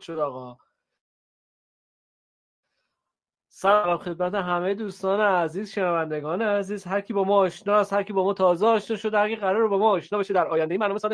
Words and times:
شد 0.00 0.18
آقا. 0.18 0.58
سلام 3.48 3.98
خدمت 3.98 4.34
همه 4.34 4.74
دوستان 4.74 5.20
عزیز 5.20 5.70
شنوندگان 5.72 6.42
عزیز. 6.42 6.84
هر 6.86 7.00
کی 7.00 7.12
با 7.12 7.24
ما 7.24 7.36
آشنا 7.36 7.76
است 7.76 7.92
هر 7.92 8.02
کی 8.02 8.12
با 8.12 8.24
ما 8.24 8.34
تازه 8.34 8.66
آشنا 8.66 8.96
شده 8.96 9.18
هر 9.18 9.28
کی 9.28 9.36
قرار 9.36 9.68
با 9.68 9.78
ما 9.78 9.90
آشنا 9.90 10.18
بشه 10.18 10.34
در 10.34 10.48
آینده 10.48 10.78
برنامه 10.78 10.98
سال 10.98 11.12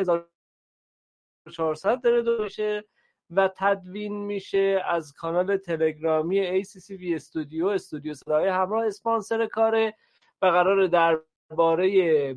1400 1.47 2.01
داره 2.01 2.23
دو 2.23 2.39
بشه 2.39 2.85
و 3.31 3.51
تدوین 3.57 4.13
میشه 4.27 4.83
از 4.85 5.13
کانال 5.13 5.57
تلگرامی 5.57 6.63
ACCV 6.65 7.15
استودیو 7.15 7.67
استودیو 7.67 8.15
صدای 8.15 8.49
همراه 8.49 8.87
اسپانسر 8.87 9.47
کاره 9.47 9.95
و 10.43 10.47
قرار 10.47 10.87
درباره 10.87 12.35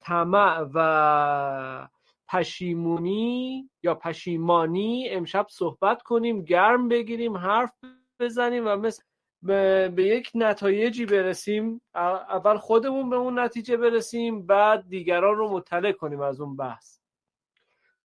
طمع 0.00 0.66
و 0.74 1.88
پشیمونی 2.28 3.70
یا 3.82 3.94
پشیمانی 3.94 5.08
امشب 5.10 5.46
صحبت 5.50 6.02
کنیم 6.02 6.42
گرم 6.42 6.88
بگیریم 6.88 7.36
حرف 7.36 7.72
بزنیم 8.20 8.66
و 8.66 8.76
مثل 8.76 9.02
به, 9.42 9.92
یک 9.98 10.30
نتایجی 10.34 11.06
برسیم. 11.06 11.80
اول 11.94 12.56
خودمون 12.56 13.10
به 13.10 13.16
اون 13.16 13.38
نتیجه 13.38 13.76
برسیم 13.76 14.46
بعد 14.46 14.88
دیگران 14.88 15.36
رو 15.36 15.48
مطلع 15.48 15.92
کنیم 15.92 16.20
از 16.20 16.40
اون 16.40 16.56
بحث. 16.56 16.98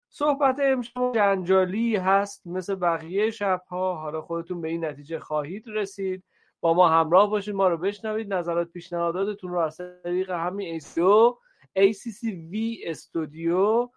صحبت 0.08 0.56
امشب 0.62 1.12
جنجالی 1.14 1.96
هست 1.96 2.46
مثل 2.46 2.74
بقیه 2.74 3.30
شبها. 3.30 3.94
حالا 3.94 4.20
خودتون 4.20 4.60
به 4.60 4.68
این 4.68 4.84
نتیجه 4.84 5.18
خواهید 5.18 5.64
رسید. 5.66 6.24
با 6.60 6.74
ما 6.74 6.88
همراه 6.88 7.30
باشید 7.30 7.54
ما 7.54 7.68
رو 7.68 7.76
بشنوید. 7.76 8.34
نظرات 8.34 8.70
پیشنهاداتتون 8.70 9.50
رو 9.50 9.58
از 9.58 9.80
طریق 10.04 10.30
همین 10.30 10.80
ACO 10.80 11.36
ACCV 11.78 12.56
استودیو 12.86 13.90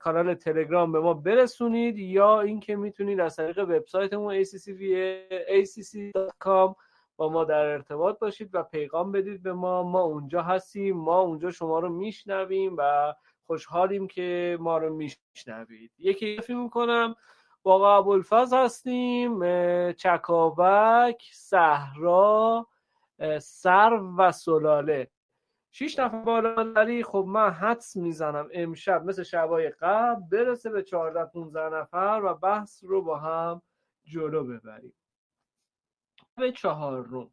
کانال 0.00 0.34
تلگرام 0.34 0.92
به 0.92 1.00
ما 1.00 1.14
برسونید 1.14 1.98
یا 1.98 2.40
اینکه 2.40 2.76
می‌تونید 2.76 3.20
از 3.20 3.36
طریق 3.36 3.58
وبسایتمون 3.58 4.44
acc.com 4.44 6.74
با 7.16 7.28
ما 7.28 7.44
در 7.44 7.64
ارتباط 7.64 8.18
باشید 8.18 8.50
و 8.52 8.62
پیغام 8.62 9.12
بدید 9.12 9.42
به 9.42 9.52
ما. 9.52 9.82
ما 9.82 10.00
اونجا 10.00 10.42
هستیم 10.42 10.96
ما 10.96 11.20
اونجا 11.20 11.50
شما 11.50 11.78
رو 11.78 11.88
میشنویم 11.88 12.74
و 12.78 13.14
خوشحالیم 13.46 14.06
که 14.06 14.56
ما 14.60 14.78
رو 14.78 14.94
میشنوید. 14.94 15.92
یکی 15.98 16.40
فیلم 16.40 16.62
می‌کنم 16.62 17.14
با 17.62 17.96
ابوالفضل 17.96 18.56
هستیم 18.56 19.40
چکاوک 19.92 21.22
صحرا 21.32 22.66
سر 23.40 24.00
و 24.18 24.32
سلاله. 24.32 25.10
شیش 25.78 25.98
نفر 25.98 26.22
بالا 26.22 26.72
داری؟ 26.72 27.02
خب 27.02 27.24
من 27.28 27.50
حدس 27.50 27.96
می‌زنم 27.96 28.48
امشب 28.52 29.04
مثل 29.04 29.22
شبای 29.22 29.68
قبل 29.68 30.22
برسه 30.32 30.70
به 30.70 30.82
14 30.82 31.24
15 31.24 31.76
نفر 31.76 32.22
و 32.24 32.34
بحث 32.34 32.84
رو 32.84 33.02
با 33.02 33.18
هم 33.18 33.62
جلو 34.04 34.44
ببریم. 34.44 34.94
به 36.36 36.52
چهار 36.52 37.02
رو. 37.06 37.30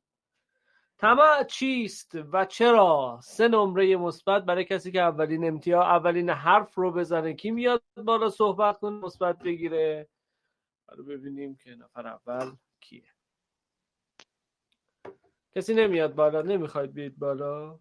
طمع 0.97 1.43
چیست 1.43 2.15
و 2.15 2.45
چرا 2.45 3.19
سه 3.23 3.47
نمره 3.47 3.95
مثبت 3.95 4.43
برای 4.43 4.65
کسی 4.65 4.91
که 4.91 5.01
اولین 5.01 5.47
امتیاز 5.47 5.83
اولین 5.83 6.29
حرف 6.29 6.75
رو 6.75 6.91
بزنه؟ 6.91 7.33
کی 7.33 7.51
میاد 7.51 7.83
بالا 8.05 8.29
صحبت 8.29 8.77
کنه 8.77 8.99
مثبت 8.99 9.37
بگیره؟ 9.37 10.09
حالا 10.89 11.03
ببینیم 11.03 11.55
که 11.55 11.75
نفر 11.75 12.07
اول 12.07 12.51
کیه. 12.79 13.13
کسی 15.55 15.73
نمیاد 15.73 16.15
بالا؟ 16.15 16.41
نمی‌خواید 16.41 16.93
بیاید 16.93 17.19
بالا؟ 17.19 17.79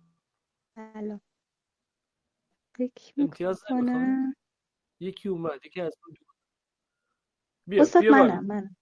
بله 0.76 1.20
امتیاز 3.18 3.62
یکی 5.00 5.28
اومد 5.28 5.66
یکی 5.66 5.80
از 5.80 5.96
اون 6.06 6.16
بیا 7.68 7.82
استاد 7.82 8.02
بیا 8.02 8.10
منم 8.10 8.46
منم. 8.46 8.76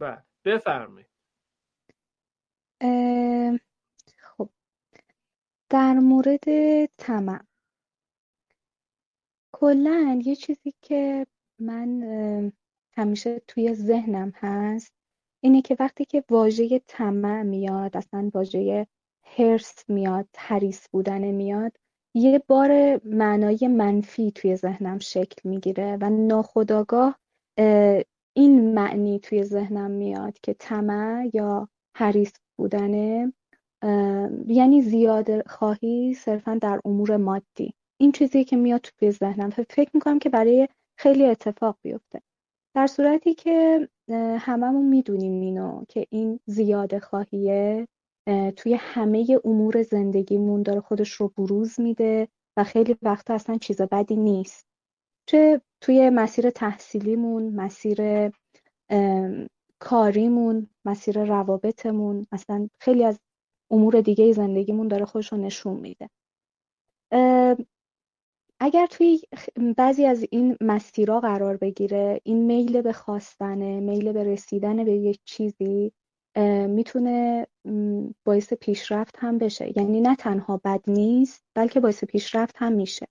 بله 0.00 0.24
بفرمایید. 0.44 1.10
خب. 4.18 4.50
در 5.70 5.92
مورد 5.92 6.44
طمع. 6.96 7.44
کلا 9.52 10.20
یه 10.24 10.36
چیزی 10.36 10.74
که 10.82 11.26
من 11.58 12.02
همیشه 12.92 13.38
توی 13.48 13.74
ذهنم 13.74 14.32
هست 14.34 14.95
اینه 15.46 15.62
که 15.62 15.76
وقتی 15.80 16.04
که 16.04 16.24
واژه 16.30 16.80
طمع 16.86 17.42
میاد 17.42 17.96
اصلا 17.96 18.30
واژه 18.34 18.86
هرس 19.24 19.84
میاد 19.88 20.28
حریص 20.36 20.88
بودن 20.92 21.30
میاد 21.30 21.72
یه 22.14 22.42
بار 22.48 23.00
معنای 23.04 23.68
منفی 23.68 24.30
توی 24.30 24.56
ذهنم 24.56 24.98
شکل 24.98 25.48
می‌گیره 25.48 25.98
و 26.00 26.10
ناخداگاه 26.10 27.18
این 28.36 28.74
معنی 28.74 29.18
توی 29.18 29.44
ذهنم 29.44 29.90
میاد 29.90 30.38
که 30.42 30.54
طمع 30.58 31.30
یا 31.34 31.68
حریص 31.96 32.32
بودنه 32.58 33.32
یعنی 34.46 34.82
زیاده 34.82 35.42
خواهی 35.46 36.14
صرفا 36.14 36.58
در 36.62 36.80
امور 36.84 37.16
مادی. 37.16 37.74
این 38.00 38.12
چیزی 38.12 38.44
که 38.44 38.56
میاد 38.56 38.80
توی 38.80 39.10
ذهنم. 39.10 39.50
فکر 39.50 39.90
می‌کنم 39.94 40.18
که 40.18 40.28
برای 40.28 40.68
خیلی 40.98 41.24
اتفاق 41.24 41.76
بیفته. 41.82 42.20
در 42.76 42.86
صورتی 42.86 43.34
که 43.34 43.88
هممون 44.38 44.86
می‌دونیم 44.86 45.40
اینو 45.40 45.84
که 45.88 46.06
این 46.10 46.40
زیاده 46.46 47.00
خواهیه 47.00 47.88
توی 48.56 48.74
همه 48.74 49.40
امور 49.44 49.82
زندگیمون 49.82 50.62
داره 50.62 50.80
خودش 50.80 51.12
رو 51.12 51.28
بروز 51.28 51.80
میده 51.80 52.28
و 52.56 52.64
خیلی 52.64 52.96
وقتا 53.02 53.34
اصلا 53.34 53.58
چیز 53.58 53.82
بدی 53.82 54.16
نیست. 54.16 54.66
چه 55.26 55.60
توی 55.80 56.10
مسیر 56.10 56.50
تحصیلیمون 56.50 57.54
مسیر 57.54 58.30
کاریمون 59.78 60.70
مسیر 60.84 61.24
روابطمون 61.24 62.26
اصلا 62.32 62.68
خیلی 62.80 63.04
از 63.04 63.18
امور 63.70 64.00
دیگه 64.00 64.32
زندگیمون 64.32 64.88
داره 64.88 65.04
خودش 65.04 65.32
رو 65.32 65.38
نشون 65.38 65.76
میده. 65.80 66.08
اگر 68.60 68.86
توی 68.86 69.20
بعضی 69.76 70.06
از 70.06 70.26
این 70.30 70.56
مسیرها 70.60 71.20
قرار 71.20 71.56
بگیره 71.56 72.20
این 72.24 72.46
میل 72.46 72.82
به 72.82 72.92
خواستن 72.92 73.58
میل 73.58 74.12
به 74.12 74.24
رسیدن 74.24 74.84
به 74.84 74.92
یک 74.92 75.20
چیزی 75.24 75.92
می‌تونه 76.68 77.46
باعث 78.24 78.52
پیشرفت 78.52 79.14
هم 79.18 79.38
بشه. 79.38 79.78
یعنی 79.78 80.00
نه 80.00 80.16
تنها 80.16 80.60
بد 80.64 80.80
نیست 80.86 81.44
بلکه 81.54 81.80
باعث 81.80 82.04
پیشرفت 82.04 82.54
هم 82.58 82.72
میشه. 82.72 83.06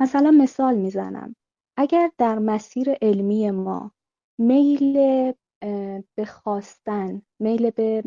مثلا 0.00 0.30
مثال 0.30 0.76
می‌زنم. 0.76 1.36
اگر 1.78 2.10
در 2.18 2.38
مسیر 2.38 2.90
علمی 3.02 3.50
ما 3.50 3.92
میل 4.38 4.92
به 6.14 6.24
خواستن 6.26 7.22
میل 7.40 7.70
به 7.70 8.02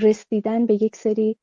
رسیدن 0.00 0.66
به 0.66 0.82
یک 0.82 0.96
سری 0.96 1.36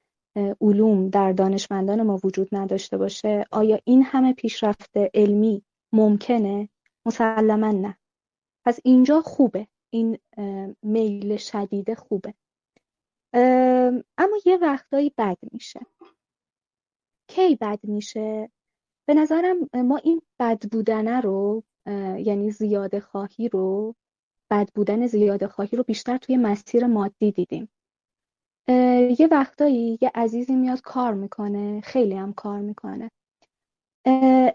علوم 0.62 1.10
در 1.10 1.32
دانشمندان 1.32 2.04
ما 2.04 2.20
وجود 2.24 2.50
نداشته 2.52 2.98
باشه 2.98 3.46
آیا 3.52 3.80
این 3.84 4.04
همه 4.04 4.34
پیشرفت 4.34 4.98
علمی 5.14 5.64
ممکنه؟ 5.94 6.70
مسلما 7.06 7.72
نه. 7.72 7.98
پس 8.66 8.80
اینجا 8.84 9.22
خوبه. 9.22 9.68
این 9.90 10.18
میل 10.84 11.38
شدیده 11.38 11.96
خوبه. 11.96 12.34
اما 14.18 14.38
یه 14.46 14.58
وقتایی 14.58 15.14
بد 15.18 15.38
میشه. 15.52 15.80
کی 17.28 17.56
بد 17.56 17.80
میشه؟ 17.84 18.50
به 19.08 19.14
نظرم 19.14 19.70
ما 19.74 19.98
این 19.98 20.22
بد 20.40 20.70
بودنه 20.72 21.22
رو 21.22 21.64
یعنی 22.18 22.52
زیاده 22.52 23.00
خواهی 23.00 23.50
رو 23.50 23.96
بد 24.52 24.70
بودن 24.76 25.08
زیاده 25.08 25.48
خواهی 25.48 25.78
رو 25.78 25.84
بیشتر 25.84 26.18
توی 26.18 26.38
مسیر 26.38 26.88
مادی 26.88 27.32
دیدیم. 27.32 27.70
یه 29.20 29.28
وقتایی 29.32 29.98
یه 30.02 30.12
عزیزی 30.16 30.56
میاد 30.56 30.82
کار 30.82 31.14
می‌کنه 31.14 31.82
خیلی 31.82 32.14
هم 32.14 32.34
کار 32.34 32.60
می‌کنه. 32.60 33.12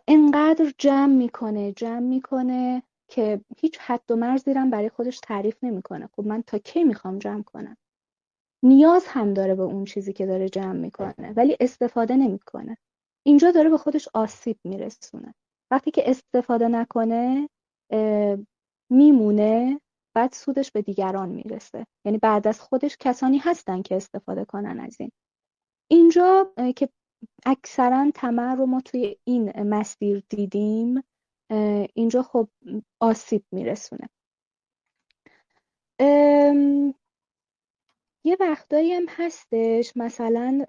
انقدر 0.09 0.73
جمع 0.79 1.15
می‌کنه 1.15 1.73
جمع 1.73 1.99
می‌کنه 1.99 2.83
که 3.09 3.41
هیچ 3.59 3.79
حد 3.81 4.11
و 4.11 4.17
مرزی 4.17 4.55
برای 4.55 4.89
خودش 4.89 5.21
تعریف 5.21 5.65
نمی‌کنه. 5.65 6.09
خب 6.17 6.27
من 6.27 6.43
تا 6.43 6.59
کی 6.59 6.85
می‌خوام 6.85 7.19
جمع 7.19 7.43
کنم؟ 7.43 7.77
نیاز 8.63 9.05
هم 9.07 9.35
داره 9.35 9.55
به 9.55 9.63
اون 9.63 9.85
چیزی 9.85 10.13
که 10.13 10.27
داره 10.27 10.49
جمع 10.49 10.73
می‌کنه 10.73 11.33
ولی 11.37 11.57
استفاده 11.61 12.17
نمی‌کنه. 12.17 12.77
اینجا 13.27 13.51
داره 13.51 13.71
به 13.71 13.79
خودش 13.79 14.09
آسیب 14.15 14.59
میرسونه. 14.65 15.35
وقتی 15.71 15.91
که 15.91 16.11
استفاده 16.11 16.69
نکنه 16.69 17.49
میمونه. 18.91 19.81
بعد 20.15 20.33
سودش 20.33 20.71
به 20.71 20.83
دیگران 20.83 21.29
می‌رسه. 21.29 21.87
یعنی 22.05 22.19
بعد 22.19 22.49
از 22.49 22.61
خودش 22.61 22.97
کسانی 23.01 23.39
هستن 23.39 23.83
که 23.83 23.97
استفاده 23.97 24.45
کنن 24.45 24.81
از 24.81 24.97
این. 25.01 25.13
اینجا 25.91 26.53
که 26.77 26.89
اکثرا 27.47 28.11
طمع 28.15 28.55
رو 28.55 28.67
ما 28.67 28.81
توی 28.81 29.17
این 29.25 29.63
مسیر 29.63 30.23
دیدیم 30.29 31.03
اینجا 31.95 32.23
خب 32.23 32.49
آسیب 33.01 33.45
میرسونه. 33.53 34.09
یه 38.25 38.37
وقتایی 38.41 38.93
هم 38.93 39.07
هستش 39.09 39.97
مثلا 39.97 40.65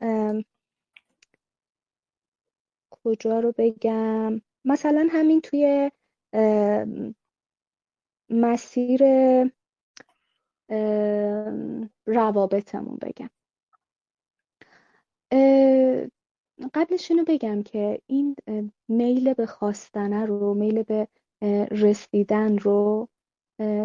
کجا 2.90 3.40
رو 3.40 3.54
بگم؟ 3.58 4.42
مثلا 4.66 5.08
همین 5.12 5.42
توی 5.42 5.92
مسیر 8.30 9.04
روابطمون 12.06 12.98
بگم. 13.02 13.30
قبلش 16.74 17.12
اینو 17.12 17.24
بگم 17.28 17.64
که 17.64 18.02
این 18.08 18.36
میل 18.88 19.34
به 19.34 19.46
خواستنه 19.46 20.26
رو 20.26 20.54
میل 20.54 20.84
به 20.84 21.08
رسیدن 21.72 22.58
رو 22.58 23.10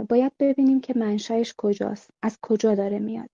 باید 0.09 0.33
ببینیم 0.39 0.81
که 0.81 0.95
منشأش 0.99 1.55
کجاست 1.59 2.11
از 2.23 2.39
کجا 2.43 2.75
داره 2.75 2.99
میاد. 2.99 3.31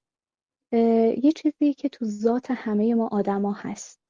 یه 1.23 1.32
چیزی 1.37 1.75
که 1.75 1.88
تو 1.88 2.05
ذات 2.05 2.50
همه 2.50 2.94
ما 2.94 3.09
آدما 3.12 3.52
هست. 3.52 4.00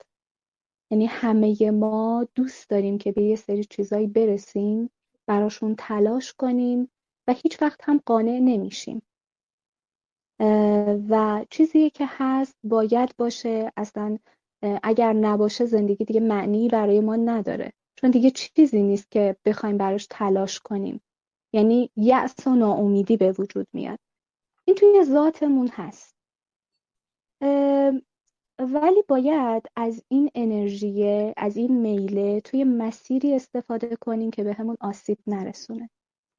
یعنی 0.90 1.06
همه 1.06 1.70
ما 1.70 2.28
دوست 2.34 2.70
داریم 2.70 2.98
که 2.98 3.12
به 3.12 3.22
یه 3.22 3.36
سری 3.36 3.64
چیزایی 3.64 4.06
برسیم. 4.06 4.90
براشون 5.26 5.74
تلاش 5.78 6.32
کنیم 6.32 6.90
و 7.28 7.32
هیچ 7.32 7.62
وقت 7.62 7.80
هم 7.82 8.00
قانع 8.06 8.38
نمیشیم. 8.38 9.02
و 11.08 11.44
چیزی 11.50 11.90
که 11.90 12.04
هست 12.08 12.56
باید 12.64 13.14
باشه 13.16 13.72
اصلا 13.76 14.18
اگر 14.82 15.12
نباشه 15.12 15.64
زندگی 15.66 16.04
دیگه 16.04 16.20
معنی 16.20 16.68
برای 16.68 17.00
ما 17.00 17.16
نداره. 17.16 17.72
چون 17.96 18.10
دیگه 18.10 18.30
چیزی 18.30 18.82
نیست 18.82 19.10
که 19.10 19.36
بخوایم 19.44 19.78
براش 19.78 20.06
تلاش 20.10 20.60
کنیم. 20.60 21.00
یعنی 21.52 21.90
یأس 21.96 22.46
و 22.46 22.54
ناامیدی 22.54 23.16
به 23.16 23.32
وجود 23.32 23.66
میاد. 23.72 23.98
این 24.64 24.76
توی 24.76 25.04
ذاتمون 25.04 25.68
هست. 25.68 26.16
ولی 28.58 29.02
باید 29.08 29.62
از 29.76 30.02
این 30.08 30.30
انرژی 30.34 31.32
از 31.36 31.56
این 31.56 31.80
میله 31.80 32.40
توی 32.40 32.64
مسیری 32.64 33.34
استفاده 33.34 33.96
کنیم 33.96 34.30
که 34.30 34.44
به 34.44 34.52
همون 34.52 34.76
آسیب 34.80 35.18
نرسونه. 35.26 35.90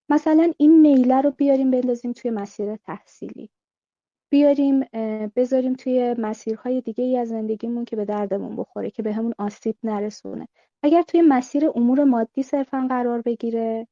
مثلا 0.10 0.54
این 0.58 0.82
میله 0.82 1.22
رو 1.22 1.32
بیاریم 1.32 1.72
بندازیم 1.72 2.12
توی 2.12 2.32
مسیر 2.32 2.76
تحصیلی. 2.76 3.50
بیاریم 4.30 4.80
بذاریم 5.36 5.74
توی 5.74 6.16
مسیرهای 6.18 6.82
دیگه 6.82 7.04
ای 7.04 7.18
از 7.18 7.28
زندگیمون 7.28 7.86
که 7.86 7.96
به 7.96 8.06
دردمون 8.06 8.56
بخوره 8.56 8.92
که 8.92 9.04
به 9.04 9.14
همون 9.14 9.34
آسیب 9.38 9.76
نرسونه. 9.84 10.48
اگر 10.84 11.02
توی 11.02 11.22
مسیر 11.22 11.70
امور 11.76 12.04
مادی 12.04 12.44
صرفا 12.44 12.88
قرار 12.90 13.22
بگیره 13.22 13.88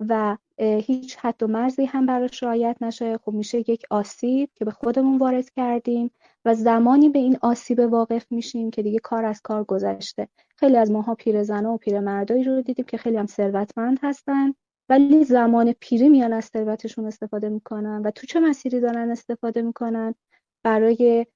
و 0.00 0.36
هیچ 0.58 1.16
حد 1.16 1.42
و 1.42 1.46
مرزی 1.46 1.84
هم 1.84 2.06
براش 2.06 2.42
رعایت 2.42 2.76
نشه 2.80 3.18
خب 3.18 3.32
میشه 3.32 3.58
یک 3.58 3.82
آسیب 3.90 4.50
که 4.54 4.64
به 4.64 4.70
خودمون 4.70 5.18
وارد 5.18 5.50
کردیم 5.50 6.10
و 6.44 6.54
زمانی 6.54 7.08
به 7.08 7.18
این 7.18 7.38
آسیب 7.42 7.78
واقف 7.78 8.32
میشیم 8.32 8.70
که 8.70 8.82
دیگه 8.82 8.98
کار 8.98 9.24
از 9.24 9.40
کار 9.42 9.64
گذشته. 9.64 10.28
خیلی 10.56 10.76
از 10.76 10.90
ماها 10.90 11.14
پیرزنا 11.14 11.72
و 11.72 11.76
پیرمردایی 11.76 12.44
رو 12.44 12.62
دیدیم 12.62 12.84
که 12.84 12.96
خیلی 12.96 13.16
هم 13.16 13.26
ثروتمند 13.26 13.98
هستن 14.02 14.54
ولی 14.88 15.24
زمان 15.24 15.72
پیری 15.80 16.08
میان 16.08 16.32
از 16.32 16.44
ثروتشون 16.44 17.06
استفاده 17.06 17.48
می‌کنن 17.48 18.02
و 18.02 18.10
تو 18.10 18.26
چه 18.26 18.40
مسیری 18.40 18.80
دارن 18.80 19.10
استفاده 19.10 19.62
می‌کنن؟ 19.62 20.14
برای 20.62 21.26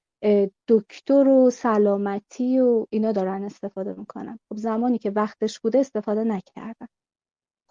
دکتر 0.67 1.27
و 1.27 1.49
سلامتی 1.49 2.59
و 2.59 2.85
اینا 2.89 3.11
دارن 3.11 3.43
استفاده 3.43 3.93
می‌کنن. 3.93 4.39
خب 4.49 4.57
زمانی 4.57 4.97
که 4.97 5.11
وقتش 5.11 5.59
بوده 5.59 5.79
استفاده 5.79 6.23
نکردن. 6.23 6.87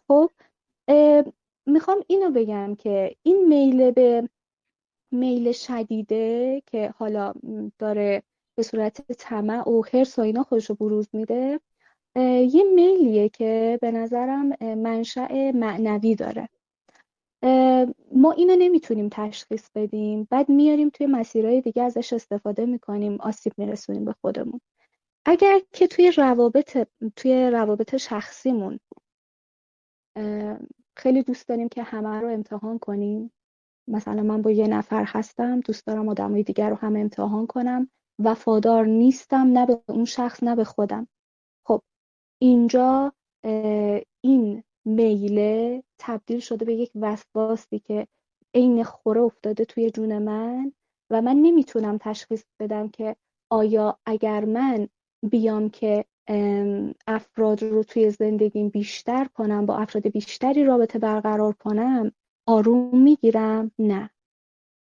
خب 0.08 0.30
می‌خوام 1.66 2.04
اینو 2.06 2.30
بگم 2.30 2.74
که 2.74 3.16
این 3.22 3.48
میل 3.48 3.90
به 3.90 4.28
میل 5.10 5.52
شدیده 5.52 6.62
که 6.66 6.94
حالا 6.98 7.32
داره 7.78 8.22
به 8.54 8.62
صورت 8.62 9.12
طمع 9.12 9.68
و 9.68 9.82
حرس 9.92 10.18
و 10.18 10.22
اینا 10.22 10.42
خودش 10.42 10.70
رو 10.70 10.76
بروز 10.76 11.08
میده 11.12 11.60
یه 12.16 12.64
میلیه 12.74 13.28
که 13.28 13.78
به 13.82 13.90
نظرم 13.90 14.48
منشأ 14.60 15.52
معنوی 15.54 16.14
داره. 16.14 16.48
ما 18.12 18.32
اینو 18.32 18.56
نمی‌تونیم 18.58 19.08
تشخیص 19.12 19.68
بدیم. 19.74 20.28
بعد 20.30 20.48
میاریم 20.48 20.88
توی 20.88 21.06
مسیرهای 21.06 21.60
دیگه 21.60 21.82
ازش 21.82 22.12
استفاده 22.12 22.66
می‌کنیم 22.66 23.20
آسیب 23.20 23.52
میرسونیم 23.56 24.04
به 24.04 24.14
خودمون. 24.20 24.60
اگر 25.24 25.60
که 25.72 25.86
توی 25.86 26.10
روابط 26.10 26.88
توی 27.16 27.50
روابط 27.50 27.96
شخصیمون 27.96 28.80
خیلی 30.96 31.22
دوست 31.22 31.48
داریم 31.48 31.68
که 31.68 31.82
همه 31.82 32.20
رو 32.20 32.28
امتحان 32.28 32.78
کنیم. 32.78 33.32
مثلا 33.88 34.22
من 34.22 34.42
با 34.42 34.50
یه 34.50 34.66
نفر 34.66 35.04
هستم 35.04 35.60
دوست 35.60 35.86
دارم 35.86 36.08
آدمای 36.08 36.42
دیگر 36.42 36.70
رو 36.70 36.76
هم 36.76 36.96
امتحان 36.96 37.46
کنم. 37.46 37.90
وفادار 38.18 38.86
نیستم 38.86 39.46
نه 39.52 39.66
به 39.66 39.80
اون 39.88 40.04
شخص 40.04 40.42
نه 40.42 40.56
به 40.56 40.64
خودم. 40.64 41.08
خب 41.66 41.82
اینجا 42.42 43.12
این 44.20 44.64
میله 44.84 45.82
تبدیل 45.98 46.40
شده 46.40 46.64
به 46.64 46.74
یک 46.74 46.90
وسواسی 46.94 47.78
که 47.78 48.06
عین 48.54 48.84
خوره 48.84 49.20
افتاده 49.20 49.64
توی 49.64 49.90
جون 49.90 50.18
من 50.18 50.72
و 51.10 51.22
من 51.22 51.36
نمی‌تونم 51.36 51.98
تشخیص 52.00 52.44
بدم 52.60 52.88
که 52.88 53.16
آیا 53.50 53.98
اگر 54.06 54.44
من 54.44 54.88
بیام 55.30 55.70
که 55.70 56.04
افراد 57.06 57.62
رو 57.62 57.82
توی 57.82 58.10
زندگیم 58.10 58.68
بیشتر 58.68 59.24
کنم 59.24 59.66
با 59.66 59.76
افراد 59.76 60.08
بیشتری 60.08 60.64
رابطه 60.64 60.98
برقرار 60.98 61.52
کنم 61.52 62.12
آروم 62.46 63.02
می‌گیرم؟ 63.02 63.70
نه. 63.78 64.10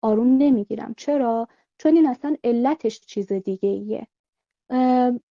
آروم 0.02 0.38
نمی‌گیرم. 0.38 0.94
چرا؟ 0.98 1.48
چون 1.78 1.96
این 1.96 2.08
اصلا 2.08 2.36
علتش 2.44 3.00
چیز 3.00 3.32
دیگه 3.32 3.70
ایه 3.70 4.08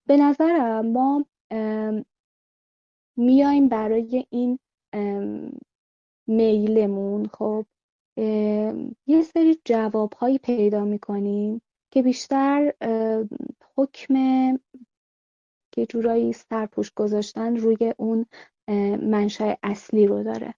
به 0.06 0.16
نظرم 0.16 0.86
ما 0.86 1.26
میایم 3.16 3.68
برای 3.68 4.26
این 4.30 4.58
میلمون. 6.26 7.26
خب 7.26 7.66
یه 9.06 9.22
سری 9.22 9.58
جواب 9.64 10.12
هایی 10.12 10.38
پیدا 10.38 10.84
می‌کنیم 10.84 11.62
که 11.90 12.02
بیشتر 12.02 12.72
حکم 13.76 14.14
که 15.72 15.86
جورایی 15.86 16.32
سرپوش 16.32 16.92
گذاشتن 16.96 17.56
روی 17.56 17.94
اون 17.96 18.26
منشأ 19.02 19.54
اصلی 19.62 20.06
رو 20.06 20.22
داره. 20.22 20.54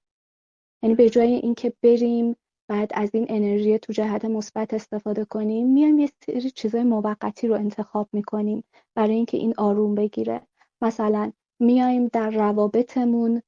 یعنی 0.82 0.94
به 0.94 1.10
جای 1.10 1.34
اینکه 1.34 1.72
بریم 1.82 2.36
بعد 2.68 2.90
از 2.94 3.10
این 3.14 3.26
انرژی 3.28 3.78
تو 3.78 3.92
جهت 3.92 4.24
مثبت 4.24 4.74
استفاده 4.74 5.24
کنیم 5.24 5.66
میایم 5.66 5.98
یه 5.98 6.10
سری 6.26 6.50
چیزای 6.50 6.82
موقتی 6.82 7.48
رو 7.48 7.54
انتخاب 7.54 8.08
می‌کنیم 8.12 8.64
برای 8.94 9.14
اینکه 9.14 9.36
این 9.36 9.54
آروم 9.56 9.94
بگیره. 9.94 10.40
مثلا 10.82 11.32
میایم 11.60 12.06
در 12.06 12.30
روابطمون 12.30 13.42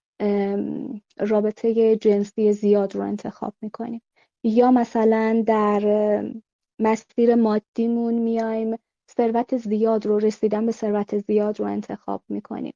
رابطه 1.18 1.96
جنسی 1.96 2.52
زیاد 2.52 2.94
رو 2.94 3.02
انتخاب 3.02 3.54
می‌کنیم. 3.62 4.02
یا 4.44 4.70
مثلا 4.70 5.44
در 5.46 5.82
مسیر 6.78 7.34
مادیمون 7.34 8.14
میایم 8.14 8.76
ثروت 9.16 9.56
زیاد 9.56 10.06
رو 10.06 10.18
رسیدن 10.18 10.66
به 10.66 10.72
ثروت 10.72 11.18
زیاد 11.18 11.60
رو 11.60 11.66
انتخاب 11.66 12.22
می‌کنیم. 12.28 12.74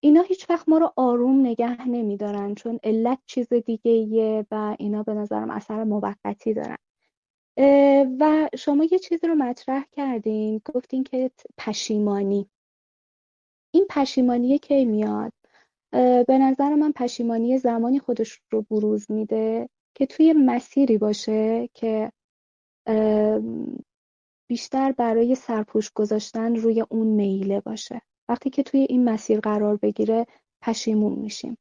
اینا 0.00 0.22
هیچ 0.22 0.50
وقت 0.50 0.68
ما 0.68 0.78
رو 0.78 0.92
آروم 0.96 1.40
نگه 1.40 1.88
نمیدارن 1.88 2.54
چون 2.54 2.78
علت 2.84 3.18
چیز 3.26 3.52
دیگه 3.52 3.90
ایه 3.90 4.46
و 4.50 4.76
اینا 4.78 5.02
به 5.02 5.14
نظرم 5.14 5.50
اثر 5.50 5.84
موقتی 5.84 6.54
دارن. 6.54 6.76
و 8.20 8.48
شما 8.58 8.84
یه 8.84 8.98
چیزی 8.98 9.26
رو 9.26 9.34
مطرح 9.34 9.84
کردین 9.92 10.60
گفتین 10.74 11.04
که 11.04 11.30
پشیمانی. 11.58 12.50
این 13.70 13.86
پشیمانی 13.90 14.58
کی 14.58 14.84
میاد؟ 14.84 15.32
به 16.26 16.38
نظر 16.40 16.74
من 16.74 16.92
پشیمانی 16.92 17.58
زمانی 17.58 17.98
خودش 17.98 18.40
رو 18.50 18.62
بروز 18.62 19.10
میده 19.10 19.68
که 19.94 20.06
توی 20.06 20.32
مسیری 20.32 20.98
باشه 20.98 21.68
که 21.74 22.12
بیشتر 24.48 24.92
برای 24.92 25.34
سرپوش 25.34 25.90
گذاشتن 25.92 26.56
روی 26.56 26.84
اون 26.90 27.06
میله 27.06 27.60
باشه. 27.60 28.02
وقتی 28.28 28.50
که 28.50 28.62
توی 28.62 28.80
این 28.80 29.04
مسیر 29.04 29.40
قرار 29.40 29.76
بگیره 29.76 30.26
پشیمون 30.62 31.12
میشیم. 31.12 31.58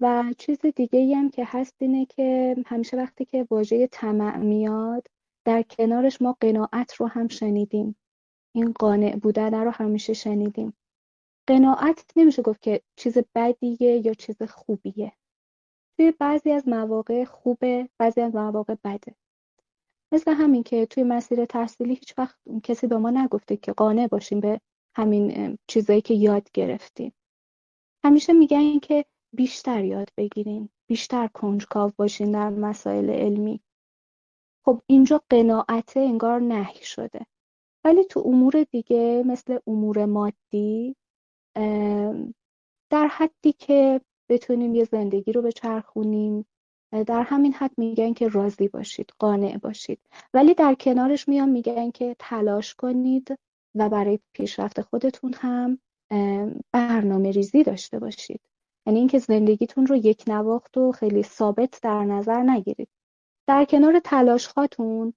و 0.00 0.24
چیز 0.38 0.58
دیگه 0.76 1.16
هم 1.16 1.30
که 1.30 1.44
هست 1.46 1.74
اینه 1.78 2.06
که 2.06 2.56
همیشه 2.66 2.96
وقتی 2.96 3.24
که 3.24 3.46
واژه 3.50 3.86
طمع 3.86 4.36
میاد 4.36 5.06
در 5.44 5.62
کنارش 5.62 6.22
ما 6.22 6.36
قناعت 6.40 6.94
رو 6.94 7.06
هم 7.06 7.28
شنیدیم. 7.28 7.96
این 8.54 8.72
قانع 8.72 9.16
بودن 9.16 9.54
رو 9.54 9.70
همیشه 9.70 10.12
شنیدیم. 10.12 10.76
قناعت 11.46 12.04
نمیشه 12.16 12.42
گفت 12.42 12.62
که 12.62 12.82
چیز 12.96 13.18
بدیه 13.34 14.06
یا 14.06 14.14
چیز 14.14 14.42
خوبیه. 14.42 15.12
توی 15.96 16.12
بعضی 16.12 16.52
از 16.52 16.68
مواقع 16.68 17.24
خوبه 17.24 17.88
بعضی 17.98 18.20
از 18.20 18.34
مواقع 18.34 18.74
بده. 18.84 19.14
مثل 20.12 20.34
همین 20.34 20.62
که 20.62 20.86
توی 20.86 21.02
مسیر 21.02 21.44
تحصیلی 21.44 21.94
هیچ 21.94 22.14
وقت 22.18 22.38
کسی 22.62 22.86
به 22.86 22.96
ما 22.96 23.10
نگفته 23.10 23.56
که 23.56 23.72
قانع 23.72 24.06
باشیم 24.06 24.40
به 24.40 24.60
همین 24.96 25.58
چیزایی 25.66 26.00
که 26.00 26.14
یاد 26.14 26.48
گرفتیم. 26.54 27.12
همیشه 28.04 28.32
میگن 28.32 28.78
که 28.78 29.04
بیشتر 29.32 29.84
یاد 29.84 30.08
بگیرین 30.16 30.68
بیشتر 30.86 31.26
کنجکاو 31.26 31.92
باشین 31.96 32.32
در 32.32 32.50
مسائل 32.50 33.10
علمی. 33.10 33.60
خب 34.64 34.82
اینجا 34.86 35.22
قناعته 35.30 36.00
انگار 36.00 36.40
نهی 36.40 36.84
شده. 36.84 37.26
ولی 37.84 38.04
تو 38.04 38.22
امور 38.26 38.66
دیگه 38.70 39.22
مثل 39.26 39.58
امور 39.66 40.04
مادی 40.04 40.96
در 42.90 43.06
حدی 43.06 43.52
که 43.52 44.00
بتونیم 44.28 44.74
یه 44.74 44.84
زندگی 44.84 45.32
رو 45.32 45.42
بچرخونیم 45.42 46.46
در 46.92 47.22
همین 47.22 47.52
حد 47.52 47.70
میگن 47.76 48.12
که 48.12 48.28
راضی 48.28 48.68
باشید 48.68 49.12
قانع 49.18 49.58
باشید. 49.58 50.00
ولی 50.34 50.54
در 50.54 50.74
کنارش 50.74 51.28
میان 51.28 51.48
میگن 51.48 51.90
که 51.90 52.16
تلاش 52.18 52.74
کنید 52.74 53.38
و 53.74 53.88
برای 53.88 54.18
پیشرفت 54.32 54.80
خودتون 54.80 55.34
هم 55.34 55.78
برنامه 56.72 57.30
ریزی 57.30 57.62
داشته 57.62 57.98
باشید. 57.98 58.40
یعنی 58.86 58.98
اینکه 58.98 59.18
زندگیتون 59.18 59.86
رو 59.86 59.96
یک 59.96 60.24
نواخت 60.26 60.76
و 60.76 60.92
خیلی 60.92 61.22
ثابت 61.22 61.78
در 61.82 62.04
نظر 62.04 62.42
نگیرید. 62.42 62.88
در 63.46 63.64
کنار 63.64 64.00
تلاش 64.04 64.46
هاتون 64.46 65.14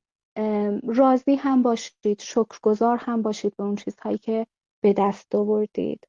راضی 0.84 1.36
هم 1.36 1.64
باشید 1.64 2.22
شکرگزار 2.22 2.98
هم 2.98 3.22
باشید 3.22 3.56
به 3.58 3.64
اون 3.64 3.76
چیزهایی 3.76 4.18
که 4.18 4.48
به 4.82 4.94
دست 4.94 5.36
آوردید. 5.36 6.08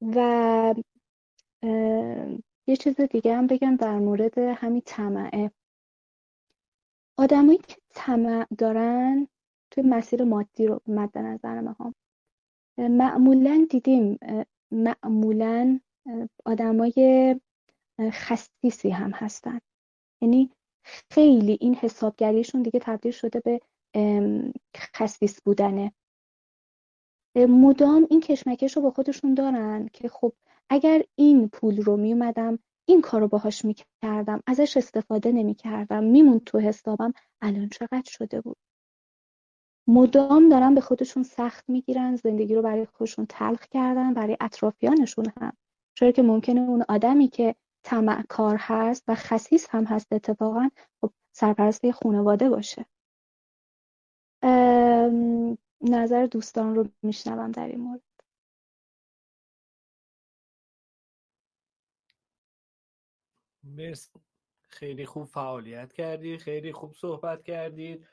و 0.00 0.74
یه 2.70 2.76
چیز 2.76 3.00
دیگه 3.00 3.36
هم 3.36 3.46
بگم 3.46 3.76
در 3.76 3.98
مورد 3.98 4.38
همین 4.38 4.82
طمعه. 4.86 5.50
آدمایی 7.16 7.58
که 7.58 7.76
طمع 7.94 8.46
دارن 8.58 9.28
توی 9.70 9.82
مسیر 9.82 10.24
مادی 10.24 10.66
رو 10.66 10.80
مد 10.86 11.18
نظر 11.18 11.56
هم 11.56 11.94
معمولا 12.78 13.66
دیدیم 13.70 14.18
معمولا 14.70 15.80
آدمای 16.44 17.36
خصیصی 18.00 18.90
هم 18.90 19.10
هستن. 19.10 19.60
یعنی 20.20 20.50
خیلی 21.10 21.58
این 21.60 21.74
حسابگریشون 21.74 22.62
دیگه 22.62 22.80
تبدیل 22.80 23.12
شده 23.12 23.40
به 23.40 23.60
خصیص 24.76 25.40
بودنه. 25.44 25.92
مدام 27.36 28.06
این 28.10 28.20
کشمکش 28.20 28.76
رو 28.76 28.82
با 28.82 28.90
خودشون 28.90 29.34
دارن 29.34 29.88
که 29.92 30.08
خب 30.08 30.32
اگر 30.70 31.02
این 31.18 31.48
پول 31.48 31.82
رو 31.82 31.96
میومدم 31.96 32.58
این 32.88 33.00
کار 33.00 33.20
رو 33.20 33.28
باهاش 33.28 33.64
می‌کردم 33.64 34.42
ازش 34.46 34.76
استفاده 34.76 35.32
نمی‌کردم 35.32 36.04
میمون 36.04 36.40
تو 36.40 36.58
حسابم 36.58 37.12
الان 37.42 37.68
چقدر 37.68 38.02
شده 38.06 38.40
بود؟ 38.40 38.56
مدام 39.88 40.48
دارن 40.48 40.74
به 40.74 40.80
خودشون 40.80 41.22
سخت 41.22 41.64
می‌گیرن 41.68 42.16
زندگی 42.16 42.54
رو 42.54 42.62
برای 42.62 42.86
خودشون 42.86 43.26
تلخ 43.28 43.66
کردن 43.68 44.14
برای 44.14 44.36
اطرافیانشون 44.40 45.26
هم. 45.40 45.52
چرا 45.94 46.10
که 46.10 46.22
ممکنه 46.22 46.60
اون 46.60 46.84
آدمی 46.88 47.28
که 47.28 47.54
طمع 47.82 48.22
کار 48.28 48.56
هست 48.58 49.04
و 49.08 49.14
خصیص 49.14 49.66
هم 49.70 49.84
هست 49.84 50.12
اتفاقا 50.12 50.68
خب 51.00 51.10
سرپرست 51.32 51.90
خانواده 51.90 52.50
باشه. 52.50 52.86
نظر 55.80 56.26
دوستان 56.26 56.74
رو 56.74 56.88
میشنوم 57.02 57.50
در 57.50 57.66
این 57.66 57.80
مورد. 57.80 58.02
مرسی. 63.76 64.10
خیلی 64.68 65.06
خوب 65.06 65.24
فعالیت 65.24 65.92
کردید 65.92 66.40
خیلی 66.40 66.72
خوب 66.72 66.94
صحبت 66.94 67.42
کردید. 67.44 68.06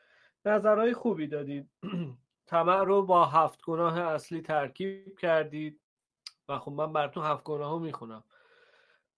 نظرهای 0.45 0.93
خوبی 0.93 1.27
دادید. 1.27 1.69
طمع 2.47 2.83
رو 2.83 3.01
با 3.01 3.25
هفت 3.25 3.61
گناه 3.61 3.99
اصلی 3.99 4.41
ترکیب 4.41 5.19
کردید 5.19 5.81
و 6.49 6.59
خب 6.59 6.71
من 6.71 6.93
براتون 6.93 7.23
هفت 7.25 7.43
گناه 7.43 7.71
رو 7.71 7.79
می‌خونم. 7.79 8.23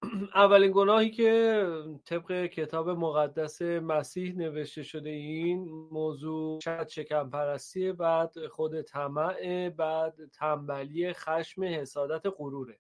اولین 0.36 0.72
گناهی 0.76 1.12
که 1.12 1.66
طبق 2.06 2.46
کتاب 2.46 2.90
مقدس 2.90 3.62
مسیح 3.62 4.36
نوشته 4.36 4.84
شده 4.84 5.10
این 5.10 5.70
موضوع 5.92 6.60
شد 6.62 6.88
شکم 6.88 7.30
پرستی 7.30 7.92
بعد 7.92 8.48
خود 8.48 8.82
طمع 8.82 9.70
بعد 9.70 10.26
تنبلی 10.34 11.14
خشم 11.14 11.64
حسادت 11.64 12.34
غروره. 12.38 12.80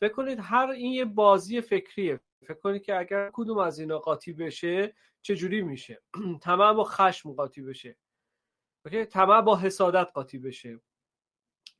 فکر 0.00 0.12
کنید 0.12 0.38
هر 0.42 0.70
این 0.70 0.92
یه 0.92 1.04
بازی 1.04 1.60
فکریه. 1.60 2.20
فکر 2.42 2.54
کنید 2.60 2.82
که 2.82 2.98
اگر 2.98 3.30
کدوم 3.32 3.58
از 3.58 3.78
اینا 3.78 3.98
قاطی 3.98 4.32
بشه 4.32 4.94
چجوری 5.22 5.62
میشه؟ 5.62 6.02
طمع 6.42 6.72
با 6.72 6.84
خشم 6.84 7.32
قاطی 7.32 7.62
بشه. 7.62 7.96
اوکی؟ 8.84 9.04
طمع 9.04 9.40
با 9.40 9.56
حسادت 9.56 10.08
قاطی 10.14 10.38
بشه. 10.38 10.80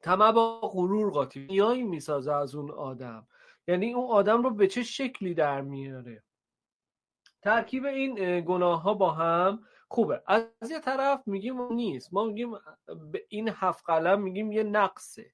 طمع 0.00 0.32
با 0.32 0.60
غرور 0.60 1.10
قاطی 1.12 1.46
نیایی 1.46 1.82
می‌سازه 1.82 2.32
از 2.32 2.54
اون 2.54 2.70
آدم. 2.70 3.28
یعنی 3.68 3.92
اون 3.94 4.10
آدم 4.10 4.42
رو 4.42 4.50
به 4.50 4.66
چه 4.66 4.82
شکلی 4.82 5.34
در 5.34 5.60
میاره؟ 5.60 6.22
ترکیب 7.42 7.84
این 7.84 8.40
گناه 8.40 8.82
ها 8.82 8.94
با 8.94 9.10
هم 9.10 9.66
خوبه. 9.88 10.22
از 10.26 10.70
یه 10.70 10.80
طرف 10.80 11.22
میگیم 11.26 11.72
نیست. 11.72 12.14
ما 12.14 12.24
میگیم 12.24 12.50
به 13.12 13.26
این 13.28 13.48
هفت 13.48 13.84
قلم 13.86 14.22
میگیم 14.22 14.52
یه 14.52 14.62
نقصه. 14.62 15.32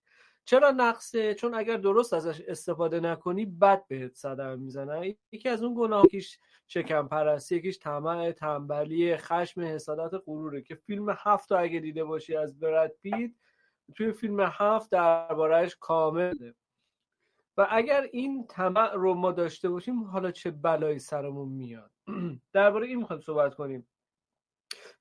چرا 0.49 0.71
نقصه؟ 0.71 1.35
چون 1.35 1.55
اگر 1.55 1.77
درست 1.77 2.15
ازش 2.15 2.41
استفاده 2.41 3.01
نکنی 3.01 3.47
بد 3.47 3.87
بهت 3.89 4.15
صدمه 4.15 4.57
می‌زنه. 4.57 5.17
یکی 5.33 5.49
از 5.49 5.63
اون 5.63 5.75
گناه 5.79 6.05
یکیش 6.05 6.39
شکم 6.69 7.09
پرستی 7.09 7.57
یکیش 7.57 7.79
طمع 7.79 8.33
تنبلی 8.33 9.17
خشم 9.17 9.61
حسادت 9.61 10.23
غروره 10.27 10.63
که 10.63 10.75
فیلم 10.75 11.17
هفت 11.19 11.53
رو 11.53 11.61
اگه 11.61 11.81
دیده 11.81 12.05
باشی 12.05 12.37
از 12.37 12.61
براد 12.61 12.93
پیت 13.03 13.31
توی 13.95 14.13
فیلم 14.13 14.41
هفت 14.41 14.91
دربارهش 14.91 15.77
کامله. 15.81 16.55
و 17.57 17.67
اگر 17.71 18.09
این 18.13 18.47
طمع 18.47 18.93
رو 18.93 19.15
ما 19.15 19.33
داشته 19.33 19.69
باشیم 19.69 20.05
حالا 20.05 20.31
چه 20.31 20.51
بلایی 20.51 20.99
سرمون 20.99 21.49
میاد؟ 21.49 21.91
درباره 22.53 22.87
این 22.87 22.99
می‌خوایم 22.99 23.23
صحبت 23.23 23.55
کنیم. 23.55 23.87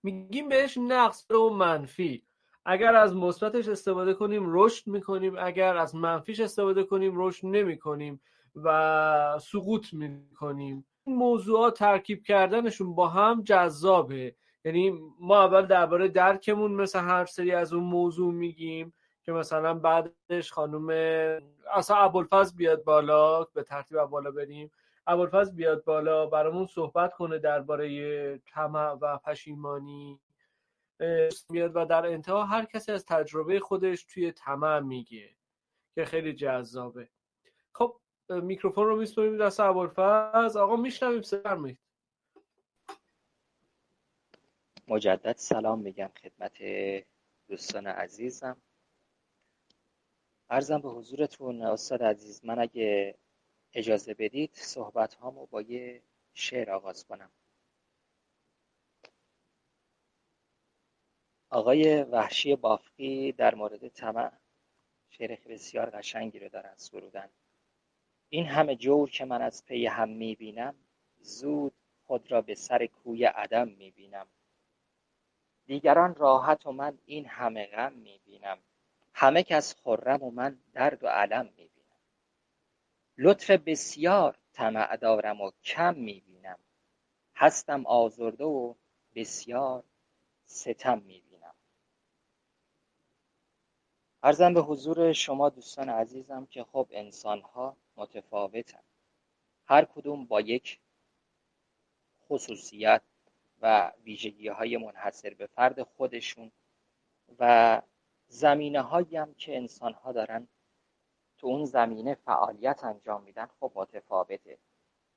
میگیم 0.04 0.50
بهش 0.50 0.78
نقص 0.78 1.32
و 1.32 1.50
منفی. 1.50 2.25
اگر 2.66 2.96
از 2.96 3.16
مثبتش 3.16 3.68
استفاده 3.68 4.14
کنیم 4.14 4.44
رشد 4.48 4.88
می‌کنیم. 4.88 5.36
اگر 5.40 5.78
از 5.78 5.96
منفیش 5.96 6.40
استفاده 6.40 6.84
کنیم 6.84 7.14
رشد 7.16 7.48
نمی‌کنیم 7.48 8.22
و 8.64 9.40
سقوط 9.42 9.94
می‌کنیم. 9.94 10.86
این 11.04 11.16
موضوعات 11.16 11.78
ترکیب 11.78 12.24
کردنشون 12.24 12.96
با 12.96 13.08
هم 13.08 13.44
جذابه. 13.44 14.36
یعنی 14.66 15.00
ما 15.20 15.44
اول 15.44 15.66
درباره 15.66 16.08
درکمون 16.08 16.72
مثل 16.72 17.00
هر 17.00 17.26
سری 17.26 17.52
از 17.52 17.74
اون 17.74 17.84
موضوع 17.84 18.34
میگیم 18.34 18.94
که 19.24 19.32
مثلا 19.32 19.74
بعدش 19.74 20.52
خانم 20.52 20.90
اصلا 21.74 21.98
ابوالفضل 21.98 22.58
بیاد 22.58 22.84
بالا 22.84 23.44
به 23.44 23.64
ترتیب 23.64 24.04
بالا 24.04 24.32
بریم. 24.32 24.72
ابوالفضل 25.08 25.56
بیاد 25.56 25.84
بالا 25.84 26.26
برامون 26.26 26.66
صحبت 26.66 27.14
کنه 27.14 27.40
درباره 27.40 28.38
طمع 28.38 28.92
و 28.92 29.18
پشیمانی. 29.18 30.20
میاد 31.50 31.76
و 31.76 31.86
در 31.86 32.06
انتها 32.06 32.46
هر 32.46 32.66
کسی 32.66 32.92
از 32.92 33.06
تجربه 33.06 33.60
خودش 33.60 34.04
توی 34.04 34.32
طمع 34.32 34.80
میگه 34.80 35.36
که 35.96 36.06
خیلی 36.06 36.34
جذابه. 36.34 37.10
خب 37.74 38.00
میکروفون 38.30 38.88
رو 38.88 38.96
میسپریم 38.98 39.38
دست 39.38 39.60
ابوالفضل. 39.60 40.60
آقا 40.60 40.76
میشنویم. 40.76 41.22
سرمید 41.22 41.80
مجدد 44.88 45.36
سلام 45.38 45.80
میگم 45.80 46.12
خدمت 46.22 46.58
دوستان 47.48 47.88
عزیزم. 47.88 48.62
ارزم 50.50 50.82
به 50.82 50.90
حضورتون 50.90 51.62
استاد 51.62 52.04
عزیز 52.04 52.46
من 52.46 52.60
اگه 52.60 53.18
اجازه 53.74 54.14
بدید 54.14 54.54
صحبت 54.54 55.14
هامو 55.14 55.46
با 55.46 55.62
یه 55.62 56.02
شعر 56.34 56.72
آغاز 56.72 57.06
کنم. 57.06 57.32
آقای 61.56 62.04
وحشی 62.04 62.56
بافقی 62.56 63.32
در 63.32 63.56
مورد 63.56 63.88
طمع 63.88 64.32
شعر 65.10 65.38
بسیار 65.50 65.90
قشنگی 65.90 66.40
رو 66.40 66.50
دارن 66.50 66.74
سرودن. 66.76 67.30
این 68.30 68.46
همه 68.46 68.76
جور 68.76 69.10
که 69.10 69.26
من 69.26 69.42
از 69.42 69.66
پی 69.66 69.86
هم 69.86 70.10
می‌بینم 70.10 70.76
زود 71.22 71.74
خود 72.08 72.32
را 72.32 72.42
به 72.42 72.56
سر 72.56 72.86
کوی 72.86 73.26
عدم 73.26 73.68
می‌بینم. 73.68 74.28
دیگران 75.66 76.16
راحت 76.16 76.66
و 76.66 76.72
من 76.72 76.98
این 77.06 77.26
همه 77.26 77.66
غم 77.66 77.94
می‌بینم. 77.94 78.58
همه 79.14 79.44
کس 79.44 79.76
خرم 79.84 80.24
و 80.24 80.32
من 80.32 80.60
درد 80.74 81.04
و 81.04 81.08
علم 81.08 81.46
می‌بینم. 81.46 82.02
لطف 83.18 83.52
بسیار 83.52 84.38
طمع 84.54 84.98
دارم 84.98 85.42
و 85.42 85.52
کم 85.64 85.96
می‌بینم. 85.96 86.60
هستم 87.36 87.86
آزرده 87.86 88.44
و 88.44 88.74
بسیار 89.16 89.84
ستم 90.46 90.98
می‌بینم. 90.98 91.25
ارزم 94.26 94.54
به 94.54 94.62
حضور 94.62 95.14
شما 95.14 95.50
دوستان 95.50 95.90
عزیزم 95.90 96.46
که 96.46 96.64
خب 96.64 96.88
انسان 96.92 97.42
ها 97.42 97.78
متفاوتن. 97.96 98.84
هر 99.66 99.86
کدوم 99.86 100.26
با 100.26 100.42
یک 100.42 100.80
خصوصیت 102.28 103.02
و 103.62 103.92
ویژگی 104.04 104.48
های 104.48 104.78
منحصر 104.78 105.34
به 105.34 105.46
فرد 105.48 105.84
خودشون 105.84 106.52
و 107.40 107.82
زمینه 108.28 108.82
هایی 108.82 109.18
هم 109.18 109.34
که 109.34 109.58
انسان 109.58 109.94
ها 109.94 110.12
دارن 110.12 110.48
تو 111.38 111.48
اون 111.48 111.66
زمینه 111.66 112.16
فعالیت 112.16 112.84
انجام 112.84 113.24
میدن 113.24 113.48
خب 113.60 113.72
متفاوته. 113.76 114.58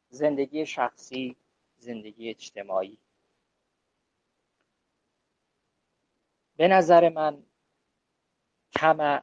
زندگی 0.09 0.67
شخصی 0.67 1.37
زندگی 1.77 2.31
اجتماعی. 2.31 2.99
به 6.57 6.69
نظر 6.69 7.09
من 7.09 7.43
طمع 8.73 9.23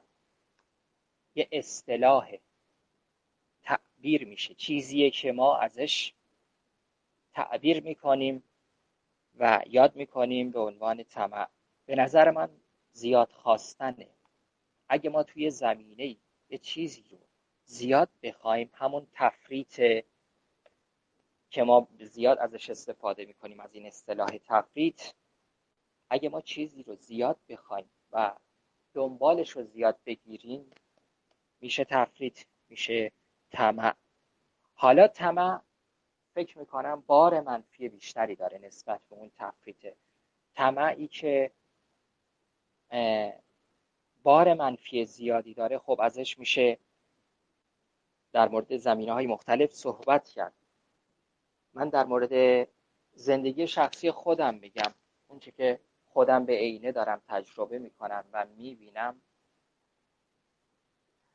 یه 1.35 1.47
اصطلاح 1.51 2.37
تعبیر 3.63 4.25
میشه. 4.25 4.53
چیزیه 4.53 5.11
که 5.11 5.31
ما 5.31 5.57
ازش 5.57 6.13
تعبیر 7.33 7.83
می‌کنیم 7.83 8.43
و 9.39 9.61
یاد 9.67 9.95
می‌کنیم 9.95 10.51
به 10.51 10.59
عنوان 10.59 11.03
طمع. 11.03 11.47
به 11.85 11.95
نظر 11.95 12.31
من 12.31 12.49
زیاد 12.91 13.31
خواستنه. 13.31 14.09
اگه 14.89 15.09
ما 15.09 15.23
توی 15.23 15.49
زمینه 15.49 16.17
یه 16.49 16.57
چیزی 16.57 17.03
رو 17.11 17.17
زیاد 17.65 18.09
بخوایم 18.23 18.69
همون 18.73 19.07
تفریط 19.13 19.75
که 21.49 21.63
ما 21.63 21.87
زیاد 21.99 22.37
ازش 22.37 22.69
استفاده 22.69 23.25
می‌کنیم 23.25 23.59
از 23.59 23.73
این 23.73 23.85
اصطلاح 23.85 24.29
تفریط 24.45 25.01
اگه 26.09 26.29
ما 26.29 26.41
چیزی 26.41 26.83
رو 26.83 26.95
زیاد 26.95 27.39
بخوایم 27.49 27.89
و 28.11 28.33
دنبالش 28.95 29.49
رو 29.49 29.63
زیاد 29.63 29.99
بگیریم 30.05 30.71
میشه 31.61 31.83
تفریط 31.83 32.39
میشه 32.69 33.11
طمع. 33.51 33.93
حالا 34.73 35.07
طمع 35.07 35.61
فکر 36.33 36.57
می‌کنم 36.57 37.03
بار 37.07 37.41
منفی 37.41 37.89
بیشتری 37.89 38.35
داره 38.35 38.57
نسبت 38.57 39.01
به 39.09 39.15
اون 39.15 39.31
تفریطه 39.37 39.95
طمعی 40.53 41.07
که 41.07 41.51
بار 44.23 44.53
منفی 44.53 45.05
زیادی 45.05 45.53
داره 45.53 45.77
خب 45.77 45.99
ازش 46.01 46.39
میشه 46.39 46.77
در 48.31 48.49
مورد 48.49 48.77
زمینه 48.77 49.13
های 49.13 49.27
مختلف 49.27 49.73
صحبت 49.73 50.29
کرد. 50.29 50.53
من 51.73 51.89
در 51.89 52.05
مورد 52.05 52.67
زندگی 53.13 53.67
شخصی 53.67 54.11
خودم 54.11 54.55
میگم 54.55 54.93
اونچه 55.27 55.51
که 55.51 55.79
خودم 56.15 56.45
به 56.45 56.53
عینه 56.53 56.91
دارم 56.91 57.21
تجربه 57.27 57.79
می‌کنم 57.79 58.25
و 58.33 58.45
می‌بینم. 58.45 59.21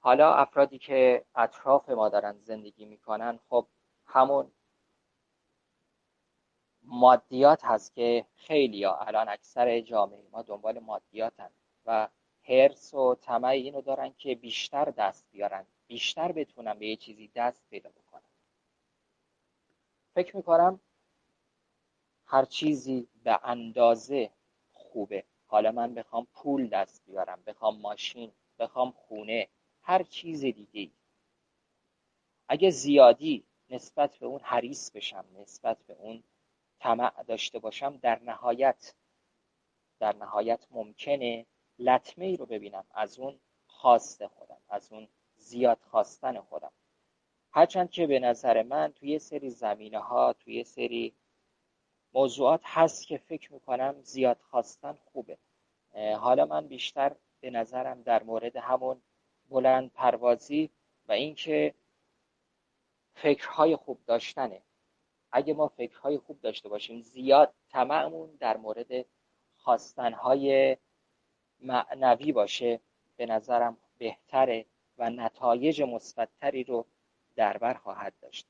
حالا 0.01 0.35
افرادی 0.35 0.79
که 0.79 1.25
اطراف 1.35 1.91
ما 1.91 2.09
دارن 2.09 2.39
زندگی 2.43 2.85
می‌کنن 2.85 3.39
خب 3.49 3.67
همون 4.07 4.53
مادیات 6.83 7.65
هست 7.65 7.95
که 7.95 8.27
خیلی 8.37 8.85
ها 8.85 8.97
الان 8.97 9.29
اکثر 9.29 9.81
جامعه 9.81 10.23
ما 10.33 10.43
دنبال 10.43 10.79
مادیاتن 10.79 11.51
و 11.87 12.09
حرس 12.43 12.95
و 12.95 13.15
طمع 13.15 13.49
اینو 13.49 13.81
دارن 13.81 14.15
که 14.19 14.35
بیشتر 14.35 14.85
دست 14.85 15.27
بیارن 15.31 15.67
بیشتر 15.87 16.33
بتونن 16.33 16.79
به 16.79 16.87
یه 16.87 16.97
چیزی 16.97 17.31
دست 17.35 17.63
پیدا 17.71 17.91
بکنن. 17.91 18.31
فکر 20.15 20.37
می‌کنم 20.37 20.81
هر 22.27 22.45
چیزی 22.45 23.09
به 23.25 23.41
اندازه 23.45 24.31
خوبه. 24.93 25.25
حالا 25.47 25.73
من 25.73 25.95
بخوام 25.95 26.27
پول 26.35 26.69
دست 26.69 27.03
بیارم 27.07 27.43
بخوام 27.47 27.81
ماشین 27.81 28.33
بخوام 28.59 28.91
خونه 28.91 29.49
هر 29.83 30.03
چیز 30.03 30.41
دیگه 30.41 30.91
اگه 32.49 32.71
زیادی 32.71 33.45
نسبت 33.71 34.17
به 34.17 34.27
اون 34.27 34.41
حریص 34.43 34.91
بشم 34.91 35.25
نسبت 35.35 35.79
به 35.87 35.95
اون 35.95 36.23
طمع 36.81 37.23
داشته 37.23 37.59
باشم 37.59 37.97
در 37.97 38.23
نهایت 38.23 38.95
در 40.01 40.17
نهایت 40.17 40.67
ممکنه 40.71 41.47
لطمه 41.79 42.25
ای 42.25 42.37
رو 42.37 42.47
ببینم 42.47 42.85
از 42.91 43.19
اون 43.19 43.41
خواست 43.67 44.27
خودم 44.27 44.61
از 44.69 44.93
اون 44.93 45.09
زیاد 45.37 45.79
خواستن 45.91 46.41
خودم. 46.41 46.73
هرچند 47.53 47.91
که 47.91 48.07
به 48.07 48.19
نظر 48.19 48.63
من 48.63 48.93
توی 48.93 49.19
سری 49.19 49.51
زمینه 49.51 49.99
ها 49.99 50.33
توی 50.33 50.65
سری 50.65 51.15
موضوعات 52.15 52.61
هست 52.65 53.07
که 53.07 53.19
فکر 53.19 53.53
می‌کنم 53.53 53.95
زیاد 54.03 54.41
خواستن 54.51 54.99
خوبه. 55.13 55.39
حالا 55.95 56.47
من 56.47 56.67
بیشتر 56.67 57.17
به 57.41 57.51
نظرم 57.51 58.03
در 58.03 58.23
مورد 58.23 58.57
همون 58.57 59.03
بلند 59.49 59.93
پروازی 59.93 60.71
و 61.09 61.13
اینکه 61.13 61.75
فکرهای 63.15 63.77
خوب 63.77 63.99
داشتنه. 64.07 64.63
اگه 65.33 65.55
ما 65.55 65.69
فکرهای 65.69 66.19
خوب 66.19 66.41
داشته 66.41 66.69
باشیم 66.69 67.01
زیاد 67.01 67.55
طمعمون 67.69 68.37
در 68.41 68.57
مورد 68.57 69.07
خواستنهای 69.57 70.77
معنوی 71.61 72.33
باشه. 72.33 72.81
به 73.17 73.27
نظرم 73.27 73.77
بهتره 73.99 74.67
و 74.99 75.11
نتایج 75.11 75.83
مثبتتری 75.83 76.65
رو 76.65 76.87
در 77.37 77.57
بر 77.57 77.75
خواهد 77.75 78.15
داشت. 78.23 78.47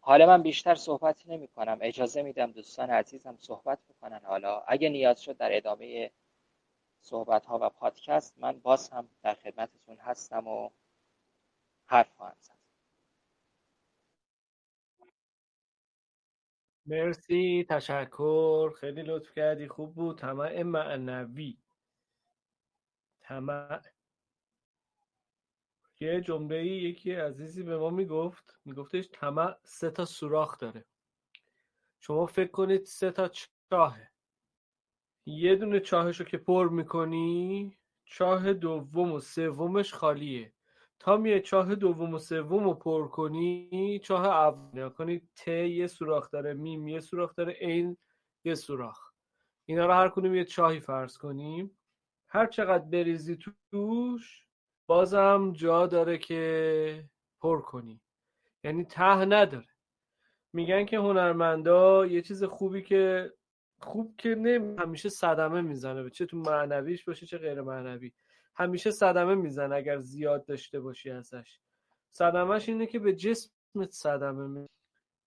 حالا 0.00 0.26
من 0.26 0.42
بیشتر 0.42 0.74
صحبت 0.74 1.26
نمی 1.26 1.48
کنم 1.48 1.78
اجازه 1.80 2.22
میدم 2.22 2.52
دوستان 2.52 2.90
عزیزم 2.90 3.36
صحبت 3.38 3.78
بکنن. 3.88 4.20
حالا 4.24 4.60
اگه 4.60 4.88
نیاز 4.88 5.22
شد 5.22 5.36
در 5.36 5.56
ادامه 5.56 6.10
صحبت 7.00 7.46
ها 7.46 7.58
و 7.62 7.68
پادکست 7.68 8.34
من 8.38 8.60
باز 8.60 8.88
هم 8.90 9.08
در 9.22 9.34
خدمتتون 9.34 9.96
هستم 9.96 10.46
و 10.46 10.70
حرف 11.86 12.14
خواهم 12.16 12.36
زد. 12.40 12.54
مرسی. 16.86 17.66
تشکر. 17.70 18.70
خیلی 18.80 19.02
لطف 19.02 19.34
کردی. 19.34 19.68
خوب 19.68 19.94
بود. 19.94 20.18
طمع 20.18 20.62
معنوی. 20.62 21.58
طمع 23.20 23.80
یه 26.02 26.20
جمله 26.20 26.66
یکی 26.66 27.12
عزیزی 27.12 27.62
به 27.62 27.78
ما 27.78 27.90
می‌گفت. 27.90 28.60
میگفتش 28.64 29.08
طمع 29.12 29.56
سه 29.64 29.90
تا 29.90 30.04
سوراخ 30.04 30.58
داره. 30.58 30.84
شما 32.00 32.26
فکر 32.26 32.50
کنید 32.50 32.84
سه 32.84 33.10
تا 33.10 33.30
چاهه. 33.70 34.10
یه 35.26 35.56
دونه 35.56 35.80
چاهش 35.80 36.20
رو 36.20 36.26
که 36.26 36.38
پر 36.38 36.68
می‌کنی 36.68 37.76
چاه 38.04 38.52
دوم 38.52 39.12
و 39.12 39.20
سومش 39.20 39.94
خالیه. 39.94 40.52
تا 40.98 41.16
میای 41.16 41.40
چاه 41.40 41.74
دوم 41.74 42.14
و 42.14 42.18
سوم 42.18 42.64
رو 42.64 42.74
پر 42.74 43.08
کنی 43.08 44.00
چاه 44.04 44.26
اول. 44.26 44.88
کنی 44.88 45.22
ت 45.36 45.48
یه 45.48 45.86
سوراخ 45.86 46.30
داره 46.30 46.54
میم 46.54 46.88
یه 46.88 47.00
سوراخ 47.00 47.34
داره 47.34 47.56
این 47.60 47.96
یه 48.44 48.54
سوراخ. 48.54 49.12
اینا 49.66 49.86
رو 49.86 49.92
هر 49.92 50.08
کدوم 50.08 50.34
یه 50.34 50.44
چاهی 50.44 50.80
فرض 50.80 51.18
کنیم. 51.18 51.78
هر 52.28 52.46
چقدر 52.46 52.84
بریزی 52.84 53.38
توش 53.70 54.46
بازم 54.86 55.52
جا 55.52 55.86
داره 55.86 56.18
که 56.18 57.04
پر 57.40 57.60
کنی. 57.60 58.00
یعنی 58.64 58.84
ته 58.84 59.24
نداره. 59.24 59.68
میگن 60.52 60.84
که 60.84 60.98
هنرمندا 60.98 62.06
یه 62.06 62.22
چیز 62.22 62.44
خوبی 62.44 62.82
که 62.82 63.32
خوب 63.80 64.14
که 64.18 64.34
نه 64.34 64.76
همیشه 64.78 65.08
صدمه 65.08 65.60
می‌زنه. 65.60 66.10
چه 66.10 66.26
تو 66.26 66.36
معنویش 66.36 67.04
باشه 67.04 67.26
چه 67.26 67.38
غیر 67.38 67.60
معنوی. 67.60 68.12
همیشه 68.56 68.90
صدمه 68.90 69.34
می‌زنه 69.34 69.74
اگر 69.74 69.98
زیاد 69.98 70.44
داشته 70.44 70.80
باشی 70.80 71.10
ازش. 71.10 71.58
صدمهش 72.10 72.68
اینه 72.68 72.86
که 72.86 72.98
به 72.98 73.12
جسمت 73.12 73.90
صدمه 73.90 74.46
می... 74.46 74.66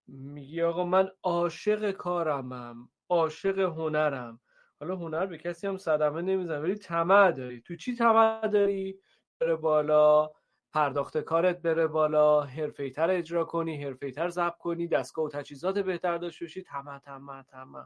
میگی 0.07 0.61
آقا 0.61 0.83
من 0.83 1.11
عاشق 1.23 1.91
کارمم 1.91 2.89
عاشق 3.09 3.59
هنرم. 3.59 4.39
حالا 4.79 4.95
هنر 4.95 5.25
به 5.25 5.37
کسی 5.37 5.67
هم 5.67 5.77
صدمه 5.77 6.21
نمی‌زنه 6.21 6.59
ولی 6.59 6.75
طمع 6.75 7.31
داری. 7.31 7.61
تو 7.61 7.75
چی 7.75 7.95
طمع 7.95 8.47
داری؟ 8.47 8.99
بره 9.41 9.55
بالا 9.55 10.31
پرداخت 10.73 11.17
کارت 11.17 11.61
بره 11.61 11.87
بالا 11.87 12.41
حرفی‌تر 12.41 13.09
اجرا 13.09 13.43
کنی 13.45 13.83
حرفی‌تر 13.83 14.29
ضبط 14.29 14.57
کنی 14.57 14.87
دستگاه 14.87 15.25
و 15.25 15.29
تجهیزات 15.29 15.77
بهتر 15.79 16.17
داشته 16.17 16.45
باشی 16.45 16.61
طمع 16.61 16.99
طمع 16.99 17.43
طمع. 17.43 17.85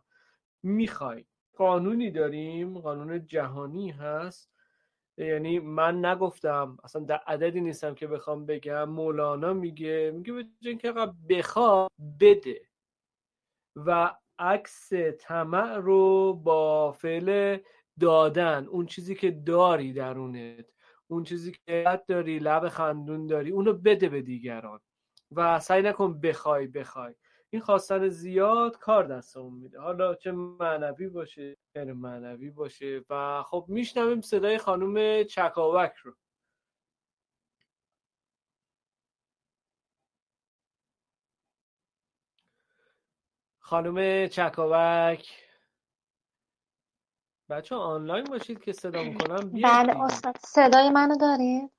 می‌خوای. 0.64 1.26
قانونی 1.58 2.12
داریم 2.12 2.80
قانون 2.80 3.26
جهانی 3.28 3.90
هست. 3.92 4.52
یعنی 5.18 5.60
من 5.60 6.06
نگفتم 6.06 6.78
اصلا 6.84 7.04
در 7.04 7.22
عددی 7.28 7.62
نیستم 7.62 7.96
که 7.96 8.08
بخوام 8.08 8.46
بگم. 8.46 8.90
مولانا 8.90 9.54
میگه 9.54 10.12
میگه 10.16 10.34
به 10.34 10.46
اینکه 10.62 10.94
بخوا 11.30 11.88
بده. 12.22 12.62
و 13.76 14.16
عکس 14.40 14.94
طمع 15.20 15.76
رو 15.76 16.34
با 16.34 16.92
فعل 16.92 17.58
دادن 18.00 18.66
اون 18.68 18.86
چیزی 18.86 19.16
که 19.16 19.32
داری 19.32 19.94
درونت. 19.94 20.66
اون 21.10 21.24
چیزی 21.24 21.52
که 21.52 22.02
داری 22.08 22.40
لب 22.40 22.70
خندون 22.70 23.28
داری 23.28 23.52
اونو 23.52 23.74
بده 23.74 24.10
به 24.10 24.22
دیگران 24.22 24.80
و 25.32 25.60
سعی 25.60 25.82
نکن 25.82 26.20
بخوای 26.22 26.68
بخوای. 26.68 27.16
این 27.50 27.62
خواستن 27.62 28.10
زیاد 28.10 28.78
کار 28.80 29.04
دستمون 29.06 29.54
میده. 29.54 29.80
حالا 29.80 30.16
چه 30.16 30.32
معنوی 30.32 31.08
باشه 31.10 31.58
غیر 31.76 31.94
معنوی 31.94 32.50
باشه 32.50 33.02
و 33.10 33.44
خب 33.44 33.66
میشنویم 33.68 34.22
صدای 34.22 34.58
خانم 34.58 35.24
چکاوک 35.24 35.94
رو. 35.96 36.16
خانم 43.60 44.28
چکاوک. 44.28 45.49
بچه 47.50 47.76
آنلاین 47.76 48.24
باشید 48.24 48.64
که 48.64 48.74
صدا 48.74 49.04
می‌کنم 49.04 49.52
بله 49.52 50.04
استاد 50.04 50.38
صدای 50.38 50.90
منو 50.90 51.18
دارید؟ 51.18 51.72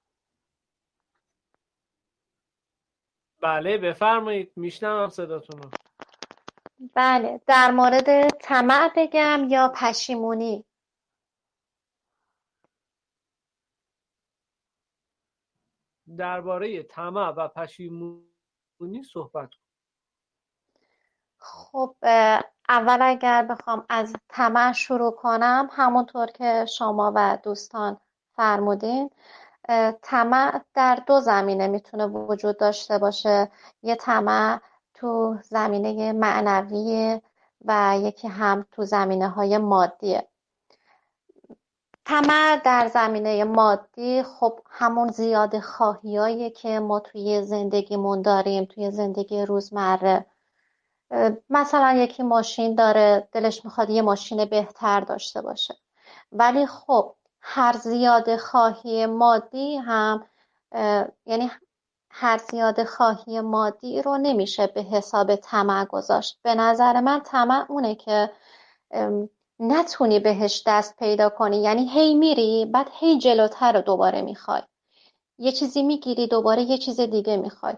بله 3.41 3.79
بفرمایید 3.79 4.53
میشنوم 4.57 5.09
صداتون 5.09 5.63
رو 5.63 5.71
بله 6.95 7.41
در 7.47 7.71
مورد 7.71 8.29
طمع 8.29 8.93
بگم 8.97 9.47
یا 9.49 9.73
پشیمونی؟ 9.77 10.65
درباره 16.17 16.83
طمع 16.83 17.29
و 17.29 17.49
پشیمونی 17.49 19.03
صحبت 19.13 19.51
خب 21.41 21.95
اول 22.69 22.99
اگر 23.03 23.43
بخوام 23.43 23.85
از 23.89 24.13
طمع 24.29 24.73
شروع 24.73 25.13
کنم 25.13 25.69
همونطور 25.73 26.27
که 26.27 26.65
شما 26.65 27.13
و 27.15 27.39
دوستان 27.43 27.97
فرمودین 28.37 29.11
طمع 30.03 30.61
در 30.75 31.03
دو 31.07 31.21
زمینه 31.21 31.67
می‌تونه 31.67 32.07
وجود 32.07 32.59
داشته 32.59 32.99
باشه. 32.99 33.51
یه 33.83 33.97
طمع 33.97 34.61
تو 34.95 35.39
زمینه 35.43 36.13
معنوی 36.13 37.21
و 37.65 37.95
یکی 38.01 38.29
هم 38.29 38.67
تو 38.73 38.85
زمینه 38.85 39.29
های 39.29 39.59
مادیه 39.59 40.27
طمع 42.05 42.61
در 42.65 42.89
زمینه 42.89 43.45
مادی 43.45 44.23
خب 44.23 44.61
همون 44.71 45.09
زیاد 45.09 45.59
خواهیایی 45.61 46.51
که 46.51 46.81
ما 46.81 47.01
توی 47.01 47.43
زندگیمون 47.43 48.23
داریم 48.23 48.65
توی 48.65 48.91
زندگی 48.91 49.43
روزمره. 49.43 50.27
مثلا 51.51 51.93
یکی 51.93 52.23
ماشین 52.23 52.75
داره 52.75 53.29
دلش 53.33 53.65
می‌خواد 53.65 53.91
یه 53.91 54.03
ماشین 54.03 54.45
بهتر 54.45 55.01
داشته 55.01 55.43
باشه. 55.43 55.75
ولی 56.33 56.67
خب 56.67 57.15
هر 57.41 57.77
زیاد 57.77 58.37
خواهی 58.37 59.07
مادی 59.07 59.77
هم 59.77 60.27
یعنی 61.27 61.51
هر 62.11 62.39
زیاد 62.39 62.85
خواهی 62.85 63.41
مادی 63.41 64.03
رو 64.03 64.19
نمیشه 64.19 64.67
به 64.67 64.83
حساب 64.83 65.37
طمع 65.37 65.85
گذاشت. 65.85 66.39
به 66.43 66.55
نظر 66.55 67.01
من 67.01 67.21
طمع 67.21 67.67
اونه 67.69 67.95
که 67.95 68.31
نتونی 69.61 70.21
بهش 70.21 70.63
دست 70.67 70.97
پیدا 70.97 71.29
کنی. 71.29 71.63
یعنی 71.63 71.89
هی 71.89 72.15
میری 72.15 72.67
بعد 72.67 72.89
هی 72.93 73.19
جلوتر 73.19 73.73
رو 73.73 73.81
دوباره 73.81 74.23
می‌خوای. 74.23 74.63
یه 75.39 75.53
چیزی 75.53 75.83
می‌گیری 75.83 76.27
دوباره 76.27 76.63
یه 76.63 76.79
چیز 76.79 77.01
دیگه 77.01 77.37
می‌خوای. 77.37 77.75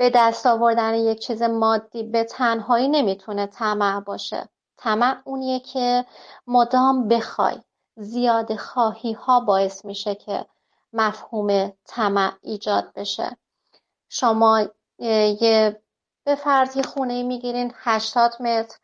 به 0.00 0.10
دست 0.14 0.46
آوردن 0.46 0.94
یک 0.94 1.18
چیز 1.18 1.42
مادی 1.42 2.02
به 2.02 2.24
تنهایی 2.24 2.88
نمی‌تونه 2.88 3.46
طمع 3.46 4.00
باشه. 4.00 4.48
طمع 4.76 5.16
اونیه 5.24 5.60
که 5.60 6.04
مدام 6.46 7.08
بخوای. 7.08 7.60
زیاد 7.96 8.56
خواهی 8.56 9.12
ها 9.12 9.40
باعث 9.40 9.84
میشه 9.84 10.14
که 10.14 10.46
مفهوم 10.92 11.72
طمع 11.84 12.32
ایجاد 12.42 12.92
بشه. 12.96 13.36
شما 14.08 14.66
یه 14.98 15.82
به 16.24 16.34
فرض 16.34 16.86
خونه 16.86 17.22
می‌گیرین 17.22 17.72
80 17.76 18.32
متر 18.40 18.78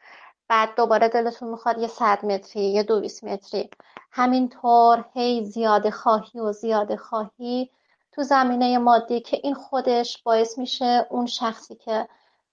بعد 0.49 0.69
دوباره 0.77 1.09
دلتون 1.09 1.49
می‌خواد 1.49 1.79
یه 1.79 1.89
صد 1.89 2.25
متری 2.25 2.63
یه 2.63 2.83
دویست 2.83 3.25
متری. 3.25 3.71
همینطور 4.13 5.05
هی 5.15 5.45
زیاد 5.45 5.91
خواهی 5.91 6.41
و 6.41 6.53
زیاد 6.53 6.97
خواهی 6.97 7.71
تو 8.17 8.23
زمینه 8.23 8.79
مادی 8.79 9.21
که 9.21 9.41
این 9.43 9.55
خودش 9.55 10.23
باعث 10.23 10.59
میشه 10.59 11.07
اون 11.11 11.27
شخصی 11.27 11.75
که 11.75 12.09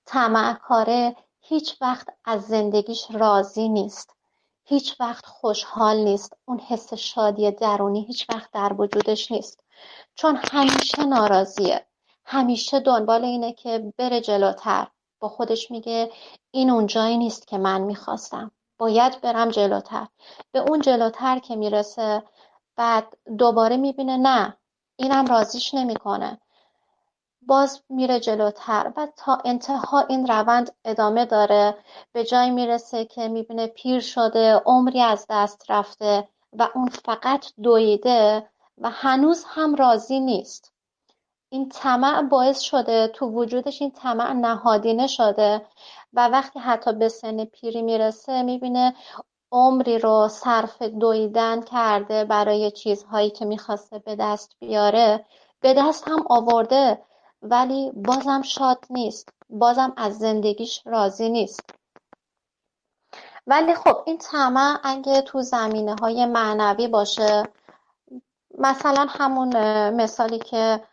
طمع 0.05 0.53
کاره 0.53 1.15
هیچ 1.41 1.81
وقت 1.81 2.07
از 2.25 2.41
زندگیش 2.41 3.07
راضی 3.11 3.69
نیست. 3.69 4.15
هیچ 4.63 4.95
وقت 4.99 5.25
خوشحال 5.25 5.97
نیست. 5.97 6.33
اون 6.45 6.59
حس 6.59 6.93
شادی 6.93 7.51
درونی 7.51 8.05
هیچ 8.05 8.29
وقت 8.29 8.51
در 8.51 8.73
وجودش 8.77 9.31
نیست. 9.31 9.59
چون 10.15 10.39
همیشه 10.51 11.05
ناراضیه. 11.05 11.85
همیشه 12.25 12.79
دنبال 12.79 13.25
اینه 13.25 13.53
که 13.53 13.93
بره 13.97 14.21
جلوتر. 14.21 14.87
با 15.19 15.29
خودش 15.29 15.71
میگه 15.71 16.11
این 16.51 16.69
اون 16.69 16.85
جایی 16.85 17.17
نیست 17.17 17.47
که 17.47 17.57
من 17.57 17.81
می‌خواستم. 17.81 18.51
باید 18.77 19.21
برم 19.21 19.49
جلوتر. 19.49 20.07
به 20.51 20.59
اون 20.59 20.81
جلوتر 20.81 21.39
که 21.39 21.55
می‌رسه 21.55 22.23
بعد 22.75 23.17
دوباره 23.37 23.77
می‌بینه 23.77 24.17
نه 24.17 24.57
اینم 24.95 25.25
راضیش 25.25 25.73
نمی‌کنه. 25.73 26.39
باز 27.41 27.81
میره 27.89 28.19
جلوتر 28.19 28.93
و 28.97 29.07
تا 29.17 29.37
انتها 29.45 29.99
این 30.09 30.27
روند 30.27 30.71
ادامه 30.85 31.25
داره. 31.25 31.77
به 32.11 32.23
جایی 32.23 32.51
می‌رسه 32.51 33.05
که 33.05 33.27
می‌بینه 33.27 33.67
پیر 33.67 33.99
شده 33.99 34.53
عمری 34.65 35.01
از 35.01 35.25
دست 35.29 35.71
رفته 35.71 36.27
و 36.53 36.67
اون 36.75 36.89
فقط 36.89 37.45
دویده 37.63 38.49
و 38.77 38.89
هنوز 38.89 39.45
هم 39.47 39.75
راضی 39.75 40.19
نیست. 40.19 40.73
این 41.49 41.69
طمع 41.69 42.21
باعث 42.21 42.59
شده 42.59 43.07
تو 43.07 43.25
وجودش 43.29 43.81
این 43.81 43.91
طمع 43.91 44.33
نهادینه 44.33 45.07
شده 45.07 45.65
و 46.13 46.27
وقتی 46.27 46.59
حتی 46.59 46.93
به 46.93 47.09
سن 47.09 47.45
پیری 47.45 47.81
می‌رسه 47.81 48.41
می‌بینه 48.41 48.95
عمری 49.53 49.99
رو 49.99 50.27
صرف 50.27 50.81
دویدن 50.81 51.61
کرده 51.61 52.25
برای 52.25 52.71
چیزهایی 52.71 53.29
که 53.29 53.45
می‌خواسته 53.45 53.99
به 53.99 54.15
دست 54.15 54.55
بیاره 54.59 55.25
به 55.61 55.73
دست 55.73 56.07
هم 56.07 56.25
آورده 56.29 57.01
ولی 57.41 57.91
بازم 57.95 58.41
شاد 58.41 58.85
نیست. 58.89 59.29
بازم 59.49 59.93
از 59.97 60.17
زندگیش 60.17 60.81
راضی 60.85 61.29
نیست. 61.29 61.69
ولی 63.47 63.75
خب 63.75 64.03
این 64.05 64.17
طمع 64.17 64.79
اگه 64.83 65.21
تو 65.21 65.41
زمینه 65.41 65.95
های 66.01 66.25
معنوی 66.25 66.87
باشه 66.87 67.43
مثلا 68.57 69.05
همون 69.09 69.57
مثالی 69.89 70.39
که 70.39 70.83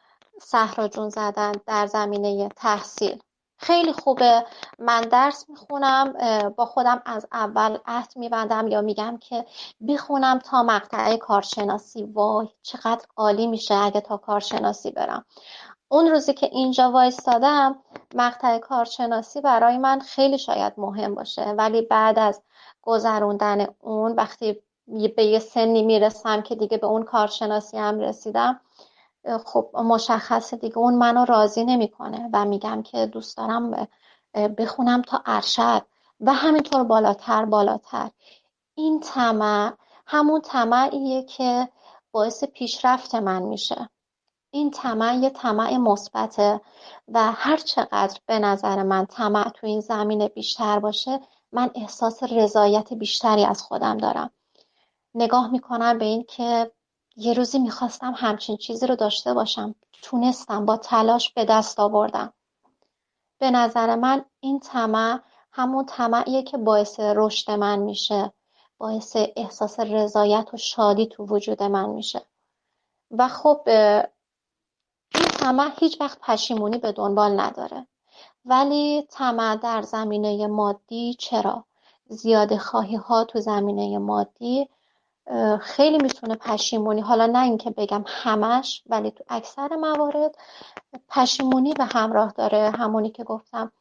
صحرا 0.42 0.88
جون 0.88 1.08
زدن 1.08 1.52
در 1.66 1.86
زمینه 1.86 2.48
تحصیل. 2.48 3.22
خیلی 3.62 3.92
خوبه. 3.92 4.44
من 4.78 5.00
درس 5.00 5.44
می‌خونم 5.48 6.12
با 6.56 6.66
خودم 6.66 7.02
از 7.04 7.26
اول 7.32 7.78
عهد 7.86 8.12
میبندم 8.16 8.68
یا 8.68 8.80
میگم 8.80 9.18
که 9.20 9.46
بخونم 9.88 10.38
تا 10.38 10.62
مقطع 10.62 11.16
کارشناسی. 11.16 12.04
وای 12.04 12.48
چقدر 12.62 13.04
عالی 13.16 13.46
میشه 13.46 13.74
اگه 13.74 14.00
تا 14.00 14.16
کارشناسی 14.16 14.90
برم. 14.90 15.24
اون 15.88 16.06
روزی 16.10 16.34
که 16.34 16.46
اینجا 16.46 16.90
وایستادم 16.90 17.76
مقطع 18.14 18.58
کارشناسی 18.58 19.40
برای 19.40 19.78
من 19.78 20.00
خیلی 20.00 20.38
شاید 20.38 20.72
مهم 20.76 21.14
باشه. 21.14 21.42
ولی 21.42 21.82
بعد 21.82 22.18
از 22.18 22.42
گذروندن 22.82 23.66
اون 23.80 24.12
وقتی 24.12 24.62
به 25.16 25.24
یه 25.24 25.38
سنی 25.38 25.82
می‌رسم 25.82 26.42
که 26.42 26.54
دیگه 26.54 26.78
به 26.78 26.86
اون 26.86 27.02
کارشناسی 27.02 27.78
هم 27.78 28.00
رسیدم 28.00 28.60
خب 29.44 29.70
مشخصه 29.74 30.56
دیگه. 30.56 30.78
اون 30.78 30.94
منو 30.94 31.24
راضی 31.24 31.64
نمی‌کنه 31.64 32.30
و 32.32 32.44
میگم 32.44 32.82
که 32.82 33.06
دوست 33.06 33.36
دارم 33.36 33.88
بخونم 34.34 35.02
تا 35.02 35.22
ارشد. 35.26 35.86
و 36.20 36.32
همینطور 36.34 36.84
بالاتر 36.84 37.44
بالاتر. 37.44 38.10
این 38.74 39.00
طمع 39.00 39.72
همون 40.06 40.40
طمعیه 40.40 41.22
که 41.22 41.68
باعث 42.12 42.44
پیشرفت 42.44 43.14
من 43.14 43.42
میشه. 43.42 43.88
این 44.50 44.70
طمع 44.70 45.14
یه 45.14 45.30
طمع 45.30 45.76
مثبته 45.76 46.60
و 47.08 47.32
هر 47.32 47.56
چقدر 47.56 48.20
به 48.26 48.38
نظر 48.38 48.82
من 48.82 49.06
طمع 49.06 49.48
تو 49.48 49.66
این 49.66 49.80
زمینه 49.80 50.28
بیشتر 50.28 50.78
باشه 50.78 51.20
من 51.52 51.70
احساس 51.74 52.22
رضایت 52.22 52.92
بیشتری 52.92 53.44
از 53.44 53.62
خودم 53.62 53.98
دارم. 53.98 54.30
نگاه 55.14 55.50
می‌کنم 55.50 55.98
به 55.98 56.04
این 56.04 56.24
که 56.28 56.72
یه 57.16 57.32
روزی 57.34 57.58
می‌خواستم 57.58 58.14
همچین 58.16 58.56
چیزی 58.56 58.86
رو 58.86 58.96
داشته 58.96 59.34
باشم. 59.34 59.74
تونستم 60.02 60.66
با 60.66 60.76
تلاش 60.76 61.32
به 61.32 61.44
دست 61.44 61.80
آوردم. 61.80 62.32
به 63.38 63.50
نظر 63.50 63.96
من 63.96 64.24
این 64.40 64.60
طمع 64.60 65.20
همون 65.52 65.86
طمعیه 65.86 66.42
که 66.42 66.58
باعث 66.58 67.00
رشد 67.00 67.50
من 67.50 67.78
میشه. 67.78 68.32
باعث 68.78 69.16
احساس 69.36 69.80
رضایت 69.80 70.54
و 70.54 70.56
شادی 70.56 71.06
تو 71.06 71.26
وجود 71.26 71.62
من 71.62 71.88
میشه. 71.88 72.22
و 73.10 73.28
خب 73.28 73.62
این 75.14 75.24
طمع 75.24 75.70
هیچ 75.78 76.00
وقت 76.00 76.18
پشیمونی 76.20 76.78
به 76.78 76.92
دنبال 76.92 77.40
نداره. 77.40 77.86
ولی 78.44 79.02
طمع 79.10 79.56
در 79.56 79.82
زمینه 79.82 80.46
مادی 80.46 81.14
چرا؟ 81.14 81.64
زیاده 82.08 82.58
خواهی 82.58 82.96
ها 82.96 83.24
تو 83.24 83.40
زمینه 83.40 83.98
مادی 83.98 84.68
خیلی 85.60 85.98
می‌تونه 85.98 86.34
پشیمونی 86.34 87.00
حالا 87.00 87.26
نه 87.26 87.42
اینکه 87.44 87.70
بگم 87.70 88.04
همش 88.06 88.82
ولی 88.86 89.10
تو 89.10 89.24
اکثر 89.28 89.76
موارد 89.76 90.34
پشیمونی 91.08 91.74
به 91.74 91.84
همراه 91.84 92.32
داره. 92.32 92.70
همونی 92.70 93.10
که 93.10 93.24
گفتم 93.24 93.72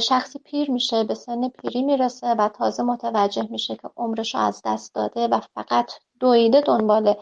شخصی 0.00 0.38
پیر 0.38 0.70
میشه 0.70 1.04
به 1.04 1.14
سن 1.14 1.48
پیری 1.48 1.82
می‌رسه 1.82 2.34
و 2.34 2.48
تازه 2.48 2.82
متوجه 2.82 3.48
میشه 3.50 3.76
که 3.76 3.90
عمرش 3.96 4.34
از 4.34 4.62
دست 4.64 4.94
داده 4.94 5.28
و 5.28 5.40
فقط 5.54 5.92
دویده 6.20 6.60
دنبال 6.60 7.14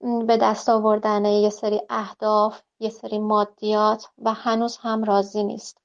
به 0.00 0.36
دست 0.36 0.68
آوردن 0.68 1.24
یه 1.24 1.50
سری 1.50 1.80
اهداف 1.90 2.60
یه 2.80 2.90
سری 2.90 3.18
مادیات 3.18 4.06
و 4.18 4.32
هنوز 4.32 4.76
هم 4.76 5.04
راضی 5.04 5.44
نیست. 5.44 5.78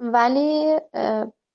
ولی 0.00 0.76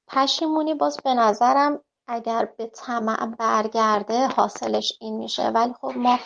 پشیمونی 0.08 0.74
باز 0.74 0.98
به 1.04 1.14
نظرم 1.14 1.80
اگر 2.12 2.46
به 2.58 2.68
طمع 2.68 3.26
برگرده 3.36 4.28
حاصلش 4.28 4.94
این 5.02 5.18
میشه. 5.18 5.50
ولی 5.50 5.74
خب 5.74 5.94
ما 5.98 6.20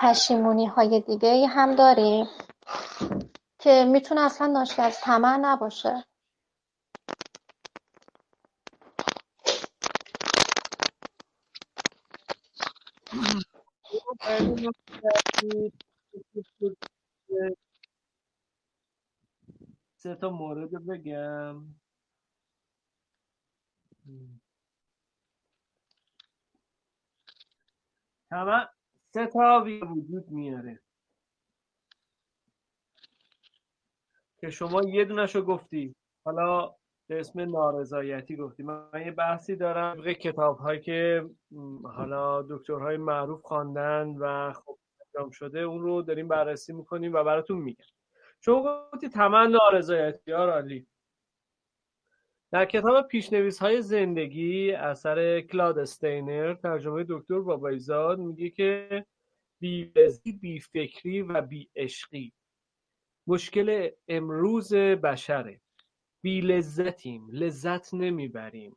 پشیمونی 0.00 0.66
های 0.66 1.00
دیگه 1.00 1.46
هم 1.46 1.76
داریم 1.76 2.26
که 3.58 3.84
می‌تونه 3.92 4.20
اصلا 4.20 4.46
ناشی 4.46 4.82
از 4.82 5.00
طمع 5.00 5.36
نباشه. 5.36 6.04
سه 19.96 20.14
تا 20.14 20.30
مورد 20.30 20.86
بگم. 20.88 21.64
همه 28.30 28.68
سه 29.10 29.26
وجود 29.82 30.30
میاره. 30.30 30.80
که 34.40 34.50
شما 34.50 34.82
یه 34.82 35.04
دونشو 35.04 35.42
گفتی. 35.42 35.94
حالا 36.24 36.74
به 37.06 37.20
اسم 37.20 37.40
نارضایتی 37.40 38.36
گفتی. 38.36 38.62
من 38.62 38.88
یه 38.94 39.10
بحثی 39.10 39.56
دارم 39.56 40.12
کتاب 40.12 40.58
هایی 40.58 40.80
که 40.80 41.30
حالا 41.84 42.42
دکترهای 42.42 42.96
معروف 42.96 43.42
خواندن 43.42 44.14
و 44.18 44.52
خب 44.52 44.78
انجام 45.06 45.30
شده 45.30 45.60
اون 45.60 45.82
رو 45.82 46.02
داریم 46.02 46.28
بررسی 46.28 46.72
می‌کنیم 46.72 47.12
و 47.12 47.24
براتون 47.24 47.58
میگم. 47.58 47.84
شما 48.40 48.90
گفتی 48.92 49.08
تمن 49.08 49.50
نارضایتی 49.50 50.32
ها 50.32 50.52
عالی. 50.52 50.86
در 52.52 52.64
کتاب 52.64 53.08
پیشنویس 53.08 53.58
های 53.58 53.82
زندگی 53.82 54.72
اثر 54.72 55.40
کلاد 55.40 55.78
استینر 55.78 56.54
ترجمه 56.54 57.04
دکتر 57.08 57.40
بابایزاد 57.40 58.18
میگه 58.18 58.50
که 58.50 59.06
بی 59.60 59.92
بی 60.40 60.60
فکری 60.60 61.22
و 61.22 61.42
بی 61.42 61.70
عشقی. 61.76 62.32
مشکل 63.26 63.90
امروز 64.08 64.74
بشره. 64.74 65.60
بی 66.22 66.40
لذتیم 66.40 67.28
لذت 67.30 67.94
نمی‌بریم. 67.94 68.76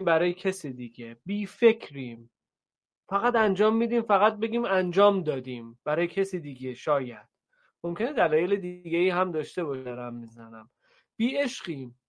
برای 0.00 0.34
کسی 0.34 0.72
دیگه. 0.72 1.16
بی 1.26 1.46
فکریم. 1.46 2.30
فقط 3.10 3.34
انجام 3.36 3.76
میدیم 3.76 4.02
فقط 4.02 4.36
بگیم 4.36 4.64
انجام 4.64 5.22
دادیم. 5.22 5.78
برای 5.84 6.06
کسی 6.06 6.40
دیگه 6.40 6.74
شاید. 6.74 7.28
ممکنه 7.84 8.12
دلایل 8.12 8.56
دیگه 8.56 8.98
ای 8.98 9.08
هم 9.10 9.32
داشته 9.32 9.64
باشم 9.64 10.14
می‌زنم. 10.14 10.70
بی 11.16 11.36
عشقیم. 11.36 12.01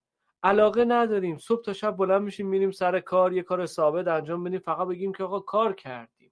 علاقه 0.44 0.86
نداریم. 0.86 1.38
صبح 1.38 1.62
تا 1.62 1.74
شب 1.74 1.92
بلند 1.92 2.22
میشیم 2.22 2.48
میریم 2.48 2.72
سر 2.72 3.00
کار 3.00 3.34
یه 3.34 3.44
کار 3.44 3.66
ثابت 3.66 4.08
انجام 4.08 4.44
بدیم 4.44 4.60
فقط 4.60 4.88
بگیم 4.88 5.14
که 5.14 5.24
آقا 5.24 5.40
کار 5.40 5.74
کردیم. 5.74 6.32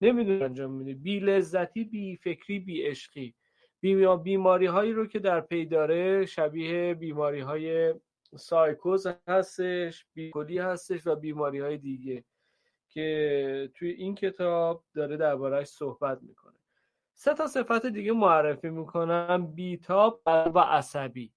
نمی‌دونیم 0.00 0.42
انجام 0.42 0.70
میدیم. 0.70 1.02
بی 1.02 1.20
لذتی 1.20 1.84
بی 1.84 2.16
فکری 2.16 2.58
بی 2.58 2.82
عشقی. 2.82 3.34
بیماری 4.22 4.66
هایی 4.66 4.92
رو 4.92 5.06
که 5.06 5.18
در 5.18 5.40
پی 5.40 5.66
داره 5.66 6.26
شبیه 6.26 6.94
بیماری 6.94 7.40
های 7.40 7.94
سایکوز 8.36 9.06
هستش 9.28 10.06
بیکلی 10.14 10.58
هستش 10.58 11.06
و 11.06 11.16
بیماری 11.16 11.60
های 11.60 11.78
دیگه 11.78 12.24
که 12.88 13.70
توی 13.74 13.90
این 13.90 14.14
کتاب 14.14 14.84
داره 14.94 15.16
دربارهش 15.16 15.66
صحبت 15.66 16.22
می‌کنه. 16.22 16.58
سه 17.14 17.34
تا 17.34 17.46
صفت 17.46 17.86
دیگه 17.86 18.12
معرفی 18.12 18.70
می‌کنم. 18.70 19.46
بیتاب 19.54 20.22
و 20.26 20.58
عصبی. 20.58 21.32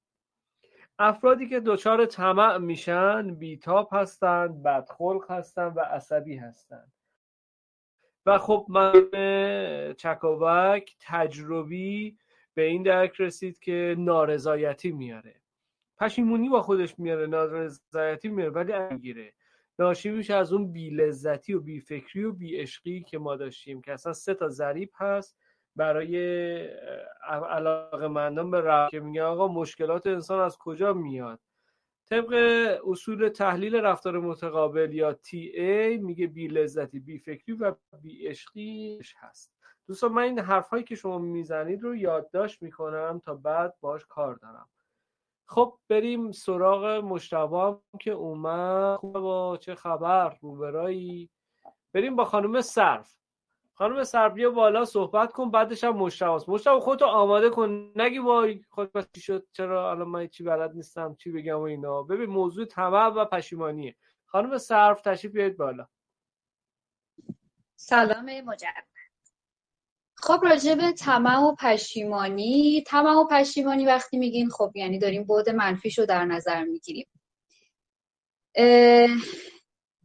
افرادی 1.00 1.50
که 1.50 1.60
دچار 1.60 2.06
طمع 2.06 2.58
میشن 2.58 3.36
بیتاب 3.36 3.90
هستند 3.92 4.64
بدخلق 4.64 5.32
هستند 5.32 5.78
و 5.78 5.80
عصبی 5.80 6.36
هستند 6.36 6.92
و 8.26 8.38
خب 8.38 8.66
من 8.70 9.10
چکاوک 9.98 10.96
تجربی 11.00 12.18
به 12.54 12.62
این 12.62 12.84
درک 12.84 13.22
رسید 13.22 13.60
که 13.60 13.96
نارضایتی 13.98 14.92
میاره. 14.92 15.42
پشیمونی 15.98 16.50
با 16.50 16.62
خودش 16.62 17.00
میاره 17.00 17.28
نارضایتی 17.28 18.30
میاره 18.30 18.52
ولی 18.52 18.74
می‌گیره 18.94 19.34
ناشی 19.80 20.10
میشه 20.10 20.34
از 20.34 20.54
اون 20.54 20.72
بی 20.72 20.90
لذتی 20.90 21.54
و 21.54 21.60
بی 21.60 21.80
فکری 21.80 22.24
و 22.24 22.32
بی 22.32 22.58
عشقی 22.58 23.04
که 23.04 23.18
ما 23.18 23.36
داشتیم 23.36 23.82
که 23.82 23.94
اصلا 23.94 24.14
سه 24.14 24.34
تا 24.34 24.50
ضریب 24.50 24.92
هست. 24.96 25.38
برای 25.78 26.18
علاقه 27.50 28.08
مندان 28.08 28.52
به 28.52 28.62
رفت 28.62 28.92
که 28.92 29.00
میگه 29.00 29.24
آقا 29.24 29.48
مشکلات 29.48 30.08
انسان 30.08 30.40
از 30.40 30.58
کجا 30.58 30.94
میاد؟ 30.94 31.40
طبق 32.10 32.34
اصول 32.88 33.30
تحلیل 33.30 33.76
رفتار 33.76 34.20
متقابل 34.20 34.94
یا 34.94 35.14
تی 35.14 35.98
میگه 35.98 36.28
بی 36.28 36.48
لذتی 36.48 37.00
بی 37.00 37.20
فکری 37.20 37.56
و 37.56 37.76
بی 38.02 38.28
عشقی 38.28 39.00
هست. 39.20 39.54
دوستان 39.88 40.12
من 40.12 40.22
این 40.22 40.40
حرف 40.40 40.70
هایی 40.70 40.84
که 40.84 40.96
شما 40.96 41.18
می‌زنید 41.18 41.84
رو 41.84 41.96
یادداشت 41.96 42.62
می‌کنم 42.62 43.22
تا 43.26 43.36
بعد 43.36 43.76
باش 43.82 44.06
کار 44.06 44.36
دارم. 44.36 44.70
خب 45.46 45.78
بریم 45.90 46.32
سراغ 46.32 46.86
مشتبه 46.86 47.78
که 48.00 48.12
اومد. 48.12 49.02
با 49.02 49.58
چه 49.62 49.76
خبر؟ 49.76 50.38
روبرایی؟ 50.42 51.30
بریم 51.94 52.16
با 52.16 52.26
خانم 52.26 52.62
صرف. 52.62 53.16
خانم 53.78 54.04
صرف 54.04 54.34
بیا 54.34 54.52
بالا 54.52 54.86
صحبت 54.86 55.32
کن 55.32 55.52
بعدش 55.52 55.84
هم 55.84 55.98
مشتبه 55.98 56.44
مشتبه 56.48 56.80
خودتو 56.80 57.06
آماده 57.06 57.50
کن. 57.50 57.92
نگی 57.96 58.20
وای 58.20 58.62
خود 58.70 59.12
چی 59.16 59.22
شد؟ 59.22 59.48
چرا 59.52 59.92
الان 59.92 60.08
من 60.08 60.28
چی 60.28 60.44
بلد 60.44 60.76
نیستم؟ 60.76 61.16
چی 61.16 61.32
بگم 61.32 61.60
و 61.60 61.62
اینا؟ 61.62 62.04
ببین 62.04 62.30
موضوع 62.30 62.66
طمع 62.66 63.08
و 63.08 63.26
پشیمانیه. 63.26 63.96
خانم 64.26 64.58
صرف 64.58 65.02
تشریف 65.02 65.34
بیاید 65.34 65.58
بالا. 65.58 65.88
سلام 67.76 68.42
مجرد 68.42 68.88
خب 70.16 70.40
راجع 70.44 70.76
به 70.76 70.92
طمع 70.92 71.40
و 71.40 71.56
پشیمانی 71.56 72.84
طمع 72.88 73.12
و 73.12 73.28
پشیمانی 73.28 73.86
وقتی 73.86 74.18
میگین 74.18 74.50
خب 74.50 74.72
یعنی 74.76 75.00
داریم 75.00 75.24
بعد 75.24 75.50
منفیش 75.50 76.00
رو 76.00 76.06
در 76.06 76.26
نظر 76.26 76.64
می‌گیریم. 76.64 77.08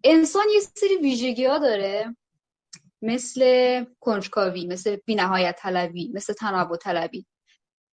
انسان 0.04 0.44
یه 0.54 0.60
سری 0.60 0.96
ویژگی 0.96 1.46
ها 1.46 1.58
داره. 1.58 2.16
مثل 3.02 3.84
کنجکاوی 4.00 4.66
مثل 4.66 4.96
بینهایت 4.96 5.56
طلبی 5.58 6.10
مثل 6.14 6.32
تنوع 6.32 6.76
طلبی. 6.76 7.26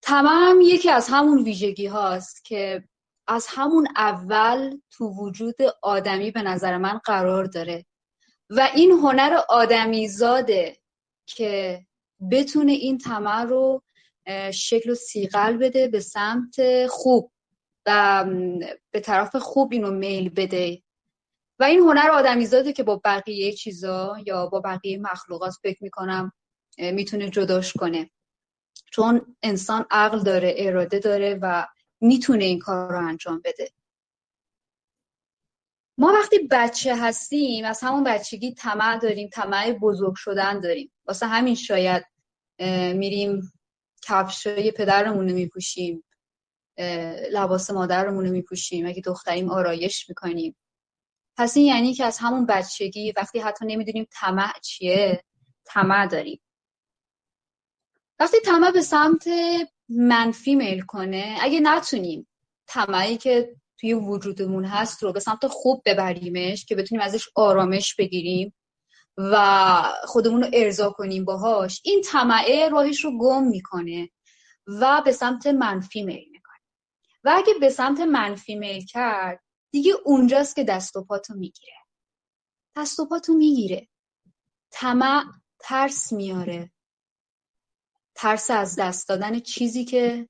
تمام 0.02 0.60
یکی 0.60 0.90
از 0.90 1.08
همون 1.08 1.42
ویژگی 1.42 1.86
هاست 1.86 2.44
که 2.44 2.84
از 3.28 3.46
همون 3.48 3.88
اول 3.96 4.76
تو 4.90 5.08
وجود 5.08 5.56
آدمی 5.82 6.30
به 6.30 6.42
نظر 6.42 6.76
من 6.76 7.00
قرار 7.04 7.44
داره. 7.44 7.86
و 8.50 8.68
این 8.74 8.90
هنر 8.90 9.40
آدمی 9.48 10.08
زاده 10.08 10.76
که 11.26 11.80
بتونه 12.30 12.72
این 12.72 12.98
طمع 12.98 13.42
رو 13.42 13.82
شکل 14.54 14.90
و 14.90 14.94
سیقل 14.94 15.56
بده 15.56 15.88
به 15.88 16.00
سمت 16.00 16.86
خوب 16.86 17.32
و 17.86 18.24
به 18.90 19.00
طرف 19.00 19.36
خوب 19.36 19.72
اینو 19.72 19.90
میل 19.90 20.28
بده. 20.28 20.82
و 21.60 21.64
این 21.64 21.80
هنر 21.80 22.10
آدمیزاده 22.12 22.72
که 22.72 22.82
با 22.82 23.00
بقیه 23.04 23.52
چیزا 23.52 24.16
یا 24.26 24.46
با 24.46 24.60
بقیه 24.60 24.98
مخلوقات 24.98 25.54
فکر 25.62 25.82
می‌کنم 25.82 26.32
می‌تونه 26.78 27.30
جداش 27.30 27.72
کنه. 27.72 28.10
چون 28.90 29.36
انسان 29.42 29.86
عقل 29.90 30.22
داره 30.22 30.54
اراده 30.56 30.98
داره 30.98 31.38
و 31.42 31.66
می‌تونه 32.00 32.44
این 32.44 32.58
کار 32.58 32.92
رو 32.92 33.08
انجام 33.08 33.42
بده. 33.44 33.70
ما 35.98 36.12
وقتی 36.12 36.38
بچه 36.50 36.96
هستیم 36.96 37.64
از 37.64 37.80
همون 37.82 38.04
بچگی 38.04 38.54
طمع 38.54 38.98
داریم 38.98 39.28
طمع 39.32 39.72
بزرگ 39.72 40.14
شدن 40.16 40.60
داریم. 40.60 40.92
واسه 41.06 41.26
همین 41.26 41.54
شاید 41.54 42.04
میریم 42.94 43.52
کفشای 44.02 44.70
پدرمون 44.70 45.28
رو 45.28 45.34
میپوشیم 45.34 46.04
لباس 47.32 47.70
مادرمون 47.70 48.26
رو 48.26 48.32
میپوشیم. 48.32 48.86
اگه 48.86 49.02
دختریم 49.02 49.50
آرایش 49.50 50.08
می‌کنیم. 50.08 50.56
پس 51.40 51.56
این 51.56 51.66
یعنی 51.66 51.94
که 51.94 52.04
از 52.04 52.18
همون 52.18 52.46
بچگی 52.46 53.12
وقتی 53.16 53.38
حتی 53.38 53.66
نمی‌دونیم 53.66 54.06
طمع 54.12 54.52
چیه 54.62 55.24
طمع 55.64 56.06
داریم. 56.06 56.40
وقتی 58.18 58.40
طمع 58.40 58.70
به 58.70 58.82
سمت 58.82 59.24
منفی 59.88 60.54
میل 60.54 60.80
کنه 60.80 61.38
اگه 61.40 61.60
نتونیم 61.60 62.28
طمعی 62.66 63.16
که 63.16 63.56
توی 63.78 63.94
وجودمون 63.94 64.64
هست 64.64 65.02
رو 65.02 65.12
به 65.12 65.20
سمت 65.20 65.46
خوب 65.46 65.82
ببریمش 65.86 66.64
که 66.64 66.74
بتونیم 66.74 67.04
ازش 67.04 67.28
آرامش 67.34 67.94
بگیریم 67.94 68.54
و 69.16 69.82
خودمون 70.04 70.42
رو 70.42 70.50
ارضا 70.52 70.90
کنیم 70.90 71.24
باهاش 71.24 71.80
این 71.84 72.02
طمعه 72.02 72.68
راهش 72.68 73.04
رو 73.04 73.18
گم 73.18 73.44
می‌کنه 73.44 74.10
و 74.66 75.02
به 75.04 75.12
سمت 75.12 75.46
منفی 75.46 76.02
میل 76.02 76.28
می‌کنه. 76.30 76.60
و 77.24 77.34
اگه 77.36 77.54
به 77.60 77.70
سمت 77.70 78.00
منفی 78.00 78.54
میل 78.54 78.84
کرد 78.86 79.49
دیگه 79.70 79.92
اونجاست 80.04 80.56
که 80.56 80.64
دست 80.64 80.96
و 80.96 81.04
پاتو 81.04 81.34
می‌گیره. 81.34 81.72
دست 82.76 83.00
و 83.00 83.06
پاتو 83.06 83.34
می‌گیره. 83.34 83.88
طمع 84.70 85.24
ترس 85.58 86.12
میاره. 86.12 86.70
ترس 88.14 88.50
از 88.50 88.76
دست 88.76 89.08
دادن 89.08 89.38
چیزی 89.38 89.84
که 89.84 90.28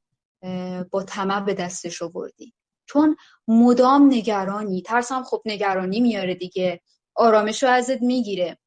با 0.91 1.03
طمع 1.03 1.41
به 1.41 1.55
دستش 1.55 2.03
آوردی. 2.03 2.55
چون 2.87 3.17
مدام 3.49 4.07
نگرانی 4.15 4.83
ترس 4.83 5.13
هم 5.13 5.25
خب 5.25 5.43
نگرانی 5.45 6.01
میاره 6.01 6.35
دیگه. 6.35 6.81
آرامش 7.15 7.63
رو 7.63 7.69
ازت 7.69 8.03
می‌گیره. 8.03 8.59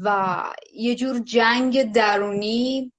و 0.00 0.44
یه 0.74 0.94
جور 0.94 1.18
جنگ 1.18 1.92
درونی 1.92 2.92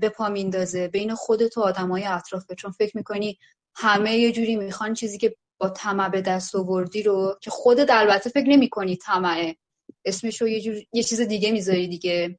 به 0.00 0.12
پا 0.16 0.28
میندازه 0.28 0.88
بین 0.88 1.14
خودت 1.14 1.58
و 1.58 1.60
آدمای 1.60 2.04
اطرافه 2.04 2.54
چون 2.54 2.70
فکر 2.70 2.96
می‌کنی 2.96 3.38
همه 3.74 4.16
یه 4.16 4.32
جوری 4.32 4.56
می‌خوان 4.56 4.94
چیزی 4.94 5.18
که 5.18 5.36
طمع 5.68 6.08
به 6.08 6.22
دست 6.22 6.56
آوردی 6.56 7.02
رو 7.02 7.38
که 7.40 7.50
خودت 7.50 7.90
البته 7.90 8.30
فکر 8.30 8.48
نمی‌کنی 8.48 8.96
طمعه 8.96 9.56
اسمش 10.04 10.42
رو 10.42 10.48
یه, 10.48 10.60
جور... 10.60 10.76
یه 10.92 11.02
چیز 11.02 11.20
دیگه 11.20 11.52
می‌ذاری 11.52 11.88
دیگه. 11.88 12.38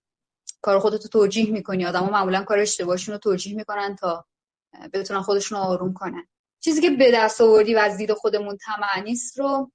کار 0.62 0.80
خودتو 0.80 1.08
توجیه 1.08 1.52
می‌کنی. 1.52 1.86
آدما 1.86 2.10
معمولا 2.10 2.44
کار 2.44 2.60
اشتباهشون 2.60 3.14
رو 3.14 3.20
توجیه 3.20 3.56
می‌کنن 3.56 3.96
تا 3.96 4.26
بتونن 4.94 5.22
خودشون 5.22 5.58
رو 5.58 5.64
آروم 5.64 5.94
کنن. 5.94 6.28
چیزی 6.60 6.82
که 6.82 6.90
به 6.90 7.12
دست 7.14 7.42
آوردی 7.42 7.76
و 7.76 7.78
از 7.78 7.98
دید 7.98 8.14
خودمون 8.14 8.58
طمع 8.58 9.04
نیست 9.04 9.40
رو 9.40 9.72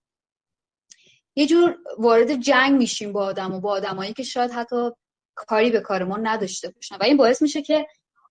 یه 1.36 1.46
جور 1.46 1.78
وارد 1.98 2.34
جنگ 2.34 2.78
میشیم 2.78 3.12
با 3.12 3.24
آدم 3.24 3.54
و 3.54 3.60
با 3.60 3.70
آدمایی 3.70 4.12
که 4.12 4.22
شاید 4.22 4.50
حتی 4.50 4.90
کاری 5.34 5.70
به 5.70 5.80
کار 5.80 6.04
ما 6.04 6.16
نداشته 6.16 6.68
باشن. 6.68 6.96
و 6.96 7.04
این 7.04 7.16
باعث 7.16 7.42
میشه 7.42 7.62
که 7.62 7.86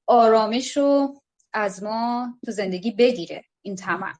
آرامش 0.08 0.78
رو 0.78 1.22
از 1.54 1.84
ما 1.84 2.28
تو 2.46 2.52
زندگی 2.52 2.92
بگیره 2.92 3.44
این 3.62 3.76
طمع. 3.76 4.14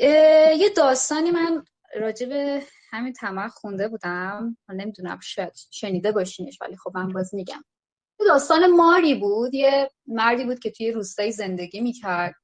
یه 0.00 0.68
داستانی 0.76 1.30
من 1.30 1.64
راجع 2.00 2.26
به 2.26 2.62
همین 2.90 3.12
طمع 3.12 3.48
خونده 3.48 3.88
بودم. 3.88 4.56
نمی‌دونم 4.68 5.20
شاید 5.20 5.52
شنیده 5.70 6.12
باشینش 6.12 6.58
ولی 6.60 6.76
خب 6.76 6.92
من 6.94 7.08
باز 7.08 7.34
میگم. 7.34 7.64
یه 8.20 8.26
داستان 8.26 8.66
ماری 8.66 9.14
بود. 9.14 9.54
یه 9.54 9.90
مردی 10.06 10.44
بود 10.44 10.58
که 10.58 10.70
توی 10.70 10.92
روستایی 10.92 11.32
زندگی 11.32 11.80
می‌کرد. 11.80 12.34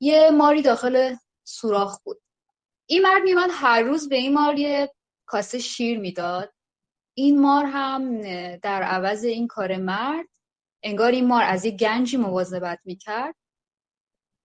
یه 0.00 0.30
ماری 0.30 0.62
داخل 0.62 1.14
سوراخ 1.44 2.00
بود. 2.04 2.20
این 2.86 3.02
مرد 3.02 3.22
میومد 3.22 3.50
هر 3.52 3.82
روز 3.82 4.08
به 4.08 4.16
این 4.16 4.34
مار 4.34 4.58
یه 4.58 4.92
کاسه 5.26 5.58
شیر 5.58 5.98
می‌داد. 5.98 6.52
این 7.14 7.40
مار 7.40 7.64
هم 7.64 8.22
در 8.56 8.82
عوض 8.82 9.24
این 9.24 9.46
کار 9.46 9.76
مرد 9.76 10.28
انگار 10.82 11.12
این 11.12 11.26
مار 11.26 11.42
از 11.42 11.64
یه 11.64 11.70
گنجی 11.70 12.16
مواظبت 12.16 12.78
می‌کرد. 12.84 13.34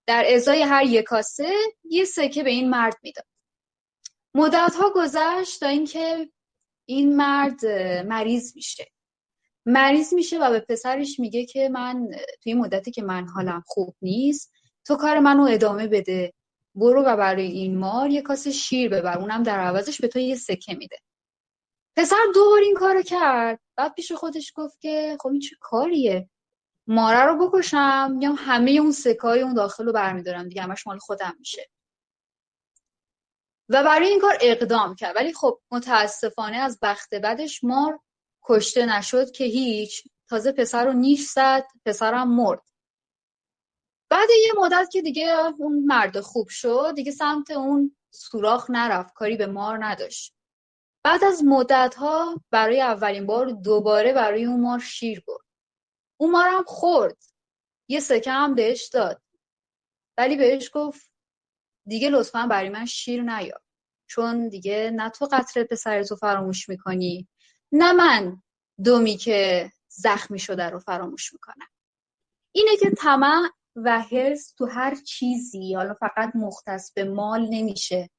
در 0.10 0.26
ازای 0.34 0.62
هر 0.62 0.84
یک 0.84 1.06
کاسه 1.06 1.54
یه 1.84 2.06
سکه 2.06 2.43
به 2.43 2.50
این 2.50 2.69
مرد 2.69 2.98
می‌داد. 3.04 3.26
مدت 4.34 4.76
ها 4.76 4.91
گذشت 4.95 5.60
تا 5.60 5.67
اینکه 5.67 6.30
این 6.86 7.15
مرد 7.15 7.65
مریض 8.06 8.56
میشه. 8.56 8.88
مریض 9.65 10.13
میشه 10.13 10.39
و 10.39 10.50
به 10.50 10.60
پسرش 10.60 11.19
میگه 11.19 11.45
که 11.45 11.69
من 11.69 12.08
توی 12.43 12.54
مدتی 12.54 12.91
که 12.91 13.02
من 13.02 13.28
حالم 13.28 13.63
خوب 13.65 13.95
نیست 14.02 14.52
تو 14.86 14.95
کار 14.95 15.19
منو 15.19 15.43
ادامه 15.43 15.88
بده. 15.88 16.34
برو 16.76 17.02
و 17.02 17.17
برای 17.17 17.48
این 17.48 17.78
مار 17.78 18.10
یه 18.10 18.22
کاسه 18.22 18.52
شیر 18.52 18.89
ببر. 18.89 19.17
اونم 19.17 19.43
در 19.43 19.60
عوضش 19.60 20.02
به 20.02 20.08
تو 20.08 20.19
یه 20.19 20.36
سکه 20.36 20.74
میده. 20.74 20.98
پسر 21.95 22.24
دوبار 22.34 22.60
این 22.60 22.76
کارو 22.76 23.02
کرد. 23.02 23.60
بعد 23.76 23.93
پیش 23.93 24.12
خودش 24.12 24.54
گفت 24.56 24.80
که 24.80 25.17
خب 25.19 25.30
این 25.30 25.41
چه 25.41 25.56
کاریه؟ 25.60 26.30
ماره 26.89 27.25
رو 27.25 27.49
بکشم 27.49 28.17
یا 28.21 28.34
همه 28.34 28.71
اون 28.71 28.91
سکای 28.91 29.41
اون 29.41 29.54
داخل 29.54 29.86
رو 29.86 29.93
برمیدارم 29.93 30.47
دیگه 30.47 30.62
همش 30.62 30.88
مال 30.88 30.97
خودم 30.97 31.36
میشه. 31.39 31.69
و 33.69 33.84
برای 33.84 34.08
این 34.08 34.19
کار 34.19 34.38
اقدام 34.41 34.95
کرد. 34.95 35.15
ولی 35.15 35.34
خب 35.34 35.60
متاسفانه 35.71 36.58
از 36.58 36.80
بخت 36.82 37.15
بدش 37.15 37.63
مار 37.63 37.99
کشته 38.43 38.86
نشد 38.86 39.32
که 39.32 39.43
هیچ. 39.43 40.08
تازه 40.30 40.52
پسر 40.52 40.86
رو 40.86 40.93
نیش 40.93 41.30
زد 41.30 41.67
پسرم 41.86 42.36
مرد. 42.36 42.62
بعد 44.10 44.30
یه 44.30 44.54
مدت 44.58 44.89
که 44.91 45.02
دیگه 45.02 45.36
اون 45.58 45.84
مرد 45.86 46.19
خوب 46.19 46.47
شد 46.49 46.93
دیگه 46.95 47.12
سمت 47.12 47.52
اون 47.52 47.95
سوراخ 48.12 48.69
نرفت. 48.69 49.13
کاری 49.13 49.38
به 49.38 49.47
مار 49.47 49.86
نداشت. 49.86 50.34
بعد 51.04 51.23
از 51.23 51.43
مدت 51.43 51.95
ها 51.95 52.41
برای 52.52 52.82
اولین 52.82 53.25
بار 53.25 53.52
دوباره 53.52 54.13
برای 54.13 54.45
اون 54.45 54.62
مار 54.62 54.80
شیر 54.80 55.23
برد. 55.28 55.48
اون 56.21 56.32
مارم 56.32 56.63
خورد. 56.63 57.17
یه 57.88 57.99
سکه 57.99 58.32
هم 58.32 58.55
بهش 58.55 58.88
داد. 58.88 59.21
ولی 60.17 60.38
بهش 60.38 60.69
گفت 60.73 61.12
دیگه 61.88 62.10
لطفا 62.10 62.47
برای 62.47 62.69
من 62.69 62.86
شیر 62.86 63.23
نیار. 63.23 63.62
چون 64.08 64.49
دیگه 64.49 64.91
نه 64.95 65.10
تو 65.10 65.25
قطره 65.25 65.63
پسرتو 65.63 66.15
فراموش 66.15 66.69
می‌کنی 66.69 67.27
نه 67.71 67.91
من 67.91 68.41
دومی 68.84 69.17
که 69.17 69.71
زخمی 69.88 70.39
شده 70.39 70.69
رو 70.69 70.79
فراموش 70.79 71.34
می‌کنم. 71.34 71.67
اینه 72.51 72.77
که 72.77 72.89
طمع 72.89 73.49
و 73.75 73.99
حرس 74.01 74.53
تو 74.58 74.65
هر 74.65 74.95
چیزی 74.95 75.73
حالا 75.75 75.93
فقط 75.93 76.36
مختص 76.36 76.93
به 76.93 77.03
مال 77.03 77.47
نمیشه. 77.49 78.10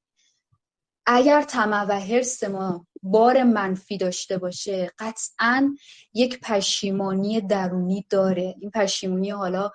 اگر 1.13 1.43
طمع 1.43 1.85
و 1.85 2.01
حرس 2.01 2.45
ما 2.45 2.87
بار 3.03 3.43
منفی 3.43 3.99
داشته 3.99 4.39
باشه 4.39 4.91
قطعا 4.99 5.77
یک 6.15 6.41
پشیمانی 6.41 7.41
درونی 7.41 8.07
داره. 8.11 8.55
این 8.61 8.71
پشیمانی 8.71 9.31
حالا 9.31 9.71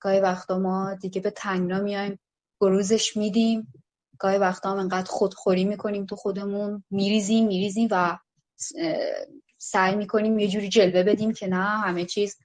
گاهی 0.00 0.20
وقتا 0.20 0.58
ما 0.58 0.94
دیگه 0.94 1.20
به 1.20 1.30
تنگنا 1.30 1.80
میایم 1.80 2.18
گروزش 2.60 3.16
میدیم. 3.16 3.72
گاهی 4.18 4.38
وقتا 4.38 4.70
هم 4.70 4.78
انقدر 4.78 5.10
خودخوری 5.10 5.64
می‌کنیم 5.64 6.06
تو 6.06 6.16
خودمون. 6.16 6.84
میریزیم 6.90 7.46
میریزیم 7.46 7.88
و 7.90 8.18
سعی 9.58 9.96
می‌کنیم 9.96 10.38
یه 10.38 10.48
جوری 10.48 10.68
جلوه 10.68 11.02
بدیم 11.02 11.32
که 11.32 11.46
نه 11.46 11.64
همه 11.64 12.04
چیز 12.04 12.38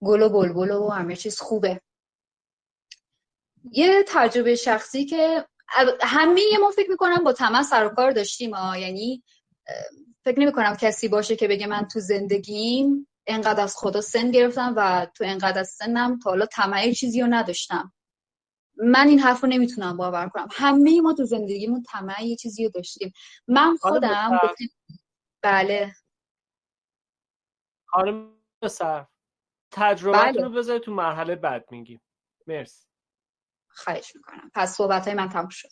گل 0.00 0.22
و 0.22 0.28
بلبل 0.28 0.70
و 0.70 0.88
همه 0.88 1.16
چیز 1.16 1.40
خوبه. 1.40 1.80
یه 3.72 4.04
تجربه 4.08 4.54
شخصی 4.54 5.04
که 5.04 5.46
همه 6.00 6.42
ما 6.60 6.70
فکر 6.70 6.90
می‌کنم 6.90 7.24
با 7.24 7.32
تمام 7.32 7.62
سر 7.62 7.86
و 7.86 7.88
کار 7.88 8.10
داشتیم 8.10 8.54
ها. 8.54 8.78
یعنی 8.78 9.22
فکر 10.24 10.40
نمی 10.40 10.52
کنم 10.52 10.76
کسی 10.76 11.08
باشه 11.08 11.36
که 11.36 11.48
بگه 11.48 11.66
من 11.66 11.88
تو 11.88 12.00
زندگیم 12.00 13.08
انقدر 13.26 13.62
از 13.62 13.76
خدا 13.76 14.00
سن 14.00 14.30
گرفتم 14.30 14.74
و 14.76 15.06
تو 15.14 15.24
انقدر 15.24 15.60
از 15.60 15.68
سنم 15.68 16.18
تا 16.18 16.30
حالا 16.30 16.46
طمع 16.46 16.92
چیزی 16.92 17.20
رو 17.20 17.26
نداشتم. 17.26 17.92
من 18.76 19.08
این 19.08 19.18
حرف 19.18 19.40
رو 19.40 19.48
نمی‌تونم 19.48 19.96
باور 19.96 20.28
کنم. 20.28 20.48
همه 20.50 21.00
ما 21.00 21.12
تو 21.14 21.24
زندگیمون 21.24 21.82
طمع 21.82 22.24
یه 22.24 22.36
چیزی 22.36 22.64
رو 22.64 22.70
داشتیم. 22.70 23.12
من 23.48 23.76
خودم 23.76 24.40
بله. 25.42 25.92
خانم 27.86 28.32
سر 28.68 29.06
تجربه 29.70 30.18
بله. 30.18 30.42
رو 30.42 30.50
بذاری 30.50 30.80
تو 30.80 30.92
مرحله 30.92 31.36
بعد 31.36 31.64
میگیم. 31.70 32.00
مرسی. 32.46 32.86
خواهش 33.74 34.16
می‌کنم. 34.16 34.50
پس 34.54 34.76
صحبت 34.76 35.04
های 35.04 35.16
من 35.16 35.28
تموم 35.28 35.48
شد. 35.48 35.68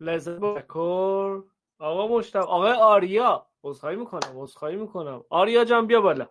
لذت 0.00 0.38
بکر 0.40 1.42
آقا 1.78 2.08
مشتم 2.08 2.38
آقای 2.40 2.72
آریا 2.72 3.46
عذرخواهی 3.64 3.96
می‌کنم 3.96 4.40
عذرخواهی 4.40 4.76
می‌کنم. 4.76 5.24
آریا 5.30 5.64
جان 5.64 5.86
بیا 5.86 6.00
بالا. 6.00 6.28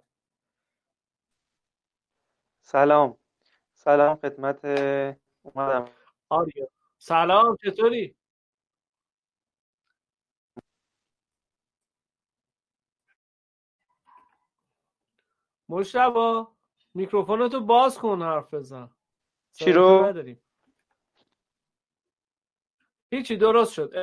سلام. 2.61 3.17
سلام 3.73 4.15
خدمت 4.15 4.65
اومدم. 5.43 5.85
آریا. 6.29 6.67
سلام 6.97 7.57
چطوری؟ 7.65 8.15
مشتبا 15.69 16.56
میکروفونتو 16.97 17.61
باز 17.61 17.99
کن 17.99 18.23
حرف 18.23 18.55
بزن 18.55 18.91
چی 19.53 19.71
رو؟ 19.71 20.05
نداریم. 20.05 20.43
هیچی 23.13 23.37
درست 23.37 23.73
شد 23.73 23.93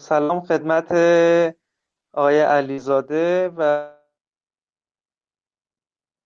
سلام 0.00 0.40
خدمت 0.40 0.92
آقای 2.14 2.40
علیزاده 2.40 3.48
و 3.58 3.90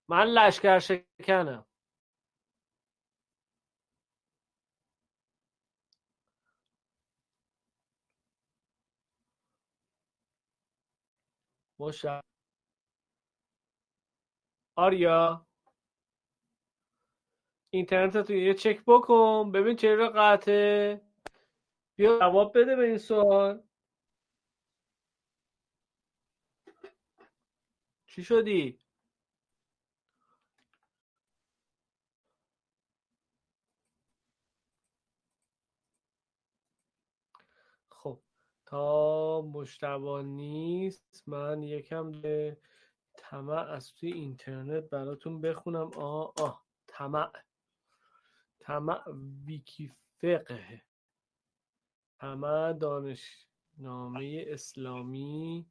من 0.09 0.27
لشکر 0.27 0.79
شکنم 0.79 1.65
مشا 11.79 12.21
آریا 14.77 15.47
اینترنت 17.73 18.17
تو 18.17 18.33
یه 18.33 18.53
چک 18.53 18.83
بکن. 18.87 19.51
ببین 19.51 19.75
چرا 19.75 20.09
قطعه. 20.15 21.01
بیا 21.97 22.19
جواب 22.19 22.59
بده 22.59 22.75
به 22.75 22.83
این 22.87 22.97
سوال. 22.97 23.63
چی 28.07 28.23
شدی؟ 28.23 28.79
خب. 37.89 38.21
تا 38.69 39.41
مشتبه 39.41 40.23
نیست 40.23 41.23
من 41.27 41.63
یکم 41.63 42.11
به 42.11 42.57
طمع 43.17 43.53
از 43.71 43.93
توی 43.93 44.13
اینترنت 44.13 44.83
براتون 44.83 45.41
بخونم. 45.41 45.91
آه 45.97 46.33
آه 46.41 46.65
طمع. 46.87 47.31
طمع 48.59 49.03
ویکی 49.45 49.91
فقه 50.21 50.81
دانش 52.79 53.47
نامی 53.77 54.41
اسلامی 54.41 55.65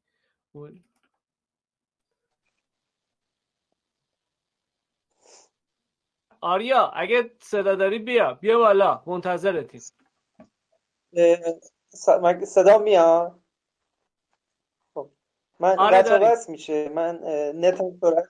آریا 6.41 6.87
اگه 6.87 7.35
صدا 7.41 7.75
داری 7.75 7.99
بیا 7.99 8.33
بیا 8.33 8.57
بالا 8.57 9.03
منتظرتیم. 9.07 9.81
صدا 12.45 12.77
میاد؟ 12.77 13.39
خب. 14.93 15.09
من 15.59 15.79
آره 15.79 16.01
میشه. 16.49 16.89
من 16.89 17.15
نتم 17.55 17.99
سرعت 18.01 18.27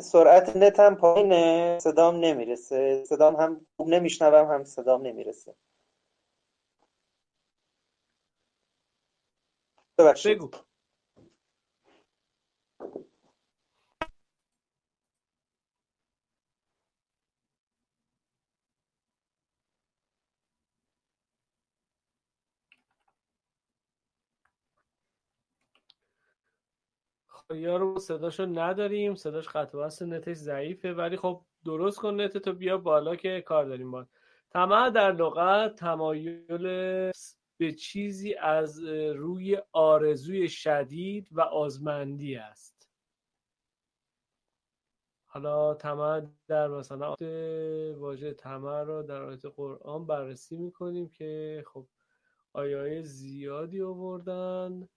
سرعت 0.00 0.56
نتم 0.56 0.94
پایینه. 0.94 1.78
صدام 1.82 2.16
نمی‌رسه. 2.16 3.04
صدام 3.04 3.36
هم 3.36 3.66
خوب 3.76 3.88
نمیشنوم 3.88 4.50
هم 4.52 4.64
صدام 4.64 5.02
نمی‌رسه. 5.06 5.54
ببخشید. 9.98 10.38
بگو. 10.38 10.50
رو 27.50 27.98
صداشو 27.98 28.46
نداریم 28.46 29.14
صداش 29.14 29.48
خط 29.48 29.74
وصل 29.74 30.12
نتش 30.12 30.36
ضعیفه 30.36 30.92
ولی 30.92 31.16
خب 31.16 31.44
درست 31.64 31.98
کن 31.98 32.20
نت 32.20 32.38
تو 32.38 32.52
بیا 32.52 32.78
بالا 32.78 33.16
که 33.16 33.40
کار 33.40 33.64
داریم 33.64 33.90
با. 33.90 34.06
طمع 34.50 34.90
در 34.90 35.12
لغت 35.12 35.74
تمایل 35.74 36.62
به 37.56 37.72
چیزی 37.72 38.34
از 38.34 38.84
روی 39.14 39.58
آرزوی 39.72 40.48
شدید 40.48 41.28
و 41.32 41.40
آزمندی 41.40 42.36
است. 42.36 42.88
حالا 45.26 45.74
طمع 45.74 46.26
در 46.48 46.68
مثلا 46.68 47.14
واژه 47.98 48.32
طمع 48.32 48.82
رو 48.82 49.02
در 49.02 49.22
آیت 49.22 49.46
قرآن 49.46 50.06
بررسی 50.06 50.56
می‌کنیم 50.56 51.08
که 51.08 51.64
خب 51.66 51.86
آیه 52.52 53.02
زیادی 53.02 53.82
آوردن. 53.82 54.88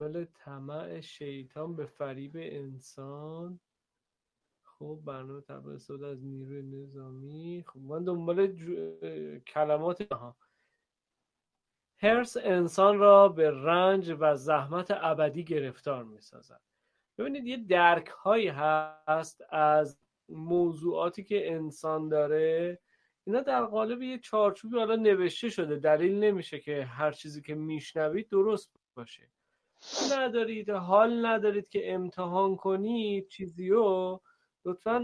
دنبال 0.00 0.24
طمع 0.24 1.00
شیطان 1.00 1.76
به 1.76 1.86
فریب 1.86 2.32
انسان. 2.36 3.60
خب 4.62 5.00
برنامه 5.04 5.40
تبع 5.40 5.72
استفاده 5.72 6.06
از 6.06 6.24
نیروی 6.24 6.62
نظامی. 6.62 7.64
خب 7.66 7.80
من 7.80 8.04
دنبال 8.04 8.56
کلمات 9.38 10.12
ها 10.12 10.36
هرس 11.98 12.36
انسان 12.36 12.98
را 12.98 13.28
به 13.28 13.50
رنج 13.50 14.16
و 14.18 14.36
زحمت 14.36 14.90
ابدی 14.90 15.44
گرفتار 15.44 16.04
می 16.04 16.20
سازد 16.20 16.60
ببینید 17.18 17.46
یه 17.46 17.56
درک 17.56 18.06
هایی 18.06 18.48
هست 18.48 19.42
از 19.50 19.98
موضوعاتی 20.28 21.24
که 21.24 21.52
انسان 21.52 22.08
داره. 22.08 22.78
اینا 23.24 23.40
در 23.40 23.64
قالب 23.64 24.02
یه 24.02 24.18
چارچوبی 24.18 24.78
حالا 24.78 24.96
نوشته 24.96 25.48
شده. 25.48 25.76
دلیل 25.76 26.24
نمیشه 26.24 26.60
که 26.60 26.84
هر 26.84 27.12
چیزی 27.12 27.42
که 27.42 27.54
میشنوید 27.54 28.28
درست 28.28 28.76
باشه. 28.94 29.30
ندارید 30.18 30.70
حال 30.70 31.26
ندارید 31.26 31.68
که 31.68 31.94
امتحان 31.94 32.56
کنید 32.56 33.28
چیزی 33.28 33.68
رو 33.68 34.22
لطفا 34.64 34.98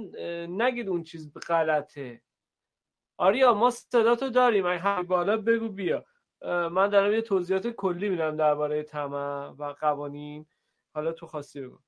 نگید 0.48 0.88
اون 0.88 1.02
چیز 1.02 1.32
غلطه. 1.48 2.22
آریا 3.16 3.54
ما 3.54 3.70
صداتو 3.70 4.30
داریم. 4.30 4.66
اگه 4.66 5.02
بالا 5.02 5.36
بگو 5.36 5.68
بیا. 5.68 6.04
من 6.46 6.90
دارم 6.90 7.12
یه 7.12 7.22
توضیحات 7.22 7.66
کلی 7.66 8.08
میدم 8.08 8.36
درباره 8.36 8.82
طمع 8.82 9.46
و 9.46 9.74
قوانین. 9.80 10.46
حالا 10.94 11.12
تو 11.12 11.26
خواستی 11.26 11.60
بگو. 11.60 11.78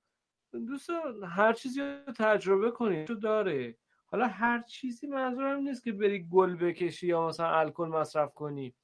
دوستان 0.53 1.25
هر 1.25 1.53
چیزی 1.53 1.81
رو 1.81 2.13
تجربه 2.19 2.71
کنید 2.71 3.07
تو 3.07 3.15
داره. 3.15 3.77
حالا 4.07 4.27
هر 4.27 4.63
چیزی 4.63 5.07
منظورم 5.07 5.61
نیست 5.61 5.85
که 5.85 5.93
بری 5.93 6.29
گل 6.33 6.57
بکشی 6.57 7.07
یا 7.07 7.29
مثلا 7.29 7.59
الکل 7.59 7.89
مصرف 7.89 8.35
کنی. 8.35 8.75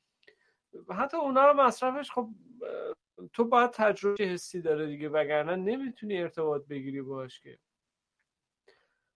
حتی 0.90 1.16
اونا 1.16 1.46
رو 1.46 1.62
مصرفش 1.62 2.10
خب 2.10 2.28
تو 3.32 3.44
باید 3.44 3.70
تجربه 3.70 4.24
حسی 4.24 4.60
داره 4.60 4.86
دیگه؟ 4.86 5.08
وگرنه 5.08 5.56
نمی‌تونی 5.56 6.18
ارتباط 6.18 6.66
بگیری 6.66 7.02
باش 7.02 7.40
که. 7.40 7.58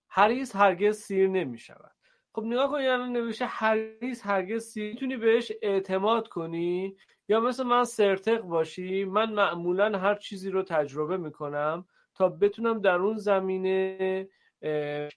هریز 0.08 0.52
هرگز 0.52 0.98
سیر 0.98 1.28
نمی‌شود. 1.28 1.92
خب 2.34 2.42
نگاه 2.44 2.70
کن 2.70 2.80
یعنی 2.80 3.12
نوشته 3.12 3.46
هریز 3.46 4.22
هرگز 4.22 4.64
سیر. 4.64 4.92
می‌تونی 4.92 5.16
بهش 5.16 5.52
اعتماد 5.62 6.28
کنی؟ 6.28 6.96
یا 7.28 7.40
مثل 7.40 7.62
من 7.62 7.84
سرتق 7.84 8.40
باشی؟ 8.40 9.04
من 9.04 9.32
معمولا 9.32 9.98
هر 9.98 10.14
چیزی 10.14 10.50
رو 10.50 10.62
تجربه 10.62 11.16
می‌کنم 11.16 11.86
تا 12.14 12.28
بتونم 12.28 12.80
در 12.80 12.96
اون 12.96 13.16
زمینه 13.16 14.28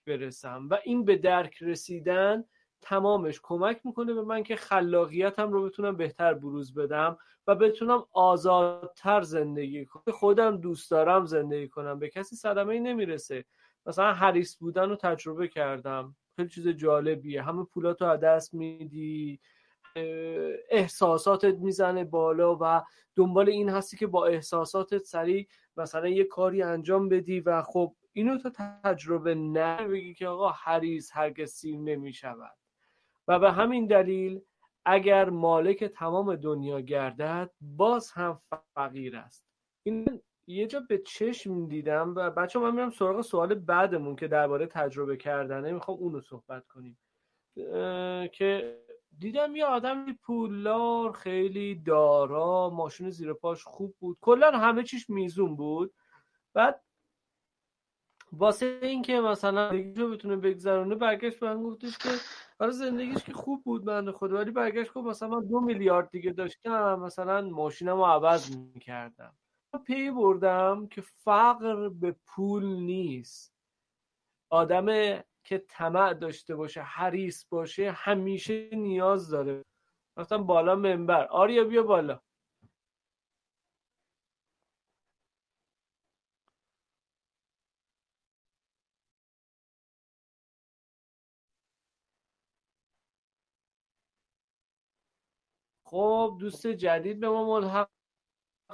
برسم. 0.08 0.68
و 0.72 0.78
این 0.84 1.06
به 1.06 1.16
درک 1.16 1.64
رسیدن 1.64 2.44
تمامش 2.82 3.40
کمک 3.44 3.82
می‌کنه 3.84 4.14
به 4.14 4.22
من 4.22 4.44
که 4.44 4.56
خلاقیتم 4.56 5.52
رو 5.52 5.64
بتونم 5.64 5.98
بهتر 5.98 6.34
بروز 6.34 6.74
بدم 6.74 7.18
و 7.48 7.56
بتونم 7.56 8.06
آزادتر 8.12 9.22
زندگی 9.22 9.86
کنم. 9.86 10.14
خودم 10.14 10.58
دوست 10.58 10.92
دارم 10.92 11.26
زندگی 11.26 11.68
کنم. 11.68 12.00
به 12.00 12.10
کسی 12.10 12.36
صدمه 12.36 12.74
ای 12.74 12.80
نمی‌رسه. 12.80 13.46
مثلا 13.86 14.14
حریص 14.14 14.58
بودن 14.58 14.90
رو 14.90 14.96
تجربه 14.96 15.48
کردم. 15.48 16.16
خیلی 16.36 16.50
چیز 16.50 16.68
جالبیه. 16.68 17.42
همه 17.42 17.64
پولاتو 17.64 18.06
از 18.06 18.20
دست 18.20 18.54
میدی. 18.54 19.40
احساساتت 20.70 21.56
می‌زنه 21.56 22.04
بالا 22.04 22.58
و 22.62 22.82
دنبال 23.16 23.50
این 23.50 23.70
هستی 23.70 23.98
که 23.98 24.08
با 24.08 24.26
احساساتت 24.26 25.04
سریع 25.04 25.48
مثلا 25.78 26.08
یه 26.08 26.24
کاری 26.24 26.62
انجام 26.62 27.10
بدی 27.10 27.40
و 27.40 27.62
خب 27.62 27.96
اینو 28.14 28.38
تا 28.38 28.52
تجربه 28.84 29.36
نه 29.36 29.88
بگی 29.88 30.14
که 30.14 30.28
آقا 30.28 30.50
حریص 30.50 31.12
هرگز 31.14 31.52
سیر 31.52 31.78
نمی‌شود. 31.78 32.56
و 33.28 33.40
به 33.40 33.52
همین 33.52 33.88
دلیل 33.88 34.42
اگر 34.86 35.30
مالک 35.30 35.84
تمام 35.84 36.36
دنیا 36.36 36.82
گردد 36.82 37.52
باز 37.62 38.12
هم 38.12 38.42
فقیر 38.76 39.18
است. 39.18 39.46
این 39.84 40.22
یه 40.48 40.68
جا 40.68 40.80
به 40.90 40.98
چشم 40.98 41.68
دیدم 41.68 42.16
و 42.16 42.30
بچه 42.30 42.60
من 42.60 42.76
میرم 42.76 42.90
سراغ 42.90 43.22
سوال 43.22 43.54
بعدمون 43.54 44.16
که 44.16 44.28
درباره 44.28 44.68
تجربه 44.68 45.18
کردنه. 45.18 45.72
می‌خوام 45.72 45.98
اونو 45.98 46.22
صحبت 46.22 46.68
کنیم. 46.68 46.98
که 48.34 48.80
دیدم 49.20 49.56
یه 49.56 49.66
آدم 49.66 50.14
پولدار 50.14 51.12
خیلی 51.12 51.76
دارا 51.76 52.70
ماشین 52.70 53.10
زیر 53.10 53.34
پاش 53.34 53.64
خوب 53.64 53.96
بود. 54.00 54.18
کلا 54.22 54.52
همه 54.52 54.84
چیش 54.84 55.10
میزون 55.10 55.56
بود. 55.56 55.94
بعد 56.54 56.82
واسه 58.32 58.80
اینکه 58.82 59.20
مثلا 59.20 59.70
رو 59.96 60.10
بتونه 60.10 60.36
بگذرونه 60.36 60.96
برگشت 60.96 61.44
من 61.44 61.64
گفتش 61.64 61.98
که 61.98 62.10
برای 62.60 62.74
زندگیش 62.74 63.24
که 63.24 63.34
خوب 63.34 63.64
بود 63.64 63.86
بنده 63.86 64.12
خدا 64.12 64.36
ولی 64.36 64.52
برگشت 64.52 64.94
گفت 64.94 65.08
مثلا 65.08 65.30
من 65.30 65.48
دو 65.48 65.60
میلیارد 65.60 66.10
دیگه 66.12 66.32
داشتم 66.32 67.00
مثلا 67.00 67.42
ماشینم 67.42 67.98
رو 67.98 68.06
عوض 68.06 68.58
می‌کردم. 68.58 69.38
پی 69.86 70.12
بردم 70.12 70.88
که 70.88 71.02
فقر 71.02 71.90
به 71.90 72.16
پول 72.26 72.66
نیست. 72.66 73.56
آدم 74.50 74.86
که 75.44 75.58
طمع 75.70 76.14
داشته 76.14 76.56
باشه 76.56 76.82
حریص 76.82 77.46
باشه 77.50 77.92
همیشه 77.92 78.70
نیاز 78.76 79.30
داره. 79.30 79.66
مثلا 80.18 80.38
بالا 80.38 80.76
منبر. 80.76 81.26
آریا 81.26 81.64
بیا 81.64 81.84
بالا. 81.84 82.20
خب 95.96 96.38
دوست 96.40 96.68
جدید 96.68 97.20
به 97.20 97.30
ما 97.30 97.60
ملحق 97.60 97.90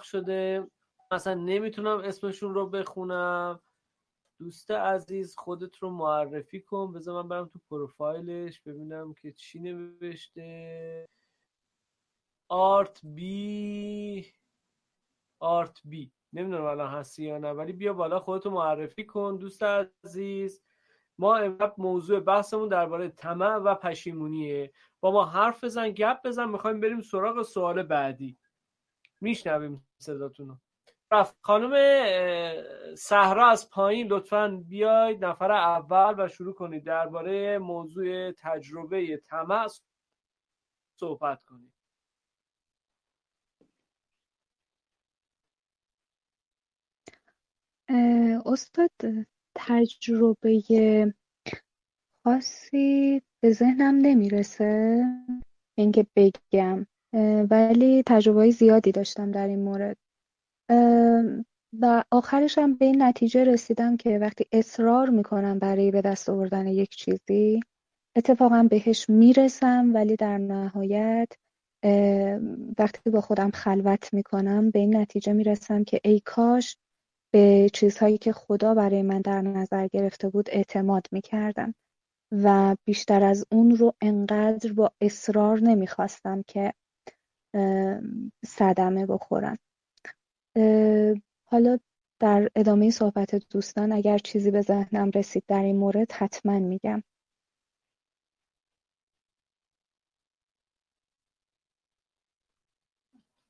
شده. 0.01 0.67
مثلا 1.11 1.33
نمی‌تونم 1.33 1.97
اسمشون 1.97 2.53
رو 2.53 2.69
بخونم. 2.69 3.59
دوست 4.39 4.71
عزیز 4.71 5.35
خودت 5.37 5.77
رو 5.77 5.89
معرفی 5.89 6.61
کن. 6.61 6.93
بذار 6.93 7.23
من 7.23 7.29
برم 7.29 7.45
تو 7.45 7.59
پروفایلش 7.69 8.59
ببینم 8.59 9.13
که 9.13 9.31
چی 9.31 9.59
نوشته. 9.59 11.09
آرت 12.49 12.99
بی. 13.03 14.33
آرت 15.41 15.81
بی. 15.85 16.11
نمی‌دونم 16.33 16.65
الان 16.65 16.91
هستی 16.91 17.23
یا 17.23 17.37
نه 17.37 17.51
ولی 17.51 17.73
بیا 17.73 17.93
بالا 17.93 18.19
خودتو 18.19 18.49
معرفی 18.49 19.05
کن 19.05 19.37
دوست 19.37 19.63
عزیز. 19.63 20.61
ما 21.17 21.35
امروز 21.35 21.71
موضوع 21.77 22.19
بحثمون 22.19 22.69
درباره 22.69 23.09
طمع 23.09 23.55
و 23.55 23.75
پشیمونیه. 23.75 24.71
ما 25.09 25.25
حرف 25.25 25.63
بزن 25.63 25.89
گپ 25.89 26.21
بزن 26.25 26.49
می‌خوایم 26.49 26.79
بریم 26.79 27.01
سراغ 27.01 27.41
سوال 27.41 27.83
بعدی. 27.83 28.37
میشنویم 29.21 29.87
صداتونو. 29.97 30.55
رفت. 31.11 31.37
خانم 31.41 31.73
صحرا 32.95 33.49
از 33.49 33.69
پایین 33.69 34.07
لطفا 34.07 34.63
بیاید 34.67 35.25
نفر 35.25 35.51
اول 35.51 36.25
و 36.25 36.27
شروع 36.27 36.53
کنید. 36.53 36.83
درباره 36.83 37.57
موضوع 37.59 38.31
تجربه 38.31 39.17
طمع 39.17 39.67
صحبت 40.99 41.43
کنید. 41.43 41.73
استاد 48.45 48.91
تجربه 49.55 51.13
خاصی 52.23 53.21
به 53.43 53.51
ذهنم 53.51 53.95
نمی‌رسه 53.95 55.05
اینکه 55.77 56.05
بگم. 56.15 56.85
ولی 57.49 58.03
تجربه 58.05 58.51
زیادی 58.51 58.91
داشتم 58.91 59.31
در 59.31 59.47
این 59.47 59.59
مورد. 59.59 59.97
و 61.79 62.03
آخرش 62.11 62.57
هم 62.57 62.75
به 62.75 62.85
این 62.85 63.01
نتیجه 63.01 63.43
رسیدم 63.43 63.97
که 63.97 64.19
وقتی 64.19 64.45
اصرار 64.51 65.09
می‌کنم 65.09 65.59
برای 65.59 65.91
به 65.91 66.01
دست 66.01 66.29
آوردن 66.29 66.67
یک 66.67 66.89
چیزی 66.89 67.59
اتفاقا 68.15 68.67
بهش 68.69 69.09
می‌رسم 69.09 69.91
ولی 69.93 70.15
در 70.15 70.37
نهایت 70.37 71.29
وقتی 72.79 73.09
با 73.09 73.21
خودم 73.21 73.51
خلوت 73.51 74.13
می‌کنم 74.13 74.71
به 74.71 74.79
این 74.79 74.95
نتیجه 74.97 75.33
می‌رسم 75.33 75.83
که 75.83 75.99
ای 76.03 76.19
کاش 76.25 76.77
به 77.33 77.69
چیزهایی 77.73 78.17
که 78.17 78.31
خدا 78.33 78.73
برای 78.73 79.01
من 79.01 79.21
در 79.21 79.41
نظر 79.41 79.87
گرفته 79.87 80.29
بود 80.29 80.49
اعتماد 80.51 81.07
می‌کردم. 81.11 81.75
و 82.31 82.75
بیشتر 82.85 83.23
از 83.23 83.45
اون 83.51 83.75
رو 83.75 83.93
انقدر 84.01 84.73
با 84.73 84.91
اصرار 85.01 85.59
نمی‌خواستم 85.59 86.43
که 86.47 86.73
صدمه 88.45 89.05
بخورم 89.05 89.57
حالا 91.45 91.79
در 92.19 92.49
ادامه 92.55 92.89
صحبت 92.89 93.35
دوستان 93.49 93.91
اگر 93.91 94.17
چیزی 94.17 94.51
به 94.51 94.61
ذهنم 94.61 95.11
رسید 95.15 95.43
در 95.47 95.63
این 95.63 95.77
مورد 95.77 96.11
حتما 96.11 96.59
میگم. 96.59 97.03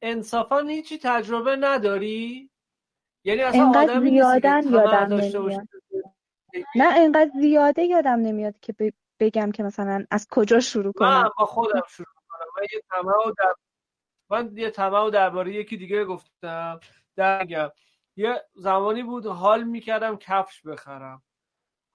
انصافا 0.01 0.59
هیچی 0.59 0.99
تجربه 1.03 1.55
نداری؟ 1.55 2.49
یعنی 3.25 3.41
اصلا 3.41 3.65
انقدر 3.65 3.99
زیادن 3.99 4.63
یادم 4.63 5.13
نمیاد. 5.13 5.67
نه 6.75 6.93
انقدر 6.97 7.31
زیاده 7.39 7.83
یادم 7.83 8.19
نمیاد 8.19 8.59
که 8.59 8.93
بگم 9.19 9.51
که 9.51 9.63
مثلا 9.63 10.05
از 10.11 10.27
کجا 10.31 10.59
شروع 10.59 10.93
کنم. 10.93 11.21
من 11.23 11.29
با 11.37 11.45
خودم 11.45 11.81
شروع 11.89 12.07
کنم. 12.29 12.47
من 12.57 12.67
یه 12.73 12.81
تمام 12.89 13.33
در... 13.37 13.53
من 14.29 14.57
یه 14.57 14.69
تمام 14.69 15.09
درباره 15.09 15.53
یکی 15.53 15.77
دیگه 15.77 16.05
گفتم. 16.05 16.79
درگم. 17.15 17.69
یه 18.15 18.41
زمانی 18.53 19.03
بود 19.03 19.25
حال 19.25 19.63
می‌کردم 19.63 20.17
کفش 20.17 20.61
بخرم. 20.61 21.23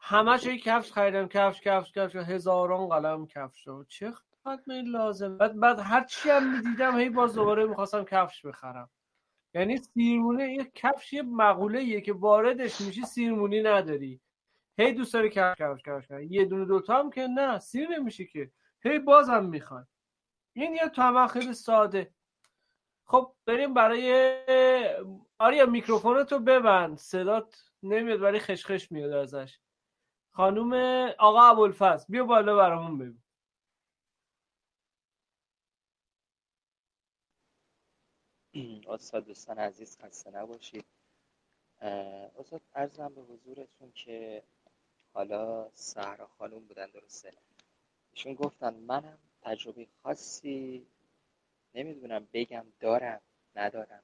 همش 0.00 0.44
یه 0.44 0.58
کفش 0.58 0.92
خریدم 0.92 1.28
کفش 1.28 1.60
کفش 1.60 1.92
کفش. 1.92 2.16
هزاران 2.16 2.88
قلم 2.88 3.26
کفش 3.26 3.68
چه 3.88 4.12
خدمه 4.44 4.82
لازم. 4.82 5.38
بعد 5.38 5.60
بعد 5.60 5.78
هر 5.78 6.04
چی 6.04 6.30
هم 6.30 6.56
می‌دیدم 6.56 6.98
هی 6.98 7.08
باز 7.08 7.34
دوباره 7.34 7.66
می‌خواستم 7.66 8.04
کفش 8.04 8.46
بخرم. 8.46 8.90
یعنی 9.54 9.76
سیرمونه 9.76 10.52
یه 10.52 10.70
کفش 10.74 11.12
یه 11.12 11.22
مقوله 11.22 12.00
که 12.00 12.12
واردش 12.12 12.80
میشی 12.80 13.02
سیرمونی 13.02 13.62
نداری. 13.62 14.20
هی 14.78 14.92
دوست 14.92 15.14
داری 15.14 15.30
کفش 15.30 15.58
کفش 15.60 15.82
کفش 15.82 16.10
یه 16.30 16.44
دونه 16.44 16.64
دوتا 16.64 16.98
هم 16.98 17.10
که 17.10 17.26
نه 17.26 17.58
سیر 17.58 17.88
نمیشه 17.88 18.24
که. 18.24 18.50
هی 18.80 18.98
بازم 18.98 19.44
می‌خوان. 19.44 19.86
این 20.52 20.74
یه 20.74 20.88
طمع 20.88 21.26
خیلی 21.26 21.54
ساده. 21.54 22.14
خب 23.04 23.34
بریم 23.46 23.74
برای 23.74 24.40
آریا 25.38 25.66
میکروفونتو 25.66 26.38
ببند. 26.38 26.98
صدات 26.98 27.70
نمیاد 27.82 28.22
ولی 28.22 28.38
خشخش 28.38 28.92
میاد 28.92 29.12
ازش. 29.12 29.58
خانوم 30.32 30.72
آقا 31.18 31.42
ابوالفضل 31.42 32.04
بیا 32.08 32.24
بالا 32.24 32.56
برامون 32.56 32.98
ببین. 32.98 33.22
استاد 38.88 39.24
دوستان 39.24 39.58
عزیز 39.58 39.98
خسته 39.98 40.30
نباشید. 40.30 40.84
استاد 42.38 42.62
ارزم 42.74 43.14
به 43.14 43.20
حضورتون 43.20 43.92
که 43.92 44.42
حالا 45.16 45.70
سهرا 45.74 46.26
خانوم 46.26 46.64
بودن 46.64 46.90
درسته. 46.90 47.32
ایشون 48.12 48.34
گفتن 48.34 48.74
منم 48.74 49.18
تجربه 49.42 49.86
خاصی 50.02 50.86
نمی‌دونم 51.74 52.28
بگم 52.32 52.66
دارم 52.80 53.20
ندارم. 53.54 54.02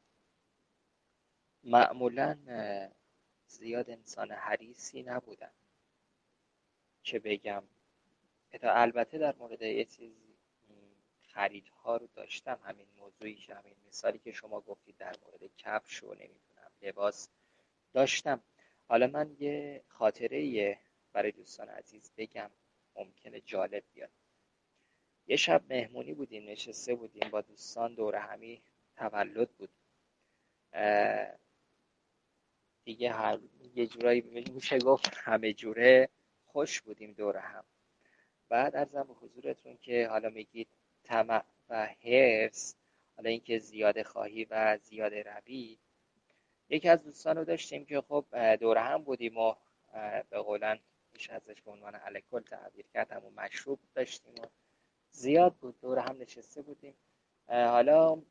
معمولا 1.64 2.38
زیاد 3.46 3.90
انسان 3.90 4.30
حریصی 4.30 5.02
نبودم 5.02 5.52
که 7.02 7.18
بگم؟ 7.18 7.62
البته 8.62 9.18
در 9.18 9.36
مورد 9.36 9.62
یه 9.62 9.84
چیز 9.84 10.12
خریدها 11.22 11.96
رو 11.96 12.08
داشتم 12.14 12.58
همین 12.64 12.86
موضوعی 12.98 13.34
که 13.34 13.54
همین 13.54 13.74
مثالی 13.88 14.18
که 14.18 14.32
شما 14.32 14.60
گفتید 14.60 14.96
در 14.96 15.16
مورد 15.26 15.56
کفش 15.56 16.02
و 16.02 16.14
نمی‌دونم 16.14 16.70
لباس 16.82 17.28
داشتم. 17.92 18.42
حالا 18.88 19.06
من 19.06 19.36
یه 19.38 19.82
خاطره 19.88 20.78
برای 21.12 21.32
دوستان 21.32 21.68
عزیز 21.68 22.10
بگم 22.16 22.50
ممکنه 22.96 23.40
جالب 23.40 23.82
بیاد. 23.94 24.10
یه 25.26 25.36
شب 25.36 25.62
مهمونی 25.70 26.14
بودیم 26.14 26.50
نشسته 26.50 26.94
بودیم 26.94 27.30
با 27.30 27.40
دوستان 27.40 27.94
دور 27.94 28.16
همی 28.16 28.62
تولد 28.96 29.50
بود. 29.50 29.70
دیگه 32.84 33.12
هر 33.12 33.38
یه 33.74 33.86
جورایی 33.86 34.20
میشه 34.20 34.78
گفت 34.78 35.14
همه 35.14 35.52
جوره 35.52 36.08
خوش 36.46 36.80
بودیم 36.80 37.12
دور 37.12 37.36
هم. 37.36 37.64
بعد 38.48 38.76
ارزم 38.76 39.02
به 39.02 39.14
حضورتون 39.14 39.76
که 39.76 40.08
حالا 40.08 40.28
میگید 40.28 40.68
طمع 41.04 41.44
و 41.68 41.86
حرس 41.86 42.76
حالا 43.16 43.30
اینکه 43.30 43.58
زیاده 43.58 44.02
خواهی 44.02 44.44
و 44.44 44.78
زیاده 44.78 45.22
روی. 45.22 45.78
یکی 46.68 46.88
از 46.88 47.02
دوستان 47.02 47.36
رو 47.36 47.44
داشتیم 47.44 47.84
که 47.84 48.00
خب 48.00 48.24
دور 48.60 48.78
هم 48.78 49.02
بودیم 49.02 49.36
و 49.36 49.54
به 50.30 50.38
قولن 50.38 50.80
میشه 51.14 51.32
ازش 51.32 51.62
به 51.62 51.70
عنوان 51.70 52.00
الکل 52.04 52.40
تعبیر 52.40 52.84
کرد 52.94 53.12
همون 53.12 53.32
مشروب 53.36 53.78
داشتیم 53.94 54.34
و 54.42 54.46
زیاد 55.10 55.54
بود 55.54 55.80
دور 55.80 55.98
هم 55.98 56.16
نشسته 56.20 56.62
بودیم. 56.62 56.94
حالا 57.48 58.22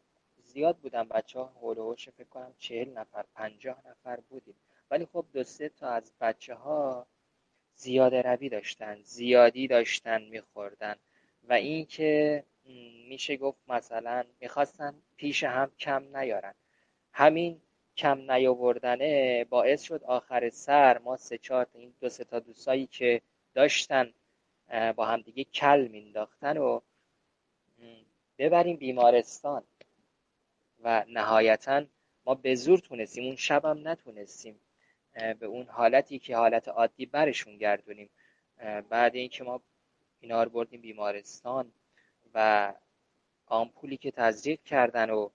زیاد 0.43 0.77
بودن 0.77 1.03
بچه 1.03 1.39
ها 1.39 1.45
حول 1.45 1.95
فکر 1.95 2.23
کنم 2.23 2.53
چهل 2.57 2.89
نفر 2.89 3.25
پنجاه 3.35 3.87
نفر 3.87 4.19
بودیم. 4.19 4.55
ولی 4.91 5.05
خب 5.05 5.25
دو 5.33 5.43
سه 5.43 5.69
تا 5.69 5.89
از 5.89 6.11
بچه 6.21 6.55
ها 6.55 7.07
زیاده 7.75 8.21
روی 8.21 8.49
داشتن 8.49 9.01
زیادی 9.01 9.67
داشتن 9.67 10.21
میخوردن. 10.21 10.95
و 11.43 11.53
اینکه 11.53 12.43
میشه 13.07 13.37
گفت 13.37 13.59
مثلا 13.67 14.23
می‌خواستن 14.39 14.95
پیش 15.17 15.43
هم 15.43 15.71
کم 15.79 16.17
نیارن. 16.17 16.53
همین 17.13 17.61
کم 18.01 18.31
نیاوردنه 18.31 19.43
باعث 19.43 19.81
شد 19.83 20.03
آخر 20.03 20.49
سر 20.49 20.97
ما 20.97 21.17
سه 21.17 21.37
چهار 21.37 21.67
این 21.73 21.93
دو 22.01 22.09
سه 22.09 22.23
تا 22.23 22.39
دوستایی 22.39 22.87
که 22.87 23.21
داشتن 23.53 24.13
با 24.95 25.05
همدیگه 25.05 25.43
کل 25.43 25.87
مینداختن 25.91 26.57
و 26.57 26.79
ببریم 28.37 28.77
بیمارستان. 28.77 29.63
و 30.83 31.05
نهایتا 31.09 31.83
ما 32.25 32.35
به 32.35 32.55
زور 32.55 32.79
تونستیم 32.79 33.25
اون 33.25 33.35
شبم 33.35 33.87
نتونستیم 33.87 34.59
به 35.39 35.45
اون 35.45 35.65
حالتی 35.65 36.19
که 36.19 36.37
حالت 36.37 36.67
عادی 36.67 37.05
برشون 37.05 37.57
گردونیم. 37.57 38.09
بعد 38.89 39.15
اینکه 39.15 39.43
ما 39.43 39.61
اینا 40.19 40.43
رو 40.43 40.49
بردیم 40.49 40.81
بیمارستان 40.81 41.71
و 42.33 42.73
آمپولی 43.47 43.97
که 43.97 44.11
تزریق 44.11 44.63
کردن 44.63 45.09
و 45.09 45.29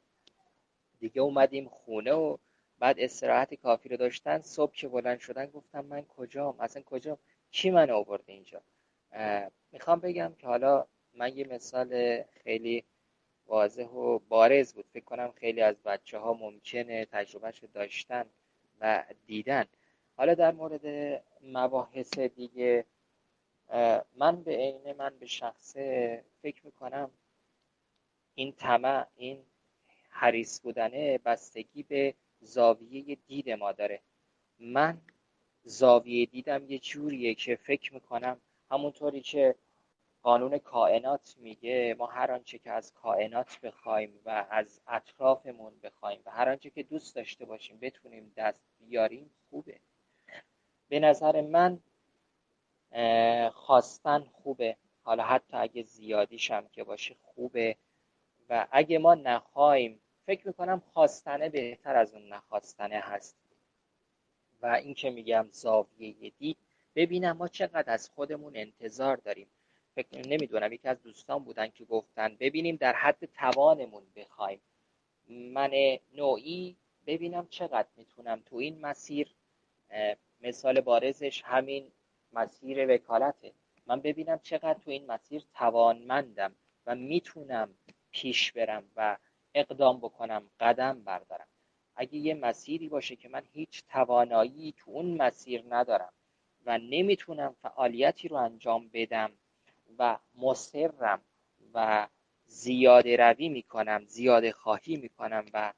دیگه 1.00 1.20
اومدیم 1.22 1.68
خونه 1.68 2.12
و 2.12 2.36
بعد 2.78 3.00
استراحت 3.00 3.54
کافی 3.54 3.88
رو 3.88 3.96
داشتن 3.96 4.40
صبح 4.40 4.72
که 4.72 4.88
بلند 4.88 5.18
شدن 5.18 5.46
گفتم 5.46 5.84
من 5.84 6.02
کجام؟ 6.02 6.60
اصلا 6.60 6.82
کجام؟ 6.82 7.18
کی 7.50 7.70
من 7.70 7.90
آورده 7.90 8.32
اینجا؟ 8.32 8.62
می‌خوام 9.72 10.00
بگم 10.00 10.32
که 10.38 10.46
حالا 10.46 10.86
من 11.14 11.36
یه 11.36 11.46
مثال 11.46 12.22
خیلی 12.22 12.84
واضح 13.46 13.84
و 13.84 14.18
بارز 14.18 14.74
بود. 14.74 14.86
فکر 14.92 15.04
کنم 15.04 15.32
خیلی 15.32 15.60
از 15.60 15.76
بچه 15.82 16.18
ها 16.18 16.32
ممکنه 16.34 17.04
تجربهش 17.04 17.64
داشتن 17.74 18.24
و 18.80 19.04
دیدن. 19.26 19.64
حالا 20.16 20.34
در 20.34 20.52
مورد 20.52 21.22
مباحث 21.42 22.18
دیگه 22.18 22.84
من 24.16 24.42
به 24.42 24.56
عین 24.56 24.92
من 24.92 25.18
به 25.18 25.26
شخصه 25.26 26.24
فکر 26.42 26.66
می‌کنم 26.66 27.10
این 28.34 28.52
طمع 28.52 29.06
این 29.16 29.42
حریص 30.08 30.60
بودنه 30.60 31.18
بستگی 31.18 31.82
به 31.82 32.14
زاویه 32.40 33.14
دید 33.26 33.50
ما 33.50 33.72
داره. 33.72 34.00
من 34.58 35.00
زاویه 35.64 36.26
دیدم 36.26 36.70
یه 36.70 36.78
جوریه 36.78 37.34
که 37.34 37.56
فکر 37.56 37.94
می‌کنم 37.94 38.40
همونطوری 38.70 39.20
که 39.20 39.54
قانون 40.22 40.58
کائنات 40.58 41.34
میگه 41.38 41.96
ما 41.98 42.06
هر 42.06 42.32
آنچه 42.32 42.58
که 42.58 42.70
از 42.70 42.92
کائنات 42.94 43.60
بخوایم 43.60 44.20
و 44.24 44.46
از 44.50 44.80
اطرافمون 44.86 45.72
بخوایم 45.82 46.20
و 46.26 46.30
هر 46.30 46.48
آنچه 46.48 46.70
که 46.70 46.82
دوست 46.82 47.16
داشته 47.16 47.44
باشیم 47.44 47.78
بتونیم 47.80 48.32
دست 48.36 48.62
بیاریم 48.78 49.30
خوبه. 49.50 49.80
به 50.88 51.00
نظر 51.00 51.40
من 51.40 51.80
خواستن 53.50 54.24
خوبه. 54.24 54.76
حالا 55.02 55.24
حتی 55.24 55.56
اگه 55.56 55.82
زیادیش 55.82 56.50
هم 56.50 56.68
که 56.68 56.84
باشه 56.84 57.16
خوبه. 57.22 57.76
و 58.48 58.66
اگه 58.70 58.98
ما 58.98 59.14
نخوایم 59.14 60.00
فکر 60.26 60.46
می‌کنم 60.46 60.82
خواستنه 60.92 61.48
بهتر 61.48 61.96
از 61.96 62.14
اون 62.14 62.28
نخواستنه 62.28 63.00
هست. 63.00 63.36
و 64.62 64.66
این 64.66 64.94
که 64.94 65.10
میگم 65.10 65.48
زاویه 65.50 66.32
دید 66.38 66.56
ببینم 66.94 67.36
ما 67.36 67.48
چقدر 67.48 67.92
از 67.92 68.10
خودمون 68.10 68.56
انتظار 68.56 69.16
داریم. 69.16 69.46
فکر 69.94 70.28
نمی‌دونم 70.28 70.72
یکی 70.72 70.88
از 70.88 71.02
دوستان 71.02 71.44
بودن 71.44 71.68
که 71.68 71.84
گفتن 71.84 72.36
ببینیم 72.40 72.76
در 72.76 72.92
حد 72.92 73.24
توانمون 73.24 74.02
بخوایم. 74.16 74.60
من 75.28 75.98
نوعی 76.14 76.76
ببینم 77.06 77.46
چقدر 77.50 77.88
می‌تونم 77.96 78.42
تو 78.46 78.56
این 78.56 78.80
مسیر 78.80 79.34
مثال 80.40 80.80
بارزش 80.80 81.42
همین 81.44 81.92
مسیر 82.32 82.94
وکالته. 82.94 83.52
من 83.86 84.00
ببینم 84.00 84.38
چقدر 84.42 84.74
تو 84.74 84.90
این 84.90 85.06
مسیر 85.06 85.42
توانمندم 85.54 86.56
و 86.86 86.94
می‌تونم 86.94 87.74
پیش 88.10 88.52
برم 88.52 88.84
و 88.96 89.16
اقدام 89.56 89.98
بکنم 89.98 90.50
قدم 90.60 91.02
بردارم. 91.04 91.46
اگه 91.96 92.16
یه 92.16 92.34
مسیری 92.34 92.88
باشه 92.88 93.16
که 93.16 93.28
من 93.28 93.42
هیچ 93.52 93.82
توانایی 93.88 94.74
تو 94.76 94.90
اون 94.90 95.06
مسیر 95.06 95.64
ندارم 95.68 96.12
و 96.66 96.78
نمی‌تونم 96.78 97.56
فعالیتی 97.62 98.28
رو 98.28 98.36
انجام 98.36 98.90
بدم 98.92 99.32
و 99.98 100.18
مصرم 100.34 101.20
و 101.74 102.08
زیاده 102.46 103.16
روی 103.16 103.48
می‌کنم 103.48 104.04
زیاده 104.06 104.52
خواهی 104.52 104.96
می‌کنم 104.96 105.44
و 105.52 105.72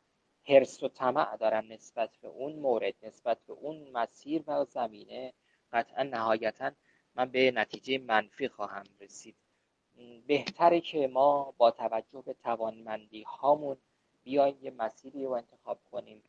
حرس 0.48 0.82
و 0.82 0.88
طمع 0.88 1.36
دارم 1.36 1.72
نسبت 1.72 2.10
به 2.22 2.28
اون 2.28 2.52
مورد 2.52 2.94
نسبت 3.02 3.38
به 3.46 3.52
اون 3.52 3.90
مسیر 3.90 4.42
و 4.46 4.64
زمینه 4.64 5.32
قطعا 5.72 6.02
نهایتا 6.02 6.70
من 7.14 7.30
به 7.30 7.50
نتیجه 7.50 7.98
منفی 7.98 8.48
خواهم 8.48 8.84
رسید. 9.00 9.36
بهتره 10.26 10.80
که 10.80 11.08
ما 11.08 11.54
با 11.58 11.70
توجه 11.70 12.22
به 12.22 12.34
توانمندی 12.34 13.22
هامون 13.22 13.76
بیایم 14.24 14.58
یه 14.62 14.70
مسیری 14.70 15.24
رو 15.24 15.30
انتخاب 15.30 15.78
کنیم 15.90 16.22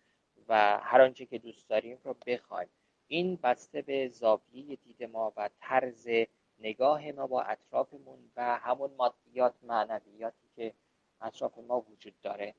و 0.48 0.80
هر 0.84 1.02
آنچه 1.02 1.26
که 1.26 1.38
دوست 1.38 1.70
داریم 1.70 1.98
رو 2.04 2.16
بخوایم. 2.28 2.70
این 3.08 3.40
بسته 3.44 3.82
به 3.82 4.08
زاویه 4.08 4.76
دید 4.76 5.04
ما 5.04 5.34
و 5.38 5.50
طرز 5.60 6.10
نگاه 6.60 7.12
ما 7.12 7.28
با 7.28 7.42
اطرافمون 7.42 8.32
و 8.36 8.58
همون 8.58 8.92
مادیات 8.98 9.54
معنویاتی 9.64 10.48
که 10.56 10.74
اطراف 11.22 11.58
ما 11.58 11.80
وجود 11.82 12.14
داره 12.22 12.56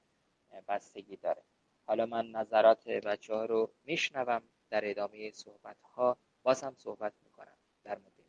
بستگی 0.69 1.17
داره. 1.17 1.43
حالا 1.87 2.07
من 2.07 2.31
نظرات 2.31 2.89
بچه 2.89 3.35
ها 3.35 3.45
رو 3.45 3.71
میشنوم 3.85 4.43
در 4.71 4.91
ادامه 4.91 5.31
صحبت 5.31 5.77
ها 5.83 6.17
باز 6.43 6.65
هم 6.65 6.75
صحبت 6.75 7.13
می‌کنم. 7.25 7.57
در 7.85 7.99
مورد 7.99 8.20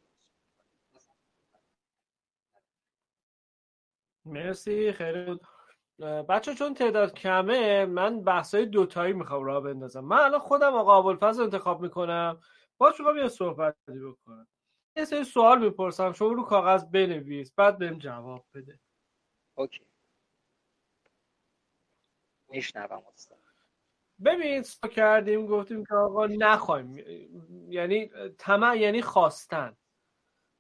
مرسی 4.26 4.92
خیلی 4.92 5.40
بچه 6.30 6.54
چون 6.54 6.74
تعداد 6.74 7.14
کمه 7.14 7.86
من 7.86 8.22
بحثای 8.24 8.66
دوتایی 8.66 9.14
می‌خوام 9.14 9.44
راه 9.44 9.64
بندازم. 9.64 10.00
من 10.06 10.18
الان 10.20 10.40
خودم 10.40 10.74
آقا 10.74 10.98
ابوالفضل 11.00 11.44
انتخاب 11.44 11.82
می‌کنم. 11.82 12.42
باز 12.78 12.94
می‌خوام 13.00 13.18
یه 13.18 13.28
صحبتی 13.28 14.00
بکنم. 14.00 14.48
یه 14.98 15.06
سری 15.06 15.24
سوال 15.24 15.60
می‌پرسم 15.64 16.14
شما 16.14 16.28
رو 16.28 16.44
کاغذ 16.44 16.86
بنویس 16.86 17.52
بعد 17.58 17.78
بهم 17.78 17.98
جواب 17.98 18.46
بده. 18.54 18.80
اوکی. 19.56 19.86
میشنوم 22.50 23.04
استاد. 23.14 23.40
ببین 24.26 24.64
سو 24.64 24.88
کردیم 24.88 25.46
گفتیم 25.48 25.86
که 25.86 25.96
آقا 25.96 26.26
نخوایم. 26.28 26.98
یعنی 27.70 28.12
طمع 28.38 28.78
یعنی 28.78 29.02
خواستن. 29.02 29.78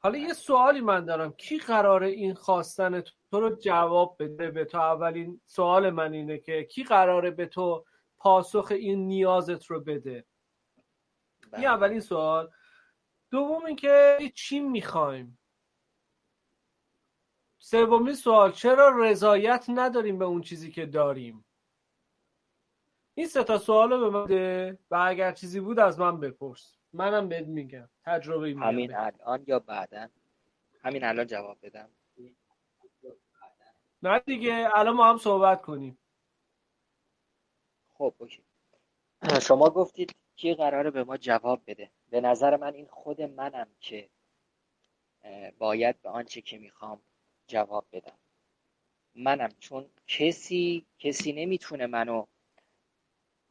حالا 0.03 0.17
یه 0.17 0.33
سوالی 0.33 0.81
من 0.81 1.05
دارم. 1.05 1.31
کی 1.31 1.57
قراره 1.57 2.07
این 2.07 2.33
خواستن 2.33 3.01
تو 3.01 3.39
رو 3.39 3.55
جواب 3.55 4.15
بده؟ 4.19 4.51
به 4.51 4.65
تو 4.65 4.77
اولین 4.77 5.41
سوال 5.45 5.89
من 5.89 6.13
اینه 6.13 6.37
که 6.37 6.63
کی 6.63 6.83
قراره 6.83 7.31
به 7.31 7.45
تو 7.45 7.85
پاسخ 8.17 8.67
این 8.71 9.07
نیازت 9.07 9.65
رو 9.65 9.79
بده؟ 9.79 10.25
این 11.43 11.51
بله. 11.51 11.65
اولین 11.65 11.99
سوال. 11.99 12.51
دوم 13.31 13.65
اینکه 13.65 14.17
چی 14.35 14.59
می‌خوایم؟ 14.59 15.39
سومین 17.59 18.15
سوال 18.15 18.51
چرا 18.51 18.89
رضایت 18.99 19.65
نداریم 19.69 20.19
به 20.19 20.25
اون 20.25 20.41
چیزی 20.41 20.71
که 20.71 20.85
داریم؟ 20.85 21.45
این 23.13 23.27
سه 23.27 23.43
تا 23.43 23.57
سوال 23.57 23.89
به 23.99 24.09
من 24.09 24.25
ده 24.25 24.79
و 24.91 24.95
اگر 25.07 25.31
چیزی 25.31 25.59
بود 25.59 25.79
از 25.79 25.99
من 25.99 26.19
بپرس. 26.19 26.80
منم 26.93 27.29
بهت 27.29 27.47
میگم. 27.47 27.89
تجربه 28.05 28.55
همین 28.59 28.95
الان 28.95 29.43
یا 29.47 29.59
بعدا؟ 29.59 30.09
همین 30.83 31.03
الان 31.03 31.27
جواب 31.27 31.57
بدم. 31.61 31.89
نه 34.03 34.19
دیگه 34.19 34.69
الان 34.73 34.95
ما 34.95 35.09
هم 35.09 35.17
صحبت 35.17 35.61
کنیم. 35.61 35.97
خب 37.93 38.13
اوکی. 38.17 38.43
شما 39.41 39.69
گفتید 39.69 40.15
کی 40.35 40.53
قراره 40.53 40.91
به 40.91 41.03
ما 41.03 41.17
جواب 41.17 41.61
بده. 41.67 41.91
به 42.09 42.21
نظر 42.21 42.57
من 42.57 42.73
این 42.73 42.87
خود 42.87 43.21
منم 43.21 43.67
که 43.79 44.09
باید 45.57 46.01
به 46.01 46.09
آنچه 46.09 46.41
که 46.41 46.57
می‌خوام 46.57 47.01
جواب 47.47 47.85
بدم. 47.91 48.17
منم 49.15 49.49
چون 49.59 49.89
کسی 50.07 50.85
کسی 50.99 51.33
نمی‌تونه 51.33 51.87
منو 51.87 52.25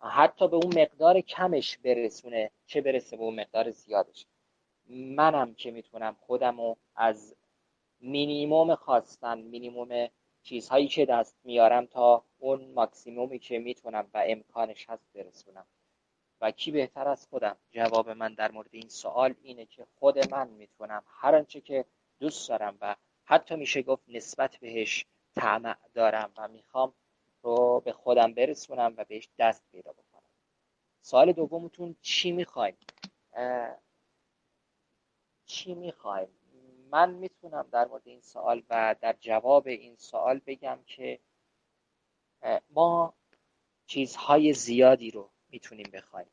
حتی 0.09 0.49
به 0.49 0.57
اون 0.57 0.81
مقدار 0.81 1.21
کمش 1.21 1.79
برسونه 1.79 2.51
چه 2.67 2.81
برسه 2.81 3.17
به 3.17 3.23
اون 3.23 3.41
مقدار 3.41 3.71
زیادش. 3.71 4.27
منم 4.89 5.55
که 5.55 5.71
می‌تونم 5.71 6.17
خودم 6.21 6.61
رو 6.61 6.77
از 6.97 7.37
مینیموم 8.01 8.75
خواستن 8.75 9.39
مینیموم 9.39 10.09
چیزهایی 10.43 10.89
که 10.89 11.07
دست 11.07 11.37
میارم 11.45 11.87
تا 11.87 12.25
اون 12.39 12.73
ماکسیمومی 12.75 13.39
که 13.39 13.59
می‌تونم 13.59 14.11
و 14.15 14.25
امکانش 14.27 14.91
هست 14.91 15.07
برسونم. 15.15 15.67
و 16.41 16.51
کی 16.51 16.71
بهتر 16.71 17.09
از 17.09 17.27
خودم؟ 17.27 17.57
جواب 17.71 18.11
من 18.11 18.35
در 18.35 18.51
مورد 18.51 18.69
این 18.73 18.89
سوال 18.89 19.35
اینه 19.43 19.67
که 19.67 19.87
خود 19.99 20.33
من 20.33 20.49
می‌تونم. 20.49 21.03
هر 21.07 21.35
آنچه 21.35 21.61
که 21.61 21.85
دوست 22.21 22.49
دارم 22.49 22.79
و 22.81 22.97
حتی 23.25 23.57
میشه 23.57 23.83
گفت 23.83 24.03
نسبت 24.09 24.57
بهش 24.57 25.07
طمع 25.35 25.77
دارم 25.95 26.33
و 26.37 26.49
می‌خوام 26.49 26.95
رو 27.43 27.81
به 27.81 27.93
خودم 27.93 28.35
برسونم 28.35 28.95
و 28.97 29.05
بهش 29.05 29.29
دست 29.39 29.65
پیدا 29.73 29.93
بکنم. 29.93 30.23
سوال 31.03 31.33
دومتون 31.33 31.97
چی 32.03 32.33
می‌خوایم؟ 32.33 32.77
چی 35.47 35.75
می‌خوایم؟ 35.75 36.29
من 36.91 37.11
می‌تونم 37.11 37.69
در 37.73 37.85
مورد 37.85 38.03
این 38.05 38.21
سوال 38.21 38.63
و 38.71 38.97
در 39.01 39.17
جواب 39.21 39.67
این 39.67 39.97
سوال 39.97 40.41
بگم 40.47 40.79
که 40.87 41.21
ما 42.71 43.15
چیزهای 43.87 44.53
زیادی 44.53 45.11
رو 45.11 45.31
می‌تونیم 45.51 45.91
بخوایم. 45.93 46.31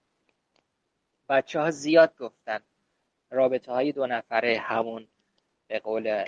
بچه 1.30 1.60
ها 1.60 1.72
زیاد 1.72 2.18
گفتن 2.18 2.64
رابطه 3.30 3.72
های 3.72 3.92
دو 3.92 4.08
نفره 4.08 4.58
همون 4.60 5.08
به 5.68 5.80
قول 5.80 6.26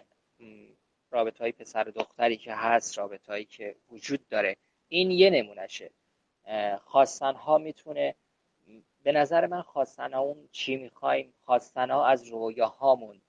رابطه 1.12 1.40
های 1.40 1.52
پسر 1.52 1.84
دختری 1.84 2.38
که 2.38 2.54
هست 2.54 2.98
رابطه 2.98 3.32
هایی 3.32 3.46
که 3.46 3.76
وجود 3.92 4.28
داره. 4.28 4.58
این 4.90 5.12
یه 5.12 5.30
نمونشه 5.30 5.92
خواستن 6.84 7.34
ها 7.36 7.58
می‌تونه 7.58 8.16
به 9.04 9.12
نظر 9.12 9.48
من 9.48 9.62
خواستن 9.62 10.14
ها 10.14 10.20
اون 10.20 10.50
چی 10.52 10.76
می‌خوایم 10.76 11.34
خواستن 11.42 11.92
ها 11.92 12.06
از 12.06 12.28
رویاهامون 12.28 13.22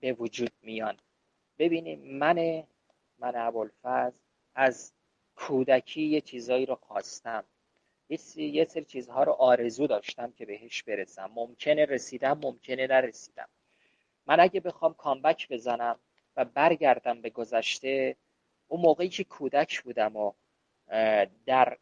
به 0.00 0.12
وجود 0.18 0.50
میان. 0.62 0.96
ببینیم 1.58 2.00
من 2.00 2.64
من 3.18 3.32
ابوالفضل 3.36 4.16
از 4.54 4.92
کودکی 5.36 6.02
یه 6.02 6.20
چیزایی 6.20 6.66
رو 6.66 6.74
خواستم. 6.74 7.44
یه 8.36 8.64
سری 8.64 8.84
چیزها 8.84 9.22
رو 9.22 9.32
آرزو 9.32 9.86
داشتم 9.86 10.32
که 10.32 10.46
بهش 10.46 10.82
برسم. 10.82 11.30
ممکنه 11.34 11.84
رسیدم 11.84 12.40
ممکنه 12.42 12.86
نرسیدم. 12.86 13.48
من 14.26 14.40
اگه 14.40 14.60
بخوام 14.60 14.94
کامبک 14.94 15.48
بزنم 15.48 15.98
و 16.36 16.44
برگردم 16.44 17.20
به 17.20 17.30
گذشته 17.30 18.16
اون 18.68 18.80
موقعی 18.80 19.08
که 19.08 19.24
کودک 19.24 19.82
بودم 19.82 20.16
و 20.16 20.32
در 21.46 21.78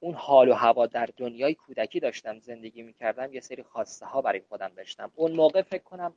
اون 0.00 0.14
حال 0.14 0.48
و 0.48 0.54
هوا 0.54 0.86
در 0.86 1.08
دنیای 1.16 1.54
کودکی 1.54 2.00
داشتم 2.00 2.38
زندگی 2.38 2.82
می‌کردم 2.82 3.32
یه 3.32 3.40
سری 3.40 3.62
خواسته 3.62 4.06
ها 4.06 4.22
برای 4.22 4.40
خودم 4.48 4.68
داشتم. 4.68 5.12
اون 5.14 5.32
موقع 5.32 5.62
فکر 5.62 5.82
کنم 5.82 6.14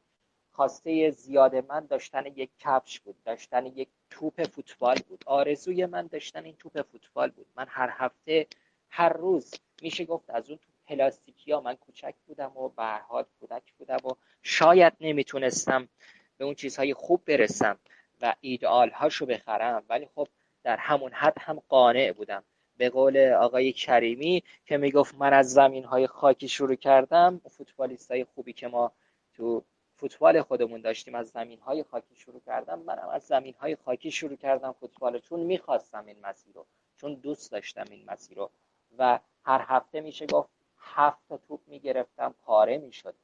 خواسته 0.51 1.11
زیاد 1.11 1.55
من 1.55 1.85
داشتن 1.85 2.25
یک 2.25 2.49
کفش 2.59 2.99
بود 2.99 3.15
داشتن 3.25 3.65
یک 3.65 3.89
توپ 4.09 4.43
فوتبال 4.43 4.97
بود. 5.07 5.23
آرزوی 5.25 5.85
من 5.85 6.07
داشتن 6.07 6.45
این 6.45 6.55
توپ 6.55 6.81
فوتبال 6.81 7.29
بود. 7.29 7.47
من 7.55 7.65
هر 7.69 7.89
هفته 7.91 8.47
هر 8.89 9.09
روز 9.09 9.53
میشه 9.81 10.05
گفت 10.05 10.29
از 10.29 10.49
اون 10.49 10.57
تو 10.57 10.71
پلاستیکی 10.87 11.51
ها 11.51 11.61
من 11.61 11.75
کوچک 11.75 12.15
بودم 12.27 12.57
و 12.57 12.69
به 12.69 13.25
کودک 13.39 13.73
بودم 13.77 13.97
و 14.05 14.09
شاید 14.43 14.93
نمی‌تونستم 15.01 15.89
به 16.37 16.45
اون 16.45 16.55
چیزهای 16.55 16.93
خوب 16.93 17.21
برسم. 17.25 17.79
و 18.21 18.35
ایدئال 18.41 18.89
هاشو 18.89 19.25
بخرم. 19.25 19.83
ولی 19.89 20.07
خب 20.15 20.27
در 20.63 20.77
همون 20.77 21.11
حد 21.11 21.37
هم 21.39 21.61
قانع 21.69 22.11
بودم. 22.11 22.43
به 22.77 22.89
قول 22.89 23.17
آقای 23.33 23.71
کریمی 23.71 24.43
که 24.65 24.77
می‌گفت 24.77 25.15
من 25.15 25.33
از 25.33 25.53
زمین 25.53 25.83
های 25.83 26.07
خاکی 26.07 26.47
شروع 26.47 26.75
کردم 26.75 27.41
فوتبالیست 27.49 28.11
های 28.11 28.23
خوبی 28.23 28.53
که 28.53 28.67
ما 28.67 28.91
تو 29.33 29.63
فوتبال 29.95 30.41
خودمون 30.41 30.81
داشتیم 30.81 31.15
از 31.15 31.29
زمین 31.29 31.59
های 31.59 31.83
خاکی 31.83 32.15
شروع 32.15 32.41
کردم. 32.45 32.79
منم 32.79 33.09
از 33.09 33.23
زمین 33.23 33.53
های 33.59 33.75
خاکی 33.75 34.11
شروع 34.11 34.35
کردم 34.35 34.71
فوتبال 34.71 35.19
چون 35.19 35.39
می‌خواستم 35.39 36.05
این 36.05 36.17
مسیر 36.21 36.53
رو 36.53 36.65
چون 36.97 37.13
دوست 37.13 37.51
داشتم 37.51 37.85
این 37.91 38.05
مسیر 38.07 38.37
رو. 38.37 38.51
و 38.97 39.19
هر 39.43 39.65
هفته 39.67 40.01
میشه 40.01 40.25
گفت 40.25 40.49
هفت 40.77 41.27
تا 41.29 41.37
توپ 41.37 41.59
می‌گرفتم 41.67 42.35
پاره 42.45 42.77
می‌شد. 42.77 43.15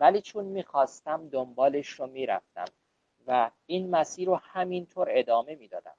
ولی 0.00 0.20
چون 0.20 0.44
می‌خواستم 0.44 1.28
دنبالش 1.28 1.88
رو 1.88 2.06
می‌رفتم. 2.06 2.64
و 3.26 3.50
این 3.66 3.90
مسیر 3.90 4.28
رو 4.28 4.40
همینطور 4.42 5.08
ادامه 5.10 5.54
می‌دادم. 5.54 5.96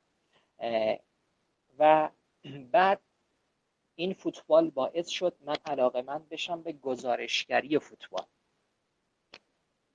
و 1.80 2.10
بعد 2.72 3.00
این 3.96 4.14
فوتبال 4.14 4.70
باعث 4.70 5.08
شد 5.08 5.36
من 5.42 5.56
علاقه 5.66 6.02
من 6.02 6.26
بشم 6.32 6.62
به 6.62 6.72
گزارشگری 6.72 7.80
فوتبال. 7.80 8.26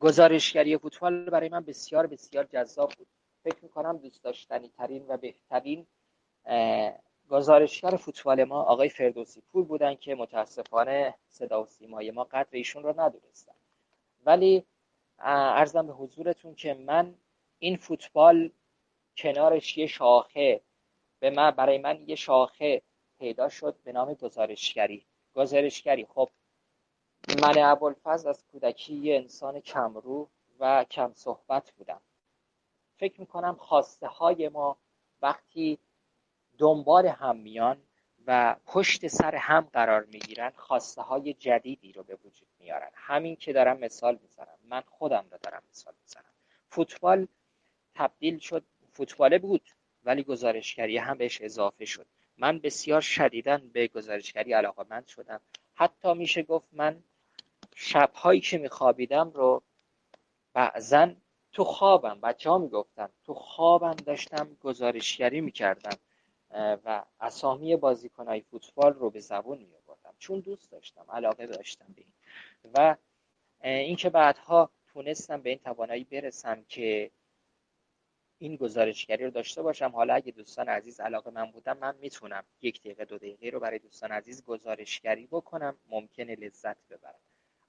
گزارشگری 0.01 0.79
فوتبال 0.79 1.31
برای 1.31 1.49
من 1.49 1.65
بسیار 1.65 2.07
بسیار 2.07 2.45
جذاب 2.45 2.93
بود. 2.99 3.07
فکر 3.45 3.59
می‌کنم 3.63 3.99
دوست 3.99 4.25
داشتنی 4.25 4.69
ترین 4.69 5.05
و 5.09 5.17
بهترین 5.17 5.87
گزارشگر 7.31 7.91
فوتبال 7.97 8.45
ما 8.45 8.63
آقای 8.63 8.89
فردوسی 8.89 9.41
پور 9.41 9.65
بودن 9.65 9.95
که 9.95 10.15
متاسفانه 10.15 11.15
صدا 11.29 11.63
و 11.63 11.67
سیمای 11.67 12.11
ما 12.11 12.25
قدر 12.25 12.49
ایشون 12.51 12.83
رو 12.83 13.01
ندونستن. 13.01 13.55
ولی 14.27 14.65
ارزم 15.19 15.87
به 15.87 15.93
حضورتون 15.93 16.55
که 16.55 16.75
من 16.75 17.15
این 17.63 17.77
فوتبال 17.77 18.51
کنارش 19.17 19.79
یه 19.79 19.87
شاخه. 19.87 20.61
به 21.21 21.31
من 21.31 21.51
برای 21.51 21.79
من 21.79 22.09
یه 22.09 22.15
شاخه 22.15 22.83
پیدا 23.19 23.49
شد 23.49 23.77
به 23.85 23.93
نام 23.93 24.15
گزارشگری. 24.15 25.07
گزارشگری. 25.35 26.07
خب 26.07 26.31
من 27.43 27.59
ابوالفضل 27.59 28.29
از 28.29 28.45
کودکی 28.53 28.95
یه 28.95 29.17
انسان 29.17 29.61
کمرو 29.61 30.29
و 30.61 30.85
کم 30.85 31.13
صحبت 31.15 31.71
بودم. 31.71 32.01
فکر 32.97 33.21
می‌کنم 33.21 33.57
خواسته 33.61 34.07
های 34.07 34.49
ما 34.49 34.77
وقتی 35.23 35.79
دنبال 36.59 37.07
هم 37.07 37.37
میان 37.37 37.83
و 38.27 38.57
پشت 38.67 39.07
سر 39.07 39.35
هم 39.35 39.69
قرار 39.73 40.05
می‌گیرن 40.05 40.53
خواسته 40.57 41.03
های 41.03 41.35
جدیدی 41.35 41.93
رو 41.93 42.03
به 42.03 42.15
وجود 42.15 42.49
میارن. 42.59 42.91
همین 42.95 43.37
که 43.37 43.53
دارم 43.53 43.79
مثال 43.79 44.19
می‌زنم. 44.23 44.59
من 44.65 44.81
خودم 44.81 45.27
رو 45.31 45.39
دارم 45.43 45.63
مثال 45.71 45.95
می‌زنم. 46.03 46.33
فوتبال 46.69 47.29
تبدیل 47.95 48.39
شد 48.39 48.65
فوتباله 48.93 49.39
بود 49.39 49.71
ولی 50.05 50.23
گزارشگری 50.23 50.99
هم 50.99 51.19
بهش 51.19 51.43
اضافه 51.43 51.85
شد. 51.85 52.07
من 52.37 52.59
بسیار 52.59 53.01
شدیدن 53.01 53.71
به 53.73 53.89
گزارشگری 53.89 54.53
علاقه 54.53 55.07
شدم. 55.07 55.41
حتی 55.75 56.15
میشه 56.15 56.43
گفت 56.43 56.69
من 56.73 57.03
شبهایی 57.75 58.41
که 58.41 58.59
میخوابیدم 58.59 59.31
رو 59.31 59.63
بعضا 60.53 61.13
تو 61.53 61.65
خوابم 61.65 62.21
بچه 62.21 62.51
ها 62.51 62.59
می‌گفتن 62.59 63.09
تو 63.25 63.35
خوابم 63.35 63.95
داشتم 63.95 64.57
گزارشگری 64.61 65.41
می‌کردم 65.41 65.99
و 66.85 67.05
اسامی 67.21 67.77
بازیکنهای 67.77 68.41
فوتبال 68.41 68.93
رو 68.93 69.11
به 69.11 69.21
زبون 69.21 69.59
می 69.59 69.67
چون 70.19 70.41
دوست 70.41 70.71
داشتم 70.71 71.05
علاقه 71.13 71.47
داشتم 71.47 71.87
به 71.97 72.03
این. 72.03 72.13
و 72.75 72.97
اینکه 73.63 74.11
بعدها 74.11 74.71
تونستم 74.93 75.43
به 75.43 75.51
این 75.51 75.59
توانایی 75.59 76.05
برسم 76.05 76.65
که 76.69 77.11
این 78.43 78.57
گزارشگری 78.57 79.25
رو 79.25 79.31
داشته 79.31 79.63
باشم. 79.63 79.91
حالا 79.91 80.15
اگه 80.15 80.33
دوستان 80.33 80.69
عزیز 80.69 81.01
علاقه 81.01 81.31
من 81.31 81.51
بودم 81.51 81.79
من 81.79 81.95
می‌تونم 82.01 82.45
یک 82.63 82.81
دقیقه 82.81 83.05
دو 83.05 83.19
دقیقه 83.19 83.51
رو 83.51 83.61
برای 83.61 83.79
دوستان 83.79 84.13
عزیز 84.13 84.45
گزارشگری 84.45 85.27
بکنم. 85.27 85.77
ممکنه 85.91 86.35
لذت 86.35 86.77
ببرم. 86.91 87.21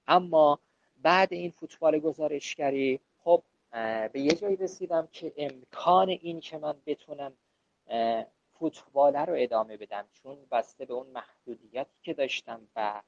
اما 0.07 0.59
بعد 1.01 1.33
این 1.33 1.51
فوتبال 1.51 1.99
گزارشگری 1.99 2.99
خب 3.17 3.43
به 4.13 4.19
یه 4.21 4.31
جایی 4.31 4.55
رسیدم 4.55 5.07
که 5.11 5.33
امکان 5.37 6.09
این 6.09 6.39
که 6.39 6.57
من 6.57 6.75
بتونم 6.85 7.33
فوتباله 8.59 9.25
رو 9.25 9.33
ادامه 9.37 9.77
بدم 9.77 10.05
چون 10.11 10.37
بسته 10.51 10.85
به 10.85 10.93
اون 10.93 11.07
محدودیتی 11.07 11.97
که 12.01 12.13
داشتم 12.13 12.67
و 12.75 13.01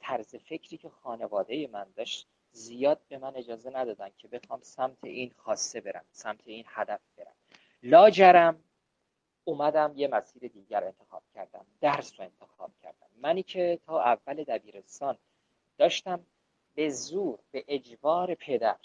طرز 0.00 0.34
فکری 0.34 0.76
که 0.76 0.88
خانواده 0.88 1.66
من 1.66 1.86
داشت 1.96 2.26
زیاد 2.52 3.00
به 3.08 3.18
من 3.18 3.36
اجازه 3.36 3.70
ندادن 3.70 4.10
که 4.18 4.28
بخوام 4.28 4.60
سمت 4.62 5.04
این 5.04 5.32
خاصه 5.36 5.80
برم 5.80 6.04
سمت 6.12 6.40
این 6.44 6.64
هدف 6.68 7.00
برم. 7.16 7.34
لاجرم 7.82 8.64
اومدم 9.44 9.92
یه 9.96 10.08
مسیر 10.08 10.48
دیگر 10.48 10.84
انتخاب 10.84 11.22
کردم 11.34 11.66
درس 11.80 12.20
رو 12.20 12.24
انتخاب 12.24 12.72
کردم. 12.82 13.06
منی 13.22 13.42
که 13.42 13.80
تا 13.86 14.02
اول 14.02 14.44
دبیرستان 14.44 15.18
داشتم 15.78 16.26
به 16.74 16.88
زور 16.88 17.38
به 17.50 17.64
اجبار 17.68 18.34
پدر 18.34 18.76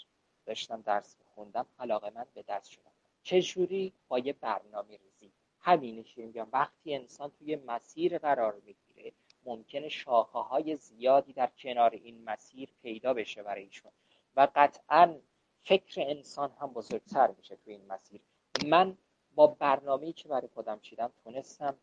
داشتم 0.46 0.82
درس 0.82 1.16
خوندم 1.34 1.66
علاقه 1.78 2.10
من 2.10 2.26
به 2.34 2.42
درس 2.42 2.68
شدم 2.68 2.92
چجوری 3.22 3.92
با 4.08 4.18
یه 4.18 4.32
برنامه 4.32 4.96
ریزی 4.96 5.32
همینش 5.60 6.18
میگم 6.18 6.48
وقتی 6.52 6.94
انسان 6.94 7.30
توی 7.38 7.56
مسیر 7.56 8.18
قرار 8.18 8.54
می‌گیره 8.54 9.12
ممکنه 9.46 9.88
شاخه 9.88 10.38
های 10.38 10.76
زیادی 10.76 11.32
در 11.32 11.50
کنار 11.58 11.90
این 11.90 12.24
مسیر 12.24 12.68
پیدا 12.82 13.14
بشه 13.14 13.42
برای 13.42 13.62
ایشون. 13.62 13.92
و 14.36 14.48
قطعا 14.54 15.14
فکر 15.62 16.00
انسان 16.00 16.50
هم 16.60 16.72
بزرگتر 16.72 17.30
میشه 17.38 17.56
توی 17.56 17.72
این 17.72 17.86
مسیر. 17.86 18.20
من 18.66 18.96
با 19.34 19.46
برنامه‌ای 19.46 20.12
که 20.12 20.28
برای 20.28 20.48
خودم 20.54 20.80
چیدم 20.80 21.12
تونستم 21.24 21.76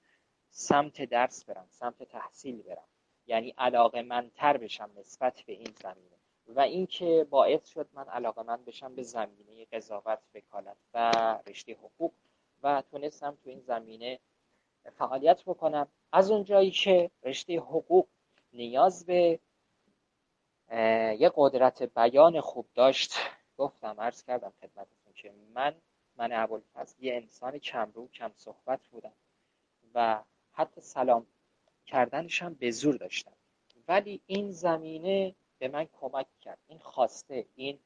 سمت 0.49 1.01
درس 1.01 1.45
برم 1.45 1.67
سمت 1.69 2.03
تحصیل 2.03 2.61
برم. 2.61 2.87
یعنی 3.27 3.53
علاقه 3.57 4.01
من 4.01 4.31
تر 4.35 4.57
بشم 4.57 4.89
نسبت 4.97 5.43
به 5.45 5.53
این 5.53 5.73
زمینه. 5.81 6.17
و 6.47 6.59
اینکه 6.59 7.27
باعث 7.29 7.67
شد 7.67 7.87
من 7.93 8.07
علاقه 8.07 8.43
من 8.43 8.63
بشم 8.65 8.95
به 8.95 9.03
زمینه 9.03 9.65
قضاوت 9.65 10.19
وکالت 10.35 10.77
و 10.93 11.11
رشته 11.47 11.73
حقوق 11.73 12.13
و 12.63 12.83
تونستم 12.91 13.37
تو 13.43 13.49
این 13.49 13.59
زمینه 13.59 14.19
فعالیت 14.89 15.43
بکنم. 15.43 15.87
از 16.11 16.31
اونجایی 16.31 16.71
که 16.71 17.11
رشته 17.23 17.59
حقوق 17.59 18.07
نیاز 18.53 19.05
به 19.05 19.39
یه 21.19 21.31
قدرت 21.35 21.83
بیان 21.83 22.41
خوب 22.41 22.65
داشت 22.75 23.13
گفتم 23.57 23.95
عرض 24.01 24.23
کردم 24.23 24.53
خدمتتون 24.61 25.13
که 25.15 25.33
من 25.53 25.75
من 26.15 26.31
ابوالفضل 26.31 27.03
یه 27.03 27.15
انسان 27.15 27.57
کمرو 27.57 28.07
کم 28.07 28.31
صحبت 28.35 28.87
بودم 28.87 29.13
و 29.93 30.23
حتی 30.51 30.81
سلام 30.81 31.27
کردنش 31.85 32.41
هم 32.41 32.53
به 32.53 32.71
زور 32.71 32.95
داشتم. 32.95 33.33
ولی 33.87 34.21
این 34.25 34.51
زمینه 34.51 35.35
به 35.59 35.67
من 35.67 35.87
کمک 35.93 36.27
کرد. 36.41 36.59
این 36.67 36.79
خواسته 36.79 37.45
این 37.55 37.79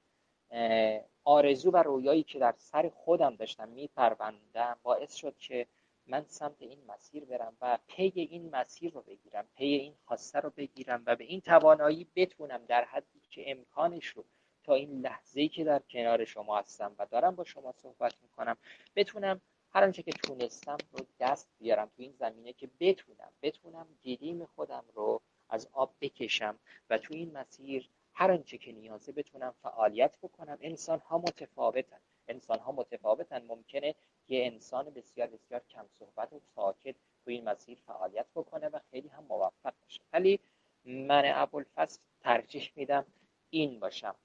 آرزو 1.23 1.71
و 1.71 1.77
رویایی 1.77 2.23
که 2.23 2.39
در 2.39 2.55
سر 2.57 2.89
خودم 2.89 3.35
داشتم 3.35 3.69
میپروندم 3.69 4.77
باعث 4.83 5.15
شد 5.15 5.37
که 5.37 5.67
من 6.07 6.25
سمت 6.27 6.61
این 6.61 6.79
مسیر 6.87 7.25
برم 7.25 7.57
و 7.61 7.77
پی 7.87 8.11
این 8.15 8.49
مسیر 8.49 8.93
رو 8.93 9.01
بگیرم 9.01 9.45
پی 9.55 9.65
این 9.65 9.93
خواسته 10.05 10.39
رو 10.39 10.49
بگیرم 10.49 11.03
و 11.05 11.15
به 11.15 11.23
این 11.23 11.41
توانایی 11.41 12.07
بتونم 12.15 12.65
در 12.65 12.85
حدی 12.85 13.21
که 13.29 13.51
امکانش 13.51 14.07
رو 14.07 14.25
تا 14.63 14.73
این 14.73 15.01
لحظه 15.01 15.47
که 15.47 15.63
در 15.63 15.79
کنار 15.89 16.25
شما 16.25 16.59
هستم 16.59 16.95
و 16.99 17.05
دارم 17.05 17.35
با 17.35 17.43
شما 17.43 17.71
صحبت 17.71 18.13
می‌کنم 18.23 18.57
بتونم 18.95 19.41
هر 19.69 19.83
آنچه 19.83 20.03
که 20.03 20.11
تونستم 20.11 20.77
رو 20.91 21.05
دست 21.19 21.49
بیارم 21.59 21.85
تو 21.85 22.01
این 22.01 22.13
زمینه 22.19 22.53
که 22.53 22.69
بتونم 22.79 23.31
بتونم 23.41 23.87
گلیم 24.05 24.45
خودم 24.45 24.83
رو 24.93 25.21
از 25.49 25.67
آب 25.73 25.93
بکشم 26.01 26.59
و 26.89 26.97
تو 26.97 27.13
این 27.13 27.37
مسیر 27.37 27.89
هر 28.13 28.31
آنچه 28.31 28.57
که 28.57 28.71
نیازه 28.71 29.11
بتونم 29.11 29.53
فعالیت 29.61 30.17
بکنم. 30.21 30.57
انسان 30.61 30.99
ها 30.99 31.17
متفاوتن. 31.17 31.99
انسان 32.27 32.59
ها 32.59 32.71
متفاوتن. 32.71 33.45
ممکنه 33.45 33.95
یه 34.27 34.45
انسان 34.45 34.89
بسیار 34.89 35.27
بسیار 35.27 35.61
کم 35.69 35.85
صحبت 35.99 36.33
و 36.33 36.39
ساکت 36.39 36.95
تو 37.25 37.31
این 37.31 37.43
مسیر 37.49 37.77
فعالیت 37.87 38.25
بکنه 38.35 38.69
و 38.69 38.79
خیلی 38.91 39.07
هم 39.07 39.23
موفق 39.23 39.73
باشه. 39.81 40.01
ولی 40.13 40.39
من 40.85 41.23
ابوالفضل 41.25 41.99
ترجیح 42.21 42.71
میدم 42.75 43.05
این 43.49 43.79
باشم 43.79 44.15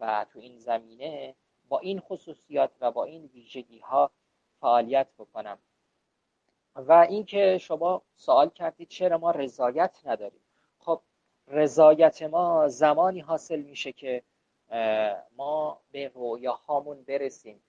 و 0.00 0.26
تو 0.32 0.38
این 0.38 0.58
زمینه 0.58 1.34
با 1.68 1.78
این 1.78 2.00
خصوصیات 2.00 2.70
و 2.80 2.90
با 2.90 3.04
این 3.04 3.30
ویژگی 3.34 3.78
ها 3.78 4.10
فعالیت 4.60 5.08
بکنم. 5.18 5.58
و 6.76 6.92
اینکه 6.92 7.58
شما 7.58 8.02
سوال 8.16 8.48
کردید 8.48 8.88
چرا 8.88 9.18
ما 9.18 9.30
رضایت 9.30 10.00
نداریم. 10.04 10.40
خب 10.78 11.00
رضایت 11.46 12.22
ما 12.22 12.68
زمانی 12.68 13.20
حاصل 13.20 13.60
میشه 13.60 13.92
که 13.92 14.22
ما 15.36 15.80
به 15.92 16.08
رویاهامون 16.08 17.02
برسیم. 17.02 17.62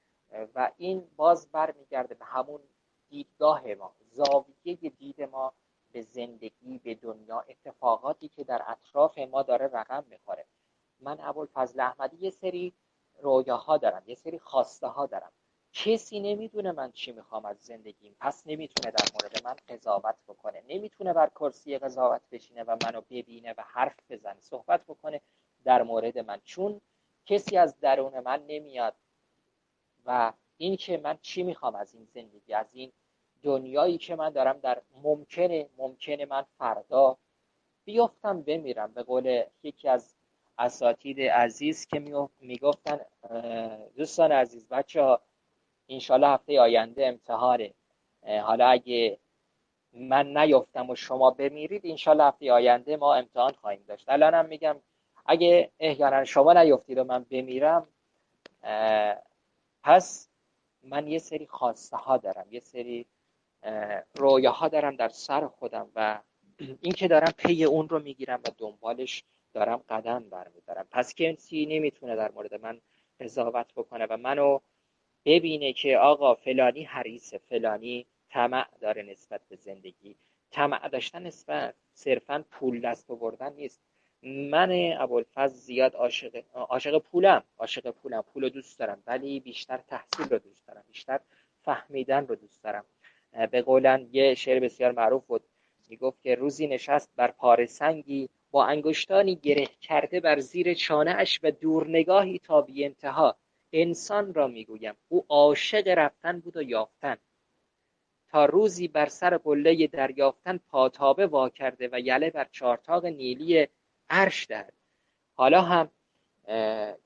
و 0.56 0.72
این 0.78 1.08
باز 1.16 1.52
برمیگرده 1.52 2.16
به 2.16 2.26
همون 2.26 2.62
دیدگاه 3.10 3.74
ما. 3.74 3.94
زاویه 4.12 4.76
دید 4.76 5.22
ما 5.22 5.54
به 5.92 6.02
زندگی 6.02 6.78
به 6.78 6.96
دنیا 6.96 7.40
اتفاقاتی 7.40 8.28
که 8.28 8.44
در 8.44 8.62
اطراف 8.68 9.18
ما 9.18 9.44
داره 9.44 9.68
رقم 9.74 10.04
می‌خوره. 10.10 10.46
من 11.00 11.18
ابوالفضل 11.22 11.80
احمدی 11.80 12.18
یه 12.18 12.30
سری 12.30 12.74
رویاها 13.22 13.78
دارم 13.78 14.04
یه 14.06 14.16
سری 14.16 14.40
خواسته 14.40 14.88
ها 14.88 15.06
دارم. 15.06 15.32
کسی 15.74 16.20
نمی‌دونه 16.20 16.72
من 16.72 16.92
چی 16.92 17.12
می‌خوام 17.12 17.46
از 17.46 17.58
زندگیم. 17.58 18.16
پس 18.20 18.44
نمی‌تونه 18.48 18.92
در 18.92 19.06
مورد 19.14 19.46
من 19.46 19.56
قضاوت 19.70 20.16
بکنه. 20.28 20.64
نمی‌تونه 20.68 21.14
بر 21.14 21.30
کرسی 21.30 21.78
قضاوت 21.78 22.22
بشینه 22.32 22.64
و 22.64 22.78
منو 22.84 23.02
ببینه 23.02 23.54
و 23.58 23.62
حرف 23.62 23.96
بزنه 24.10 24.40
صحبت 24.40 24.84
بکنه 24.84 25.22
در 25.64 25.84
مورد 25.84 26.18
من. 26.20 26.42
چون 26.44 26.82
کسی 27.26 27.58
از 27.58 27.80
درون 27.80 28.20
من 28.20 28.44
نمیاد 28.48 28.96
و 30.06 30.34
این 30.58 30.76
که 30.76 30.98
من 30.98 31.18
چی 31.22 31.44
می‌خوام 31.44 31.76
از 31.76 31.96
این 31.96 32.08
زندگی 32.14 32.54
از 32.54 32.68
این 32.74 32.92
دنیایی 33.44 33.98
که 33.98 34.16
من 34.16 34.30
دارم 34.30 34.60
در 34.60 34.82
ممکنه 35.04 35.70
ممکنه 35.78 36.26
من 36.26 36.46
فردا 36.58 37.18
بیافتم 37.86 38.42
بمیرم. 38.42 38.94
به 38.94 39.04
قول 39.04 39.44
یکی 39.64 39.90
از 39.90 40.16
اساتید 40.60 41.22
عزیز 41.22 41.88
که 41.88 42.28
می‌گفتن 42.40 43.00
دوستان 43.98 44.32
عزیز 44.32 44.68
بچه 44.68 45.02
ها 45.02 45.22
انشالله 45.90 46.28
هفته 46.28 46.60
آینده 46.60 47.08
امتحانه. 47.08 47.74
حالا 48.42 48.68
اگه 48.68 49.18
من 49.94 50.38
نیفتم 50.38 50.90
و 50.90 50.96
شما 50.96 51.32
بمیرید 51.32 51.82
انشالله 51.86 52.24
هفته 52.24 52.52
آینده 52.52 52.98
ما 52.98 53.16
امتحان 53.16 53.54
خواهیم 53.54 53.84
داشت. 53.88 54.10
الانم 54.10 54.46
میگم 54.46 54.76
اگه 55.26 55.72
احیانا 55.80 56.24
شما 56.24 56.54
نیفتید 56.54 56.98
و 56.98 57.04
من 57.04 57.26
بمیرم 57.30 57.88
پس 59.84 60.30
من 60.84 61.08
یه 61.08 61.20
سری 61.20 61.48
خواسته 61.48 61.98
ها 61.98 62.18
دارم 62.18 62.48
یه 62.52 62.60
سری 62.60 63.06
رویاها 64.16 64.68
دارم 64.68 64.96
در 64.96 65.10
سر 65.10 65.48
خودم 65.48 65.92
و 65.96 66.22
این 66.82 66.94
که 66.94 67.08
دارم 67.08 67.34
پی 67.38 67.64
اون 67.64 67.90
رو 67.90 68.00
می‌گیرم 68.00 68.40
و 68.46 68.52
دنبالش 68.58 69.24
دارم 69.54 69.78
قدم 69.90 70.30
برمیدارم. 70.30 70.88
پس 70.92 71.16
کسی 71.16 71.66
نمی‌تونه 71.66 72.16
در 72.16 72.32
مورد 72.32 72.54
من 72.62 72.82
قضاوت 73.20 73.74
بکنه 73.74 74.06
و 74.10 74.18
منو 74.18 74.60
ببینه 75.26 75.74
که 75.74 75.98
آقا 75.98 76.36
فلانی 76.36 76.84
حریصه 76.84 77.38
فلانی 77.38 78.06
طمع 78.30 78.68
داره 78.82 79.04
نسبت 79.04 79.42
به 79.50 79.56
زندگی. 79.56 80.18
طمع 80.52 80.88
داشتن 80.88 81.24
نسبت 81.24 81.76
صرفا 81.94 82.46
پول 82.52 82.82
دست 82.82 83.12
آوردن 83.12 83.54
نیست. 83.54 83.82
من 84.24 84.94
ابوالفضل 85.00 85.56
زیاد 85.56 85.96
عاشق 85.96 86.44
عاشق 86.54 86.98
پولم 86.98 87.44
عاشق 87.58 87.92
پولم. 87.92 88.22
پول 88.22 88.44
رو 88.44 88.50
دوست 88.50 88.80
دارم 88.80 89.04
ولی 89.08 89.40
بیشتر 89.40 89.78
تحصیل 89.78 90.30
رو 90.30 90.40
دوست 90.40 90.68
دارم. 90.68 90.84
بیشتر 90.88 91.20
فهمیدن 91.62 92.28
رو 92.28 92.36
دوست 92.36 92.64
دارم. 92.64 92.86
به 93.52 93.62
قولن 93.62 94.08
یه 94.12 94.36
شعر 94.36 94.60
بسیار 94.60 94.92
معروف 94.92 95.26
بود. 95.26 95.44
می‌گفت 95.90 96.22
که 96.22 96.36
روزی 96.36 96.68
نشست 96.68 97.10
بر 97.16 97.32
پاره 97.32 97.66
سنگی 97.66 98.30
با 98.52 98.66
انگشتانی 98.66 99.36
گره 99.36 99.66
کرده 99.82 100.20
بر 100.20 100.40
زیر 100.40 100.74
چانه 100.74 101.12
اش 101.12 101.40
و 101.44 101.52
دور 101.52 101.88
نگاهی 101.88 102.40
تا 102.40 102.62
بی 102.62 102.86
انتها. 102.86 103.36
انسان 103.74 104.34
را 104.34 104.48
می‌گویم 104.48 104.94
او 105.10 105.26
عاشق 105.30 105.88
رفتن 105.88 106.40
بود 106.40 106.58
و 106.58 106.62
یافتن. 106.62 107.18
تا 108.28 108.46
روزی 108.46 108.88
بر 108.88 109.06
سر 109.06 109.38
قله 109.38 109.88
دریافتن 109.88 110.58
پاتابه 110.58 111.28
وا 111.28 111.50
کرده 111.50 111.90
و 111.92 112.00
یله 112.00 112.30
بر 112.30 112.48
چارتاق 112.52 113.06
نیلی 113.06 113.68
عرش 114.10 114.48
دهد. 114.48 114.74
حالا 115.36 115.62
هم 115.62 115.92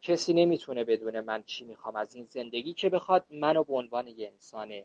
کسی 0.01 0.33
نمی‌تونه 0.33 0.83
بدونه 0.83 1.21
من 1.21 1.43
چی 1.43 1.65
می‌خوام 1.65 1.95
از 1.95 2.15
این 2.15 2.25
زندگی 2.25 2.73
که 2.73 2.89
بخواد 2.89 3.25
منو 3.29 3.63
به 3.63 3.73
عنوان 3.73 4.07
یه 4.07 4.27
انسان 4.27 4.83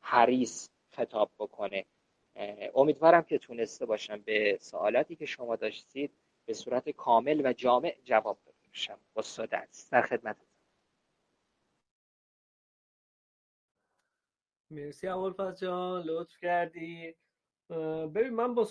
حریص 0.00 0.68
خطاب 0.90 1.30
بکنه. 1.38 1.86
امیدوارم 2.74 3.22
که 3.22 3.38
تونسته 3.38 3.86
باشم 3.86 4.20
به 4.20 4.58
سوالاتی 4.60 5.16
که 5.16 5.26
شما 5.26 5.56
داشتید 5.56 6.12
به 6.46 6.54
صورت 6.54 6.90
کامل 6.90 7.40
و 7.44 7.52
جامع 7.52 7.96
جواب 8.04 8.38
داده 8.46 8.58
باشم 8.68 8.98
استاد 9.16 9.54
است 9.54 9.92
در 9.92 10.02
خدمت. 10.02 10.36
مرسی 14.70 15.08
اول 15.08 15.54
جان 15.54 16.02
لطف 16.02 16.38
کردی. 16.38 17.14
ببین 18.14 18.30
من 18.30 18.54
با 18.54 18.68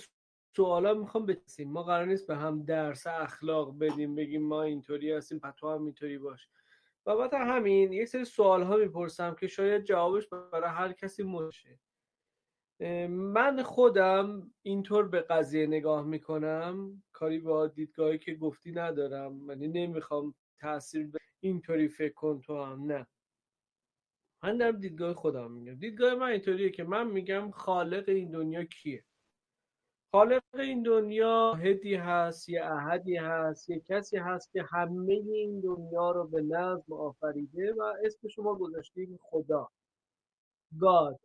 سوالا 0.55 0.93
می‌خوام 0.93 1.25
بسیم 1.25 1.71
ما 1.71 1.83
قرار 1.83 2.05
نیست 2.05 2.27
به 2.27 2.35
هم 2.35 2.63
درس 2.63 3.07
اخلاق 3.07 3.79
بدیم 3.79 4.15
بگیم 4.15 4.47
ما 4.47 4.63
اینطوری 4.63 5.11
هستیم 5.11 5.39
پتو 5.39 5.73
هم 5.73 5.83
اینطوری 5.83 6.17
باش. 6.17 6.49
بابت 7.03 7.33
همین 7.33 7.93
یک 7.93 8.07
سری 8.07 8.25
سوال 8.25 8.63
ها 8.63 8.77
می‌پرسم 8.77 9.35
که 9.35 9.47
شاید 9.47 9.83
جوابش 9.83 10.27
برای 10.27 10.69
هر 10.69 10.93
کسی 10.93 11.23
مشه 11.23 11.79
من 13.09 13.63
خودم 13.63 14.51
اینطور 14.61 15.07
به 15.07 15.21
قضیه 15.21 15.67
نگاه 15.67 16.05
می‌کنم. 16.05 17.03
کاری 17.11 17.39
با 17.39 17.67
دیدگاهی 17.67 18.17
که 18.17 18.35
گفتی 18.35 18.71
ندارم. 18.71 19.49
یعنی 19.49 19.67
نمی‌خوام 19.67 20.35
تاثیر 20.59 21.07
به 21.07 21.19
اینطوری 21.39 21.87
فکر 21.87 22.13
کن 22.13 22.41
تو 22.41 22.63
هم 22.63 22.91
نه. 22.91 23.07
من 24.43 24.57
دارم 24.57 24.79
دیدگاه 24.79 25.13
خودم 25.13 25.51
میگم. 25.51 25.75
دیدگاه 25.75 26.15
من 26.15 26.27
اینطوریه 26.27 26.69
که 26.69 26.83
من 26.83 27.07
میگم 27.07 27.51
خالق 27.51 28.09
این 28.09 28.31
دنیا 28.31 28.63
کیه؟ 28.63 29.03
خالق 30.11 30.43
این 30.53 30.83
دنیا 30.83 31.53
هدی 31.53 31.95
هست 31.95 32.49
یه 32.49 32.65
احدی 32.65 33.17
هست 33.17 33.69
یه 33.69 33.79
کسی 33.79 34.17
هست 34.17 34.51
که 34.51 34.65
همه 34.71 35.13
این 35.13 35.61
دنیا 35.61 36.11
رو 36.11 36.27
به 36.27 36.41
نظم 36.41 36.93
آفریده 36.93 37.73
و 37.73 37.93
اسم 38.03 38.27
شما 38.27 38.55
گذاشتیم 38.55 39.19
خدا. 39.21 39.69
گاد. 40.79 41.19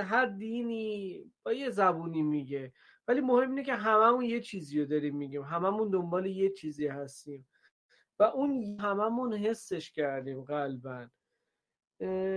هر 0.00 0.26
دینی 0.26 1.24
با 1.42 1.52
یه 1.52 1.70
زبونی 1.70 2.22
میگه. 2.22 2.72
ولی 3.08 3.20
مهم 3.20 3.50
اینه 3.50 3.62
که 3.62 3.74
هممون 3.74 4.24
یه 4.24 4.40
چیزی 4.40 4.80
رو 4.80 4.86
داریم 4.86 5.16
میگیم. 5.16 5.42
هممون 5.42 5.90
دنبال 5.90 6.26
یه 6.26 6.50
چیزی 6.50 6.86
هستیم. 6.86 7.48
و 8.18 8.22
اون 8.22 8.80
هممون 8.80 9.32
حسش 9.32 9.92
کردیم 9.92 10.42
قلبا. 10.44 11.08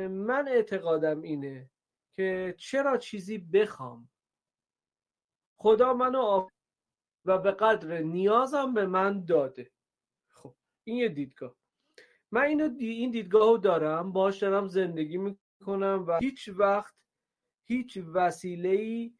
من 0.10 0.48
اعتقادم 0.48 1.22
اینه 1.22 1.70
که 2.16 2.56
چرا 2.58 2.98
چیزی 2.98 3.38
بخوام؟ 3.38 4.10
خدا 5.58 5.94
منو 5.94 6.20
آف... 6.20 6.52
و 7.26 7.38
به 7.38 7.52
قدر 7.52 7.98
نیازم 7.98 8.74
به 8.74 8.86
من 8.86 9.26
داده. 9.26 9.72
خب 10.30 10.56
این 10.84 10.98
یه 10.98 11.10
دیدگاه. 11.10 11.56
من 12.32 12.42
اینو 12.42 12.76
این 12.80 13.12
دیدگاه 13.12 13.52
رو 13.52 13.58
دارم 13.58 14.12
باش 14.12 14.38
دارم 14.44 14.68
زندگی 14.68 15.18
می‌کنم 15.18 16.06
و 16.08 16.18
هیچ 16.22 16.50
وقت 16.50 16.96
هیچ 17.68 17.98
وسیله 18.14 18.70
ای 18.70 19.14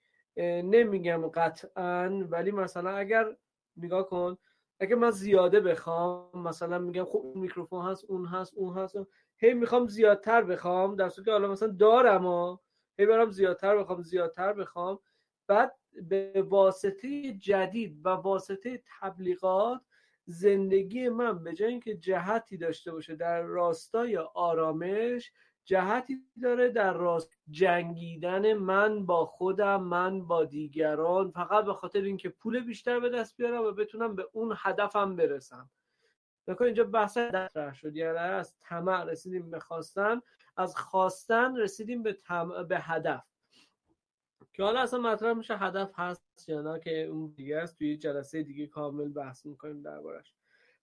نمیگم 0.62 1.28
قطعا 1.28 2.28
ولی 2.30 2.52
مثلا 2.52 2.90
اگر 2.90 3.38
نگاه 3.78 4.10
کن 4.10 4.38
اگر 4.80 4.96
من 4.96 5.12
زیاده 5.12 5.60
بخوام 5.60 6.32
مثلا 6.34 6.80
میگم 6.80 7.06
خب 7.06 7.18
اون 7.18 7.42
میکروفون 7.42 7.86
هست 7.86 8.06
اون 8.06 8.26
هست 8.26 8.54
اون 8.54 8.78
هست 8.78 8.96
هی 9.38 9.54
می‌خوام 9.54 9.88
زیادتر 9.88 10.42
بخوام 10.42 10.96
در 10.96 11.10
صورتی 11.10 11.26
که 11.26 11.32
حالا 11.32 11.48
مثلا 11.48 11.68
دارم 11.68 12.26
ها 12.26 12.62
هی 13.00 13.06
برم 13.06 13.32
زیادتر 13.32 13.78
بخوام 13.78 14.02
زیادتر 14.02 14.54
بخوام 14.54 15.00
بعد 15.48 15.76
به 16.02 16.46
واسطه 16.50 17.34
جدید 17.34 18.06
و 18.06 18.10
واسطه 18.10 18.84
تبلیغات 19.00 19.82
زندگی 20.26 21.10
من 21.10 21.44
به 21.44 21.54
جای 21.54 21.70
اینکه 21.70 21.98
جهتی 21.98 22.58
داشته 22.58 22.92
باشه 22.92 23.16
در 23.16 23.42
راستای 23.42 24.18
آرامش 24.18 25.32
جهتی 25.66 26.18
داره 26.42 26.70
در 26.70 26.94
راست 26.94 27.38
جنگیدن 27.50 28.54
من 28.54 29.06
با 29.06 29.26
خودم 29.26 29.84
من 29.84 30.28
با 30.28 30.46
دیگران 30.46 31.32
فقط 31.32 31.66
به 31.66 31.74
خاطر 31.74 32.02
اینکه 32.02 32.30
پول 32.30 32.60
بیشتر 32.60 33.00
به 33.00 33.10
دست 33.10 33.38
بیارم 33.38 33.64
و 33.64 33.72
بتونم 33.72 34.16
به 34.16 34.30
اون 34.32 34.54
هدفم 34.58 35.16
برسم. 35.16 35.70
نکن 36.48 36.66
اینجا 36.66 36.84
بحث 36.84 37.18
مطرح 37.18 37.74
شد 37.74 37.96
یعنی 37.96 38.18
از 38.18 38.56
طمع 38.60 39.04
رسیدیم 39.04 39.52
به 39.52 39.60
خواستن 39.60 40.22
از 40.58 40.76
خواستن 40.76 41.56
رسیدیم 41.56 42.04
به, 42.04 42.18
به 42.70 42.80
هدف. 42.80 43.24
که 44.58 44.64
حالا 44.64 44.80
اصلا 44.80 45.00
مطرح 45.00 45.34
میشه 45.34 45.58
هدف 45.58 45.92
هست 45.96 46.50
یا 46.50 46.62
نه 46.62 46.80
که 46.80 47.04
اون 47.04 47.34
دیگه 47.36 47.58
است 47.58 47.78
توی 47.78 47.98
جلسه 47.98 48.44
دیگه 48.44 48.68
کامل 48.68 49.10
بحث 49.10 49.46
می‌کنیم 49.46 49.82
دربارش. 49.82 50.34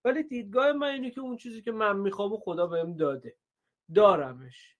ولی 0.04 0.22
دیدگاه 0.22 0.72
من 0.72 0.86
اینه 0.86 1.10
که 1.10 1.20
اون 1.20 1.36
چیزی 1.36 1.62
که 1.62 1.72
من 1.72 1.96
می‌خوام 1.96 2.36
خدا 2.36 2.66
بهم 2.66 2.96
داده. 2.96 3.36
دارمش. 3.94 4.76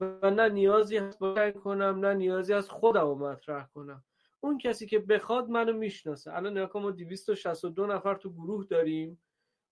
و 0.00 0.30
نه 0.30 0.48
نیازی 0.48 0.96
هست 0.96 1.18
کنم 1.54 2.06
نه 2.06 2.14
نیازی 2.14 2.52
از 2.52 2.70
خودم 2.70 3.06
رو 3.06 3.14
مطرح 3.14 3.66
کنم. 3.74 4.04
اون 4.40 4.58
کسی 4.58 4.86
که 4.86 4.98
بخواد 4.98 5.48
منو 5.48 5.72
می‌شناسه. 5.72 6.32
الان 6.36 6.58
نگاه 6.58 6.82
ما 6.82 6.90
262 6.90 7.86
نفر 7.86 8.14
تو 8.14 8.32
گروه 8.32 8.66
داریم. 8.66 9.22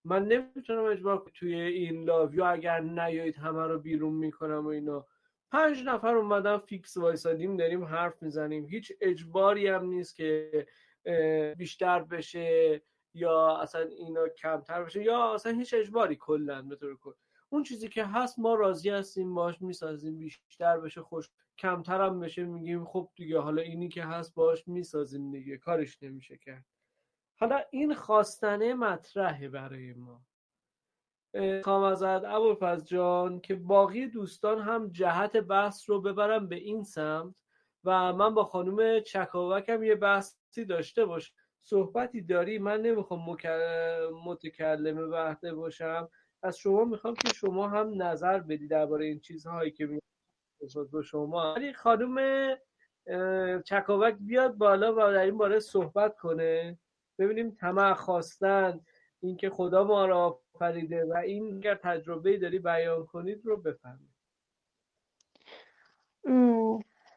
من 0.05 0.25
نمی‌تونم 0.25 0.85
اجبار 0.85 1.31
توی 1.35 1.55
این 1.55 2.05
لاویو 2.05 2.45
اگر 2.45 2.81
نیایید 2.81 3.37
همه 3.37 3.67
رو 3.67 3.79
بیرون 3.79 4.13
می‌کنم 4.13 4.65
و 4.65 4.69
اینا. 4.69 5.07
پنج 5.53 5.83
نفر 5.85 6.17
اومدن 6.17 6.59
فیکس 6.59 6.97
وایسادیم 6.97 7.57
داریم 7.57 7.85
حرف 7.85 8.23
می‌زنیم. 8.23 8.67
هیچ 8.67 8.93
اجباری 9.01 9.69
هم 9.69 9.87
نیست 9.87 10.17
که 10.17 10.67
بیشتر 11.59 12.03
بشه 12.03 12.83
یا 13.15 13.57
اصلا 13.57 13.81
اینا 13.81 14.29
کمتر 14.29 14.85
بشه 14.85 15.03
یا 15.03 15.35
اصلا 15.35 15.53
هیچ 15.53 15.75
اجباری 15.75 16.17
کلا 16.17 16.63
به 16.63 16.77
طور 16.77 16.97
کل. 16.97 17.13
اون 17.49 17.63
چیزی 17.63 17.89
که 17.89 18.05
هست 18.05 18.39
ما 18.39 18.55
راضی 18.55 18.91
هستیم 18.91 19.35
باش 19.35 19.63
می‌سازیم 19.63 20.19
بیشتر 20.19 20.81
بشه 20.81 21.03
خوش 21.03 21.31
کمتر 21.59 22.01
هم 22.01 22.21
بشه 22.21 22.45
میگیم 22.45 22.85
خب 22.85 23.11
دیگه 23.15 23.39
حالا 23.39 23.63
اینی 23.63 23.89
که 23.89 24.05
هست 24.05 24.35
باش 24.35 24.69
می‌سازیم 24.69 25.33
دیگه 25.33 25.59
کارش 25.59 26.03
نمیشه 26.03 26.37
کرد. 26.37 26.65
حالا 27.37 27.61
این 27.71 27.95
خواستنه 27.95 28.75
مطرحه 28.75 29.49
برای 29.49 29.93
ما. 29.93 30.25
خوام 31.65 31.83
ازت 31.83 32.25
ابوالفضل 32.25 32.85
جان 32.85 33.41
که 33.41 33.55
باقی 33.55 34.07
دوستان 34.07 34.59
هم 34.59 34.89
جهت 34.89 35.37
بحث 35.37 35.91
رو 35.91 36.01
ببرم 36.01 36.49
به 36.49 36.57
این 36.57 36.85
سمت 36.85 37.35
و 37.85 38.13
من 38.13 38.35
با 38.35 38.45
خانم 38.45 39.01
چکاوکم 39.01 39.83
یه 39.83 39.95
بحثی 39.95 40.65
داشته 40.65 41.05
باش 41.05 41.35
صحبتی 41.63 42.23
داری 42.23 42.59
من 42.59 42.83
نمی‌خوام 42.83 43.37
متکلم 44.25 45.11
وحده 45.13 45.55
باشم. 45.55 46.09
از 46.43 46.59
شما 46.59 46.85
می‌خوام 46.85 47.15
که 47.15 47.29
شما 47.29 47.69
هم 47.69 48.03
نظر 48.03 48.39
بدی 48.41 48.69
درباره 48.69 49.05
این 49.05 49.21
چیزهایی 49.21 49.71
که 49.71 49.87
می 49.87 50.01
با 50.93 51.03
شما. 51.03 51.55
ولی 51.55 51.73
خانم 51.73 52.57
چکاوک 53.65 54.15
بیاد 54.21 54.55
بالا 54.55 54.93
و 54.93 54.97
در 54.97 55.23
این 55.23 55.39
باره 55.39 55.61
صحبت 55.61 56.17
کنه. 56.17 56.79
ببینیم 57.19 57.51
طمع 57.51 57.95
خواستن 57.95 58.81
اینکه 59.23 59.51
خدا 59.51 59.85
ما 59.85 60.07
را 60.07 60.39
آفریده 60.55 61.05
و 61.05 61.17
این 61.17 61.57
اگر 61.57 61.75
تجربه 61.75 62.39
داری 62.39 62.59
بیان 62.59 63.07
کنید 63.07 63.47
رو 63.47 63.57
بفهمید. 63.57 64.13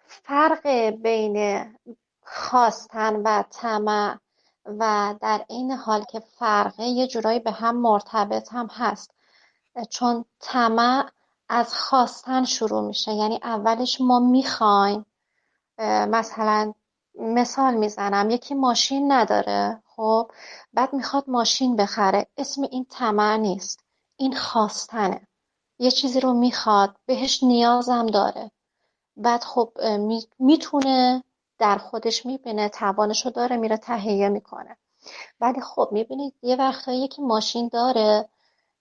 فرق 0.08 0.68
بین 1.02 1.66
خواستن 2.22 3.16
و 3.16 3.44
طمع 3.50 4.18
و 4.66 5.16
در 5.22 5.46
این 5.50 5.72
حال 5.72 6.04
که 6.04 6.20
فرقه 6.20 6.84
یه 6.84 7.08
جورایی 7.08 7.40
به 7.40 7.52
هم 7.52 7.82
مرتبط 7.82 8.54
هم 8.54 8.68
هست. 8.72 9.12
چون 9.90 10.26
طمع 10.40 11.10
از 11.50 11.74
خواستن 11.74 12.44
شروع 12.46 12.88
میشه 12.88 13.12
یعنی 13.12 13.40
اولش 13.44 14.02
ما 14.02 14.20
می‌خوایم 14.20 15.06
مثلا 16.08 16.74
مثال 17.20 17.74
می‌زنم 17.74 18.30
یکی 18.30 18.54
ماشین 18.54 19.12
نداره. 19.12 19.82
خب 19.96 20.32
بعد 20.74 20.94
می‌خواد 20.94 21.24
ماشین 21.28 21.76
بخره. 21.76 22.28
اسم 22.38 22.62
این 22.62 22.86
طمع 22.90 23.38
نیست. 23.38 23.80
این 24.18 24.36
خواستنه. 24.36 25.28
یه 25.80 25.92
چیزی 25.92 26.20
رو 26.20 26.34
می‌خواد 26.34 26.96
بهش 27.06 27.44
نیازم 27.44 28.06
داره. 28.06 28.52
بعد 29.18 29.44
خب 29.44 29.72
می‌تونه 30.40 31.24
در 31.60 31.78
خودش 31.78 32.26
می‌بینه 32.26 32.70
توانشو 32.70 33.30
داره 33.30 33.58
میره 33.58 33.78
تهیه 33.78 34.30
می‌کنه. 34.30 34.78
ولی 35.40 35.62
خب 35.62 35.90
می‌بینید 35.92 36.34
یه 36.42 36.56
وقتایی 36.56 37.08
که 37.08 37.22
ماشین 37.22 37.68
داره 37.68 38.30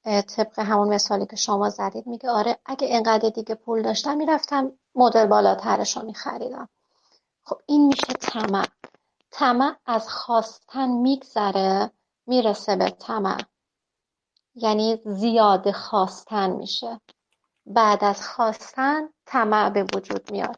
طبق 0.05 0.59
همون 0.59 0.89
مثالی 0.95 1.27
که 1.27 1.37
شما 1.37 1.71
زدید 1.71 2.07
میگه 2.07 2.31
آره 2.31 2.59
اگه 2.67 2.87
اینقدر 2.87 3.29
دیگه 3.29 3.55
پول 3.55 3.83
داشتم 3.83 4.17
می‌رفتم 4.17 4.73
مدل 4.95 5.27
بالاترش 5.27 5.97
رو 5.97 6.03
میخریدم. 6.03 6.69
خب 7.45 7.57
این 7.67 7.87
میشه 7.87 8.12
طمع. 8.21 8.65
طمع 9.37 9.76
از 9.87 10.09
خواستن 10.09 10.89
میگذره 10.89 11.91
می‌رسه 12.26 12.76
به 12.76 12.91
طمع. 12.91 13.39
یعنی 14.55 15.01
زیاده 15.05 15.72
خواستن 15.72 16.51
میشه. 16.51 17.01
بعد 17.66 18.05
از 18.05 18.28
خواستن 18.28 19.09
طمع 19.26 19.70
به 19.70 19.87
وجود 19.95 20.32
میاد. 20.32 20.57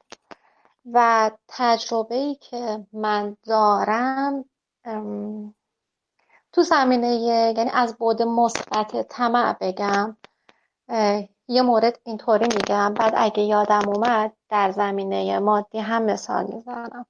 و 0.92 1.30
تجربه 1.48 2.14
ای 2.14 2.34
که 2.34 2.86
من 2.92 3.36
دارم 3.46 4.44
تو 6.52 6.62
زمینه 6.62 7.14
یعنی 7.14 7.70
از 7.70 7.96
بود 7.96 8.22
مثبت 8.22 9.08
طمع 9.08 9.56
بگم 9.60 10.16
یه 11.48 11.62
مورد 11.62 12.00
اینطوری 12.04 12.46
میگم. 12.46 12.94
بعد 12.94 13.12
اگه 13.16 13.42
یادم 13.42 13.88
اومد 13.88 14.32
در 14.48 14.70
زمینه 14.72 15.38
مادی 15.38 15.78
هم 15.78 16.02
مثال 16.02 16.46
می‌زنم. 16.46 17.06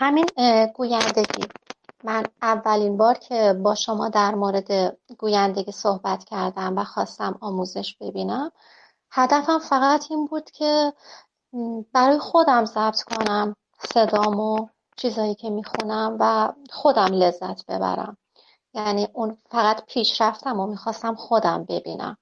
همین 0.00 0.26
گویندگی. 0.74 1.48
من 2.04 2.24
اولین 2.42 2.96
بار 2.96 3.14
که 3.14 3.52
با 3.52 3.74
شما 3.74 4.08
در 4.08 4.34
مورد 4.34 4.98
گویندگی 5.18 5.72
صحبت 5.72 6.24
کردم 6.24 6.78
و 6.78 6.84
خواستم 6.84 7.38
آموزش 7.40 7.96
ببینم 8.00 8.52
هدفم 9.10 9.58
فقط 9.58 10.04
این 10.10 10.26
بود 10.26 10.50
که 10.50 10.92
برای 11.92 12.18
خودم 12.18 12.64
ضبط 12.64 13.02
کنم 13.02 13.56
صدامو 13.94 14.68
چیزایی 14.96 15.34
که 15.34 15.50
می‌خونم 15.50 16.16
و 16.20 16.52
خودم 16.70 17.12
لذت 17.14 17.66
ببرم. 17.66 18.16
یعنی 18.74 19.08
اون 19.12 19.38
فقط 19.50 19.84
پیشرفتم 19.86 20.60
و 20.60 20.66
می‌خواستم 20.66 21.14
خودم 21.14 21.64
ببینم. 21.64 22.16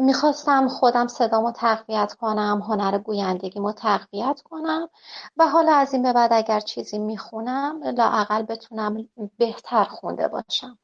می‌خواستم 0.00 0.68
خودم 0.68 1.06
صدامو 1.06 1.52
تقویت 1.52 2.12
کنم 2.14 2.62
هنر 2.68 2.98
گویندگیمو 2.98 3.72
تقویت 3.72 4.42
کنم 4.44 4.88
و 5.36 5.48
حالا 5.48 5.74
از 5.74 5.92
این 5.94 6.02
به 6.02 6.12
بعد 6.12 6.32
اگر 6.32 6.60
چیزی 6.60 6.98
می‌خونم 6.98 7.82
لااقل 7.84 8.42
بتونم 8.42 9.08
بهتر 9.38 9.84
خونده 9.84 10.28
باشم. 10.28 10.78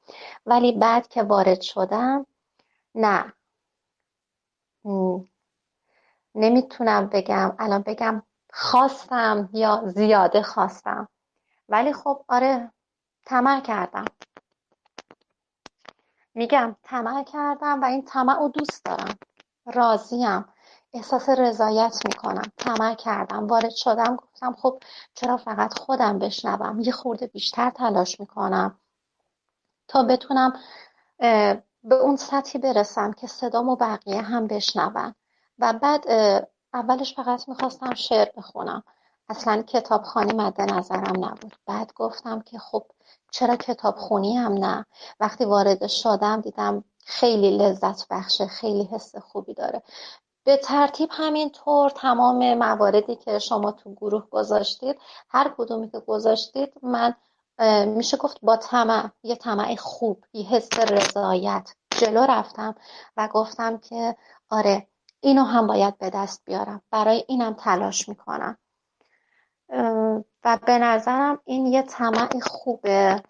ولی 0.47 0.73
بعد 0.73 1.09
که 1.09 1.23
وارد 1.23 1.61
شدم 1.61 2.27
نه. 2.95 3.33
نمی‌تونم 6.35 7.07
بگم. 7.07 7.57
الان 7.59 7.83
بگم 7.83 8.23
خواستم 8.53 9.49
یا 9.53 9.83
زیاده 9.87 10.43
خواستم. 10.43 11.09
ولی 11.69 11.93
خب 11.93 12.25
آره 12.29 12.73
طمع 13.25 13.61
کردم. 13.61 14.05
میگم 16.35 16.77
طمع 16.83 17.25
کردم 17.25 17.81
و 17.83 17.85
این 17.85 18.05
طمع 18.05 18.39
رو 18.39 18.49
دوست 18.49 18.85
دارم. 18.85 19.19
راضیم. 19.67 20.45
احساس 20.95 21.29
رضایت 21.29 21.99
می‌کنم. 22.05 22.53
طمع 22.57 22.95
کردم. 22.95 23.47
وارد 23.47 23.71
شدم 23.71 24.17
گفتم 24.17 24.53
خب 24.53 24.83
چرا 25.15 25.37
فقط 25.37 25.79
خودم 25.79 26.19
بشنوم؟ 26.19 26.81
یه 26.81 26.93
خورده 26.93 27.27
بیشتر 27.27 27.71
تلاش 27.71 28.21
می‌کنم 28.21 28.79
تا 29.89 30.03
بتونم 30.03 30.61
به 31.85 31.95
اون 31.95 32.17
سطحی 32.17 32.59
برسم 32.59 33.13
که 33.13 33.27
صدام 33.27 33.69
و 33.69 33.77
بقیه 33.77 34.23
هم 34.23 34.47
بشنون. 34.47 35.15
و 35.59 35.73
بعد 35.73 36.05
اولش 36.75 37.15
فقط 37.15 37.49
می‌خواستم 37.49 37.95
شعر 37.95 38.29
بخونم. 38.37 38.83
اصلا 39.29 39.63
کتابخانی 39.63 40.33
مد 40.33 40.61
نظرم 40.61 41.25
نبود. 41.25 41.57
بعد 41.67 41.93
گفتم 41.97 42.41
که 42.41 42.59
خب 42.59 42.87
چرا 43.31 43.57
کتاب 43.57 43.97
خونی 43.97 44.37
هم 44.37 44.53
نه؟ 44.53 44.87
وقتی 45.21 45.45
وارد 45.45 45.87
شدم 45.87 46.41
دیدم 46.41 46.85
خیلی 47.05 47.59
لذت 47.59 48.09
بخشه 48.11 48.47
خیلی 48.47 48.85
حس 48.85 49.17
خوبی 49.17 49.55
داره. 49.55 49.83
به 50.45 50.57
ترتیب 50.57 51.09
همینطور 51.13 51.91
تمام 51.91 52.55
مواردی 52.55 53.17
که 53.17 53.39
شما 53.39 53.73
تو 53.73 53.95
گروه 53.95 54.27
گذاشتید 54.31 54.97
هر 55.29 55.55
کدومی 55.59 55.91
که 55.91 55.99
گذاشتید 56.01 56.73
من 56.83 57.15
میشه 57.87 58.17
گفت 58.17 58.39
با 58.43 58.57
طمع 58.57 59.11
یه 59.23 59.37
طمع 59.37 59.77
خوب 59.77 60.25
یه 60.33 60.47
حس 60.47 60.69
رضایت 60.79 61.75
جلو 61.99 62.21
رفتم 62.21 62.75
و 63.17 63.29
گفتم 63.29 63.79
که 63.79 64.17
آره 64.51 64.87
اینو 65.21 65.43
هم 65.43 65.67
باید 65.67 65.99
به 65.99 66.11
دست 66.11 66.43
بیارم. 66.45 66.83
برای 66.91 67.25
اینم 67.29 67.55
تلاش 67.55 68.09
می‌کنم. 68.09 68.59
و 70.45 70.59
به 70.67 70.79
نظرم 70.79 71.39
این 71.45 71.67
یه 71.67 71.83
طمع 71.83 72.41
خوبه. 72.41 73.23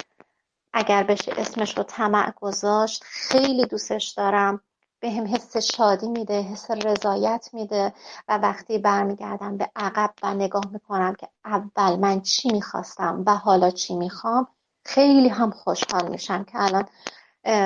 اگر 0.72 1.02
بشه 1.02 1.32
اسمش 1.36 1.78
رو 1.78 1.82
طمع 1.82 2.30
گذاشت 2.30 3.04
خیلی 3.04 3.66
دوستش 3.66 4.08
دارم. 4.08 4.60
به 5.00 5.10
هم 5.10 5.26
حس 5.26 5.56
شادی 5.56 6.08
میده 6.08 6.42
حس 6.42 6.70
رضایت 6.70 7.48
میده 7.52 7.92
و 8.28 8.38
وقتی 8.38 8.78
برمیگردم 8.78 9.56
به 9.56 9.70
عقب 9.76 10.14
و 10.22 10.34
نگاه 10.34 10.64
می‌کنم 10.72 11.14
که 11.14 11.28
اول 11.44 11.96
من 11.96 12.20
چی 12.20 12.52
می‌خواستم 12.52 13.22
و 13.26 13.34
حالا 13.34 13.70
چی 13.70 13.96
می‌خوام 13.96 14.48
خیلی 14.84 15.28
هم 15.28 15.50
خوشحال 15.50 16.08
میشم 16.08 16.44
که 16.44 16.52
الان 16.54 16.84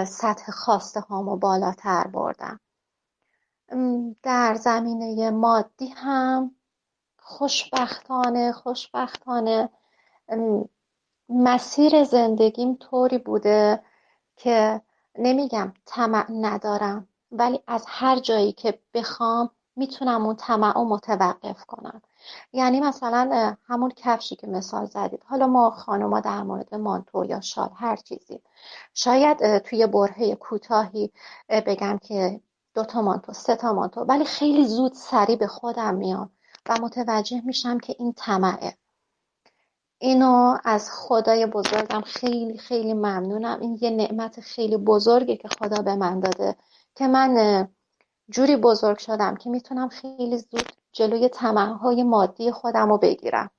سطح 0.04 0.52
خواسته 0.52 1.00
هامو 1.00 1.36
بالاتر 1.36 2.06
بردم. 2.06 2.60
در 4.22 4.54
زمینه 4.54 5.30
مادی 5.30 5.88
هم 5.88 6.55
خوشبختانه 7.28 8.52
خوشبختانه. 8.52 9.68
مسیر 11.28 12.04
زندگیم 12.04 12.74
طوری 12.74 13.18
بوده 13.18 13.82
که 14.36 14.80
نمیگم 15.18 15.72
طمع 15.86 16.26
ندارم 16.30 17.08
ولی 17.32 17.62
از 17.66 17.84
هر 17.88 18.18
جایی 18.18 18.52
که 18.52 18.78
بخوام 18.94 19.50
می‌تونم 19.76 20.26
اون 20.26 20.36
طمع 20.36 20.72
رو 20.74 20.84
متوقف 20.84 21.64
کنم. 21.64 22.02
یعنی 22.52 22.80
مثلا 22.80 23.56
همون 23.66 23.90
کفشی 23.96 24.36
که 24.36 24.46
مثال 24.46 24.86
زدید. 24.86 25.22
حالا 25.26 25.46
ما 25.46 25.70
خانوما 25.70 26.20
در 26.20 26.42
مورد 26.42 26.74
مانتو 26.74 27.24
یا 27.24 27.40
شال 27.40 27.70
هر 27.74 27.96
چیزی. 27.96 28.42
شاید 28.94 29.58
توی 29.58 29.86
برهه 29.86 30.34
کوتاهی 30.34 31.12
بگم 31.48 31.98
که 31.98 32.40
دو 32.74 32.84
تا 32.84 33.02
مانتو 33.02 33.32
سه 33.32 33.56
تا 33.56 33.72
مانتو 33.72 34.00
ولی 34.00 34.24
خیلی 34.24 34.66
زود 34.66 34.92
سریع 34.92 35.36
به 35.36 35.46
خودم 35.46 35.94
میام. 35.94 36.30
و 36.68 36.78
متوجه 36.80 37.40
میشم 37.44 37.78
که 37.78 37.96
این 37.98 38.12
طمعه. 38.12 38.76
اینو 39.98 40.58
از 40.64 40.90
خدای 40.92 41.46
بزرگم 41.46 42.00
خیلی 42.00 42.58
خیلی 42.58 42.94
ممنونم. 42.94 43.60
این 43.60 43.78
یه 43.80 43.90
نعمت 43.90 44.40
خیلی 44.40 44.76
بزرگه 44.76 45.36
که 45.36 45.48
خدا 45.48 45.82
به 45.82 45.94
من 45.94 46.20
داده 46.20 46.56
که 46.94 47.06
من 47.06 47.68
جوری 48.30 48.56
بزرگ 48.56 48.98
شدم 48.98 49.36
که 49.36 49.50
می‌تونم 49.50 49.88
خیلی 49.88 50.38
زود 50.38 50.72
جلوی 50.92 51.30
های 51.80 52.02
مادی 52.02 52.52
خودم 52.52 52.88
رو 52.88 52.98
بگیرم. 52.98 53.50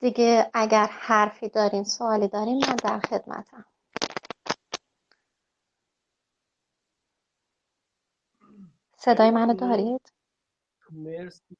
دیگه 0.00 0.50
اگر 0.54 0.86
حرفی 0.86 1.48
دارین 1.48 1.84
سوالی 1.84 2.28
دارین 2.28 2.64
من 2.66 2.76
در 2.76 2.98
خدمتم. 2.98 3.64
صدای 8.96 9.30
منو 9.30 9.54
دارید؟ 9.54 10.12
مرسی. 10.92 11.56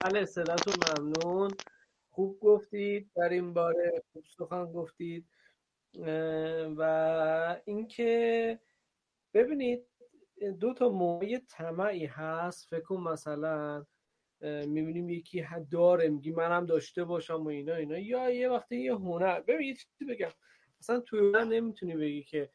بله 0.00 0.24
صداتون 0.24 0.74
ممنون. 0.98 1.50
خوب 2.10 2.40
گفتید 2.40 3.10
در 3.16 3.28
این 3.28 3.54
باره 3.54 4.02
خوب 4.12 4.24
سخن 4.38 4.64
گفتید. 4.64 5.26
و 6.76 7.60
اینکه 7.64 8.60
ببینید 9.34 9.86
دو 10.60 10.74
تا 10.74 10.88
موقع 10.88 11.38
طمعی 11.48 12.06
هست. 12.06 12.68
فکر 12.68 12.94
مثلا 12.94 13.86
می‌بینیم 14.42 15.08
یکی 15.10 15.46
داره 15.70 16.08
میگی 16.08 16.32
منم 16.32 16.66
داشته 16.66 17.04
باشم 17.04 17.44
و 17.44 17.48
اینا 17.48 17.74
اینا. 17.74 17.98
یا 17.98 18.30
یه 18.30 18.48
وقتی 18.50 18.76
یه 18.76 18.94
هنر. 18.94 19.40
ببین 19.40 19.68
یه 19.68 19.74
چیزی 19.74 20.04
بگم. 20.04 20.30
اصلا 20.80 21.00
توی 21.00 21.18
هنر 21.18 21.44
نمی‌تونی 21.44 21.96
بگی 21.96 22.22
که 22.22 22.50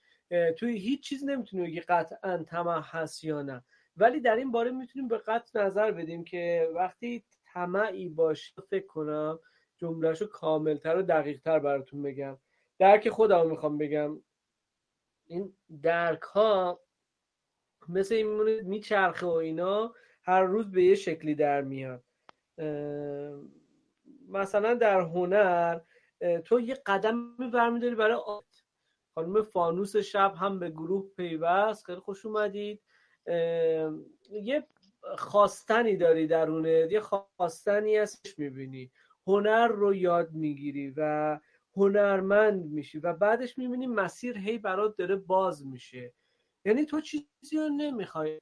توی 0.57 0.77
هیچ 0.77 1.03
چیز 1.03 1.23
نمی‌تونی 1.23 1.63
بگی 1.63 1.79
قطعا 1.79 2.43
طمع 2.43 2.81
هست 2.83 3.23
یا 3.23 3.41
نه. 3.41 3.63
ولی 3.99 4.19
در 4.19 4.35
این 4.35 4.51
باره 4.51 4.71
می‌تونیم 4.71 5.07
به 5.07 5.17
قطع 5.17 5.65
نظر 5.65 5.91
بدیم 5.91 6.23
که 6.23 6.71
وقتی 6.75 7.23
طمعی 7.53 8.09
باشه 8.09 8.61
فکر 8.69 8.87
کنم 8.87 9.39
جملهشو 9.77 10.27
کاملتر 10.27 10.97
و 10.97 11.01
دقیقتر 11.01 11.59
براتون 11.59 12.01
بگم. 12.01 12.37
درک 12.79 13.09
خودم 13.09 13.49
می‌خوام 13.49 13.77
بگم. 13.77 14.21
این 15.25 15.53
درک 15.81 16.21
ها 16.21 16.79
مثل 17.89 18.15
این 18.15 18.61
میچرخه 18.61 19.25
و 19.25 19.29
اینا 19.29 19.93
هر 20.23 20.43
روز 20.43 20.71
به 20.71 20.83
یه 20.83 20.95
شکلی 20.95 21.35
در 21.35 21.61
میاد. 21.61 22.03
مثلا 24.29 24.73
در 24.73 25.01
هنر 25.01 25.79
تو 26.45 26.59
یه 26.59 26.81
قدم 26.85 27.37
برمیداری 27.37 27.95
برای 27.95 28.13
آت 28.13 28.63
خانم 29.15 29.41
فانوس 29.41 29.95
شب 29.95 30.33
هم 30.35 30.59
به 30.59 30.69
گروه 30.69 31.09
پیوست. 31.15 31.85
خیلی 31.85 31.99
خوش 31.99 32.25
اومدید. 32.25 32.81
یه 34.29 34.67
خواستنی 35.17 35.97
داری 35.97 36.27
درونه. 36.27 36.87
یه 36.91 36.99
خواستنی 36.99 37.97
هستش 37.97 38.39
می‌بینی. 38.39 38.91
هنر 39.27 39.67
رو 39.67 39.95
یاد 39.95 40.31
می‌گیری 40.31 40.93
و 40.97 41.39
هنرمند 41.75 42.65
میشی 42.65 42.99
و 42.99 43.13
بعدش 43.13 43.57
می‌بینی 43.57 43.87
مسیر 43.87 44.37
هی 44.37 44.57
برات 44.57 44.97
داره 44.97 45.15
باز 45.15 45.67
میشه. 45.67 46.13
یعنی 46.65 46.85
تو 46.85 47.01
چیزی 47.01 47.57
رو 47.57 47.69
نمی‌خوای. 47.69 48.39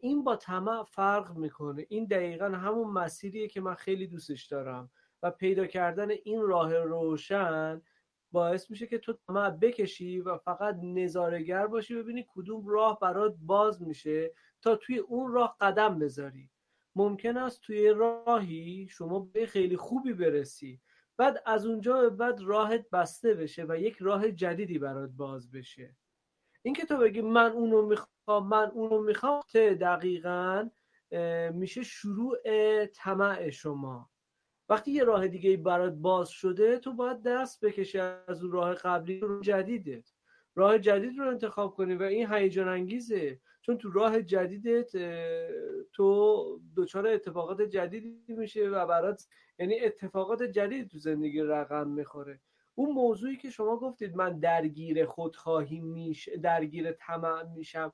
این 0.00 0.24
با 0.24 0.36
طمع 0.36 0.84
فرق 0.84 1.36
می‌کنه. 1.36 1.86
این 1.88 2.04
دقیقا 2.04 2.46
همون 2.46 2.90
مسیریه 2.90 3.48
که 3.48 3.60
من 3.60 3.74
خیلی 3.74 4.06
دوستش 4.06 4.46
دارم 4.46 4.90
و 5.22 5.30
پیدا 5.30 5.66
کردن 5.66 6.10
این 6.10 6.42
راه 6.42 6.78
روشن 6.78 7.82
باعث 8.32 8.70
میشه 8.70 8.86
که 8.86 8.98
تو 8.98 9.12
طمع 9.12 9.50
بکشی 9.50 10.20
و 10.20 10.38
فقط 10.38 10.78
نظارگر 10.82 11.66
باشی 11.66 11.94
ببینی 11.94 12.26
کدوم 12.28 12.66
راه 12.66 12.98
برات 13.00 13.34
باز 13.40 13.82
میشه 13.82 14.32
تا 14.62 14.76
توی 14.76 14.98
اون 14.98 15.32
راه 15.32 15.56
قدم 15.60 15.98
بذاری. 15.98 16.50
ممکن 16.96 17.36
است 17.36 17.60
توی 17.60 17.88
راهی 17.88 18.88
شما 18.90 19.20
به 19.20 19.46
خیلی 19.46 19.76
خوبی 19.76 20.12
برسی. 20.12 20.80
بعد 21.16 21.42
از 21.46 21.66
اونجا 21.66 22.00
به 22.00 22.10
بعد 22.10 22.40
راهت 22.40 22.90
بسته 22.90 23.34
بشه 23.34 23.64
و 23.68 23.78
یک 23.78 23.96
راه 24.00 24.30
جدیدی 24.30 24.78
برات 24.78 25.10
باز 25.10 25.50
بشه. 25.50 25.96
اینکه 26.62 26.84
تو 26.84 26.96
بگی 26.96 27.20
من 27.20 27.52
اونو 27.52 27.86
می‌خوام 27.86 28.48
من 28.48 28.70
اونو 28.70 29.02
می‌خوام 29.02 29.42
دقیقا 29.54 30.70
میشه 31.52 31.82
شروع 31.82 32.36
طمع 32.86 33.50
شما. 33.50 34.10
وقتی 34.68 34.90
یه 34.90 35.04
راه 35.04 35.28
دیگه 35.28 35.56
برات 35.56 35.92
باز 35.92 36.28
شده 36.28 36.78
تو 36.78 36.92
باید 36.92 37.22
دست 37.22 37.64
بکشی 37.64 37.98
از 37.98 38.42
اون 38.42 38.52
راه 38.52 38.74
قبلی 38.74 39.20
رو 39.20 39.40
جدیدت. 39.40 40.12
راه 40.54 40.78
جدید 40.78 41.18
رو 41.18 41.28
انتخاب 41.28 41.74
کنی 41.74 41.94
و 41.94 42.02
این 42.02 42.32
هیجان 42.32 42.68
انگیزه. 42.68 43.40
چون 43.62 43.78
تو 43.78 43.90
راه 43.90 44.22
جدیدت 44.22 44.92
تو 45.92 46.60
دچار 46.76 47.06
اتفاقات 47.06 47.62
جدیدی 47.62 48.24
میشه 48.28 48.68
و 48.68 48.86
برات 48.86 49.26
یعنی 49.58 49.80
اتفاقات 49.80 50.42
جدید 50.42 50.88
تو 50.88 50.98
زندگی 50.98 51.40
رقم 51.40 51.88
می‌خوره. 51.88 52.40
اون 52.74 52.92
موضوعی 52.92 53.36
که 53.36 53.50
شما 53.50 53.76
گفتید 53.76 54.16
من 54.16 54.38
درگیر 54.38 55.06
خودخواهی 55.06 55.80
میش 55.80 56.28
درگیر 56.28 56.92
طمع 56.92 57.42
میشم 57.42 57.92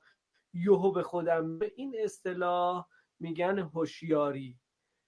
یهو 0.53 0.91
به 0.91 1.03
خودم 1.03 1.59
به 1.59 1.71
این 1.75 1.95
اصطلاح 1.99 2.87
میگن 3.19 3.59
هوشیاری. 3.59 4.59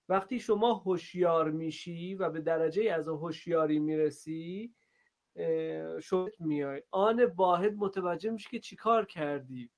وقتی 0.10 0.40
شما 0.40 0.74
هوشیار 0.74 1.52
میشی 1.52 2.16
و 2.16 2.30
به 2.30 2.42
درجه 2.42 2.92
از 2.92 3.08
هوشیاری 3.08 3.80
می‌رسی 3.80 4.76
شد 6.02 6.32
میای. 6.40 6.84
آن 6.92 7.24
واحد 7.24 7.74
متوجه 7.78 8.30
میشه 8.30 8.50
که 8.50 8.60
چیکار 8.60 9.06
کردی. 9.06 9.72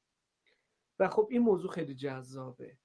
و 1.00 1.08
خب 1.08 1.28
این 1.32 1.42
موضوع 1.42 1.72
خیلی 1.72 1.96
جذابه. 1.96 2.78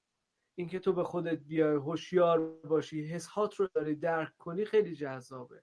اینکه 0.54 0.78
تو 0.78 0.92
به 0.92 1.04
خودت 1.04 1.38
بیای 1.38 1.76
هوشیار 1.76 2.40
باشی 2.48 3.06
حسات 3.06 3.54
رو 3.54 3.68
داری 3.74 3.94
درک 3.94 4.36
کنی 4.36 4.64
خیلی 4.64 4.96
جذابه. 4.96 5.62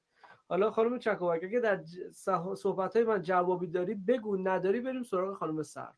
حالا 0.50 0.72
خانم 0.72 1.00
چکوبک 1.00 1.44
اگه 1.44 1.60
در 1.60 1.84
صحبت 2.56 2.96
های 2.96 3.06
من 3.06 3.22
جوابی 3.22 3.68
داری 3.68 3.96
بگو 3.96 4.38
نداری 4.38 4.80
بریم 4.80 5.04
سراغ 5.04 5.38
خانم 5.38 5.64
سر 5.64 5.94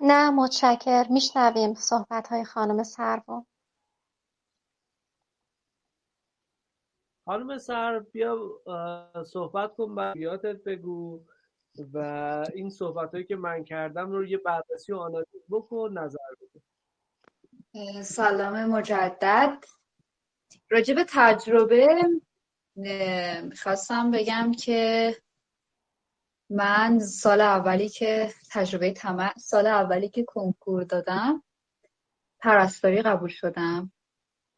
نه 0.00 0.30
متشکر 0.30 1.06
میشنویم 1.10 1.74
صحبت 1.74 2.28
های 2.28 2.44
خانم 2.44 2.82
سروا 2.82 3.46
خانم 7.26 7.58
سر 7.58 7.98
بیا 7.98 8.62
صحبت 9.26 9.76
کن 9.76 10.12
بیاتت 10.12 10.64
بگو. 10.64 11.24
و 11.92 11.98
این 12.54 12.70
صحبت 12.70 13.12
هایی 13.12 13.24
که 13.24 13.36
من 13.36 13.64
کردم 13.64 14.10
رو 14.10 14.26
یه 14.26 14.38
بررسی 14.38 14.92
و 14.92 14.96
آنالیز 14.96 15.42
بکن 15.50 15.92
نظر 15.98 16.18
بده. 16.40 16.62
سلام 18.02 18.64
مجدد. 18.64 19.64
راجع 20.70 20.94
به 20.94 21.04
تجربه 21.08 21.88
خواستم 23.62 24.10
بگم 24.10 24.52
که 24.52 25.14
من 26.50 26.98
سال 26.98 27.40
اولی 27.40 27.88
که 27.88 28.32
تجربه 28.52 28.92
طمع 28.92 29.32
سال 29.38 29.66
اولی 29.66 30.08
که 30.08 30.24
کنکور 30.24 30.84
دادم 30.84 31.42
پرستاری 32.40 33.02
قبول 33.02 33.28
شدم 33.28 33.92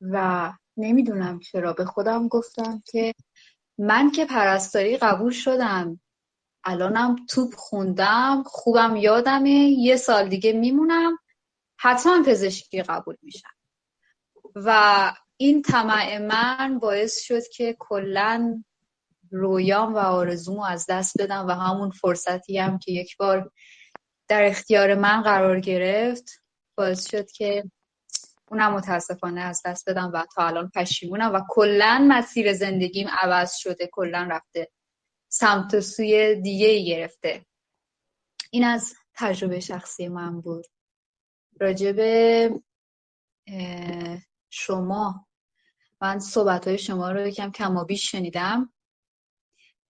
و 0.01 0.53
نمی‌دونم 0.79 1.41
چرا. 1.41 1.72
به 1.72 1.85
خودم 1.85 2.29
گفتم 2.29 2.83
که 2.87 3.14
من 3.79 4.11
که 4.11 4.24
پرستاری 4.24 4.97
قبول 4.97 5.33
شدم. 5.33 6.01
الانم 6.64 7.16
توپ 7.31 7.55
خوندم 7.55 8.43
خوبم 8.47 8.97
یادمه 8.97 9.51
یه 9.51 9.97
سال 9.97 10.29
دیگه 10.29 10.53
میمونم 10.53 11.18
حتما 11.76 12.22
پزشکی 12.26 12.83
قبول 12.83 13.16
میشم. 13.22 13.49
و 14.55 15.12
این 15.37 15.62
طمع 15.62 16.18
من 16.18 16.79
باعث 16.79 17.20
شد 17.20 17.49
که 17.49 17.76
کلا 17.79 18.62
رویام 19.31 19.94
و 19.94 19.98
آرزومو 19.98 20.65
از 20.65 20.86
دست 20.89 21.23
بدم 21.23 21.47
و 21.47 21.51
همون 21.51 21.90
فرصتی 21.90 22.59
هم 22.59 22.78
که 22.78 22.93
یک 22.93 23.16
بار 23.16 23.51
در 24.28 24.44
اختیار 24.44 24.94
من 24.94 25.23
قرار 25.23 25.61
گرفت 25.61 26.43
باعث 26.77 27.11
شد 27.11 27.31
که 27.31 27.65
اونم 28.51 28.73
متاسفانه 28.73 29.41
از 29.41 29.62
دست 29.65 29.91
بدم 29.91 30.11
و 30.15 30.27
تا 30.35 30.47
الان 30.47 30.70
پشیمونم 30.75 31.35
و 31.35 31.41
کلا 31.49 32.07
مسیر 32.09 32.53
زندگیم 32.53 33.09
عوض 33.09 33.57
شده 33.57 33.89
کلا 33.93 34.29
رفته 34.31 34.70
سمت 35.29 35.75
و 35.75 35.81
سوی 35.81 36.41
دیگه 36.43 36.85
گرفته. 36.85 37.47
این 38.51 38.65
از 38.65 38.95
تجربه 39.15 39.61
شخصی 39.61 40.09
من 40.09 40.41
بود. 40.41 40.66
راجب 41.61 41.97
شما. 44.51 45.27
من 46.01 46.19
صحبت 46.19 46.69
های 46.69 46.79
شما 46.79 47.12
رو 47.12 47.27
یکم 47.27 47.51
کمابیش 47.51 48.11
شنیدم. 48.11 48.73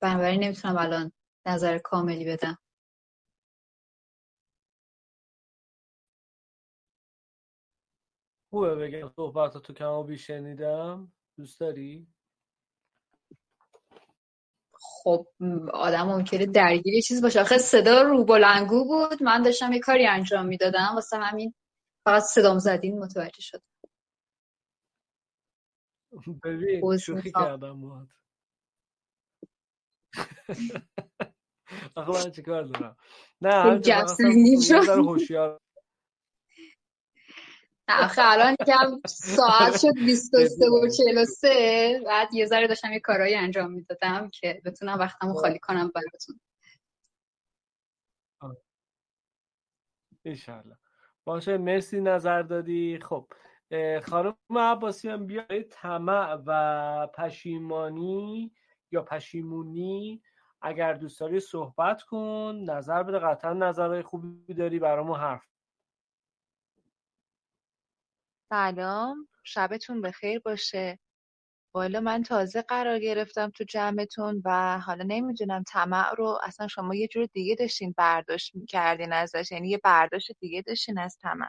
بنابراین 0.00 0.44
نمی‌تونم 0.44 0.78
الان 0.78 1.12
نظر 1.46 1.78
کاملی 1.78 2.24
بدم. 2.24 2.58
خوبه 8.50 8.74
بگم 8.74 9.08
صحبت 9.08 9.56
تو 9.58 9.72
کمابیش 9.72 10.26
شنیدم 10.26 11.12
دوست 11.36 11.60
داری؟ 11.60 12.06
خب 14.80 15.26
آدم 15.72 16.06
ممکنه 16.06 16.46
درگیر 16.46 17.00
چیز 17.00 17.22
باشه. 17.22 17.40
آخه 17.40 17.58
صدا 17.58 18.02
رو 18.02 18.24
بلنگو 18.24 18.84
بود. 18.84 19.22
من 19.22 19.42
داشتم 19.42 19.72
یه 19.72 19.80
کاری 19.80 20.06
انجام 20.06 20.46
می‌دادم. 20.46 20.90
واسه 20.94 21.16
همین 21.16 21.54
فقط 22.04 22.22
صدام 22.22 22.58
زدین 22.58 22.98
متوجه 22.98 23.40
شد. 23.40 23.62
ببین 26.44 26.98
شوخی 26.98 27.32
کردم 27.32 27.80
باید 27.80 28.08
آخه 31.96 32.10
من 32.12 32.30
چیکار 32.30 32.62
دارم؟ 32.64 32.96
نه 33.40 33.80
هوشیار 34.94 35.60
آخه 37.88 38.22
الان 38.24 38.56
کم 38.66 39.00
ساعت 39.06 39.80
شد 39.80 39.94
23 39.94 40.66
و 40.66 40.88
43 40.88 42.00
بعد 42.06 42.34
یه 42.34 42.46
ذره 42.46 42.66
داشتم 42.66 42.92
یه 42.92 43.00
کارهایی 43.00 43.34
انجام 43.34 43.72
می‌دادم 43.72 44.30
که 44.32 44.62
بتونم 44.64 44.98
وقتمو 44.98 45.34
خالی 45.34 45.58
کنم 45.58 45.90
براتون. 45.94 46.40
انشالله 50.24 50.76
باشه 51.24 51.58
مرسی 51.58 52.00
نظر 52.00 52.42
دادی. 52.42 52.98
خب 53.02 53.32
خانم 54.06 54.36
عباسی 54.58 55.08
هم 55.08 55.26
بیای 55.26 55.62
طمع 55.62 56.38
و 56.46 57.06
پشیمانی 57.06 58.52
یا 58.92 59.02
پشیمونی 59.02 60.22
اگر 60.62 60.92
دوست 60.92 61.20
داری 61.20 61.40
صحبت 61.40 62.02
کن. 62.02 62.64
نظر 62.70 63.02
بده. 63.02 63.18
قطعا 63.18 63.52
نظرهای 63.52 64.02
خوبی 64.02 64.54
داری. 64.54 64.78
برامون 64.78 65.18
حرف 65.18 65.42
سلام. 68.50 69.28
شبتون 69.44 70.00
بخیر 70.02 70.38
باشه. 70.40 70.98
والا 71.74 72.00
من 72.00 72.22
تازه 72.22 72.62
قرار 72.62 72.98
گرفتم 73.00 73.50
تو 73.50 73.64
جمعتون 73.64 74.42
و 74.44 74.80
حالا 74.80 75.04
نمی‌دونم 75.08 75.64
طمع 75.68 76.14
رو 76.14 76.38
اصلا 76.44 76.68
شما 76.68 76.94
یه 76.94 77.08
جور 77.08 77.26
دیگه 77.34 77.54
داشتین 77.56 77.94
برداشت 77.98 78.52
کردین 78.68 79.12
ازش 79.12 79.52
یعنی 79.52 79.70
یه 79.70 79.78
برداشت 79.84 80.32
دیگه 80.40 80.62
داشتین 80.62 80.98
از 80.98 81.18
طمع. 81.22 81.48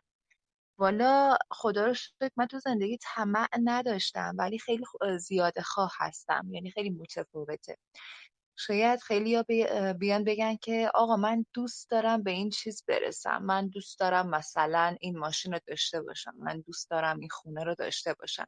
والا 0.79 1.37
خدا 1.51 1.85
رو 1.85 1.93
شکر 1.95 2.29
من 2.37 2.47
تو 2.47 2.59
زندگی 2.59 2.99
طمع 3.01 3.47
نداشتم 3.63 4.35
ولی 4.39 4.59
خیلی 4.59 4.83
زیاده 5.19 5.61
خواه 5.63 5.93
هستم 5.99 6.47
یعنی 6.51 6.71
خیلی 6.71 6.89
متفاوته. 6.89 7.77
شاید 8.59 8.99
خیلی 8.99 9.43
بیان 9.99 10.23
بگن 10.23 10.55
که 10.55 10.91
آقا 10.95 11.15
من 11.15 11.45
دوست 11.53 11.89
دارم 11.89 12.23
به 12.23 12.31
این 12.31 12.49
چیز 12.49 12.83
برسم. 12.87 13.43
من 13.43 13.67
دوست 13.67 13.99
دارم 13.99 14.29
مثلا 14.29 14.95
این 15.01 15.19
ماشین 15.19 15.53
رو 15.53 15.59
داشته 15.67 16.01
باشم. 16.01 16.33
من 16.37 16.61
دوست 16.61 16.89
دارم 16.89 17.19
این 17.19 17.29
خونه 17.29 17.63
رو 17.63 17.75
داشته 17.75 18.13
باشم. 18.13 18.47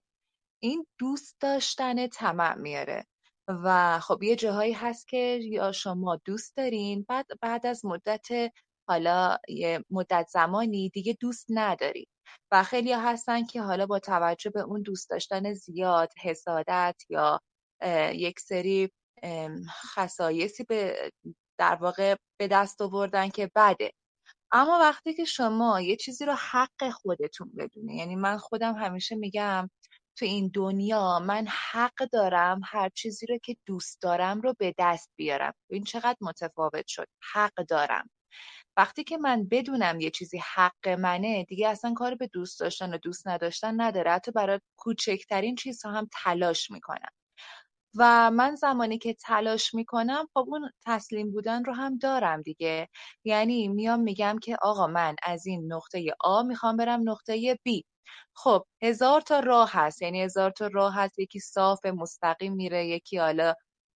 این 0.63 0.87
دوست 0.99 1.37
داشتن 1.39 2.07
طمع 2.07 2.55
میاره. 2.55 3.05
و 3.47 3.99
خب 3.99 4.23
یه 4.23 4.35
جاهایی 4.35 4.73
هست 4.73 5.07
که 5.07 5.39
یا 5.43 5.71
شما 5.71 6.15
دوست 6.25 6.57
دارین 6.57 7.05
بعد 7.09 7.25
بعد 7.41 7.65
از 7.65 7.85
مدت 7.85 8.27
حالا 8.87 9.37
یه 9.47 9.85
مدت 9.89 10.27
زمانی 10.31 10.89
دیگه 10.89 11.17
دوست 11.19 11.45
نداری 11.49 12.07
و 12.51 12.63
خیلی 12.63 12.93
هستن 12.93 13.45
که 13.45 13.61
حالا 13.61 13.85
با 13.85 13.99
توجه 13.99 14.49
به 14.49 14.61
اون 14.61 14.81
دوست 14.81 15.09
داشتن 15.09 15.53
زیاد 15.53 16.09
حسادت 16.23 16.95
یا 17.09 17.41
یک 18.13 18.39
سری 18.39 18.91
خصایصی 19.95 20.63
به 20.63 21.11
در 21.59 21.75
واقع 21.75 22.15
به 22.39 22.47
دست 22.47 22.81
آوردن 22.81 23.29
که 23.29 23.51
بده 23.55 23.91
اما 24.51 24.79
وقتی 24.81 25.13
که 25.13 25.25
شما 25.25 25.81
یه 25.81 25.95
چیزی 25.95 26.25
رو 26.25 26.33
حق 26.33 26.89
خودتون 26.91 27.51
بدونه 27.57 27.95
یعنی 27.95 28.15
من 28.15 28.37
خودم 28.37 28.75
همیشه 28.75 29.15
میگم 29.15 29.69
تو 30.17 30.25
این 30.25 30.51
دنیا 30.53 31.19
من 31.19 31.47
حق 31.49 32.09
دارم 32.11 32.61
هر 32.65 32.89
چیزی 32.89 33.25
رو 33.25 33.37
که 33.37 33.57
دوست 33.65 34.01
دارم 34.01 34.41
رو 34.41 34.53
به 34.59 34.75
دست 34.79 35.09
بیارم. 35.15 35.53
این 35.69 35.83
چقدر 35.83 36.17
متفاوت 36.21 36.87
شد. 36.87 37.07
حق 37.33 37.53
دارم. 37.53 38.09
وقتی 38.77 39.03
که 39.03 39.17
من 39.17 39.47
بدونم 39.51 39.99
یه 39.99 40.09
چیزی 40.09 40.41
حق 40.55 40.89
منه 40.89 41.43
دیگه 41.43 41.69
اصلا 41.69 41.93
کار 41.93 42.15
به 42.15 42.27
دوست 42.27 42.59
داشتن 42.59 42.93
و 42.93 42.97
دوست 42.97 43.27
نداشتن 43.27 43.81
نداره. 43.81 44.11
حتی 44.11 44.31
برای 44.31 44.59
کوچکترین 44.77 45.55
چیزها 45.55 45.91
هم 45.91 46.09
تلاش 46.23 46.71
می‌کنم. 46.71 47.09
و 47.97 48.31
من 48.31 48.55
زمانی 48.55 48.97
که 48.97 49.13
تلاش 49.13 49.73
می‌کنم 49.73 50.27
خب 50.33 50.45
اون 50.49 50.71
تسلیم 50.85 51.31
بودن 51.31 51.63
رو 51.65 51.73
هم 51.73 51.97
دارم 51.97 52.41
دیگه. 52.41 52.89
یعنی 53.25 53.67
میام 53.67 53.99
میگم 53.99 54.35
که 54.41 54.57
آقا 54.61 54.87
من 54.87 55.15
از 55.23 55.47
این 55.47 55.73
نقطه 55.73 56.15
آ 56.21 56.43
می‌خوام 56.43 56.77
برم 56.77 57.09
نقطه 57.09 57.55
B. 57.55 57.81
خب 58.35 58.65
هزار 58.83 59.21
تا 59.21 59.39
راه 59.39 59.69
هست. 59.73 60.01
یعنی 60.01 60.21
هزار 60.23 60.51
تا 60.51 60.67
راه 60.67 60.95
هست. 60.95 61.19
یکی 61.19 61.39
صاف 61.39 61.85
مستقیم 61.85 62.53
میره 62.53 62.87
یکی 62.87 63.17
حالا 63.17 63.53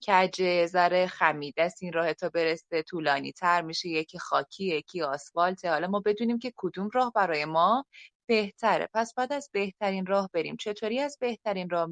کج 0.07 0.65
ذره 0.65 1.07
خمیده 1.07 1.63
است. 1.63 1.84
این 1.84 1.93
راه 1.93 2.13
تا 2.13 2.30
برسه 2.30 2.84
طولانی 2.84 3.31
تر 3.31 3.61
میشه. 3.61 3.89
یکی 3.89 4.19
خاکی 4.19 4.65
یکی 4.65 5.01
آسفالت. 5.01 5.65
حالا 5.65 5.88
ما 5.88 5.99
بدونیم 6.05 6.39
که 6.39 6.53
کدوم 6.57 6.89
راه 6.93 7.11
برای 7.15 7.45
ما 7.45 7.85
بهتره. 8.30 8.89
پس 8.93 9.13
بعد 9.17 9.34
از 9.34 9.49
بهترین 9.53 10.05
راه 10.05 10.30
بریم. 10.34 10.57
چطوری 10.57 10.99
از 10.99 11.17
بهترین 11.22 11.69
راه, 11.69 11.89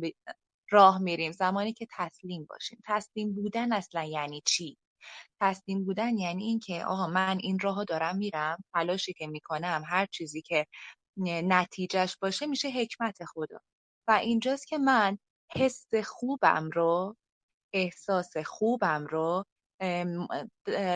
راه 0.69 0.97
میریم. 0.99 1.31
زمانی 1.31 1.73
که 1.73 1.87
تسلیم 1.91 2.45
باشیم. 2.49 2.79
تسلیم 2.85 3.35
بودن 3.35 3.73
اصلا 3.73 4.03
یعنی 4.03 4.41
چی؟ 4.45 4.77
تسلیم 5.41 5.85
بودن 5.85 6.17
یعنی 6.17 6.43
اینکه 6.43 6.85
آقا 6.85 7.07
من 7.07 7.37
این 7.41 7.59
راه 7.59 7.83
دارم 7.83 8.17
میرم 8.17 8.63
تلاشی 8.73 9.13
که 9.13 9.27
می‌کنم 9.27 9.83
هر 9.87 10.05
چیزی 10.05 10.41
که 10.41 10.67
نتیجهش 11.17 12.17
باشه 12.21 12.45
میشه 12.45 12.69
حکمت 12.69 13.25
خدا. 13.25 13.59
و 14.07 14.11
اینجاست 14.11 14.67
که 14.67 14.77
من 14.77 15.17
حس 15.51 15.87
خوبم 16.05 16.69
رو 16.73 17.15
احساس 17.73 18.37
خوبم 18.37 19.05
رو 19.05 19.45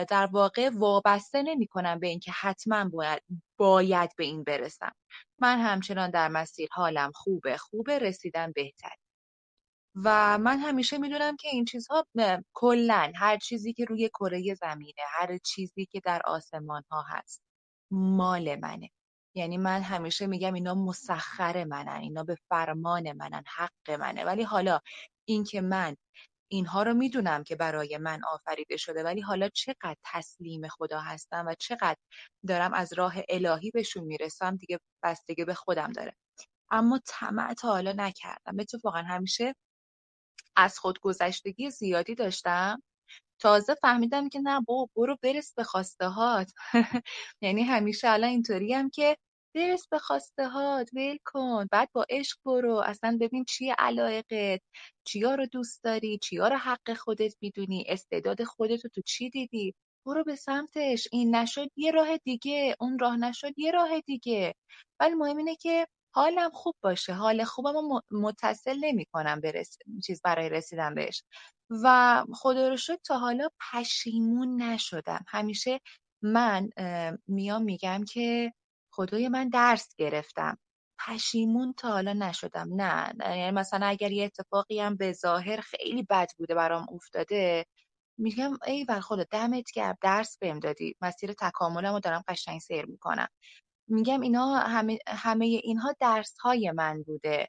در 0.08 0.28
واقع 0.32 0.70
وابسته 0.74 1.42
نمی 1.42 1.66
کنم 1.66 1.98
به 1.98 2.06
اینکه 2.06 2.32
حتما 2.32 2.88
باید, 2.88 3.22
باید 3.56 4.10
به 4.16 4.24
این 4.24 4.44
برسم. 4.44 4.92
من 5.38 5.58
همچنان 5.58 6.10
در 6.10 6.28
مسیر 6.28 6.68
حالم 6.72 7.12
خوبه 7.14 7.56
خوبه 7.56 7.98
رسیدن 7.98 8.52
بهتر 8.52 8.94
و 10.04 10.38
من 10.38 10.58
همیشه 10.58 10.98
می‌دونم 10.98 11.36
که 11.36 11.48
این 11.48 11.64
چیزها 11.64 12.06
کلا 12.54 13.12
هر 13.16 13.36
چیزی 13.38 13.72
که 13.72 13.84
روی 13.84 14.08
کره 14.08 14.54
زمینه 14.54 15.02
هر 15.08 15.38
چیزی 15.38 15.86
که 15.86 16.00
در 16.04 16.22
آسمان 16.24 16.82
ها 16.90 17.04
هست 17.08 17.42
مال 17.92 18.56
منه. 18.56 18.90
یعنی 19.36 19.56
من 19.58 19.82
همیشه 19.82 20.26
میگم 20.26 20.54
اینا 20.54 20.74
مسخر 20.74 21.64
منن 21.64 22.00
اینا 22.00 22.24
به 22.24 22.36
فرمان 22.48 23.12
منن 23.12 23.42
حق 23.56 23.90
منه. 24.00 24.24
ولی 24.24 24.42
حالا 24.42 24.80
اینکه 25.28 25.60
من 25.60 25.96
اینها 26.52 26.82
رو 26.82 26.94
می‌دونم 26.94 27.44
که 27.44 27.56
برای 27.56 27.98
من 27.98 28.20
آفریده 28.32 28.76
شده 28.76 29.02
ولی 29.04 29.20
حالا 29.20 29.48
چقدر 29.48 29.96
تسلیم 30.04 30.68
خدا 30.68 31.00
هستم 31.00 31.44
و 31.48 31.54
چقدر 31.60 31.96
دارم 32.48 32.74
از 32.74 32.92
راه 32.92 33.14
الهی 33.28 33.70
بهشون 33.70 34.04
می‌رسم 34.04 34.56
دیگه 34.56 34.80
بستگی 35.02 35.44
به 35.44 35.54
خودم 35.54 35.92
داره. 35.92 36.14
اما 36.70 37.00
طمع 37.06 37.54
تا 37.54 37.68
حالا 37.68 37.92
نکردم. 37.96 38.60
اتفاقا 38.60 38.98
همیشه 38.98 39.54
از 40.56 40.78
خودگذشتگی 40.78 41.70
زیادی 41.70 42.14
داشتم. 42.14 42.78
تازه 43.40 43.74
فهمیدم 43.74 44.28
که 44.28 44.40
نه 44.40 44.60
با 44.60 44.88
برو 44.96 45.16
برس 45.22 45.54
به 45.54 45.64
خواسته 45.64 46.08
هات 46.08 46.52
یعنی 47.42 47.62
همیشه 47.62 48.08
الان 48.10 48.30
اینطوری 48.30 48.74
هم 48.74 48.90
که 48.90 49.16
برس 49.54 49.88
به 49.90 49.98
خواسته 49.98 50.48
هات 50.48 50.90
ول 50.94 51.18
کن. 51.24 51.66
بعد 51.72 51.88
با 51.92 52.06
عشق 52.10 52.38
برو. 52.44 52.74
اصلا 52.86 53.18
ببین 53.20 53.44
چیه 53.44 53.74
علایقت 53.78 54.60
چیا 55.04 55.34
رو 55.34 55.46
دوست 55.46 55.84
داری 55.84 56.18
چیا 56.22 56.48
رو 56.48 56.56
حق 56.56 56.94
خودت 56.94 57.34
می‌دونی 57.40 57.84
استعداد 57.88 58.44
خودت 58.44 58.84
رو 58.84 58.90
تو 58.94 59.02
چی 59.02 59.30
دیدی؟ 59.30 59.74
برو 60.06 60.24
به 60.24 60.36
سمتش. 60.36 61.08
این 61.12 61.34
نشد 61.36 61.68
یه 61.76 61.90
راه 61.90 62.16
دیگه 62.16 62.76
اون 62.80 62.98
راه 62.98 63.16
نشد 63.16 63.52
یه 63.58 63.70
راه 63.70 64.00
دیگه. 64.00 64.54
ولی 65.00 65.14
مهم 65.14 65.36
اینه 65.36 65.56
که 65.56 65.86
حالم 66.14 66.50
خوب 66.50 66.74
باشه 66.82 67.12
حال 67.14 67.44
خوبم 67.44 67.72
متصل 68.10 68.76
نمی 68.80 69.04
کنم 69.12 69.40
به 69.40 69.64
چیز 70.04 70.20
برای 70.24 70.48
رسیدن 70.48 70.94
بهش. 70.94 71.22
و 71.84 72.24
خدا 72.34 72.68
رو 72.68 72.76
شد 72.76 72.98
تا 73.06 73.18
حالا 73.18 73.48
پشیمون 73.72 74.62
نشدم. 74.62 75.24
همیشه 75.28 75.80
من 76.22 76.70
میام 77.26 77.62
میگم 77.62 78.04
که 78.12 78.52
خدای 78.92 79.28
من 79.28 79.48
درس 79.48 79.94
گرفتم. 79.98 80.58
پشیمون 81.06 81.74
تا 81.76 81.90
حالا 81.92 82.12
نشدم. 82.12 82.68
نه 82.74 83.12
یعنی 83.20 83.50
مثلا 83.50 83.86
اگر 83.86 84.12
یه 84.12 84.24
اتفاقی 84.24 84.80
هم 84.80 84.96
به 84.96 85.12
ظاهر 85.12 85.60
خیلی 85.60 86.02
بد 86.10 86.28
بوده 86.38 86.54
برام 86.54 86.86
افتاده 86.92 87.66
میگم 88.18 88.58
ای 88.66 88.84
بر 88.84 89.00
خدا 89.00 89.24
دمت 89.30 89.72
گرم 89.74 89.96
درس 90.02 90.38
بهم 90.40 90.60
دادی. 90.60 90.94
مسیر 91.02 91.32
تکاملم 91.32 91.92
رو 91.94 92.00
دارم 92.00 92.24
قشنگ 92.28 92.60
سیر 92.60 92.86
می‌کنم. 92.86 93.28
میگم 93.88 94.20
اینا 94.20 94.56
همه, 94.56 94.98
همه 95.08 95.46
اینها 95.46 95.94
درس 96.00 96.38
های 96.38 96.70
من 96.70 97.02
بوده. 97.02 97.48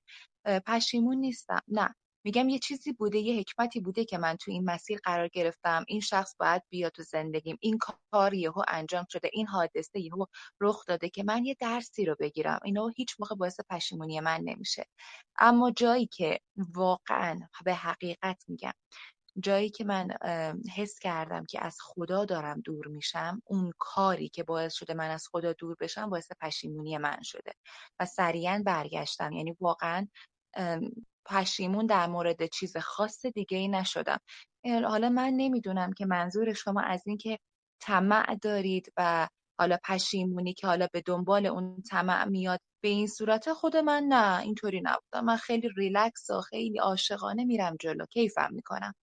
پشیمون 0.66 1.18
نیستم. 1.18 1.61
نه. 1.68 1.95
میگم 2.24 2.49
یه 2.49 2.60
چیزی 2.60 2.94
بوده 2.94 3.18
یه 3.20 3.40
حکمتی 3.40 3.80
بوده 3.80 4.06
که 4.06 4.18
من 4.18 4.36
تو 4.38 4.52
این 4.52 4.66
مسیر 4.66 4.99
قرار 5.03 5.28
گرفتم. 5.28 5.86
این 5.88 6.02
شخص 6.02 6.36
باید 6.40 6.64
بیاد 6.70 6.91
تو 6.91 7.03
زندگیم. 7.03 7.57
این 7.61 7.78
کار 8.11 8.34
یهو 8.34 8.64
انجام 8.68 9.06
شده. 9.10 9.30
این 9.34 9.48
حادثه 9.48 9.99
یهو 9.99 10.26
رخ 10.61 10.86
داده 10.86 11.10
که 11.10 11.24
من 11.24 11.45
یه 11.45 11.56
درسی 11.60 12.06
رو 12.06 12.16
بگیرم. 12.20 12.60
اینا 12.64 12.88
هیچ 12.88 13.16
موقع 13.20 13.36
باعث 13.36 13.60
پشیمونی 13.70 14.20
من 14.20 14.41
نمیشه. 14.44 14.86
اما 15.40 15.72
جایی 15.72 16.07
که 16.07 16.40
واقعا 16.57 17.40
به 17.66 17.74
حقیقت 17.76 18.44
میگم 18.48 18.74
جایی 19.44 19.70
که 19.70 19.84
من 19.84 20.07
حس 20.76 20.99
کردم 20.99 21.45
که 21.45 21.66
از 21.66 21.78
خدا 21.82 22.26
دارم 22.26 22.61
دور 22.61 22.88
میشم 22.88 23.41
اون 23.45 23.74
کاری 23.78 24.30
که 24.30 24.44
باعث 24.44 24.74
شده 24.74 24.94
من 24.94 25.10
از 25.10 25.28
خدا 25.32 25.53
دور 25.53 25.76
بشم 25.80 26.10
باعث 26.10 26.32
پشیمونی 26.41 26.98
من 26.98 27.22
شده 27.24 27.53
و 27.99 28.06
سریعا 28.06 28.64
برگشتم. 28.66 29.32
یعنی 29.32 29.56
واقعا 29.60 30.07
پشیمون 31.26 31.86
در 31.86 32.07
مورد 32.07 32.45
چیز 32.45 32.78
خاص 32.78 33.26
دیگه 33.26 33.57
ای 33.57 33.68
نشدم 33.68 34.20
حالا 34.66 35.10
من 35.10 35.30
نمی‌دونم 35.30 35.94
که 35.94 36.06
منظور 36.06 36.53
شما 36.53 36.82
از 36.82 37.03
این 37.07 37.18
که 37.18 37.40
طمع 37.82 38.36
دارید 38.36 38.94
و 38.98 39.28
حالا 39.60 39.78
پشیمونی 39.84 40.53
که 40.53 40.68
حالا 40.68 40.88
به 40.94 41.02
دنبال 41.06 41.45
اون 41.45 41.82
طمع 41.82 42.26
میاد 42.26 42.60
به 42.84 42.90
این 42.90 43.07
صورت؟ 43.07 43.53
خود 43.53 43.78
من 43.78 44.03
نه 44.03 44.40
اینطوری 44.41 44.82
نبودم. 44.82 45.26
من 45.26 45.38
خیلی 45.38 45.70
ریلکس 45.78 46.30
و 46.30 46.41
خیلی 46.41 46.80
عاشقانه 46.80 47.45
میرم 47.45 47.76
جلو. 47.80 48.06
کیفم 48.06 48.49
می‌کنم. 48.52 48.94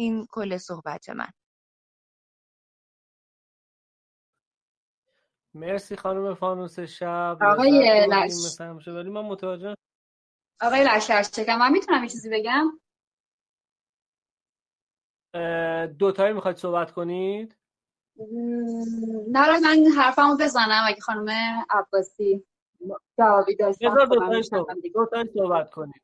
این 0.00 0.26
کل 0.30 0.56
صحبت 0.56 1.10
من. 1.10 1.28
مرسی 5.54 5.96
خانم 5.96 6.34
فانوس 6.34 6.80
شب. 6.80 7.38
آقای 7.42 8.06
لش 8.10 8.60
ولی 8.86 9.10
من 9.10 9.20
متوجه 9.20 9.74
آقای 10.60 10.84
لشکر 10.84 11.56
من 11.56 11.72
می‌تونم 11.72 12.02
یه 12.02 12.08
چیزی 12.08 12.30
بگم؟ 12.30 12.80
دوتایی 15.98 16.32
می‌خواید 16.34 16.56
صحبت 16.56 16.92
کنید؟ 16.92 17.56
نه 19.28 19.60
من 19.60 19.92
حرفمو 19.98 20.36
بزنم 20.40 20.84
اگه 20.86 21.00
خانم 21.00 21.28
عباسی 21.70 22.46
جوابی 23.18 23.56
داشتم 23.56 23.94
بذار 23.94 24.06
دو 24.06 24.42
صحبت 25.34 25.70
کنید. 25.70 26.02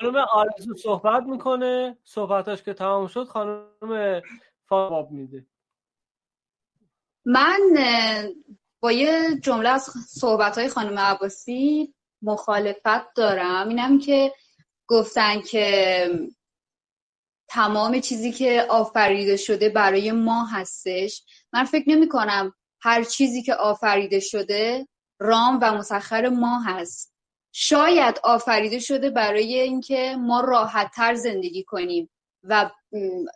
خانم 0.00 0.16
آرزو 0.16 0.76
صحبت 0.76 1.22
می‌کنه. 1.22 1.98
صحبتاش 2.04 2.62
که 2.62 2.74
تمام 2.74 3.06
شد 3.06 3.24
خانم 3.24 4.22
فاباب 4.68 5.10
میده. 5.10 5.46
من 7.24 7.60
با 8.80 8.92
یه 8.92 9.40
جمله 9.42 9.68
از 9.68 9.82
صحبت 10.08 10.58
های 10.58 10.68
خانم 10.68 10.98
عباسی 10.98 11.94
مخالفت 12.22 13.14
دارم. 13.14 13.68
اینم 13.68 13.98
که 13.98 14.32
گفتن 14.86 15.40
که 15.40 16.06
تمام 17.48 18.00
چیزی 18.00 18.32
که 18.32 18.66
آفریده 18.70 19.36
شده 19.36 19.68
برای 19.68 20.12
ما 20.12 20.44
هستش. 20.44 21.24
من 21.52 21.64
فکر 21.64 21.88
نمی 21.88 22.08
کنم 22.08 22.54
هر 22.80 23.04
چیزی 23.04 23.42
که 23.42 23.54
آفریده 23.54 24.20
شده 24.20 24.88
رام 25.18 25.58
و 25.62 25.74
مسخر 25.74 26.28
ما 26.28 26.60
هست. 26.60 27.13
شاید 27.56 28.20
آفریده 28.22 28.78
شده 28.78 29.10
برای 29.10 29.60
اینکه 29.60 30.16
ما 30.18 30.40
راحت 30.40 30.90
تر 30.94 31.14
زندگی 31.14 31.64
کنیم 31.64 32.10
و 32.42 32.70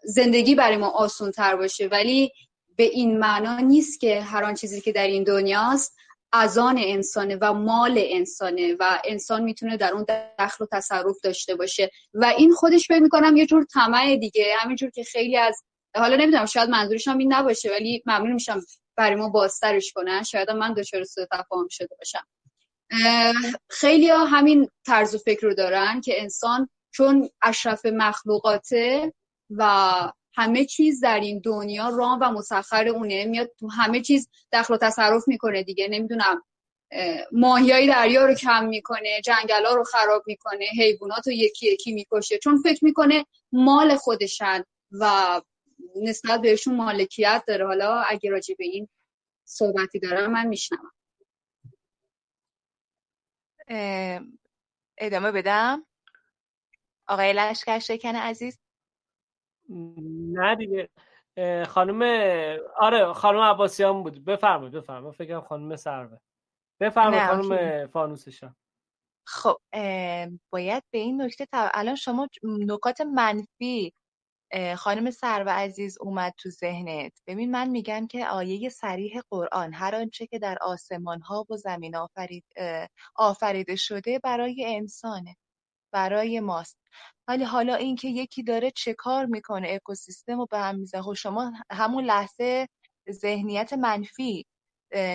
زندگی 0.05 0.55
برای 0.55 0.77
ما 0.77 0.89
آسون 0.89 1.31
تر 1.31 1.57
باشه. 1.57 1.87
ولی 1.87 2.33
به 2.77 2.85
این 2.85 3.19
معنا 3.19 3.59
نیست 3.59 4.01
که 4.01 4.21
هر 4.21 4.45
آن 4.45 4.55
چیزی 4.55 4.81
که 4.81 4.93
در 4.93 5.07
این 5.07 5.25
دنیاست 5.25 5.97
از 6.33 6.59
آن 6.59 6.79
انسانه 6.79 7.39
و 7.41 7.53
مال 7.53 7.95
انسانه 7.97 8.77
و 8.81 9.01
انسان 9.05 9.43
می‌تونه 9.43 9.77
در 9.77 9.93
اون 9.93 10.07
دخل 10.39 10.65
و 10.65 10.67
تصرف 10.73 11.17
داشته 11.25 11.55
باشه. 11.55 11.91
و 12.15 12.25
این 12.25 12.53
خودش 12.53 12.87
فکر 12.87 13.03
می‌کنم 13.03 13.37
یه 13.37 13.47
جور 13.47 13.65
طمع 13.75 14.17
دیگه. 14.17 14.55
همینجور 14.59 14.91
که 14.91 15.05
خیلی 15.05 15.37
از 15.37 15.63
حالا 15.97 16.17
نمی‌دونم 16.17 16.47
شاید 16.47 16.69
منظورشم 16.71 17.19
این 17.19 17.33
نباشه 17.33 17.71
ولی 17.71 18.03
ممنون 18.07 18.33
میشم 18.33 18.61
برای 18.97 19.17
ما 19.17 19.29
بازترش 19.29 19.93
کنن. 19.93 20.23
شاید 20.23 20.51
من 20.51 20.75
دچار 20.75 21.05
سوء 21.05 21.25
تفاهم 21.33 21.69
شده 21.71 21.97
باشم. 21.99 22.27
خیلی 23.71 24.11
ها 24.11 24.25
همین 24.25 24.71
طرز 24.87 25.15
و 25.15 25.19
فکر 25.19 25.47
رو 25.47 25.55
دارن 25.55 26.01
که 26.01 26.23
انسان 26.23 26.69
چون 26.91 27.29
اشرف 27.43 27.87
مخلوقاته 27.87 29.13
و 29.51 29.65
همه 30.35 30.65
چیز 30.65 31.01
در 31.01 31.21
این 31.21 31.41
دنیا 31.45 31.89
رام 31.89 32.19
و 32.21 32.31
مسخر 32.31 32.89
اونه 32.89 33.25
میاد 33.25 33.51
تو 33.59 33.69
همه 33.71 34.01
چیز 34.01 34.29
دخل 34.53 34.75
و 34.75 34.77
تصرف 34.77 35.29
می‌کنه 35.29 35.63
دیگه. 35.63 35.89
نمی‌دونم 35.89 36.43
ماهیای 37.33 37.87
دریا 37.87 38.27
رو 38.27 38.35
کم 38.35 38.65
می‌کنه 38.65 39.21
جنگلا 39.25 39.75
رو 39.75 39.85
خراب 39.85 40.23
می‌کنه 40.27 40.65
حیوانات 40.79 41.27
رو 41.27 41.33
یکی 41.33 41.73
یکی 41.73 41.93
می‌کشه. 41.93 42.39
چون 42.39 42.63
فکر 42.63 42.85
می‌کنه 42.85 43.27
مال 43.53 43.97
خودشن 43.97 44.65
و 44.91 45.41
نسبت 46.03 46.41
بهشون 46.41 46.77
مالکیت 46.77 47.43
داره. 47.47 47.67
حالا 47.67 48.03
اگه 48.09 48.31
راجع 48.31 48.55
به 48.59 48.65
این 48.65 48.89
صحبتی 49.45 49.99
دارم 49.99 50.33
من 50.33 50.47
میشنم 50.47 50.93
ادامه 54.99 55.33
بدم؟ 55.33 55.87
آقای 57.09 57.33
لشکر 57.33 57.79
شکن 57.79 58.17
عزیز؟ 58.17 58.59
نه 60.33 60.57
دیگه. 60.57 60.89
خانم 61.67 62.03
آره 62.77 63.13
خانم 63.13 63.41
عباسیان 63.41 64.03
بود. 64.03 64.25
بفرمایید 64.25 64.75
بفرمایید. 64.75 65.17
فکر 65.17 65.41
خانم 65.41 65.77
سروه. 65.77 66.19
بفرمایید 66.81 67.27
خانم 67.27 67.87
فانوسشان. 67.87 68.57
خب 69.27 69.57
باید 70.53 70.85
به 70.91 70.99
این 70.99 71.23
نکته 71.23 71.47
الان 71.53 71.95
شما 71.95 72.29
نکات 72.43 73.01
منفی 73.01 73.95
خانم 74.77 75.11
سرو 75.11 75.49
عزیز 75.49 75.99
اومد 76.01 76.35
تو 76.39 76.51
ذهنت. 76.51 77.13
ببین 77.27 77.51
من 77.51 77.69
میگم 77.69 78.07
که 78.07 78.27
آیه 78.27 78.69
سریح 78.69 79.21
قرآن 79.31 79.75
هر 79.75 79.95
آنچه 79.95 80.27
که 80.27 80.39
در 80.39 80.59
آسمان 80.63 81.21
ها 81.21 81.47
و 81.51 81.57
زمین 81.57 81.97
آفرید 81.97 82.45
آفریده 83.17 83.77
شده 83.77 84.19
برای 84.19 84.77
انسانه 84.77 85.37
برای 85.93 86.41
ماست. 86.41 86.79
ولی 87.29 87.45
حالا 87.45 87.75
اینکه 87.75 88.09
یکی 88.09 88.43
داره 88.43 88.71
چه 88.71 88.95
کار 88.95 89.27
می‌کنه 89.27 89.69
اکوسیستم 89.71 90.39
رو 90.39 90.47
به 90.51 90.59
هم 90.59 90.77
میزه 90.79 90.99
و 90.99 91.03
خب 91.03 91.13
شما 91.15 91.53
همون 91.73 92.05
لحظه 92.05 92.69
ذهنیت 93.11 93.73
منفی 93.73 94.47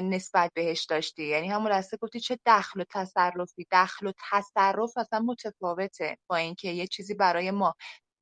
نسبت 0.04 0.52
بهش 0.56 0.86
داشتی. 0.86 1.24
یعنی 1.24 1.48
همون 1.50 1.72
لحظه 1.72 1.98
گفتی 1.98 2.20
چه 2.20 2.40
دخل 2.46 2.82
و 2.82 2.84
تصرفی 2.90 3.66
دخل 3.72 4.08
و 4.08 4.12
تصرف 4.32 4.98
اصلا 4.98 5.20
متفاوته 5.20 6.18
با 6.30 6.36
اینکه 6.36 6.70
یه 6.70 6.88
چیزی 6.88 7.14
برای 7.14 7.52
ما. 7.52 7.74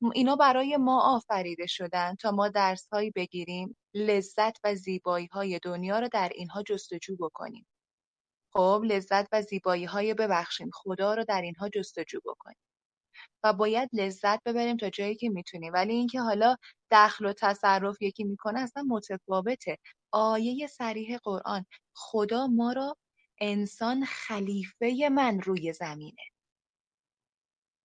اینا 0.09 0.35
برای 0.35 0.77
ما 0.77 1.01
آفریده 1.15 1.67
شدن 1.67 2.15
تا 2.15 2.31
ما 2.31 2.49
درسهایی 2.49 3.11
بگیریم 3.11 3.77
لذت 3.93 4.57
و 4.63 4.75
زیبایی 4.75 5.27
های 5.27 5.59
دنیا 5.63 5.99
رو 5.99 6.09
در 6.13 6.31
اینها 6.35 6.63
جستجو 6.63 7.15
بکنیم. 7.15 7.67
خب 8.53 8.81
لذت 8.85 9.27
و 9.31 9.41
زیبایی 9.41 9.85
های 9.85 10.13
ببخشیم. 10.13 10.69
خدا 10.73 11.13
رو 11.13 11.25
در 11.25 11.41
اینها 11.41 11.69
جستجو 11.69 12.19
بکنیم. 12.25 12.57
و 13.43 13.53
باید 13.53 13.89
لذت 13.93 14.43
ببریم 14.43 14.77
تا 14.77 14.89
جایی 14.89 15.15
که 15.15 15.29
می‌تونیم. 15.29 15.73
ولی 15.73 15.93
اینکه 15.93 16.21
حالا 16.21 16.55
دخل 16.91 17.25
و 17.25 17.33
تصرف 17.33 18.01
یکی 18.01 18.23
می‌کنه 18.23 18.59
اصلا 18.59 18.83
متفاوته. 18.89 19.77
آیه 20.11 20.67
سریح 20.67 21.17
قرآن 21.23 21.65
خدا 21.95 22.47
ما 22.47 22.73
را 22.73 22.97
انسان 23.41 24.05
خلیفه 24.05 25.09
من 25.11 25.41
روی 25.41 25.73
زمینه. 25.73 26.23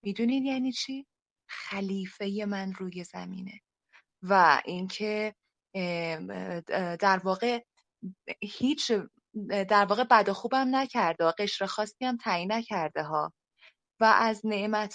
می‌دونین 0.02 0.47
یعنی 0.47 0.72
چی؟ 0.72 1.06
خلیفه 1.48 2.44
من 2.48 2.73
روی 2.73 3.05
زمینه 3.05 3.60
و 4.23 4.62
اینکه 4.64 5.35
در 7.01 7.20
واقع 7.24 7.60
هیچ 8.43 8.93
در 9.48 9.85
واقع 9.85 10.05
بد 10.05 10.28
و 10.28 10.32
خوبم 10.32 10.77
نکرده 10.77 11.24
قشر 11.39 11.66
خاصی 11.66 12.05
هم 12.05 12.16
تعیین 12.16 12.52
نکرده 12.52 13.02
ها 13.02 13.32
و 14.01 14.05
از 14.05 14.43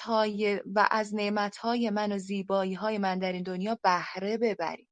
های 0.03 0.61
و 0.65 0.87
از 0.91 1.13
های 1.61 1.89
من 1.89 2.11
و 2.11 2.17
زیبایی 2.17 2.73
های 2.73 2.97
من 2.97 3.19
در 3.19 3.31
این 3.31 3.43
دنیا 3.43 3.79
بهره 3.83 4.37
ببرید. 4.37 4.87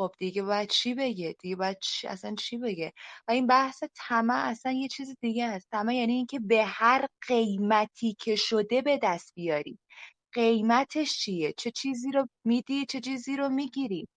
خب 0.00 0.12
دیگه 0.18 0.42
باید 0.42 0.68
چی 0.68 0.94
بگه؟ 0.94 1.36
دیگه 1.40 1.56
باید 1.56 1.78
چی... 1.82 2.08
اصلا 2.08 2.34
چی 2.34 2.58
بگه؟ 2.58 2.92
و 3.28 3.32
این 3.32 3.46
بحث 3.46 3.84
طمع 3.94 4.34
اصلا 4.48 4.72
یه 4.72 4.88
چیز 4.88 5.16
دیگه 5.20 5.44
است. 5.46 5.70
طمع 5.70 5.94
یعنی 5.94 6.12
اینکه 6.12 6.40
به 6.40 6.64
هر 6.64 7.06
قیمتی 7.28 8.14
که 8.20 8.36
شده 8.36 8.82
به 8.82 9.00
دست 9.02 9.34
بیاری. 9.34 9.78
قیمتش 10.32 11.18
چیه؟ 11.18 11.52
چه 11.52 11.70
چیزی 11.70 12.12
رو 12.12 12.28
میدی؟ 12.44 12.86
چه 12.86 13.00
چیزی 13.00 13.36
رو 13.36 13.48
می‌گیری؟ 13.48 14.08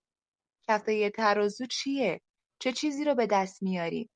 کفه 0.69 1.09
ترازو 1.09 1.65
چیه؟ 1.65 2.21
چه 2.59 2.71
چیزی 2.73 3.05
رو 3.05 3.15
به 3.15 3.27
دست 3.27 3.63
میاری؟ 3.63 4.09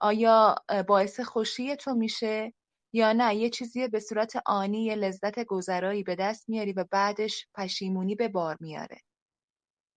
آیا 0.00 0.56
باعث 0.88 1.20
خوشی 1.20 1.76
تو 1.76 1.94
میشه؟ 1.94 2.54
یا 2.94 3.12
نه؟ 3.12 3.36
یه 3.36 3.50
چیزی 3.50 3.88
به 3.88 4.00
صورت 4.00 4.32
آنی 4.46 4.84
یه 4.84 4.94
لذت 4.94 5.44
گذرایی 5.44 6.02
به 6.02 6.14
دست 6.16 6.48
میاری 6.48 6.72
و 6.72 6.84
بعدش 6.90 7.46
پشیمونی 7.54 8.14
به 8.14 8.28
بار 8.28 8.56
میاره. 8.60 8.98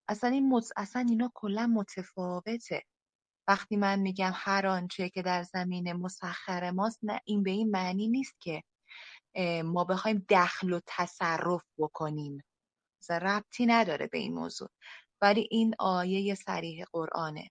اصلا 0.08 0.30
این 0.30 0.48
مز... 0.48 0.72
اصلا 0.76 1.06
اینا 1.08 1.32
کلا 1.34 1.66
متفاوته. 1.66 2.82
وقتی 3.48 3.76
من 3.76 3.98
میگم 3.98 4.32
هر 4.34 4.66
آنچه 4.66 5.08
که 5.08 5.22
در 5.22 5.42
زمین 5.42 5.92
مسخر 5.92 6.70
ماست 6.70 6.98
نه 7.02 7.20
این 7.24 7.42
به 7.42 7.50
این 7.50 7.70
معنی 7.70 8.08
نیست 8.08 8.36
که 8.40 8.62
ما 9.64 9.84
بخوایم 9.84 10.26
دخل 10.28 10.72
و 10.72 10.80
تصرف 10.86 11.62
بکنیم. 11.78 12.44
ربطی 13.10 13.66
نداره 13.66 14.06
به 14.06 14.18
این 14.18 14.34
موضوع. 14.34 14.68
ولی 15.22 15.48
این 15.50 15.74
آیه 15.78 16.34
سریح 16.34 16.84
قرآنه 16.92 17.50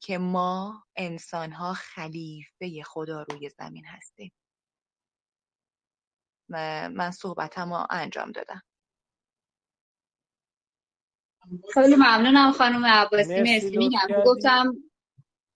که 0.00 0.18
ما 0.18 0.84
انسانها 0.96 1.72
خلیفه 1.72 2.82
خدا 2.82 3.22
روی 3.22 3.48
زمین 3.48 3.84
هستیم. 3.86 4.32
من 6.88 7.10
صحبتم 7.10 7.72
رو 7.72 7.86
انجام 7.90 8.32
دادم. 8.32 8.62
خیلی 11.74 11.96
ممنونم 11.96 12.52
خانم 12.52 12.84
عباسی 12.84 13.40
مرسی 13.40 13.76
میگم 13.76 14.22
گفتم 14.26 14.74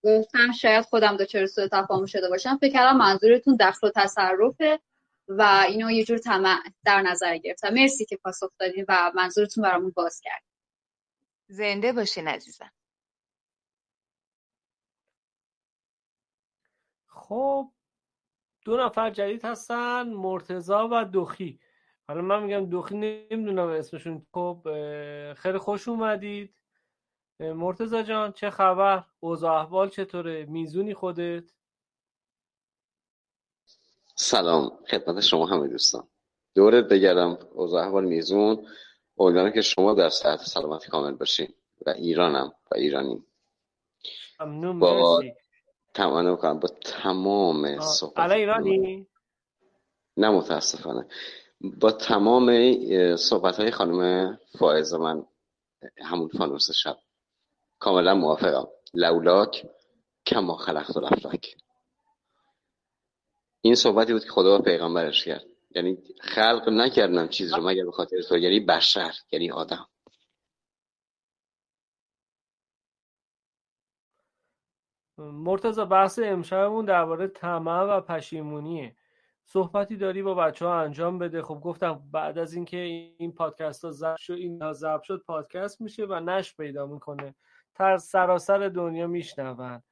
گفتم 0.05 0.53
شاید 0.53 0.85
خودم 0.85 1.17
دچار 1.17 1.47
سوء 1.47 1.69
تفاهم 1.73 2.07
شده 2.07 2.29
باشم. 2.29 2.59
فکر 2.61 2.73
کردم 2.73 2.97
منظورتون 2.97 3.57
دخل 3.61 3.87
و 3.87 3.91
تصرفه 3.97 4.81
و 5.29 5.65
اینو 5.69 5.91
یه 5.91 6.05
جور 6.05 6.19
طمع 6.19 6.63
در 6.85 7.03
نظر 7.03 7.37
گرفتم. 7.37 7.75
مرسی 7.75 8.05
که 8.05 8.17
پاسخ 8.17 8.51
دادین 8.59 8.85
و 8.89 9.13
منظورتون 9.15 9.65
برامون 9.65 9.93
باز 9.97 10.21
کرد. 10.21 10.43
زنده 11.49 11.93
باشین 11.93 12.29
عزیزم. 12.29 12.71
خب 17.07 17.73
دو 18.65 18.77
نفر 18.77 19.11
جدید 19.11 19.45
هستن 19.45 20.09
مرتزا 20.09 20.89
و 20.93 21.05
دوخی 21.05 21.61
حالا 22.09 22.20
من 22.23 22.43
میگم 22.43 22.66
دوخی 22.66 22.95
نمی‌دونم 23.31 23.69
اسمشون. 23.69 24.27
خب 24.33 24.61
خیلی 25.37 25.59
خوش 25.59 25.89
اومدید. 25.89 26.55
مرتزا 27.41 28.03
جان 28.03 28.33
چه 28.33 28.51
خبر؟ 28.51 29.05
اوضاع 29.20 29.53
احوال 29.53 29.89
چطوره؟ 29.89 30.45
میزونی 30.45 30.95
خودت؟ 30.95 31.45
سلام. 34.15 34.78
خدمت 34.91 35.20
شما 35.20 35.47
همه 35.47 35.69
دوستان. 35.69 36.09
دورت 36.55 36.85
بگردم. 36.85 37.39
اوضاع 37.53 37.85
احوال 37.85 38.05
میزون. 38.05 38.66
امیدوارم 39.19 39.53
که 39.53 39.61
شما 39.61 39.95
در 39.95 40.09
صحت 40.09 40.41
سلامتی 40.41 40.89
کامل 40.89 41.15
باشین. 41.15 41.55
و 41.87 41.91
ایرانم 41.91 42.53
و 42.70 42.74
ایرانی 42.74 43.24
ممنون 44.41 44.78
با 44.78 45.23
تمام 45.95 46.31
می‌کنم. 46.31 46.61
با 46.61 46.69
تمام 46.69 47.81
صحبت 47.81 48.19
الان 48.19 48.37
ایرانی؟ 48.37 49.07
نه 50.16 50.31
متاسفانه. 50.31 51.09
با 51.61 51.93
تمام 51.93 52.51
صحبت 53.16 53.57
های 53.57 53.70
خانم 53.70 54.39
فائز 54.59 54.95
من 54.95 55.27
همون 55.99 56.28
فانوس 56.28 56.70
شب. 56.70 56.99
کاملا 57.78 58.15
موافقم. 58.15 58.69
لولاک 58.95 59.66
کما 60.27 60.57
خلقت 60.57 60.97
الافلاک. 60.97 61.57
این 63.61 63.74
صحبتی 63.74 64.12
بود 64.12 64.24
که 64.24 64.31
خدا 64.31 64.59
با 64.59 64.65
پیغمبرش 64.65 65.24
کرد. 65.24 65.45
یعنی 65.70 65.99
خلق 66.20 66.69
نکردم 66.69 67.28
چیز 67.28 67.55
رو 67.55 67.69
مگر 67.69 67.85
به 67.85 67.93
خاطر 67.93 68.23
تو 68.23 68.39
یعنی 68.39 68.61
بشر 68.61 69.15
یعنی 69.33 69.51
آدم. 69.51 69.89
مرتضی 75.19 75.85
بحث 75.85 76.19
امشبمون 76.19 76.85
درباره 76.85 77.28
طمع 77.28 77.83
و 77.83 78.01
پشیمونیه. 78.01 78.97
صحبتی 79.48 79.97
داری 79.97 80.23
با 80.23 80.35
بچه 80.35 80.66
ها 80.66 80.81
انجام 80.81 81.18
بده. 81.18 81.43
خب 81.43 81.60
گفتم 81.60 82.02
بعد 82.12 82.39
از 82.39 82.55
اینکه 82.55 82.77
این 83.18 83.32
پادکست 83.32 83.85
ها 83.85 83.90
ضبط 83.90 84.18
شد 84.18 84.32
این 84.32 84.73
ضبط 84.73 85.02
شد 85.02 85.23
پادکست 85.27 85.81
میشه 85.81 86.05
و 86.05 86.20
نش 86.20 86.56
پیدا 86.56 86.86
می‌کنه. 86.86 87.35
تر 87.74 87.97
سراسر 87.98 88.68
دنیا 88.68 89.06
میشنون. 89.06 89.82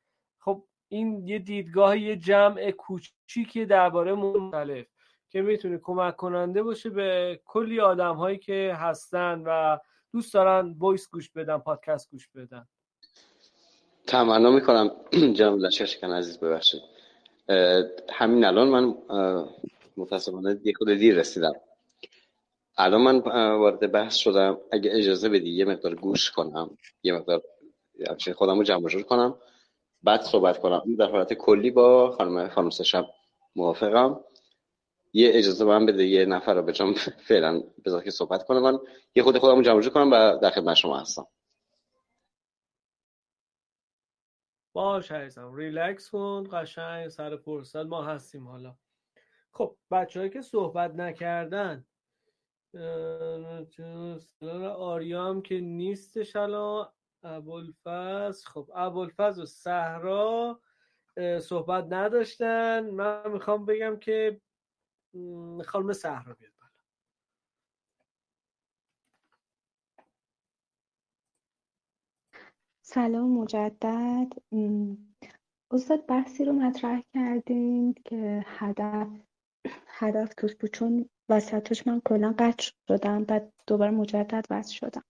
خب 0.41 0.65
این 0.89 1.29
یه 1.29 1.39
دیدگاه 1.39 1.99
یه 1.99 2.17
جمع 2.17 2.71
کوچیکی 2.71 3.65
درباره 3.67 4.15
مختلف 4.15 4.87
که 5.31 5.43
می‌تونه 5.43 5.79
کمک 5.79 6.17
کننده 6.17 6.63
باشه 6.63 6.91
به 6.91 7.41
کلی 7.45 7.81
آدم 7.81 8.17
هایی 8.17 8.39
که 8.39 8.75
هستن 8.77 9.43
و 9.47 9.79
دوست 10.13 10.35
دارن 10.35 10.75
وایس 10.79 11.11
گوش 11.11 11.31
بدن 11.31 11.59
پادکست 11.59 12.11
گوش 12.11 12.29
بدن. 12.29 12.67
تمنا 14.07 14.51
می‌کنم. 14.51 14.91
جناب 15.37 15.59
لشکر 15.59 16.07
عزیز 16.07 16.39
ببخشید. 16.39 16.94
همین 18.11 18.45
الان 18.45 18.69
من 18.69 18.95
متاسفانه 19.97 20.61
یه 20.65 20.73
خود 20.79 20.91
دیر 20.91 21.15
رسیدم. 21.15 21.53
الان 22.77 23.01
من 23.01 23.19
وارد 23.57 23.93
بحث 23.93 24.15
شدم. 24.17 24.59
اگه 24.73 24.91
اجازه 24.95 25.29
بدی 25.29 25.51
یه 25.51 25.65
مقدار 25.65 25.95
گوش 25.95 26.31
کنم 26.31 26.79
یه 27.03 27.13
مقدار 27.13 27.43
خودم 28.35 28.59
رو 28.59 28.65
جمع 28.65 29.03
کنم. 29.03 29.35
بعد 30.03 30.23
صحبت 30.23 30.59
کنم. 30.59 30.97
در 30.99 31.11
حالت 31.11 31.33
کلی 31.33 31.71
با 31.71 32.11
خانم 32.11 32.49
فانوس 32.49 32.81
شب 32.83 33.07
موافقم. 33.57 34.21
یه 35.13 35.31
اجازه 35.35 35.65
من 35.65 35.87
بده 35.87 36.07
یه 36.07 36.25
نفر 36.25 36.55
رو 36.55 36.63
به 36.63 36.73
جام 36.73 36.95
فعلا 37.29 37.63
بذار 37.85 38.05
که 38.05 38.11
صحبت 38.11 38.47
کنم 38.47 38.63
من 38.63 38.79
یه 39.15 39.23
خود 39.23 39.39
خودم 39.39 39.57
رو 39.57 39.63
جمع 39.63 39.83
کنم 39.83 40.11
و 40.13 40.37
در 40.37 40.51
خدمت 40.51 40.77
شما 40.77 40.99
هستم. 40.99 41.27
باش 44.75 45.13
عزیزم. 45.13 45.55
ریلکس 45.55 46.11
کن 46.11 46.49
قشنگ 46.53 47.09
سر 47.09 47.37
فرصت 47.37 47.77
ما 47.77 48.03
هستیم 48.03 48.49
حالا. 48.49 48.77
خب 49.53 49.77
بچه 49.91 50.29
که 50.29 50.41
صحبت 50.41 50.95
نکردن 50.95 51.85
آریا 54.77 55.25
هم 55.25 55.43
که 55.43 55.61
نیستش 55.61 56.37
الان. 56.37 56.89
ابوالفضل. 57.23 58.47
خب 58.47 58.71
ابوالفضل 58.75 59.43
و 59.43 59.47
صحرا 59.47 60.61
صحبت 61.41 61.87
نداشتن. 61.91 62.91
من 62.91 63.31
می‌خوام 63.31 63.65
بگم 63.67 63.97
که 63.97 64.41
خانم 65.65 65.93
صحرا 65.93 66.35
بیاد. 66.35 66.54
سلام 72.95 73.31
مجدد. 73.31 74.33
استاد 75.71 76.07
بحثی 76.07 76.45
رو 76.45 76.53
مطرح 76.53 77.01
کردیم 77.15 77.95
که 78.05 78.45
هدف 78.47 79.09
هدف 79.87 80.35
توش 80.35 80.55
بود 80.55 80.71
چون 80.71 81.09
وسطش 81.29 81.87
من 81.87 82.01
کلا 82.05 82.35
قطع 82.39 82.71
شدم 82.89 83.25
بعد 83.25 83.53
دوباره 83.67 83.91
مجدد 83.91 84.47
وصل 84.51 84.73
شدم. 84.73 85.03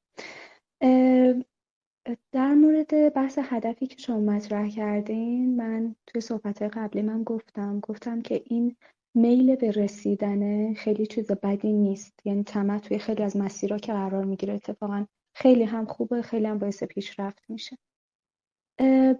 در 2.33 2.55
مورد 2.55 3.15
بحث 3.15 3.39
هدفی 3.43 3.87
که 3.87 3.99
شما 3.99 4.21
مطرح 4.21 4.69
کردین 4.69 5.57
من 5.57 5.95
توی 6.07 6.21
صحبت 6.21 6.63
قبلی 6.63 7.03
من 7.03 7.23
گفتم 7.23 7.81
گفتم 7.81 8.23
که 8.23 8.43
این 8.47 8.77
میل 9.15 9.57
به 9.57 9.71
رسیدن 9.71 10.75
خیلی 10.75 11.07
چیز 11.07 11.33
بدی 11.33 11.73
نیست. 11.73 12.21
یعنی 12.25 12.45
طمع 12.45 12.79
توی 12.79 12.99
خیلی 12.99 13.23
از 13.23 13.37
مسیرها 13.37 13.79
که 13.79 13.93
قرار 13.93 14.25
می‌گیره 14.25 14.55
اتفاقا 14.55 15.07
خیلی 15.35 15.65
هم 15.65 15.87
خوبه 15.87 16.23
خیلی 16.23 16.47
هم 16.47 16.59
باعث 16.59 16.85
پیشرفت 16.85 17.51
میشه. 17.51 17.79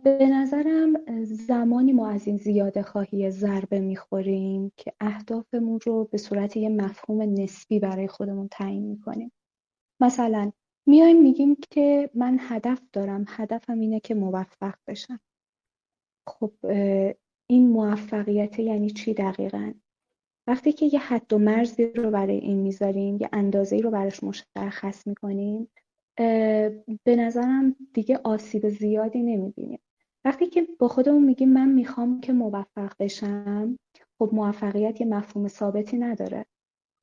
به 0.05 0.29
نظرم 0.33 0.93
زمانی 1.25 1.93
ما 1.93 2.09
از 2.09 2.27
این 2.27 2.37
زیاده 2.37 2.83
خواهی 2.83 3.31
ضربه 3.31 3.81
می‌خوریم 3.81 4.73
که 4.77 4.93
اهدافمون 5.01 5.81
رو 5.87 6.05
به 6.05 6.19
صورت 6.19 6.57
یه 6.57 6.69
مفهوم 6.69 7.23
نسبی 7.23 7.81
برای 7.81 8.09
خودمون 8.09 8.49
تعیین 8.49 8.85
می‌کنیم. 8.85 9.33
مثلا 10.01 10.53
میایم 10.87 11.23
میگیم 11.23 11.57
که 11.71 12.11
من 12.15 12.39
هدف 12.41 12.81
دارم 12.93 13.25
هدفم 13.29 13.81
اینه 13.81 14.01
که 14.01 14.15
موفق 14.15 14.75
بشم. 14.87 15.21
خب 16.29 16.53
این 17.47 17.69
موفقیت 17.69 18.59
یعنی 18.59 18.91
چی 18.91 19.15
دقیقا؟ 19.15 19.73
وقتی 20.47 20.73
که 20.73 20.87
یه 20.87 20.99
حد 20.99 21.33
و 21.33 21.39
مرزی 21.39 21.87
رو 21.87 22.11
برای 22.11 22.39
این 22.39 22.59
می‌ذاریم 22.59 23.19
یه 23.21 23.29
اندازه 23.33 23.79
رو 23.79 23.91
براش 23.91 24.25
مشخص 24.25 25.07
می‌کنیم 25.07 25.71
به 27.05 27.17
نظرم 27.17 27.77
دیگه 27.95 28.21
آسیب 28.25 28.69
زیادی 28.69 29.23
نمی‌بینیم. 29.23 29.81
وقتی 30.25 30.47
که 30.47 30.69
با 30.79 30.89
خودمون 30.89 31.25
میگیم 31.25 31.53
من 31.53 31.69
می‌خوام 31.69 32.21
که 32.21 32.33
موفق 32.33 32.93
بشم 32.99 33.79
خب 34.19 34.31
موفقیت 34.33 35.01
یه 35.01 35.07
مفهوم 35.07 35.49
ثابتی 35.49 35.97
نداره. 35.97 36.47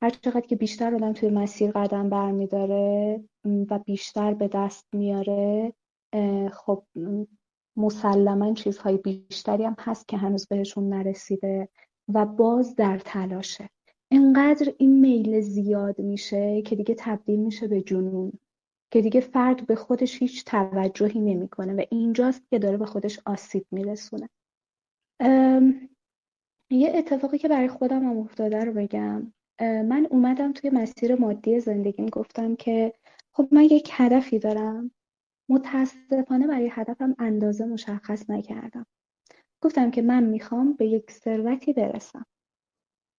هر 0.04 0.10
چقدر 0.10 0.42
که 0.42 0.56
بیشتر 0.56 0.96
آدم 0.96 1.14
توی 1.14 1.30
مسیر 1.30 1.72
قدم 1.72 2.10
برمیداره 2.10 3.24
و 3.70 3.80
بیشتر 3.80 4.34
به 4.34 4.48
دست 4.48 4.88
میاره 4.94 5.74
خب 6.52 6.84
مسلما 7.78 8.54
چیزهای 8.54 8.98
بیشتری 8.98 9.64
هم 9.64 9.76
هست 9.80 10.08
که 10.08 10.18
هنوز 10.18 10.48
بهشون 10.48 10.90
نرسیده 10.90 11.70
و 12.14 12.26
باز 12.26 12.76
در 12.76 13.02
تلاشه. 13.06 13.70
انقدر 14.12 14.74
این 14.78 15.00
میل 15.00 15.42
زیاد 15.42 16.00
میشه 16.00 16.62
که 16.62 16.76
دیگه 16.76 16.96
تبدیل 16.98 17.40
میشه 17.40 17.68
به 17.68 17.82
جنون. 17.82 18.32
که 18.92 19.02
دیگه 19.02 19.22
فرد 19.22 19.68
به 19.68 19.76
خودش 19.76 20.22
هیچ 20.22 20.46
توجهی 20.46 21.20
نمی‌کنه 21.20 21.74
و 21.74 21.86
اینجاست 21.92 22.50
که 22.50 22.60
داره 22.60 22.78
به 22.78 22.86
خودش 22.86 23.20
آسیب 23.26 23.66
میرسونه. 23.72 24.30
یه 26.72 26.92
اتفاقی 26.96 27.38
که 27.38 27.48
برای 27.48 27.68
خودم 27.68 28.04
هم 28.04 28.18
افتاده 28.18 28.66
رو 28.66 28.74
بگم. 28.74 29.34
من 29.62 30.08
اومدم 30.10 30.54
توی 30.54 30.70
مسیر 30.70 31.16
مادی 31.16 31.60
زندگیم 31.60 32.06
گفتم 32.06 32.56
که 32.56 32.94
خب 33.34 33.48
من 33.52 33.64
یک 33.64 33.90
هدفی 33.92 34.40
دارم. 34.40 34.92
متاسفانه 35.50 36.48
برای 36.48 36.70
هدفم 36.72 37.16
اندازه 37.20 37.66
مشخص 37.66 38.30
نکردم. 38.30 38.86
گفتم 39.62 39.92
که 39.92 40.02
من 40.02 40.24
می‌خوام 40.24 40.74
به 40.74 40.88
یک 40.88 41.12
ثروتی 41.12 41.74
برسم. 41.74 42.26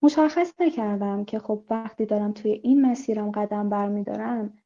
مشخص 0.03 0.53
نکردم 0.61 1.25
که 1.25 1.39
خب 1.39 1.65
وقتی 1.71 2.07
دارم 2.07 2.33
توی 2.33 2.51
این 2.51 2.87
مسیرم 2.87 3.31
قدم 3.31 3.69
برمیدارم 3.69 4.59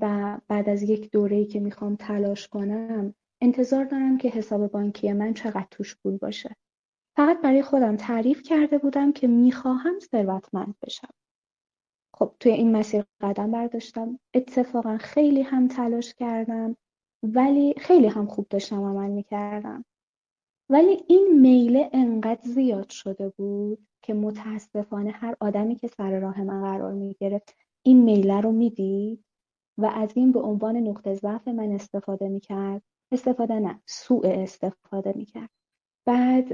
و 0.00 0.38
بعد 0.48 0.68
از 0.68 0.82
یک 0.82 1.10
دوره‌ای 1.10 1.44
که 1.44 1.60
می‌خوام 1.60 1.96
تلاش 1.96 2.48
کنم 2.48 3.14
انتظار 3.40 3.84
دارم 3.84 4.18
که 4.18 4.28
حساب 4.28 4.66
بانکی 4.66 5.12
من 5.12 5.34
چقدر 5.34 5.66
توش 5.70 5.96
پول 5.96 6.16
باشه. 6.16 6.56
فقط 7.16 7.40
برای 7.40 7.62
خودم 7.62 7.96
تعریف 7.96 8.42
کرده 8.42 8.78
بودم 8.78 9.12
که 9.12 9.26
می‌خواهم 9.26 9.98
ثروتمند 9.98 10.74
بشم. 10.82 11.14
خب 12.14 12.34
توی 12.40 12.52
این 12.52 12.76
مسیر 12.76 13.04
قدم 13.20 13.50
برداشتم. 13.50 14.18
اتفاقا 14.34 14.98
خیلی 14.98 15.42
هم 15.42 15.68
تلاش 15.68 16.14
کردم 16.14 16.76
ولی 17.22 17.74
خیلی 17.78 18.06
هم 18.06 18.26
خوب 18.26 18.46
داشتم 18.50 18.82
عمل 18.82 19.10
می‌کردم. 19.10 19.84
ولی 20.70 21.04
این 21.08 21.40
میله 21.40 21.90
انقدر 21.92 22.40
زیاد 22.44 22.90
شده 22.90 23.28
بود 23.28 23.86
که 24.02 24.14
متاسفانه 24.14 25.10
هر 25.10 25.36
آدمی 25.40 25.76
که 25.76 25.88
سر 25.88 26.20
راه 26.20 26.42
من 26.42 26.62
قرار 26.62 26.92
می‌گرفت 26.92 27.56
این 27.82 28.02
میله 28.02 28.40
رو 28.40 28.52
می‌دید. 28.52 29.24
و 29.78 29.86
از 29.86 30.10
این 30.14 30.32
به 30.32 30.40
عنوان 30.40 30.76
نقطه 30.76 31.14
ضعف 31.14 31.48
من 31.48 31.72
استفاده 31.72 32.28
می‌کرد. 32.28 32.82
استفاده 33.12 33.54
نه 33.54 33.80
سوء 33.86 34.42
استفاده 34.42 35.12
می‌کرد. 35.16 35.50
بعد 36.06 36.48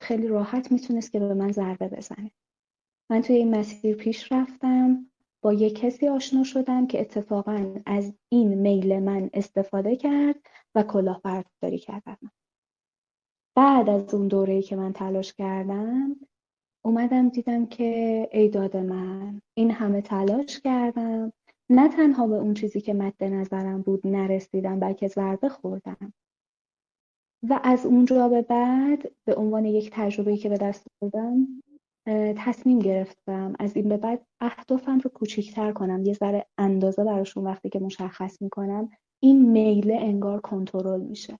خیلی 0.00 0.28
راحت 0.28 0.72
می‌تونست 0.72 1.12
که 1.12 1.18
به 1.18 1.34
من 1.34 1.52
ضربه 1.52 1.88
بزنه. 1.88 2.30
من 3.10 3.22
توی 3.22 3.36
این 3.36 3.56
مسیر 3.56 3.96
پیش 3.96 4.32
رفتم 4.32 5.10
با 5.42 5.52
یه 5.52 5.70
کسی 5.70 6.08
آشنا 6.08 6.44
شدم 6.44 6.86
که 6.86 7.00
اتفاقا 7.00 7.74
از 7.86 8.12
این 8.28 8.54
میل 8.54 8.98
من 8.98 9.30
استفاده 9.34 9.96
کرد 9.96 10.36
و 10.74 10.82
کلاهبرداری 10.82 11.78
کرد 11.78 12.02
بعد 13.56 13.88
از 13.88 14.14
اون 14.14 14.28
دوره‌ای 14.28 14.62
که 14.62 14.76
من 14.76 14.92
تلاش 14.92 15.34
کردم 15.34 16.16
اومدم 16.84 17.28
دیدم 17.28 17.66
که 17.66 18.28
ای 18.32 18.48
داد 18.48 18.76
من 18.76 19.40
این 19.54 19.70
همه 19.70 20.00
تلاش 20.00 20.60
کردم 20.60 21.32
نه 21.70 21.88
تنها 21.88 22.26
به 22.26 22.34
اون 22.34 22.54
چیزی 22.54 22.80
که 22.80 22.94
مد 22.94 23.24
نظرم 23.24 23.82
بود 23.82 24.06
نرسیدم 24.06 24.80
بلکه 24.80 25.08
ضربه 25.08 25.48
خوردم. 25.48 26.12
و 27.42 27.60
از 27.64 27.86
اونجا 27.86 28.28
به 28.28 28.42
بعد 28.42 29.12
به 29.24 29.34
عنوان 29.34 29.64
یک 29.64 29.90
تجربه 29.92 30.36
که 30.36 30.48
به 30.48 30.56
دست 30.56 30.86
آوردم 31.00 31.62
تصمیم 32.36 32.78
گرفتم 32.78 33.54
از 33.58 33.76
این 33.76 33.88
به 33.88 33.96
بعد 33.96 34.26
اهدافم 34.40 34.98
رو 34.98 35.10
کوچیکتر 35.10 35.72
کنم. 35.72 36.02
یه 36.04 36.14
ذره 36.14 36.46
اندازه 36.58 37.04
براشون 37.04 37.44
وقتی 37.44 37.68
که 37.68 37.78
مشخص 37.78 38.42
می‌کنم 38.42 38.90
این 39.22 39.50
میله 39.50 39.96
انگار 40.00 40.40
کنترل 40.40 41.00
میشه. 41.00 41.38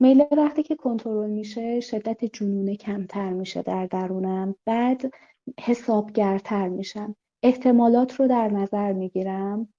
میله 0.00 0.28
وقتی 0.32 0.62
که 0.62 0.76
کنترل 0.76 1.30
میشه 1.30 1.80
شدت 1.80 2.24
جنونه 2.24 2.76
کمتر 2.76 3.32
میشه 3.32 3.62
در 3.62 3.86
درونم. 3.86 4.54
بعد 4.64 5.12
حسابگرتر 5.60 6.68
میشم. 6.68 7.16
احتمالات 7.42 8.14
رو 8.20 8.28
در 8.28 8.48
نظر 8.48 8.92
می‌گیرم 8.92 9.74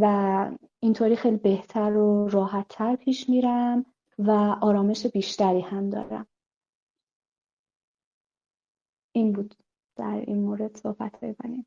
و 0.00 0.50
اینطوری 0.80 1.16
خیلی 1.16 1.36
بهتر 1.36 1.96
و 1.96 2.28
راحتتر 2.28 2.96
پیش 2.96 3.28
میرم 3.28 3.86
و 4.18 4.30
آرامش 4.62 5.06
بیشتری 5.06 5.60
هم 5.60 5.90
دارم. 5.90 6.26
این 9.12 9.32
بود 9.32 9.54
در 9.96 10.24
این 10.26 10.38
مورد 10.38 10.76
صحبت 10.76 11.20
بکنیم. 11.22 11.66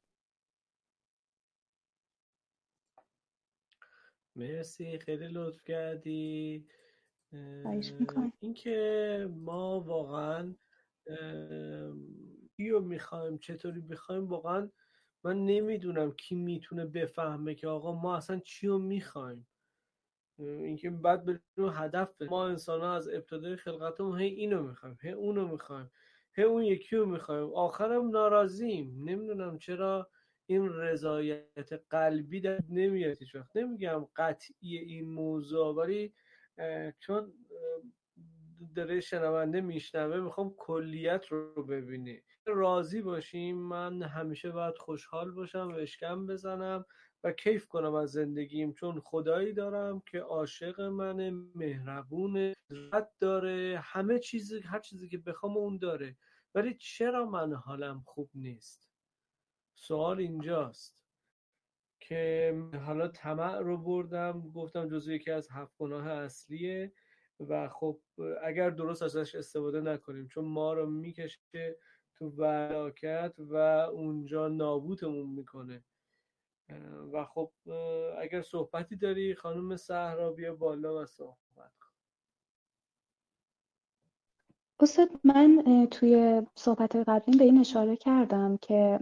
مرسی 4.36 5.00
خیلی 5.00 5.28
لطف 5.28 5.64
کردی. 5.64 6.68
اینکه 8.40 9.30
ما 9.32 9.80
واقعا 9.80 10.56
کیو 12.58 12.80
می‌خوایم 12.80 13.38
چطوری 13.38 13.82
می‌خوایم 13.82 14.28
واقعا 14.28 14.70
من 15.24 15.46
نمی‌دونم 15.46 16.12
کی 16.12 16.36
می‌تونه 16.36 16.86
بفهمه 16.86 17.56
که 17.56 17.68
آقا 17.68 17.94
ما 17.94 18.18
اصلا 18.18 18.40
چی 18.40 18.68
رو 18.68 18.78
می‌خوایم. 18.80 19.48
اینکه 20.40 20.90
بعد 20.90 21.26
بریم 21.26 21.70
هدف 21.74 22.22
ما 22.22 22.48
انسان 22.48 22.82
ها 22.82 22.96
از 22.96 23.08
ابتدای 23.10 23.56
خلقتمون 23.56 24.20
هی 24.20 24.28
اینو 24.28 24.64
می‌خوایم 24.64 24.98
هی 25.02 25.12
اونو 25.12 25.48
می‌خوایم 25.48 25.92
هی 26.34 26.44
اون 26.44 26.64
یکی 26.64 26.96
رو 26.96 27.06
می‌خوایم. 27.06 27.54
آخرم 27.54 28.10
ناراضیم. 28.10 29.04
نمی‌دونم 29.10 29.58
چرا 29.58 30.10
این 30.46 30.70
رضایت 30.74 31.74
قلبی 31.90 32.42
در 32.42 32.64
نمیاد 32.70 33.18
هیچ 33.18 33.36
وقت. 33.36 33.58
نمیگم 33.58 34.08
قطعی 34.16 34.78
این 34.78 35.10
موضوع 35.10 35.76
ولی 35.76 36.14
چون 37.00 37.34
داره 38.76 39.00
شنونده 39.00 39.62
میشنوه 39.62 40.20
می‌خوام 40.20 40.54
کلیت 40.58 41.26
رو 41.28 41.64
ببینی 41.64 42.22
راضی 42.48 43.02
باشیم 43.02 43.58
من 43.58 44.02
همیشه 44.02 44.52
باید 44.52 44.78
خوشحال 44.78 45.32
باشم 45.32 45.68
و 45.68 45.76
اشکم 45.76 46.26
بزنم 46.28 46.86
و 47.24 47.32
کیف 47.32 47.68
کنم 47.68 47.94
از 47.94 48.12
زندگیم. 48.12 48.74
چون 48.74 49.00
خدایی 49.00 49.54
دارم 49.54 50.02
که 50.12 50.20
عاشق 50.20 50.82
منه 50.82 51.32
مهربونه 51.56 52.54
رد 52.70 53.12
داره 53.20 53.80
همه 53.84 54.20
چیزی 54.20 54.60
هر 54.60 54.80
چیزی 54.80 55.10
که 55.10 55.18
بخوام 55.18 55.58
اون 55.58 55.78
داره. 55.78 56.18
ولی 56.56 56.78
چرا 56.80 57.26
من 57.26 57.54
حالم 57.54 58.04
خوب 58.06 58.30
نیست؟ 58.34 58.90
سوال 59.76 60.20
اینجاست 60.20 60.98
که 62.00 62.54
حالا 62.86 63.08
طمع 63.08 63.60
رو 63.60 63.78
بردم 63.78 64.52
گفتم 64.52 64.90
جزو 64.90 65.12
یکی 65.12 65.32
از 65.32 65.50
هفت 65.52 65.78
گناه 65.78 66.08
اصلیه 66.08 66.94
و 67.40 67.70
خب 67.70 68.02
اگر 68.44 68.70
درست 68.70 69.04
ازش 69.04 69.36
استفاده 69.36 69.82
نکنیم 69.82 70.28
چون 70.28 70.46
ما 70.46 70.74
رو 70.74 70.90
می‌کشه 70.90 71.78
تو 72.20 72.30
ولاکت 72.30 73.34
و 73.38 73.56
اونجا 73.94 74.48
نابوتمون 74.48 75.30
می‌کنه. 75.30 75.84
و 77.14 77.26
خب 77.26 77.52
اگر 78.22 78.42
صحبتی 78.42 78.96
داری 78.96 79.36
خانم 79.36 79.76
صحرا 79.76 80.32
بیا 80.32 80.56
بالا 80.56 81.02
و 81.02 81.06
صحبت 81.06 81.72
استاد 84.80 85.10
من 85.24 85.88
توی 85.92 86.42
صحبت 86.56 86.96
قبلی 86.96 87.38
به 87.38 87.44
این 87.44 87.58
اشاره 87.58 87.96
کردم 87.96 88.58
که 88.58 89.00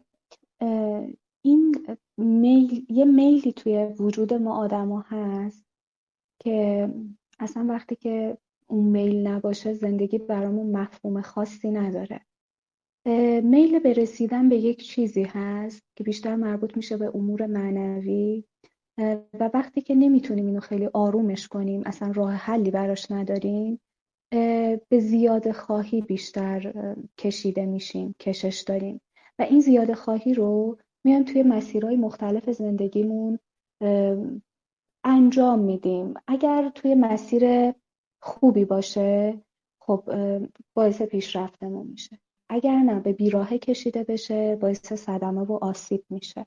این 1.42 1.98
میل 2.18 2.86
یه 2.90 3.06
میلی 3.06 3.54
توی 3.54 3.86
وجود 3.86 4.34
ما 4.34 4.58
آدما 4.58 5.02
هست 5.08 5.66
که 6.40 6.90
اصلا 7.40 7.66
وقتی 7.70 7.96
که 7.96 8.38
اون 8.68 8.84
میل 8.84 9.28
نباشه 9.28 9.74
زندگی 9.74 10.18
برامون 10.18 10.72
مفهوم 10.78 11.22
خاصی 11.22 11.72
نداره. 11.72 12.26
میل 13.44 13.80
به 13.80 13.94
رسیدن 13.94 14.50
به 14.50 14.56
یک 14.56 14.84
چیزی 14.84 15.24
هست 15.24 15.84
که 15.96 16.04
بیشتر 16.04 16.36
مربوط 16.36 16.78
میشه 16.78 16.98
به 16.98 17.12
امور 17.16 17.46
معنوی. 17.46 18.44
و 19.40 19.50
وقتی 19.54 19.82
که 19.82 19.96
نمی‌تونیم 19.96 20.46
اینو 20.46 20.60
خیلی 20.60 20.90
آرومش 20.94 21.48
کنیم 21.48 21.84
اصلا 21.86 22.12
راه 22.12 22.34
حلی 22.34 22.72
براش 22.72 23.12
نداریم 23.12 23.82
به 24.90 25.00
زیاده 25.00 25.54
خواهی 25.54 26.02
بیشتر 26.02 26.74
کشیده 27.18 27.66
میشیم 27.66 28.16
کشش 28.20 28.64
داریم. 28.68 29.02
و 29.40 29.44
این 29.44 29.60
زیاده 29.60 29.96
خواهی 29.96 30.34
رو 30.34 30.78
میایم 31.04 31.24
توی 31.24 31.44
مسیرهای 31.44 31.96
مختلف 31.96 32.50
زندگیمون 32.50 33.40
انجام 35.04 35.60
میدیم. 35.60 36.14
اگر 36.28 36.72
توی 36.76 36.96
مسیر 36.96 37.74
خوبی 38.22 38.66
باشه 38.66 39.42
خب 39.82 40.04
باعث 40.74 41.02
پیشرفتمون 41.02 41.88
میشه. 41.88 42.20
اگر 42.50 42.80
نه 42.80 43.00
به 43.00 43.14
بیراهه 43.14 43.58
کشیده 43.58 44.04
بشه 44.04 44.56
باعث 44.56 44.94
صدمه 44.94 45.42
و 45.42 45.54
آسیب 45.54 46.06
میشه. 46.10 46.46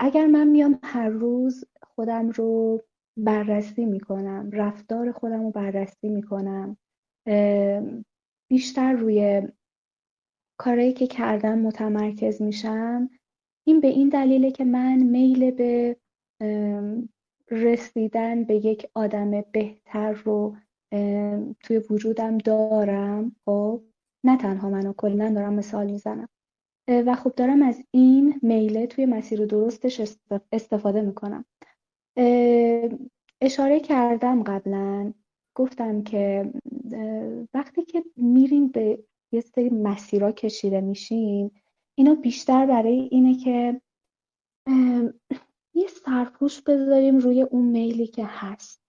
اگر 0.00 0.26
من 0.26 0.48
میام 0.48 0.78
هر 0.82 1.08
روز 1.08 1.64
خودم 1.82 2.30
رو 2.30 2.82
بررسی 3.16 3.84
می‌کنم 3.84 4.50
رفتار 4.52 5.12
خودم 5.12 5.42
رو 5.42 5.50
بررسی 5.50 6.08
می‌کنم 6.08 6.76
بیشتر 8.50 8.92
روی 8.92 9.48
کارهایی 10.56 10.92
که 10.92 11.06
کردم 11.06 11.58
متمرکز 11.58 12.42
میشم 12.42 13.10
این 13.66 13.80
به 13.80 13.88
این 13.88 14.08
دلیله 14.08 14.50
که 14.50 14.64
من 14.64 14.96
میل 14.96 15.50
به 15.50 15.96
رسیدن 17.50 18.44
به 18.44 18.54
یک 18.54 18.86
آدم 18.94 19.44
بهتر 19.52 20.12
رو 20.12 20.56
توی 21.60 21.78
وجودم 21.90 22.38
دارم 22.38 23.36
خب؟ 23.44 23.82
نه 24.24 24.36
تنها 24.36 24.70
منو 24.70 24.92
کلا 24.92 25.32
دارم 25.34 25.54
مثال 25.54 25.86
می‌زنم. 25.90 26.28
و 26.88 27.14
خب 27.14 27.34
دارم 27.34 27.62
از 27.62 27.84
این 27.90 28.40
میله 28.42 28.86
توی 28.86 29.06
مسیر 29.06 29.46
درستش 29.46 30.16
استفاده 30.52 31.02
می‌کنم. 31.02 31.44
اشاره 33.40 33.80
کردم 33.80 34.42
قبلا. 34.42 35.12
گفتم 35.54 36.02
که 36.02 36.52
وقتی 37.54 37.84
که 37.84 38.04
میریم 38.16 38.68
به 38.68 39.04
یه 39.32 39.40
سری 39.40 39.70
مسیرها 39.70 40.32
کشیده 40.32 40.80
میشیم 40.80 41.50
اینا 41.94 42.14
بیشتر 42.14 42.66
برای 42.66 43.08
اینه 43.10 43.34
که 43.34 43.80
یه 45.74 45.88
سرپوش 46.04 46.60
بذاریم 46.60 47.18
روی 47.18 47.42
اون 47.42 47.64
میلی 47.64 48.06
که 48.06 48.24
هست. 48.28 48.82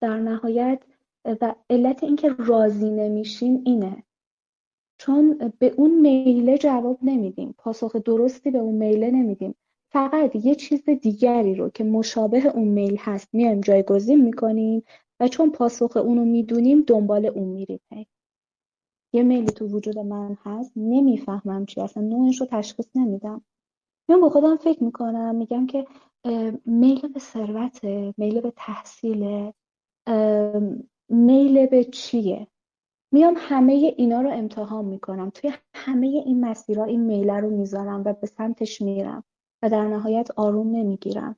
در 0.00 0.18
نهایت 0.18 0.82
و 1.24 1.54
علت 1.70 2.04
اینکه 2.04 2.28
راضی 2.38 2.90
نمیشیم 2.90 3.62
اینه. 3.64 4.02
چون 5.04 5.52
به 5.58 5.74
اون 5.76 6.00
میله 6.00 6.58
جواب 6.58 6.98
نمیدیم. 7.02 7.54
پاسخ 7.58 7.96
درستی 7.96 8.50
به 8.50 8.58
اون 8.58 8.74
میله 8.74 9.10
نمیدیم. 9.10 9.54
فقط 9.92 10.36
یه 10.36 10.54
چیز 10.54 10.84
دیگری 10.84 11.54
رو 11.54 11.70
که 11.70 11.84
مشابه 11.84 12.46
اون 12.46 12.68
میل 12.68 12.96
هست 12.98 13.28
میایم 13.32 13.60
جایگزین 13.60 14.24
می‌کنیم 14.24 14.82
و 15.20 15.28
چون 15.28 15.50
پاسخ 15.50 15.96
اونو 15.96 16.24
می‌دونیم 16.24 16.84
دنبال 16.86 17.26
اون 17.26 17.48
میریم. 17.48 17.80
یه 19.12 19.22
میلی 19.22 19.46
تو 19.46 19.66
وجود 19.66 19.98
من 19.98 20.38
هست 20.44 20.72
نمی‌فهمم 20.76 21.66
چی 21.66 21.80
اصلا 21.80 22.02
نوعش 22.02 22.40
رو 22.40 22.46
تشخیص 22.46 22.88
نمیدم. 22.94 23.44
میام 24.08 24.20
با 24.20 24.28
خودم 24.28 24.56
فکر 24.56 24.84
می‌کنم 24.84 25.34
میگم 25.34 25.66
که 25.66 25.86
میل 26.66 27.08
به 27.08 27.20
ثروت 27.20 27.84
میل 28.18 28.40
به 28.40 28.52
تحصیل 28.56 29.52
میل 31.08 31.66
به 31.66 31.84
چیه؟ 31.84 32.46
میام 33.12 33.34
همه 33.38 33.72
اینا 33.96 34.20
رو 34.20 34.30
امتحان 34.30 34.84
می‌کنم. 34.84 35.30
توی 35.30 35.52
همه 35.74 36.06
این 36.06 36.40
مسیرها 36.40 36.84
این 36.84 37.00
میله 37.00 37.40
رو 37.40 37.50
می‌ذارم 37.50 38.02
و 38.04 38.12
به 38.12 38.26
سمتش 38.26 38.82
میرم 38.82 39.24
و 39.62 39.70
در 39.70 39.88
نهایت 39.88 40.30
آروم 40.36 40.76
نمی‌گیرم. 40.76 41.36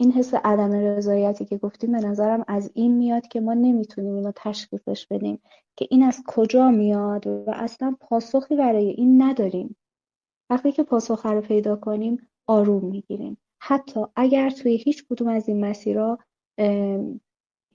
این 0.00 0.12
حس 0.12 0.34
عدم 0.34 0.72
رضایتی 0.72 1.44
که 1.44 1.58
گفتیم 1.58 1.92
به 1.92 1.98
نظرم 1.98 2.44
از 2.48 2.70
این 2.74 2.96
میاد 2.96 3.28
که 3.28 3.40
ما 3.40 3.54
نمی‌تونیم 3.54 4.14
اینو 4.14 4.32
تشخیصش 4.36 5.06
بدیم 5.06 5.42
که 5.76 5.86
این 5.90 6.02
از 6.02 6.22
کجا 6.26 6.70
میاد 6.70 7.26
و 7.26 7.44
اصلا 7.46 7.96
پاسخی 8.00 8.56
برای 8.56 8.88
این 8.88 9.22
نداریم. 9.22 9.76
وقتی 10.50 10.72
که 10.72 10.82
پاسخ 10.82 11.26
رو 11.26 11.40
پیدا 11.40 11.76
کنیم 11.76 12.28
آروم 12.46 12.84
می‌گیریم. 12.84 13.38
حتی 13.60 14.00
اگر 14.16 14.50
توی 14.50 14.76
هیچ 14.76 15.04
کدوم 15.10 15.28
از 15.28 15.48
این 15.48 15.64
مسیرها 15.64 16.18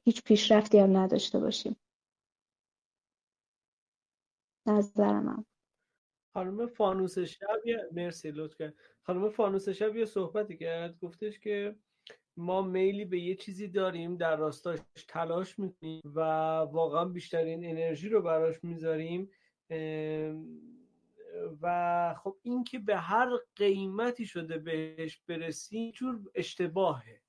هیچ 0.04 0.24
پیشرفتی 0.24 0.80
هم 0.80 0.98
نداشته 0.98 1.40
باشیم. 1.40 1.76
نظرم 4.68 5.46
خانم 6.34 6.68
فانوس 6.68 7.20
شب 7.20 7.62
مرسی 7.92 8.32
لطف 8.32 8.58
کرد. 8.58 8.74
خانم 9.02 9.30
فانوس 9.30 9.70
شب 9.70 9.96
یه 9.96 10.06
صحبتی 10.06 10.58
کرد. 10.58 11.00
گفتش 11.00 11.40
که 11.40 11.76
ما 12.38 12.62
میلی 12.62 13.06
به 13.06 13.20
یه 13.20 13.36
چیزی 13.36 13.68
داریم 13.68 14.18
در 14.18 14.36
راستاش 14.36 14.80
تلاش 15.08 15.60
می‌کنیم 15.60 16.02
و 16.06 16.20
واقعا 16.60 17.06
بیشترین 17.06 17.66
انرژی 17.66 18.10
رو 18.10 18.22
براش 18.22 18.64
می‌ذاریم. 18.64 19.30
و 21.62 22.16
خب 22.24 22.38
این 22.42 22.64
که 22.64 22.80
به 22.80 22.98
هر 22.98 23.30
قیمتی 23.56 24.26
شده 24.26 24.58
بهش 24.58 25.22
برسیم 25.28 25.92
جور 25.92 26.20
اشتباهه. 26.36 27.21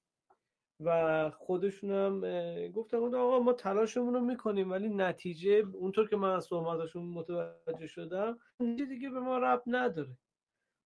و 0.84 1.30
خودشون 1.30 1.90
هم 1.90 2.20
گفتن 2.68 2.96
آقا 2.96 3.38
ما 3.38 3.52
تلاشمون 3.52 4.14
رو 4.14 4.20
می‌کنیم 4.20 4.70
ولی 4.70 4.88
نتیجه 4.88 5.64
اونطور 5.74 6.09
که 6.09 6.16
من 6.16 6.30
از 6.30 6.44
صحبتشون 6.44 7.04
متوجه 7.04 7.86
شدم 7.86 8.38
نتیجه 8.60 8.84
دیگه 8.84 9.10
به 9.10 9.20
ما 9.20 9.38
رب 9.38 9.62
نداره. 9.66 10.18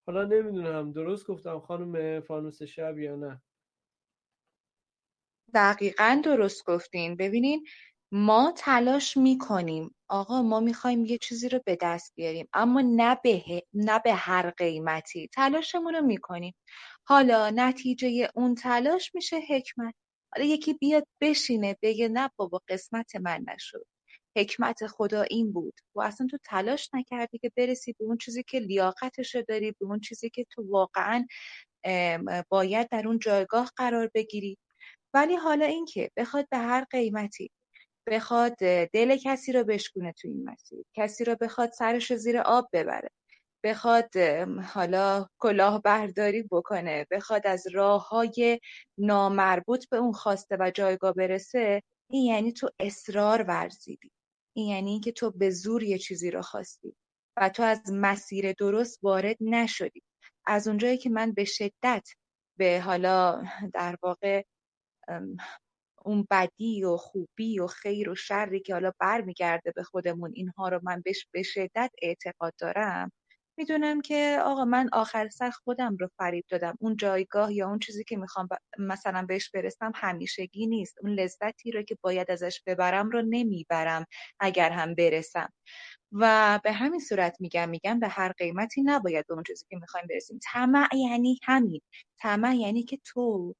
حالا 0.06 0.24
نمی‌دونم 0.24 0.93
درست 0.93 1.27
گفتم 1.27 1.60
خانم 1.60 2.20
فانوس 2.20 2.62
شب 2.62 2.98
یا 2.98 3.16
نه؟ 3.16 3.43
دقیقا 5.55 6.20
درست 6.24 6.66
گفتین. 6.66 7.16
ببینین 7.16 7.66
ما 8.12 8.52
تلاش 8.56 9.16
می‌کنیم 9.16 9.95
آقا 10.09 10.43
ما 10.43 10.61
می‌خوایم 10.61 11.05
یه 11.07 11.19
چیزی 11.19 11.49
رو 11.49 11.61
به 11.66 11.78
دست 11.83 12.12
بیاریم 12.16 12.49
اما 12.53 12.81
نه 12.81 13.19
به, 13.24 13.62
نه 13.74 13.99
به 14.05 14.15
هر 14.15 14.51
قیمتی. 14.51 15.28
تلاشمون 15.35 15.95
رو 15.95 16.03
می‌کنیم. 16.03 16.55
حالا 17.09 17.51
نتیجه 17.51 18.31
اون 18.35 18.55
تلاش 18.55 19.15
میشه 19.15 19.37
حکمت. 19.51 19.95
حالا 20.37 20.47
یکی 20.49 20.74
بیاد 20.74 21.07
بشینه 21.20 21.77
بگه 21.83 22.09
نه 22.09 22.31
بابا 22.37 22.62
قسمت 22.69 23.16
من 23.16 23.45
نشد. 23.55 23.87
حکمت 24.37 24.87
خدا 24.87 25.23
این 25.23 25.53
بود. 25.53 25.74
و 25.97 26.01
اصلا 26.03 26.27
تو 26.31 26.39
تلاش 26.45 26.91
نکردی 26.95 27.39
که 27.39 27.53
برسی 27.57 27.93
به 27.99 28.05
اون 28.05 28.19
چیزی 28.19 28.43
که 28.43 28.59
لیاقتش 28.61 29.35
رو 29.35 29.43
داری 29.49 29.70
به 29.73 29.87
اون 29.87 30.01
چیزی 30.01 30.31
که 30.31 30.47
تو 30.51 30.65
واقعا 30.70 31.27
باید 32.51 32.89
در 32.91 33.09
اون 33.09 33.19
جایگاه 33.19 33.70
قرار 33.77 34.11
بگیری. 34.15 34.59
ولی 35.15 35.37
حالا 35.37 35.66
اینکه 35.66 36.11
بخواد 36.16 36.49
به 36.51 36.59
هر 36.59 36.85
قیمتی 36.91 37.51
بخواد 38.07 38.57
دل 38.93 39.16
کسی 39.16 39.53
رو 39.53 39.65
بشکونه 39.65 40.12
تو 40.12 40.28
این 40.28 40.51
مسیر. 40.51 40.85
کسی 40.95 41.24
رو 41.24 41.37
بخواد 41.41 41.73
سرش 41.73 42.15
زیر 42.15 42.39
آب 42.39 42.69
ببره. 42.73 43.11
بخواد 43.65 44.16
حالا 44.74 45.27
کلاه 45.39 45.83
برداری 45.83 46.43
بکنه. 46.43 47.07
بخواد 47.11 47.47
از 47.47 47.66
راه 47.73 48.09
های 48.09 48.61
نامربوط 48.99 49.89
به 49.89 49.97
اون 49.97 50.12
خواسته 50.12 50.57
و 50.61 50.70
جایگاه 50.70 51.12
برسه. 51.12 51.83
این 52.11 52.24
یعنی 52.24 52.53
تو 52.53 52.70
اصرار 52.78 53.43
ورزیدی. 53.43 54.11
این 54.57 54.69
یعنی 54.69 54.91
اینکه 54.91 55.12
تو 55.12 55.31
به 55.31 55.51
زور 55.51 55.83
یه 55.83 55.99
چیزی 55.99 56.31
رو 56.31 56.43
خواستی 56.43 56.97
و 57.37 57.49
تو 57.49 57.62
از 57.62 57.81
مسیر 57.93 58.53
درست 58.53 58.99
وارد 59.03 59.37
نشدی. 59.41 60.03
از 60.47 60.69
اونجایی 60.69 60.99
که 60.99 61.11
من 61.11 61.33
به 61.33 61.45
شدت 61.45 62.09
به 62.59 62.81
حالا 62.85 63.45
در 63.74 63.97
واقع 64.03 64.43
اون 66.07 66.27
بدی 66.31 66.85
و 66.85 66.97
خوبی 66.97 67.61
و 67.61 67.66
خیر 67.66 68.11
و 68.11 68.15
شری 68.15 68.61
که 68.61 68.73
حالا 68.74 68.93
برمیگرده 69.01 69.73
به 69.77 69.83
خودمون 69.83 70.33
اینها 70.35 70.69
رو 70.69 70.81
من 70.85 71.03
بهش 71.05 71.27
به 71.35 71.43
شدت 71.43 71.91
اعتقاد 72.03 72.55
دارم. 72.61 73.12
می‌دونم 73.59 74.01
که 74.01 74.39
آقا 74.45 74.65
من 74.65 74.89
آخر 74.93 75.28
سر 75.28 75.51
خودم 75.51 75.97
رو 76.01 76.09
فریب 76.19 76.45
دادم. 76.51 76.77
اون 76.81 76.97
جایگاه 76.97 77.55
یا 77.55 77.69
اون 77.69 77.78
چیزی 77.78 78.05
که 78.05 78.16
می‌خوام 78.16 78.49
مثلا 78.78 79.27
بهش 79.28 79.51
برسم 79.51 79.93
همیشگی 79.95 80.66
نیست. 80.66 80.95
اون 81.03 81.12
لذتی 81.12 81.70
رو 81.73 81.83
که 81.83 81.97
باید 82.03 82.31
ازش 82.31 82.62
ببرم 82.66 83.11
رو 83.11 83.23
نمی‌برم 83.23 84.07
اگر 84.41 84.70
هم 84.70 84.95
برسم. 84.95 85.51
و 86.12 86.61
به 86.65 86.73
همین 86.73 87.01
صورت 87.01 87.37
میگم 87.41 87.69
میگم 87.70 88.01
به 88.01 88.09
هر 88.09 88.33
قیمتی 88.33 88.83
نباید 88.83 89.27
به 89.28 89.35
اون 89.35 89.43
چیزی 89.47 89.66
که 89.70 89.77
می‌خوایم 89.77 90.07
برسیم. 90.11 90.39
طمع 90.53 90.89
یعنی 90.97 91.39
همین. 91.45 91.81
طمع 92.20 92.57
یعنی 92.57 92.83
که 92.85 92.99
تو 93.07 93.55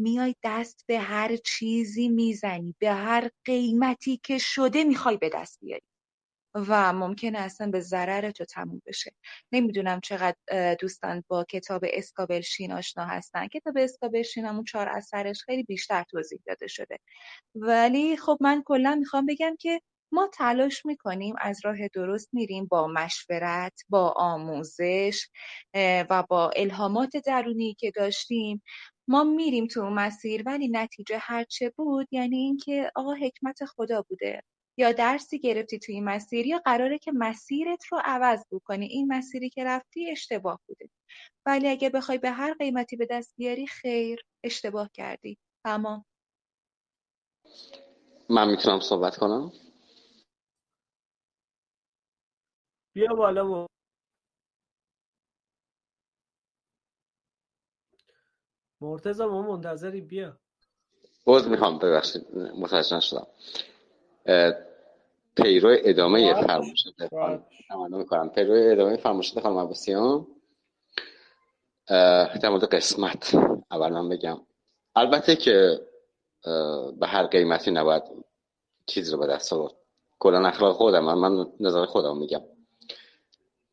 میای 0.00 0.34
دست 0.44 0.84
به 0.88 0.98
هر 0.98 1.36
چیزی 1.36 2.08
می‌زنی 2.08 2.74
به 2.78 2.92
هر 2.92 3.30
قیمتی 3.44 4.20
که 4.24 4.38
شده 4.38 4.84
می‌خوای 4.84 5.16
به 5.16 5.30
دست 5.34 5.58
بیاری. 5.60 5.82
و 6.54 6.92
ممکنه 6.92 7.38
اصلا 7.38 7.70
به 7.70 7.80
ضرر 7.80 8.30
تو 8.30 8.44
تموم 8.44 8.82
بشه. 8.86 9.12
نمی‌دونم 9.52 10.00
چقدر 10.00 10.74
دوستان 10.80 11.24
با 11.28 11.44
کتاب 11.44 11.82
اسکابل 11.86 12.40
شین 12.40 12.72
آشنا 12.72 13.04
هستن. 13.06 13.48
کتاب 13.48 13.74
اسکابل 13.78 14.22
شین 14.22 14.44
همون 14.44 14.64
چهار 14.64 14.88
اثرش 14.88 15.42
خیلی 15.44 15.62
بیشتر 15.62 16.04
توضیح 16.10 16.40
داده 16.46 16.66
شده. 16.66 16.98
ولی 17.54 18.16
خب 18.16 18.38
من 18.40 18.62
کلا 18.66 18.94
می‌خوام 18.94 19.26
بگم 19.26 19.56
که 19.60 19.80
ما 20.12 20.30
تلاش 20.34 20.86
می‌کنیم 20.86 21.34
از 21.40 21.60
راه 21.64 21.88
درست 21.88 22.28
میریم 22.32 22.66
با 22.66 22.88
مشورت 22.88 23.80
با 23.88 24.14
آموزش 24.16 25.28
و 26.10 26.24
با 26.28 26.50
الهامات 26.56 27.16
درونی 27.26 27.74
که 27.80 27.90
داشتیم. 27.90 28.62
ما 29.10 29.24
میریم 29.24 29.66
تو 29.66 29.80
اون 29.80 29.92
مسیر 29.94 30.42
ولی 30.46 30.68
نتیجه 30.68 31.18
هرچه 31.20 31.70
بود 31.70 32.08
یعنی 32.12 32.36
اینکه 32.38 32.92
آقا 32.96 33.14
حکمت 33.14 33.64
خدا 33.64 34.02
بوده. 34.02 34.42
یا 34.78 34.92
درسی 34.92 35.38
گرفتی 35.38 35.78
توی 35.78 35.94
این 35.94 36.04
مسیر 36.04 36.46
یا 36.46 36.58
قراره 36.64 36.98
که 36.98 37.12
مسیرت 37.14 37.84
رو 37.92 38.02
عوض 38.04 38.44
بکنی. 38.52 38.86
این 38.86 39.12
مسیری 39.12 39.50
که 39.50 39.64
رفتی 39.64 40.10
اشتباه 40.10 40.60
بوده. 40.68 40.90
ولی 41.46 41.68
اگه 41.68 41.90
بخوای 41.90 42.18
به 42.18 42.30
هر 42.30 42.54
قیمتی 42.54 42.96
به 42.96 43.06
دست 43.10 43.34
بیاری 43.36 43.66
خیر 43.66 44.22
اشتباه 44.44 44.90
کردی. 44.94 45.38
تمام 45.66 46.04
من 48.30 48.50
می‌تونم 48.50 48.80
صحبت 48.80 49.16
کنم؟ 49.16 49.52
بیا 52.94 53.14
بالا 53.14 53.66
مرتزا 58.80 59.28
ما 59.28 59.42
منتظری 59.42 60.00
بیا. 60.00 60.36
باز 61.24 61.48
می‌خوام 61.48 61.78
ببخشید 61.78 62.26
متوجه 62.34 62.96
نشدم. 62.96 63.26
پیرو 65.34 65.76
ادامه 65.84 66.46
فرماشت 66.46 66.88
تمنا 67.68 67.98
می‌کنم. 67.98 68.28
پیرو 68.28 68.72
ادامه 68.72 68.96
فرماشت 68.96 69.40
خانم 69.40 69.58
عباسیان. 69.58 70.26
در 72.42 72.48
مورد 72.48 72.64
قسمت 72.64 73.34
اول 73.70 73.92
من 73.92 74.08
بگم. 74.08 74.40
البته 74.96 75.36
که 75.36 75.80
به 77.00 77.06
هر 77.06 77.26
قیمتی 77.26 77.70
نباید 77.70 78.02
چیز 78.86 79.12
رو 79.12 79.18
به 79.18 79.26
دست 79.26 79.52
آورد. 79.52 79.74
کلا 80.18 80.48
اخلاق 80.48 80.76
خودم 80.76 81.04
من, 81.04 81.14
من 81.14 81.46
نظر 81.60 81.86
خودم 81.86 82.18
میگم. 82.18 82.42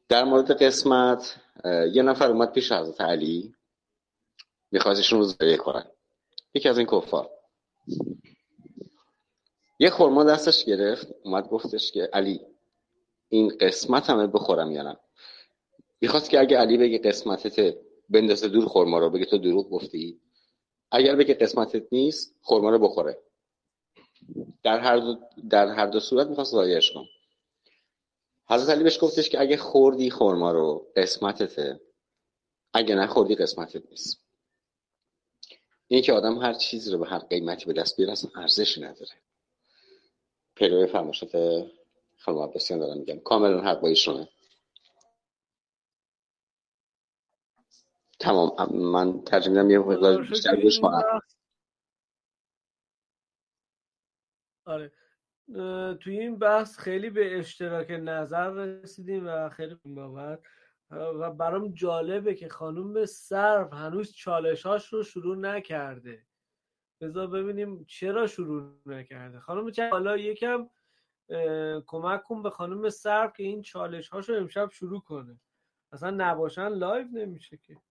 در 0.10 0.24
مورد 0.24 0.64
قسمت 0.64 1.38
یه 1.94 2.04
نفر 2.04 2.32
اومد 2.32 2.52
پیش 2.52 2.72
حضرت 2.72 3.02
علی. 3.02 3.54
میخواستشون 4.72 5.20
رو 5.20 5.26
زایه 5.26 5.58
کنن. 5.58 5.86
یکی 6.54 6.70
از 6.70 6.78
این 6.78 6.88
کفار. 6.88 7.30
یه 9.80 9.90
خورما 9.90 10.24
دستش 10.24 10.66
گرفت 10.66 11.08
اومد 11.24 11.48
گفتش 11.48 11.92
که 11.92 12.10
علی 12.14 12.42
این 13.30 13.58
قسمت 13.60 14.10
همه 14.10 14.28
بخورم 14.28 14.72
یا 14.72 14.84
نه؟ 14.84 14.98
می‌خواست 16.02 16.30
که 16.30 16.40
اگه 16.40 16.58
علی 16.58 16.78
بگه 16.78 16.98
قسمتت 16.98 17.78
بندازه 18.10 18.48
دور 18.48 18.66
خورما 18.66 19.00
رو 19.00 19.10
بگه 19.10 19.26
تو 19.26 19.38
دروغ 19.38 19.70
گفتی. 19.70 20.20
اگر 20.92 21.16
بگه 21.16 21.34
قسمتت 21.34 21.84
نیست 21.92 22.36
خورما 22.42 22.70
رو 22.70 22.80
بخوره. 22.80 23.18
در 24.64 24.80
هر 24.80 24.98
دو, 24.98 25.16
در 25.50 25.68
هر 25.68 25.86
دو 25.86 26.00
صورت 26.00 26.28
می‌خواست 26.28 26.52
زایش 26.52 26.92
کن 26.92 27.06
حضرت 28.50 28.70
علی 28.70 28.84
بهش 28.84 29.04
گفتش 29.04 29.30
که 29.30 29.42
اگه 29.42 29.58
خوردی 29.58 30.10
خورما 30.10 30.52
رو 30.52 30.88
قسمتته. 30.96 31.80
اگه 32.74 32.96
نخوردی 32.96 33.36
قسمتت 33.36 33.84
نیست. 33.90 34.27
این 35.88 36.02
که 36.02 36.14
آدم 36.14 36.38
هر 36.38 36.54
چیزی 36.54 36.92
رو 36.92 36.98
به 36.98 37.08
هر 37.08 37.20
قیمتی 37.20 37.66
به 37.66 37.74
دست 37.74 37.98
بیاره 37.98 38.12
اصلا 38.12 38.32
ارزشی 38.42 38.82
نداره. 38.82 39.12
پیروی 40.56 40.88
فرماشت 40.88 41.24
خانم 42.18 42.40
عباسیان 42.40 42.80
دارم 42.80 42.98
میگم. 42.98 43.20
کاملا 43.20 43.62
حق 43.62 43.80
با 43.80 43.88
ایشونه. 43.88 44.30
تمام. 48.20 48.76
من 48.76 49.22
ترجمه 49.22 49.54
میدم 49.54 49.70
یه 49.70 49.80
مقدار 49.80 50.22
بیشتر 50.22 50.62
گوش 50.62 50.80
کنم. 50.80 51.22
آره. 54.66 54.92
توی 55.96 56.20
این 56.20 56.40
بحث 56.40 56.78
خیلی 56.78 57.10
به 57.10 57.40
اشتراک 57.40 57.92
نظر 57.92 58.50
رسیدیم 58.50 59.28
و 59.28 59.50
خیلی 59.50 59.78
بابت 59.86 60.40
و 60.92 61.32
برام 61.32 61.74
جالبه 61.74 62.36
که 62.36 62.50
خانم 62.50 63.06
سرو 63.06 63.74
هنوز 63.74 64.14
چالشاش 64.14 64.94
رو 64.94 65.04
شروع 65.04 65.38
نکرده. 65.38 66.26
بذار 67.02 67.28
ببینیم 67.28 67.86
چرا 67.86 68.28
شروع 68.28 68.80
نکرده. 68.86 69.40
خانم 69.40 69.72
حالا 69.92 70.18
یکم 70.18 70.70
کمک 71.86 72.24
کن 72.24 72.44
به 72.44 72.50
خانم 72.50 72.90
سرو 72.90 73.34
که 73.38 73.44
این 73.44 73.62
چالش 73.62 74.10
هاشو 74.10 74.34
امشب 74.34 74.70
شروع 74.72 75.02
کنه. 75.02 75.40
اصلا 75.92 76.10
نباشن 76.10 76.68
live 76.68 77.08
نمیشه 77.08 77.58
که. 77.58 77.82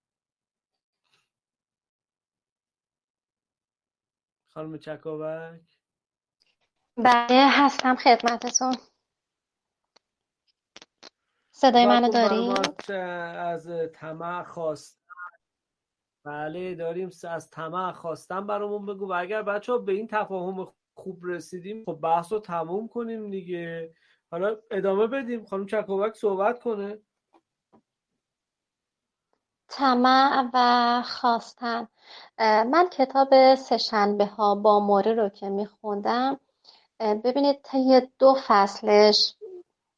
خانم 4.49 4.79
چکاوک؟ 4.79 5.61
بله 6.97 7.49
هستم 7.51 7.97
خدمتتون. 7.97 8.75
صدای 11.59 11.87
منو 11.87 12.09
داری؟ 12.09 12.55
از 13.39 13.69
طمع 13.95 14.43
خواست. 14.43 15.01
بله 16.25 16.75
داریم 16.75 17.11
از 17.31 17.51
طمع 17.51 17.93
خواستن 17.93 18.47
برامون 18.47 18.87
بگو. 18.87 19.07
و 19.07 19.13
اگر 19.13 19.43
بچه 19.43 19.73
ها 19.73 19.79
به 19.79 19.93
این 19.93 20.07
تفاهم 20.07 20.73
خوب 20.95 21.19
رسیدیم 21.23 21.85
خب 21.85 21.99
بحث 22.03 22.33
رو 22.33 22.41
تموم 22.41 22.89
کنیم 22.89 23.31
دیگه. 23.31 23.95
حالا 24.31 24.57
ادامه 24.71 25.07
بدیم. 25.07 25.47
خانم 25.47 25.67
چکوبک 25.67 26.15
صحبت 26.15 26.63
کنه. 26.63 26.99
طمع 29.69 30.51
و 30.55 31.03
خواستن. 31.03 31.89
من 32.39 32.89
کتاب 32.93 33.55
سهشنبه 33.55 34.27
ها 34.27 34.55
با 34.55 34.81
موری 34.81 35.15
رو 35.15 35.29
که 35.29 35.49
میخوندم 35.49 36.41
ببینید 37.01 37.63
طی 37.63 38.03
دو 38.19 38.37
فصلش 38.47 39.36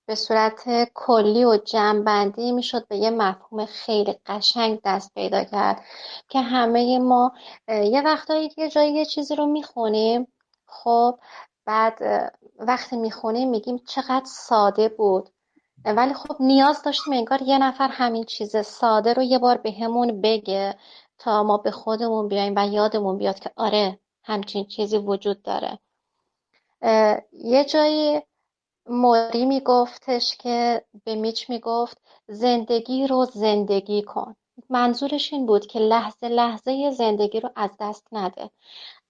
به 0.09 0.15
صورت 0.15 0.91
کلی 0.95 1.45
و 1.45 1.57
جمعبندی 1.57 2.53
می‌شد 2.53 2.89
به 2.89 2.97
یه 2.97 3.11
مفهوم 3.11 3.67
خیلی 3.67 4.15
قشنگ 4.27 4.81
دست 4.85 5.15
پیدا 5.15 5.45
کرد 5.45 5.85
که 6.29 6.41
همه 6.41 6.99
ما 6.99 7.33
یه 7.69 8.03
وقتایی 8.03 8.51
یه 8.57 8.69
جایی 8.69 8.93
یه 8.93 9.05
چیزی 9.05 9.35
رو 9.37 9.47
می‌خونیم. 9.47 10.29
خب 10.67 11.19
بعد 11.67 11.99
وقتی 12.59 12.97
می‌خونیم 12.97 13.51
میگیم 13.51 13.79
چقدر 13.79 14.25
ساده 14.25 14.89
بود. 14.89 15.29
ولی 15.85 16.15
خب 16.15 16.37
نیاز 16.41 16.83
داشتیم 16.83 17.13
انگار 17.13 17.43
یه 17.43 17.59
نفر 17.59 17.89
همین 17.89 18.25
چیز 18.25 18.57
ساده 18.57 19.13
رو 19.13 19.23
یه 19.23 19.39
بار 19.39 19.57
بهمون 19.57 20.21
به 20.21 20.37
بگه 20.37 20.75
تا 21.19 21.43
ما 21.43 21.57
به 21.57 21.71
خودمون 21.71 22.29
بیایم 22.29 22.55
و 22.57 22.69
یادمون 22.69 23.19
بیاد 23.19 23.39
که 23.39 23.51
آره 23.57 23.99
همچین 24.25 24.65
چیزی 24.65 24.99
وجود 24.99 25.43
داره. 25.43 25.79
یه 27.33 27.65
جایی 27.65 28.23
موری 28.89 29.47
میگفتش 29.47 30.36
که 30.36 30.85
به 31.05 31.15
میچ 31.15 31.51
می‌گفت 31.51 31.98
زندگی 32.28 33.06
رو 33.06 33.24
زندگی 33.24 34.02
کن. 34.02 34.36
منظورش 34.70 35.32
این 35.32 35.47
بود 35.47 35.66
که 35.66 35.78
لحظه 35.78 36.28
لحظه 36.28 36.90
زندگی 36.90 37.40
رو 37.40 37.51
از 37.56 37.70
دست 37.81 38.06
نده. 38.12 38.51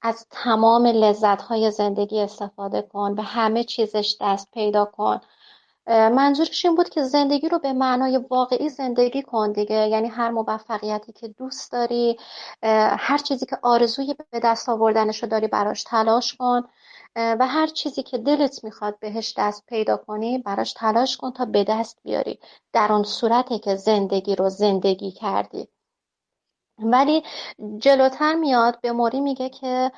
از 0.02 0.26
تمام 0.30 0.86
لذت 0.86 1.42
های 1.42 1.70
زندگی 1.70 2.20
استفاده 2.20 2.82
کن 2.82 3.14
به 3.14 3.22
همه 3.22 3.64
چیزش 3.64 4.16
دست 4.20 4.50
پیدا 4.52 4.84
کن. 4.84 5.20
منظورش 5.86 6.64
این 6.64 6.74
بود 6.74 6.88
که 6.88 7.02
زندگی 7.02 7.48
رو 7.48 7.59
به 7.59 7.72
معنای 7.72 8.20
واقعی 8.30 8.68
زندگی 8.68 9.22
کن 9.22 9.52
دیگه. 9.52 9.88
یعنی 9.88 10.09
هر 10.09 10.30
موفقیتی 10.30 11.12
که 11.12 11.28
دوست 11.28 11.72
داری 11.72 12.16
هر 12.98 13.18
چیزی 13.18 13.46
که 13.46 13.59
آرزوی 13.62 14.14
به 14.30 14.40
دست 14.40 14.68
آوردنش 14.68 15.22
رو 15.22 15.28
داری 15.28 15.46
براش 15.46 15.82
تلاش 15.82 16.34
کن. 16.34 16.62
و 17.19 17.47
هر 17.47 17.66
چیزی 17.66 18.03
که 18.03 18.19
دلت 18.19 18.65
می‌خواد 18.65 18.99
بهش 18.99 19.35
دست 19.39 19.66
پیدا 19.66 19.97
کنی 19.97 20.39
براش 20.39 20.73
تلاش 20.73 21.16
کن 21.16 21.32
تا 21.32 21.45
به 21.45 21.65
دست 21.65 21.99
بیاری 22.03 22.39
در 22.73 22.93
آن 22.93 23.03
صورتی 23.03 23.59
که 23.59 23.77
زندگی 23.77 24.36
رو 24.36 24.49
زندگی 24.49 25.11
کردی. 25.11 25.69
ولی 26.78 27.23
جلوتر 27.78 28.35
میاد 28.35 28.81
به 28.81 28.93
موری 28.93 29.20
میگه 29.20 29.49
که 29.49 29.93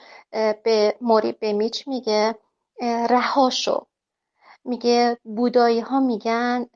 به 0.64 0.96
موری 1.00 1.32
به 1.32 1.52
میچ 1.52 1.88
میگه 1.88 2.34
رها 3.10 3.50
شو. 3.50 3.86
میگه 4.64 5.18
بودایی 5.24 5.80
ها 5.80 6.00
میگن 6.00 6.66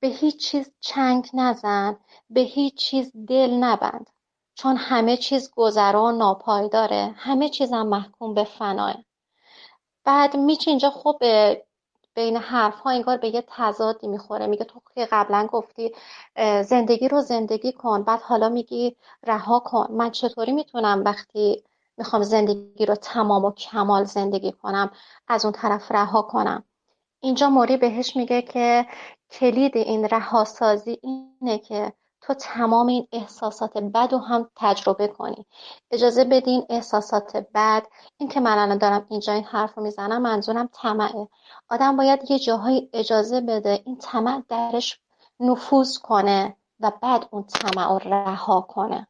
به 0.00 0.08
هیچ 0.08 0.48
چیز 0.50 0.70
چنگ 0.80 1.30
نزن 1.34 1.96
به 2.30 2.40
هیچ 2.40 2.74
چیز 2.74 3.12
دل 3.28 3.50
نبند. 3.50 4.10
چون 4.54 4.76
همه 4.76 5.16
چیز 5.16 5.50
گذرا 5.56 6.04
و 6.04 6.10
ناپایداره 6.10 7.14
همه 7.16 7.48
چیز 7.48 7.72
هم 7.72 7.88
محکوم 7.88 8.34
به 8.34 8.44
فناه. 8.44 8.96
بعد 10.04 10.36
میچ 10.36 10.68
اینجا 10.68 10.90
خب 10.90 11.18
بین 12.14 12.36
حرف 12.36 12.80
ها 12.80 12.90
انگار 12.90 13.16
به 13.16 13.28
یه 13.34 13.44
تضادی 13.48 14.08
می‌خوره. 14.08 14.46
میگه 14.46 14.64
تو 14.64 14.80
که 14.94 15.08
قبلا 15.12 15.46
گفتی 15.52 15.92
زندگی 16.62 17.08
رو 17.08 17.20
زندگی 17.20 17.72
کن 17.72 18.02
بعد 18.02 18.20
حالا 18.20 18.48
میگی 18.48 18.96
رها 19.22 19.60
کن. 19.60 19.86
من 19.90 20.10
چطوری 20.10 20.52
می‌تونم 20.52 21.02
وقتی 21.04 21.64
می‌خوام 21.96 22.22
زندگی 22.22 22.86
رو 22.86 22.94
تمام 22.94 23.44
و 23.44 23.52
کمال 23.52 24.04
زندگی 24.04 24.52
کنم 24.52 24.90
از 25.28 25.44
اون 25.44 25.52
طرف 25.52 25.92
رها 25.92 26.22
کنم؟ 26.22 26.64
اینجا 27.20 27.50
موری 27.50 27.76
بهش 27.76 28.16
میگه 28.16 28.42
که 28.42 28.86
کلید 29.30 29.76
این 29.76 30.04
رهاسازی 30.04 30.98
اینه 31.02 31.58
که 31.58 31.92
تو 32.26 32.34
تمام 32.34 32.86
این 32.86 33.08
احساسات 33.12 33.78
بد 33.78 34.08
رو 34.12 34.18
هم 34.18 34.50
تجربه 34.56 35.08
کنی. 35.08 35.46
اجازه 35.90 36.24
بدین 36.24 36.66
احساسات 36.68 37.36
بد 37.54 37.86
این 38.16 38.28
که 38.28 38.40
من 38.40 38.58
الان 38.58 38.78
دارم 38.78 39.06
اینجا 39.10 39.32
این 39.32 39.44
حرف 39.44 39.74
رو 39.74 39.82
می‌زنم 39.82 40.22
منظورم 40.22 40.68
طمعه. 40.72 41.28
آدم 41.68 41.96
باید 41.96 42.30
یه 42.30 42.38
جاهایی 42.38 42.90
اجازه 42.92 43.40
بده 43.40 43.82
این 43.86 43.96
طمع 43.98 44.42
درش 44.48 45.00
نفوذ 45.40 45.98
کنه 45.98 46.56
و 46.80 46.92
بعد 47.02 47.28
اون 47.30 47.44
طمع 47.44 47.88
رو 47.88 47.98
رها 47.98 48.60
کنه. 48.60 49.06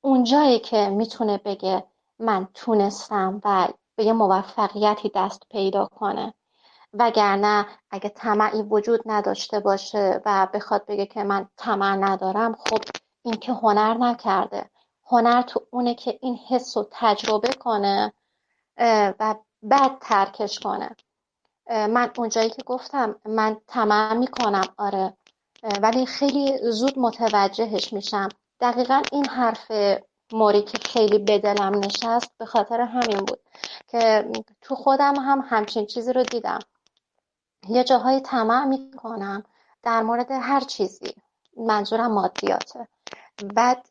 اونجایی 0.00 0.58
که 0.58 0.88
می‌تونه 0.88 1.38
بگه 1.38 1.84
من 2.18 2.48
تونستم 2.54 3.40
و 3.44 3.68
به 3.96 4.04
یه 4.04 4.12
موفقیتی 4.12 5.10
دست 5.14 5.42
پیدا 5.50 5.86
کنه. 5.86 6.34
وگرنه 6.98 7.66
اگه 7.90 8.08
طمعی 8.08 8.62
وجود 8.62 9.00
نداشته 9.06 9.60
باشه 9.60 10.22
و 10.26 10.48
بخواد 10.54 10.86
بگه 10.86 11.06
که 11.06 11.24
من 11.24 11.48
طمع 11.56 11.96
ندارم 11.96 12.56
خب 12.58 12.78
این 13.22 13.34
که 13.34 13.52
هنر 13.52 13.94
نکرده. 13.94 14.70
هنر 15.06 15.42
تو 15.42 15.66
اونه 15.70 15.94
که 15.94 16.18
این 16.22 16.38
حس 16.48 16.76
رو 16.76 16.88
تجربه 16.90 17.48
کنه 17.48 18.12
و 19.20 19.34
بعد 19.62 19.98
ترکش 20.00 20.58
کنه. 20.58 20.96
من 21.70 22.10
اونجایی 22.18 22.50
که 22.50 22.62
گفتم 22.66 23.20
من 23.24 23.56
طمع 23.66 24.14
می‌کنم 24.14 24.64
آره. 24.78 25.16
ولی 25.82 26.06
خیلی 26.06 26.58
زود 26.70 26.98
متوجهش 26.98 27.92
میشم. 27.92 28.28
دقیقا 28.60 29.02
این 29.12 29.28
حرف 29.28 29.72
موری 30.32 30.62
که 30.62 30.78
خیلی 30.78 31.18
به 31.18 31.38
دلم 31.38 31.78
نشست 31.78 32.32
به 32.38 32.46
خاطر 32.46 32.80
همین 32.80 33.18
بود 33.18 33.40
که 33.88 34.32
تو 34.60 34.74
خودم 34.74 35.14
هم 35.14 35.44
همچین 35.48 35.86
چیزی 35.86 36.12
رو 36.12 36.22
دیدم. 36.22 36.58
یه 37.68 37.84
جاهای 37.84 38.20
طمع 38.20 38.64
می‌کنم. 38.64 39.44
در 39.82 40.02
مورد 40.02 40.30
هر 40.30 40.60
چیزی. 40.60 41.14
منظورم 41.56 42.12
مادیاته. 42.12 42.88
بعد 43.54 43.86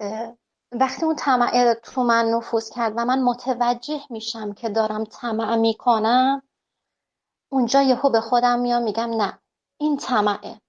وقتی 0.71 1.05
اون 1.05 1.15
طمع 1.15 1.73
تو 1.73 2.03
من 2.03 2.25
نفوذ 2.25 2.69
کرد 2.69 2.93
و 2.95 3.05
من 3.05 3.21
متوجه 3.21 4.01
میشم 4.09 4.53
که 4.53 4.69
دارم 4.69 5.03
طمع 5.03 5.55
می‌کنم 5.55 6.41
اونجا 7.49 7.81
یهو 7.81 8.09
به 8.09 8.21
خودم 8.21 8.59
میام 8.59 8.83
میگم 8.83 9.09
نه 9.09 9.39
این 9.77 9.97
طمعه. 9.97 10.61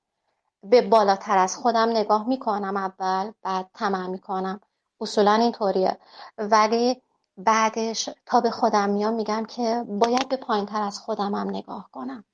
به 0.63 0.83
بالاتر 0.83 1.39
از 1.39 1.57
خودم 1.57 1.89
نگاه 1.89 2.29
می‌کنم 2.29 2.77
اول 2.77 3.33
بعد 3.43 3.71
طمع 3.75 4.07
می‌کنم. 4.07 4.61
اصولا 5.01 5.33
اینطوریه. 5.33 5.99
ولی 6.39 7.03
بعدش 7.37 8.11
تا 8.27 8.41
به 8.41 8.51
خودم 8.51 8.91
میام 8.91 9.15
میگم 9.15 9.45
که 9.45 9.85
باید 9.89 10.29
به 10.29 10.37
پایین 10.37 10.67
تر 10.67 10.83
از 10.83 10.99
خودم 10.99 11.35
هم 11.35 11.49
نگاه 11.49 11.89
کنم. 11.93 12.25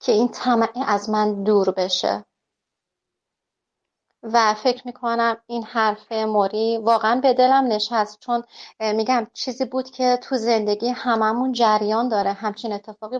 که 0.00 0.12
این 0.12 0.28
طمعه 0.28 0.90
از 0.90 1.10
من 1.10 1.42
دور 1.42 1.70
بشه. 1.70 2.24
و 4.24 4.54
فکر 4.54 4.82
می‌کنم 4.86 5.36
این 5.46 5.62
حرف 5.62 6.12
موری 6.12 6.78
واقعا 6.78 7.20
به 7.20 7.34
دلم 7.34 7.64
نشست 7.66 8.20
چون 8.20 8.44
میگم 8.80 9.26
چیزی 9.32 9.64
بود 9.64 9.90
که 9.90 10.18
تو 10.22 10.36
زندگی 10.36 10.88
هممون 10.88 11.52
جریان 11.52 12.08
داره 12.08 12.32
همچین 12.32 12.72
اتفاقی 12.72 13.18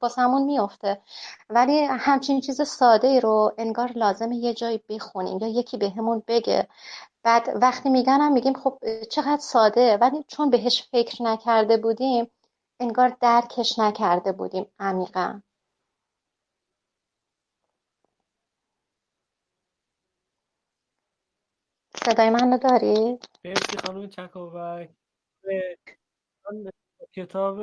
باسمون 0.00 0.42
میفته 0.42 1.00
ولی 1.50 1.84
همچین 1.84 2.40
چیز 2.40 2.62
ساده 2.62 3.08
ای 3.08 3.20
رو 3.20 3.52
انگار 3.58 3.92
لازمه 3.92 4.36
یه 4.36 4.54
جایی 4.54 4.80
بخونیم 4.88 5.38
یا 5.38 5.48
یکی 5.48 5.76
بهمون 5.76 6.22
به 6.26 6.34
بگه. 6.34 6.68
بعد 7.22 7.48
وقتی 7.62 7.90
میگنم 7.90 8.32
میگیم 8.32 8.54
خب 8.54 8.78
چقدر 9.10 9.40
ساده 9.40 9.96
ولی 9.96 10.24
چون 10.28 10.50
بهش 10.50 10.82
فکر 10.92 11.22
نکرده 11.22 11.76
بودیم 11.76 12.30
انگار 12.80 13.16
درکش 13.20 13.78
نکرده 13.78 14.32
بودیم 14.32 14.66
عمیقا. 14.78 15.40
صدای 22.06 22.30
من 22.30 22.52
رو 22.52 22.58
داری؟ 22.58 23.18
مرسی 23.44 23.76
خانم 23.86 24.06
چکاوک. 24.06 24.90
کتاب 27.12 27.58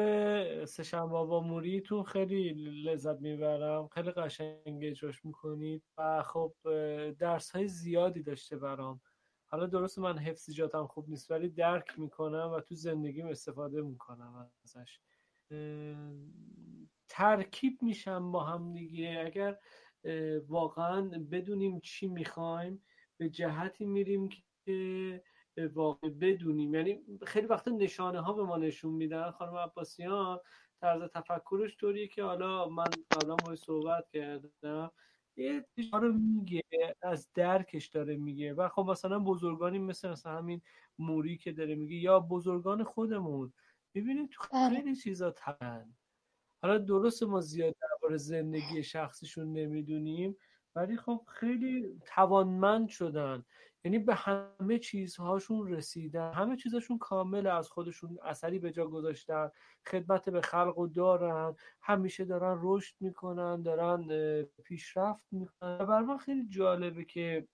سشنبه 0.65 1.07
با 1.07 1.41
موریتون 1.41 2.03
خیلی 2.03 2.53
لذت 2.83 3.21
می‌برم. 3.21 3.87
خیلی 3.87 4.11
قشنگ 4.11 4.79
اجراش 4.85 5.25
می‌کنید 5.25 5.83
و 5.97 6.23
خب 6.23 6.53
درس 7.19 7.51
های 7.51 7.67
زیادی 7.67 8.23
داشته 8.23 8.57
برام. 8.57 9.01
حالا 9.45 9.65
درست 9.65 9.99
من 9.99 10.17
حفظیجاتم 10.17 10.87
خوب 10.87 11.09
نیست 11.09 11.31
ولی 11.31 11.49
درک 11.49 11.99
می‌کنم 11.99 12.51
و 12.53 12.59
تو 12.59 12.75
زندگیم 12.75 13.27
استفاده 13.27 13.81
می‌کنم 13.81 14.51
ازش. 14.63 14.99
ترکیب 17.09 17.83
میشم 17.83 18.31
با 18.31 18.43
هم 18.43 18.73
دیگه. 18.73 19.23
اگر 19.25 19.57
واقعا 20.47 21.01
بدونیم 21.31 21.79
چی 21.79 22.07
می‌خوایم 22.07 22.83
به 23.21 23.29
جهتی 23.29 23.85
میریم 23.85 24.29
که 24.65 25.23
واقع 25.73 26.09
بدونیم. 26.09 26.73
یعنی 26.75 27.03
خیلی 27.27 27.47
وقت 27.47 27.67
نشانه 27.67 28.19
ها 28.21 28.33
به 28.33 28.43
ما 28.43 28.57
نشون 28.57 28.93
میدن. 28.93 29.31
خانم 29.31 29.55
عباسیان 29.55 30.39
طرز 30.81 31.01
تفکرش 31.03 31.77
طوریه 31.77 32.07
که 32.07 32.23
حالا 32.23 32.69
من 32.69 33.03
قبلا 33.11 33.37
باید 33.37 33.57
صحبت 33.57 34.09
کردم. 34.13 34.91
یه 35.37 35.65
رو 35.93 36.13
میگه 36.13 36.61
از 37.01 37.29
درکش 37.33 37.87
داره 37.87 38.17
میگه. 38.17 38.53
و 38.53 38.69
خب 38.69 38.85
مثلا 38.89 39.19
بزرگانی 39.19 39.79
مثل 39.79 40.09
مثلا 40.09 40.37
همین 40.37 40.61
موری 40.99 41.37
که 41.37 41.51
داره 41.51 41.75
میگه 41.75 41.95
یا 41.95 42.19
بزرگان 42.19 42.83
خودمون. 42.83 43.53
می‌بینید 43.93 44.29
تو 44.29 44.43
بله. 44.53 44.69
خیلی 44.75 44.95
چیزا 44.95 45.31
تن 45.31 45.95
حالا 46.63 46.77
درست 46.77 47.23
ما 47.23 47.41
زیاد 47.41 47.75
درباره 47.81 48.17
زندگی 48.17 48.83
شخصیشون 48.83 49.53
نمی‌دونیم. 49.53 50.37
ولی 50.75 50.97
خب 50.97 51.21
خیلی 51.27 51.99
توانمند 52.05 52.87
شدن. 52.89 53.45
یعنی 53.83 53.99
به 53.99 54.15
همه 54.15 54.79
چیزهاشون 54.79 55.67
رسیدن. 55.67 56.33
همه 56.33 56.57
چیزشون 56.57 56.97
کامل 56.97 57.47
از 57.47 57.69
خودشون 57.69 58.17
اثری 58.23 58.59
به 58.59 58.71
جا 58.71 58.87
گذاشتن. 58.87 59.51
خدمت 59.87 60.29
به 60.29 60.41
خلق 60.41 60.77
و 60.77 60.87
دارن. 60.87 61.55
همیشه 61.81 62.25
دارن 62.25 62.59
رشد 62.61 62.95
می‌کنن 62.99 63.61
دارن 63.61 64.07
پیشرفت 64.63 65.25
می‌کنن. 65.31 65.77
و 65.77 66.01
من 66.01 66.17
خیلی 66.17 66.47
جالبه 66.47 67.05
که 67.05 67.47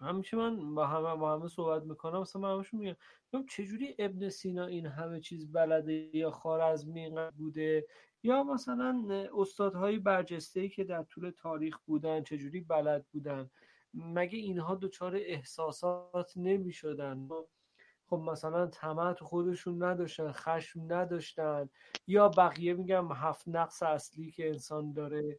همیشه 0.00 0.36
من 0.36 0.74
با 0.74 0.86
همه 0.86 1.16
با 1.16 1.32
همه 1.32 1.48
صحبت 1.48 1.82
می‌کنم 1.82 2.20
مثلا 2.20 2.42
من 2.42 2.54
همشون 2.54 2.80
میگم 2.80 3.46
چجوری 3.48 3.94
ابن 3.98 4.28
سینا 4.28 4.66
این 4.66 4.86
همه 4.86 5.20
چیز 5.20 5.52
بلده 5.52 6.16
یا 6.16 6.30
خارزمی 6.30 7.00
اینقدر 7.00 7.36
بوده؟ 7.36 7.86
یا 8.22 8.42
مثلا 8.42 9.26
استادهای 9.38 9.98
برجسته 9.98 10.68
که 10.68 10.84
در 10.84 11.02
طول 11.02 11.30
تاریخ 11.30 11.78
بودن 11.86 12.22
چجوری 12.22 12.60
بلد 12.60 13.06
بودن؟ 13.12 13.50
مگه 13.94 14.38
اینها 14.38 14.74
دچار 14.74 15.16
احساسات 15.16 16.32
نمی 16.36 16.72
شدن 16.72 17.28
خب 18.06 18.16
مثلا 18.16 18.66
طمع 18.66 19.14
خودشون 19.14 19.82
نداشتن 19.82 20.32
خشم 20.32 20.80
نداشتن 20.92 21.68
یا 22.06 22.28
بقیه 22.28 22.74
میگم 22.74 23.12
هفت 23.12 23.48
نقص 23.48 23.82
اصلی 23.82 24.30
که 24.30 24.48
انسان 24.48 24.92
داره 24.92 25.38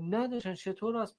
نداشتن. 0.00 0.54
چطور 0.54 0.96
از 0.96 1.16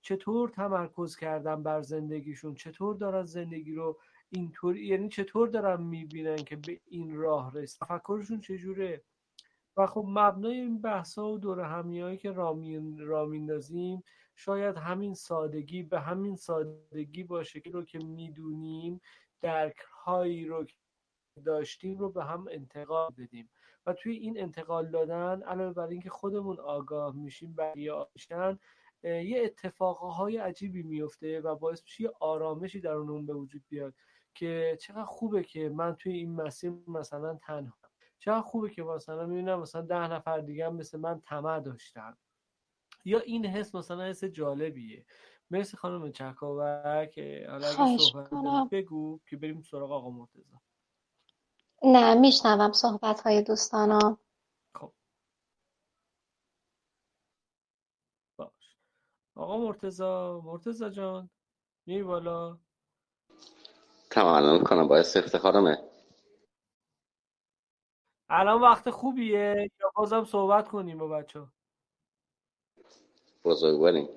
چطور 0.00 0.48
تمرکز 0.48 1.16
کردن 1.16 1.62
بر 1.62 1.82
زندگیشون؟ 1.82 2.54
چطور 2.54 2.96
دارن 2.96 3.24
زندگی 3.24 3.74
رو 3.74 3.98
اینطور 4.30 4.76
یعنی 4.76 5.08
چطور 5.08 5.48
دارن 5.48 5.82
می‌بینن 5.82 6.36
که 6.36 6.56
به 6.56 6.80
این 6.86 7.16
راه 7.16 7.54
رسید 7.54 7.80
تفکرشون 7.80 8.40
چجوره؟ 8.40 9.02
و 9.76 9.86
خب 9.86 10.04
مبنای 10.08 10.60
این 10.60 10.80
بحثا 10.80 11.28
و 11.28 11.38
دور 11.38 11.60
همیایی 11.60 12.18
که 12.18 12.32
رامین 12.32 12.98
را 12.98 13.24
میندازیم 13.26 14.02
شاید 14.34 14.76
همین 14.76 15.14
سادگی 15.14 15.82
به 15.82 16.00
همین 16.00 16.36
سادگی 16.36 17.24
باشه 17.24 17.60
که 17.60 17.70
رو 17.70 17.84
که 17.84 17.98
می‌دونیم 17.98 19.00
درک 19.40 19.78
هایی 20.04 20.44
رو 20.44 20.66
داشتیم 21.44 21.98
رو 21.98 22.10
به 22.10 22.24
هم 22.24 22.46
انتقال 22.50 23.10
بدیم. 23.18 23.50
و 23.86 23.92
توی 23.92 24.16
این 24.16 24.40
انتقال 24.40 24.90
دادن 24.90 25.42
علاوه 25.42 25.72
بر 25.72 25.86
اینکه 25.86 26.10
خودمون 26.10 26.60
آگاه 26.60 27.16
میشیم 27.16 27.54
بقیه 27.54 27.92
آشن 27.92 28.58
یه 29.02 29.42
اتفاقهای 29.44 30.36
عجیبی 30.36 30.82
میفته 30.82 31.40
و 31.40 31.54
باعث 31.54 31.82
میشه 31.82 32.02
یه 32.02 32.10
آرامشی 32.20 32.80
در 32.80 32.92
اون 32.92 33.26
به 33.26 33.34
وجود 33.34 33.62
بیاد. 33.68 33.94
که 34.36 34.78
چقدر 34.80 35.04
خوبه 35.04 35.44
که 35.44 35.68
من 35.68 35.96
توی 35.96 36.12
این 36.12 36.34
مسیر 36.34 36.72
مثلا 36.88 37.34
تنها 37.34 37.76
چقدر 38.18 38.40
خوبه 38.40 38.70
که 38.70 38.82
مثلا 38.82 39.26
می‌بینم 39.26 39.60
مثلا 39.60 39.82
ده 39.82 40.08
نفر 40.08 40.38
دیگه 40.38 40.68
مثل 40.68 40.98
من 40.98 41.20
طمع 41.20 41.60
داشتن. 41.60 42.16
یا 43.04 43.20
این 43.20 43.46
حس 43.46 43.74
مثلا 43.74 44.04
حس 44.04 44.24
جالبیه. 44.24 45.06
مرسی 45.50 45.76
خانم 45.76 46.12
چکاوک 46.12 47.18
حالا 47.48 47.68
اگه 47.68 47.98
صحبت 47.98 48.70
بگو 48.70 49.20
که 49.26 49.36
بریم 49.36 49.62
سراغ 49.62 49.92
آقا 49.92 50.10
مرتضی. 50.10 50.44
نه 51.82 52.14
میشنوم 52.14 52.72
صحبت 52.72 53.20
های 53.20 53.42
دوستانم. 53.42 54.18
خب. 54.74 54.92
باش. 58.36 58.76
آقا 59.34 59.58
مرتزا 59.58 60.40
مرتزا 60.44 60.90
جان 60.90 61.30
می 61.86 62.02
بالا؟ 62.02 62.58
تمام 64.16 64.64
کنم 64.64 64.88
باعث 64.88 65.16
افتخارمه. 65.16 65.78
الان 68.28 68.60
وقت 68.60 68.90
خوبیه؟ 68.90 69.70
یا 69.80 69.90
بازم 69.96 70.24
صحبت 70.24 70.68
کنیم 70.68 70.98
با 70.98 71.08
بچه 71.08 71.40
بزرگواریم. 73.44 74.08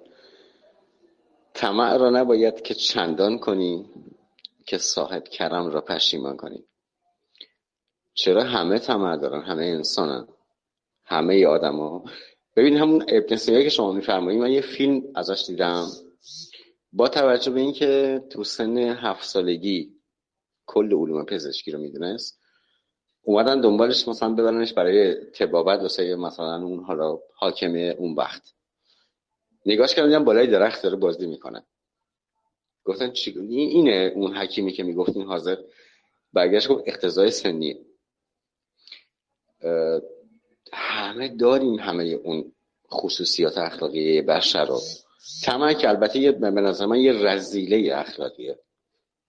طمع 1.54 1.98
را 1.98 2.10
نباید 2.10 2.62
که 2.62 2.74
چندان 2.74 3.40
کنی 3.40 3.90
که 4.66 4.78
صاحب 4.78 5.24
کرم 5.24 5.70
را 5.70 5.82
پشیمان 5.82 6.38
کنی. 6.38 6.66
چرا 8.14 8.44
همه 8.44 8.80
طمع 8.80 9.18
دارن؟ 9.18 9.42
همه 9.42 9.66
انسانن. 9.66 10.28
همه 11.06 11.48
آدما 11.48 12.04
ببین 12.56 12.78
همون 12.78 13.06
ابن 13.08 13.36
سینا 13.36 13.62
که 13.62 13.70
شما 13.70 13.92
میفرمایید 13.92 14.42
من 14.42 14.52
یه 14.52 14.62
فیلم 14.62 15.04
ازش 15.16 15.44
دیدم. 15.48 15.88
با 16.94 17.08
توجه 17.08 17.52
به 17.52 17.60
اینکه 17.60 18.22
تو 18.30 18.44
سن 18.44 18.78
هفت 18.78 19.24
سالگی 19.24 19.96
کل 20.66 20.94
علوم 20.94 21.26
پزشکی 21.26 21.72
رو 21.72 21.80
می‌دونست 21.80 22.40
اومدن 23.22 23.62
دنبالش 23.62 24.08
مثلا 24.08 24.34
ببرنش 24.34 24.74
برای 24.74 25.16
تبابت 25.16 25.80
واسه 25.80 26.16
مثلا 26.16 26.56
اون 26.56 26.84
حالا 26.84 27.20
حاکم 27.36 27.76
اون 27.76 28.14
وقت. 28.14 28.54
نگاش 29.66 29.96
کردم 29.96 30.24
بالای 30.24 30.48
درخت 30.48 30.84
داره 30.84 30.96
بازی 30.96 31.28
می‌کنه. 31.28 31.66
گفتن 32.84 33.12
چی؟ 33.12 33.40
اینه 33.40 34.12
اون 34.16 34.38
حکیمی 34.38 34.72
که 34.72 34.84
می‌گفتین 34.84 35.22
حاضر. 35.24 35.58
برگشت 36.34 36.68
گفت 36.68 36.84
اقتضای 36.88 37.32
سنی 37.32 37.86
همه 40.74 41.28
داریم 41.28 41.80
همه 41.80 42.04
اون 42.04 42.52
خصوصیات 42.92 43.58
اخلاقی 43.58 44.22
بشر 44.22 44.66
رو. 44.66 44.80
تمام 45.44 45.74
که 45.74 45.90
البته 45.90 46.20
یه 46.20 46.32
به 46.32 46.50
نظر 46.50 46.86
من 46.86 47.00
یه 47.00 47.14
رزیله 47.14 47.98
اخلاقیه. 47.98 48.60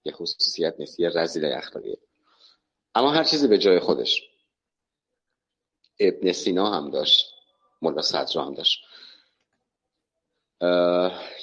یه 0.05 0.13
خصوصیت 0.13 0.75
نیست 0.79 1.01
یه 1.01 1.09
رزیله 1.09 1.57
اخلاقیه. 1.57 1.99
اما 2.95 3.11
هر 3.11 3.25
چیزی 3.25 3.49
به 3.49 3.59
جای 3.59 3.81
خودش. 3.81 4.23
ابن 5.99 6.33
سینا 6.33 6.71
هم 6.71 6.91
داشت 6.91 7.35
ملا 7.83 8.03
صدرا 8.03 8.45
هم 8.45 8.55
داشت. 8.55 8.85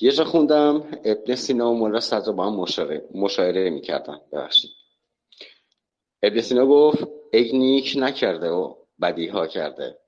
یه 0.02 0.11
جا 0.11 0.26
خوندم 0.26 0.76
ابن 1.06 1.36
سینا 1.36 1.72
و 1.72 1.78
ملا 1.78 1.99
صدرا 1.99 2.34
با 2.34 2.45
هم 2.45 2.56
مشاهره, 2.56 3.10
مشاهره 3.14 3.69
می‌کردن. 3.69 4.22
ببخشید. 4.32 4.72
ابن 6.24 6.41
سینا 6.41 6.65
گفت 6.65 7.07
ای 7.34 7.57
نیک 7.57 7.94
نکرده 7.98 8.49
و 8.49 8.76
بدی 9.02 9.28
ها 9.28 9.48
کرده. 9.48 9.99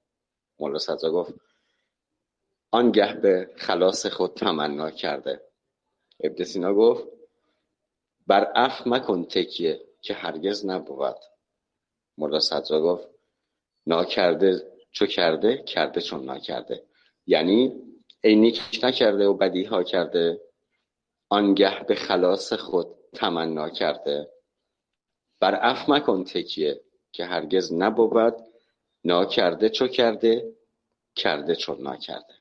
ملا 0.60 0.78
صدرا 0.78 1.12
گفت 1.12 1.34
آنگه 2.72 3.14
به 3.14 3.50
خلاص 3.58 4.06
خود 4.06 4.34
تمنا 4.34 4.92
کرده. 4.92 5.42
ابن 6.24 6.44
سینا 6.44 6.74
گفت 6.74 7.08
بر 8.28 8.52
اف 8.56 8.88
مکن 8.88 9.24
تکیه 9.24 9.82
که 10.02 10.14
هرگز 10.14 10.66
نبود. 10.66 11.16
ملا 12.18 12.40
صدرا 12.40 12.82
گفت 12.82 13.08
ناکرده 13.88 14.72
چو 14.92 15.06
کرده 15.06 15.58
کرده 15.58 16.02
چون 16.02 16.26
ناکرده. 16.26 16.84
یعنی 17.26 17.82
ای 18.24 18.36
نیک 18.36 18.80
نکرده 18.84 19.28
و 19.28 19.34
بدی 19.34 19.64
ها 19.64 19.84
کرده. 19.84 20.42
آنگه 21.30 21.84
به 21.84 21.96
خلاص 21.96 22.54
خود 22.54 22.88
تمنا 23.14 23.70
کرده. 23.70 24.32
بر 25.40 25.60
اف 25.62 25.90
مکن 25.90 26.24
تکیه 26.24 26.82
که 27.12 27.26
هرگز 27.26 27.74
نبود. 27.74 28.36
ناکرده 29.04 29.70
چو 29.70 29.88
کرده 29.88 30.56
کرده 31.16 31.56
چون 31.56 31.82
ناکرده. 31.82 32.39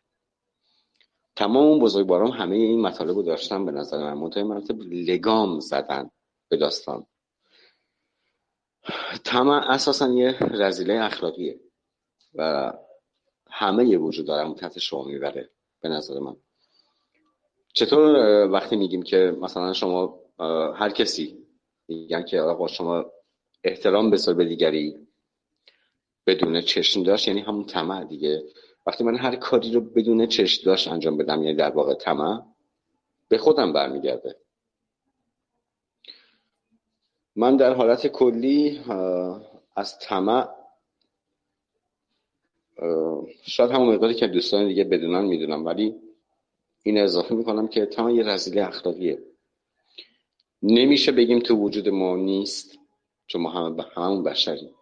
تمام 1.38 1.66
اون 1.66 1.78
بزرگواران 1.78 2.32
همه 2.32 2.56
این 2.56 2.80
مطالب 2.80 3.16
رو 3.16 3.22
داشتن 3.22 3.64
به 3.64 3.72
نظر 3.72 3.98
من. 3.98 4.14
منتهای 4.14 4.42
مرتب 4.42 4.80
لگام 4.80 5.60
زدن 5.60 6.10
به 6.48 6.56
داستان. 6.56 7.06
طمع 9.24 9.70
اساسا 9.70 10.08
یه 10.08 10.38
رزیله 10.40 11.04
اخلاقیه 11.04 11.60
و 12.34 12.72
همه 13.50 13.86
یه 13.86 13.98
وجود 13.98 14.26
دارم 14.26 14.54
تحت 14.54 14.78
شما 14.78 15.04
می‌بره 15.04 15.50
به 15.80 15.88
نظر 15.88 16.18
من. 16.18 16.36
چطور 17.74 18.16
وقتی 18.50 18.76
میگیم 18.76 19.02
که 19.02 19.36
مثلا 19.40 19.72
شما 19.72 20.20
هر 20.74 20.90
کسی 20.90 21.46
میگن 21.88 22.22
که 22.22 22.40
آقا 22.40 22.66
شما 22.66 23.04
احترام 23.64 24.10
بذار 24.10 24.34
به 24.34 24.44
دیگری 24.44 25.08
بدون 26.26 26.60
چشم 26.60 27.02
داشت 27.02 27.28
یعنی 27.28 27.40
همون 27.40 27.64
طمع 27.64 28.04
دیگه. 28.04 28.42
وقتی 28.88 29.04
من 29.04 29.16
هر 29.16 29.36
کاری 29.36 29.72
رو 29.72 29.80
بدون 29.80 30.26
چشم 30.26 30.62
داشت 30.64 30.88
انجام 30.88 31.16
بدم 31.16 31.42
یعنی 31.42 31.56
در 31.56 31.70
واقع 31.70 31.94
طمع 31.94 32.42
به 33.28 33.38
خودم 33.38 33.72
برمیگرده. 33.72 34.36
من 37.36 37.56
در 37.56 37.74
حالت 37.74 38.06
کلی 38.06 38.80
از 39.76 39.98
طمع 39.98 40.48
شاید 43.42 43.70
همون 43.70 43.94
مقداری 43.94 44.14
که 44.14 44.26
دوستان 44.26 44.68
دیگه 44.68 44.84
بدونن 44.84 45.24
می‌دونم 45.24 45.66
ولی 45.66 45.94
این 46.82 46.98
اضافه 46.98 47.34
می‌کنم 47.34 47.68
که 47.68 47.86
طمع 47.86 48.12
یه 48.12 48.22
رزیله 48.22 48.66
اخلاقیه. 48.66 49.18
نمیشه 50.62 51.12
بگیم 51.12 51.38
تو 51.38 51.56
وجود 51.56 51.88
ما 51.88 52.16
نیست 52.16 52.78
چون 53.26 53.42
ما 53.42 53.50
همه 53.50 53.84
همون 53.94 54.22
بشریم. 54.22 54.74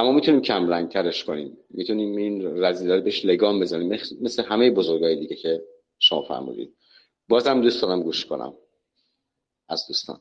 اما 0.00 0.12
می‌تونیم 0.12 0.40
کم 0.40 0.68
رنگ 0.68 0.88
ترش 0.88 1.24
کنیم. 1.24 1.58
می‌تونیم 1.70 2.16
این 2.16 2.64
رزیدار 2.64 3.00
بهش 3.00 3.24
لگام 3.24 3.60
بزنیم. 3.60 3.88
مثل 4.20 4.44
همه 4.44 4.70
بزرگای 4.70 5.16
دیگه 5.16 5.36
که 5.36 5.62
شما 5.98 6.22
فرمودید. 6.22 6.76
بازم 7.28 7.60
دوست 7.60 7.82
دارم 7.82 8.02
گوش 8.02 8.26
کنم. 8.26 8.54
از 9.68 9.86
دوستان. 9.88 10.20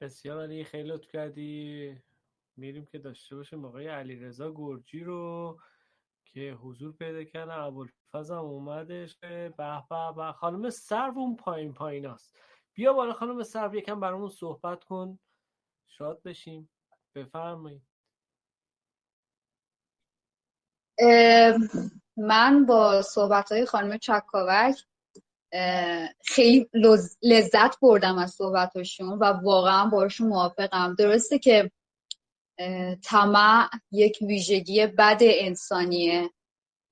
بسیار 0.00 0.42
علی 0.42 0.64
خیلی 0.64 0.88
لطف 0.88 1.12
کردی. 1.12 1.96
میریم 2.56 2.86
که 2.86 2.98
داشته 2.98 3.36
باشیم 3.36 3.64
آقای 3.64 3.86
علیرضا 3.86 4.52
گرجی 4.56 5.04
رو 5.04 5.58
که 6.24 6.58
حضور 6.62 6.92
پیدا 6.92 7.24
کردن 7.24 7.54
ابوالفضل 7.54 8.34
اومدش. 8.34 9.16
به 9.16 9.52
به 10.16 10.32
خانم 10.32 10.70
سرو 10.70 11.18
اون 11.18 11.36
پایین 11.36 11.72
پایین 11.74 12.06
است 12.06 12.38
بیا 12.76 12.92
بالا 12.92 13.12
خانم 13.12 13.42
سرو 13.42 13.74
یکم 13.74 14.00
برامون 14.00 14.28
صحبت 14.28 14.84
کن. 14.84 15.18
شاد 15.86 16.22
بشیم. 16.22 16.70
بفرمایید. 17.14 17.82
من 22.16 22.66
با 22.66 23.02
صحبت 23.02 23.52
های 23.52 23.66
خانم 23.66 23.98
چکاوک 23.98 24.84
خیلی 26.24 26.68
لذت 27.22 27.80
بردم 27.80 28.18
از 28.18 28.30
صحبتاشون 28.30 29.08
و 29.08 29.24
واقعا 29.24 29.86
باشون 29.86 30.28
موافقم. 30.28 30.94
درسته 30.94 31.38
که 31.38 31.70
طمع 33.02 33.68
یک 33.90 34.18
ویژگی 34.22 34.86
بد 34.86 35.18
انسانیه 35.20 36.30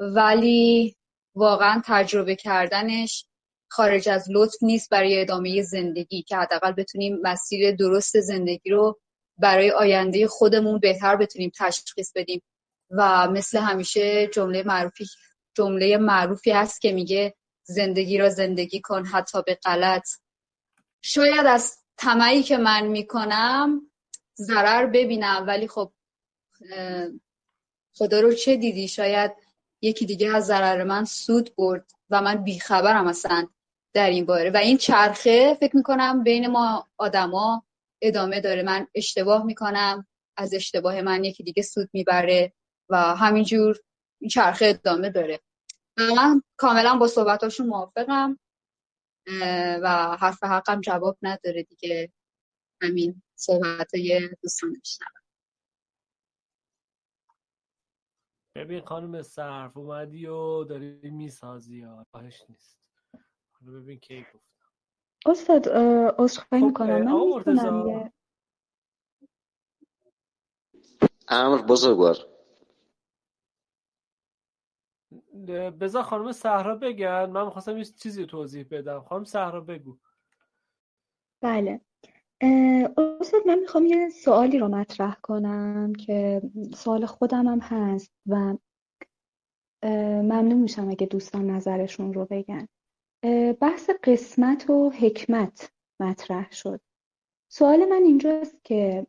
ولی 0.01 0.97
واقعا 1.35 1.83
تجربه 1.85 2.37
کردنش 2.37 3.27
خارج 3.75 4.09
از 4.09 4.27
لطف 4.31 4.63
نیست 4.63 4.91
برای 4.91 5.21
ادامه 5.21 5.63
زندگی 5.63 6.23
که 6.23 6.37
حداقل 6.37 6.73
بتونیم 6.73 7.19
مسیر 7.23 7.77
درست 7.77 8.21
زندگی 8.21 8.71
رو 8.71 9.01
برای 9.39 9.71
آینده 9.71 10.27
خودمون 10.27 10.79
بهتر 10.79 11.17
بتونیم 11.17 11.53
تشخیص 11.59 12.13
بدیم. 12.15 12.43
و 12.91 13.29
مثل 13.29 13.59
همیشه 13.59 14.27
جمله 14.27 14.63
معروفی 14.63 15.07
جمله 15.55 15.97
معروفی 15.97 16.51
هست 16.51 16.81
که 16.81 16.93
میگه 16.93 17.35
زندگی 17.65 18.19
را 18.19 18.29
زندگی 18.29 18.81
کن 18.81 19.05
حتی 19.05 19.43
به 19.47 19.55
غلط. 19.55 20.09
شاید 21.03 21.47
از 21.47 21.77
طمعی 21.97 22.43
که 22.43 22.57
من 22.57 22.87
می‌کنم 22.87 23.91
ضرر 24.37 24.87
ببینم 24.87 25.45
ولی 25.47 25.69
خب 25.69 25.93
خدا 27.95 28.21
رو 28.21 28.33
چه 28.33 28.57
دیدی؟ 28.57 28.89
شاید 28.89 29.33
یکی 29.83 30.07
دیگه 30.07 30.37
از 30.37 30.47
ضرر 30.47 30.85
من 30.85 31.05
سود 31.05 31.55
برد 31.57 31.91
و 32.11 32.23
من 32.23 32.45
بیخبرم 32.45 33.07
اصلا. 33.07 33.49
در 33.95 34.11
این 34.11 34.27
باره. 34.27 34.51
و 34.51 34.57
این 34.57 34.77
چرخه 34.77 35.55
فکر 35.61 35.77
می‌کنم 35.77 36.23
بین 36.23 36.47
ما 36.47 36.89
آدما 36.99 37.65
ادامه 38.03 38.41
داره. 38.41 38.63
من 38.63 38.87
اشتباه 38.95 39.45
می‌کنم. 39.45 40.07
از 40.37 40.55
اشتباه 40.55 41.03
من 41.03 41.25
یکی 41.25 41.43
دیگه 41.43 41.63
سود 41.63 41.91
می‌بره 41.93 42.53
و 42.91 42.97
همینجور 42.97 43.79
این 44.21 44.29
چرخه 44.29 44.67
ادامه 44.67 45.11
داره. 45.11 45.41
من 45.99 46.43
کاملا 46.57 46.97
با 46.97 47.07
صحبتاشون 47.07 47.67
موافقم 47.67 48.39
و 49.83 50.17
حرف 50.21 50.45
حقم 50.45 50.81
جواب 50.81 51.19
نداره 51.23 51.63
دیگه. 51.63 52.13
همین 52.83 53.23
صحبت 53.37 53.95
های 53.95 54.29
دوستان 54.43 54.73
بشنوم 54.73 55.11
ببین 58.57 58.85
خانم 58.85 59.23
صرف 59.23 59.77
اومدی 59.77 60.27
و 60.27 60.65
داری 60.65 61.11
می‌سازی 61.11 61.81
راهش 61.81 62.43
نیست. 62.49 62.84
حالا 63.65 63.81
ببین 63.81 63.99
کی 63.99 64.27
گفتم 64.33 64.41
استاد 65.27 65.69
عذرخواهی 66.19 66.63
خب 66.63 66.69
می‌کنم. 66.69 67.03
من 67.03 67.27
می‌تونم 67.27 68.11
امر 71.29 71.63
بزرگوار. 71.63 72.17
بذار 75.81 76.03
خانم 76.03 76.33
صحرا 76.33 76.75
بگن. 76.75 77.31
من 77.31 77.45
می‌خواستم 77.45 77.79
یه 77.79 77.85
چیزی 77.85 78.27
توضیح 78.27 78.67
بدم. 78.71 79.01
خانم 79.01 79.25
صحرا 79.25 79.61
بگو. 79.61 79.99
بله. 81.41 81.81
استاد 83.21 83.47
من 83.47 83.59
می‌خوام 83.59 83.87
یه 83.87 84.09
سوالی 84.09 84.59
رو 84.59 84.69
مطرح 84.69 85.15
کنم 85.23 85.93
که 85.93 86.43
سوال 86.75 87.07
خودم 87.07 87.47
هم 87.47 87.59
هست 87.61 88.13
و 88.27 88.57
ممنون 90.23 90.59
میشم 90.59 90.89
اگه 90.89 91.07
دوستان 91.07 91.51
نظرشون 91.51 92.15
رو 92.15 92.27
بگن. 92.31 92.69
بحث 93.61 93.91
قسمت 94.05 94.71
و 94.71 94.91
حکمت 94.91 95.73
مطرح 96.01 96.53
شد. 96.53 96.81
سوال 97.49 97.85
من 97.85 98.03
اینجاست 98.03 98.65
که 98.65 99.07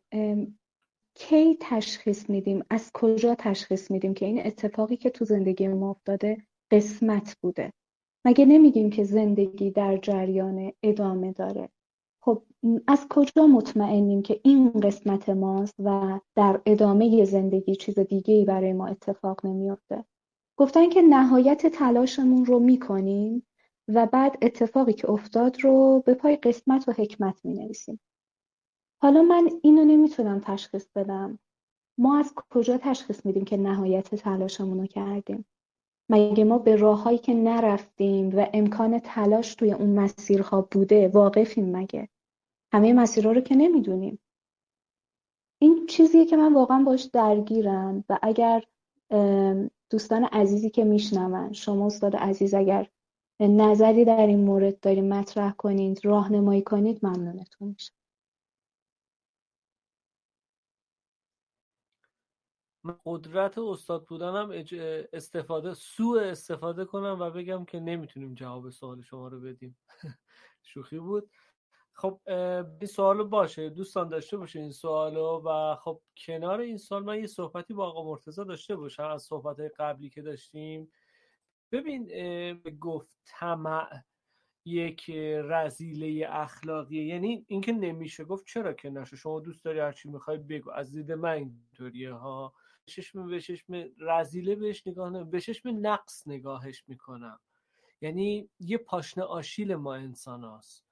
کی 1.16 1.58
تشخیص 1.62 2.30
میدیم؟ 2.30 2.64
از 2.70 2.92
کجا 2.94 3.36
تشخیص 3.36 3.92
میدیم 3.92 4.14
که 4.14 4.26
این 4.26 4.46
اتفاقی 4.46 4.98
که 4.98 5.10
تو 5.10 5.26
زندگی 5.26 5.68
ما 5.68 5.90
افتاده 5.90 6.38
قسمت 6.72 7.38
بوده؟ 7.42 7.74
مگه 8.26 8.46
نمیگیم 8.46 8.90
که 8.90 9.04
زندگی 9.04 9.72
در 9.72 9.98
جریان 9.98 10.72
ادامه 10.84 11.32
داره؟ 11.32 11.70
خب 12.22 12.44
از 12.88 13.08
کجا 13.10 13.48
مطمئنیم 13.48 14.22
که 14.22 14.40
این 14.44 14.72
قسمت 14.72 15.30
ماست 15.30 15.76
و 15.80 16.20
در 16.36 16.62
ادامه 16.66 17.26
زندگی 17.26 17.76
چیز 17.76 18.00
دیگه 18.00 18.34
ای 18.34 18.46
برای 18.46 18.74
ما 18.74 18.88
اتفاق 18.88 19.46
نمیافته؟ 19.46 20.06
گفتن 20.58 20.90
که 20.90 21.02
نهایت 21.02 21.68
تلاشمون 21.68 22.46
رو 22.46 22.60
می‌کنیم. 22.60 23.48
و 23.88 24.06
بعد 24.06 24.38
اتفاقی 24.41 24.94
که 24.94 25.10
افتاد 25.10 25.64
رو 25.64 26.03
به 26.06 26.14
پای 26.14 26.36
قسمت 26.36 26.88
و 26.88 26.91
حکمت 26.91 27.45
می 27.45 27.53
نویسیم. 27.53 27.99
حالا 29.02 29.22
من 29.22 29.49
اینو 29.64 29.86
نمی‌تونم 29.86 30.40
تشخیص 30.40 30.88
بدم. 30.95 31.40
ما 31.98 32.20
از 32.20 32.34
کجا 32.49 32.78
تشخیص 32.78 33.26
میدیم 33.26 33.45
که 33.45 33.57
نهایت 33.57 34.16
تلاشمون 34.16 34.80
رو 34.80 34.86
کردیم؟ 34.86 35.45
مگه 36.10 36.44
ما 36.44 36.57
به 36.57 36.76
راههایی 36.76 37.18
که 37.18 37.34
نرفتیم 37.34 38.38
و 38.38 38.48
امکان 38.53 38.99
تلاش 38.99 39.56
توی 39.56 39.72
اون 39.72 39.99
مسیرها 39.99 40.62
بوده 40.72 41.07
واقفیم 41.07 41.78
مگه؟ 41.78 42.10
همه 42.74 42.94
مسیرها 42.94 43.32
رو 43.32 43.41
که 43.41 43.56
نمی‌دونیم. 43.56 44.20
این 45.62 45.86
چیزیه 45.86 46.26
که 46.26 46.38
من 46.38 46.53
واقعا 46.53 46.84
باش 46.84 47.03
درگیرم 47.03 48.03
و 48.10 48.20
اگر 48.22 48.64
دوستان 49.90 50.24
عزیزی 50.24 50.70
که 50.70 50.84
میشنون 50.84 51.53
شما 51.53 51.86
استاد 51.86 52.16
عزیز 52.16 52.53
اگر 52.53 52.90
نظری 53.41 54.06
در 54.06 54.28
این 54.28 54.40
مورد 54.45 54.80
داریم 54.80 55.14
مطرح 55.14 55.52
کنید 55.52 56.06
راهنمایی 56.06 56.62
کنید 56.62 57.06
ممنونتون 57.06 57.68
میشه 57.68 57.91
من 62.84 62.98
قدرت 63.06 63.57
استاد 63.57 64.06
بودنم 64.06 64.52
استفاده 65.14 65.74
سوء 65.74 66.22
استفاده 66.22 66.86
کنم 66.86 67.18
و 67.20 67.32
بگم 67.32 67.66
که 67.66 67.80
نمی‌تونیم 67.80 68.34
جواب 68.34 68.70
سوال 68.70 69.02
شما 69.02 69.28
رو 69.28 69.40
بدیم. 69.40 69.78
شوخی 70.64 70.99
بود. 70.99 71.30
خب 71.94 72.20
این 72.80 72.88
سوال 72.88 73.24
باشه 73.24 73.70
دوستان 73.70 74.10
داشته 74.10 74.38
باشه 74.38 74.60
این 74.60 74.72
سوالو 74.72 75.41
و 75.45 75.76
خب 75.76 76.02
کنار 76.26 76.60
این 76.60 76.78
سوال 76.78 77.03
من 77.03 77.20
یه 77.20 77.28
صحبتی 77.28 77.74
با 77.74 77.86
آقا 77.88 78.03
مرتضی 78.03 78.45
داشته 78.45 78.76
باشم 78.76 79.03
از 79.03 79.24
صحبت 79.24 79.60
قبلی 79.80 80.10
که 80.10 80.22
داشتیم. 80.22 80.91
ببین 81.76 82.07
گفت 82.80 83.10
طمع 83.26 83.89
یک 84.65 85.10
رزیله 85.43 86.27
اخلاقیه. 86.30 87.06
یعنی 87.06 87.45
اینکه 87.47 87.72
نمیشه 87.72 88.23
گفت 88.23 88.45
چرا 88.47 88.73
که 88.73 88.89
نشه؟ 88.89 89.15
شما 89.15 89.39
دوست 89.39 89.65
داری 89.65 89.80
هرچی 89.80 90.10
می‌خوای 90.10 90.38
بگو. 90.38 90.72
از 90.72 90.91
دید 90.91 91.11
من 91.11 91.30
اینطوریه 91.30 92.14
ها. 92.14 92.53
چشم 92.85 93.27
به 93.27 93.39
چشم 93.39 93.89
رزیله 93.99 94.56
بهش 94.56 94.88
نگاه 94.88 95.10
نمی 95.10 95.23
به 95.23 95.41
چشم 95.41 95.69
نقص 95.81 96.27
نگاهش 96.27 96.84
می‌کنم. 96.88 97.39
یعنی 98.02 98.49
یه 98.60 98.77
پاشنه 98.77 99.23
آشیل 99.23 99.76
ما 99.76 99.95
انسان 99.95 100.43
هاست. 100.43 100.85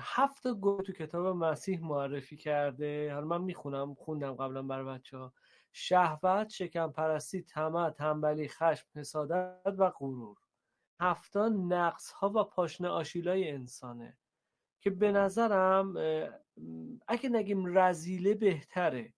هفت 0.00 0.46
گروه 0.46 0.82
تو 0.82 0.92
کتاب 0.92 1.26
مسیح 1.26 1.80
معرفی 1.80 2.36
کرده. 2.36 3.14
حالا 3.14 3.26
من 3.26 3.42
می‌خونم 3.42 3.94
خوندم 3.94 4.34
قبلا 4.34 4.62
برای 4.62 4.98
بچه 4.98 5.18
ها 5.18 5.32
شهوت، 5.72 6.48
شکم 6.48 6.92
پرستی، 6.92 7.42
طمع، 7.42 7.90
تنبلی، 7.90 8.48
خشم، 8.48 8.86
حسادت 8.94 9.74
و 9.78 9.90
غرور. 9.90 10.36
هفتا 11.00 11.48
نقص 11.48 12.10
ها 12.10 12.28
و 12.30 12.44
پاشنه 12.44 12.88
آشیلای 12.88 13.50
انسانه 13.50 14.18
که 14.80 14.90
به 14.90 15.12
نظرم 15.12 15.94
اگه 17.08 17.28
نگیم 17.28 17.78
رزیله 17.78 18.34
بهتره. 18.34 19.14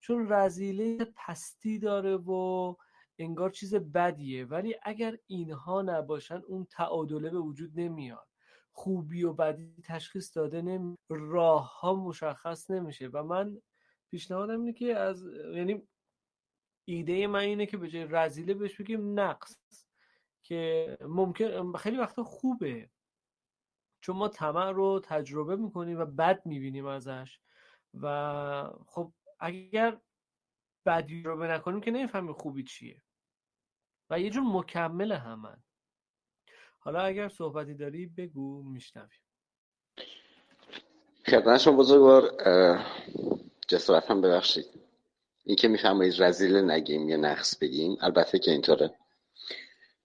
چون 0.00 0.32
رزیله 0.32 1.12
پستی 1.16 1.78
داره 1.78 2.16
و 2.16 2.74
انگار 3.18 3.50
چیز 3.50 3.74
بدیه. 3.74 4.44
ولی 4.44 4.74
اگر 4.82 5.18
اینها 5.26 5.82
نباشن 5.82 6.42
اون 6.46 6.66
تعادله 6.70 7.30
به 7.30 7.38
وجود 7.38 7.80
نمیاد. 7.80 8.28
خوبی 8.72 9.24
و 9.24 9.32
بدی 9.32 9.82
تشخیص 9.84 10.36
داده 10.36 10.62
نمی 10.62 10.96
راه 11.10 11.80
ها 11.80 11.94
مشخص 11.94 12.70
نمیشه. 12.70 13.08
و 13.08 13.22
من 13.22 13.62
پیشنهادم 14.14 14.60
اینه 14.60 14.72
که 14.72 14.96
از 14.96 15.26
یعنی 15.54 15.82
ایده 16.84 17.26
من 17.26 17.40
اینه 17.40 17.66
که 17.66 17.76
به 17.76 17.88
جای 17.88 18.04
رزیله 18.10 18.54
بهش 18.54 18.80
بگیم 18.80 19.20
نقص 19.20 19.56
که 20.42 20.98
ممکن 21.00 21.72
خیلی 21.72 21.96
وقتا 21.96 22.24
خوبه. 22.24 22.90
چون 24.00 24.16
ما 24.16 24.28
طمع 24.28 24.70
رو 24.70 25.00
تجربه 25.04 25.56
می‌کنیم 25.56 25.98
و 25.98 26.04
بد 26.04 26.46
می‌بینیم 26.46 26.86
ازش 26.86 27.38
و 27.94 28.70
خب 28.86 29.12
اگر 29.40 30.00
بدی 30.86 31.22
رو 31.22 31.44
نکنیم 31.44 31.80
که 31.80 31.90
نمی‌فهمیم 31.90 32.32
خوبی 32.32 32.62
چیه. 32.62 33.02
و 34.10 34.20
یه 34.20 34.30
جور 34.30 34.42
مکمل 34.42 35.12
همن 35.12 35.62
حالا 36.78 37.00
اگر 37.00 37.28
صحبتی 37.28 37.74
داری 37.74 38.06
بگو 38.06 38.62
میشنویم. 38.62 39.20
خدمت 41.26 41.60
شما 41.60 41.76
بزرگوار 41.76 42.30
جسارت 43.68 44.10
هم 44.10 44.20
ببخشید. 44.20 44.66
این 45.44 45.56
که 45.56 45.68
می‌فهمید 45.68 46.22
رزیله 46.22 46.60
نگیم 46.60 47.08
یا 47.08 47.16
نقص 47.16 47.58
بگیم 47.58 47.96
البته 48.00 48.38
که 48.38 48.50
اینطوره. 48.50 48.94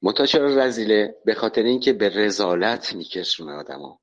منتها 0.01 0.25
چرا 0.25 0.47
رزیله 0.55 1.15
به 1.25 1.33
خاطر 1.33 1.63
اینکه 1.63 1.93
به 1.93 2.09
رزالت 2.09 2.93
میکشونه 2.95 3.51
آدمو. 3.51 3.97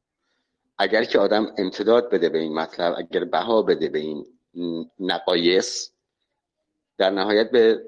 اگر 0.79 1.05
که 1.05 1.19
آدم 1.19 1.55
امتداد 1.59 2.11
بده 2.11 2.29
به 2.29 2.39
این 2.39 2.55
مطلب 2.55 2.95
اگر 2.99 3.25
بها 3.25 3.63
بده 3.63 3.89
به 3.89 3.99
این 3.99 4.27
نقایص 5.01 5.91
در 6.99 7.11
نهایت 7.11 7.51
به 7.51 7.83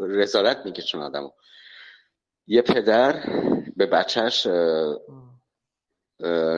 رزالت 0.00 0.62
میکشونه 0.64 1.04
آدمو. 1.04 1.30
یه 2.46 2.62
پدر 2.62 3.24
به 3.76 3.86
بچهش 3.86 4.46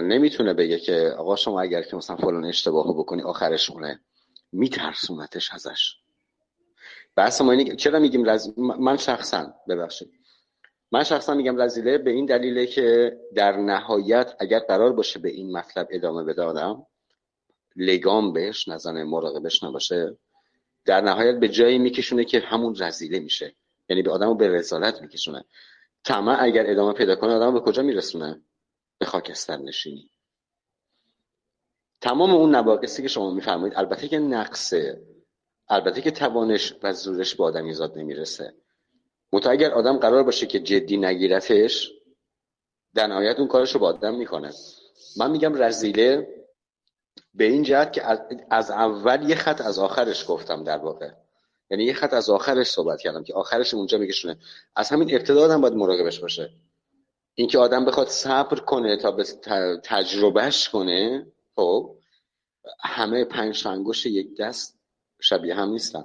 نمی‌تونه 0.03 0.55
بگه 0.55 0.79
که 0.79 1.15
آقا 1.19 1.37
شما 1.37 1.61
اگر 1.61 1.83
که 1.83 1.97
مثلا 1.97 2.17
فلان 2.17 2.45
اشتباه 2.45 2.99
بکنی 2.99 3.23
آخرش 3.23 3.71
اونه. 3.71 4.01
میترسونتش 4.53 5.53
ازش. 5.53 5.97
بحث 7.17 7.41
ما 7.41 7.53
اینه 7.53 7.77
چرا 7.77 7.99
میگیم 7.99 8.25
رز... 8.25 8.59
من 8.59 8.97
شخصا 8.97 9.55
ببخشید. 9.69 10.13
من 10.93 11.05
شخصا 11.05 11.35
میگم 11.35 11.61
رزیله 11.61 11.99
به 11.99 12.11
این 12.11 12.27
دلیله 12.27 12.67
که 12.67 13.17
در 13.35 13.57
نهایت 13.57 14.35
اگر 14.39 14.59
قرار 14.59 14.93
باشه 14.93 15.19
به 15.19 15.31
این 15.31 15.57
مطلب 15.57 15.89
ادامه 15.91 16.25
بدادم 16.25 16.87
لگام 17.77 18.33
بهش 18.33 18.69
نزنه 18.69 19.05
مراقبش 19.05 19.63
نباشه 19.63 20.17
در 20.85 21.01
نهایت 21.01 21.41
به 21.41 21.49
جایی 21.49 21.79
میکشونه 21.79 22.25
که 22.25 22.41
همون 22.41 22.77
رزیله 22.79 23.19
میشه. 23.19 23.55
یعنی 23.89 24.03
به 24.03 24.11
آدم 24.11 24.37
به 24.37 24.49
رسالت 24.49 25.03
میکشونه. 25.03 25.45
طمع 26.05 26.37
اگر 26.41 26.71
ادامه 26.71 26.93
پیدا 26.93 27.17
کنه 27.17 27.33
آدم 27.35 27.55
به 27.55 27.61
کجا 27.61 27.83
میرسونه؟ 27.83 28.43
به 28.99 29.07
خاکستر 29.07 29.57
نشینی. 29.57 30.11
تمام 32.03 32.31
اون 32.31 32.55
نواقصی 32.55 33.03
که 33.03 33.09
شما 33.09 33.31
میفرمایید 33.31 33.77
البته 33.77 34.09
که 34.09 34.19
نقصه. 34.19 35.03
البته 35.69 36.01
که 36.01 36.11
توانش 36.11 36.75
و 36.83 36.93
زورش 36.93 37.35
به 37.35 37.45
آدم 37.45 37.65
ایزاد 37.65 37.99
نمی‌رسه. 37.99 38.55
متا 39.33 39.51
اگر 39.51 39.71
آدم 39.71 39.99
قرار 39.99 40.23
باشه 40.23 40.47
که 40.47 40.61
جدی 40.61 40.97
نگیرتش 40.97 41.93
در 42.95 43.07
نهایت 43.07 43.39
اون 43.39 43.49
کارش 43.49 43.73
رو 43.73 43.81
با 43.81 43.89
آدم 43.89 44.15
می‌کنه. 44.15 44.53
من 45.17 45.31
میگم 45.31 45.63
رزیله 45.63 46.29
به 47.35 47.45
این 47.45 47.63
جهت 47.63 47.93
که 47.93 48.03
از 48.51 48.71
اول 48.71 49.29
یه 49.29 49.35
خط 49.35 49.61
از 49.61 49.79
آخرش 49.79 50.25
گفتم 50.29 50.65
در 50.65 50.79
واقع. 50.79 51.11
یعنی 51.71 51.85
یه 51.85 51.93
خط 51.93 52.15
از 52.15 52.31
آخرش 52.31 52.67
صحبت 52.67 53.01
کردم 53.01 53.25
که 53.25 53.35
آخرش 53.35 53.75
اونجا 53.75 53.99
میکشونه 53.99 54.39
از 54.77 54.89
همین 54.89 55.15
ابتدا 55.15 55.45
آدم 55.45 55.61
باید 55.61 55.75
مراقبش 55.75 56.21
باشه. 56.21 56.51
اینکه 57.35 57.59
آدم 57.59 57.85
بخواد 57.85 58.09
صبر 58.09 58.59
کنه 58.59 58.97
تا 58.97 59.11
به 59.11 59.25
تجربهش 59.85 60.69
کنه 60.69 61.27
خب 61.57 61.97
همه 62.81 63.25
پنج 63.25 63.67
انگشت 63.67 64.07
یک 64.07 64.37
دست 64.39 64.79
شبیه 65.21 65.55
هم 65.55 65.69
نیستن. 65.69 66.05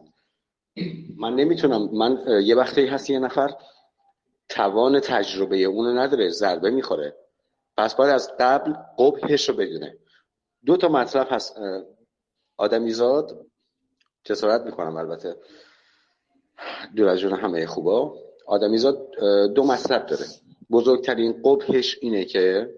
من 1.17 1.35
نمی‌تونم 1.35 1.89
من 1.93 2.41
یه 2.43 2.55
وقتی 2.55 2.85
هست 2.85 3.09
یه 3.09 3.19
نفر 3.19 3.53
توان 4.49 4.99
تجربه 4.99 5.57
اونو 5.57 5.99
نداره 5.99 6.29
ضربه 6.29 6.69
می‌خوره. 6.69 7.15
پس 7.77 7.95
باید 7.95 8.13
از 8.13 8.31
قبل 8.39 8.73
قبهش 8.97 9.49
رو 9.49 9.55
بدونه. 9.55 9.97
دو 10.65 10.77
تا 10.77 10.87
مطلب 10.87 11.27
هست 11.29 11.59
آدمیزاد 12.57 13.45
جسارت 14.23 14.61
می‌کنم 14.61 14.95
البته. 14.97 15.35
دور 16.95 17.07
از 17.07 17.19
جون 17.19 17.33
همه 17.33 17.65
خوبا. 17.65 18.17
آدمیزاد 18.45 19.11
دو 19.53 19.63
مطلب 19.63 20.05
داره. 20.05 20.25
بزرگترین 20.71 21.41
قبهش 21.43 21.97
اینه 22.01 22.25
که 22.25 22.75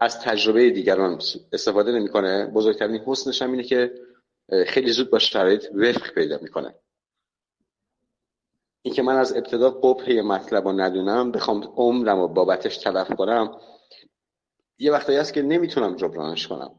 از 0.00 0.20
تجربه 0.20 0.70
دیگران 0.70 1.20
استفاده 1.52 1.92
نمی‌کنه. 1.92 2.46
بزرگترین 2.46 3.00
حسنش 3.06 3.42
هم 3.42 3.50
اینه 3.50 3.62
که 3.62 3.94
خیلی 4.66 4.92
زود 4.92 5.10
با 5.10 5.18
شرایط 5.18 5.66
وفق 5.74 6.10
پیدا 6.14 6.38
می‌کنه. 6.42 6.74
اینکه 8.82 9.02
من 9.02 9.16
از 9.16 9.36
ابتدا 9.36 9.70
قبه 9.70 10.22
مطلب 10.22 10.68
رو 10.68 10.72
ندونم 10.72 11.32
بخوام 11.32 11.62
عمرم 11.76 12.18
و 12.18 12.28
بابتش 12.28 12.76
تلف 12.76 13.14
کنم 13.14 13.60
یه 14.78 14.92
وقتایی 14.92 15.18
هست 15.18 15.34
که 15.34 15.42
نمی‌تونم 15.42 15.96
جبرانش 15.96 16.46
کنم. 16.46 16.70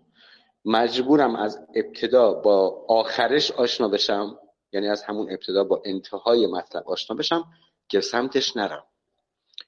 مجبورم 0.66 1.36
از 1.36 1.60
ابتدا 1.76 2.34
با 2.34 2.86
آخرش 2.88 3.52
آشنا 3.52 3.88
بشم 3.88 4.40
یعنی 4.74 4.88
از 4.88 5.04
همون 5.04 5.32
ابتدا 5.32 5.64
با 5.64 5.82
انتهای 5.86 6.48
مطلب 6.48 6.84
آشنا 6.88 7.18
بشم 7.18 7.46
که 7.90 8.02
سمتش 8.02 8.58
نرم. 8.58 8.84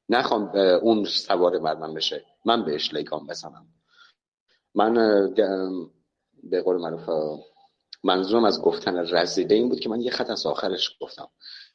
نخوام 0.10 0.56
اون 0.82 1.04
سوار 1.04 1.60
بر 1.60 1.76
من 1.76 1.94
بشه. 1.94 2.26
من 2.46 2.66
بهش 2.66 2.94
لگام 2.94 3.28
بزنم. 3.28 3.66
من 4.76 4.94
به 6.44 6.62
قول 6.62 6.78
معروف 6.78 7.10
منظورم 8.04 8.44
از 8.44 8.62
گفتن 8.62 9.16
رزیده 9.16 9.56
این 9.56 9.70
بود 9.70 9.80
که 9.80 9.90
من 9.90 10.02
یه 10.02 10.12
خط 10.12 10.30
از 10.30 10.46
آخرش 10.46 10.98
گفتم. 11.02 11.28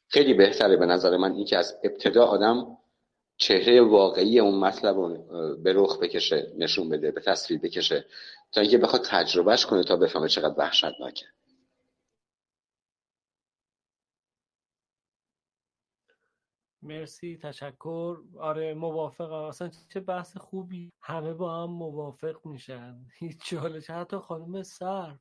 خیلی 0.07 0.33
بهتره 0.33 0.77
به 0.77 0.85
نظر 0.85 1.17
من 1.17 1.31
این 1.31 1.45
که 1.45 1.57
از 1.57 1.77
ابتدا 1.83 2.25
آدم 2.25 2.77
چهره 3.37 3.81
واقعی 3.81 4.39
اون 4.39 4.55
مطلب 4.59 4.95
رو 4.95 5.17
به 5.55 5.73
رخ 5.73 5.99
بکشه 5.99 6.53
نشون 6.57 6.89
بده 6.89 7.11
به 7.11 7.21
تصویر 7.21 7.59
بکشه 7.59 8.05
تا 8.51 8.61
اینکه 8.61 8.77
بخواد 8.77 9.01
تجربهش 9.05 9.65
کنه 9.65 9.83
تا 9.83 9.95
بفهمه 9.95 10.27
چقدر 10.27 10.55
وحشتناکه. 10.57 11.25
مرسی 16.85 17.37
تشکر. 17.37 18.17
آره 18.39 18.73
موافقم. 18.73 19.43
اصلا 19.43 19.69
چه 19.89 19.99
بحث 19.99 20.37
خوبی. 20.37 20.91
همه 21.01 21.33
با 21.33 21.63
هم 21.63 21.69
موافق 21.71 22.45
میشن. 22.45 23.05
هیچ 23.19 23.43
چالش. 23.43 23.89
حتی 23.89 24.17
خانم 24.17 24.63
سر 24.63 25.19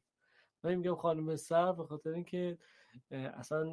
من 0.65 0.75
میگم 0.75 0.95
خانم 0.95 1.37
سر 1.37 1.73
به 1.73 1.85
خاطر 1.85 2.11
اینکه 2.11 2.59
اصلا 3.11 3.65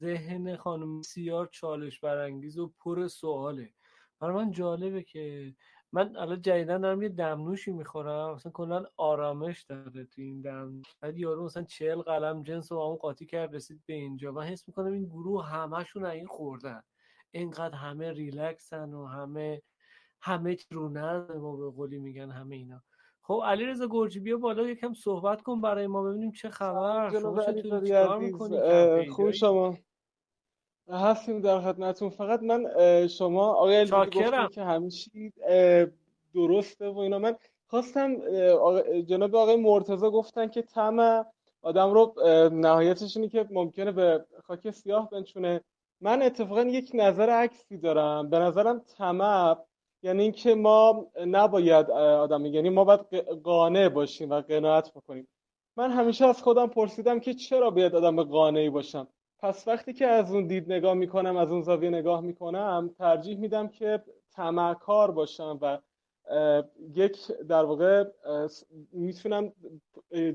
ذهن 0.00 0.56
خانم 0.56 1.02
سیار 1.02 1.46
چالش 1.52 2.00
برانگیز 2.00 2.58
و 2.58 2.74
پر 2.80 3.08
سواله. 3.08 3.74
برای 4.20 4.36
من 4.36 4.50
جالبه 4.50 5.02
که 5.02 5.54
من 5.92 6.16
الان 6.16 6.42
جدیدن 6.42 6.80
دارم 6.80 7.02
یه 7.02 7.08
دمنوشی 7.08 7.72
می‌خورم 7.72 8.34
مثلا 8.34 8.52
کلا 8.52 8.84
آرامش 8.96 9.62
داره 9.62 10.04
تو 10.04 10.22
این 10.22 10.40
دم. 10.40 10.82
بعد 11.00 11.18
یارو 11.18 11.44
مثلا 11.44 11.62
چهل 11.62 12.02
قلم 12.02 12.42
جنس 12.42 12.72
و 12.72 12.82
همون 12.84 12.96
قاطی 12.96 13.26
کرد 13.26 13.54
رسید 13.54 13.82
به 13.86 13.94
اینجا. 13.94 14.32
من 14.32 14.42
حس 14.42 14.68
می‌کنم 14.68 14.92
این 14.92 15.04
گروه 15.04 15.46
همشون 15.46 16.04
این 16.04 16.26
خوردن. 16.26 16.82
اینقدر 17.30 17.74
همه 17.74 18.12
ریلکسن 18.12 18.94
و 18.94 19.06
همه 19.06 19.62
همه 20.20 20.56
رو 20.70 20.88
ما 21.40 21.56
به 21.56 21.70
قولی 21.70 21.98
میگن 21.98 22.30
همه 22.30 22.56
اینا. 22.56 22.82
خب 23.22 23.42
علی 23.44 23.66
رضا 23.66 23.88
گرجی 23.90 24.20
بیا 24.20 24.36
بالا 24.36 24.68
یکم 24.68 24.92
صحبت 24.94 25.42
کن 25.42 25.60
برای 25.60 25.86
ما 25.86 26.02
ببینیم 26.02 26.32
چه 26.32 26.50
خبر. 26.50 27.10
شما 27.10 27.40
خوب 29.10 29.30
شما؟ 29.30 29.76
هستیم 30.90 31.40
در 31.40 31.60
خدمتتون. 31.60 32.08
فقط 32.08 32.42
من 32.42 32.66
شما 33.06 33.52
آقای 33.52 33.90
گفتم 33.90 34.48
که 34.48 34.62
همیشه 34.62 35.10
درسته 36.34 36.88
و 36.88 36.98
اینا. 36.98 37.18
من 37.18 37.36
خواستم 37.66 38.16
جناب 39.00 39.36
آقای 39.36 39.56
مرتضی 39.56 40.10
گفتن 40.10 40.48
که 40.48 40.62
تم 40.62 41.26
آدم 41.62 41.90
رو 41.90 42.14
نهایتش 42.52 43.16
اینه 43.16 43.28
که 43.28 43.46
ممکنه 43.50 43.92
به 43.92 44.24
خاک 44.42 44.70
سیاه 44.70 45.10
بنشونه. 45.10 45.60
من 46.00 46.22
اتفاقا 46.22 46.62
یک 46.62 46.90
نظر 46.94 47.30
عکسی 47.30 47.78
دارم. 47.78 48.30
به 48.30 48.38
نظرم 48.38 48.82
طمع 48.98 49.56
یعنی 50.02 50.22
اینکه 50.22 50.54
ما 50.54 51.06
نباید 51.26 51.90
آدم 51.90 52.46
یعنی 52.46 52.70
ما 52.70 52.84
باید 52.84 53.00
قانع 53.42 53.88
باشیم 53.88 54.30
و 54.30 54.40
قناعت 54.40 54.92
بکنیم. 54.92 55.28
من 55.76 55.90
همیشه 55.90 56.26
از 56.26 56.42
خودم 56.42 56.66
پرسیدم 56.66 57.20
که 57.20 57.34
چرا 57.34 57.70
باید 57.70 57.94
آدم 57.94 58.22
قانعی 58.22 58.70
باشم؟ 58.70 59.08
پس 59.40 59.68
وقتی 59.68 59.92
که 59.92 60.06
از 60.06 60.32
اون 60.32 60.46
دید 60.46 60.72
نگاه 60.72 60.94
می‌کنم 60.94 61.36
از 61.36 61.50
اون 61.50 61.62
زاویه 61.62 61.90
نگاه 61.90 62.20
می‌کنم 62.20 62.94
ترجیح 62.98 63.38
میدم 63.38 63.68
که 63.68 64.02
تمکار 64.32 65.10
باشم 65.10 65.58
و 65.62 65.78
یک 66.94 67.26
در 67.26 67.64
واقع 67.64 68.04
می‌تونم 68.92 69.52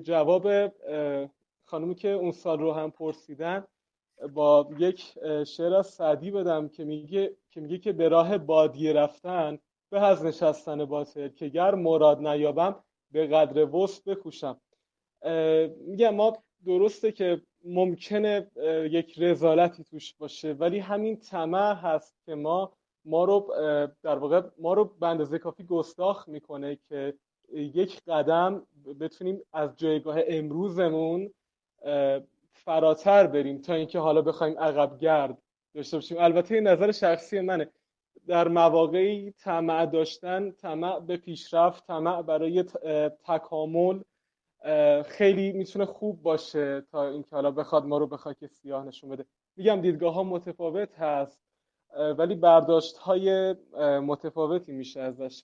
جواب 0.04 0.48
خانومی 1.64 1.96
که 1.96 2.10
اون 2.10 2.32
سال 2.32 2.60
رو 2.60 2.74
هم 2.74 2.92
پرسیدن 2.92 3.68
با 4.34 4.70
یک 4.78 5.02
شعر 5.48 5.74
از 5.74 5.88
سعدی 5.88 6.32
بدم 6.32 6.68
که 6.68 6.86
میگه 6.86 7.36
که 7.52 7.62
میگه 7.62 7.78
که 7.78 7.92
به 7.94 8.10
راه 8.10 8.38
بادیه 8.38 8.94
رفتن 8.94 9.60
به 9.90 10.02
از 10.02 10.26
نشستن 10.26 10.86
باطل 10.86 11.28
که 11.28 11.48
گر 11.50 11.76
مراد 11.76 12.28
نیابم 12.28 12.84
به 13.12 13.28
قدر 13.28 13.76
وسط 13.76 14.04
بکوشم. 14.04 14.62
میگم 15.88 16.16
ما 16.16 16.34
درسته 16.66 17.12
که 17.12 17.42
ممکنه 17.64 18.48
یک 18.92 19.16
رزالتی 19.18 19.84
توش 19.84 20.14
باشه. 20.14 20.54
ولی 20.54 20.80
همین 20.80 21.18
طمع 21.18 21.74
هست 21.74 22.16
که 22.26 22.36
ما 22.36 22.74
ما 23.06 23.24
رو 23.24 23.54
در 24.04 24.18
واقع 24.18 24.42
ما 24.58 24.74
رو 24.74 24.86
به 25.00 25.08
اندازه 25.08 25.40
کافی 25.40 25.64
گستاخ 25.64 26.30
می‌کنه 26.30 26.78
که 26.90 27.14
یک 27.54 28.02
قدم 28.08 28.68
بتونیم 29.00 29.42
از 29.54 29.78
جایگاه 29.78 30.18
امروزمون 30.28 31.34
فراتر 32.52 33.28
بریم 33.28 33.62
تا 33.62 33.74
اینکه 33.74 34.00
حالا 34.00 34.22
بخوایم 34.22 34.60
عقب 34.60 35.00
گرد 35.00 35.38
داشته 35.76 35.98
باشیم. 35.98 36.18
البته 36.20 36.62
نظر 36.62 36.92
شخصی 36.92 37.40
منه. 37.40 37.70
در 38.28 38.48
مواقعی 38.48 39.32
طمع 39.32 39.86
داشتن 39.86 40.52
طمع 40.52 41.00
به 41.00 41.18
پیشرفت 41.18 41.88
طمع 41.88 42.22
برای 42.22 42.64
تکامل 43.24 44.00
خیلی 45.06 45.52
می‌تونه 45.52 45.86
خوب 45.86 46.22
باشه 46.22 46.82
تا 46.82 47.08
اینکه 47.08 47.36
حالا 47.36 47.52
بخواد 47.52 47.86
ما 47.86 47.98
رو 47.98 48.08
به 48.08 48.18
خاک 48.18 48.46
سیاه 48.46 48.86
نشون 48.86 49.10
بده. 49.10 49.26
میگم 49.56 49.82
دیدگاه 49.82 50.14
ها 50.14 50.24
متفاوت 50.24 51.00
هست 51.00 51.40
ولی 52.18 52.36
برداشت 52.36 52.98
های 52.98 53.56
متفاوتی 54.00 54.72
میشه 54.72 55.02
ازش 55.02 55.44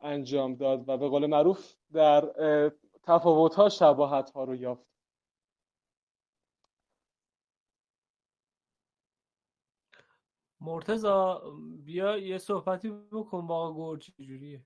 انجام 0.00 0.54
داد 0.54 0.88
و 0.88 0.96
به 0.96 1.08
قول 1.08 1.26
معروف 1.26 1.74
در 1.92 2.32
تفاوت 3.02 3.54
ها 3.54 3.68
شباهت 3.68 4.30
ها 4.30 4.44
رو 4.44 4.54
یافت. 4.54 4.88
مرتزا 10.60 11.42
بیا 11.84 12.16
یه 12.18 12.38
صحبتی 12.38 12.90
بکن 12.90 13.46
با 13.46 13.56
آقا 13.56 13.96
چجوریه؟ 13.96 14.64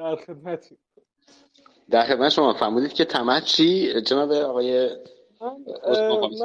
در 0.00 0.16
خدمتی 0.16 0.78
در 1.90 2.02
خدمت 2.02 2.28
شما. 2.28 2.52
فرمودید 2.52 2.92
که 2.92 3.04
تمت 3.04 3.44
چی؟ 3.44 4.00
جناب 4.00 4.32
آقای 4.32 4.88
من 5.40 5.56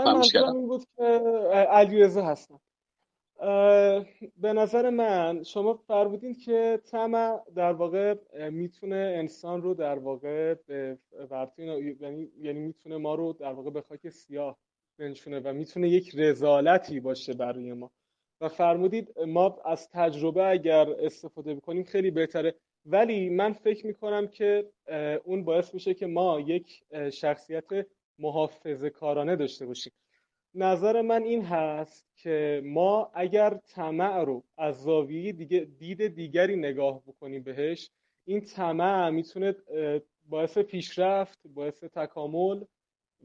منظورم 0.06 0.56
این 0.56 0.68
بود 0.68 0.84
که 0.98 1.04
علیرضا 1.70 2.22
هستم. 2.22 2.60
به 4.38 4.54
نظر 4.54 4.90
من 4.90 5.44
شما 5.44 5.74
فرمودین 5.74 6.34
که 6.34 6.82
طمع 6.92 7.40
در 7.56 7.74
واقع 7.74 8.16
می‌تونه 8.50 9.16
انسان 9.18 9.62
رو 9.62 9.74
در 9.74 10.00
واقع 10.00 10.54
به 10.68 10.98
یعنی 11.58 12.30
یعنی 12.42 12.60
می‌تونه 12.60 12.98
ما 12.98 13.16
رو 13.16 13.34
در 13.34 13.54
واقع 13.54 13.70
به 13.70 13.82
خاک 13.82 14.10
سیاه 14.10 14.58
بنشونه 15.00 15.40
و 15.40 15.54
می‌تونه 15.54 15.90
یک 15.90 16.12
رزالتی 16.16 17.00
باشه 17.00 17.34
برای 17.34 17.74
ما. 17.74 17.92
و 18.42 18.50
فرمودید 18.50 19.20
ما 19.20 19.58
از 19.66 19.90
تجربه 19.90 20.50
اگر 20.50 20.90
استفاده 21.00 21.54
بکنیم 21.56 21.84
خیلی 21.84 22.12
بهتره. 22.12 22.56
ولی 22.86 23.30
من 23.30 23.54
فکر 23.54 23.88
می‌کنم 23.88 24.28
که 24.28 24.70
اون 25.24 25.44
باعث 25.44 25.74
میشه 25.74 25.94
که 25.94 26.08
ما 26.08 26.40
یک 26.40 26.84
شخصیت 27.14 27.88
محافظه 28.20 28.90
کارانه 28.90 29.36
داشته 29.36 29.66
باشیم. 29.66 29.94
نظر 30.54 31.02
من 31.02 31.24
این 31.24 31.46
هست 31.46 32.06
که 32.16 32.62
ما 32.66 33.12
اگر 33.14 33.54
طمع 33.54 34.24
رو 34.24 34.44
از 34.58 34.84
زاویه 34.84 35.32
دیگه 35.32 35.68
دید 35.80 36.08
دیگری 36.08 36.56
نگاه 36.56 37.02
بکنیم 37.02 37.44
بهش 37.44 37.92
این 38.26 38.42
طمع 38.42 39.10
می‌تونه 39.10 39.56
باعث 40.30 40.58
پیشرفت 40.58 41.40
باعث 41.48 41.84
تکامل 41.84 42.64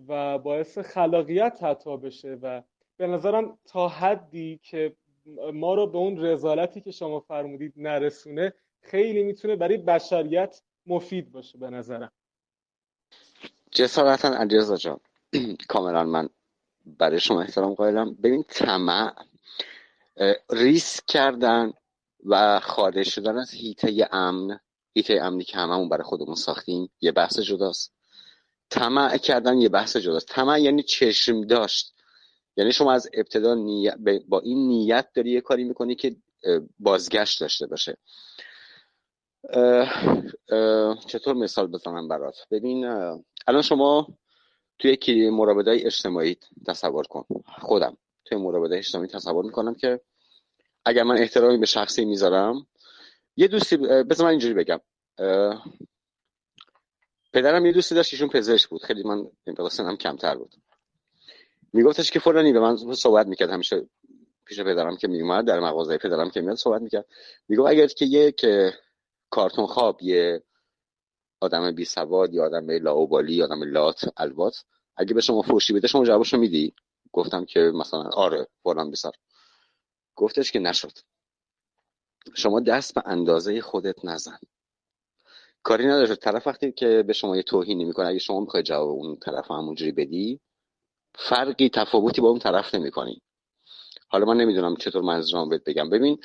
و 0.09 0.39
باعث 0.39 0.79
خلاقیت 0.79 1.59
حتی 1.63 1.97
بشه 1.97 2.39
و 2.43 2.63
به 2.97 3.07
نظرم 3.07 3.59
تا 3.65 3.89
حدی 3.89 4.61
که 4.63 4.97
ما 5.53 5.75
رو 5.75 5.87
به 5.87 5.99
اون 5.99 6.25
رزالتی 6.25 6.81
که 6.81 6.91
شما 6.91 7.21
فرمودید 7.21 7.73
نرسونه 7.77 8.53
خیلی 8.81 9.23
می‌تونه 9.23 9.57
برای 9.57 9.77
بشریت 9.77 10.63
مفید 10.87 11.33
باشه 11.33 11.59
به 11.59 11.71
نظرم. 11.71 12.13
جسارتا 13.71 14.29
علیرضا 14.29 14.77
جان 14.77 15.01
کاملا 15.69 16.05
من 16.05 16.29
برای 16.87 17.21
شما 17.21 17.41
احترام 17.43 17.75
قائلم. 17.75 18.15
ببین 18.15 18.45
طمع 18.49 19.15
ریسک 20.51 21.07
کردن 21.07 21.73
و 22.27 22.61
خارج 22.61 23.09
شدن 23.09 23.39
از 23.39 23.51
هیته 23.51 24.09
امن 24.13 24.61
هیته 24.95 25.21
امنی 25.23 25.45
که 25.45 25.59
هممون 25.59 25.89
برای 25.89 26.05
خودمون 26.05 26.35
ساختیم 26.35 26.91
یه 27.01 27.13
بحث 27.13 27.39
جداست. 27.39 27.93
طمع 28.71 29.17
کردن 29.17 29.59
یه 29.59 29.69
بحث 29.69 29.97
جداست. 29.97 30.29
طمع 30.29 30.61
یعنی 30.61 30.83
چشم 30.83 31.41
داشت. 31.41 31.95
یعنی 32.57 32.73
شما 32.73 32.93
از 32.93 33.09
ابتدا 33.15 33.57
با 34.29 34.41
این 34.41 34.69
نیت 34.69 35.09
داری 35.15 35.31
یه 35.31 35.41
کاری 35.41 35.65
می‌کنی 35.65 35.95
که 35.95 36.17
بازگشت 36.79 37.41
داشته 37.41 37.67
باشه. 37.67 37.97
چطور 41.07 41.35
مثال 41.35 41.67
بزنم 41.67 42.09
برات؟ 42.09 42.37
ببین 42.51 42.85
الان 43.47 43.63
شما 43.63 44.07
توی 44.79 44.93
یکی 44.93 45.31
مراوده 45.31 45.71
اجتماعی 45.71 46.37
تصور 46.67 47.07
کن. 47.07 47.25
خودم 47.59 47.97
توی 48.25 48.39
مراوده 48.39 48.77
اجتماعی 48.77 49.09
تصور 49.09 49.45
می‌کنم 49.45 49.75
که 49.75 50.01
اگر 50.85 51.03
من 51.03 51.19
احترامی 51.19 51.59
به 51.59 51.67
شخصی 51.67 52.05
می‌ذارم 52.05 52.67
یه 53.37 53.49
دوستی 53.49 53.77
بذار 53.77 54.25
من 54.27 54.31
اینجوری 54.31 54.55
بگم. 54.55 54.81
پدرم 57.33 57.67
یه 57.67 57.73
دوستی 57.73 57.95
داشت 57.95 58.13
ایشون 58.13 58.29
پزشک 58.29 58.69
بود. 58.69 58.83
خیلی 58.83 59.03
من 59.03 59.27
سنم 59.71 59.97
کمتر 59.97 60.35
بود. 60.35 60.55
میگفتش 61.73 62.11
که 62.11 62.19
فلانی 62.19 62.53
به 62.53 62.61
من 62.61 62.77
صحبت 62.95 63.27
می‌کرد. 63.27 63.51
همیشه 63.51 63.87
پیش 64.45 64.61
پدرم 64.61 64.97
که 64.97 65.09
میومد 65.09 65.47
در 65.47 65.61
مغازه 65.61 65.99
پدرم 65.99 66.31
که 66.31 66.41
میاد 66.41 66.57
صحبت 66.57 66.83
می‌کرد. 66.83 67.07
میگو 67.49 67.69
اگر 67.69 67.87
که 67.87 68.05
یک 68.05 68.47
کارتون 69.31 69.67
خواب 69.67 70.03
یه 70.03 70.43
آدم 71.41 71.71
بی 71.71 71.85
سواد 71.85 72.35
یا 72.35 72.45
آدم 72.47 72.71
لاوبالی 72.71 73.35
یا 73.35 73.45
آدم 73.45 73.63
لات 73.63 74.09
الوات 74.17 74.65
اگه 74.97 75.15
به 75.15 75.21
شما 75.21 75.43
فروشی 75.43 75.73
بده 75.73 75.89
شما 75.89 76.05
جوابشو 76.05 76.37
میدی. 76.37 76.75
گفتم 77.13 77.45
که 77.45 77.61
مثلا 77.61 78.01
آره 78.01 78.47
فلان 78.63 78.91
بسر 78.91 79.11
گفتش 80.17 80.53
که 80.53 80.59
نشد. 80.59 80.93
شما 82.35 82.61
دست 82.61 82.95
به 82.95 83.03
اندازه 83.07 83.61
خودت 83.61 84.05
نزن. 84.05 84.39
کاری 85.63 85.87
نداره. 85.87 86.17
طرف 86.17 86.47
وقتی 86.47 86.73
که 86.73 87.05
به 87.07 87.13
شما 87.13 87.37
یه 87.37 87.43
توهینی 87.43 87.85
می‌کنه 87.85 88.07
اگه 88.07 88.19
شما 88.19 88.41
می‌خوای 88.41 88.63
جواب 88.63 88.89
اون 88.89 89.17
طرف 89.17 89.51
همونجوری 89.51 89.93
بدی 89.93 90.41
فرقی 91.15 91.69
تفاوتی 91.69 92.21
با 92.21 92.29
اون 92.29 92.39
طرف 92.39 92.75
نمی‌کنی. 92.75 93.23
حالا 94.09 94.27
من 94.27 94.37
نمی‌دونم 94.37 94.77
چطور 94.77 95.03
منظورم 95.03 95.49
بهت 95.49 95.65
بگم. 95.65 95.91
ببین 95.91 96.19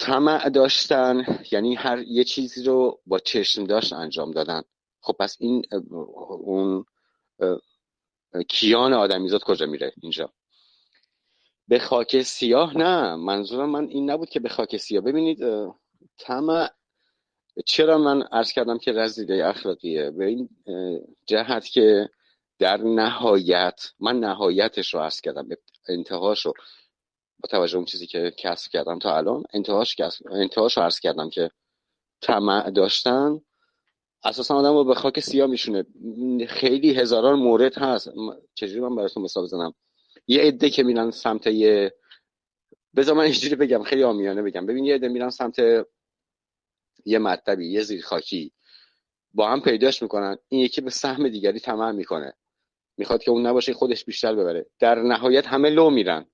طمع 0.00 0.48
داشتن 0.48 1.38
یعنی 1.52 1.74
هر 1.74 1.98
یه 1.98 2.24
چیزی 2.24 2.64
رو 2.64 3.00
با 3.06 3.18
چشم 3.18 3.64
داشت 3.64 3.92
انجام 3.92 4.30
دادن. 4.30 4.62
خب 5.00 5.12
پس 5.12 5.36
این 5.40 5.64
اون 6.44 6.84
کیان 8.48 8.92
آدمیزاد 8.92 9.42
کجا 9.44 9.66
میره 9.66 9.92
اینجا؟ 10.02 10.32
به 11.68 11.78
خاک 11.78 12.22
سیاه؟ 12.22 12.76
نه 12.76 13.16
منظورم 13.16 13.70
من 13.70 13.88
این 13.88 14.10
نبود 14.10 14.28
که 14.28 14.40
به 14.40 14.48
خاک 14.48 14.76
سیاه. 14.76 15.04
ببینید 15.04 15.38
طمع 16.18 16.70
چرا 17.66 17.98
من 17.98 18.22
عرض 18.22 18.52
کردم 18.52 18.78
که 18.78 18.92
رزیده 18.92 19.46
اخلاقیه؟ 19.46 20.10
به 20.10 20.26
این 20.26 20.48
جهت 21.26 21.64
که 21.64 22.08
در 22.58 22.76
نهایت 22.76 23.80
من 24.00 24.20
نهایتش 24.20 24.94
رو 24.94 25.00
عرض 25.00 25.20
کردم 25.20 25.48
انتهاش 25.88 26.46
رو 26.46 26.54
با 27.40 27.48
توجه 27.48 27.76
اون 27.76 27.84
چیزی 27.84 28.06
که 28.06 28.32
کسب 28.38 28.70
کردم 28.70 28.98
تا 28.98 29.16
الان 29.16 29.42
انتهاش, 29.52 29.96
انتهاش 30.30 30.76
رو 30.76 30.82
عرض 30.82 31.00
کردم 31.00 31.30
که 31.30 31.50
طمع 32.20 32.70
داشتن 32.70 33.40
اساسا 34.24 34.54
آدم 34.54 34.74
رو 34.74 34.84
به 34.84 34.94
خاک 34.94 35.20
سیاه 35.20 35.50
میشونه. 35.50 35.86
خیلی 36.48 36.94
هزاران 36.94 37.38
مورد 37.38 37.78
هست. 37.78 38.10
چجوری 38.54 38.80
من 38.80 38.96
براتون 38.96 39.22
مثال 39.22 39.44
بزنم؟ 39.44 39.74
یه 40.26 40.42
عده 40.42 40.70
که 40.70 40.82
میرن 40.82 41.10
سمت 41.10 41.46
یه 41.46 41.94
بذار 42.96 43.14
من 43.14 43.24
اینجوری 43.24 43.54
بگم 43.54 43.82
خیلی 43.82 44.02
آمیانه 44.02 44.42
بگم. 44.42 44.66
ببین 44.66 44.84
یه 44.84 44.94
عده 44.94 45.08
میرن 45.08 45.30
سمت 45.30 45.58
یه 47.04 47.18
مطلبی 47.18 47.72
یه 47.72 47.82
زیر 47.82 48.02
خاکی 48.02 48.52
با 49.34 49.48
هم 49.48 49.60
پیداش 49.60 50.02
می‌کنن. 50.02 50.36
این 50.48 50.60
یکی 50.60 50.80
به 50.80 50.90
سهم 50.90 51.28
دیگری 51.28 51.60
طمع 51.60 51.90
می‌کنه. 51.90 52.34
می‌خواد 52.96 53.22
که 53.22 53.30
اون 53.30 53.46
نباشه 53.46 53.72
خودش 53.72 54.04
بیشتر 54.04 54.34
ببره. 54.34 54.66
در 54.78 55.02
نهایت 55.02 55.46
همه 55.46 55.70
لو 55.70 55.90
میرن. 55.90 56.26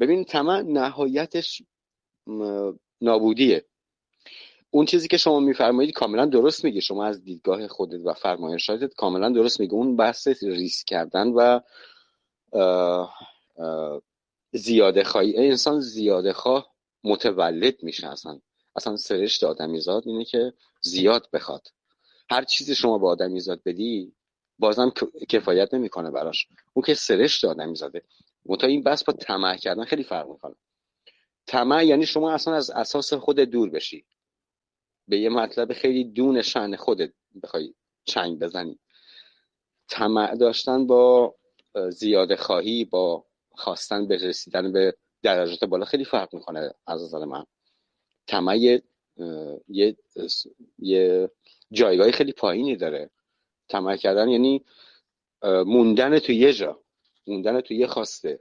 ببین 0.00 0.24
طمع 0.24 0.60
نهایتش 0.60 1.62
نابودیه. 3.00 3.64
اون 4.70 4.86
چیزی 4.86 5.08
که 5.08 5.16
شما 5.16 5.40
میفرمایید 5.40 5.94
کاملا 5.94 6.26
درست 6.26 6.64
میگه. 6.64 6.80
شما 6.80 7.04
از 7.04 7.24
دیدگاه 7.24 7.68
خودت 7.68 8.00
و 8.04 8.12
فرمایشاتت 8.12 8.94
کاملا 8.94 9.30
درست 9.30 9.60
میگه. 9.60 9.74
اون 9.74 9.96
بحث 9.96 10.28
ریسک 10.42 10.86
کردن 10.86 11.28
و 11.28 11.60
زیاده 14.52 15.04
خواهی. 15.04 15.36
انسان 15.36 15.80
زیاده 15.80 16.32
خواه 16.32 16.74
متولد 17.04 17.82
میشه 17.82 18.06
اصلا. 18.06 18.40
اصلا 18.76 18.96
سرشت 18.96 19.44
آدمیزاد 19.44 20.02
اینه 20.06 20.24
که 20.24 20.52
زیاد 20.80 21.28
بخواد. 21.32 21.68
هر 22.30 22.44
چیزی 22.44 22.74
شما 22.74 22.98
به 22.98 23.06
آدمیزاد 23.08 23.60
بدی 23.64 24.12
بازم 24.58 24.92
کفایت 25.28 25.74
نمی‌کنه 25.74 26.10
براش. 26.10 26.46
اون 26.74 26.84
که 26.86 26.94
سرشت 26.94 27.44
آدمیزاده 27.44 28.02
منتها 28.48 28.70
این 28.70 28.82
بحث 28.82 29.04
با 29.04 29.12
طمع 29.12 29.56
کردن 29.56 29.84
خیلی 29.84 30.02
فرق 30.02 30.28
می‌کنه. 30.28 30.54
طمع 31.46 31.84
یعنی 31.84 32.06
شما 32.06 32.32
اصلا 32.32 32.54
از 32.54 32.70
اساس 32.70 33.12
خود 33.12 33.40
دور 33.40 33.70
بشی. 33.70 34.06
به 35.08 35.18
یه 35.18 35.28
مطلب 35.28 35.72
خیلی 35.72 36.04
دون 36.04 36.42
شن 36.42 36.76
خودت 36.76 37.12
بخوای 37.42 37.74
چنگ 38.04 38.38
بزنی. 38.38 38.78
طمع 39.88 40.34
داشتن 40.34 40.86
با 40.86 41.34
زیاده 41.90 42.36
خواهی 42.36 42.84
با 42.84 43.24
خواستن 43.50 44.06
به 44.06 44.16
رسیدن 44.16 44.72
به 44.72 44.96
درجات 45.22 45.64
بالا 45.64 45.84
خیلی 45.84 46.04
فرق 46.04 46.34
می‌کنه 46.34 46.70
از 46.86 47.02
نظر 47.02 47.24
من. 47.24 47.44
طمع 48.26 48.56
یه 48.56 48.82
یه 49.68 49.96
یه 50.78 51.30
جایگاه 51.72 52.10
خیلی 52.10 52.32
پایینی 52.32 52.76
داره. 52.76 53.10
طمع 53.68 53.96
کردن 53.96 54.28
یعنی 54.28 54.64
موندن 55.42 56.18
تو 56.18 56.32
یه 56.32 56.52
جا. 56.52 56.82
موندن 57.26 57.60
تو 57.60 57.74
یه 57.74 57.86
خواسته. 57.86 58.40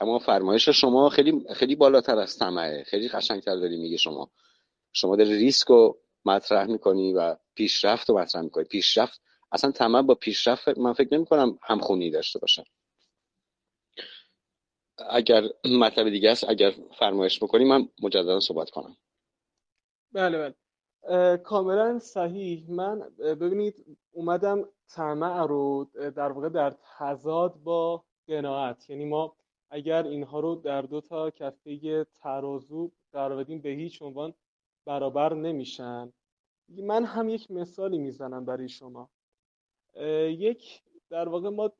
اما 0.00 0.18
فرمایش 0.18 0.68
شما 0.68 1.08
خیلی 1.08 1.44
خیلی 1.54 1.76
بالاتر 1.76 2.18
از 2.18 2.38
طمعه. 2.38 2.84
خیلی 2.84 3.08
قشنگتر 3.08 3.56
داری 3.56 3.76
میگه 3.76 3.96
شما. 3.96 4.30
شما 4.92 5.16
داری 5.16 5.36
ریسک 5.38 5.66
رو 5.68 5.98
مطرح 6.24 6.66
می‌کنی 6.66 7.12
و 7.12 7.36
پیشرفت 7.54 8.10
رو 8.10 8.18
مطرح 8.18 8.42
می‌کنی. 8.42 8.64
پیشرفت 8.64 9.20
اصلا 9.52 9.70
طمع 9.70 10.02
با 10.02 10.14
پیشرفت 10.14 10.78
من 10.78 10.92
فکر 10.92 11.14
نمی 11.14 11.26
کنم 11.26 11.58
همخونی 11.62 12.10
داشته 12.10 12.38
باشه. 12.38 12.64
اگر 14.98 15.48
مطلب 15.64 16.10
دیگه 16.10 16.30
است 16.30 16.44
اگر 16.48 16.74
فرمایش 16.98 17.42
بکنی 17.42 17.64
من 17.64 17.88
مجددا 18.02 18.40
صحبت 18.40 18.70
کنم. 18.70 18.96
بله 20.12 20.38
بله. 20.38 20.54
کاملا 21.44 21.98
صحیح. 21.98 22.70
من 22.70 22.98
ببینید 23.18 23.98
اومدم 24.12 24.68
طمع 24.88 25.46
رو 25.46 25.90
در 25.94 26.32
واقع 26.32 26.48
در 26.48 26.70
تضاد 26.70 27.54
با 27.54 28.04
قناعت. 28.28 28.90
یعنی 28.90 29.04
ما 29.04 29.36
اگر 29.70 30.06
اینها 30.06 30.40
رو 30.40 30.54
در 30.54 30.82
دو 30.82 31.00
تا 31.00 31.30
کفه 31.30 32.04
ترازو 32.04 32.90
قرار 33.12 33.36
بدیم 33.36 33.60
به 33.60 33.68
هیچ 33.68 34.02
عنوان 34.02 34.34
برابر 34.84 35.34
نمیشن. 35.34 36.12
من 36.68 37.04
هم 37.04 37.28
یک 37.28 37.50
مثالی 37.50 37.98
می‌زنم 37.98 38.44
برای 38.44 38.68
شما. 38.68 39.10
یک 40.28 40.82
در 41.10 41.28
واقع 41.28 41.48
ما 41.48 41.72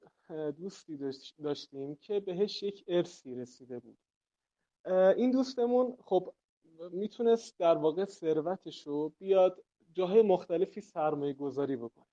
دوستی 0.58 1.12
داشتیم 1.42 1.94
که 1.94 2.20
بهش 2.20 2.62
یک 2.62 2.84
ارسی 2.88 3.34
رسیده 3.34 3.78
بود. 3.78 3.98
این 5.16 5.30
دوستمون 5.30 5.96
خب 6.04 6.34
می‌تونست 6.92 7.58
در 7.58 7.76
واقع 7.76 8.04
ثروتش 8.04 8.86
رو 8.86 9.12
بیاد 9.18 9.64
جاهای 9.92 10.22
مختلفی 10.22 10.80
سرمایه 10.80 11.32
گذاری 11.32 11.76
بکنه. 11.76 12.06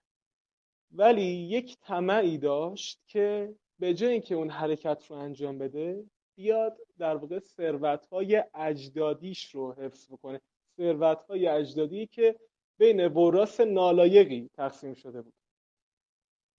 ولی 0.92 1.26
یک 1.26 1.78
طمعی 1.82 2.38
داشت 2.38 3.02
که 3.08 3.56
به 3.80 3.94
جای 3.94 4.12
اینکه 4.12 4.36
اون 4.36 4.50
حرکت 4.50 5.06
رو 5.10 5.16
انجام 5.16 5.58
بده 5.58 6.06
بیاد 6.36 6.78
در 6.98 7.16
واقع 7.16 7.40
ثروت 7.40 8.06
های 8.06 8.44
اجدادیش 8.54 9.56
رو 9.56 9.74
حفظ 9.74 10.12
بکنه. 10.12 10.42
ثروت 10.78 11.26
های 11.26 11.48
اجدادی 11.48 12.08
که 12.08 12.40
بین 12.78 13.08
وراث 13.08 13.60
نالایقی 13.60 14.50
تقسیم 14.54 14.94
شده 14.94 15.22
بود. 15.22 15.34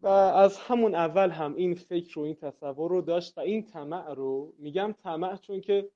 و 0.00 0.08
از 0.08 0.58
همون 0.58 0.94
اول 0.94 1.30
هم 1.30 1.54
این 1.54 1.74
فکر 1.74 2.18
و 2.18 2.22
این 2.22 2.34
تصور 2.34 2.90
رو 2.90 3.00
داشت 3.00 3.38
و 3.38 3.40
این 3.40 3.66
طمع 3.66 4.14
رو 4.14 4.54
میگم 4.58 4.94
طمع 5.02 5.36
چون 5.36 5.60
که 5.60 5.90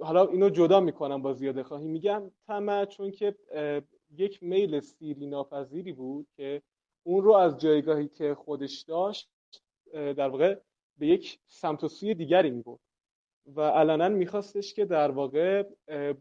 حالا 0.00 0.26
اینو 0.26 0.48
جدا 0.48 0.80
می‌کنم 0.80 1.22
با 1.22 1.32
زیاده 1.32 1.62
خواهی. 1.62 1.88
میگم 1.88 2.30
طمع 2.46 2.84
چون 2.84 3.10
که 3.10 3.34
یک 4.16 4.42
میل 4.42 4.80
سیری 4.80 5.26
ناپذیری 5.26 5.92
بود 5.92 6.26
که 6.36 6.62
اون 7.02 7.24
رو 7.24 7.32
از 7.32 7.58
جایگاهی 7.58 8.08
که 8.08 8.34
خودش 8.34 8.82
داشت 8.82 9.30
در 9.92 10.28
واقع 10.28 10.58
به 10.98 11.06
یک 11.06 11.38
سمت 11.46 11.84
و 11.84 11.88
سوی 11.88 12.14
دیگری 12.14 12.50
می‌برد. 12.50 12.80
و 13.54 13.60
علنا 13.60 14.08
میخواستش 14.08 14.74
که 14.74 14.84
در 14.84 15.10
واقع 15.10 15.62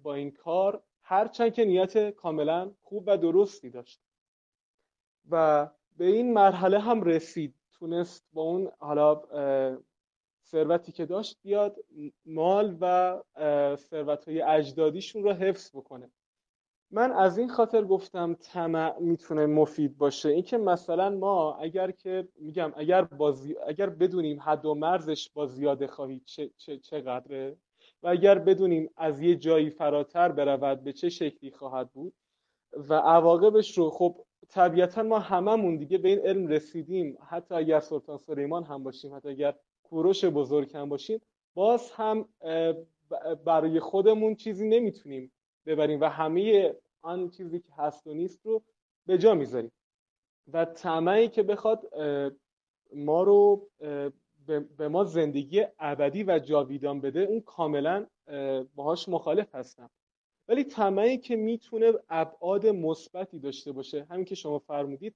با 0.04 0.14
این 0.14 0.32
کار 0.32 0.84
هرچند 1.02 1.54
که 1.54 1.66
نیت 1.66 2.10
کاملا 2.10 2.72
خوب 2.82 3.04
و 3.08 3.18
درستی 3.18 3.70
داشت. 3.70 4.02
و 5.30 5.70
به 5.98 6.06
این 6.06 6.34
مرحله 6.34 6.80
هم 6.80 7.04
رسید. 7.04 7.56
تونست 7.72 8.26
با 8.34 8.42
اون 8.42 8.72
حالا 8.80 9.22
ثروتی 10.56 10.92
که 10.92 11.06
داشت 11.06 11.38
بیاد 11.44 11.76
مال 12.26 12.78
و 12.82 13.18
ثروت 13.76 14.28
های 14.28 14.42
اجدادیشون 14.42 15.24
رو 15.24 15.32
حفظ 15.34 15.76
بکنه. 15.76 16.12
من 16.92 17.12
از 17.12 17.38
این 17.38 17.50
خاطر 17.50 17.84
گفتم 17.86 18.34
طمع 18.34 19.00
می‌تونه 19.00 19.46
مفید 19.46 19.98
باشه. 19.98 20.30
اینکه 20.30 20.58
مثلا 20.58 21.10
ما 21.10 21.56
اگر 21.56 21.92
که 21.92 22.28
میگم 22.36 22.74
اگر 22.76 23.02
بازی 23.02 23.56
اگر 23.68 23.90
بدونیم 23.90 24.40
حد 24.42 24.66
و 24.66 24.76
مرزش 24.76 25.30
با 25.34 25.46
زیاده 25.46 25.88
خواهی 25.88 26.22
چه، 26.26 26.50
چه، 26.58 26.78
چقدره 26.78 27.58
و 28.04 28.08
اگر 28.08 28.40
بدونیم 28.40 28.90
از 28.98 29.22
یه 29.22 29.36
جایی 29.36 29.70
فراتر 29.70 30.32
برود 30.32 30.84
به 30.84 30.94
چه 30.94 31.10
شکلی 31.10 31.52
خواهد 31.52 31.92
بود 31.92 32.14
و 32.74 32.94
عواقبش 32.94 33.78
رو 33.78 33.90
خب 33.90 34.26
طبیعتا 34.50 35.04
ما 35.04 35.20
هممون 35.20 35.78
دیگه 35.78 35.98
به 35.98 36.10
این 36.10 36.20
علم 36.20 36.48
رسیدیم. 36.48 37.18
حتی 37.28 37.56
اگر 37.56 37.80
سلطان 37.80 38.18
سلیمان 38.18 38.64
هم 38.64 38.84
باشیم 38.84 39.16
حتی 39.16 39.30
اگر 39.30 39.56
کوروش 39.90 40.26
بزرگ 40.26 40.78
هم 40.78 40.90
باشیم 40.90 41.22
باز 41.54 41.92
هم 41.92 42.30
برای 43.46 43.80
خودمون 43.80 44.36
چیزی 44.36 44.68
نمی‌تونیم 44.68 45.32
ببریم 45.66 46.02
و 46.02 46.06
همه 46.06 46.76
آن 47.02 47.30
چیزی 47.30 47.60
که 47.60 47.74
هست 47.78 48.08
و 48.08 48.14
نیست 48.14 48.46
رو 48.46 48.64
به 49.06 49.18
جا 49.18 49.34
می‌ذاریم. 49.34 49.72
و 50.54 50.66
طمعی 50.66 51.28
که 51.28 51.44
بخواد 51.44 51.90
ما 52.96 53.24
رو 53.24 53.70
به 54.78 54.88
ما 54.88 55.04
زندگی 55.04 55.64
ابدی 55.80 56.24
و 56.24 56.40
جاویدان 56.40 57.02
بده 57.02 57.20
اون 57.20 57.42
کاملا 57.42 58.06
باهاش 58.76 59.10
مخالف 59.10 59.56
هستم. 59.56 59.90
ولی 60.48 60.64
طمعی 60.64 61.18
که 61.18 61.36
می‌تونه 61.36 61.94
ابعاد 62.10 62.68
مثبتی 62.68 63.40
داشته 63.40 63.72
باشه 63.72 64.08
همین 64.10 64.26
که 64.26 64.36
شما 64.36 64.60
فرمودید 64.60 65.16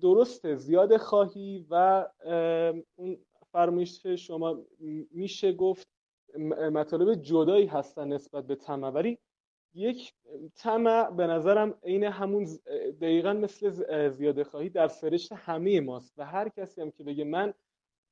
درسته 0.00 0.54
زیاد 0.54 0.96
خواهی 0.96 1.66
و 1.70 2.06
اون 2.96 3.18
فرمایش 3.56 4.06
شما 4.06 4.58
میشه 5.10 5.52
گفت 5.52 5.88
مطالب 6.72 7.14
جدایی 7.14 7.66
هستن 7.66 8.08
نسبت 8.08 8.46
به 8.46 8.54
طمع. 8.54 8.88
ولی 8.88 9.18
یک 9.74 10.12
طمع 10.54 11.10
به 11.10 11.26
نظرم 11.26 11.74
عین 11.82 12.04
همون 12.04 12.48
دقیقا 13.00 13.32
مثل 13.32 13.70
زیاده 14.08 14.44
خواهی 14.44 14.68
در 14.68 14.88
سرشت 14.88 15.32
همه 15.32 15.80
ماست. 15.80 16.14
و 16.18 16.24
هر 16.24 16.48
کسی 16.48 16.80
هم 16.80 16.90
که 16.90 17.04
بگه 17.04 17.24
من 17.24 17.54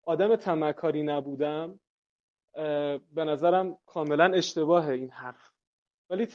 آدم 0.03 0.37
طمعکاری 0.37 1.03
نبودم 1.03 1.81
به 3.15 3.25
نظرم 3.25 3.79
کاملا 3.87 4.33
اشتباه 4.35 4.89
این 4.89 5.11
حرف. 5.11 5.51
ولی 6.11 6.27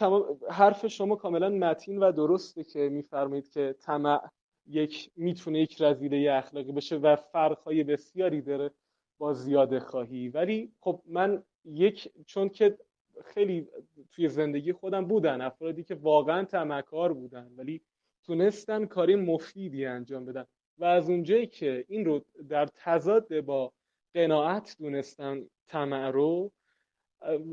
حرف 0.49 0.87
شما 0.87 1.15
کاملا 1.15 1.49
متین 1.49 1.97
و 1.97 2.11
درسته 2.11 2.63
که 2.63 2.79
میفرمایید 2.79 3.49
که 3.49 3.75
طمع 3.79 4.29
یک 4.67 5.11
می‌تونه 5.15 5.59
یک 5.59 5.81
رزیله 5.81 6.31
اخلاقی 6.33 6.71
باشه 6.71 6.95
و 6.95 7.15
فرقهای 7.15 7.83
بسیاری 7.83 8.41
داره. 8.41 8.71
با 9.19 9.33
زیاده 9.33 9.79
خواهی. 9.79 10.29
ولی 10.29 10.71
خب 10.79 11.01
من 11.05 11.43
یک 11.65 12.11
چون 12.25 12.49
که 12.49 12.77
خیلی 13.25 13.67
توی 14.11 14.29
زندگی 14.29 14.73
خودم 14.73 15.05
بودن 15.05 15.41
افرادی 15.41 15.83
که 15.83 15.95
واقعا 15.95 16.45
تمکار 16.45 17.13
بودن 17.13 17.51
ولی 17.57 17.81
تونستن 18.23 18.85
کاری 18.85 19.15
مفیدی 19.15 19.85
انجام 19.85 20.25
بدن. 20.25 20.45
و 20.77 20.85
از 20.85 21.09
اونجایی 21.09 21.47
که 21.47 21.85
این 21.87 22.05
رو 22.05 22.25
در 22.49 22.65
تضاد 22.65 23.39
با 23.41 23.73
قناعت 24.13 24.75
دونستن 24.79 25.45
طمع 25.67 26.09
رو 26.09 26.51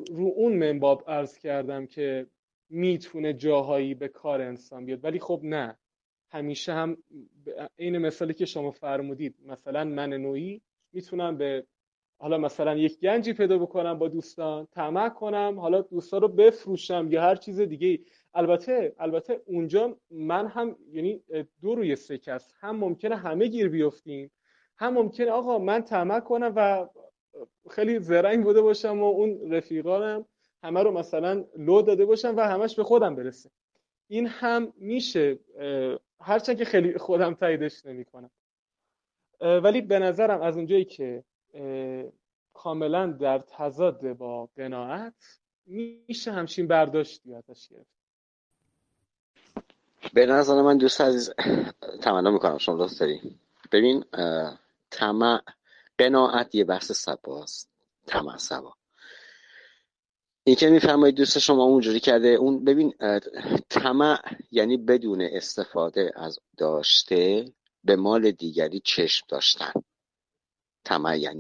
رو 0.09 0.33
اون 0.37 0.57
منباب 0.57 1.05
ارز 1.07 1.39
کردم 1.39 1.87
که 1.87 2.27
می‌تونه 2.71 3.33
جاهایی 3.33 3.95
به 3.95 4.09
کار 4.09 4.41
انسان 4.41 4.87
بیاد. 4.87 5.05
ولی 5.05 5.21
خب 5.21 5.41
نه. 5.43 5.77
همیشه 6.31 6.73
هم 6.73 6.97
این 7.77 7.99
مثالی 7.99 8.35
که 8.35 8.45
شما 8.45 8.71
فرمودید 8.71 9.35
مثلا 9.47 9.85
من 9.85 10.13
نوعی 10.13 10.63
می‌تونم 10.97 11.37
به 11.37 11.67
حالا 12.19 12.39
مثلا 12.39 12.77
یک 12.77 13.01
گنجی 13.01 13.33
پیدا 13.33 13.59
بکنم 13.59 13.99
با 13.99 14.09
دوستان 14.09 14.67
طمع 14.67 15.09
کنم 15.09 15.61
حالا 15.61 15.81
دوستان 15.81 16.21
رو 16.21 16.29
بفروشم 16.29 17.09
یا 17.11 17.23
هر 17.23 17.37
چیز 17.37 17.61
دیگه 17.61 18.01
البته 18.35 18.95
البته 18.99 19.43
اونجا 19.47 19.97
من 20.11 20.47
هم 20.47 20.77
یعنی 20.93 21.23
دو 21.63 21.75
روی 21.75 21.97
سکه 21.97 22.33
است 22.33 22.55
هم 22.61 22.77
ممکنه 22.77 23.17
همه 23.17 23.47
گیر 23.47 23.69
بیفتیم 23.69 24.31
هم 24.77 24.95
ممکنه 24.95 25.31
آقا 25.31 25.59
من 25.59 25.83
طمع 25.83 26.21
کنم 26.21 26.53
و 26.57 26.89
خیلی 27.71 27.99
زرنگ 27.99 28.45
بوده 28.45 28.61
باشم 28.61 29.01
و 29.01 29.05
اون 29.05 29.53
رفیقانم 29.53 30.27
همه 30.63 30.83
رو 30.83 30.91
مثلا 30.91 31.45
لو 31.59 31.83
داده 31.83 32.05
باشم 32.05 32.37
و 32.37 32.41
همش 32.41 32.77
به 32.77 32.85
خودم 32.85 33.17
برسه. 33.17 33.51
این 34.09 34.27
هم 34.27 34.73
میشه 34.77 35.39
هرچند 36.21 36.59
که 36.59 36.65
خیلی 36.65 36.99
خودم 36.99 37.35
تاییدش 37.35 37.87
نمی 37.87 38.05
کنم 38.05 38.31
ولی 39.41 39.81
به 39.81 39.99
نظرم 39.99 40.43
از 40.43 40.57
اونجایی 40.57 40.85
که 40.85 41.25
کاملا 42.55 43.07
در 43.07 43.39
تضاد 43.39 44.13
با 44.13 44.49
قناعت 44.57 45.15
میشه 45.67 46.33
همچین 46.33 46.67
برداشتی 46.67 47.35
ازش 47.35 47.69
گرفت. 47.69 47.97
به 50.15 50.27
نظر 50.27 50.63
من 50.63 50.79
دوست 50.79 51.01
عزیز 51.01 51.33
تمنا 52.03 52.31
می‌کنم 52.31 52.59
شما 52.59 52.77
دوست 52.77 53.01
داری 53.01 53.39
ببین 53.73 54.05
طمع 54.91 55.41
قناعت 55.99 56.55
یه 56.55 56.65
بحث 56.65 56.93
سباست 56.93 57.71
طمع 58.07 58.37
سبا. 58.37 58.75
این 60.45 60.57
که 60.57 60.71
میفرمایید 60.71 61.17
دوست 61.17 61.39
شما 61.39 61.65
اونجوری 61.65 62.01
کرده 62.01 62.29
اون 62.29 62.65
ببین 62.65 62.95
طمع 63.69 64.19
یعنی 64.53 64.77
بدون 64.77 65.23
استفاده 65.23 66.13
از 66.17 66.39
داشته 66.57 67.45
به 67.87 67.97
مال 67.97 68.31
دیگری 68.31 68.81
چشم 68.85 69.27
داشتن. 69.29 69.73
طمع 70.85 71.35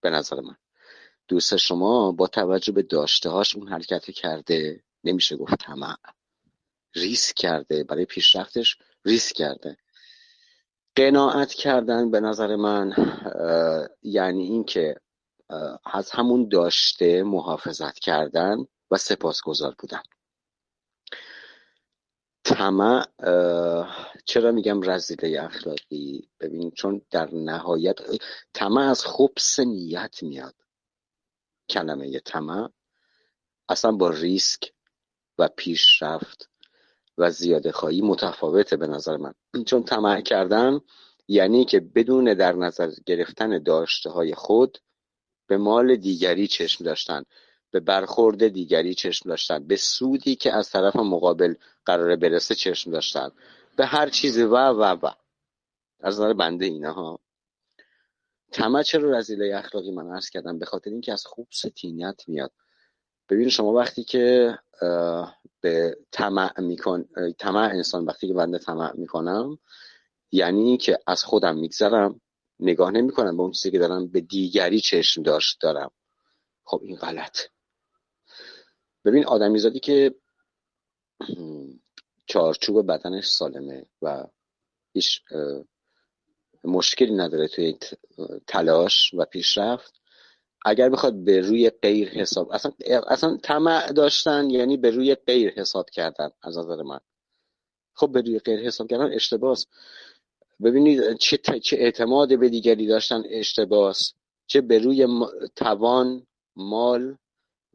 به 0.00 0.10
نظر 0.10 0.40
من. 0.40 0.56
دوست 1.28 1.56
شما 1.56 2.12
با 2.12 2.26
توجه 2.26 2.72
به 2.72 2.82
داشته 2.82 3.30
هاش 3.30 3.56
اون 3.56 3.68
حرکت 3.68 4.10
کرده 4.10 4.82
نمیشه 5.04 5.36
گفت 5.36 5.54
طمع. 5.54 5.96
ریسک 6.94 7.34
کرده 7.34 7.84
برای 7.84 8.04
پیشرفتش 8.04 8.78
ریسک 9.04 9.36
کرده. 9.36 9.76
قناعت 10.96 11.52
کردن 11.52 12.10
به 12.10 12.20
نظر 12.20 12.56
من 12.56 12.92
یعنی 14.02 14.42
اینکه 14.42 14.96
از 15.84 16.10
همون 16.10 16.48
داشته 16.48 17.22
محافظت 17.22 17.98
کردن 17.98 18.66
و 18.90 18.96
سپاسگزار 18.96 19.74
بودن. 19.78 20.02
طمع 22.56 23.06
چرا 24.24 24.52
میگم 24.52 24.82
رزیده 24.82 25.42
اخلاقی؟ 25.42 26.28
ببین 26.40 26.70
چون 26.70 27.02
در 27.10 27.34
نهایت 27.34 27.96
طمع 28.52 28.80
از 28.80 29.04
خبس 29.06 29.60
نیت 29.60 30.22
میاد. 30.22 30.54
کلمه 31.68 32.18
طمع 32.18 32.68
اصلا 33.68 33.92
با 33.92 34.10
ریسک 34.10 34.72
و 35.38 35.48
پیشرفت 35.56 36.50
و 37.18 37.30
زیاده 37.30 37.72
خواهی 37.72 38.00
متفاوته 38.00 38.76
به 38.76 38.86
نظر 38.86 39.16
من. 39.16 39.34
چون 39.68 39.82
طمع 39.82 40.20
کردن 40.20 40.80
یعنی 41.28 41.64
که 41.64 41.80
بدون 41.80 42.34
در 42.34 42.52
نظر 42.52 42.90
گرفتن 43.06 43.62
داشته 43.62 44.10
های 44.10 44.34
خود 44.34 44.78
به 45.46 45.56
مال 45.56 45.96
دیگری 45.96 46.46
چشم 46.46 46.84
داشتن. 46.84 47.22
به 47.76 47.80
برخورد 47.80 48.48
دیگری 48.48 48.94
چشم 48.94 49.28
داشتن. 49.28 49.66
به 49.66 49.76
سودی 49.76 50.36
که 50.36 50.52
از 50.52 50.70
طرف 50.70 50.96
مقابل 50.96 51.54
قراره 51.84 52.16
برسه 52.16 52.54
چشم 52.54 52.90
داشتن. 52.90 53.30
به 53.76 53.86
هر 53.86 54.08
چیزی. 54.08 54.42
و 54.42 54.56
و 54.56 54.82
و. 55.02 55.10
از 56.00 56.14
نظر 56.14 56.32
بنده 56.32 56.64
اینه 56.64 56.90
ها. 56.90 57.20
طمع 58.52 58.82
چرا 58.82 59.18
رزیله 59.18 59.56
اخلاقی 59.56 59.90
من 59.90 60.10
عرض 60.14 60.30
کردم؟ 60.30 60.58
به 60.58 60.66
خاطر 60.66 60.90
اینکه 60.90 61.12
از 61.12 61.26
خوب 61.26 61.48
ستینیت 61.50 62.22
میاد. 62.28 62.52
ببین 63.28 63.48
شما 63.48 63.72
وقتی 63.72 64.04
که 64.04 64.58
به 65.60 65.98
طمع 66.12 66.60
میکن 66.60 67.04
طمع 67.38 67.70
انسان 67.74 68.04
وقتی 68.04 68.28
که 68.28 68.34
بنده 68.34 68.58
طمع 68.58 68.96
می‌کنم 68.96 69.58
یعنی 70.32 70.76
که 70.76 70.98
از 71.06 71.24
خودم 71.24 71.56
میگذرم 71.56 72.20
نگاه 72.60 72.90
نمی‌کنم 72.90 73.36
به 73.36 73.42
اون 73.42 73.52
چیزی 73.52 73.70
که 73.70 73.78
دارم 73.78 74.08
به 74.08 74.20
دیگری 74.20 74.80
چشم 74.80 75.22
داشت 75.22 75.60
دارم. 75.60 75.90
خب 76.64 76.80
این 76.84 76.96
غلط 76.96 77.38
ببین 79.06 79.26
آدمیزادی 79.26 79.80
که 79.80 80.14
چارچوب 82.26 82.86
بدنش 82.86 83.26
سالمه 83.26 83.86
و 84.02 84.26
هیچ 84.92 85.22
مشکلی 86.64 87.14
نداره 87.14 87.48
توی 87.48 87.78
تلاش 88.46 89.14
و 89.14 89.24
پیشرفت. 89.24 90.00
اگر 90.64 90.88
بخواد 90.88 91.24
به 91.24 91.40
روی 91.40 91.70
غیر 91.70 92.08
حساب 92.08 92.52
اصلا 92.52 92.72
اصلا 93.06 93.36
طمع 93.36 93.92
داشتن 93.92 94.50
یعنی 94.50 94.76
به 94.76 94.90
روی 94.90 95.14
غیر 95.14 95.52
حساب 95.52 95.90
کردن 95.90 96.30
از 96.42 96.58
نظر 96.58 96.82
من. 96.82 97.00
خب 97.94 98.12
به 98.12 98.20
روی 98.20 98.38
غیر 98.38 98.60
حساب 98.60 98.88
کردن 98.88 99.12
اشتباس. 99.12 99.66
ببینید 100.62 101.16
چه, 101.16 101.38
چه 101.38 101.76
اعتماد 101.76 102.38
به 102.38 102.48
دیگری 102.48 102.86
داشتن 102.86 103.22
اشتباس 103.30 104.12
چه 104.46 104.60
به 104.60 104.78
روی 104.78 105.06
توان 105.56 106.26
مال 106.56 107.16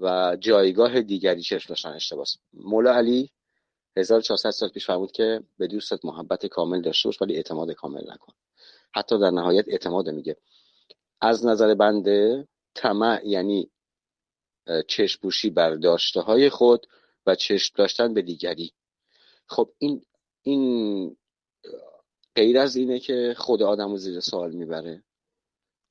و 0.02 0.38
جایگاه 0.40 1.02
دیگری 1.02 1.42
چشم 1.42 1.70
داشتن؟ 1.70 1.90
اشتباس 1.90 2.38
مولا 2.54 2.94
علی 2.94 3.30
1400 3.98 4.50
سال 4.50 4.70
پیش 4.70 4.86
فرمود 4.86 5.12
که 5.12 5.44
به 5.58 5.68
دوستت 5.68 6.06
محبت 6.06 6.46
کامل 6.46 6.82
داشته 6.82 7.10
باش 7.10 7.22
ولی 7.22 7.36
اعتماد 7.36 7.72
کامل 7.72 8.12
نکن. 8.12 8.34
حتی 8.96 9.20
در 9.20 9.30
نهایت 9.30 9.66
اعتماد 9.68 10.10
میگه. 10.10 10.38
از 11.22 11.46
نظر 11.46 11.74
بنده 11.74 12.48
طمع 12.76 13.22
یعنی 13.26 13.70
چشپوشی 14.88 15.50
بر 15.50 15.76
داشته 15.76 16.22
های 16.22 16.50
خود 16.50 16.88
و 17.26 17.36
چشم 17.36 17.74
داشتن 17.78 18.14
به 18.14 18.22
دیگری. 18.22 18.74
خب 19.48 19.70
این 19.78 20.02
این 20.42 21.18
غیر 22.36 22.60
از 22.60 22.76
اینه 22.76 23.00
که 23.00 23.36
خود 23.38 23.62
آدم 23.64 23.92
رو 23.92 23.98
زیر 23.98 24.20
سوال 24.20 24.52
می‌بره. 24.52 25.04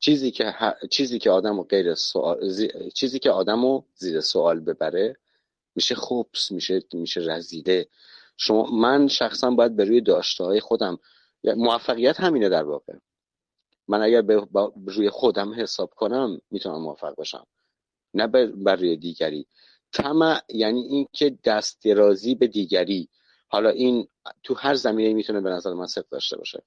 چیزی 0.01 0.31
که 0.31 0.55
چیزی 0.91 1.19
که 1.19 1.31
آدم 1.31 1.63
غیر 1.63 1.95
سوال 1.95 2.57
چیزی 2.95 3.19
که 3.19 3.31
آدم 3.31 3.85
زیر 3.95 4.21
سوال 4.21 4.61
ببره 4.61 5.17
میشه 5.75 5.95
خوبس 5.95 6.51
میشه 6.51 6.83
میشه 6.93 7.21
رزیده. 7.21 7.89
شما 8.37 8.71
من 8.71 9.09
شخصا 9.09 9.51
باید 9.51 9.77
به 9.77 9.85
روی 9.85 10.01
داشته 10.01 10.45
های 10.45 10.61
خودم 10.61 10.99
موفقیت 11.45 12.21
همینه 12.21 12.49
در 12.49 12.63
واقع. 12.63 12.95
من 13.89 14.03
اگر 14.03 14.23
به 14.23 14.47
روی 14.87 15.11
خودم 15.11 15.55
حساب 15.55 15.91
کنم 15.91 16.41
می‌تونم 16.51 16.83
موفق 16.83 17.15
باشم. 17.15 17.47
نه 18.15 18.27
بر 18.27 18.77
روی 18.77 18.97
دیگری. 18.97 19.47
طمع 19.93 20.41
یعنی 20.49 20.81
اینکه 20.81 21.39
دست 21.45 21.85
درازی 21.85 22.35
به 22.35 22.47
دیگری. 22.47 23.09
حالا 23.49 23.69
این 23.69 24.09
تو 24.43 24.55
هر 24.55 24.75
زمینه 24.75 25.15
می‌تونه 25.15 25.41
به 25.41 25.51
نظر 25.51 25.73
من 25.73 25.87
صدق 25.87 26.09
داشته 26.09 26.37
باشه. 26.37 26.63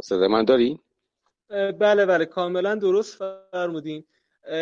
صدا 0.00 0.28
من 0.28 0.44
داری؟ 0.44 0.80
بله 1.78 2.06
بله. 2.06 2.24
کاملا 2.24 2.74
درست 2.74 3.18
فرمودین. 3.52 4.04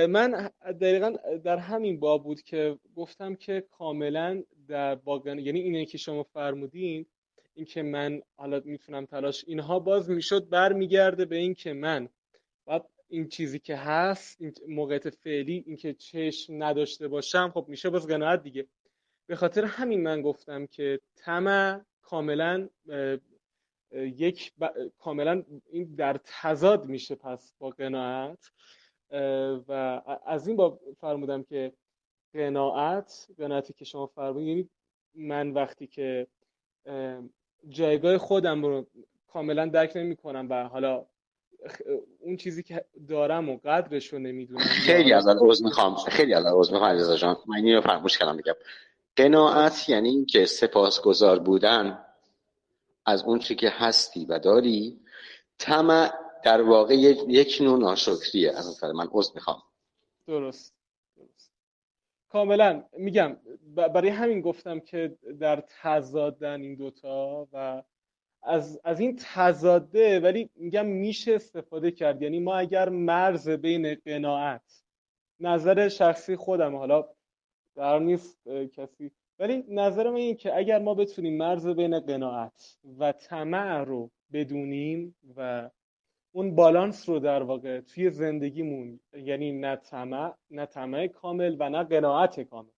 من 0.09 0.51
دقیقا 0.81 1.13
در 1.45 1.57
همین 1.57 2.01
باب 2.01 2.25
بود 2.25 2.43
که 2.43 2.79
گفتم 2.97 3.35
که 3.35 3.65
کاملا 3.71 4.43
در 4.69 4.95
باگان 4.95 5.39
یعنی 5.39 5.61
اینه 5.61 5.85
که 5.87 5.99
شما 5.99 6.23
فرمودین 6.23 7.07
اینکه 7.55 7.83
من 7.83 8.23
حالا 8.37 8.63
می‌تونم 8.65 9.07
تلاش 9.07 9.45
اینها 9.47 9.79
باز 9.79 10.11
می‌شد 10.11 10.49
برمیگرده 10.49 11.25
به 11.25 11.37
اینکه 11.37 11.73
من 11.73 12.09
بعد 12.67 12.85
این 13.09 13.29
چیزی 13.29 13.59
که 13.59 13.77
هست 13.77 14.41
این 14.41 14.53
موقعیت 14.69 15.11
فعلی 15.11 15.65
اینکه 15.67 15.95
چشم 15.95 16.63
نداشته 16.63 17.09
باشم 17.09 17.51
خب 17.55 17.65
میشه 17.69 17.91
باز 17.91 18.07
قناعت 18.07 18.43
دیگه. 18.43 18.67
به 19.27 19.37
خاطر 19.37 19.65
همین 19.65 20.03
من 20.03 20.23
گفتم 20.23 20.67
که 20.67 21.01
طمع 21.17 21.81
کاملا 22.03 22.69
یک 23.95 24.53
کاملا 24.99 25.43
این 25.71 25.95
در 25.95 26.21
تضاد 26.25 26.85
میشه 26.85 27.15
پس 27.15 27.55
با 27.59 27.71
قناعت. 27.71 28.51
و 29.69 30.03
از 30.27 30.49
این 30.49 30.57
با 30.57 30.81
فرمودم 31.01 31.43
که 31.43 31.73
قناعت 32.35 33.27
قناعتی 33.39 33.73
که 33.73 33.85
شما 33.85 34.07
فرمودید 34.07 34.49
یعنی 34.49 34.69
من 35.15 35.51
وقتی 35.51 35.87
که 35.87 36.27
جایگاه 37.69 38.19
خودم 38.19 38.65
رو 38.65 38.87
کاملا 39.27 39.67
درک 39.67 39.93
نمی 39.95 40.17
کنم 40.17 40.47
و 40.51 40.69
حالا 40.69 41.07
اون 42.21 42.37
چیزی 42.37 42.63
که 42.63 42.85
دارم 43.09 43.49
و 43.49 43.57
قدرش 43.65 44.13
رو 44.13 44.19
نمی‌دونم. 44.19 44.65
خیلی 44.87 45.13
از 45.13 45.29
عوض 45.29 45.63
می‌خوام. 45.63 45.95
خیلی 45.95 46.35
از 46.35 46.45
عوض 46.47 46.73
می‌خوام 46.73 46.91
علیرضا 46.91 47.17
جان. 47.17 47.37
من 47.47 47.57
اینو 47.57 47.81
فراموش 47.81 48.19
کردم 48.19 48.37
بگم. 48.37 48.55
قناعت 49.17 49.89
یعنی 49.89 50.09
اینکه 50.09 50.45
سپاسگزار 50.45 51.39
بودن 51.39 52.05
از 53.07 53.23
اون 53.23 53.39
چی 53.39 53.55
که 53.55 53.71
هستی 53.71 54.25
و 54.25 54.39
داری 54.39 55.01
طمع 55.59 56.11
در 56.45 56.63
واقع 56.63 56.95
یک 56.95 57.59
نوع 57.61 57.79
ناشکریه. 57.79 58.51
از 58.51 58.85
من 58.85 59.09
عذر 59.13 59.35
می‌خوام. 59.35 59.63
درست. 60.27 60.75
کاملا 62.29 62.85
میگم. 62.99 63.37
برای 63.75 64.09
همین 64.09 64.41
گفتم 64.41 64.81
که 64.81 65.19
در 65.41 65.65
تضادن 65.83 66.61
این 66.61 66.75
دوتا 66.75 67.49
و 67.53 67.83
از, 68.43 68.81
از 68.85 69.01
این 69.01 69.17
تضاده 69.21 70.21
ولی 70.21 70.51
میگم 70.55 70.87
میشه 70.87 71.35
استفاده 71.35 71.91
کرد. 71.91 72.23
یعنی 72.23 72.39
ما 72.41 72.57
اگر 72.57 72.89
مرز 72.89 73.49
بین 73.49 73.95
قناعت 73.95 74.83
نظر 75.41 75.89
شخصی 75.89 76.37
خودم 76.37 76.77
حالا 76.77 77.09
در 77.75 77.99
نیست 77.99 78.49
کسی 78.49 79.11
ولی 79.43 79.65
نظر 79.69 80.11
من 80.11 80.17
این 80.17 80.37
که 80.37 80.57
اگر 80.57 80.79
ما 80.79 80.95
بتونیم 80.95 81.37
مرز 81.37 81.67
بین 81.67 82.01
قناعت 82.01 82.77
و 82.99 83.13
طمع 83.13 83.85
رو 83.85 84.11
بدونیم 84.33 85.17
و 85.37 85.71
اون 86.33 86.55
بالانس 86.55 87.09
رو 87.09 87.19
در 87.19 87.43
واقع 87.43 87.81
توی 87.81 88.11
زندگیمون 88.11 89.01
یعنی 89.17 89.53
نه 89.53 89.77
طمع 89.77 90.33
نه 90.51 90.67
طمع 90.67 91.07
کامل 91.07 91.57
و 91.59 91.71
نه 91.71 91.85
قناعت 91.85 92.41
کامل. 92.41 92.69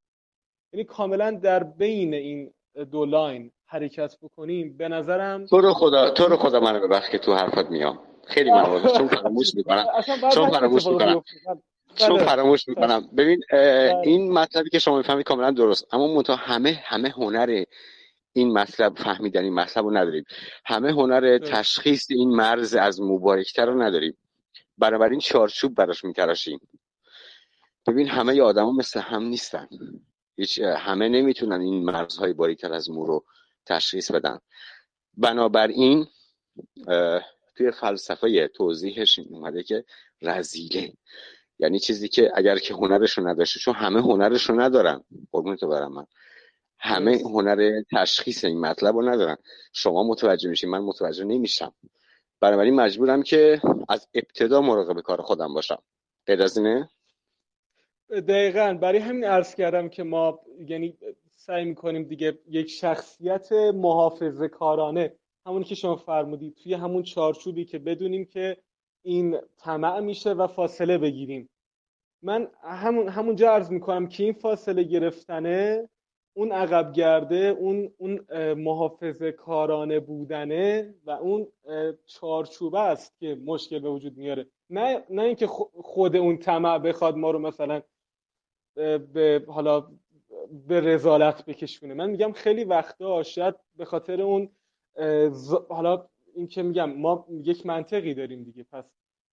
یعنی 0.73 0.85
کاملا 0.85 1.31
در 1.31 1.63
بین 1.65 2.15
این 2.15 2.51
دو 2.91 3.05
line 3.05 3.51
حرکت 3.67 4.17
بکنیم. 4.23 4.77
به 4.77 4.89
نظرم 4.89 5.47
تو 5.47 5.61
رو 5.61 5.73
خدا 5.73 6.11
تو 6.11 6.25
رو 6.25 6.37
خدا 6.37 6.61
منو 6.61 6.89
ببخش 6.89 7.11
که 7.11 7.19
تو 7.19 7.35
حرفت 7.35 7.71
میام. 7.71 7.99
خیلی 8.27 8.51
ممنون 8.51 8.83
چون 8.83 9.09
فراموش 9.09 9.55
می‌کنم. 9.55 9.87
چون 10.35 10.51
فراموش 10.51 10.87
می‌کنم. 10.87 11.23
چون 11.95 12.17
بله. 12.17 12.27
فراموش 12.27 12.69
می‌کنم. 12.69 13.11
ببین 13.17 13.41
بله. 13.53 13.95
این 14.05 14.33
مطلبی 14.33 14.71
که 14.71 14.79
شما 14.79 14.97
می‌فرمایید 14.97 15.27
کاملا 15.27 15.51
درست. 15.51 15.95
اما 15.95 16.15
منتها 16.15 16.37
همه 16.37 16.83
همه 16.85 17.09
هنر 17.09 17.65
این 18.33 18.53
مطلب 18.53 18.99
فهمیدن 18.99 19.45
این 19.45 19.55
مطلب 19.55 19.85
رو 19.85 19.97
نداریم. 19.97 20.25
همه 20.65 20.91
هنر 20.93 21.39
تشخیص 21.39 22.07
این 22.11 22.37
مرز 22.37 22.75
از 22.75 23.01
مبارکتر 23.01 23.67
رو 23.67 23.83
نداریم. 23.83 24.17
بنابراین 24.79 25.21
چارچوب 25.21 25.75
براش 25.75 26.05
میتراشیم 26.05 26.61
ببین 27.87 28.09
همه 28.09 28.43
آدما 28.43 28.73
مثل 28.73 29.01
هم 29.01 29.23
نیستن. 29.23 29.69
هیچ 30.37 30.61
همه 30.61 31.09
نمی‌تونن 31.09 31.61
این 31.61 31.85
مرزهای 31.85 32.33
باریکتر 32.33 32.73
از 32.73 32.91
مو 32.91 33.07
رو 33.07 33.25
تشخیص 33.67 34.11
بدن. 34.11 34.39
بنابراین 35.17 36.07
توی 37.57 37.71
فلسفه 37.71 38.49
توضیحش 38.49 39.19
اومده 39.19 39.63
که 39.63 39.85
رزیله. 40.23 40.93
یعنی 41.59 41.79
چیزی 41.79 42.09
که 42.09 42.33
اگر 42.35 42.59
که 42.59 42.75
هنرشو 42.75 43.29
نداشته 43.29 43.61
چون 43.61 43.75
همه 43.75 44.01
هنرشو 44.01 44.61
ندارن. 44.61 45.05
قربون 45.33 45.57
تو 45.57 45.69
برم 45.69 45.93
من. 45.93 46.07
همه 46.79 47.23
هنر 47.25 47.83
تشخیص 47.93 48.45
این 48.45 48.61
مطلب 48.61 48.97
رو 48.97 49.09
ندارن. 49.09 49.37
شما 49.73 50.03
متوجه 50.03 50.51
میشین 50.51 50.71
من 50.71 50.79
متوجه 50.79 51.25
نمیشم. 51.25 51.75
بنابراین 52.41 52.75
مجبورم 52.75 53.23
که 53.23 53.61
از 53.89 54.09
ابتدا 54.15 54.61
مراقب 54.61 55.01
کار 55.01 55.23
خودم 55.23 55.55
باشم. 55.55 55.83
غیر 56.27 56.43
از 56.43 56.59
اینه؟ 56.59 56.89
دقیقا. 58.11 58.79
برای 58.81 58.99
همین 58.99 59.25
عرض 59.25 59.55
کردم 59.55 59.89
که 59.89 60.03
ما 60.03 60.41
یعنی 60.69 60.99
سعی 61.31 61.65
می‌کنیم 61.65 62.03
دیگه 62.03 62.39
یک 62.49 62.71
شخصیت 62.71 63.53
محافظه 63.53 64.49
کارانه 64.49 65.15
همونی 65.47 65.65
که 65.65 65.75
شما 65.75 65.97
فرمودید 65.97 66.55
توی 66.63 66.75
همون 66.75 67.03
چارچوبی 67.03 67.65
که 67.65 67.79
بدونیم 67.79 68.25
که 68.25 68.57
این 69.05 69.39
طمع 69.59 70.01
میشه 70.01 70.33
و 70.33 70.47
فاصله 70.47 70.99
بگیریم. 70.99 71.51
من 72.23 72.49
همون 72.63 73.09
همونجا 73.09 73.51
عرض 73.51 73.71
می‌کنم 73.71 74.09
که 74.09 74.25
این 74.25 74.33
فاصله 74.33 74.83
گرفتنه 74.83 75.89
اون 76.37 76.53
عقب 76.53 76.93
گرده 76.93 77.37
اون 77.37 77.93
اون 77.99 78.27
محافظه 78.55 79.33
کارانه 79.33 80.01
بودنه 80.01 80.95
و 81.07 81.11
اون 81.11 81.47
چارچوبه 82.07 82.81
است 82.81 83.19
که 83.19 83.39
مشکل 83.45 83.79
به 83.79 83.91
وجود 83.91 84.17
میاره. 84.17 84.47
نه 84.71 85.05
نه 85.11 85.23
اینکه 85.23 85.47
خود 85.47 86.17
اون 86.17 86.37
طمع 86.37 86.79
بخواد 86.79 87.17
ما 87.17 87.31
رو 87.31 87.39
مثلا 87.39 87.83
به 88.75 89.45
حالا 89.49 89.91
به 90.69 90.81
رزالت 90.81 91.45
بکشونه. 91.45 91.95
من 91.95 92.11
میگم 92.11 92.33
خیلی 92.33 92.65
وقتا 92.65 93.23
شاید 93.23 93.55
به 93.77 93.85
خاطر 93.85 94.23
اون 94.23 94.49
حالا 95.69 96.09
این 96.35 96.47
که 96.47 96.63
میگم 96.63 96.93
ما 96.93 97.27
یک 97.31 97.67
منطقی 97.67 98.15
داریم 98.15 98.43
دیگه. 98.43 98.67
پس 98.73 98.85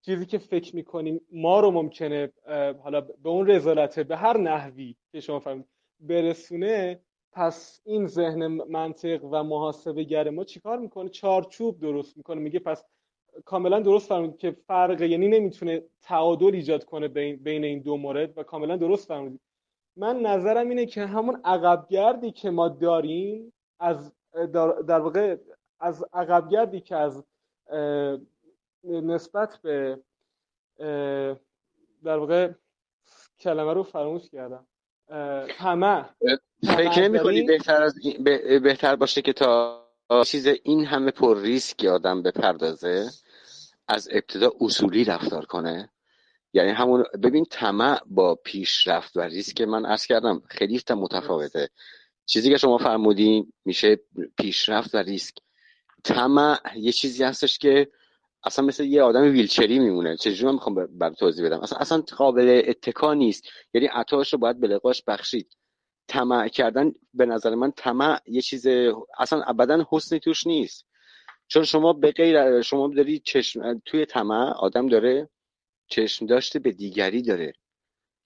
چیزی 0.01 0.25
که 0.25 0.37
فکر 0.37 0.75
می‌کنیم 0.75 1.21
ما 1.31 1.59
رو 1.59 1.71
ممکنه 1.71 2.31
حالا 2.83 3.01
به 3.01 3.29
اون 3.29 3.47
رزالته 3.47 4.03
به 4.03 4.17
هر 4.17 4.37
نحوی 4.37 4.95
که 5.11 5.19
شما 5.19 5.39
فهمید 5.39 5.65
برسونه 5.99 6.99
پس 7.33 7.81
این 7.85 8.07
ذهن 8.07 8.47
منطق 8.47 9.23
و 9.23 9.43
محاسبه 9.43 10.03
گر 10.03 10.29
ما 10.29 10.43
چیکار 10.43 10.79
می‌کنه؟ 10.79 11.09
چارچوب 11.09 11.79
درست 11.79 12.17
می‌کنه. 12.17 12.41
میگه 12.41 12.59
پس 12.59 12.83
کاملا 13.45 13.79
درست 13.79 14.09
فرمودید 14.09 14.37
که 14.37 14.51
فرق 14.51 15.01
یعنی 15.01 15.27
نمی‌تونه 15.27 15.83
تعادل 16.01 16.55
ایجاد 16.55 16.83
کنه 16.83 17.07
بین 17.35 17.63
این 17.63 17.79
دو 17.79 17.97
مورد 17.97 18.37
و 18.37 18.43
کاملا 18.43 18.77
درست 18.77 19.07
فرمودید. 19.07 19.39
من 19.97 20.19
نظرم 20.19 20.69
اینه 20.69 20.85
که 20.85 21.05
همون 21.05 21.41
عقبگردی 21.43 22.31
که 22.31 22.49
ما 22.49 22.69
داریم 22.69 23.53
از 23.79 24.13
در 24.87 24.99
واقع 24.99 25.37
از 25.81 26.05
عقبگردی 26.13 26.81
که 26.81 26.95
از 26.95 27.23
نسبت 28.83 29.57
به 29.57 29.99
در 32.03 32.17
واقع 32.17 32.51
کلمه 33.39 33.73
رو 33.73 33.83
فراموش 33.83 34.29
کردم. 34.29 34.67
همه 35.49 36.05
فکر 36.63 37.01
نمی 37.01 37.19
کنی 37.19 37.41
بهتر, 37.41 37.83
از 37.83 37.95
بهتر 38.63 38.95
باشه 38.95 39.21
که 39.21 39.33
تا 39.33 39.81
چیز 40.25 40.47
این 40.47 40.85
همه 40.85 41.11
پر 41.11 41.39
ریسک 41.41 41.85
آدم 41.85 42.23
بپردازه 42.23 43.09
از 43.87 44.09
ابتدا 44.11 44.51
اصولی 44.61 45.03
رفتار 45.03 45.45
کنه؟ 45.45 45.89
یعنی 46.53 46.69
همون 46.69 47.05
ببین 47.23 47.45
طمع 47.45 48.01
با 48.05 48.35
پیشرفت 48.35 49.17
و 49.17 49.21
ریسک 49.21 49.61
من 49.61 49.85
عرض 49.85 50.05
کردم 50.05 50.41
خیلی 50.47 50.81
متفاوته. 50.89 51.69
چیزی 52.25 52.49
که 52.49 52.57
شما 52.57 52.77
فرمودین 52.77 53.53
میشه 53.65 53.99
پیشرفت 54.37 54.95
و 54.95 54.97
ریسک. 54.97 55.35
طمع 56.03 56.59
یه 56.75 56.91
چیزی 56.91 57.23
هستش 57.23 57.57
که 57.57 57.91
اصلا 58.43 58.65
مثل 58.65 58.83
یه 58.83 59.01
آدم 59.03 59.21
ویلچری 59.21 59.79
میمونه. 59.79 60.17
چجوری 60.17 60.45
من 60.45 60.53
می‌خوام 60.53 60.75
بر 60.75 61.09
توضیح 61.09 61.45
بدم؟ 61.45 61.59
اصلا 61.59 61.79
اصلا 61.79 62.01
قابل 62.17 62.61
اتکا 62.67 63.13
نیست. 63.13 63.43
یعنی 63.73 63.87
عطاش 63.87 64.33
رو 64.33 64.39
باید 64.39 64.59
به 64.59 64.67
لقاش 64.67 65.03
بخشید. 65.07 65.57
طمع 66.07 66.47
کردن 66.47 66.93
به 67.13 67.25
نظر 67.25 67.55
من 67.55 67.71
طمع 67.71 68.19
یه 68.25 68.41
چیز 68.41 68.67
اصلا 69.17 69.43
ابدا 69.43 69.87
حسنی 69.89 70.19
توش 70.19 70.47
نیست. 70.47 70.85
چون 71.47 71.63
شما 71.63 71.93
به 71.93 72.11
غیر 72.11 72.61
شما 72.61 72.87
داری 72.87 73.19
چشم 73.19 73.81
توی 73.85 74.05
طمع 74.05 74.51
آدم 74.51 74.87
داره 74.87 75.29
چشم 75.87 76.25
داشته 76.25 76.59
به 76.59 76.71
دیگری 76.71 77.21
داره. 77.21 77.53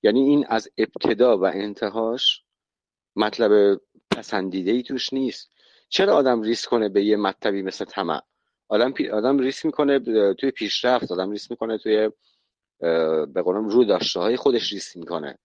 یعنی 0.04 0.20
این 0.20 0.46
از 0.50 0.70
ابتدا 0.78 1.38
و 1.38 1.46
انتهاش 1.46 2.44
مطلب 3.16 3.82
پسندیده 4.12 4.72
ای 4.72 4.84
توش 4.84 5.14
نیست. 5.14 5.55
چرا 5.96 6.16
آدم 6.16 6.42
ریسک 6.42 6.70
کنه 6.70 6.90
به 6.90 7.04
یه 7.04 7.18
مطلبی 7.18 7.62
مثل 7.62 7.86
طمع؟ 7.86 8.22
آدم 8.68 8.92
پی... 8.92 9.10
آدم 9.10 9.40
ریسک 9.40 9.66
می‌کنه 9.66 10.00
توی 10.34 10.52
پیشرفت 10.52 11.12
آدم 11.12 11.32
ریسک 11.32 11.52
می‌کنه 11.52 11.78
توی 11.78 12.10
به 13.26 13.42
قولم 13.42 13.68
رو 13.68 13.84
داشته 13.84 14.20
های 14.20 14.36
خودش 14.36 14.74
ریسک 14.74 14.98
می‌کنه. 14.98 15.38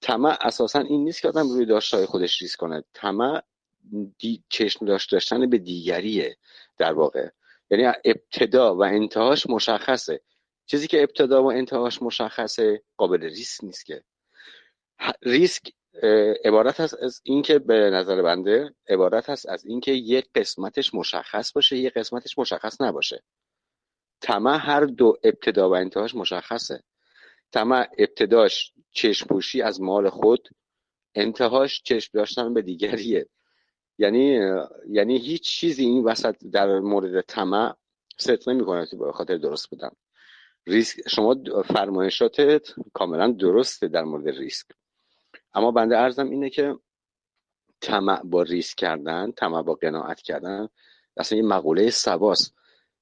طمع 0.00 0.38
اساسا 0.40 0.78
این 0.78 1.04
نیست 1.04 1.22
که 1.22 1.28
آدم 1.28 1.48
روی 1.48 1.66
داشته 1.66 1.96
های 1.96 2.06
خودش 2.06 2.42
ریسک 2.42 2.58
کنه. 2.58 2.84
طمع 2.94 3.42
دی... 4.18 4.42
چشم 4.48 4.86
داشت 4.86 5.12
داشتن 5.12 5.50
به 5.50 5.58
دیگریه 5.58 6.36
در 6.78 6.92
واقع. 6.92 7.28
یعنی 7.70 7.92
ابتدا 8.04 8.76
و 8.76 8.84
انتهاش 8.84 9.46
مشخصه. 9.46 10.20
چیزی 10.66 10.86
که 10.86 11.02
ابتدا 11.02 11.42
و 11.42 11.52
انتهاش 11.52 12.02
مشخصه 12.02 12.82
قابل 12.96 13.22
ریسک 13.22 13.64
نیست 13.64 13.86
که. 13.86 14.04
ریسک 15.22 15.72
عبارت 16.44 16.80
هست 16.80 16.94
از 16.94 17.20
اینکه 17.24 17.58
به 17.58 17.74
نظر 17.74 18.22
بنده 18.22 18.74
عبارت 18.88 19.30
هست 19.30 19.48
از 19.48 19.64
اینکه 19.64 19.92
یک 19.92 20.28
قسمتش 20.34 20.94
مشخص 20.94 21.52
باشه 21.52 21.76
یک 21.76 21.94
قسمتش 21.94 22.38
مشخص 22.38 22.80
نباشه. 22.80 23.22
طمع 24.20 24.58
هر 24.58 24.84
دو 24.84 25.16
ابتدا 25.24 25.70
و 25.70 25.74
انتهاش 25.74 26.14
مشخصه. 26.14 26.82
طمع 27.52 27.88
ابتداش 27.98 28.72
چشم 28.90 29.26
پوشی 29.26 29.62
از 29.62 29.80
مال 29.80 30.10
خود 30.10 30.48
انتهاش 31.14 31.82
چشم 31.82 32.10
داشتن 32.14 32.54
به 32.54 32.62
دیگریه. 32.62 33.26
یعنی 33.98 34.40
یعنی 34.88 35.18
هیچ 35.18 35.42
چیزی 35.42 35.84
این 35.84 36.04
وسط 36.04 36.36
در 36.52 36.78
مورد 36.78 37.20
طمع 37.20 37.74
ست 38.18 38.48
نمی‌کنه 38.48 38.86
به 38.98 39.12
خاطر 39.12 39.36
درست 39.36 39.70
بودن. 39.70 39.90
ریسک 40.66 41.08
شما 41.08 41.36
فرمایشاتت 41.64 42.68
کاملا 42.92 43.32
درسته 43.32 43.88
در 43.88 44.02
مورد 44.04 44.28
ریسک. 44.28 44.66
اما 45.54 45.70
بنده 45.70 45.98
ارزم 45.98 46.30
اینه 46.30 46.50
که 46.50 46.78
طمع 47.80 48.22
با 48.22 48.42
ریسک 48.42 48.76
کردن 48.76 49.32
طمع 49.32 49.62
با 49.62 49.74
قناعت 49.74 50.20
کردن 50.20 50.68
اصلا 51.16 51.38
یه 51.38 51.44
مقوله 51.44 51.90
سواست 51.90 52.54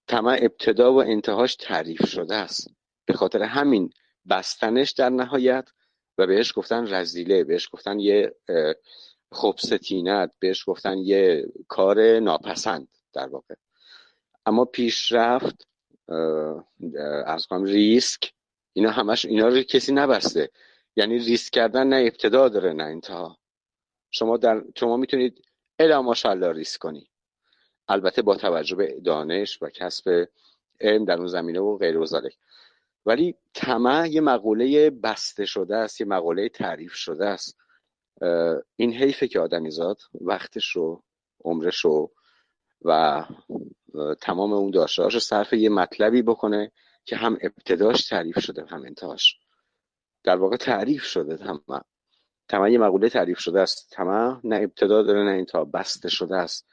طمع 0.07 0.39
ابتدا 0.43 0.93
و 0.93 1.03
انتهاش 1.03 1.57
تعریف 1.57 2.07
شده 2.09 2.35
است. 2.35 2.71
به 3.07 3.13
خاطر 3.13 3.43
همین 3.43 3.91
بستنش 4.31 4.91
در 4.91 5.09
نهایت 5.09 5.69
و 6.19 6.27
بهش 6.27 6.53
گفتن 6.57 6.95
رزیله 6.95 7.45
بهش 7.45 7.69
گفتن 7.73 8.01
یه 8.01 8.35
خبستینت 9.33 10.33
بهش 10.39 10.65
گفتن 10.67 10.99
یه 10.99 11.47
کار 11.69 12.21
ناپسند 12.21 12.89
در 13.13 13.29
واقع. 13.29 13.55
اما 14.47 14.65
پیشرفت 14.65 15.69
از 17.27 17.47
کنم 17.47 17.65
ریسک 17.65 18.33
اینا 18.73 18.91
همش 18.91 19.25
اینا 19.25 19.49
رو 19.49 19.63
کسی 19.63 19.93
نبسته. 19.93 20.51
یعنی 20.97 21.19
ریسک 21.19 21.53
کردن 21.53 21.87
نه 21.87 21.97
ابتدا 21.97 22.49
داره 22.49 22.73
نه 22.73 22.85
انتها. 22.85 23.39
شما 24.11 24.37
در 24.37 24.65
شما 24.77 24.97
می‌تونید 24.97 25.45
الا 25.79 26.03
ماشاءالله 26.03 26.53
ریسک 26.53 26.81
کنی. 26.81 27.11
البته 27.89 28.23
با 28.23 28.37
توجه 28.37 28.77
به 28.77 29.01
دانش 29.05 29.63
و 29.63 29.69
کسب 29.69 30.29
علم 30.81 31.05
در 31.05 31.17
اون 31.17 31.27
زمینه 31.27 31.61
و 31.61 31.77
غیر 31.77 31.99
و 31.99 32.07
ولی 33.07 33.35
طمع 33.55 34.09
یه 34.09 34.21
مقوله 34.21 34.91
بسته 34.91 35.47
شده 35.47 35.77
است 35.77 36.01
یه 36.01 36.07
مقوله 36.07 36.49
تعریف 36.49 36.95
شده 36.95 37.27
است. 37.27 37.57
این 38.77 38.93
حیفه 38.93 39.29
که 39.29 39.41
آدمیزاد 39.41 39.99
وقتش 40.21 40.71
رو 40.71 41.03
عمرش 41.45 41.77
رو 41.77 42.13
و 42.83 43.25
تمام 44.21 44.53
اون 44.53 44.71
داشتهاش 44.71 45.15
رو 45.15 45.21
صرف 45.21 45.53
یه 45.53 45.69
مطلبی 45.69 46.23
بکنه 46.23 46.73
که 47.05 47.17
هم 47.17 47.39
ابتداش 47.43 48.09
تعریف 48.09 48.41
شده 48.41 48.65
هم 48.65 48.83
انتهاش. 48.85 49.39
در 50.23 50.37
واقع 50.37 50.57
تعریف 50.57 51.05
شده 51.05 51.37
تمام. 51.37 51.85
تمام 52.49 52.67
یه 52.67 52.79
مقوله 52.79 53.09
تعریف 53.09 53.39
شده 53.39 53.61
است. 53.61 53.91
تمام 53.91 54.41
نه 54.45 54.57
ابتدا 54.57 55.03
داره 55.03 55.23
نه 55.23 55.31
انتها 55.31 55.65
بسته 55.65 56.09
شده 56.09 56.37
است. 56.37 56.69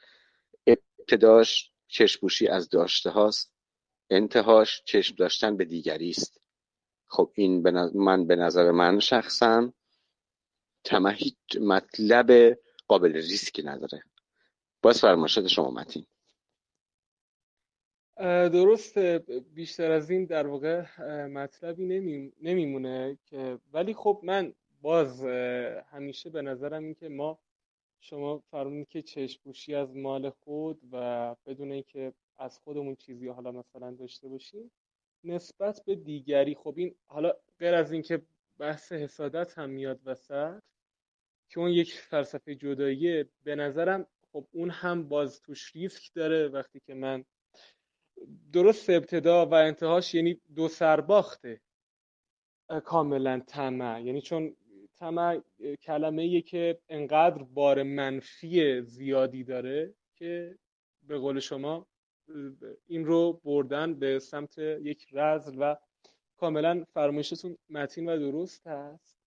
ابتداش 0.66 1.72
چشمپوشی 1.88 2.48
از 2.48 2.68
داشته 2.68 3.10
هاست. 3.10 3.52
انتهاش 4.10 4.82
چشم 4.84 5.14
داشتن 5.14 5.56
به 5.56 5.64
دیگری 5.64 6.10
است. 6.10 6.40
خب 7.06 7.32
این 7.34 7.70
من 7.94 8.26
به 8.26 8.36
نظر 8.36 8.70
من 8.70 9.00
شخصا 9.00 9.72
تمام 10.84 11.14
هیچ 11.16 11.36
مطلب 11.60 12.58
قابل 12.88 13.12
ریسکی 13.12 13.62
نداره. 13.62 14.02
باز 14.82 15.00
فرماشت 15.00 15.46
شما 15.46 15.70
متین. 15.70 16.06
درسته 18.24 19.18
بیشتر 19.54 19.90
از 19.90 20.10
این 20.10 20.24
در 20.24 20.46
واقع 20.46 20.84
مطلبی 21.26 21.84
نمیمونه 22.42 23.18
که 23.24 23.58
ولی 23.72 23.94
خب 23.94 24.20
من 24.22 24.54
باز 24.82 25.24
همیشه 25.90 26.30
به 26.30 26.42
نظرم 26.42 26.84
این 26.84 26.94
که 26.94 27.08
ما 27.08 27.38
شما 28.00 28.42
فرمودید 28.50 28.88
که 28.88 29.02
چشمپوشی 29.02 29.74
از 29.74 29.96
مال 29.96 30.30
خود 30.30 30.80
و 30.92 31.34
بدون 31.46 31.72
اینکه 31.72 32.12
از 32.38 32.58
خودمون 32.58 32.94
چیزی 32.94 33.28
حالا 33.28 33.52
مثلا 33.52 33.90
داشته 33.90 34.28
باشیم 34.28 34.70
نسبت 35.24 35.82
به 35.86 35.94
دیگری 35.94 36.54
خب 36.54 36.74
این 36.76 36.94
حالا 37.06 37.32
غیر 37.58 37.74
از 37.74 37.92
اینکه 37.92 38.22
بحث 38.58 38.92
حسادت 38.92 39.58
هم 39.58 39.70
میاد 39.70 40.00
وسط 40.04 40.62
که 41.48 41.60
اون 41.60 41.70
یک 41.70 41.94
فلسفه 41.94 42.54
جداییه 42.54 43.28
به 43.44 43.54
نظرم 43.54 44.06
خب 44.32 44.46
اون 44.52 44.70
هم 44.70 45.08
باز 45.08 45.42
توش 45.42 45.76
ریسک 45.76 46.14
داره 46.14 46.48
وقتی 46.48 46.80
که 46.80 46.94
من 46.94 47.24
درست 48.52 48.90
ابتدا 48.90 49.46
و 49.46 49.54
انتهاش 49.54 50.14
یعنی 50.14 50.40
دو 50.54 50.68
سرباخته. 50.68 51.60
کاملا 52.84 53.40
طمع. 53.46 54.02
یعنی 54.02 54.20
چون 54.20 54.56
طمع 54.98 55.40
کلمه 55.82 56.22
ایه 56.22 56.42
که 56.42 56.78
انقدر 56.88 57.42
بار 57.42 57.82
منفی 57.82 58.82
زیادی 58.82 59.44
داره 59.44 59.94
که 60.14 60.58
به 61.02 61.18
قول 61.18 61.40
شما 61.40 61.86
این 62.86 63.04
رو 63.04 63.40
بردن 63.44 63.94
به 63.94 64.18
سمت 64.18 64.58
یک 64.58 65.06
رزل 65.12 65.56
و 65.58 65.76
کاملا 66.36 66.84
فرمایشتون 66.94 67.58
متین 67.70 68.08
و 68.08 68.18
درست 68.18 68.66
هست 68.66 69.18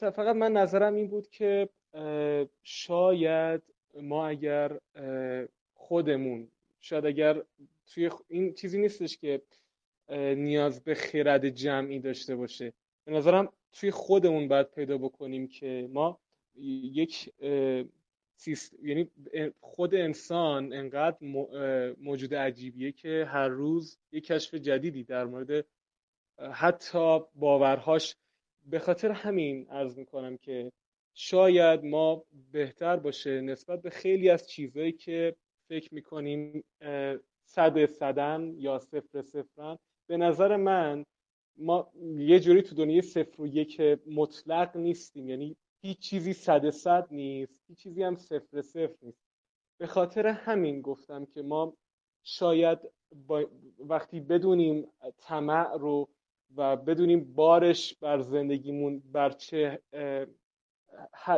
فقط 0.00 0.36
من 0.36 0.52
نظرم 0.52 0.94
این 0.94 1.08
بود 1.08 1.28
که 1.28 1.68
شاید 2.62 3.62
ما 4.02 4.26
اگر 4.26 4.80
خودمون 5.74 6.50
شاید 6.86 7.06
اگر 7.06 7.42
توی 7.86 8.10
این 8.28 8.54
چیزی 8.54 8.78
نیستش 8.78 9.16
که 9.18 9.42
نیاز 10.36 10.84
به 10.84 10.94
خرد 10.94 11.48
جمعی 11.48 11.98
داشته 11.98 12.36
باشه. 12.36 12.72
به 13.04 13.12
نظرم 13.12 13.52
توی 13.72 13.90
خودمون 13.90 14.48
باید 14.48 14.70
پیدا 14.70 14.98
بکنیم 14.98 15.48
که 15.48 15.88
ما 15.92 16.20
یک 16.56 17.32
یعنی 18.82 19.10
خود 19.60 19.94
انسان 19.94 20.72
انقدر 20.72 21.16
موجود 21.98 22.34
عجیبیه 22.34 22.92
که 22.92 23.24
هر 23.28 23.48
روز 23.48 23.98
یک 24.12 24.26
کشف 24.26 24.54
جدیدی 24.54 25.04
در 25.04 25.24
مورد 25.24 25.66
حتی 26.52 27.20
باورهاش. 27.34 28.16
به 28.66 28.78
خاطر 28.78 29.10
همین 29.10 29.66
عرض 29.70 29.98
می‌کنم 29.98 30.36
که 30.36 30.72
شاید 31.14 31.84
ما 31.84 32.24
بهتر 32.52 32.96
باشه 32.96 33.40
نسبت 33.40 33.82
به 33.82 33.90
خیلی 33.90 34.30
از 34.30 34.48
چیزهایی 34.48 34.92
که 34.92 35.36
فکر 35.68 35.94
می‌کنیم 35.94 36.64
صد 37.44 37.86
صدن 37.86 38.54
یا 38.58 38.78
صفر 38.78 39.22
صفرن 39.22 39.78
به 40.06 40.16
نظر 40.16 40.56
من 40.56 41.04
ما 41.56 41.90
یه 42.18 42.40
جوری 42.40 42.62
تو 42.62 42.74
دنیای 42.74 43.02
صفر 43.02 43.42
و 43.42 43.46
یک 43.46 43.80
مطلق 44.06 44.76
نیستیم. 44.76 45.28
یعنی 45.28 45.56
هیچ 45.82 45.98
چیزی 45.98 46.32
صد 46.32 46.70
صد 46.70 47.06
نیست 47.10 47.64
هیچ 47.68 47.78
چیزی 47.78 48.02
هم 48.02 48.14
صفر 48.14 48.62
صفر 48.62 48.96
نیست. 49.02 49.26
به 49.78 49.86
خاطر 49.86 50.26
همین 50.26 50.80
گفتم 50.80 51.24
که 51.24 51.42
ما 51.42 51.76
شاید 52.22 52.78
وقتی 53.78 54.20
بدونیم 54.20 54.86
طمع 55.18 55.76
رو 55.76 56.08
و 56.56 56.76
بدونیم 56.76 57.34
بارش 57.34 57.94
بر 57.94 58.20
زندگیمون 58.20 59.02
بر 59.12 59.30
چه 59.30 59.82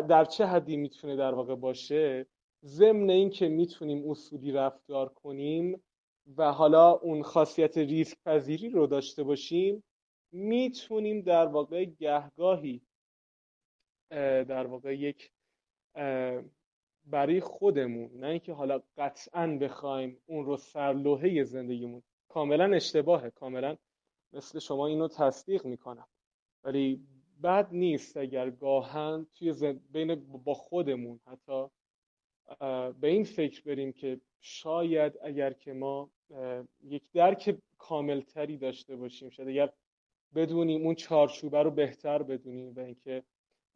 در 0.08 0.24
چه 0.24 0.46
حدی 0.46 0.76
می‌تونه 0.76 1.16
در 1.16 1.34
واقع 1.34 1.54
باشه 1.54 2.26
ضمن 2.64 3.10
این 3.10 3.30
که 3.30 3.48
می‌تونیم 3.48 4.10
اصولی 4.10 4.52
رفتار 4.52 5.08
کنیم 5.08 5.82
و 6.36 6.52
حالا 6.52 6.90
اون 6.90 7.22
خاصیت 7.22 7.78
ریسک 7.78 8.16
پذیری 8.24 8.68
رو 8.68 8.86
داشته 8.86 9.22
باشیم 9.22 9.84
می‌تونیم 10.32 11.20
در 11.20 11.46
واقع 11.46 11.84
گهگاهی 11.84 12.82
در 14.10 14.66
واقع 14.66 14.96
یک 14.96 15.30
برای 17.04 17.40
خودمون 17.40 18.10
نه 18.14 18.26
اینکه 18.26 18.52
حالا 18.52 18.82
قطعا 18.96 19.58
بخوایم 19.60 20.22
اون 20.26 20.46
رو 20.46 20.56
سرلوحه 20.56 21.44
زندگیمون 21.44 22.02
کاملا 22.28 22.74
اشتباهه 22.74 23.30
کاملا 23.30 23.76
مثل 24.32 24.58
شما 24.58 24.86
اینو 24.86 25.08
تصدیق 25.08 25.64
می‌کنم. 25.64 26.06
ولی 26.64 27.06
بد 27.42 27.68
نیست 27.72 28.16
اگر 28.16 28.50
گاهن 28.50 29.26
توی 29.34 29.72
بین 29.90 30.14
با 30.44 30.54
خودمون 30.54 31.20
حتی 31.26 31.66
به 33.00 33.08
این 33.08 33.24
فکر 33.24 33.62
بریم 33.62 33.92
که 33.92 34.20
شاید 34.40 35.18
اگر 35.22 35.52
که 35.52 35.72
ما 35.72 36.10
یک 36.84 37.02
درک 37.12 37.58
کاملتری 37.78 38.56
داشته 38.56 38.96
باشیم 38.96 39.30
شاید 39.30 39.48
اگر 39.48 39.72
بدونیم 40.34 40.82
اون 40.82 40.94
چارچوبه 40.94 41.62
رو 41.62 41.70
بهتر 41.70 42.22
بدونیم 42.22 42.74
و 42.76 42.80
اینکه 42.80 43.22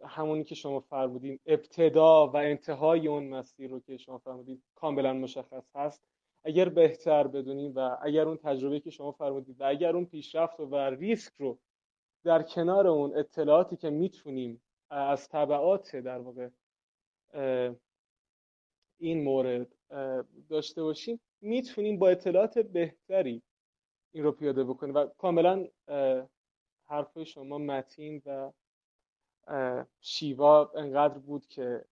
همونی 0.04 0.44
که 0.44 0.54
شما 0.54 0.80
فرمودین 0.80 1.38
ابتدا 1.46 2.26
و 2.26 2.36
انتهای 2.36 3.08
اون 3.08 3.28
مسیر 3.28 3.70
رو 3.70 3.80
که 3.80 3.96
شما 3.96 4.18
فرمودین 4.18 4.62
کاملا 4.74 5.12
مشخص 5.12 5.70
هست. 5.74 6.02
اگر 6.44 6.68
بهتر 6.68 7.26
بدونیم 7.26 7.72
و 7.74 7.96
اگر 8.02 8.28
اون 8.28 8.36
تجربه 8.36 8.80
که 8.80 8.90
شما 8.90 9.12
فرمودید 9.12 9.60
و 9.60 9.64
اگر 9.64 9.96
اون 9.96 10.04
پیشرفت 10.04 10.60
و 10.60 10.76
ریسک 10.76 11.32
رو 11.38 11.58
در 12.24 12.42
کنار 12.42 12.86
اون 12.86 13.16
اطلاعاتی 13.16 13.76
که 13.76 13.90
می‌تونیم 13.90 14.62
از 14.90 15.28
طبعات 15.28 15.96
در 15.96 16.18
واقع 16.18 16.48
این 19.02 19.24
مورد 19.24 19.74
داشته 20.48 20.82
باشیم 20.82 21.20
می‌تونیم 21.40 21.98
با 21.98 22.08
اطلاعات 22.08 22.58
بهتری 22.58 23.42
این 24.12 24.24
رو 24.24 24.32
پیاده 24.32 24.64
بکنیم 24.64 24.94
و 24.94 25.06
کاملا 25.06 25.66
حرف 26.86 27.22
شما 27.22 27.58
متین 27.58 28.22
و 28.26 28.52
شیوا 30.00 30.72
انقدر 30.76 31.18
بود 31.18 31.46
که 31.46 31.84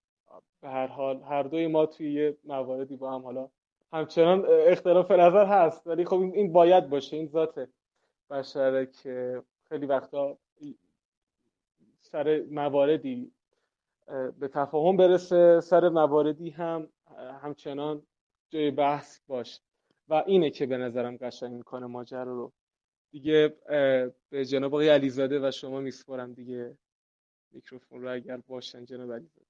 به 0.60 0.68
هر 0.68 0.86
حال 0.86 1.22
هر 1.22 1.42
دوی 1.42 1.66
ما 1.66 1.86
توی 1.86 2.12
یه 2.12 2.36
مواردی 2.44 2.96
با 2.96 3.12
هم 3.12 3.22
حالا 3.22 3.48
همچنان 3.92 4.46
اختلاف 4.48 5.10
نظر 5.10 5.46
هست 5.46 5.86
ولی 5.86 6.04
خب 6.04 6.20
این 6.20 6.52
باید 6.52 6.88
باشه 6.88 7.16
این 7.16 7.26
ذات 7.26 7.68
بشره 8.30 8.86
که 8.86 9.42
خیلی 9.68 9.86
وقتا 9.86 10.38
سر 12.00 12.44
مواردی 12.50 13.32
به 14.38 14.48
تفاهم 14.48 14.96
برسه 14.96 15.60
سر 15.60 15.88
مواردی 15.88 16.50
هم 16.50 16.88
همچنان 17.42 18.06
جای 18.50 18.70
بحث 18.70 19.20
باشه 19.26 19.60
و 20.08 20.14
اینه 20.26 20.50
که 20.50 20.66
به 20.66 20.76
نظرم 20.76 21.16
قشنگ 21.16 21.52
می‌کنه 21.52 21.86
ماجرا 21.86 22.22
رو. 22.22 22.52
دیگه 23.12 23.56
به 24.30 24.44
جناب 24.44 24.74
آقای 24.74 24.88
علیزاده 24.88 25.48
و 25.48 25.50
شما 25.50 25.80
میسپارم 25.80 26.32
دیگه. 26.32 26.78
میکروفون 27.52 28.02
رو 28.02 28.12
اگر 28.12 28.36
باشن 28.36 28.84
جناب 28.84 29.12
علیزاده. 29.12 29.46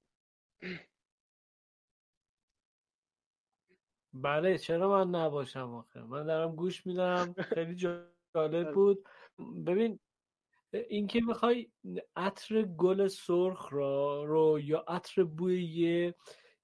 بله 4.13 4.59
چرا 4.59 4.89
من 4.89 5.21
نباشم 5.21 5.75
آخه؟ 5.75 6.01
من 6.01 6.27
دارم 6.27 6.57
گوش 6.57 6.87
میدم. 6.87 7.33
خیلی 7.33 7.75
جالب 7.75 8.73
بود. 8.75 9.09
ببین 9.67 9.99
اینکه 10.73 11.21
بخوای 11.29 11.71
عطر 12.17 12.63
گل 12.63 13.09
سرخ 13.09 13.69
را 13.73 14.25
رو 14.25 14.61
یا 14.61 14.85
عطر 14.89 15.25
بوی 15.25 15.65
یه 15.65 16.15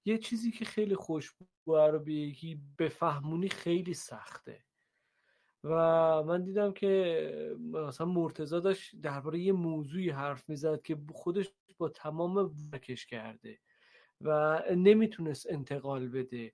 یه 0.07 0.17
چیزی 0.17 0.51
که 0.51 0.65
خیلی 0.65 0.95
خوشبو 0.95 1.45
رو 1.67 1.99
به 1.99 2.13
یکی 2.13 2.61
بفهمونی 2.79 3.49
خیلی 3.49 3.93
سخته. 3.93 4.63
و 5.63 5.73
من 6.23 6.43
دیدم 6.43 6.71
که 6.71 7.55
مثلا 7.71 8.07
مرتزا 8.07 8.59
داشت 8.59 9.01
درباره 9.01 9.39
یه 9.39 9.51
موضوعی 9.51 10.09
حرف 10.09 10.49
می‌زد 10.49 10.81
که 10.81 10.97
خودش 11.13 11.51
با 11.77 11.89
تمام 11.89 12.51
وکش 12.73 13.05
کرده 13.05 13.59
و 14.21 14.61
نمی‌تونست 14.75 15.47
انتقال 15.49 16.07
بده. 16.07 16.53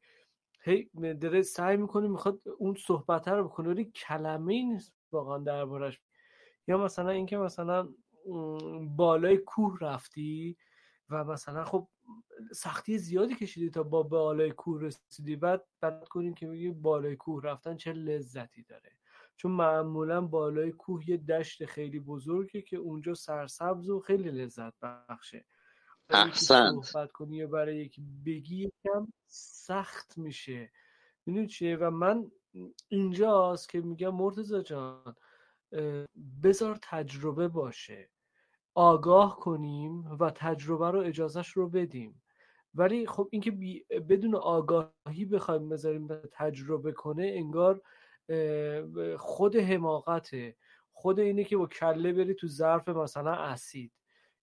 هی 0.62 0.90
داره 1.22 1.42
سعی 1.42 1.78
می‌کنه 1.78 2.08
می‌خواد 2.08 2.42
اون 2.58 2.76
صحبت 2.76 3.28
رو 3.28 3.44
بکنه 3.44 3.70
ولی 3.70 3.86
کلمه 3.86 4.54
ای 4.54 4.64
نیست 4.64 4.94
واقعا 5.12 5.38
دربارش 5.38 6.02
یا 6.68 6.78
مثلا 6.78 7.10
اینکه 7.10 7.38
مثلا 7.38 7.90
بالای 8.96 9.38
کوه 9.38 9.78
رفتی 9.82 10.58
و 11.10 11.24
مثلا 11.24 11.66
خب 11.66 11.88
سختی 12.56 12.98
زیادی 12.98 13.36
کشیدی 13.36 13.70
تا 13.70 13.84
با 13.84 14.04
بالای 14.04 14.52
کوه 14.52 14.82
رسیدی. 14.82 15.36
بعد 15.36 15.66
بعد 15.82 16.08
کنیم 16.08 16.34
که 16.34 16.48
میگی 16.48 16.72
بالای 16.72 17.16
کوه 17.16 17.44
رفتن 17.44 17.78
چه 17.78 17.94
لذتی 17.94 18.64
داره؟ 18.64 18.92
چون 19.36 19.52
معمولا 19.52 20.22
بالای 20.22 20.72
کوه 20.72 21.10
یه 21.10 21.18
دشت 21.18 21.66
خیلی 21.66 22.00
بزرگه 22.00 22.62
که 22.62 22.78
اونجا 22.78 23.14
سرسبز 23.14 23.90
و 23.90 24.00
خیلی 24.00 24.32
لذت 24.32 24.74
بخشه. 24.82 25.46
احسنت. 26.10 26.84
صحبت 26.84 27.12
کنی 27.12 27.36
یا 27.36 27.48
برای 27.48 27.78
یکی 27.78 28.02
بگی 28.26 28.64
یکم 28.64 29.08
سخت 29.28 30.18
میشه. 30.18 30.72
می‌دونی 31.26 31.48
چیه؟ 31.48 31.78
و 31.78 31.90
من 31.90 32.32
اینجاست 32.88 33.70
که 33.70 33.82
میگم 33.82 34.16
مرتزا 34.16 34.62
جان 34.62 35.16
بذار 36.44 36.80
تجربه 36.82 37.48
باشه. 37.48 38.10
آگاه 38.76 39.40
کنیم 39.40 40.18
و 40.19 40.30
تجربه 40.30 40.92
رو 40.92 41.00
اجازهش 41.00 41.50
رو 41.50 41.69
بدیم. 41.69 42.22
ولی 42.76 43.08
خب 43.08 43.27
اینکه 43.32 43.52
بدون 44.10 44.35
آگاهی 44.35 45.26
بخوایم 45.32 45.69
بذاریم 45.69 46.08
تجربه 46.32 46.92
کنه 46.92 47.24
انگار 47.24 47.82
خود 49.18 49.56
حماقته. 49.56 50.56
خود 50.92 51.19
اینه 51.19 51.43
که 51.43 51.58
با 51.58 51.68
کله 51.68 52.14
بری 52.14 52.34
تو 52.34 52.48
ظرف 52.48 52.90
مثلا 52.90 53.32
اسید 53.32 53.92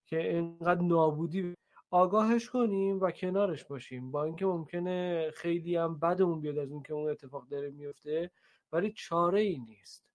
که 0.06 0.30
اینقدر 0.30 0.82
نابودی. 0.82 1.54
آگاهش 1.90 2.50
کنیم 2.50 3.00
و 3.00 3.10
کنارش 3.10 3.64
باشیم. 3.64 4.10
با 4.10 4.24
اینکه 4.24 4.46
ممکنه 4.46 5.30
خیلی 5.34 5.76
هم 5.76 5.98
بدمون 5.98 6.40
بیاد 6.40 6.58
از 6.58 6.70
اینکه 6.70 6.94
اون 6.94 7.10
اتفاق 7.10 7.48
داره 7.48 7.70
میفته 7.70 8.30
ولی 8.72 8.92
چاره 8.92 9.40
ای 9.40 9.58
نیست. 9.58 10.09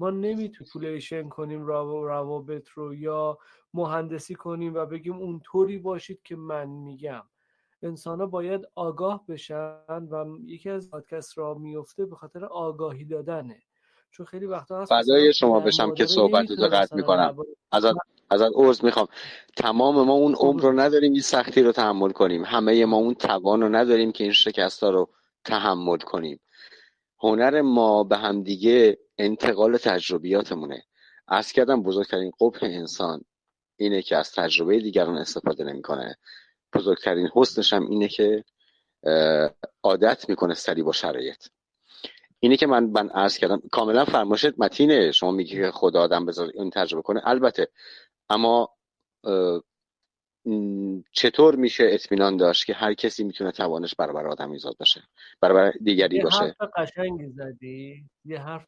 ما 0.00 0.10
نمی‌تونیم 0.10 0.70
پولیشن 0.72 1.28
کنیم 1.28 1.66
روابط 1.66 2.68
رو 2.68 2.94
یا 2.94 3.38
مهندسی 3.74 4.34
کنیم 4.34 4.74
و 4.74 4.86
بگیم 4.86 5.14
اونطوری 5.14 5.78
باشید 5.78 6.20
که 6.24 6.36
من 6.36 6.68
میگم. 6.68 7.22
انسان 7.82 8.20
ها 8.20 8.26
باید 8.26 8.60
آگاه 8.74 9.24
بشن 9.28 10.08
و 10.10 10.38
یکی 10.46 10.70
از 10.70 10.90
پادکست 10.90 11.38
را 11.38 11.54
میفته 11.54 12.06
به 12.06 12.16
خاطر 12.16 12.44
آگاهی 12.44 13.04
دادنه. 13.04 13.62
چون 14.10 14.26
خیلی 14.26 14.46
وقتا 14.46 14.80
هست 14.80 14.94
فدای 14.94 15.32
شما 15.32 15.60
بشم 15.60 15.94
که 15.94 16.06
صحبت 16.06 16.50
رو 16.50 16.68
قطع 16.68 16.96
می‌کنم. 16.96 17.36
ازت 17.72 17.94
ازت 18.30 18.50
عرض 18.56 18.84
می‌خوام. 18.84 19.06
تمام 19.56 20.06
ما 20.06 20.12
اون 20.12 20.34
عمر 20.34 20.62
رو 20.62 20.72
نداریم 20.72 21.12
این 21.12 21.22
سختی 21.22 21.62
رو 21.62 21.72
تحمل 21.72 22.10
کنیم. 22.10 22.44
همه 22.44 22.86
ما 22.86 22.96
اون 22.96 23.14
توان 23.14 23.60
رو 23.60 23.68
نداریم 23.68 24.12
که 24.12 24.24
این 24.24 24.32
شکست 24.32 24.82
ها 24.82 24.90
رو 24.90 25.08
تحمل 25.44 25.98
کنیم. 25.98 26.40
هنر 27.22 27.60
ما 27.60 28.04
به 28.04 28.16
همدیگه 28.16 28.98
انتقال 29.24 29.76
تجربیاتمونه. 29.76 30.82
از 31.28 31.52
کردم 31.52 31.82
بزرگترین 31.82 32.32
قبح 32.40 32.58
انسان 32.62 33.24
اینه 33.76 34.02
که 34.02 34.16
از 34.16 34.32
تجربه 34.32 34.78
دیگران 34.78 35.16
استفاده 35.16 35.64
نمی‌کنه. 35.64 36.16
بزرگترین 36.74 37.28
حسنش 37.34 37.72
هم 37.72 37.90
اینه 37.90 38.08
که 38.08 38.44
عادت 39.82 40.28
می‌کنه 40.28 40.54
سری 40.54 40.82
با 40.82 40.92
شرایط. 40.92 41.46
اینه 42.40 42.56
که 42.56 42.66
من 42.66 42.84
من 42.84 43.08
عرض 43.10 43.38
کردم 43.38 43.62
کاملا 43.72 44.04
فرماشت 44.04 44.58
متینه. 44.58 45.12
شما 45.12 45.30
میگی 45.30 45.56
که 45.56 45.70
خدا 45.70 46.00
آدم 46.00 46.26
بذار 46.26 46.50
این 46.54 46.70
تجربه 46.70 47.02
کنه. 47.02 47.20
البته 47.24 47.68
اما 48.30 48.68
چطور 51.12 51.56
میشه 51.56 51.84
اطمینان 51.90 52.36
داشت 52.36 52.66
که 52.66 52.74
هر 52.74 52.94
کسی 52.94 53.24
می‌تونه 53.24 53.52
توانش 53.52 53.94
برابر 53.94 54.26
آدمی 54.26 54.58
زاد 54.58 54.76
باشه 54.78 55.02
برابر 55.40 55.72
دیگری 55.82 56.20
باشه؟ 56.20 56.44
یه 56.44 56.54
حرف 56.60 56.70
قشنگی 56.76 57.28
زدی. 57.28 58.04
یه 58.24 58.38
حرف 58.38 58.66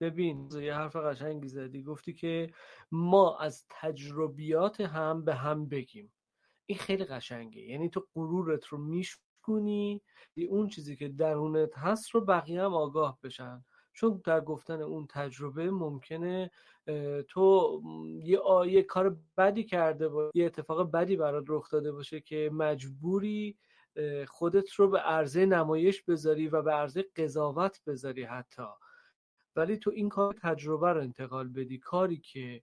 ببین 0.00 0.48
یه 0.52 0.74
حرف 0.74 0.96
قشنگی 0.96 1.48
زدی. 1.48 1.82
گفتی 1.82 2.12
که 2.12 2.52
ما 2.92 3.38
از 3.38 3.64
تجربیات 3.70 4.80
هم 4.80 5.24
به 5.24 5.34
هم 5.34 5.68
بگیم. 5.68 6.12
این 6.66 6.78
خیلی 6.78 7.04
قشنگه. 7.04 7.62
یعنی 7.62 7.88
تو 7.88 8.06
غرورت 8.14 8.66
رو 8.66 8.78
میشکنی 8.78 10.02
اون 10.48 10.68
چیزی 10.68 10.96
که 10.96 11.08
درونت 11.08 11.78
هست 11.78 12.10
رو 12.10 12.20
بقیه 12.20 12.62
هم 12.62 12.74
آگاه 12.74 13.18
بشن. 13.22 13.64
چون 13.92 14.22
در 14.24 14.40
گفتن 14.40 14.82
اون 14.82 15.06
تجربه 15.10 15.70
ممکنه 15.70 16.50
تو 17.28 17.82
یه, 18.22 18.40
یه 18.66 18.82
کار 18.82 19.16
بدی 19.36 19.64
کرده 19.64 20.08
با 20.08 20.30
یه 20.34 20.46
اتفاق 20.46 20.90
بدی 20.90 21.16
برات 21.16 21.44
رخ 21.48 21.70
داده 21.70 21.92
باشه 21.92 22.20
که 22.20 22.50
مجبوری 22.52 23.56
خودت 24.28 24.72
رو 24.72 24.88
به 24.88 24.98
عرضه 24.98 25.46
نمایش 25.46 26.02
بذاری 26.02 26.48
و 26.48 26.62
به 26.62 26.72
عرضه 26.72 27.02
قضاوت 27.16 27.80
بذاری 27.86 28.22
حتی. 28.22 28.66
ولی 29.56 29.76
تو 29.76 29.90
این 29.90 30.08
کار 30.08 30.34
تجربه 30.42 30.92
رو 30.92 31.00
انتقال 31.00 31.48
بدی. 31.48 31.78
کاری 31.78 32.16
که 32.16 32.62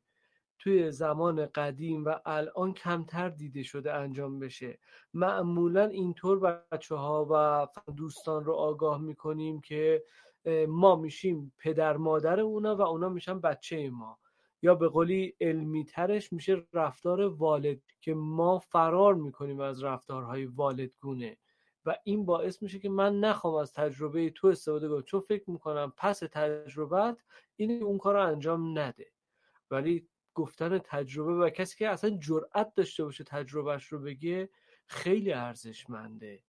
توی 0.60 0.92
زمان 0.92 1.46
قدیم 1.46 2.06
و 2.06 2.16
الان 2.26 2.74
کمتر 2.74 3.30
دیده 3.30 3.64
شده 3.64 3.94
انجام 3.94 4.40
بشه. 4.40 4.80
معمولا 5.14 5.86
اینطور 5.86 6.40
بچه 6.40 6.96
ها 6.96 7.28
و 7.32 7.68
دوستان 7.92 8.46
رو 8.46 8.54
آگاه 8.54 9.02
می‌کنیم 9.02 9.62
که 9.62 10.04
ما 10.68 10.96
میشیم 10.96 11.54
پدر 11.58 11.98
مادر 11.98 12.40
اونا 12.40 12.76
و 12.76 12.82
اونا 12.82 13.10
میشن 13.10 13.40
بچه 13.40 13.90
ما. 13.90 14.20
یا 14.62 14.76
به 14.76 14.88
قولی 14.88 15.36
علمی 15.42 15.86
ترش 15.86 16.34
میشه 16.34 16.68
رفتار 16.74 17.22
والد 17.22 17.82
که 18.02 18.14
ما 18.14 18.60
فرار 18.60 19.16
می‌کنیم 19.16 19.60
از 19.60 19.84
رفتارهای 19.84 20.46
والدگونه. 20.46 21.38
و 21.86 21.96
این 22.04 22.26
باعث 22.26 22.62
میشه 22.62 22.80
که 22.80 22.90
من 22.90 23.20
نخوام 23.20 23.56
از 23.56 23.74
تجربه 23.74 24.30
تو 24.30 24.48
استفاده 24.48 24.90
کنم. 24.90 25.02
چون 25.02 25.20
فکر 25.20 25.50
می‌کنم 25.50 25.94
پس 25.98 26.20
تجربت 26.20 27.18
این 27.56 27.84
اون 27.84 27.98
کار 27.98 28.14
رو 28.14 28.28
انجام 28.28 28.80
نده. 28.80 29.12
ولی 29.72 30.08
گفتن 30.34 30.78
تجربه 30.78 31.34
و 31.34 31.50
کسی 31.50 31.78
که 31.78 31.90
اصلا 31.90 32.10
جرأت 32.10 32.74
داشته 32.76 33.04
باشه 33.04 33.24
تجربهش 33.24 33.86
رو 33.86 34.00
بگه 34.00 34.50
خیلی 34.88 35.34
ارزشمنده. 35.34 36.44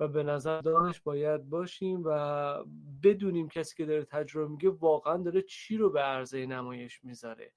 و 0.00 0.08
به 0.08 0.22
نظر 0.22 0.60
دانش 0.60 1.00
باید 1.00 1.48
باشیم 1.48 2.02
و 2.04 2.64
بدونیم 3.02 3.48
کسی 3.48 3.76
که 3.76 3.86
داره 3.86 4.04
تجربه 4.04 4.48
میگه 4.48 4.70
واقعا 4.70 5.16
داره 5.16 5.42
چی 5.42 5.76
رو 5.76 5.90
به 5.90 6.00
عرضه 6.00 6.46
نمایش 6.46 7.04
می‌ذاره. 7.04 7.52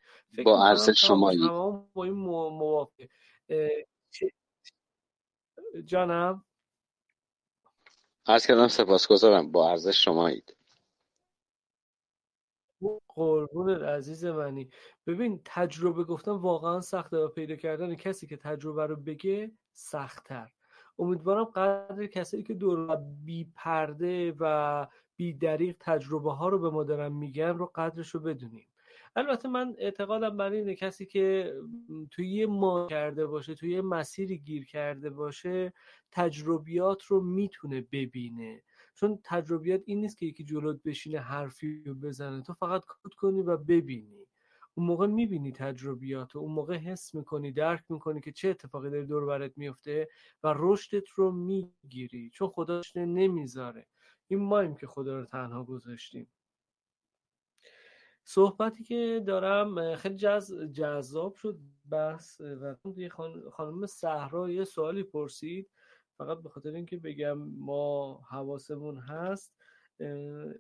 با 0.45 0.68
ارزش 0.68 1.08
شمایی. 1.08 1.48
با 1.93 2.03
این 2.03 2.14
موافق 2.14 2.93
جانم؟ 5.85 6.45
عرض 8.27 8.48
کردم 8.48 8.68
سپاسگزارم. 8.68 9.51
با 9.51 9.69
ارزش 9.69 10.06
شمایید. 10.06 10.56
قربون 13.08 13.69
عزیز 13.69 14.26
منی. 14.26 14.69
ببین 15.08 15.42
تجربه 15.45 16.03
گفتم 16.03 16.32
واقعا 16.32 16.82
سخته 16.82 17.18
و 17.18 17.27
پیدا 17.27 17.56
کردن 17.56 17.95
کسی 17.95 18.27
که 18.27 18.38
تجربه 18.38 18.85
رو 18.85 18.95
بگه 18.95 19.51
سختتر. 19.74 20.51
امیدوارم 21.00 21.44
قدر 21.44 22.08
کسایی 22.08 22.44
که 22.44 22.53
دور 22.53 22.95
بی 23.26 23.52
پرده 23.56 24.34
و 24.40 24.88
بی 25.16 25.34
دریق 25.34 25.76
تجربه 25.80 26.34
ها 26.34 26.50
رو 26.50 26.60
به 26.60 26.69
ما 26.69 26.84
دارن 26.84 27.11
میگن 27.11 27.58
رو 27.58 27.72
قدرش 27.76 28.10
رو 28.10 28.19
بدونیم. 28.19 28.68
البته 29.16 29.50
من 29.50 29.76
اعتقادم 29.78 30.38
بر 30.38 30.52
اینه 30.52 30.76
کسی 30.76 31.06
که 31.06 31.53
توی 32.11 32.28
یه 32.28 32.45
ما 32.45 32.88
کرده 32.88 33.28
باشه 33.28 33.56
توی 33.56 33.72
یه 33.72 33.82
مسیری 33.82 34.38
گیر 34.38 34.66
کرده 34.66 35.10
باشه 35.10 35.74
تجربیات 36.11 37.03
رو 37.03 37.22
می‌تونه 37.22 37.82
ببینه. 37.92 38.64
چون 38.94 39.19
تجربیات 39.24 39.82
این 39.86 40.02
نیست 40.02 40.18
که 40.18 40.26
یکی 40.26 40.44
جلوت 40.44 40.84
بشینه 40.84 41.19
حرفی 41.19 41.84
رو 41.86 41.94
بزنه. 41.95 42.42
تو 42.42 42.53
فقط 42.53 42.82
کد 42.82 43.14
کنی 43.14 43.42
و 43.42 43.58
ببینی. 43.58 44.26
اون 44.74 44.88
موقع 44.88 45.08
می‌بینی 45.08 45.52
تجربیات 45.52 46.36
اون 46.36 46.52
موقع 46.52 46.78
حس 46.78 47.16
می‌کنی 47.16 47.52
درک 47.52 47.84
می‌کنی 47.90 48.22
که 48.22 48.32
چه 48.32 48.50
اتفاقی 48.50 48.90
داره 48.90 49.06
دور 49.06 49.26
برت 49.26 49.58
میفته 49.58 50.08
و 50.44 50.54
رشدت 50.58 51.10
رو 51.10 51.32
می‌گیری. 51.32 52.30
چون 52.34 52.48
خداش 52.50 52.96
نمی‌ذاره. 52.96 53.88
این 54.28 54.40
مایم 54.40 54.76
که 54.76 54.88
خدا 54.88 55.20
رو 55.20 55.26
تنها 55.26 55.64
گذاشتیم. 55.64 56.28
صحبتی 58.24 58.84
که 58.84 59.24
دارم 59.28 59.96
خیلی. 59.96 60.18
جذاب 60.74 61.36
شد 61.36 61.58
بحث 61.92 62.42
و 62.42 62.76
خانم 63.52 63.86
صحرا 63.86 64.50
یه 64.50 64.64
سوالی 64.64 65.04
پرسید. 65.04 65.70
فقط 66.18 66.38
به 66.38 66.50
خاطر 66.50 66.70
اینکه 66.74 66.98
بگم 66.98 67.38
ما 67.38 68.22
حواسمون 68.30 68.98
هست. 68.98 69.59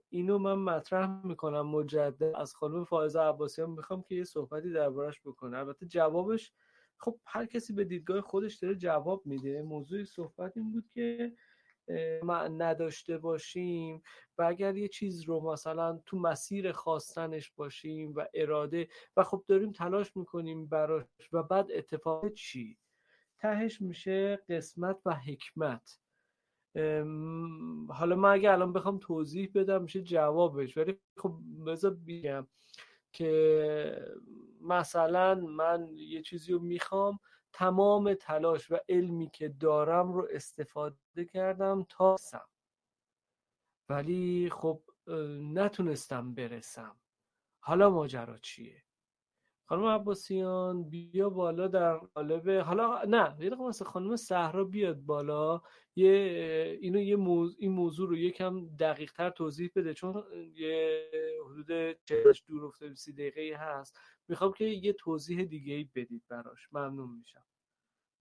اینو 0.09 0.37
من 0.37 0.53
مطرح 0.53 1.25
می‌کنم 1.25 1.67
مجدد. 1.67 2.35
از 2.35 2.55
خانم 2.55 2.83
فائزه 2.83 3.19
عباسیان 3.19 3.69
می‌خوام 3.69 4.01
که 4.01 4.15
یه 4.15 4.23
صحبتی 4.23 4.71
دربارش 4.71 5.21
بکنه. 5.25 5.57
البته 5.57 5.85
جوابش 5.85 6.53
خب 6.97 7.19
هر 7.25 7.45
کسی 7.45 7.73
به 7.73 7.83
دیدگاه 7.83 8.21
خودش 8.21 8.55
داره 8.55 8.75
جواب 8.75 9.25
میده. 9.25 9.61
موضوع 9.61 10.03
صحبت 10.03 10.57
این 10.57 10.71
بود 10.71 10.89
که 10.93 11.33
ما 12.23 12.47
نداشته 12.47 13.17
باشیم 13.17 14.01
و 14.37 14.43
اگر 14.43 14.77
یه 14.77 14.87
چیز 14.87 15.23
رو 15.23 15.51
مثلا 15.51 16.01
تو 16.05 16.19
مسیر 16.19 16.71
خواستنش 16.71 17.51
باشیم 17.51 18.13
و 18.15 18.25
اراده 18.33 18.87
و 19.17 19.23
خب 19.23 19.43
داریم 19.47 19.71
تلاش 19.71 20.17
می‌کنیم 20.17 20.65
براش 20.65 21.05
و 21.31 21.43
بعد 21.43 21.71
اتفاق 21.71 22.33
چی؟ 22.33 22.77
تهش 23.39 23.81
میشه 23.81 24.35
قسمت 24.49 24.97
و 25.05 25.13
حکمت. 25.13 25.99
حالا 27.89 28.15
من 28.15 28.29
اگه 28.29 28.51
الان 28.51 28.73
بخوام 28.73 28.97
توضیح 28.97 29.51
بدم 29.55 29.81
میشه 29.81 30.01
جوابش. 30.01 30.77
ولی 30.77 30.99
خب 31.17 31.39
بذار 31.65 31.93
بگم 32.07 32.47
که 33.11 34.15
مثلا 34.61 35.35
من 35.35 35.89
یه 35.95 36.21
چیزی 36.21 36.53
رو 36.53 36.59
می‌خوام 36.59 37.19
تمام 37.53 38.13
تلاش 38.13 38.71
و 38.71 38.77
علمی 38.89 39.29
که 39.29 39.49
دارم 39.49 40.13
رو 40.13 40.27
استفاده 40.31 41.25
کردم 41.33 41.85
تا 41.89 42.17
سم 42.17 42.47
ولی 43.89 44.49
خب 44.51 44.81
نتونستم 45.53 46.33
برسم. 46.33 46.99
حالا 47.59 47.89
ماجرا 47.89 48.37
چیه؟ 48.37 48.83
خانم 49.69 49.85
عباسیان 49.85 50.83
بیا 50.83 51.29
بالا 51.29 51.67
در 51.67 51.97
قالب 51.97 52.49
حالا 52.49 53.01
نه 53.07 53.35
یه 53.39 53.49
دقیقه 53.49 53.63
مثل 53.63 53.85
خانم 53.85 54.15
صحرا 54.15 54.63
بیاد 54.63 54.99
بالا. 54.99 55.61
یه 55.95 56.77
اینو 56.81 56.99
یه 56.99 57.15
موضوع 57.15 57.55
این 57.59 57.71
موضوع 57.71 58.09
رو 58.09 58.17
یکم 58.17 58.67
دقیق 58.75 59.11
تر 59.11 59.29
توضیح 59.29 59.71
بده 59.75 59.93
چون 59.93 60.23
یه 60.55 61.09
حدود 61.45 61.67
40 62.05 62.33
دور 62.47 62.65
افتاده 62.65 62.95
30 62.95 63.13
دقیقه 63.13 63.57
هست. 63.57 63.99
می‌خوام 64.27 64.53
که 64.53 64.65
یه 64.65 64.93
توضیح 64.93 65.43
دیگه 65.43 65.73
ای 65.73 65.89
بدید 65.95 66.23
براش. 66.29 66.67
ممنون 66.73 67.09
میشم. 67.09 67.45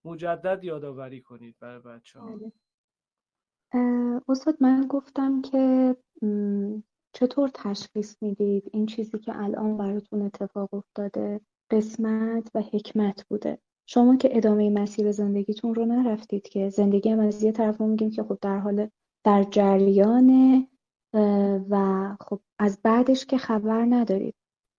مجدد 0.04 0.64
یادآوری 0.64 1.20
کنید 1.22 1.56
برای 1.60 1.80
بچه 1.80 2.20
ها 2.20 2.36
بله. 2.36 2.52
استاد 4.28 4.56
من 4.60 4.86
گفتم 4.88 5.42
که 5.42 5.96
چطور 7.12 7.50
تشخیص 7.54 8.16
می‌دید 8.22 8.70
این 8.72 8.86
چیزی 8.86 9.18
که 9.18 9.42
الان 9.42 9.76
براتون 9.76 10.22
اتفاق 10.22 10.74
افتاده؟ 10.74 11.40
قسمت 11.70 12.50
و 12.54 12.62
حکمت 12.62 13.24
بوده. 13.28 13.58
شما 13.86 14.16
که 14.16 14.36
ادامه 14.36 14.70
مسیر 14.70 15.12
زندگیتون 15.12 15.74
رو 15.74 15.84
نرفتید 15.84 16.48
که 16.48 16.68
زندگی 16.68 17.10
هم 17.10 17.20
از 17.20 17.42
یه 17.42 17.52
طرف 17.52 17.80
میگیم 17.80 18.10
که 18.10 18.22
خب 18.22 18.38
در 18.42 18.58
حال 18.58 18.88
در 19.24 19.42
جریانه 19.42 20.68
و 21.70 22.16
خب 22.20 22.40
از 22.58 22.78
بعدش 22.82 23.26
که 23.26 23.38
خبر 23.38 23.84
ندارید. 23.84 24.34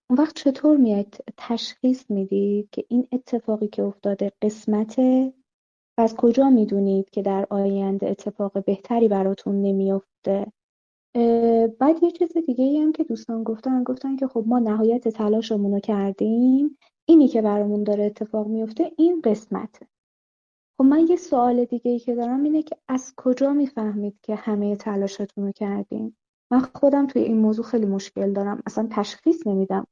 اون 0.09 0.19
وقت 0.19 0.35
چطور 0.35 0.77
میاد 0.77 1.15
تشخیص 1.37 2.11
می‌دید 2.11 2.69
که 2.71 2.85
این 2.89 3.07
اتفاقی 3.11 3.67
که 3.67 3.83
افتاده 3.83 4.31
قسمته 4.41 5.33
و 5.97 6.01
از 6.01 6.15
کجا 6.15 6.49
می‌دونید 6.49 7.09
که 7.09 7.21
در 7.21 7.47
آینده 7.49 8.09
اتفاق 8.09 8.65
بهتری 8.65 9.07
براتون 9.07 9.61
نمیافته؟ 9.61 10.51
بعد 11.79 12.03
یه 12.03 12.11
چیز 12.11 12.37
دیگه 12.37 12.63
ای 12.63 12.77
هم 12.77 12.91
که 12.91 13.03
دوستان 13.03 13.43
گفتن 13.43 13.83
گفتن 13.83 14.15
که 14.15 14.27
خب 14.27 14.43
ما 14.47 14.59
نهایت 14.59 15.07
تلاشمون 15.07 15.73
رو 15.73 15.79
کردیم. 15.79 16.77
اینی 17.05 17.27
که 17.27 17.41
برامون 17.41 17.83
داره 17.83 18.05
اتفاق 18.05 18.47
میفته 18.47 18.91
این 18.97 19.21
قسمته. 19.21 19.87
خب 20.77 20.83
من 20.83 21.07
یه 21.07 21.15
سوال 21.15 21.65
دیگه 21.65 21.91
ای 21.91 21.99
که 21.99 22.15
دارم 22.15 22.43
اینه 22.43 22.61
که 22.61 22.77
از 22.87 23.13
کجا 23.17 23.53
می‌فهمید 23.53 24.19
که 24.23 24.35
همه 24.35 24.75
تلاشتون 24.75 25.45
رو 25.45 25.51
کردین؟ 25.51 26.15
من 26.51 26.59
خودم 26.59 27.07
توی 27.07 27.21
این 27.21 27.37
موضوع 27.37 27.65
خیلی 27.65 27.85
مشکل 27.85 28.33
دارم. 28.33 28.63
اصلا 28.65 28.87
تشخیص 28.91 29.47
نمیدم. 29.47 29.87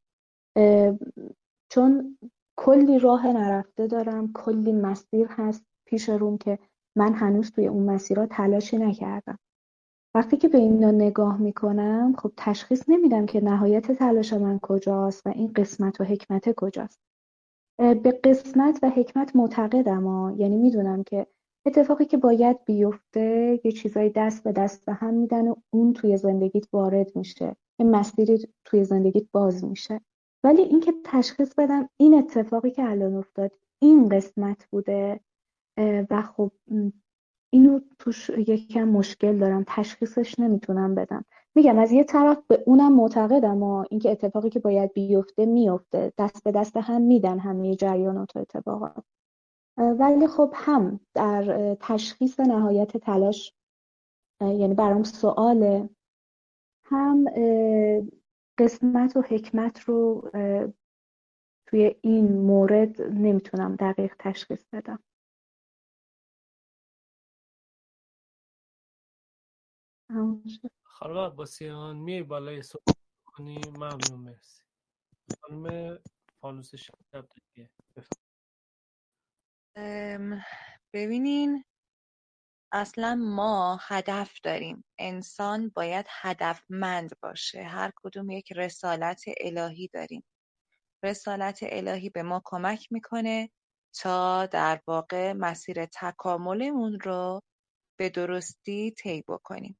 چون 1.70 2.18
کلی 2.58 3.00
راه 3.00 3.28
نرفته 3.28 3.88
دارم 3.88 4.34
کلی 4.34 4.72
مسیر 4.72 5.28
هست 5.30 5.66
پیش 5.86 6.10
روم 6.10 6.38
که 6.38 6.60
من 6.96 7.14
هنوز 7.14 7.52
توی 7.52 7.68
اون 7.68 7.84
مسیرها 7.84 8.26
تلاشی 8.26 8.78
نکردم. 8.78 9.40
وقتی 10.18 10.38
که 10.38 10.48
به 10.48 10.58
اینا 10.58 10.92
نگاه 10.92 11.38
می‌کنم 11.42 12.14
خب 12.18 12.32
تشخیص 12.38 12.84
نمیدم 12.88 13.26
که 13.26 13.42
نهایت 13.42 13.92
تلاش 13.92 14.34
من 14.34 14.60
کجاست 14.60 15.28
و 15.28 15.30
این 15.30 15.54
قسمت 15.56 16.02
و 16.02 16.04
حکمت 16.04 16.52
کجاست. 16.56 17.00
به 17.78 18.20
قسمت 18.24 18.80
و 18.84 18.90
حکمت 18.90 19.36
معتقدم 19.36 20.08
ها. 20.08 20.32
یعنی 20.38 20.58
می‌دونم 20.58 21.04
که 21.04 21.28
اتفاقی 21.66 22.06
که 22.06 22.18
باید 22.18 22.66
بیفته 22.66 23.60
یه 23.64 23.72
چیزایی 23.72 24.10
دست 24.10 24.44
به 24.44 24.52
دست 24.52 24.86
به 24.86 24.94
هم 24.94 25.14
میدن 25.14 25.48
و 25.48 25.56
اون 25.70 25.94
توی 25.94 26.18
زندگیت 26.18 26.66
وارد 26.74 27.16
میشه. 27.16 27.56
یه 27.80 27.86
مسیری 27.86 28.48
توی 28.66 28.84
زندگیت 28.84 29.26
باز 29.32 29.64
میشه. 29.64 30.02
ولی 30.44 30.62
اینکه 30.62 30.94
تشخیص 31.06 31.54
بدم 31.58 31.90
این 31.98 32.14
اتفاقی 32.14 32.72
که 32.72 32.84
الان 32.84 33.16
افتاد 33.16 33.52
این 33.82 34.10
قسمت 34.10 34.68
بوده 34.72 35.20
و 36.10 36.22
خب 36.22 36.52
اینو 37.50 37.80
توش 38.00 38.30
یکم 38.30 38.84
مشکل 38.84 39.40
دارم 39.40 39.64
تشخیصش 39.68 40.40
نمی‌تونم 40.40 40.96
بدم. 40.96 41.26
میگم 41.56 41.80
از 41.80 41.92
یه 41.92 42.04
طرف 42.04 42.38
به 42.48 42.64
اونم 42.66 42.96
معتقدم 42.96 43.64
و 43.64 43.86
اینکه 43.90 44.12
اتفاقی 44.12 44.50
که 44.50 44.60
باید 44.60 44.94
بیفته 44.94 45.46
میفته. 45.46 46.14
دست 46.18 46.44
به 46.44 46.52
دست 46.52 46.78
هم 46.78 47.02
میدن 47.02 47.40
همه 47.40 47.76
جریانات 47.76 48.36
و 48.36 48.40
اتفاقات. 48.40 49.04
ولی 49.78 50.28
خب 50.28 50.52
هم 50.56 51.00
در 51.14 51.76
تشخیص 51.80 52.40
نهایت 52.40 52.98
تلاش 52.98 53.54
یعنی 54.42 54.74
برام 54.74 55.04
سواله 55.04 55.90
هم 56.86 57.26
قسمت 58.58 59.18
و 59.18 59.22
حکمت 59.22 59.80
رو 59.80 60.30
توی 61.68 61.96
این 62.02 62.38
مورد 62.38 63.02
نمی‌تونم 63.02 63.76
دقیق 63.76 64.16
تشخیص 64.20 64.66
بدم. 64.74 65.00
خانم 70.84 71.18
عباسیان 71.18 71.98
میای 71.98 72.24
بالای 72.24 72.62
صحبت 72.62 72.96
کنی؟ 73.26 73.58
ممنون 73.70 74.20
مرسی. 74.20 74.64
خانم 75.42 76.00
فانوس 76.42 76.76
شب 76.76 77.28
دیگه 77.36 77.70
ببینین 80.94 81.64
اصلا 82.72 83.16
ما 83.16 83.80
هدف 83.82 84.40
داریم. 84.44 84.84
انسان 85.00 85.70
باید 85.76 86.06
هدفمند 86.10 87.10
باشه. 87.22 87.64
هر 87.64 87.92
کدوم 87.96 88.30
یک 88.32 88.52
رسالت 88.52 89.24
الهی 89.42 89.90
داریم. 89.94 90.24
رسالت 91.04 91.60
الهی 91.62 92.10
به 92.10 92.24
ما 92.24 92.42
کمک 92.46 92.88
می‌کنه 92.92 93.50
تا 93.94 94.46
در 94.46 94.82
واقع 94.88 95.34
مسیر 95.34 95.86
تکاملمون 95.86 97.00
رو 97.00 97.42
به 98.00 98.10
درستی 98.10 98.92
طی 98.92 99.24
بکنیم. 99.28 99.78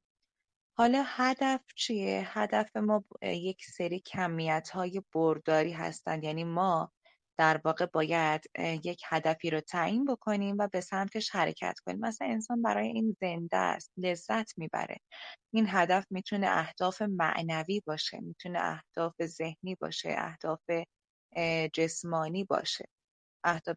حالا 0.80 1.04
هدف 1.06 1.60
چیه؟ 1.76 2.22
هدف 2.26 2.76
ما 2.76 3.04
یک 3.22 3.64
سری 3.64 4.00
کمیت 4.00 4.70
های 4.70 5.02
برداری 5.14 5.72
هستند. 5.72 6.24
یعنی 6.24 6.44
ما 6.44 6.92
در 7.38 7.60
واقع 7.64 7.86
باید 7.86 8.44
یک 8.84 9.02
هدفی 9.06 9.50
رو 9.50 9.60
تعیین 9.60 10.04
بکنیم 10.04 10.56
و 10.58 10.68
به 10.68 10.80
سمتش 10.80 11.30
حرکت 11.30 11.78
کنیم. 11.86 11.98
مثلا 11.98 12.28
انسان 12.28 12.62
برای 12.62 12.88
این 12.88 13.16
زنده 13.20 13.56
است 13.56 13.92
لذت 13.96 14.58
می‌بره. 14.58 14.96
این 15.54 15.66
هدف 15.68 16.06
می‌تونه 16.10 16.46
اهداف 16.50 17.02
معنوی 17.02 17.82
باشه 17.86 18.20
می‌تونه 18.20 18.58
اهداف 18.62 19.14
ذهنی 19.22 19.74
باشه 19.80 20.14
اهداف 20.18 20.60
جسمانی 21.74 22.44
باشه. 22.44 22.84
اهداف 23.44 23.76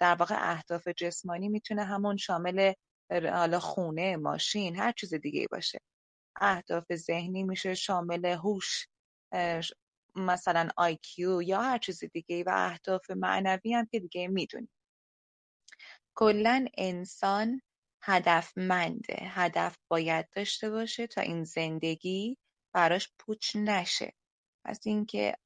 در 0.00 0.16
واقع 0.18 0.36
اهداف 0.52 0.88
جسمانی 0.88 1.48
می‌تونه 1.48 1.84
همون 1.84 2.16
شامل 2.16 2.72
حالا 3.10 3.60
خونه 3.60 4.16
ماشین 4.16 4.76
هر 4.76 4.92
چیز 4.92 5.14
دیگه 5.14 5.46
باشه. 5.50 5.78
اهداف 6.40 6.94
ذهنی 6.94 7.42
میشه 7.42 7.74
شامل 7.74 8.24
هوش 8.24 8.88
مثلا 10.16 10.68
آیکیو 10.76 11.42
یا 11.42 11.62
هر 11.62 11.78
چیز 11.78 12.04
دیگه 12.04 12.44
و 12.44 12.50
اهداف 12.54 13.10
معنوی 13.10 13.74
هم 13.74 13.86
که 13.86 14.00
دیگه 14.00 14.28
می‌دونیم. 14.28 14.70
کلا 16.14 16.66
انسان 16.78 17.60
هدفمنده. 18.02 19.16
هدف 19.20 19.76
باید 19.88 20.28
داشته 20.32 20.70
باشه 20.70 21.06
تا 21.06 21.20
این 21.20 21.44
زندگی 21.44 22.38
براش 22.74 23.12
پوچ 23.18 23.56
نشه. 23.56 24.12
از 24.64 24.86
اینکه 24.86 25.36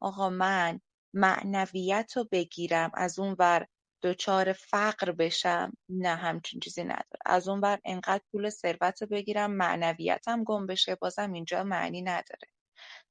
آقا 0.00 0.30
من 0.30 0.80
معنویت 1.14 2.12
رو 2.16 2.28
بگیرم 2.32 2.90
از 2.94 3.18
اون 3.18 3.36
ور 3.38 3.66
دچار 4.02 4.52
فقر 4.52 5.12
بشم 5.12 5.72
نه 5.88 6.16
همچین 6.16 6.60
چیزی 6.60 6.84
نداره. 6.84 7.18
از 7.26 7.48
اون 7.48 7.60
ور 7.60 7.78
انقدر 7.84 8.24
پول 8.32 8.50
ثروت 8.50 9.02
رو 9.02 9.08
بگیرم 9.08 9.50
معنویتم 9.50 10.44
گم 10.44 10.66
بشه 10.66 10.94
بازم 10.94 11.32
اینجا 11.32 11.64
معنی 11.64 12.02
نداره. 12.02 12.48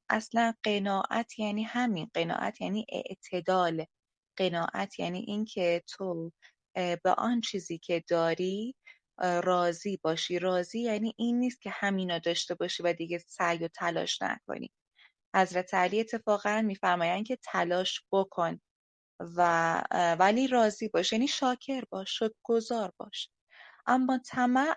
اصلا 0.09 0.53
قناعت 0.63 1.39
یعنی 1.39 1.63
همین. 1.63 2.11
قناعت 2.13 2.61
یعنی 2.61 2.85
اعتدال. 2.89 3.85
قناعت 4.37 4.99
یعنی 4.99 5.19
اینکه 5.19 5.83
تو 5.87 6.31
به 6.75 7.13
آن 7.17 7.41
چیزی 7.41 7.77
که 7.77 8.03
داری 8.07 8.75
راضی 9.19 9.97
باشی. 10.03 10.39
راضی 10.39 10.79
یعنی 10.79 11.13
این 11.17 11.39
نیست 11.39 11.61
که 11.61 11.69
همینا 11.69 12.19
داشته 12.19 12.55
باشی 12.55 12.83
و 12.83 12.93
دیگه 12.93 13.17
سعی 13.17 13.57
و 13.57 13.67
تلاش 13.67 14.21
نکنی. 14.21 14.71
حضرت 15.35 15.73
علی 15.73 15.99
اتفاقا 15.99 16.61
میفرمایند 16.61 17.25
که 17.27 17.37
تلاش 17.43 18.01
بکن. 18.11 18.61
و 19.19 19.81
ولی 20.19 20.47
راضی 20.47 20.87
باش 20.87 21.13
یعنی 21.13 21.27
شاکر 21.27 21.83
باش 21.89 22.23
گذار 22.43 22.93
باش. 22.97 23.29
اما 23.87 24.17
طمع 24.17 24.75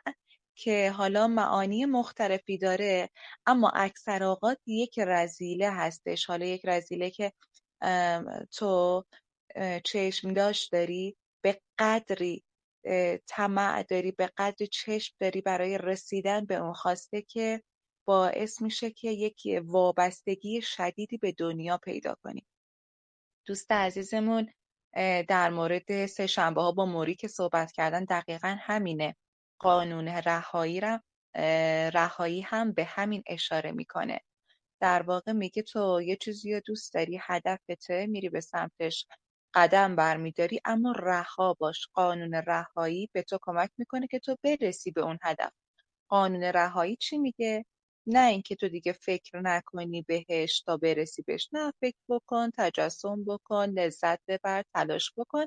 که 0.54 0.90
حالا 0.90 1.28
معانی 1.28 1.84
مختلفی 1.84 2.58
داره 2.58 3.10
اما 3.46 3.70
اکثر 3.74 4.22
اوقات 4.22 4.58
یک 4.66 4.98
رزیله 4.98 5.70
هستش. 5.70 6.26
حالا 6.26 6.46
یک 6.46 6.60
رزیله 6.64 7.10
که 7.10 7.32
تو 8.52 9.04
چشم 9.84 10.34
داشت 10.34 10.72
داری 10.72 11.16
به 11.44 11.60
قدری 11.78 12.44
طمع 13.26 13.82
داری 13.82 14.12
به 14.12 14.30
قدری 14.36 14.66
چشم 14.66 15.14
داری 15.20 15.40
برای 15.40 15.78
رسیدن 15.78 16.44
به 16.46 16.54
اون 16.54 16.72
خواسته 16.72 17.22
که 17.22 17.62
باعث 18.08 18.62
میشه 18.62 18.90
که 18.90 19.10
یک 19.10 19.42
وابستگی 19.64 20.62
شدیدی 20.62 21.18
به 21.18 21.32
دنیا 21.32 21.78
پیدا 21.78 22.16
کنی. 22.22 22.46
دوست 23.50 23.72
عزیزمون 23.72 24.48
در 25.28 25.50
مورد 25.50 26.06
سه 26.06 26.26
شنبه 26.26 26.62
ها 26.62 26.72
با 26.72 26.86
موری 26.86 27.14
که 27.14 27.28
صحبت 27.28 27.72
کردن 27.72 28.04
دقیقا 28.04 28.56
همینه. 28.60 29.16
قانون 29.58 30.08
رهایی 30.08 30.80
رهایی 31.94 32.40
هم 32.40 32.72
به 32.72 32.84
همین 32.84 33.22
اشاره 33.26 33.72
می‌کنه. 33.72 34.20
در 34.80 35.02
واقع 35.02 35.32
میگه 35.32 35.62
تو 35.62 36.02
یه 36.02 36.16
چیزی 36.16 36.54
رو 36.54 36.60
دوست 36.66 36.94
داری 36.94 37.20
هدفته 37.22 38.06
میری 38.06 38.28
به 38.28 38.40
سمتش 38.40 39.06
قدم 39.54 39.96
برمیداری 39.96 40.60
اما 40.64 40.92
رها 40.96 41.54
باش. 41.54 41.88
قانون 41.94 42.34
رهایی 42.34 43.10
به 43.12 43.22
تو 43.22 43.38
کمک 43.42 43.70
می‌کنه 43.78 44.06
که 44.06 44.18
تو 44.18 44.36
برسی 44.44 44.90
به 44.90 45.00
اون 45.00 45.18
هدف. 45.22 45.52
قانون 46.08 46.42
رهایی 46.42 46.96
چی 46.96 47.18
میگه؟ 47.18 47.64
نه 48.06 48.28
اینکه 48.28 48.56
تو 48.56 48.68
دیگه 48.68 48.92
فکر 48.92 49.40
نکنی 49.40 50.02
بهش 50.02 50.60
تا 50.60 50.76
برسی 50.76 51.22
بهش. 51.22 51.48
نه 51.52 51.72
فکر 51.80 51.98
بکن 52.08 52.50
تجسم 52.58 53.24
بکن 53.24 53.64
لذت 53.64 54.20
ببر 54.28 54.64
تلاش 54.74 55.12
بکن. 55.16 55.44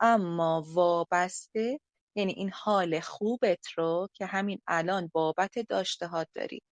اما 0.00 0.64
وابسته 0.74 1.80
یعنی 2.16 2.32
این 2.32 2.50
حال 2.54 3.00
خوبت 3.00 3.66
رو 3.76 4.08
که 4.14 4.26
همین 4.26 4.60
الان 4.66 5.10
بابت 5.14 5.58
داشته 5.68 6.08
داری. 6.34 6.62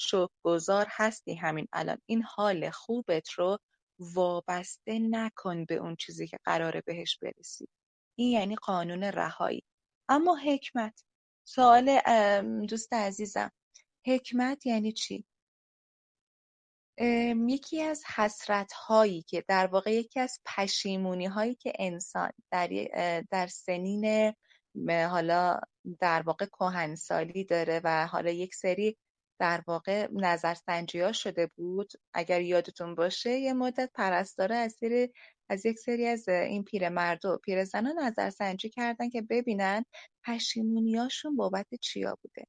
شکرگزار 0.00 0.86
هستی 0.90 1.34
همین 1.34 1.68
الان. 1.72 1.98
این 2.06 2.22
حال 2.22 2.70
خوبت 2.70 3.30
رو 3.30 3.58
وابسته 3.98 4.98
نکن 4.98 5.64
به 5.64 5.74
اون 5.74 5.96
چیزی 5.96 6.26
که 6.26 6.38
قراره 6.44 6.82
بهش 6.86 7.18
برسی. 7.22 7.68
این 8.18 8.32
یعنی 8.32 8.56
قانون 8.56 9.04
رهایی. 9.04 9.62
اما 10.08 10.36
حکمت. 10.36 11.04
سوال 11.44 12.00
دوست 12.66 12.92
عزیزم. 12.92 13.50
حکمت 14.06 14.66
یعنی 14.66 14.92
چی؟ 14.92 15.24
یکی 17.48 17.82
از 17.82 18.02
حسرت 18.16 18.72
هایی 18.72 19.22
که 19.22 19.44
در 19.48 19.66
واقع 19.66 19.94
یکی 19.94 20.20
از 20.20 20.40
پشیمونی 20.46 21.26
هایی 21.26 21.54
که 21.54 21.72
انسان 21.78 22.30
در, 22.50 22.68
در 23.30 23.46
سنین 23.46 24.34
حالا 24.88 25.60
در 26.00 26.22
واقع 26.22 26.46
کهنسالی 26.46 27.44
داره 27.44 27.80
و 27.84 28.06
حالا 28.06 28.30
یک 28.30 28.54
سری 28.54 28.96
در 29.38 29.62
واقع 29.66 30.08
نظرسنجی 30.12 31.00
ها 31.00 31.12
شده 31.12 31.50
بود. 31.56 31.92
اگر 32.14 32.40
یادتون 32.40 32.94
باشه 32.94 33.38
یه 33.38 33.52
مدت 33.52 33.90
پرستاره 33.94 34.56
از 34.56 34.76
از 35.48 35.66
یک 35.66 35.78
سری 35.78 36.06
از 36.06 36.28
این 36.28 36.64
پیرمرد 36.64 37.24
و 37.24 37.38
پیرزنا 37.44 37.92
نظرسنجی 37.92 38.70
کردن 38.70 39.10
که 39.10 39.22
ببینن 39.22 39.84
پشیمونیاشون 40.26 41.36
بابت 41.36 41.66
چیا 41.80 42.18
بوده. 42.22 42.44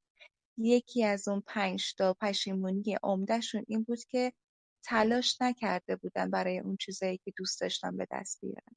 یکی 0.60 1.06
از 1.06 1.28
اون 1.28 1.44
پنج 1.48 1.96
تا 1.96 2.14
پشیمونی 2.14 2.98
عمدهشون 3.04 3.66
این 3.68 3.84
بود 3.84 4.04
که 4.04 4.34
تلاش 4.86 5.42
نکرده 5.42 5.96
بودن 5.96 6.32
برای 6.32 6.60
اون 6.60 6.78
چیزایی 6.78 7.18
که 7.18 7.34
دوست 7.38 7.62
داشتن 7.62 7.98
به 7.98 8.08
دست 8.12 8.40
بیارن. 8.42 8.76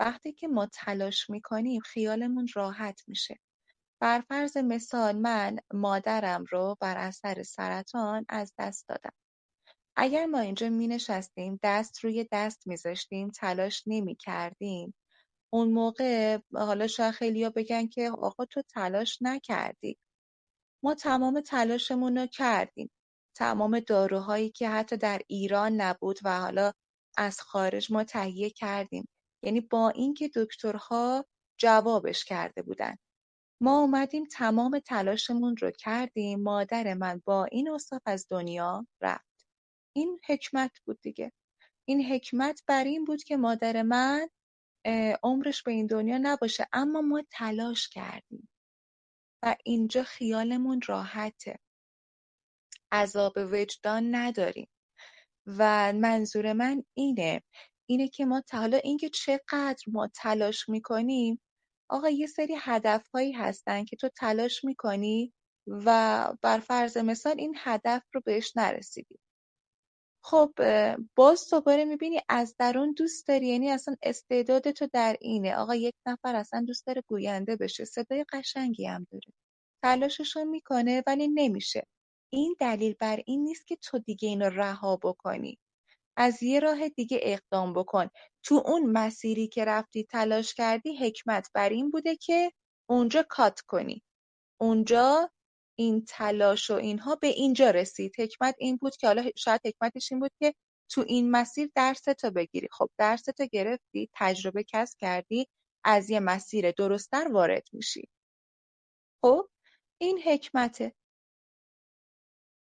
وقتی 0.00 0.32
که 0.32 0.48
ما 0.48 0.66
تلاش 0.66 1.30
می‌کنیم 1.30 1.80
خیالمون 1.80 2.48
راحت 2.54 3.02
میشه. 3.06 3.38
بر 4.00 4.20
فرض 4.20 4.56
مثال 4.56 5.16
من 5.16 5.56
مادرم 5.74 6.44
رو 6.50 6.76
بر 6.80 6.96
اثر 6.96 7.42
سرطان 7.42 8.26
از 8.28 8.52
دست 8.58 8.88
دادم. 8.88 9.12
اگر 9.96 10.26
ما 10.26 10.38
اینجا 10.38 10.68
می 10.68 10.86
نشستیم 10.88 11.60
دست 11.62 12.04
روی 12.04 12.28
دست 12.32 12.66
میذاشتیم 12.66 13.30
تلاش 13.30 13.82
نمی 13.86 14.16
کردیم 14.16 14.94
اون 15.52 15.72
موقع 15.72 16.38
حالا 16.54 16.86
شاید 16.86 17.14
خیلی 17.14 17.50
بگن 17.50 17.86
که 17.86 18.10
آقا 18.10 18.44
تو 18.44 18.62
تلاش 18.62 19.18
نکردی. 19.22 19.98
ما 20.86 20.94
تمام 20.94 21.40
تلاشمون 21.40 22.18
رو 22.18 22.26
کردیم. 22.26 22.90
تمام 23.36 23.80
داروهایی 23.80 24.50
که 24.50 24.68
حتی 24.68 24.96
در 24.96 25.20
ایران 25.26 25.72
نبود 25.72 26.18
و 26.24 26.40
حالا 26.40 26.72
از 27.16 27.40
خارج 27.40 27.92
ما 27.92 28.04
تهیه 28.04 28.50
کردیم. 28.50 29.08
یعنی 29.42 29.60
با 29.60 29.88
اینکه 29.88 30.30
دکترها 30.34 31.24
جوابش 31.60 32.24
کرده 32.24 32.62
بودن. 32.62 32.96
ما 33.62 33.80
اومدیم 33.80 34.24
تمام 34.24 34.78
تلاشمون 34.78 35.56
رو 35.56 35.70
کردیم. 35.70 36.42
مادر 36.42 36.94
من 36.94 37.22
با 37.24 37.44
این 37.44 37.70
اصاف 37.70 38.02
از 38.06 38.26
دنیا 38.30 38.86
رفت. 39.00 39.46
این 39.96 40.20
حکمت 40.28 40.70
بود 40.84 40.98
دیگه. 41.02 41.32
این 41.88 42.04
حکمت 42.04 42.62
بر 42.66 42.84
این 42.84 43.04
بود 43.04 43.24
که 43.24 43.36
مادر 43.36 43.82
من 43.82 44.28
عمرش 45.22 45.62
به 45.62 45.72
این 45.72 45.86
دنیا 45.86 46.18
نباشه. 46.22 46.66
اما 46.72 47.00
ما 47.00 47.22
تلاش 47.30 47.88
کردیم. 47.88 48.48
و 49.42 49.56
اینجا 49.64 50.02
خیالمون 50.02 50.80
راحته. 50.86 51.58
عذاب 52.92 53.32
وجدان 53.36 54.14
نداریم. 54.14 54.68
و 55.46 55.92
منظور 55.92 56.52
من 56.52 56.84
اینه 56.94 57.42
اینه 57.88 58.08
که 58.08 58.24
ما 58.26 58.42
حالا 58.52 58.76
اینکه 58.76 59.08
چقدر 59.08 59.84
ما 59.92 60.08
تلاش 60.14 60.68
می‌کنیم 60.68 61.42
آقا 61.90 62.08
یه 62.08 62.26
سری 62.26 62.56
هدف 62.60 63.08
هایی 63.08 63.32
هستن 63.32 63.84
که 63.84 63.96
تو 63.96 64.08
تلاش 64.08 64.64
می‌کنی 64.64 65.32
و 65.68 65.88
بر 66.42 66.58
فرض 66.58 66.96
مثال 66.96 67.34
این 67.38 67.54
هدف 67.58 68.02
رو 68.14 68.20
بهش 68.24 68.52
نرسیدی. 68.56 69.18
خب 70.28 70.52
باز 71.14 71.50
دوباره 71.50 71.84
می‌بینی 71.84 72.20
از 72.28 72.54
درون 72.58 72.92
دوست 72.92 73.26
داری 73.28 73.46
یعنی 73.46 73.70
اصلا 73.70 73.96
استعداد 74.02 74.70
تو 74.70 74.88
در 74.92 75.16
اینه. 75.20 75.54
آقا 75.56 75.74
یک 75.74 75.94
نفر 76.06 76.36
اصلا 76.36 76.64
دوست 76.66 76.86
داره 76.86 77.02
گوینده 77.08 77.56
بشه 77.56 77.84
صدای 77.84 78.24
قشنگی 78.32 78.86
هم 78.86 79.06
داره. 79.12 79.32
تلاشش 79.84 80.36
می‌کنه 80.36 81.02
ولی 81.06 81.28
نمیشه. 81.28 81.86
این 82.32 82.56
دلیل 82.60 82.94
بر 83.00 83.20
این 83.26 83.42
نیست 83.42 83.66
که 83.66 83.76
تو 83.76 83.98
دیگه 83.98 84.28
اینو 84.28 84.50
رها 84.50 84.96
بکنی. 84.96 85.58
از 86.16 86.42
یه 86.42 86.60
راه 86.60 86.88
دیگه 86.88 87.18
اقدام 87.22 87.72
بکن. 87.72 88.08
تو 88.42 88.62
اون 88.66 88.86
مسیری 88.92 89.48
که 89.48 89.64
رفتی 89.64 90.04
تلاش 90.04 90.54
کردی 90.54 90.96
حکمت 90.96 91.48
بر 91.54 91.68
این 91.68 91.90
بوده 91.90 92.16
که 92.16 92.52
اونجا 92.90 93.26
کات 93.30 93.60
کنی. 93.60 94.02
اونجا 94.60 95.30
این 95.78 96.04
تلاش 96.08 96.70
و 96.70 96.74
اینها 96.74 97.14
به 97.16 97.26
اینجا 97.26 97.70
رسید. 97.70 98.20
حکمت 98.20 98.54
این 98.58 98.76
بود 98.76 98.96
که 98.96 99.06
حالا 99.06 99.30
شاید 99.36 99.60
حکمتش 99.64 100.12
این 100.12 100.20
بود 100.20 100.32
که 100.38 100.54
تو 100.90 101.04
این 101.06 101.30
مسیر 101.30 101.70
درستو 101.74 102.30
بگیری. 102.30 102.68
خب 102.72 102.90
درستو 102.98 103.46
گرفتی 103.52 104.10
تجربه 104.14 104.64
کسب 104.64 104.98
کردی 104.98 105.46
از 105.84 106.10
یه 106.10 106.20
مسیر 106.20 106.70
درستتر 106.70 107.28
وارد 107.32 107.68
میشی. 107.72 108.08
خب 109.24 109.48
این 109.98 110.22
حکمته. 110.22 110.94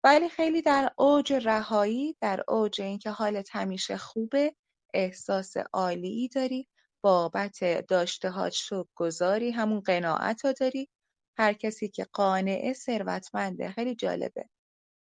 ولی 0.03 0.29
خیلی 0.29 0.61
در 0.61 0.93
اوج 0.97 1.33
رهایی 1.33 2.17
در 2.21 2.43
اوج 2.47 2.81
اینکه 2.81 3.09
حالت 3.09 3.49
همیشه 3.51 3.97
خوبه 3.97 4.55
احساس 4.93 5.53
عالی 5.73 6.27
داری 6.27 6.67
بابت 7.03 7.87
داشتهات 7.87 8.55
گذاری 8.95 9.51
همون 9.51 9.79
قناعت 9.79 10.45
رو 10.45 10.53
داری. 10.53 10.89
هر 11.37 11.53
کسی 11.53 11.89
که 11.89 12.03
قانعه 12.13 12.73
ثروتمنده. 12.73 13.71
خیلی 13.71 13.95
جالبه. 13.95 14.49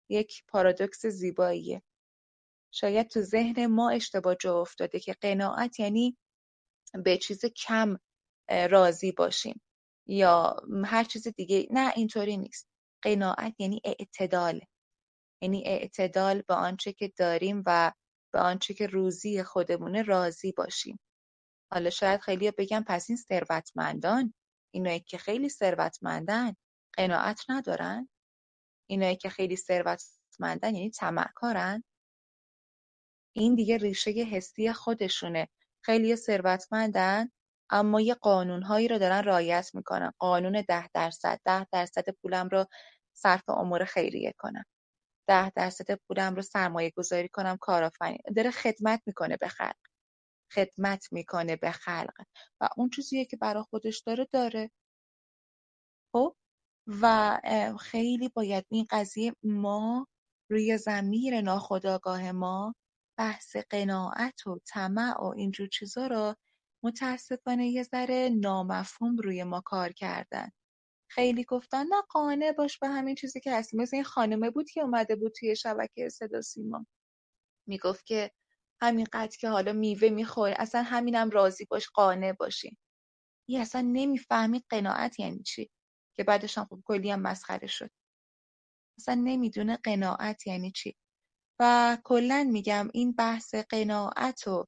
یک 0.10 0.44
پارادوکس 0.48 1.06
زیباییه. 1.06 1.82
شاید 2.74 3.08
تو 3.08 3.22
ذهن 3.22 3.66
ما 3.66 3.90
اشتباه 3.90 4.36
جا 4.36 4.62
افتاده 4.62 5.00
که 5.00 5.14
قناعت 5.22 5.80
یعنی 5.80 6.18
به 7.04 7.18
چیز 7.18 7.46
کم 7.46 7.98
راضی 8.70 9.12
باشیم. 9.12 9.62
یا 10.08 10.56
هر 10.86 11.04
چیز 11.04 11.28
دیگه. 11.28 11.68
نه 11.72 11.94
اینطوری 11.96 12.38
نیست. 12.38 12.70
قناعت 13.02 13.56
یعنی 13.60 13.82
اعتدال. 13.84 14.62
یعنی 15.42 15.64
اعتدال 15.66 16.42
به 16.42 16.54
آنچه 16.54 16.94
که 16.94 17.14
داریم 17.18 17.64
و 17.66 17.92
به 18.34 18.40
آنچه 18.40 18.74
که 18.74 18.88
روزی 18.88 19.44
خودمونه 19.44 20.02
راضی 20.02 20.52
باشیم. 20.52 21.00
حالا 21.72 21.90
شاید 21.90 22.22
خیلی 22.22 22.52
بگم 22.52 22.84
پس 22.88 23.10
این 23.10 23.18
ثروتمندان 23.18 24.34
اینایی 24.72 25.00
که 25.00 25.18
خیلی 25.18 25.50
ثروتمندن 25.50 26.56
قناعت 26.94 27.42
ندارن؟ 27.50 28.10
اینایی 28.90 29.16
که 29.16 29.30
خیلی 29.30 29.56
ثروتمندن 29.56 30.76
یعنی 30.76 30.92
طمعکارن؟ 30.92 31.84
این 33.36 33.56
دیگه 33.56 33.78
ریشه 33.78 34.12
حسی 34.12 34.74
خودشونه. 34.74 35.48
خیلی 35.86 36.16
ثروتمندن 36.16 37.30
اما 37.70 38.02
یه 38.02 38.14
قانونهایی 38.14 38.88
رو 38.88 39.00
دارن 39.00 39.24
رعایت 39.24 39.72
می‌کنن. 39.76 40.14
قانون 40.20 40.64
ده 40.68 40.90
درصد. 40.94 41.40
ده 41.46 41.68
درصد 41.72 42.10
پولم 42.10 42.50
رو 42.50 42.66
صرف 43.14 43.50
امور 43.50 43.86
خیریه 43.86 44.34
کنم. 44.38 44.66
ده 45.28 45.50
درصد 45.50 46.00
پولم 46.08 46.36
رو 46.36 46.42
سرمایه 46.42 46.92
گذاری 46.96 47.30
کنم 47.30 47.58
کارآفرینی 47.58 48.20
داره 48.36 48.52
خدمت 48.52 49.02
می‌کنه 49.06 49.38
به 49.38 49.48
خلق. 49.48 49.91
خدمت 50.54 51.08
می‌کنه 51.12 51.56
به 51.56 51.72
خلق 51.72 52.14
و 52.62 52.70
اون 52.78 52.90
چیزیه 52.90 53.26
که 53.26 53.38
برا 53.38 53.64
خودش 53.64 54.00
داره 54.00 54.28
داره. 54.32 54.72
خب؟ 56.14 56.36
و 57.02 57.40
خیلی 57.80 58.30
باید 58.30 58.66
این 58.70 58.88
قضیه 58.90 59.36
ما 59.44 60.08
روی 60.52 60.78
زمیر 60.78 61.42
ناخداگاه 61.42 62.32
ما 62.32 62.76
بحث 63.18 63.56
قناعت 63.70 64.48
و 64.48 64.60
طمع 64.68 65.22
و 65.22 65.34
اینجور 65.38 65.68
چیزا 65.68 66.08
رو 66.08 66.36
متاسفانه 66.84 67.68
یه 67.68 67.84
ذره 67.84 68.30
نامفهوم 68.30 69.18
روی 69.18 69.44
ما 69.44 69.62
کار 69.62 69.92
کردن. 69.92 70.50
خیلی 71.12 71.44
گفتن 71.44 71.84
نه 71.84 72.02
قانع 72.10 72.52
باش 72.52 72.80
به 72.80 72.88
همین 72.88 73.16
چیزی 73.16 73.40
که 73.40 73.54
هستی. 73.56 73.78
مثل 73.78 73.96
این 73.96 74.04
خانمه 74.04 74.50
بود 74.50 74.70
که 74.70 74.82
اومده 74.82 75.16
بود 75.16 75.34
توی 75.40 75.56
شبکه 75.56 76.10
صدا 76.10 76.42
سیما. 76.42 76.86
می‌گفت 77.68 78.06
که 78.06 78.32
همین 78.82 79.08
قد 79.14 79.36
که 79.36 79.50
حالا 79.50 79.74
میوه 79.74 80.10
می‌خوری 80.10 80.54
اصلا 80.54 80.84
همینم 80.84 81.30
راضی 81.30 81.66
باش 81.66 81.90
قانع 81.90 82.34
باشین 82.34 82.78
یه 83.50 83.62
اصلا 83.62 83.82
نمی‌فهمی 83.82 84.64
قناعت 84.70 85.20
یعنی 85.20 85.44
چی؟ 85.44 85.72
که 86.18 86.24
بعدش 86.24 86.58
هم 86.58 86.66
خب 86.66 86.82
کلی 86.86 87.12
هم 87.12 87.22
مسخره 87.22 87.68
شد. 87.68 87.92
اصلا 89.00 89.16
نمی‌دونه 89.16 89.78
قناعت 89.84 90.48
یعنی 90.48 90.72
چی. 90.72 90.96
و 91.62 91.98
کلا 92.04 92.50
میگم 92.52 92.90
این 92.94 93.12
بحث 93.14 93.56
قناعت 93.56 94.48
و 94.48 94.66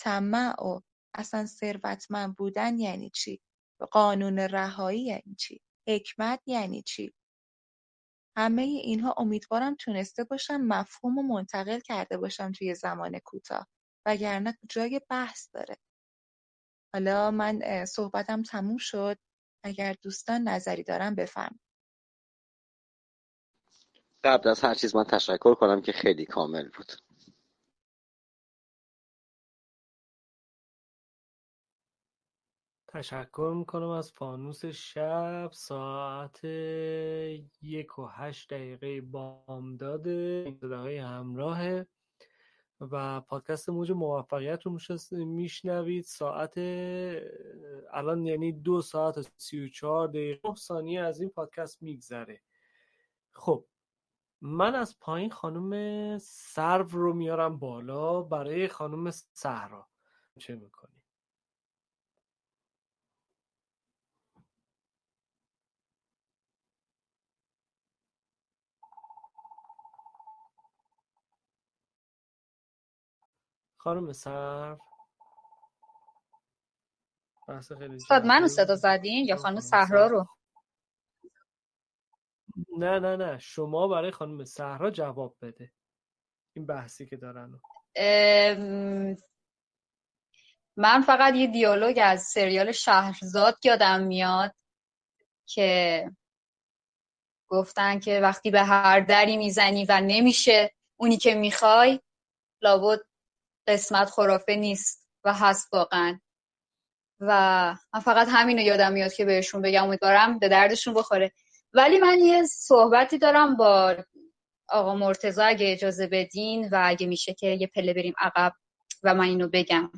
طمع 0.00 0.62
و 0.64 0.80
اصلا 1.14 1.46
ثروتمند 1.46 2.36
بودن 2.36 2.78
یعنی 2.78 3.10
چی؟ 3.10 3.40
قانون 3.90 4.38
رهایی 4.38 5.04
یعنی 5.04 5.34
چی؟ 5.38 5.60
حکمت 5.88 6.40
یعنی 6.46 6.82
چی؟ 6.82 7.12
همه 8.40 8.62
اینها 8.62 9.14
امیدوارم 9.18 9.74
تونسته 9.74 10.24
باشم 10.24 10.56
مفهوم 10.56 11.18
و 11.18 11.22
منتقل 11.22 11.80
کرده 11.80 12.16
باشم 12.18 12.52
توی 12.52 12.74
زمان 12.74 13.18
کوتاه 13.18 13.66
وگرنه 14.06 14.58
جای 14.68 15.00
بحث 15.10 15.48
داره. 15.52 15.76
حالا 16.94 17.30
من 17.30 17.84
صحبتم 17.84 18.42
تموم 18.42 18.76
شد. 18.78 19.18
اگر 19.64 19.96
دوستان 20.02 20.42
نظری 20.48 20.82
دارم 20.82 21.14
بفرم. 21.14 21.60
قبل 24.24 24.48
از 24.48 24.60
هر 24.60 24.74
چیز 24.74 24.96
من 24.96 25.04
تشکر 25.04 25.54
کنم 25.54 25.82
که 25.82 25.92
خیلی 25.92 26.26
کامل 26.26 26.68
بود. 26.76 26.92
تشکر 32.92 33.52
می‌کنم 33.56 33.88
از 33.88 34.12
فانوس 34.12 34.64
شب. 34.64 35.50
ساعت 35.52 36.44
یک 37.62 37.98
و 37.98 38.06
هشت 38.06 38.54
دقیقه 38.54 39.00
بامداد 39.00 40.06
های 40.62 40.98
همراه 40.98 41.82
و 42.80 43.20
پادکست 43.20 43.68
موج 43.68 43.90
موفقیت 43.90 44.62
رو 44.62 44.78
میشنوید. 45.10 46.04
ساعت 46.04 46.58
الان 47.92 48.26
یعنی 48.26 48.52
دو 48.52 48.82
ساعت 48.82 49.18
و 49.18 49.22
سی 49.36 49.64
و 49.64 49.68
چهار 49.68 50.08
دقیقه 50.08 50.54
ثانیه 50.54 51.00
از 51.00 51.20
این 51.20 51.30
پادکست 51.30 51.82
میگذره. 51.82 52.42
خب 53.32 53.64
من 54.40 54.74
از 54.74 54.98
پایین 55.00 55.30
خانم 55.30 56.18
سرو 56.18 56.88
رو 56.88 57.12
میارم 57.12 57.58
بالا 57.58 58.22
برای 58.22 58.68
خانم 58.68 59.10
صحرا 59.10 59.88
چه 60.38 60.54
می‌کنی؟ 60.54 60.99
خانم 73.82 74.12
سرو 74.12 74.78
بحث 77.48 77.72
خیلی 77.72 77.98
منو 78.24 78.48
صدا 78.48 78.74
زدین 78.74 79.26
یا 79.26 79.36
خانم 79.36 79.60
صحرا 79.60 80.06
رو؟ 80.06 80.26
نه 82.78 82.98
نه 82.98 83.16
نه. 83.16 83.38
شما 83.38 83.88
برای 83.88 84.10
خانم 84.10 84.44
صحرا 84.44 84.90
جواب 84.90 85.36
بده. 85.42 85.72
این 86.56 86.66
بحثی 86.66 87.06
که 87.06 87.16
دارن 87.16 87.60
من 90.76 91.02
فقط 91.06 91.34
یه 91.34 91.46
دیالوگ 91.46 92.00
از 92.02 92.22
سریال 92.22 92.72
شهرزاد 92.72 93.58
یادم 93.64 94.02
میاد 94.02 94.54
که 95.46 96.10
گفتن 97.48 98.00
که 98.00 98.20
وقتی 98.20 98.50
به 98.50 98.62
هر 98.62 99.00
دری 99.00 99.36
می‌زنی 99.36 99.84
و 99.84 100.00
نمیشه 100.00 100.74
اونی 100.96 101.16
که 101.16 101.34
می‌خوای 101.34 102.00
لابد 102.62 103.09
قسمت 103.70 104.10
خرافه 104.10 104.54
نیست 104.54 105.08
و 105.24 105.34
هست 105.34 105.68
واقعا. 105.72 106.20
و 107.20 107.30
من 107.94 108.00
فقط 108.00 108.28
همین 108.30 108.58
رو 108.58 108.62
یادم 108.64 108.92
میاد 108.92 109.12
که 109.12 109.24
بهشون 109.24 109.62
بگم 109.62 109.84
امیدوارم 109.84 110.38
به 110.38 110.48
دردشون 110.48 110.94
بخوره. 110.94 111.32
ولی 111.74 111.98
من 111.98 112.18
یه 112.18 112.44
صحبتی 112.44 113.18
دارم 113.18 113.56
با 113.56 113.96
آقا 114.68 114.94
مرتزا 114.94 115.44
اگه 115.44 115.72
اجازه 115.72 116.06
بدین 116.06 116.68
و 116.72 116.82
اگه 116.84 117.06
میشه 117.06 117.34
که 117.34 117.46
یه 117.46 117.66
پله 117.66 117.94
بریم 117.94 118.14
عقب 118.18 118.52
و 119.02 119.14
من 119.14 119.24
اینو 119.24 119.48
بگم. 119.48 119.90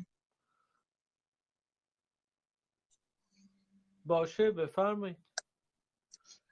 باشه 4.05 4.51
بفرمایید. 4.51 5.17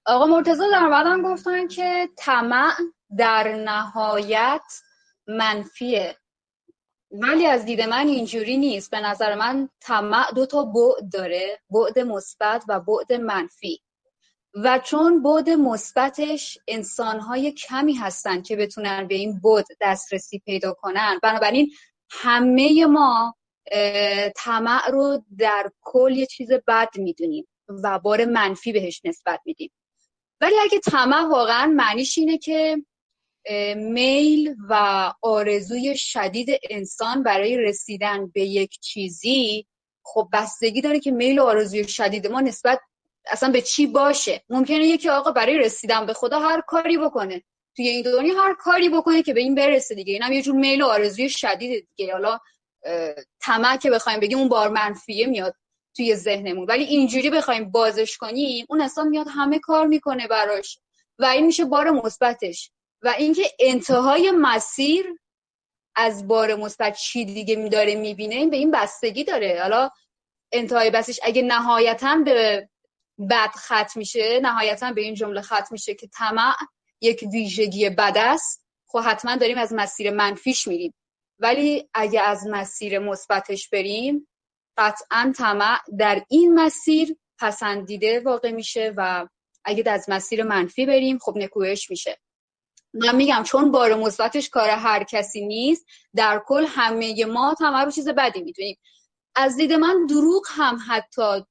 آقا 0.06 0.26
مرتزا 0.26 0.72
در 0.72 0.90
بعدم 0.90 1.22
گفتن 1.22 1.68
که 1.68 2.10
طمع 2.18 2.72
در 3.18 3.56
نهایت 3.56 4.82
منفیه. 5.28 6.21
ولی 7.12 7.46
از 7.46 7.66
دید 7.66 7.82
من 7.82 8.08
اینجوری 8.08 8.58
نیست. 8.58 8.92
به 8.92 9.00
نظر 9.00 9.36
من 9.36 9.70
طمع 9.82 10.32
دو 10.32 10.46
تا 10.46 10.64
بعد 10.64 11.12
داره 11.14 11.60
بعد 11.70 12.00
مثبت 12.00 12.64
و 12.68 12.80
بعد 12.80 13.14
منفی. 13.14 13.82
و 14.54 14.80
چون 14.80 15.24
بعد 15.24 15.50
مثبتش 15.50 16.58
انسانهای 16.68 17.52
کمی 17.52 17.94
هستن 17.94 18.42
که 18.42 18.56
بتونن 18.56 19.08
به 19.08 19.16
این 19.16 19.40
بعد 19.40 19.66
دسترسی 19.82 20.40
پیدا 20.40 20.74
کنن 20.74 21.20
بنابراین 21.24 21.72
همه 22.10 22.86
ما 22.86 23.36
طمع 24.36 24.90
رو 24.90 25.24
در 25.38 25.72
کل 25.82 26.12
یه 26.12 26.26
چیز 26.26 26.52
بد 26.68 26.90
می‌دونیم 26.96 27.48
و 27.84 28.00
بار 28.00 28.26
منفی 28.26 28.72
بهش 28.72 29.02
نسبت 29.06 29.40
میدیم. 29.46 29.72
ولی 30.42 30.56
اگه 30.64 30.80
طمع 30.80 31.30
واقعا 31.30 31.68
معنیش 31.68 32.18
اینه 32.18 32.38
که 32.38 32.78
میل 33.76 34.56
و 34.70 35.14
آرزوی 35.22 35.98
شدید 35.98 36.50
انسان 36.70 37.24
برای 37.24 37.58
رسیدن 37.58 38.28
به 38.28 38.42
یک 38.42 38.80
چیزی 38.80 39.68
خب 40.04 40.28
بستگی 40.34 40.82
داره 40.82 41.00
که 41.00 41.12
میل 41.12 41.40
و 41.40 41.44
آرزوی 41.44 41.88
شدید 41.88 42.28
ما 42.28 42.42
نسبت 42.42 42.80
اصلا 43.28 43.52
به 43.52 43.62
چی 43.62 43.88
باشه. 43.88 44.44
ممکنه 44.50 44.86
یکی 44.86 45.10
آقا 45.10 45.32
برای 45.32 45.58
رسیدن 45.58 46.06
به 46.06 46.14
خدا 46.14 46.40
هر 46.40 46.62
کاری 46.68 46.98
بکنه. 46.98 47.44
توی 47.76 47.88
این 47.88 48.02
دنیا 48.02 48.42
هر 48.42 48.54
کاری 48.54 48.90
بکنه 48.90 49.24
که 49.24 49.34
به 49.34 49.40
این 49.40 49.56
برسه 49.56 49.96
دیگه. 49.96 50.14
اینم 50.14 50.32
یه 50.32 50.42
جور 50.42 50.56
میل 50.56 50.82
و 50.82 50.86
آرزوی 50.86 51.30
شدید 51.30 51.88
دیگه. 51.96 52.14
حالا 52.14 52.40
طمع 53.42 53.78
که 53.78 53.90
بخوایم 53.90 54.20
بگیم 54.20 54.38
اون 54.38 54.50
بار 54.50 54.70
منفیه 54.70 55.28
میاد 55.28 55.56
توی 55.96 56.16
ذهنمون. 56.16 56.66
ولی 56.66 56.84
اینجوری 56.84 57.30
بخوایم 57.30 57.72
بازش 57.72 58.18
کنیم 58.18 58.66
اون 58.70 58.82
اصلا 58.82 59.04
میاد 59.04 59.28
همه 59.30 59.60
کار 59.60 59.88
می‌کنه 59.88 60.28
براش. 60.28 60.80
و 61.20 61.26
این 61.26 61.46
میشه 61.46 61.66
بار 61.66 61.92
مثبتش. 61.92 62.72
و 63.02 63.16
اینکه 63.18 63.44
انتهای 63.60 64.32
مسیر 64.32 65.06
از 65.96 66.28
بار 66.28 66.56
مثبت 66.56 66.98
چی 66.98 67.26
دیگه 67.26 67.70
داره 67.72 67.96
می‌بینه 67.96 68.48
به 68.48 68.58
این 68.58 68.72
بستگی 68.72 69.24
داره. 69.24 69.60
حالا 69.62 69.90
انتهای 70.52 70.90
بسش 70.90 71.20
اگه 71.24 71.42
نهایتا 71.42 72.16
به 72.26 72.70
بد 73.30 73.52
ختم 73.56 73.92
میشه 73.96 74.40
نهایتا 74.40 74.92
به 74.92 75.02
این 75.02 75.14
جمله 75.14 75.42
ختم 75.42 75.68
میشه 75.72 75.94
که 75.94 76.08
طمع 76.08 76.54
یک 77.02 77.24
ویژگی 77.32 77.90
بد 77.90 78.18
است 78.18 78.66
خب 78.88 79.00
حتما 79.00 79.36
داریم 79.36 79.58
از 79.58 79.74
مسیر 79.74 80.12
منفیش 80.12 80.68
میریم. 80.68 80.94
ولی 81.40 81.90
اگه 81.94 82.22
از 82.22 82.48
مسیر 82.48 83.00
مثبتش 83.00 83.70
بریم 83.70 84.28
قطعا 84.78 85.34
طمع 85.38 85.78
در 86.00 86.26
این 86.30 86.54
مسیر 86.56 87.18
پسندیده 87.40 88.20
واقع 88.20 88.52
میشه 88.52 88.94
و 88.98 89.28
اگه 89.64 89.92
از 89.92 90.10
مسیر 90.10 90.44
منفی 90.44 90.86
بریم 90.86 91.18
خب 91.18 91.38
نکوهش 91.38 91.90
میشه. 91.90 92.18
من 92.94 93.16
میگم 93.16 93.44
چون 93.46 93.72
بار 93.72 93.96
مثبتش 93.96 94.50
کار 94.50 94.70
هر 94.70 95.04
کسی 95.04 95.46
نیست 95.46 95.86
در 96.16 96.42
کل 96.46 96.66
همه 96.68 97.26
ما 97.26 97.56
طمع 97.60 97.84
رو 97.84 97.92
چیز 97.92 98.10
بدی 98.10 98.42
می‌دونیم. 98.42 98.78
از 99.36 99.58
دید 99.58 99.74
من 99.74 100.06
دروغ 100.06 100.44
هم 100.50 100.80
حتی 100.88 101.46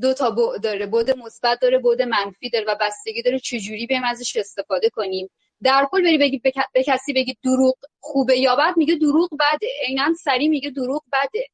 دو 0.00 0.14
تا 0.14 0.30
بعد 0.30 0.62
داره. 0.62 0.86
بعد 0.86 1.18
مثبت 1.18 1.60
داره 1.60 1.78
بعد 1.78 2.02
منفی 2.02 2.50
داره 2.50 2.64
و 2.68 2.76
بستگی 2.80 3.22
داره 3.22 3.38
چجوری 3.38 3.86
به 3.86 4.00
ازش 4.04 4.36
استفاده 4.36 4.90
کنیم. 4.90 5.30
در 5.62 5.88
کل 5.90 6.02
بری 6.02 6.18
بگی 6.18 6.42
به 6.74 6.82
کسی 6.84 7.12
بگی 7.12 7.36
دروغ 7.44 7.74
خوبه 8.00 8.38
یا 8.38 8.56
بد 8.56 8.76
میگه 8.76 8.94
دروغ 8.94 9.30
بده. 9.34 9.66
عینا 9.88 10.14
سری 10.24 10.48
میگه 10.48 10.70
دروغ 10.70 11.02
بده. 11.12 11.46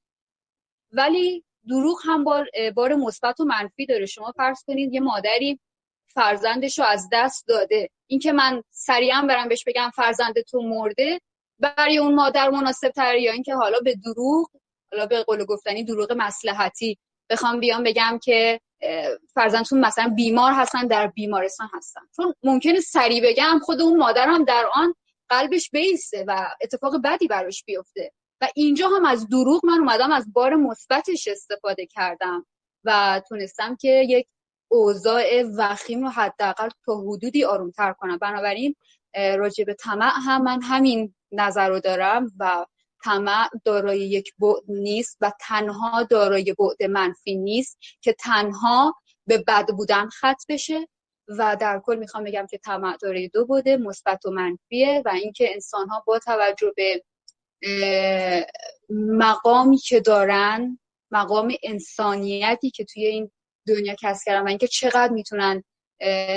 ولی 0.93 1.45
دروغ 1.69 2.01
هم 2.05 2.25
بار 2.25 2.47
بار 2.77 2.95
مثبت 2.95 3.41
و 3.41 3.45
منفی 3.45 3.87
داره. 3.87 4.07
شما 4.07 4.33
فرض 4.37 4.65
کنید 4.67 4.95
یه 4.95 5.01
مادری 5.01 5.61
فرزندش 6.15 6.79
رو 6.79 6.85
از 6.85 7.09
دست 7.13 7.49
داده. 7.49 7.91
اینکه 8.07 8.33
من 8.33 8.63
سریعا 8.71 9.23
برم 9.23 9.49
بهش 9.49 9.65
بگم 9.67 9.91
فرزند 9.97 10.41
تو 10.41 10.63
مرده 10.63 11.21
برای 11.59 11.99
اون 11.99 12.15
مادر 12.15 12.51
مناسب 12.51 12.89
تر 12.89 13.17
یا 13.17 13.33
اینکه 13.33 13.55
حالا 13.55 13.81
به 13.81 13.95
دروغ 13.95 14.51
حالا 14.93 15.07
به 15.07 15.23
قول 15.23 15.45
گفتنی 15.45 15.85
دروغ 15.85 16.13
مسلحتی 16.13 16.99
بخوام 17.31 17.61
بیام 17.61 17.83
بگم 17.83 18.19
که 18.23 18.61
فرزندتون 19.35 19.81
مثلا 19.81 20.09
بیمار 20.17 20.53
هستن 20.53 20.87
در 20.87 21.07
بیمارستان 21.07 21.69
هستن. 21.75 22.01
چون 22.17 22.35
ممکنه 22.43 22.81
سریع 22.81 23.23
بگم 23.31 23.59
خود 23.63 23.81
اون 23.81 23.99
مادر 23.99 24.29
هم 24.29 24.45
در 24.45 24.67
آن 24.75 24.95
قلبش 25.29 25.71
بیسته 25.71 26.25
و 26.29 26.47
اتفاق 26.63 27.03
بدی 27.05 27.27
براش 27.27 27.65
بیفته. 27.65 28.13
و 28.41 28.49
اینجا 28.55 28.89
هم 28.89 29.05
از 29.05 29.29
دروغ 29.29 29.67
من 29.67 29.79
اومدم 29.79 30.13
از 30.13 30.33
بار 30.33 30.55
مثبتش 30.55 31.29
استفاده 31.29 31.87
کردم 31.87 32.47
و 32.85 33.23
تونستم 33.29 33.77
که 33.77 34.05
یک 34.09 34.27
اوضاع 34.73 35.43
وخیم 35.57 36.03
رو 36.05 36.09
حداقل 36.09 36.69
تا 36.87 37.01
حدودی 37.01 37.45
آرومتر 37.45 37.93
کنم. 37.93 38.19
بنابراین 38.19 38.77
راجع 39.15 39.65
به 39.65 39.75
طمع 39.75 40.13
هم 40.27 40.43
من 40.43 40.63
همین 40.63 41.15
نظر 41.33 41.69
رو 41.69 41.81
دارم 41.81 42.33
و 42.39 42.67
طمع 43.05 43.49
دارای 43.65 44.01
یک 44.01 44.35
بعد 44.39 44.65
نیست 44.69 45.19
و 45.21 45.33
تنها 45.41 46.03
دارای 46.03 46.55
بعد 46.59 46.91
منفی 46.91 47.37
نیست 47.37 47.79
که 48.01 48.13
تنها 48.13 48.95
به 49.27 49.39
بد 49.39 49.67
بودن 49.67 50.09
خط 50.09 50.43
بشه 50.49 50.89
و 51.29 51.57
در 51.61 51.81
کل 51.85 51.97
می‌خوام 51.97 52.25
بگم 52.25 52.47
که 52.51 52.59
طمع 52.59 52.97
دارای 52.97 53.29
دو 53.29 53.47
بوده 53.47 53.77
مثبت 53.77 54.27
و 54.27 54.31
منفیه 54.31 55.03
و 55.05 55.09
اینکه 55.09 55.53
انسان 55.55 55.89
ها 55.89 56.05
با 56.07 56.19
توجه 56.19 56.73
به 56.77 57.03
مقامی 58.91 59.79
که 59.79 60.01
دارن 60.01 60.79
مقام 61.11 61.55
انسانیتی 61.63 62.71
که 62.71 62.85
توی 62.85 63.07
این 63.07 63.31
دنیا 63.75 63.95
کسب 64.03 64.23
کردن 64.27 64.43
و 64.43 64.49
اینکه 64.49 64.67
چقدر 64.67 65.13
می‌تونن 65.13 65.63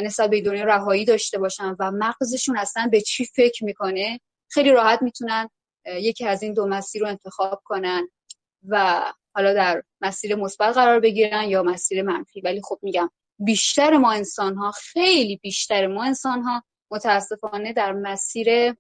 نسبت 0.04 0.30
به 0.30 0.42
دنیا 0.42 0.64
رهایی 0.64 1.06
داشته 1.06 1.40
باشن 1.40 1.76
و 1.80 1.92
مغزشون 1.92 2.58
اصلا 2.58 2.90
به 2.92 3.02
چی 3.02 3.26
فکر 3.26 3.66
می‌کنه 3.66 4.20
خیلی 4.50 4.72
راحت 4.72 5.02
می‌تونن 5.02 5.50
یکی 5.86 6.26
از 6.26 6.44
این 6.44 6.54
دو 6.54 6.68
مسیر 6.68 7.02
رو 7.02 7.08
انتخاب 7.08 7.62
کنن 7.66 8.08
و 8.68 9.04
حالا 9.36 9.54
در 9.54 9.84
مسیر 10.02 10.36
مثبت 10.36 10.74
قرار 10.74 11.00
بگیرن 11.00 11.50
یا 11.50 11.64
مسیر 11.64 12.02
منفی. 12.02 12.42
ولی 12.42 12.62
خب 12.64 12.80
میگم 12.82 13.10
بیشتر 13.40 13.98
ما 13.98 14.12
انسان 14.12 14.56
ها 14.56 14.72
خیلی 14.72 15.38
بیشتر 15.38 15.88
ما 15.88 16.04
انسان 16.04 16.42
ها 16.42 16.64
متاسفانه 16.92 17.74
در 17.74 17.94
مسیر 17.94 18.76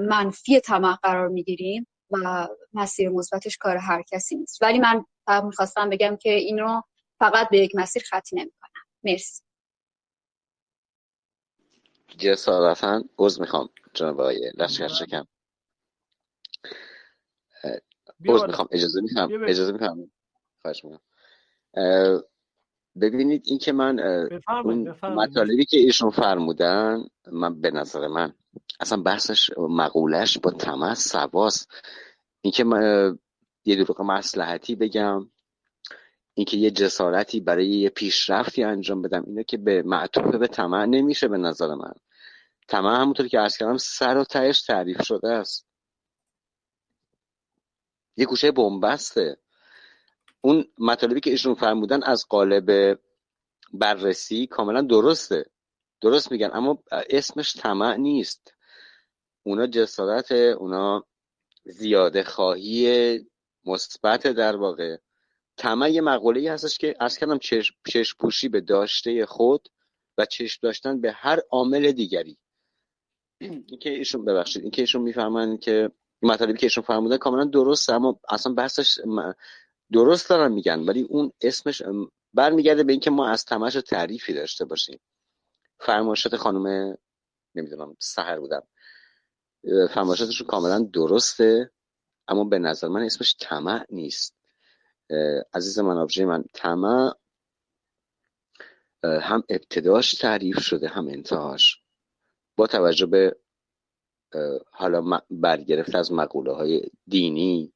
منفی 0.00 0.60
طمع 0.60 0.96
قرار 1.02 1.28
می‌گیریم 1.28 1.86
و 2.10 2.48
مسیر 2.72 3.08
مثبتش 3.08 3.56
کار 3.56 3.76
هر 3.76 4.02
کسی 4.02 4.36
نیست. 4.36 4.62
ولی 4.62 4.78
من 4.78 5.04
می‌خواستم 5.44 5.90
بگم 5.90 6.16
که 6.16 6.30
این 6.30 6.58
رو 6.58 6.82
فقط 7.20 7.48
به 7.50 7.58
یک 7.58 7.72
مسیر 7.74 8.02
خطی 8.10 8.36
نمی‌کنم. 8.36 8.86
مرسی. 9.04 9.42
جسارتا 12.18 13.02
عوض 13.18 13.40
می‌خوام 13.40 13.68
جناب 13.94 14.20
آقای 14.20 14.52
لشکر 14.56 14.88
شکم 14.88 15.24
عوض 18.28 18.42
می‌خوام. 18.42 18.68
اجازه 18.70 19.00
می‌خوام. 19.00 19.30
اجازه 19.48 19.72
می‌خوام. 19.72 20.10
خواهش 20.62 20.84
می‌کنم. 20.84 21.00
ببینید 23.00 23.42
این 23.46 23.58
که 23.58 23.72
من 23.72 24.00
اون 24.64 24.88
مطالبی 25.02 25.64
که 25.64 25.76
ایشون 25.76 26.10
فرمودن 26.10 27.04
من 27.32 27.60
به 27.60 27.70
نظر 27.70 28.06
من 28.06 28.34
اصلا 28.80 29.02
بحثش 29.02 29.50
مقولش 29.58 30.38
با 30.38 30.50
تمس 30.50 31.08
سواس. 31.08 31.66
اینکه 32.40 32.64
یه 33.64 33.76
دروغ 33.76 34.02
مسلحتی 34.02 34.74
بگم. 34.74 35.30
اینکه 36.34 36.56
یه 36.56 36.70
جسارتی 36.70 37.40
برای 37.40 37.66
یه 37.66 37.88
پیشرفتی 37.88 38.62
انجام 38.64 39.02
بدم 39.02 39.24
اینه 39.26 39.44
که 39.44 39.56
به 39.56 39.82
معطوف 39.82 40.34
به 40.34 40.46
طمع 40.46 40.84
نمیشه 40.84 41.28
به 41.28 41.38
نظر 41.38 41.74
من. 41.74 41.92
طمع 42.68 43.00
همونطور 43.00 43.28
که 43.28 43.40
ارز 43.40 43.56
کردم 43.56 43.76
سر 43.76 44.16
و 44.16 44.24
تهش 44.24 44.62
تعریف 44.62 45.02
شده 45.02 45.28
است. 45.28 45.66
یه 48.16 48.26
گوشه 48.26 48.52
بنبسته. 48.52 49.36
اون 50.40 50.64
مطالبی 50.78 51.20
که 51.20 51.30
ایشون 51.30 51.54
فرمودن 51.54 52.02
از 52.02 52.26
قالب 52.28 52.98
بررسی 53.72 54.46
کاملا 54.46 54.82
درسته. 54.82 55.44
درست 56.00 56.32
میگن 56.32 56.50
اما 56.52 56.82
اسمش 57.10 57.56
طمع 57.56 57.96
نیست. 57.96 58.54
اونا 59.42 59.66
جسارت 59.66 60.32
اونا 60.32 61.04
زیاده 61.64 62.24
خواهی 62.24 63.18
مثبت 63.64 64.26
در 64.26 64.56
واقع. 64.56 64.96
طمع 65.60 65.90
یه 65.90 66.00
مقوله 66.00 66.40
ای 66.40 66.48
هستش 66.48 66.78
که 66.78 66.94
از 67.00 67.18
کردم 67.18 67.38
چشم, 67.38 67.74
پوشی 68.18 68.48
به 68.48 68.60
داشته 68.60 69.26
خود 69.26 69.68
و 70.18 70.26
چشم 70.26 70.58
داشتن 70.62 71.00
به 71.00 71.12
هر 71.12 71.40
عامل 71.50 71.92
دیگری. 71.92 72.38
اینکه 73.40 73.90
ایشون 73.90 74.24
ببخشید 74.24 74.62
اینکه 74.62 74.82
ایشون 74.82 75.02
می‌فهمن 75.02 75.58
که 75.58 75.90
مطالبی 76.22 76.58
که 76.58 76.66
ایشون 76.66 76.84
فرمودن 76.84 77.16
کاملا 77.16 77.44
درسته 77.44 77.92
اما 77.92 78.20
اصلا 78.28 78.52
بحثش 78.52 78.98
درست 79.92 80.30
دارن 80.30 80.52
میگن 80.52 80.80
ولی 80.80 81.02
اون 81.02 81.32
اسمش 81.40 81.82
برمیگرده 82.34 82.82
به 82.82 82.92
اینکه 82.92 83.10
ما 83.10 83.28
از 83.28 83.44
تمش 83.44 83.72
تعریفی 83.72 84.34
داشته 84.34 84.64
باشیم. 84.64 85.00
فرمایشات 85.80 86.36
خانم 86.36 86.96
نمی‌دونم 87.54 87.96
سهر 87.98 88.38
بودم. 88.40 88.62
فرمایشاتشون 89.94 90.46
کاملا 90.46 90.88
درسته 90.92 91.70
اما 92.28 92.44
به 92.44 92.58
نظر 92.58 92.88
من 92.88 93.02
اسمش 93.02 93.36
طمع 93.40 93.86
نیست. 93.90 94.39
عزیز 95.54 95.78
من 95.78 95.96
آبجه 95.96 96.24
من 96.24 96.44
طمع 96.52 97.14
هم 99.04 99.44
ابتداش 99.48 100.12
تعریف 100.12 100.60
شده 100.60 100.88
هم 100.88 101.08
انتهاش. 101.08 101.82
با 102.56 102.66
توجه 102.66 103.06
به 103.06 103.36
حالا 104.70 105.20
برگرفت 105.30 105.94
از 105.94 106.12
مقوله 106.12 106.52
های 106.52 106.82
دینی 107.06 107.72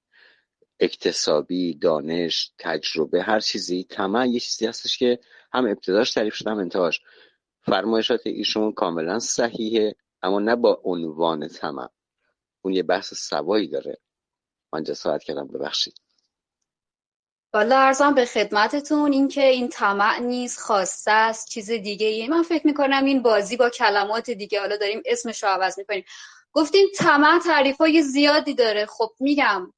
اکتسابی 0.81 1.75
دانش 1.75 2.53
تجربه 2.59 3.23
هر 3.23 3.41
چیزی. 3.41 3.85
طمع 3.85 4.29
یه 4.29 4.41
چیزی 4.41 4.67
هستش 4.67 4.99
که 4.99 5.19
هم 5.53 5.67
ابتداش 5.67 6.13
تعریف 6.13 6.35
شده 6.35 6.51
هم 6.51 6.59
انتهاش. 6.59 7.01
فرمایشات 7.61 8.21
ایشون 8.27 8.73
کاملا 8.73 9.19
صحیحه 9.19 9.95
اما 10.23 10.41
نه 10.41 10.57
با 10.57 10.81
عنوان 10.85 11.49
طمع. 11.49 11.89
اون 12.63 12.75
یه 12.75 12.83
بحث 12.83 13.15
سوایی 13.15 13.69
داره. 13.69 13.99
من 14.73 14.83
جسارت 14.83 15.23
کردم 15.23 15.49
ببخشید. 15.49 16.04
حالا 17.55 17.79
ارزم 17.79 18.15
به 18.15 18.25
خدمتتون 18.25 19.13
اینکه 19.13 19.47
این 19.47 19.69
طمع 19.69 20.19
نیست 20.19 20.61
خواسته 20.61 21.11
است. 21.11 21.49
چیز 21.49 21.71
دیگه 21.71 22.07
ای. 22.07 22.29
من 22.29 22.43
فکر 22.43 22.67
می‌کنم 22.67 23.05
این 23.05 23.23
بازی 23.23 23.57
با 23.57 23.71
کلمات 23.71 24.31
دیگه. 24.31 24.61
حالا 24.61 24.77
داریم 24.77 25.03
اسمش 25.07 25.43
رو 25.43 25.49
عوض 25.49 25.79
می‌کنیم. 25.79 26.05
گفتیم 26.53 26.87
طمع 26.97 27.39
تعریف 27.39 27.77
های 27.77 28.03
زیادی 28.03 28.55
داره. 28.55 28.87
خب 28.87 29.11
میگم 29.21 29.73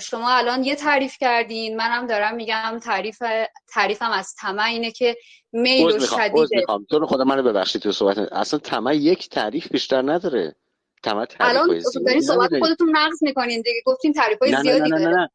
شما 0.00 0.30
الان 0.30 0.64
یه 0.64 0.76
تعریف 0.76 1.16
کردین. 1.20 1.76
منم 1.76 2.06
دارم 2.06 2.34
میگم 2.34 2.78
تعریف 2.84 3.22
تعریفم 3.68 4.10
از 4.10 4.34
طمع 4.38 4.64
اینه 4.64 4.90
که 4.90 5.16
میل 5.52 5.86
و 5.86 6.00
شدیده 6.00 6.64
تو 6.90 7.06
خدا 7.06 7.24
منو 7.24 7.42
ببخشید 7.42 7.82
تو 7.82 7.92
صحبت. 7.92 8.18
اصلا 8.18 8.58
طمع 8.58 8.96
یک 8.96 9.28
تعریف 9.28 9.68
بیشتر 9.72 10.02
نداره. 10.02 10.54
طمع 11.02 11.24
تعریف 11.24 11.56
الان 11.56 11.82
دارین 12.06 12.20
صحبت 12.20 12.50
خودتون 12.58 12.96
نقض 12.96 13.22
می‌کنین 13.22 13.60
دیگه. 13.60 13.82
گفتین 13.86 14.12
تعریف 14.12 14.38
های 14.38 14.56
زیادی 14.62 14.80
نه 14.80 14.88
نه 14.88 14.98
نه. 14.98 15.04
داره 15.04 15.30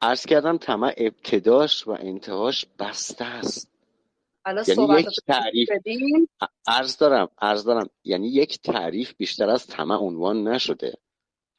عرض 0.00 0.26
کردم 0.26 0.58
طمع 0.58 0.94
ابتداش 0.96 1.88
و 1.88 1.90
انتهاش 1.90 2.66
بسته 2.78 3.24
است. 3.24 3.70
یعنی 4.68 5.00
یک 5.00 5.08
تعریف 5.26 5.68
عرض 6.66 6.96
دارم 6.96 7.28
عرض 7.38 7.64
دارم. 7.64 7.90
یعنی 8.04 8.28
یک 8.28 8.58
تعریف 8.60 9.14
بیشتر 9.14 9.50
از 9.50 9.66
طمع 9.66 9.96
عنوان 9.96 10.48
نشده. 10.48 10.94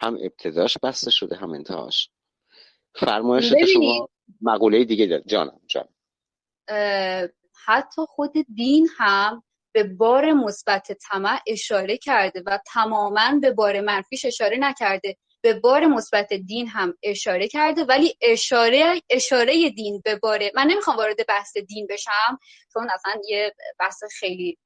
هم 0.01 0.17
ابتداش 0.21 0.77
بسته 0.83 1.11
شده 1.11 1.35
هم 1.35 1.51
انتهاش. 1.51 2.09
فرمایش 2.95 3.53
شما 3.73 4.09
مقوله 4.41 4.83
دیگه 4.83 5.05
داره 5.05 5.23
جانم 5.27 5.59
جانم. 5.67 5.89
حتی 7.65 8.01
خود 8.07 8.33
دین 8.55 8.89
هم 8.97 9.43
به 9.71 9.83
بار 9.83 10.33
مثبت 10.33 10.91
طمع 10.91 11.39
اشاره 11.47 11.97
کرده 11.97 12.43
و 12.45 12.59
تماما 12.73 13.39
به 13.41 13.51
بار 13.51 13.81
منفیش 13.81 14.25
اشاره 14.25 14.57
نکرده. 14.59 15.17
به 15.41 15.53
بار 15.53 15.85
مثبت 15.85 16.33
دین 16.33 16.67
هم 16.67 16.97
اشاره 17.03 17.47
کرده 17.47 17.83
ولی 17.83 18.15
اشاره 18.21 19.01
اشاره 19.09 19.69
دین 19.69 20.01
به 20.05 20.15
بار 20.15 20.39
من 20.55 20.67
نمی‌خوام 20.67 20.97
وارد 20.97 21.27
بحث 21.27 21.57
دین 21.57 21.87
بشم 21.89 22.39
چون 22.73 22.87
اصلا 22.93 23.21
یه 23.29 23.53
بحث 23.79 24.03
خیلی 24.19 24.57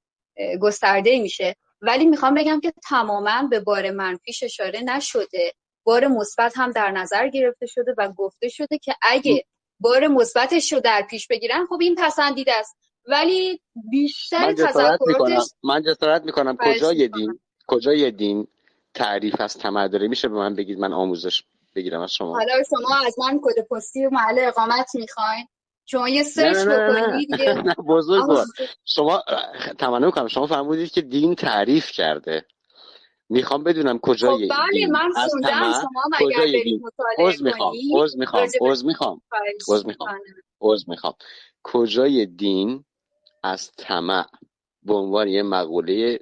گسترده 0.61 1.19
میشه. 1.19 1.55
ولی 1.81 2.05
می‌خوام 2.05 2.33
بگم 2.33 2.59
که 2.59 2.73
تماما 2.89 3.47
به 3.51 3.59
بار 3.59 3.91
منفیش 3.91 4.43
اشاره 4.43 4.81
نشده. 4.81 5.53
بار 5.83 6.07
مثبت 6.07 6.53
هم 6.55 6.71
در 6.71 6.91
نظر 6.91 7.27
گرفته 7.27 7.65
شده 7.65 7.95
و 7.97 8.11
گفته 8.17 8.49
شده 8.49 8.77
که 8.77 8.95
اگه 9.01 9.45
بار 9.79 10.07
مثبتش 10.07 10.73
رو 10.73 10.79
در 10.79 11.01
پیش 11.09 11.27
بگیرن 11.27 11.65
خب 11.65 11.77
این 11.81 11.95
پسندیده 11.95 12.53
است. 12.53 12.77
ولی 13.07 13.61
بیشتر 13.91 14.45
من 14.45 14.55
جسارت 14.55 14.99
می‌کنم. 15.07 15.43
من 15.63 15.83
جسارت 15.83 16.23
می‌کنم. 16.23 16.57
کجای 16.57 17.07
دین؟ 17.07 17.39
کجای 17.67 18.11
دین؟ 18.11 18.47
تعریف 18.93 19.41
از 19.41 19.57
تمر 19.57 19.87
داره. 19.87 20.07
میشه 20.07 20.27
به 20.27 20.35
من 20.35 20.55
بگید 20.55 20.79
من 20.79 20.93
آموزش 20.93 21.43
بگیرم 21.75 22.01
از 22.01 22.13
شما. 22.13 22.33
حالا 22.33 22.53
شما 22.69 22.95
از 23.07 23.19
من 23.19 23.39
کد 23.43 23.67
پستی 23.71 24.05
و 24.05 24.09
محل 24.09 24.39
اقامت 24.39 24.95
می‌خواین. 24.95 25.47
شما 25.85 26.09
یه 26.09 26.23
سرچ 26.23 26.57
بکنید 26.67 27.29
بزرگ 27.87 28.45
شما 28.85 29.23
تمنا 29.79 30.05
می‌کنم. 30.05 30.27
شما 30.27 30.47
فرمودید 30.47 30.91
که 30.91 31.01
دین 31.01 31.35
تعریف 31.35 31.91
کرده. 31.91 32.45
می‌خوام 33.29 33.63
بدونم 33.63 33.99
کجای 33.99 34.49
خب 34.49 34.55
بله 34.55 34.87
من 34.87 35.11
خوندم. 35.29 35.71
شما 35.71 36.03
مگر 36.21 36.37
برید 36.37 36.81
مطالعه 36.83 37.41
می‌خوام 37.41 37.75
عوض 37.93 38.15
می‌خوام 38.15 38.49
عوض 38.61 38.85
می‌خوام 38.85 39.21
عوض 39.69 39.85
می‌خوام 39.85 40.19
عوض 40.61 40.89
می‌خوام. 40.89 41.13
کجای 41.63 42.25
دین 42.25 42.85
از 43.43 43.71
طمع 43.77 44.25
به 44.83 44.93
عنوان 44.93 45.27
یه 45.27 45.43
مقوله 45.43 46.19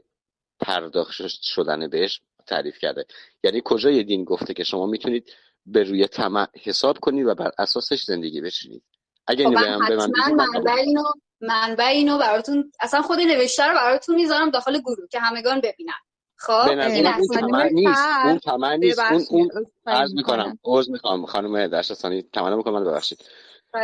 پرداخت 0.59 1.13
شدن 1.41 1.87
بهش 1.87 2.21
تعریف 2.47 2.77
کرده. 2.79 3.05
یعنی 3.43 3.61
کجای 3.65 4.03
دین 4.03 4.23
گفته 4.23 4.53
که 4.53 4.63
شما 4.63 4.85
می‌تونید 4.85 5.31
به 5.65 5.83
روی 5.83 6.07
طمع 6.07 6.47
حساب 6.63 6.99
کنید 6.99 7.25
و 7.25 7.35
بر 7.35 7.51
اساسش 7.57 8.03
زندگی 8.03 8.41
بشینید 8.41 8.83
اگه 9.27 9.45
خب 9.45 9.51
من 9.51 9.79
به 9.87 9.95
من 9.95 10.09
منبع 10.35 10.73
اینو 10.73 11.03
منبع 11.41 11.85
اینو 11.85 12.17
براتون 12.17 12.71
اصلا 12.79 13.01
خود 13.01 13.19
نوشته 13.19 13.63
رو 13.63 13.73
براتون 13.75 14.15
می‌ذارم 14.15 14.49
داخل 14.49 14.79
گروه 14.79 15.07
که 15.11 15.19
همگان 15.19 15.61
ببینن. 15.61 15.93
خب؟ 16.35 16.67
این 16.67 17.07
اون 17.07 17.27
طمع 17.27 17.69
نیست. 17.71 18.01
اون 18.25 18.39
طمع 18.39 18.75
نیست. 18.75 18.99
اون 18.99 19.25
اون 19.29 19.49
عرض 19.87 20.13
می‌کنم. 20.13 20.59
عذر 20.63 20.91
می‌خوام. 20.91 21.25
خانم 21.25 21.67
درشتانی 21.67 22.21
تمنا 22.21 22.55
می‌کنم. 22.55 22.73
من 22.73 22.83
ببخشید. 22.83 23.19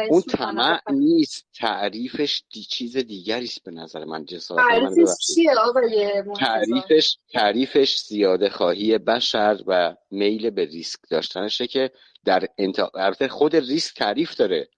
اون 0.09 0.21
طمع 0.21 0.79
نیست. 0.91 1.47
تعریفش 1.53 2.43
دی 2.53 2.63
چیز 2.63 2.97
دیگری 2.97 3.45
است 3.45 3.63
به 3.63 3.71
نظر 3.71 4.05
من 4.05 4.25
جسارت 4.25 4.81
من 4.83 5.05
چیه 5.27 5.51
آقای 5.59 6.23
تعریفش 6.39 7.17
تعریفش 7.33 7.97
زیاده 7.97 8.49
خواهی 8.49 8.97
بشر 8.97 9.63
و 9.67 9.95
میل 10.11 10.49
به 10.49 10.65
ریسک 10.65 10.99
داشتنشه 11.09 11.67
که 11.67 11.91
در 12.25 12.47
انت... 12.57 13.27
خود 13.27 13.55
ریسک 13.55 13.95
تعریف 13.95 14.35
داره. 14.35 14.69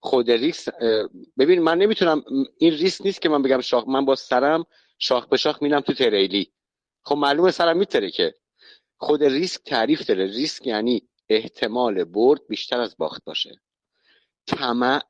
خود 0.00 0.30
ریسک 0.30 0.72
ببین 1.38 1.62
من 1.62 1.78
نمی‌تونم 1.78 2.24
این 2.58 2.72
ریسک 2.72 3.06
نیست 3.06 3.22
که 3.22 3.28
من 3.28 3.42
بگم 3.42 3.60
شاخ 3.60 3.88
من 3.88 4.04
با 4.04 4.14
سرم 4.14 4.64
شاخ 4.98 5.26
به 5.26 5.36
شاخ 5.36 5.62
میرم 5.62 5.80
تو 5.80 5.92
تریلی. 5.92 6.52
خب 7.04 7.16
معلومه 7.16 7.50
سرم 7.50 7.76
میتره 7.76 8.10
که. 8.10 8.34
خود 8.96 9.24
ریسک 9.24 9.62
تعریف 9.64 10.06
داره. 10.06 10.26
ریسک 10.26 10.66
یعنی 10.66 11.08
احتمال 11.28 12.04
برد 12.04 12.40
بیشتر 12.48 12.80
از 12.80 12.96
باخت 12.98 13.24
باشه. 13.24 13.60
طمع 14.46 15.02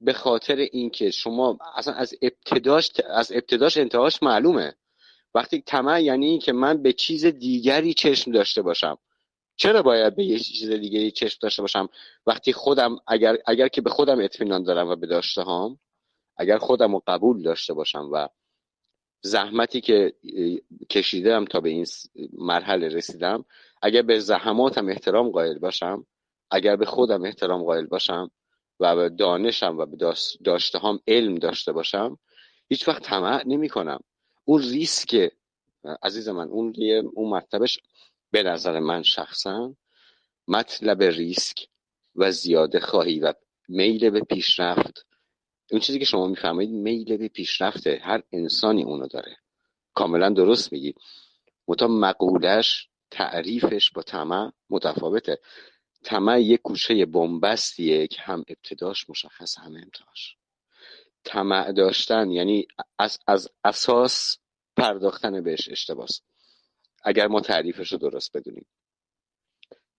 به 0.00 0.12
خاطر 0.12 0.56
اینکه 0.56 1.10
شما 1.10 1.58
اصلا 1.76 1.94
از 1.94 2.14
ابتداش 2.22 2.90
از 3.10 3.32
ابتداش 3.32 3.76
انتهاش 3.76 4.22
معلومه. 4.22 4.74
وقتی 5.34 5.60
طمع 5.60 6.02
یعنی 6.02 6.38
که 6.38 6.52
من 6.52 6.82
به 6.82 6.92
چیز 6.92 7.26
دیگری 7.26 7.94
چشم 7.94 8.32
داشته 8.32 8.62
باشم. 8.62 8.98
چرا 9.56 9.82
باید 9.82 10.16
به 10.16 10.24
یه 10.24 10.38
چیز 10.38 10.70
دیگه 10.70 11.10
چشم 11.10 11.38
داشته 11.42 11.62
باشم؟ 11.62 11.88
وقتی 12.26 12.52
خودم 12.52 12.98
اگر 13.06 13.38
اگر 13.46 13.68
که 13.68 13.80
به 13.80 13.90
خودم 13.90 14.20
اطمینان 14.20 14.62
دارم 14.62 14.88
و 14.88 14.96
به 14.96 15.06
داشته 15.06 15.42
هام 15.42 15.80
اگر 16.36 16.58
خودم 16.58 16.92
رو 16.92 17.02
قبول 17.06 17.42
داشته 17.42 17.74
باشم 17.74 18.08
و 18.12 18.28
زحمتی 19.22 19.80
که 19.80 20.12
کشیدم 20.90 21.44
تا 21.44 21.60
به 21.60 21.68
این 21.68 21.86
مرحله 22.32 22.88
رسیدم 22.88 23.44
اگر 23.82 24.02
به 24.02 24.18
زحماتم 24.18 24.88
احترام 24.88 25.30
قائل 25.30 25.58
باشم 25.58 26.06
اگر 26.50 26.76
به 26.76 26.86
خودم 26.86 27.24
احترام 27.24 27.62
قائل 27.62 27.86
باشم 27.86 28.30
و 28.80 28.96
به 28.96 29.08
دانشم 29.08 29.78
و 29.78 29.86
به 29.86 30.14
داشته 30.44 30.78
هم 30.78 31.00
علم 31.08 31.34
داشته 31.34 31.72
باشم 31.72 32.18
هیچ 32.68 32.88
وقت 32.88 33.02
طمع 33.02 33.42
نمی 33.46 33.68
کنم 33.68 34.00
اون 34.44 34.62
ریسک 34.62 35.32
عزیز 36.02 36.28
من 36.28 36.48
اون 36.48 36.74
اون 37.14 37.30
مرتبش 37.30 37.78
به 38.30 38.42
نظر 38.42 38.80
من 38.80 39.02
شخصا 39.02 39.74
مطلب 40.48 41.02
ریسک 41.02 41.66
و 42.16 42.30
زیاده 42.30 42.80
خواهی 42.80 43.18
و 43.18 43.32
میل 43.68 44.10
به 44.10 44.20
پیشرفت. 44.20 45.06
اون 45.70 45.80
چیزی 45.80 45.98
که 45.98 46.04
شما 46.04 46.26
می‌فهمید 46.26 46.70
میل 46.70 47.16
به 47.16 47.28
پیشرفته 47.28 48.00
هر 48.02 48.22
انسانی 48.32 48.82
اونو 48.82 49.06
داره. 49.06 49.36
کاملا 49.94 50.30
درست 50.30 50.72
میگی. 50.72 50.94
متا 51.68 51.88
مقولش 51.88 52.88
تعریفش 53.10 53.90
با 53.90 54.02
طمع 54.02 54.52
متفاوته. 54.70 55.38
طمع 56.04 56.40
یک 56.40 56.60
گوشه 56.62 57.06
بنبستیه 57.06 58.06
که 58.06 58.22
هم 58.22 58.44
ابتداش 58.48 59.10
مشخص 59.10 59.58
هم 59.58 59.74
انتهاش. 59.74 60.36
طمع 61.24 61.72
داشتن 61.72 62.30
یعنی 62.30 62.66
از, 62.98 63.18
از 63.26 63.48
اساس 63.64 64.38
پرداختن 64.76 65.40
بهش 65.40 65.68
اشتباس. 65.68 66.20
اگر 67.04 67.26
ما 67.26 67.40
تعریفش 67.40 67.92
رو 67.92 67.98
درست 67.98 68.36
بدونیم. 68.36 68.66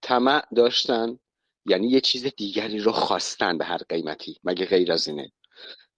طمع 0.01 0.43
داشتن 0.55 1.19
یعنی 1.65 1.87
یه 1.87 2.01
چیز 2.01 2.25
دیگری 2.25 2.79
رو 2.79 2.91
خواستن 2.91 3.57
به 3.57 3.65
هر 3.65 3.77
قیمتی 3.89 4.39
مگه 4.43 4.65
غیر 4.65 4.91
از 4.91 5.07
اینه؟ 5.07 5.31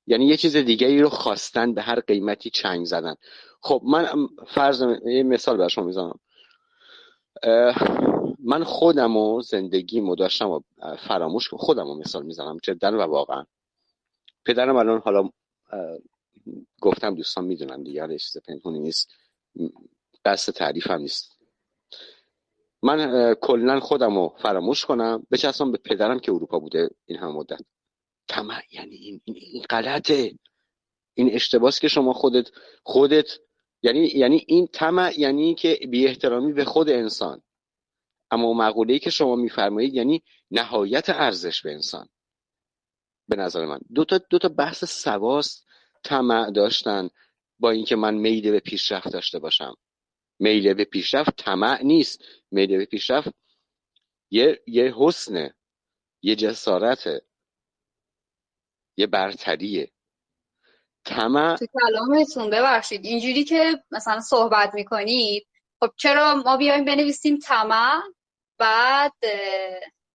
یعنی 0.07 0.27
یه 0.27 0.37
چیز 0.37 0.57
دیگری 0.57 1.01
رو 1.01 1.09
خواستن 1.09 1.73
به 1.73 1.81
هر 1.81 1.99
قیمتی 1.99 2.49
چنگ 2.49 2.85
زدن. 2.85 3.15
خب 3.61 3.81
من 3.85 4.27
فرض 4.47 4.83
یه 5.05 5.23
مثال 5.23 5.57
بر 5.57 5.67
شما 5.67 5.85
می‌زنم. 5.85 6.19
من 8.43 8.63
خودم 8.63 9.17
و 9.17 9.41
زندگیمو 9.41 10.15
داشتم 10.15 10.49
و 10.49 10.61
فراموش 11.07 11.49
خودم 11.49 11.87
رو 11.87 11.95
مثال 11.95 12.25
می‌زنم 12.25 12.57
جدا 12.63 12.91
و 12.91 13.01
واقعا. 13.01 13.45
پدرم 14.45 14.75
الان 14.75 15.01
حالا 15.05 15.29
گفتم 16.81 17.15
دوستان 17.15 17.45
می‌دونم 17.45 17.83
دیگه 17.83 18.11
یه 18.11 18.17
چیز 18.17 18.37
پنهونی 18.37 18.79
نیست 18.79 19.11
دست 20.25 20.51
تعریفم 20.51 20.99
نیست. 20.99 21.37
من 22.81 23.33
کلا 23.33 23.79
خودم 23.79 24.15
رو 24.15 24.35
فراموش 24.37 24.85
کنم 24.85 25.27
بچسبم 25.31 25.71
به 25.71 25.77
پدرم 25.77 26.19
که 26.19 26.31
اروپا 26.31 26.59
بوده 26.59 26.89
این 27.05 27.17
هم 27.17 27.31
مدت. 27.31 27.61
طمع 28.27 28.61
یعنی 28.71 28.95
این, 28.95 29.21
این 29.25 29.63
غلطه. 29.69 30.33
این 31.13 31.33
اشتباس 31.33 31.79
که 31.79 31.87
شما 31.87 32.13
خودت 32.13 32.49
خودت 32.83 33.25
یعنی 33.81 33.99
یعنی 33.99 34.43
این 34.47 34.67
طمع 34.67 35.19
یعنی 35.19 35.55
که 35.55 35.79
بی 35.89 36.07
احترامی 36.07 36.53
به 36.53 36.65
خود 36.65 36.89
انسان. 36.89 37.41
اما 38.33 38.53
مقوله 38.53 38.93
ای 38.93 38.99
که 38.99 39.09
شما 39.09 39.35
میفرمایید 39.35 39.93
یعنی 39.93 40.23
نهایت 40.51 41.09
ارزش 41.09 41.61
به 41.61 41.71
انسان. 41.71 42.09
به 43.27 43.35
نظر 43.35 43.65
من. 43.65 43.79
دو 43.95 44.05
تا 44.05 44.17
دو 44.17 44.39
تا 44.39 44.49
بحث 44.49 44.85
سواست 44.85 45.65
طمع 46.03 46.51
داشتن 46.51 47.09
با 47.59 47.71
اینکه 47.71 47.95
من 47.95 48.13
میل 48.13 48.51
به 48.51 48.59
پیشرفت 48.59 49.07
داشته 49.07 49.39
باشم. 49.39 49.75
میل 50.39 50.73
به 50.73 50.85
پیشرفت 50.85 51.35
طمع 51.37 51.83
نیست. 51.83 52.21
میل 52.51 52.77
به 52.77 52.85
پیشرفت 52.85 53.31
یه 54.31 54.61
یه 54.67 54.93
حسنه 54.97 55.55
یه 56.21 56.35
جسارته 56.35 57.21
یه 58.97 59.07
برتریه. 59.07 59.91
طمع 61.05 61.55
تو 61.55 61.65
کلامتون 61.65 62.49
ببخشید. 62.49 63.05
اینجوری 63.05 63.43
که 63.43 63.83
مثلا 63.91 64.19
صحبت 64.19 64.73
می‌کنید 64.73 65.47
خب 65.79 65.91
چرا 65.97 66.35
ما 66.45 66.57
بیایم 66.57 66.85
بنویسیم 66.85 67.37
طمع؟ 67.37 68.01
بعد 68.63 69.13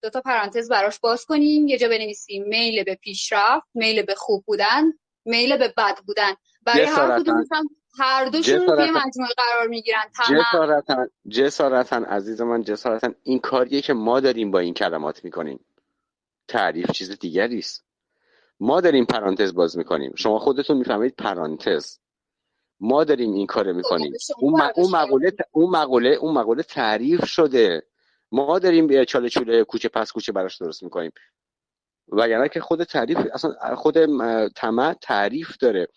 دو 0.02 0.10
تا 0.10 0.20
پرانتز 0.20 0.68
براش 0.68 1.00
باز 1.00 1.24
کنیم. 1.24 1.68
یه 1.68 1.78
جا 1.78 1.88
بنویسیم 1.88 2.44
میل 2.48 2.84
به 2.84 2.94
پیشرفت 2.94 3.66
میل 3.74 4.02
به 4.02 4.14
خوب 4.14 4.44
بودن 4.46 4.92
میل 5.24 5.56
به 5.56 5.74
بد 5.76 5.98
بودن. 6.06 6.34
برای 6.62 6.84
هر 6.84 7.20
کدوم 7.20 7.44
هر 7.98 8.24
دوشون 8.24 8.66
توی 8.66 8.90
مجموعه 8.90 9.32
قرار 9.36 9.68
می‌گیرن. 9.68 10.02
جسارتا 10.30 11.06
جسارتا 11.28 11.96
عزیز 11.96 12.40
من 12.40 12.62
جسارتا 12.62 13.10
این 13.22 13.38
کاریه 13.38 13.80
که 13.80 13.92
ما 13.92 14.20
داریم 14.20 14.50
با 14.50 14.58
این 14.58 14.74
کلمات 14.74 15.24
می‌کنیم. 15.24 15.60
تعریف 16.48 16.90
چیز 16.90 17.18
دیگری 17.18 17.58
است. 17.58 17.84
ما 18.60 18.80
داریم 18.80 19.04
پرانتز 19.04 19.54
باز 19.54 19.78
می‌کنیم. 19.78 20.12
شما 20.16 20.38
خودتون 20.38 20.76
می‌فهمید 20.76 21.14
پرانتز. 21.14 21.98
ما 22.80 23.04
داریم 23.04 23.32
این 23.32 23.46
کار 23.46 23.72
می‌کنیم. 23.72 24.12
اون, 24.38 24.62
اون 24.76 24.90
مقوله 24.90 25.32
اون 25.52 25.70
مقوله 25.70 26.08
اون 26.08 26.34
مقوله 26.34 26.62
تعریف 26.62 27.24
شده. 27.24 27.82
ما 28.32 28.58
داریم 28.58 29.04
چاله 29.04 29.28
چوله 29.28 29.64
کوچه 29.64 29.88
پس 29.88 30.12
کوچه 30.12 30.32
براش 30.32 30.56
درست 30.56 30.82
می‌کنیم. 30.82 31.12
وگرنه 32.08 32.48
که 32.48 32.60
خود 32.60 32.84
تعریف 32.84 33.18
اصلا 33.32 33.76
خود 33.76 33.94
طمع 34.48 34.94
تعریف 34.94 35.56
داره. 35.56 35.88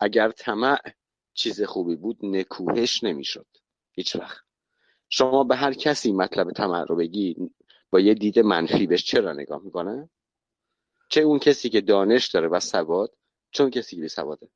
اگر 0.00 0.30
طمع 0.30 0.78
چیز 1.34 1.62
خوبی 1.62 1.96
بود 1.96 2.18
نکوهش 2.22 3.04
نمی‌شد. 3.04 3.46
هیچ 3.92 4.16
وقت. 4.16 4.44
شما 5.08 5.44
به 5.44 5.56
هر 5.56 5.72
کسی 5.72 6.12
مطلب 6.12 6.50
طمع 6.50 6.84
رو 6.84 6.96
بگی 6.96 7.50
با 7.90 8.00
یه 8.00 8.14
دید 8.14 8.38
منفی 8.38 8.86
بهش 8.86 9.04
چرا 9.04 9.32
نگاه 9.32 9.62
می‌کنه؟ 9.62 10.10
چه 11.08 11.20
اون 11.20 11.38
کسی 11.38 11.70
که 11.70 11.80
دانش 11.80 12.28
داره 12.28 12.48
و 12.48 12.60
سواد 12.60 13.16
چون 13.50 13.70
کسی 13.70 13.96
که 13.96 14.08
سواده. 14.08 14.48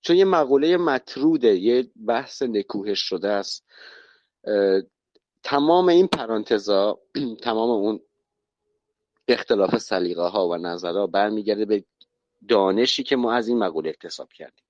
چون 0.00 0.16
یه 0.16 0.24
مقوله 0.24 0.76
مطروده 0.76 1.56
یه 1.56 1.90
بحث 2.06 2.42
نکوهش 2.42 3.00
شده 3.00 3.28
است. 3.28 3.66
تمام 5.42 5.88
این 5.88 6.06
پرانتزا 6.06 6.98
تمام 7.42 7.70
اون 7.70 8.00
اختلاف 9.28 9.76
سلیقه 9.76 10.22
ها 10.22 10.48
و 10.48 10.56
نظرها 10.56 11.06
برمیگرده 11.06 11.64
به 11.64 11.84
دانشی 12.48 13.02
که 13.02 13.16
ما 13.16 13.32
از 13.32 13.48
این 13.48 13.58
مقوله 13.58 13.88
اکتساب 13.88 14.32
کردیم. 14.32 14.64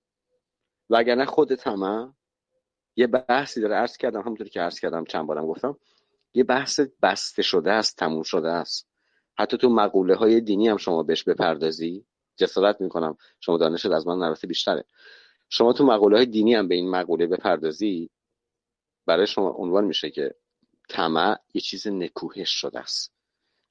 وگرنه 0.91 1.25
خود 1.25 1.55
تمام 1.55 2.17
یه 2.97 3.07
بحثی 3.07 3.61
داره 3.61 3.75
عرض 3.75 3.97
کردم 3.97 4.21
همونطوری 4.21 4.51
که 4.51 4.61
عرض 4.61 4.81
کردم 4.81 5.05
چند 5.05 5.27
بارم 5.27 5.47
گفتم 5.47 5.77
یه 6.35 6.45
بحث 6.45 6.81
بسته 7.03 7.43
شده 7.43 7.73
است 7.73 7.97
تموم 7.97 8.23
شده 8.23 8.49
است. 8.49 8.89
حتی 9.39 9.57
تو 9.57 9.69
مقوله 9.69 10.15
های 10.15 10.41
دینی 10.41 10.69
هم 10.69 10.77
شما 10.77 11.03
بهش 11.03 11.23
بپردازی. 11.23 12.07
جسارت 12.37 12.81
می‌کنم 12.81 13.17
شما 13.41 13.57
دانشت 13.59 13.87
از 13.87 14.07
من 14.07 14.19
نرفته 14.19 14.47
بیشتره. 14.47 14.85
شما 15.49 15.73
تو 15.73 15.85
مقوله 15.85 16.17
های 16.17 16.27
دینی 16.27 16.55
هم 16.55 16.69
به 16.69 16.75
این 16.75 16.91
مقوله 16.91 17.27
بپردازی 17.27 18.11
برای 19.07 19.27
شما 19.27 19.51
عنوان 19.51 19.85
میشه 19.85 20.11
که 20.11 20.35
طمع 20.91 21.37
یه 21.55 21.61
چیز 21.61 21.89
نکوهش 21.89 22.51
شده 22.51 22.79
است. 22.79 23.13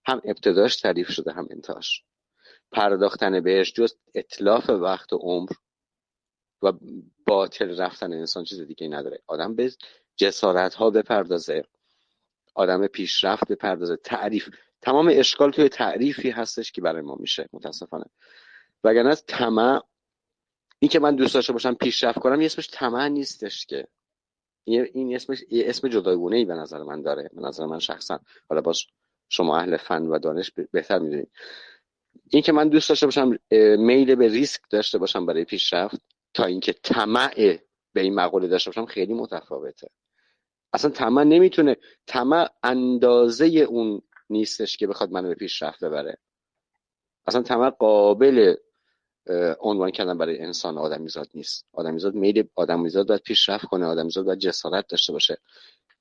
هم 0.06 0.22
ابتداش 0.26 0.76
تعریف 0.76 1.12
شده 1.12 1.32
هم 1.32 1.48
انتهاش. 1.52 2.04
پرداختن 2.72 3.40
بهش 3.40 3.74
جز 3.74 3.96
اطلاف 4.16 4.70
وقت 4.70 5.14
و 5.14 5.18
عمر 5.18 5.50
و 6.62 6.74
باطل 7.26 7.78
رفتن 7.78 8.14
انسان 8.14 8.44
چیز 8.44 8.62
دیگه 8.62 8.88
نداره. 8.88 9.22
آدم 9.28 9.56
به 9.56 9.72
جسارت 10.16 10.74
ها 10.74 10.90
بپردازه. 10.90 11.64
آدم 12.56 12.88
پیشرفت 12.88 13.52
بپردازه. 13.52 13.96
تعریف 13.96 14.50
تمام 14.82 15.10
اشکال 15.14 15.52
توی 15.52 15.70
تعریفی 15.70 16.30
هستش 16.30 16.72
که 16.72 16.82
برای 16.82 17.02
ما 17.02 17.16
میشه 17.16 17.50
متاسفانه. 17.54 18.06
وگرنه 18.84 19.10
از 19.10 19.26
طمع 19.26 19.82
این 20.80 20.90
که 20.90 21.00
من 21.00 21.16
دوست 21.16 21.34
داشته 21.34 21.54
باشم 21.54 21.74
پیشرفت 21.74 22.20
کنم 22.20 22.42
یه 22.42 22.46
اسمش 22.46 22.70
طمع 22.72 23.08
نیستش 23.08 23.66
که. 23.66 23.88
این 24.70 25.16
اسمش 25.16 25.44
اسم 25.52 25.88
جداگونه 25.88 26.36
ای 26.38 26.46
به 26.46 26.54
نظر 26.54 26.84
من 26.84 27.02
داره. 27.02 27.30
به 27.34 27.42
نظر 27.42 27.66
من 27.66 27.80
شخصا. 27.80 28.20
حالا 28.50 28.62
باز 28.62 28.82
شما 29.30 29.58
اهل 29.58 29.78
فن 29.78 30.04
و 30.04 30.20
دانش 30.20 30.52
بهتر 30.72 31.00
می‌دونید. 31.00 31.32
این 32.30 32.42
که 32.42 32.52
من 32.52 32.70
دوست 32.70 32.90
داشته 32.90 33.08
باشم 33.08 33.40
میل 33.80 34.16
به 34.16 34.28
ریسک 34.28 34.62
داشته 34.70 34.98
باشم 34.98 35.26
برای 35.26 35.46
پیشرفت 35.46 36.02
تا 36.34 36.46
اینکه 36.46 36.74
طمع 36.74 37.58
به 37.94 38.02
این 38.02 38.16
مقوله 38.16 38.48
داشته 38.48 38.70
باشم 38.70 38.86
خیلی 38.86 39.14
متفاوته. 39.14 39.90
اصلا 40.74 40.92
طمع 40.92 41.24
نمی‌تونه 41.24 41.78
طمع 42.08 42.50
اندازه 42.64 43.46
اون 43.46 44.02
نیستش 44.30 44.78
که 44.78 44.88
بخواد 44.88 45.12
منو 45.12 45.28
به 45.28 45.36
پیشرفت 45.36 45.84
ببره. 45.84 46.18
اصلا 47.28 47.42
طمع 47.42 47.70
قابل 47.70 48.56
عنوان 49.60 49.92
کردن 49.92 50.18
برای 50.18 50.40
انسان 50.40 50.78
آدمیزاد 50.78 51.30
نیست. 51.34 51.66
آدمیزاد 51.74 52.16
میل 52.16 52.48
آدمیزاد 52.56 53.08
باید 53.08 53.22
پیشرفت 53.22 53.66
کنه. 53.66 53.86
آدمیزاد 53.86 54.26
باید 54.26 54.40
جسارت 54.40 54.88
داشته 54.88 55.14
باشه. 55.14 55.38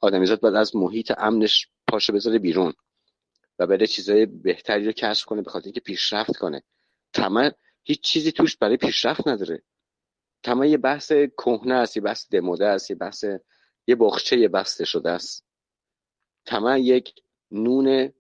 آدمیزاد 0.01 0.41
باید 0.41 0.55
از 0.55 0.77
محیط 0.77 1.13
امنش 1.19 1.69
پاشه 1.87 2.13
بذاره 2.13 2.39
بیرون 2.39 2.73
و 3.59 3.67
بره 3.67 3.87
چیزای 3.87 4.27
بهتری 4.27 4.87
رو 4.87 4.93
کشف 4.93 5.25
کنه 5.25 5.43
به 5.43 5.51
خاطر 5.51 5.65
اینکه 5.65 5.81
پیشرفت 5.81 6.37
کنه. 6.37 6.63
طمع 7.13 7.53
هیچ 7.85 8.01
چیزی 8.01 8.33
توش 8.33 8.57
برای 8.57 8.77
پیشرفت 8.77 9.29
نداره. 9.29 9.63
طمع 10.43 10.69
یه 10.69 10.77
بحث 10.79 11.13
کهنه 11.13 11.75
است 11.75 11.97
یه 11.97 12.03
بحث 12.03 12.27
دموده 12.31 12.67
است 12.67 12.91
یه 12.91 12.97
بحث 12.97 13.25
یه 13.87 13.97
بخچه 13.97 14.49
بسته 14.49 14.85
شده 14.85 15.11
است. 15.11 15.45
طمع 16.47 16.81
یک 16.81 17.15
نون 17.51 18.13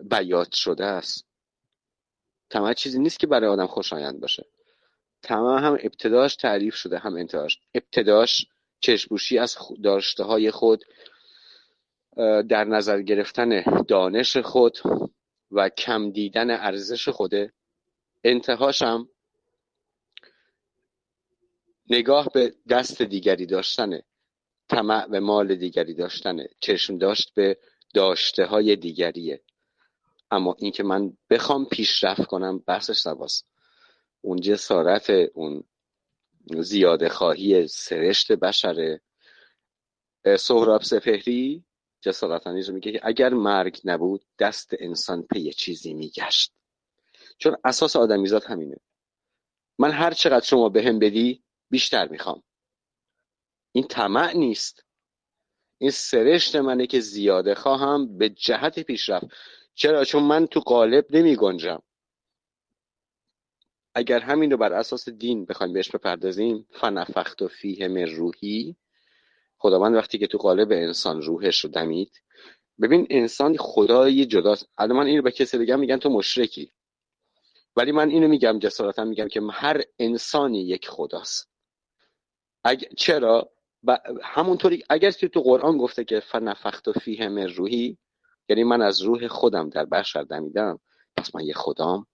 بیات 0.00 0.52
شده 0.54 0.84
است. 0.84 1.26
طمع 2.50 2.72
چیزی 2.72 2.98
نیست 2.98 3.18
که 3.18 3.26
برای 3.26 3.50
آدم 3.50 3.66
خوشایند 3.66 4.20
باشه. 4.20 4.46
طمع 5.22 5.60
هم 5.60 5.72
ابتداش 5.72 6.36
تعریف 6.36 6.74
شده 6.74 6.98
هم 6.98 7.16
انتهاش. 7.16 7.58
ابتداش 7.74 8.46
چشمپوشی 8.80 9.38
از 9.38 9.56
داشته 9.82 10.24
های 10.24 10.50
خود 10.50 10.84
در 12.48 12.64
نظر 12.64 13.02
گرفتن 13.02 13.62
دانش 13.88 14.36
خود 14.36 14.78
و 15.50 15.68
کم 15.68 16.10
دیدن 16.10 16.50
ارزش 16.50 17.08
خوده 17.08 17.52
انتهاش 18.24 18.82
هم 18.82 19.08
نگاه 21.90 22.28
به 22.34 22.54
دست 22.68 23.02
دیگری 23.02 23.46
داشتنه 23.46 24.02
طمع 24.68 25.06
به 25.06 25.20
مال 25.20 25.54
دیگری 25.54 25.94
داشتنه 25.94 26.48
چشم 26.60 26.98
داشت 26.98 27.34
به 27.34 27.58
داشته 27.94 28.44
های 28.44 28.76
دیگریه. 28.76 29.40
اما 30.36 30.56
اینکه 30.58 30.82
من 30.82 31.16
بخوام 31.30 31.64
پیشرفت 31.64 32.24
کنم 32.24 32.58
بحثش 32.58 32.96
سواست 32.96 33.46
اون 34.20 34.40
جسارت 34.40 35.10
اون 35.10 35.64
زیاده 36.60 37.08
خواهی 37.08 37.66
سرشت 37.66 38.32
بشره 38.32 39.00
سهراب 40.38 40.82
سپهری 40.82 41.64
جسارت 42.00 42.46
میگه 42.46 42.92
که 42.92 43.00
اگر 43.02 43.28
مرگ 43.28 43.80
نبود 43.84 44.24
دست 44.38 44.70
انسان 44.78 45.22
پی 45.22 45.52
چیزی 45.52 45.94
میگشت. 45.94 46.52
چون 47.38 47.56
اساس 47.64 47.96
آدمیزاد 47.96 48.44
همینه. 48.44 48.76
من 49.78 49.90
هر 49.90 50.12
چقدر 50.12 50.44
شما 50.44 50.68
به 50.68 50.82
هم 50.82 50.98
بدی 50.98 51.42
بیشتر 51.70 52.08
می‌خوام. 52.08 52.42
این 53.72 53.86
طمع 53.86 54.32
نیست. 54.32 54.84
این 55.78 55.90
سرشت 55.90 56.56
منه 56.56 56.86
که 56.86 57.00
زیاده 57.00 57.54
خواهم 57.54 58.18
به 58.18 58.28
جهت 58.28 58.80
پیشرفت. 58.80 59.26
چرا؟ 59.76 60.04
چون 60.04 60.22
من 60.22 60.46
تو 60.46 60.60
قالب 60.60 61.06
نمی 61.10 61.36
گنجم. 61.36 61.82
اگر 63.94 64.20
همین 64.20 64.50
رو 64.50 64.56
بر 64.56 64.72
اساس 64.72 65.08
دین 65.08 65.44
بخوایم 65.44 65.72
بهش 65.72 65.90
بپردازیم 65.90 66.68
فنفخت 66.70 67.42
و 67.42 67.48
فیه 67.48 67.88
من 67.88 68.06
روحی 68.06 68.76
خداوند 69.58 69.94
وقتی 69.94 70.18
که 70.18 70.26
تو 70.26 70.38
قالب 70.38 70.72
انسان 70.72 71.22
روحش 71.22 71.60
رو 71.60 71.70
دمید 71.70 72.22
ببین 72.80 73.06
انسان 73.10 73.56
خدای 73.56 74.26
جداست. 74.26 74.68
الان 74.78 74.96
من 74.96 75.06
اینو 75.06 75.22
به 75.22 75.30
کسی 75.30 75.58
بگم 75.58 75.78
میگن 75.78 75.96
تو 75.96 76.10
مشرکی. 76.10 76.72
ولی 77.76 77.92
من 77.92 78.10
اینو 78.10 78.28
میگم 78.28 78.58
جسارتا 78.58 79.04
میگم 79.04 79.28
که 79.28 79.40
هر 79.52 79.82
انسانی 79.98 80.60
یک 80.60 80.88
خداست. 80.88 81.50
اگر 82.64 82.88
چرا؟ 82.96 83.52
همونطوری 84.22 84.84
اگر 84.90 85.10
که 85.10 85.28
تو 85.28 85.40
قرآن 85.40 85.78
گفته 85.78 86.04
که 86.04 86.20
فنفخت 86.20 86.88
و 86.88 86.92
فیه 86.92 87.28
من 87.28 87.48
روحی 87.48 87.98
یعنی 88.48 88.64
من 88.64 88.82
از 88.82 89.02
روح 89.02 89.28
خودم 89.28 89.70
در 89.70 89.84
بشر 89.84 90.22
دمیدم 90.22 90.78
پس 91.16 91.34
من 91.34 91.44
یه 91.44 91.54
خدام. 91.54 92.06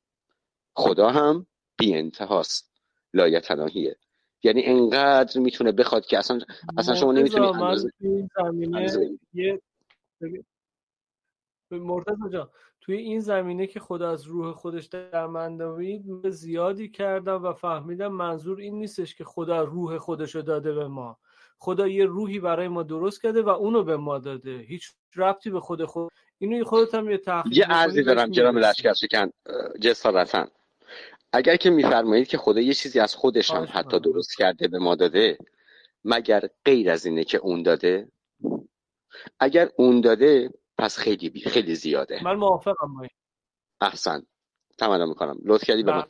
خدا 0.74 1.08
هم 1.08 1.46
بی 1.78 1.94
انتهاست. 1.94 2.72
لایتناهیه 3.14 3.96
یعنی 4.42 4.64
انقدر 4.64 5.40
می‌تونه 5.40 5.72
بخواد 5.72 6.06
که 6.06 6.18
اصلا 6.18 6.40
اصلا 6.78 6.94
شما 6.94 7.12
نمی‌تونی 7.12 7.46
اندازه 7.46 7.90
این 8.00 8.28
زمینه. 8.36 8.90
یه 9.32 9.60
مرتضی 11.70 12.30
جان 12.32 12.50
توی 12.80 12.96
این 12.96 13.20
زمینه 13.20 13.66
که 13.66 13.80
خدا 13.80 14.10
از 14.10 14.24
روح 14.24 14.52
خودش 14.52 14.86
در 14.86 15.26
من 15.26 15.58
زیادی 16.30 16.88
کردم 16.88 17.44
و 17.44 17.52
فهمیدم 17.52 18.12
منظور 18.12 18.60
این 18.60 18.78
نیستش 18.78 19.14
که 19.14 19.24
خدا 19.24 19.62
روح 19.62 19.98
خودشو 19.98 20.40
داده 20.40 20.72
به 20.72 20.88
ما. 20.88 21.18
خدا 21.62 21.88
یه 21.88 22.04
روحی 22.04 22.40
برای 22.40 22.68
ما 22.68 22.82
درست 22.82 23.22
کرده 23.22 23.42
و 23.42 23.48
اونو 23.48 23.84
به 23.84 23.96
ما 23.96 24.18
داده. 24.18 24.58
هیچ 24.58 24.90
ربطی 25.16 25.50
به 25.50 25.60
خود 25.60 25.84
خود 25.84 26.12
اینو 26.38 26.64
خودت 26.64 26.94
هم 26.94 27.10
یه 27.10 27.18
تحقیق 27.18 27.58
یه 27.58 27.64
عرضی 27.64 28.02
دارم 28.02 28.30
جناب 28.30 28.56
لشکر 28.58 28.92
شکن 28.92 29.30
جسارتا 29.80 30.48
اگر 31.32 31.56
که 31.56 31.70
میفرمایید 31.70 32.28
که 32.28 32.38
خدا 32.38 32.60
یه 32.60 32.74
چیزی 32.74 33.00
از 33.00 33.14
خودش 33.14 33.50
هم 33.50 33.68
حتی 33.70 34.00
درست 34.00 34.36
کرده 34.38 34.68
به 34.68 34.78
ما 34.78 34.94
داده 34.94 35.38
مگر 36.04 36.48
غیر 36.64 36.90
از 36.90 37.06
اینه 37.06 37.24
که 37.24 37.38
اون 37.38 37.62
داده؟ 37.62 38.08
اگر 39.40 39.70
اون 39.76 40.00
داده 40.00 40.50
پس 40.78 40.98
خیلی 40.98 41.30
بی 41.30 41.40
خیلی 41.40 41.74
زیاده. 41.74 42.24
من 42.24 42.34
موافقم. 42.34 43.06
احسن. 43.80 44.26
تمام 44.78 45.08
می‌کنم. 45.08 45.38
لطف 45.44 45.64
کردی 45.64 45.82
به 45.82 45.92
من 45.92 46.04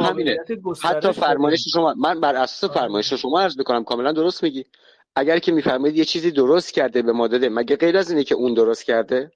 همینه. 0.00 0.36
حتی 0.82 1.12
فرمایش 1.12 1.64
شما 1.72 1.94
من 1.94 2.20
بر 2.20 2.36
اساس. 2.36 2.70
فرمایش 2.70 3.12
شما 3.12 3.40
عرض 3.40 3.58
می‌کنم 3.58 3.84
کاملا 3.84 4.12
درست 4.12 4.42
میگی. 4.42 4.64
اگر 5.16 5.38
که 5.38 5.52
میفرمایید 5.52 5.96
یه 5.96 6.04
چیزی 6.04 6.30
درست 6.30 6.74
کرده 6.74 7.02
به 7.02 7.12
ما 7.12 7.28
داده 7.28 7.48
مگه 7.48 7.76
غیر 7.76 7.98
از 7.98 8.10
اینه 8.10 8.24
که 8.24 8.34
اون 8.34 8.54
درست 8.54 8.84
کرده؟ 8.84 9.30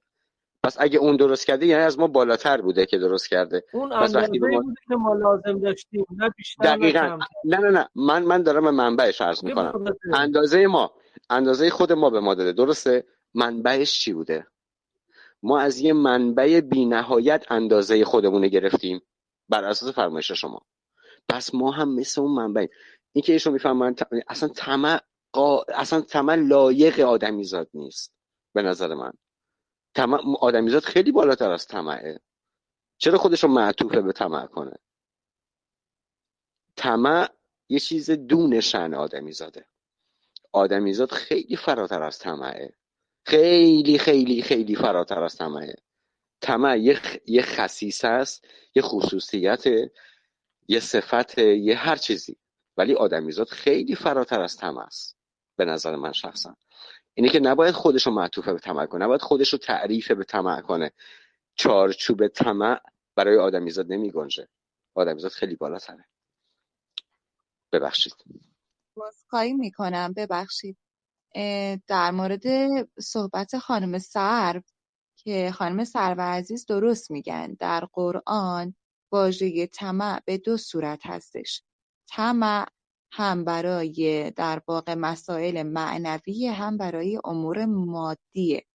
پس 0.63 0.77
اگه 0.79 0.99
اون 0.99 1.15
درست 1.15 1.47
کرده 1.47 1.65
یعنی 1.65 1.83
از 1.83 1.99
ما 1.99 2.07
بالاتر 2.07 2.61
بوده 2.61 2.85
که 2.85 2.97
درست 2.97 3.29
کرده. 3.29 3.63
اون 3.73 3.93
اندازه 3.93 4.39
ما... 4.39 4.61
بوده 4.61 4.81
که 4.87 4.95
ما 4.95 5.13
لازم 5.13 5.59
داشتیم 5.59 6.05
نه 6.17 6.29
بیشتر 6.37 6.63
دقیقا. 6.63 7.19
نه 7.45 7.57
نه 7.57 7.69
نه. 7.69 7.89
من 7.95 8.23
من 8.23 8.43
دارم 8.43 8.63
به 8.63 8.71
منبعش 8.71 9.21
عرض 9.21 9.43
می‌کنم. 9.43 9.85
اندازه 10.13 10.67
ما 10.67 10.91
اندازه 11.29 11.69
خود 11.69 11.93
ما 11.93 12.09
به 12.09 12.19
ما 12.19 12.35
داده. 12.35 12.51
درسته؟ 12.51 13.05
منبعش 13.33 13.99
چی 13.99 14.13
بوده؟ 14.13 14.45
ما 15.43 15.59
از 15.59 15.79
یه 15.79 15.93
منبع 15.93 16.61
بینهایت 16.61 17.51
اندازه 17.51 18.05
خودمون 18.05 18.47
گرفتیم 18.47 19.01
بر 19.49 19.63
اساس 19.63 19.95
فرمایش 19.95 20.31
شما. 20.31 20.61
پس 21.29 21.53
ما 21.53 21.71
هم 21.71 21.95
مثل 21.95 22.21
اون 22.21 22.31
منبع 22.31 22.67
این 23.11 23.21
که 23.23 23.33
ایشون 23.33 23.53
می‌فهمن 23.53 23.95
اصلا 24.27 24.49
طمع 24.49 25.01
قا... 25.31 25.63
اصلا 25.63 26.01
طمع 26.01 26.35
لایق 26.35 26.99
آدمیزاد 26.99 27.69
نیست 27.73 28.13
به 28.53 28.61
نظر 28.61 28.95
من. 28.95 29.13
طمع 29.95 30.19
آدمیزاد 30.41 30.83
خیلی 30.83 31.11
بالاتر 31.11 31.51
از 31.51 31.67
طمعه. 31.67 32.19
چرا 32.97 33.17
خودش 33.17 33.43
رو 33.43 33.49
معطوفه 33.49 34.01
به 34.01 34.11
طمع 34.11 34.45
کنه؟ 34.45 34.77
طمع 36.75 37.29
یه 37.69 37.79
چیز 37.79 38.11
دون 38.11 38.59
شن 38.59 38.93
آدمیزاده. 38.93 39.65
آدمیزاد 40.51 41.11
خیلی 41.11 41.55
فراتر 41.55 42.03
از 42.03 42.19
طمعه. 42.19 42.78
خیلی 43.29 43.97
خیلی 43.97 44.41
خیلی 44.41 44.75
فراتر 44.75 45.23
از 45.23 45.35
طمعه 45.35 45.75
طمع 46.41 46.79
یه, 46.79 46.99
یه 47.25 47.41
خصیص 47.41 48.05
است 48.05 48.45
یه 48.75 48.81
خصوصیت 48.81 49.63
یه 50.67 50.79
صفت 50.79 51.37
یه 51.37 51.75
هر 51.75 51.95
چیزی. 51.95 52.37
ولی 52.77 52.95
آدمیزاد 52.95 53.47
خیلی 53.47 53.95
فراتر 53.95 54.41
از 54.41 54.57
طمع 54.57 54.81
است 54.81 55.17
به 55.55 55.65
نظر 55.65 55.95
من 55.95 56.11
شخصا. 56.11 56.55
اینه 57.13 57.29
که 57.29 57.39
نباید 57.39 57.75
خودش 57.75 58.07
رو 58.07 58.13
معطوف 58.13 58.47
به 58.47 58.59
طمع 58.59 58.85
کنه 58.85 59.05
نباید 59.05 59.21
خودش 59.21 59.53
رو 59.53 59.59
تعریف 59.59 60.11
به 60.11 60.23
طمع 60.23 60.61
کنه. 60.61 60.91
چارچوب 61.55 62.27
طمع 62.27 62.81
برای 63.15 63.37
آدمیزاد 63.37 63.91
نمی 63.91 64.11
گنجه. 64.11 64.47
آدمیزاد 64.95 65.31
خیلی 65.31 65.55
بالاتره. 65.55 66.05
ببخشید. 67.71 68.13
بازخواهی 68.95 69.53
می‌کنم. 69.53 70.13
ببخشید. 70.17 70.77
در 71.87 72.11
مورد 72.11 72.43
صحبت 72.99 73.57
خانم 73.57 73.97
سرو 73.99 74.61
که 75.17 75.51
خانم 75.51 75.83
سرو 75.83 76.21
عزیز 76.21 76.65
درست 76.65 77.11
میگن. 77.11 77.53
در 77.59 77.87
قرآن 77.93 78.75
واژه 79.11 79.67
طمع 79.67 80.21
به 80.25 80.37
دو 80.37 80.57
صورت 80.57 81.05
هستش. 81.05 81.63
طمع 82.09 82.67
هم 83.11 83.43
برای 83.45 84.31
در 84.31 84.61
واقع 84.67 84.93
مسائل 84.93 85.63
معنوی 85.63 86.47
هم 86.47 86.77
برای 86.77 87.19
امور 87.25 87.65
مادیه. 87.65 88.65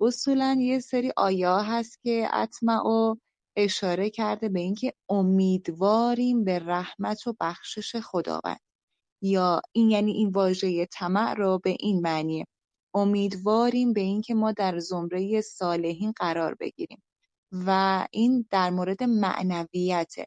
اصولا 0.00 0.56
یه 0.60 0.80
سری 0.80 1.12
آیا 1.16 1.58
هست 1.58 2.02
که 2.02 2.28
اطمع 2.32 3.14
اشاره 3.56 4.10
کرده 4.10 4.48
به 4.48 4.60
اینکه 4.60 4.92
امیدواریم 5.08 6.44
به 6.44 6.58
رحمت 6.58 7.26
و 7.26 7.34
بخشش 7.40 7.96
خداوند. 7.96 8.60
یا 9.22 9.60
این 9.72 9.90
یعنی 9.90 10.12
این 10.12 10.28
واژه 10.28 10.86
طمع 10.86 11.34
را 11.34 11.58
به 11.58 11.76
این 11.80 12.00
معنی 12.00 12.44
امیدواریم 12.94 13.92
به 13.92 14.00
اینکه 14.00 14.34
ما 14.34 14.52
در 14.52 14.78
زمره 14.78 15.40
صالحین 15.40 16.12
قرار 16.16 16.54
بگیریم 16.54 17.02
و 17.52 18.06
این 18.10 18.46
در 18.50 18.70
مورد 18.70 19.02
معنویته. 19.02 20.26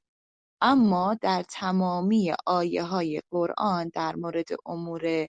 اما 0.62 1.14
در 1.22 1.44
تمامی 1.50 2.34
آیه 2.46 2.84
های 2.84 3.22
قرآن 3.32 3.90
در 3.94 4.16
مورد 4.16 4.48
امور 4.66 5.28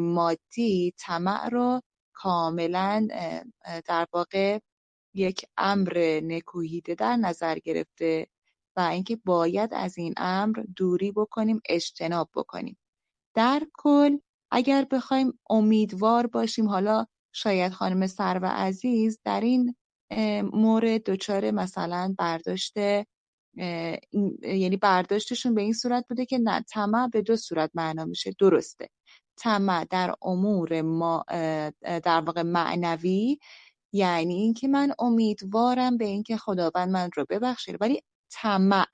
مادی 0.00 0.94
طمع 0.98 1.48
رو 1.48 1.80
کاملا 2.12 3.08
در 3.86 4.06
واقع 4.12 4.58
یک 5.14 5.44
امر 5.56 6.20
نکوهیده 6.24 6.94
در 6.94 7.16
نظر 7.16 7.58
گرفته 7.58 8.26
و 8.76 8.80
اینکه 8.80 9.16
باید 9.16 9.74
از 9.74 9.98
این 9.98 10.14
امر 10.16 10.62
دوری 10.76 11.12
بکنیم 11.12 11.60
اجتناب 11.68 12.30
بکنیم. 12.34 12.76
در 13.38 13.62
کل 13.74 14.18
اگر 14.50 14.86
بخوایم 14.90 15.38
امیدوار 15.50 16.26
باشیم 16.26 16.68
حالا 16.68 17.06
شاید 17.32 17.72
خانم 17.72 18.06
سرو 18.06 18.44
عزیز 18.46 19.18
در 19.24 19.40
این 19.40 19.74
مورد 20.52 21.02
دچار 21.02 21.50
مثلا 21.50 22.14
برداشت 22.18 22.76
یعنی 24.42 24.76
برداشتشون 24.82 25.54
به 25.54 25.62
این 25.62 25.72
صورت 25.72 26.04
بوده 26.08 26.26
که 26.26 26.38
نه 26.38 26.60
طمع 26.60 27.08
به 27.08 27.22
دو 27.22 27.36
صورت 27.36 27.70
معنا 27.74 28.04
میشه. 28.04 28.34
درسته. 28.40 28.88
طمع 29.36 29.84
در 29.84 30.14
امور 30.22 30.82
ما 30.82 31.24
در 31.82 32.20
واقع 32.20 32.42
معنوی 32.42 33.38
یعنی 33.92 34.34
اینکه 34.34 34.68
من 34.68 34.92
امیدوارم 34.98 35.96
به 35.96 36.04
اینکه 36.04 36.36
خداوند 36.36 36.88
من 36.88 37.10
رو 37.16 37.26
ببخشه 37.30 37.76
ولی 37.80 38.02
طمع 38.30 38.86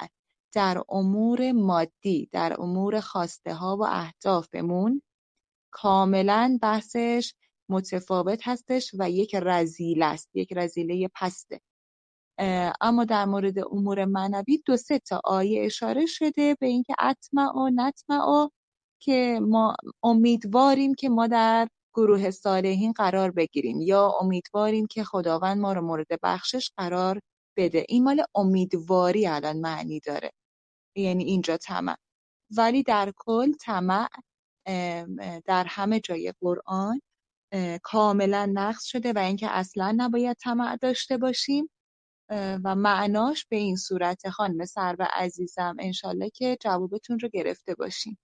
در 0.54 0.82
امور 0.88 1.52
مادی 1.52 2.28
در 2.32 2.60
امور 2.60 3.00
خواسته 3.00 3.54
ها 3.54 3.76
و 3.76 3.82
اهدافمون 3.84 5.02
کاملا 5.72 6.58
بحثش 6.62 7.34
متفاوت 7.68 8.48
هستش 8.48 8.90
و 8.98 9.10
یک 9.10 9.34
رزیل 9.34 10.02
است 10.02 10.30
یک 10.34 10.52
رزیله 10.56 11.10
پسته 11.14 11.60
اما 12.80 13.04
در 13.04 13.24
مورد 13.24 13.58
امور 13.58 14.04
منوی 14.04 14.62
دو 14.66 14.76
سه 14.76 14.98
تا 14.98 15.20
آیه 15.24 15.64
اشاره 15.66 16.06
شده 16.06 16.56
به 16.60 16.66
اینکه 16.66 16.94
اطمع 16.98 17.52
و 17.56 17.70
نطمع 17.74 18.48
که 19.00 19.40
ما 19.42 19.76
امیدواریم 20.02 20.94
که 20.94 21.08
ما 21.08 21.26
در 21.26 21.68
گروه 21.94 22.30
صالحین 22.30 22.92
قرار 22.92 23.30
بگیریم 23.30 23.80
یا 23.80 24.12
امیدواریم 24.20 24.86
که 24.86 25.04
خداوند 25.04 25.60
ما 25.60 25.72
رو 25.72 25.80
مورد 25.80 26.06
بخشش 26.22 26.70
قرار 26.76 27.20
بده. 27.56 27.84
این 27.88 28.04
مال 28.04 28.24
امیدواری 28.34 29.26
الان 29.26 29.56
معنی 29.60 30.00
داره. 30.00 30.30
یعنی 30.96 31.24
اینجا 31.24 31.56
طمع. 31.56 31.96
ولی 32.56 32.82
در 32.82 33.12
کل 33.16 33.52
طمع 33.52 34.08
در 35.46 35.64
همه 35.68 36.00
جای 36.00 36.34
قرآن 36.40 37.00
کاملا 37.82 38.50
نقص 38.54 38.84
شده 38.84 39.12
و 39.12 39.18
اینکه 39.18 39.50
اصلا 39.50 39.94
نباید 39.96 40.36
طمع 40.36 40.76
داشته 40.76 41.18
باشیم. 41.18 41.70
و 42.64 42.74
معناش 42.74 43.46
به 43.46 43.56
این 43.56 43.76
صورت 43.76 44.28
خانم 44.28 44.64
سرو 44.64 45.06
عزیزم 45.12 45.76
انشالله 45.78 46.30
که 46.30 46.56
جوابتون 46.60 47.18
رو 47.18 47.28
گرفته 47.28 47.74
باشیم. 47.74 48.18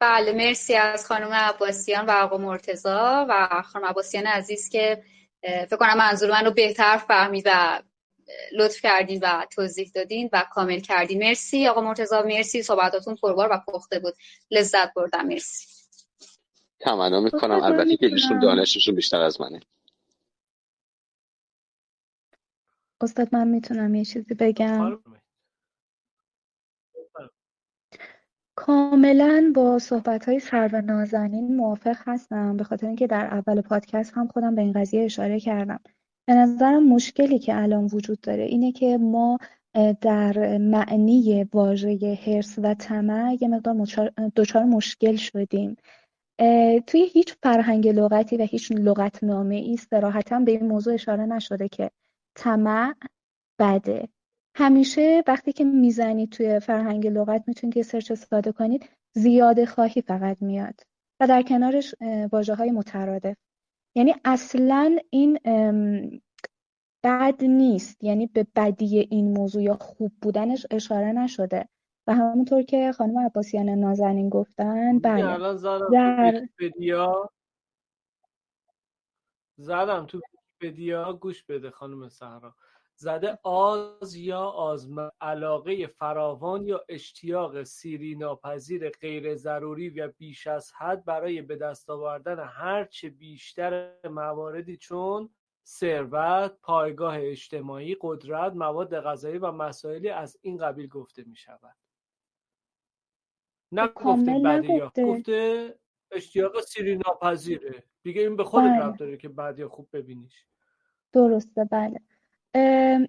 بله 0.00 0.32
مرسی 0.32 0.74
از 0.74 1.06
خانم 1.06 1.32
عباسیان 1.32 2.06
و 2.06 2.10
آقا 2.10 2.38
مرتزا 2.38 3.26
و 3.28 3.62
خانم 3.64 3.86
عباسیان 3.86 4.26
عزیز 4.26 4.68
که 4.68 5.04
فکر 5.42 5.76
کنم 5.76 5.98
منظور 5.98 6.30
من 6.30 6.44
رو 6.44 6.50
بهتر 6.50 6.96
فهمید 6.96 7.44
و 7.46 7.82
لطف 8.52 8.80
کردین 8.80 9.20
و 9.22 9.46
توضیح 9.50 9.90
دادین 9.94 10.30
و 10.32 10.44
کامل 10.50 10.80
کردین. 10.80 11.18
مرسی. 11.18 11.68
آقا 11.68 11.80
مرتزا 11.80 12.22
مرسی. 12.22 12.62
صحبتاتون 12.62 13.16
پربار 13.22 13.48
و 13.52 13.62
پخته 13.68 13.98
بود. 13.98 14.14
لذت 14.50 14.94
بردم. 14.94 15.26
مرسی. 15.26 15.66
تمنا 16.80 17.20
می‌کنم. 17.20 17.62
البته 17.62 17.96
که 17.96 18.06
ایشون 18.06 18.38
دانششون 18.38 18.94
بیشتر 18.94 19.20
از 19.20 19.40
منه. 19.40 19.60
استاد 23.00 23.28
من 23.32 23.48
می‌تونم 23.48 23.94
یه 23.94 24.04
چیزی 24.04 24.34
بگم؟ 24.34 25.02
کاملا 28.54 29.52
با 29.54 29.78
صحبت 29.78 30.28
های 30.28 30.40
سرو 30.40 30.80
نازنین 30.80 31.56
موافق 31.56 31.96
هستم. 32.06 32.56
به 32.56 32.64
خاطر 32.64 32.86
اینکه 32.86 33.06
در 33.06 33.26
اول 33.26 33.60
پادکست 33.60 34.12
هم 34.14 34.28
خودم 34.28 34.54
به 34.54 34.62
این 34.62 34.72
قضیه 34.72 35.04
اشاره 35.04 35.40
کردم. 35.40 35.80
به 36.26 36.34
نظرم 36.34 36.88
مشکلی 36.88 37.38
که 37.38 37.62
الان 37.62 37.84
وجود 37.92 38.20
داره 38.20 38.42
اینه 38.42 38.72
که 38.72 38.98
ما 38.98 39.38
در 40.00 40.58
معنی 40.58 41.44
واژه 41.52 42.18
هرس 42.26 42.58
و 42.62 42.74
طمع 42.74 43.36
یه 43.40 43.48
مقدار 43.48 43.86
دچار 44.36 44.64
مشکل 44.64 45.16
شدیم. 45.16 45.76
توی 46.86 47.08
هیچ 47.12 47.34
فرهنگ 47.42 47.88
لغتی 47.88 48.36
و 48.36 48.42
هیچ 48.42 48.72
لغتنامه 48.72 49.54
ای 49.54 49.76
صراحتا 49.76 50.38
به 50.38 50.52
این 50.52 50.66
موضوع 50.66 50.94
اشاره 50.94 51.26
نشده 51.26 51.68
که 51.68 51.90
طمع 52.34 52.94
بده. 53.58 54.08
همیشه 54.56 55.22
وقتی 55.26 55.52
که 55.52 55.64
می‌زنید 55.64 56.30
توی 56.30 56.60
فرهنگ 56.60 57.06
لغت 57.06 57.44
می‌تونید 57.46 57.76
یه 57.76 57.82
سرچ 57.82 58.12
ساده 58.12 58.52
کنید 58.52 58.88
زیاده 59.14 59.66
خواهی 59.66 60.02
فقط 60.02 60.42
میاد 60.42 60.80
و 61.20 61.26
در 61.26 61.42
کنارش 61.42 61.94
واژه 62.32 62.54
های 62.54 62.70
مترادف. 62.70 63.36
یعنی 63.94 64.14
اصلا 64.24 64.98
این 65.10 65.38
بد 67.04 67.44
نیست. 67.44 68.04
یعنی 68.04 68.26
به 68.26 68.46
بدی 68.56 68.98
این 68.98 69.32
موضوع 69.32 69.62
یا 69.62 69.74
خوب 69.74 70.12
بودنش 70.22 70.66
اشاره 70.70 71.12
نشده. 71.12 71.68
و 72.06 72.14
همونطور 72.14 72.62
که 72.62 72.92
خانم 72.92 73.18
عباسیان 73.18 73.68
نازنین 73.68 74.28
گفتن 74.28 74.98
بله. 74.98 75.38
در 75.92 76.48
زدم 79.56 80.06
تو 80.06 80.20
ویکیپدیا. 80.60 81.12
گوش 81.12 81.44
بده 81.44 81.70
خانم 81.70 82.08
سهرا. 82.08 82.54
زده 83.02 83.38
آز 83.42 84.16
یا 84.16 84.40
آزم 84.40 85.10
علاقه 85.20 85.86
فراوان 85.86 86.66
یا 86.66 86.84
اشتیاق 86.88 87.62
سیری 87.62 88.14
ناپذیر 88.14 88.90
غیر 88.90 89.34
ضروری 89.34 89.90
و 89.90 90.08
بیش 90.18 90.46
از 90.46 90.72
حد 90.72 91.04
برای 91.04 91.42
به 91.42 91.56
دست 91.56 91.90
آوردن 91.90 92.38
هرچه 92.38 93.10
بیشتر 93.10 93.94
مواردی 94.04 94.76
چون 94.76 95.30
ثروت، 95.66 96.52
پایگاه 96.62 97.16
اجتماعی، 97.18 97.96
قدرت، 98.00 98.52
مواد 98.52 99.00
غذایی 99.00 99.38
و 99.38 99.52
مسائلی 99.52 100.08
از 100.08 100.38
این 100.40 100.56
قبیل 100.56 100.88
گفته 100.88 101.24
می 101.26 101.36
شود. 101.36 101.76
نه 103.72 103.88
گفته 103.88 104.38
بدی 104.44 104.74
یا 104.74 104.92
گفته 105.04 105.74
اشتیاق 106.10 106.60
سیری 106.60 106.96
ناپذیره 106.96 107.84
دیگه 108.02 108.22
این 108.22 108.36
به 108.36 108.44
خود 108.44 108.62
بله. 108.62 108.96
داره 108.96 109.16
که 109.16 109.28
بعد 109.28 109.58
یا 109.58 109.68
خوب 109.68 109.88
ببینیش 109.92 110.46
درسته 111.12 111.64
بله 111.64 112.00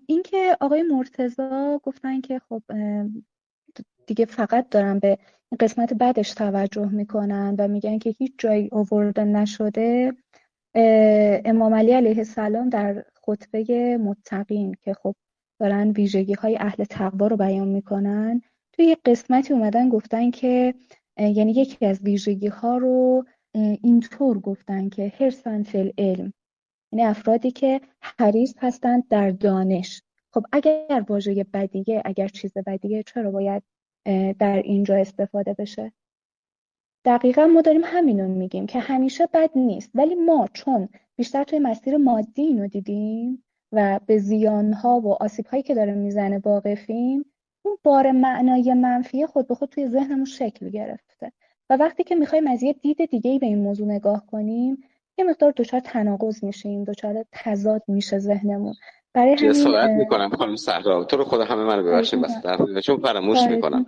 اینکه 0.06 0.58
آقای 0.62 0.84
مرتزا 0.84 1.80
گفتن 1.84 2.22
که 2.22 2.40
خب 2.40 2.64
دیگه 4.08 4.26
فقط 4.26 4.70
دارن 4.70 5.00
به 5.00 5.18
قسمت 5.60 5.94
بعدش 5.94 6.34
توجه 6.34 6.90
می‌کنن 6.90 7.56
و 7.60 7.68
میگن 7.68 7.98
که 7.98 8.10
هیچ 8.10 8.34
جایی 8.38 8.70
آورده 8.72 9.24
نشده 9.24 10.14
امام 11.46 11.74
علی 11.74 11.92
علیه 11.92 12.18
السلام 12.18 12.70
در 12.70 13.06
خطبه 13.14 13.98
متقین 13.98 14.76
که 14.82 14.94
خب 14.94 15.16
دارن 15.60 15.92
ویژگی 15.92 16.34
های 16.34 16.58
اهل 16.58 16.84
تقوا 16.84 17.28
رو 17.28 17.38
بیان 17.38 17.68
می‌کنن 17.68 18.42
توی 18.72 18.86
یه 18.86 18.98
قسمتی 19.06 19.54
اومدن 19.54 19.90
گفتن 19.90 20.32
که 20.32 20.74
یعنی 21.18 21.52
یکی 21.52 21.86
از 21.86 22.02
ویژگی 22.02 22.48
ها 22.48 22.78
رو 22.78 23.26
اینطور 23.82 24.40
گفتن 24.40 24.90
که 24.90 25.14
هرسن 25.20 25.64
فل 25.64 25.92
علم 25.98 26.34
یعنی 26.94 27.06
افرادی 27.06 27.52
که 27.52 27.82
حریص 28.02 28.54
هستند 28.58 29.08
در 29.08 29.32
دانش. 29.32 30.02
خب 30.34 30.46
اگر 30.52 31.06
واژه 31.08 31.46
بدیه 31.54 32.02
اگر 32.06 32.28
چیز 32.28 32.54
بدیه 32.66 33.04
چرا 33.04 33.32
باید 33.32 33.64
در 34.40 34.62
اینجا 34.62 34.96
استفاده 34.96 35.54
بشه؟ 35.54 35.92
دقیقا 37.06 37.48
ما 37.48 37.62
داریم 37.62 37.82
همینو 37.84 38.28
میگیم 38.28 38.66
که 38.66 38.80
همیشه 38.80 39.28
بد 39.34 39.50
نیست. 39.56 39.92
ولی 39.94 40.16
ما 40.16 40.48
چون 40.54 40.90
بیشتر 41.16 41.44
توی 41.44 41.60
مسیر 41.60 41.98
مادی 41.98 42.42
اینو 42.42 42.68
دیدیم 42.68 43.44
و 43.72 44.00
به 44.06 44.18
زیانها 44.18 45.00
و 45.00 45.14
آسیبهایی 45.14 45.64
که 45.64 45.76
داره 45.76 45.94
می‌زنه 45.94 46.38
واقفیم 46.38 47.26
اون 47.66 47.78
بار 47.84 48.12
معنای 48.12 48.74
منفی 48.74 49.26
خود 49.26 49.48
به 49.48 49.56
خود 49.56 49.70
توی 49.70 49.88
ذهنمون 49.88 50.26
شکل 50.26 50.70
گرفته. 50.70 51.32
و 51.70 51.78
وقتی 51.78 52.04
که 52.04 52.16
می‌خوایم 52.16 52.48
از 52.48 52.64
یه 52.64 52.74
دید 52.74 53.06
دیگه 53.06 53.32
ای 53.32 53.40
به 53.40 53.46
این 53.46 53.62
موضوع 53.62 53.88
نگاه 53.88 54.26
کنیم 54.26 54.78
یه 55.18 55.26
مقدار 55.26 55.54
دچار 55.58 55.80
تناقض 55.80 56.44
میشیم 56.44 56.84
دچار 56.84 57.26
تضاد 57.32 57.84
میشه 57.88 58.20
ذهنمون. 58.20 58.76
برای 59.14 59.34
همین 59.34 59.52
جسارت 59.52 59.90
می‌کنم 59.90 60.30
خانم 60.30 60.56
صحرا. 60.56 61.04
تو 61.04 61.18
رو 61.18 61.24
خدا 61.24 61.46
همه 61.46 61.64
منو 61.64 61.84
ببخشید 61.84 62.22
بس 62.22 62.32
چون 62.84 63.02
فراموش 63.02 63.40
می‌کنم. 63.50 63.86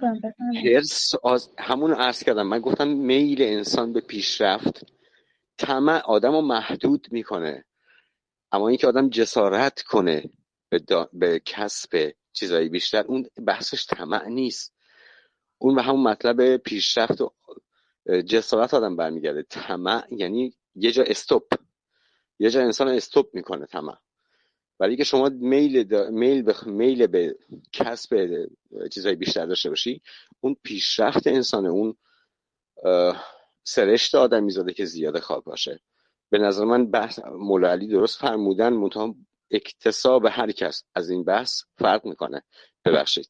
هرس 0.63 1.11
از 1.23 1.49
همون 1.57 1.93
عرض 1.93 2.23
کردم. 2.23 2.47
من 2.47 2.59
گفتم 2.59 2.87
میل 2.87 3.41
انسان 3.41 3.93
به 3.93 4.01
پیشرفت 4.01 4.85
طمع 5.57 5.99
آدم 5.99 6.31
رو 6.31 6.41
محدود 6.41 7.07
می‌کنه. 7.11 7.65
اما 8.51 8.67
اینکه 8.67 8.87
آدم 8.87 9.09
جسارت 9.09 9.81
کنه 9.81 10.23
به, 10.69 10.79
به 11.13 11.41
کسب 11.45 12.13
چیزایی 12.33 12.69
بیشتر 12.69 13.03
اون 13.03 13.25
بحثش 13.45 13.87
طمع 13.87 14.27
نیست. 14.27 14.75
اون 15.57 15.75
به 15.75 15.81
همون 15.81 16.03
مطلب 16.03 16.57
پیشرفت 16.57 17.21
و 17.21 17.31
جسارت 18.27 18.73
آدم 18.73 18.95
برمیگرده. 18.95 19.43
طمع 19.43 20.03
یعنی 20.11 20.53
یه 20.75 20.91
جا 20.91 21.03
استوب. 21.03 21.47
یه 22.39 22.49
جا 22.49 22.61
انسان 22.61 22.87
استوب 22.87 23.29
می‌کنه 23.33 23.65
طمع 23.65 23.97
ولی 24.79 24.95
که 24.95 25.03
شما 25.03 25.29
میل 25.29 26.09
میل 26.11 26.41
به 26.41 26.55
میل 26.65 27.07
به 27.07 27.35
کسب 27.73 28.35
چیزای 28.91 29.15
بیشتر 29.15 29.45
داشته 29.45 29.69
باشی 29.69 30.01
اون 30.39 30.55
پیشرفت 30.63 31.27
انسانه 31.27 31.69
اون 31.69 31.95
سرشت 33.63 34.15
آدمی 34.15 34.51
زاده 34.51 34.73
که 34.73 34.85
زیاده 34.85 35.19
خواب 35.19 35.43
باشه. 35.43 35.79
به 36.29 36.37
نظر 36.37 36.65
من 36.65 36.91
بحث 36.91 37.19
مولا 37.25 37.71
علی 37.71 37.87
درست 37.87 38.19
فرمودن 38.19 38.73
منتها 38.73 39.15
اکتساب 39.51 40.25
هر 40.25 40.51
کس 40.51 40.83
از 40.95 41.09
این 41.09 41.23
بحث 41.23 41.61
فرق 41.77 42.05
می‌کنه. 42.05 42.43
ببخشید. 42.85 43.29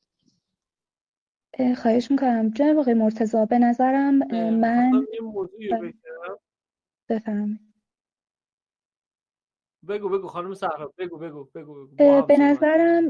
خواهش 1.57 2.11
می‌کنم. 2.11 2.49
جناب 2.49 2.77
آقای 2.77 2.93
مرتضا 2.93 3.45
به 3.45 3.59
نظرم 3.59 4.15
من 4.59 5.05
بفرمایید. 7.09 7.59
بگو 9.87 10.09
بگو 10.09 10.27
خانم 10.27 10.53
صحرا 10.53 10.93
بگو 10.97 11.17
بگو 11.17 11.43
بگو, 11.53 11.87
به 12.27 12.37
نظرم 12.37 13.07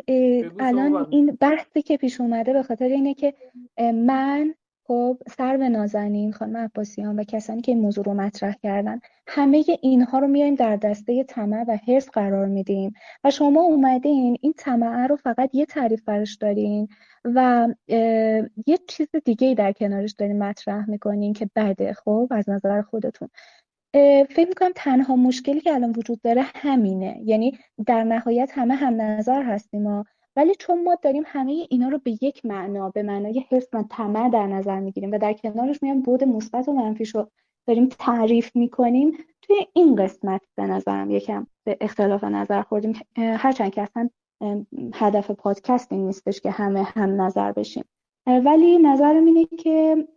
الان 0.60 1.08
این 1.12 1.38
بحثی 1.42 1.82
که 1.82 1.98
پیش 1.98 2.22
اومده 2.22 2.54
به 2.54 2.64
خاطر 2.64 2.86
اینه 2.86 3.14
که 3.14 3.34
من 3.94 4.56
خب 4.88 5.18
سر 5.28 5.58
به 5.58 5.70
نازنین 5.70 6.32
خانم 6.32 6.58
عباسیان 6.58 7.20
و 7.20 7.24
کسانی 7.24 7.62
که 7.62 7.72
این 7.72 7.82
موضوع 7.82 8.06
رو 8.06 8.14
مطرح 8.14 8.56
کردن 8.64 9.00
همه 9.28 9.64
اینها 9.82 10.20
رو 10.20 10.28
میایم 10.28 10.56
در 10.56 10.76
دسته 10.76 11.24
طمع 11.24 11.66
و 11.68 11.78
حرص 11.88 12.10
قرار 12.10 12.46
میدیم. 12.46 12.94
و 13.24 13.32
شما 13.32 13.62
اومدین 13.62 14.38
این 14.42 14.54
طمع 14.58 15.08
رو 15.08 15.16
فقط 15.16 15.50
یه 15.54 15.66
تعریف 15.66 16.02
برش 16.04 16.36
دارین 16.36 16.88
و 17.24 17.68
یه 18.68 18.78
چیز 18.88 19.08
دیگه 19.26 19.56
در 19.56 19.72
کنارش 19.72 20.12
دارین 20.12 20.44
مطرح 20.44 20.90
می‌کنین 20.90 21.34
که 21.34 21.50
بده 21.56 21.94
خب 21.94 22.28
از 22.32 22.50
نظر 22.50 22.82
خودتون. 22.82 23.30
فکر 24.30 24.48
می‌کنم 24.48 24.72
تنها 24.76 25.16
مشکلی 25.16 25.60
که 25.60 25.74
الان 25.74 25.94
وجود 25.98 26.22
داره 26.22 26.42
همینه. 26.56 27.22
یعنی 27.26 27.58
در 27.86 28.04
نهایت 28.04 28.52
همه 28.54 28.76
هم 28.76 29.02
نظر 29.02 29.44
هستیم 29.44 29.84
ما. 29.84 30.06
ولی 30.36 30.56
چون 30.60 30.84
ما 30.84 30.96
داریم 31.02 31.24
همه 31.26 31.68
اینا 31.70 31.90
رو 31.90 32.00
به 32.04 32.12
یک 32.22 32.46
معنا 32.46 32.90
به 32.90 33.04
معنای 33.04 33.46
حس 33.50 33.68
و 33.74 33.84
طمع 33.90 34.30
در 34.30 34.48
نظر 34.48 34.80
می‌گیریم 34.80 35.12
و 35.12 35.18
در 35.18 35.34
کنارش 35.34 35.84
میام 35.84 36.02
بود 36.02 36.24
مثبت 36.24 36.70
و 36.70 36.74
منفیش 36.74 37.16
رو 37.16 37.30
داریم 37.68 37.90
تعریف 38.00 38.56
می‌کنیم 38.56 39.12
توی 39.42 39.56
این 39.74 39.96
قسمت 39.96 40.42
به 40.56 40.64
نظرم 40.64 41.12
یکم 41.12 41.48
به 41.64 41.78
اختلاف 41.82 42.24
نظر 42.24 42.62
خوردیم. 42.62 42.94
هرچند 43.18 43.72
که 43.74 43.82
اصلا 43.82 44.10
هدف 44.94 45.32
پادکست 45.32 45.92
این 45.92 46.06
نیستش 46.06 46.42
که 46.42 46.52
همه 46.52 46.84
هم 46.84 47.22
نظر 47.22 47.52
بشیم. 47.52 47.84
ولی 48.28 48.78
نظرم 48.78 49.26
اینه 49.26 49.46
که 49.46 50.08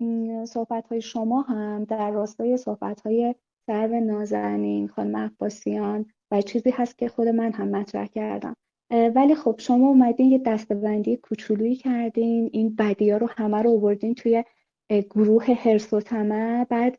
صحبت 0.44 0.86
های 0.86 1.00
شما 1.00 1.40
هم 1.40 1.84
در 1.84 2.10
راستای 2.10 2.56
صحبت 2.56 3.00
های 3.00 3.34
سرو 3.68 4.00
نازنین 4.00 4.88
خانم 4.88 5.16
عباسیان 5.16 6.06
و 6.30 6.42
چیزی 6.42 6.70
هست 6.70 6.98
که 6.98 7.08
خود 7.08 7.28
من 7.28 7.52
هم 7.52 7.68
مطرح 7.68 8.06
کردم. 8.06 8.54
ولی 8.90 9.34
خب 9.34 9.54
شما 9.58 9.88
اومدین 9.88 10.30
یه 10.30 10.38
دستبندی 10.38 11.16
کوچولویی 11.16 11.76
کردین 11.76 12.50
این 12.52 12.76
بدی 12.76 13.10
رو 13.10 13.28
همه 13.36 13.62
رو 13.62 13.70
آوردین 13.70 14.14
توی 14.14 14.44
گروه 14.90 15.44
هرس 15.44 15.92
و 15.92 16.00
طمع. 16.00 16.64
بعد 16.64 16.98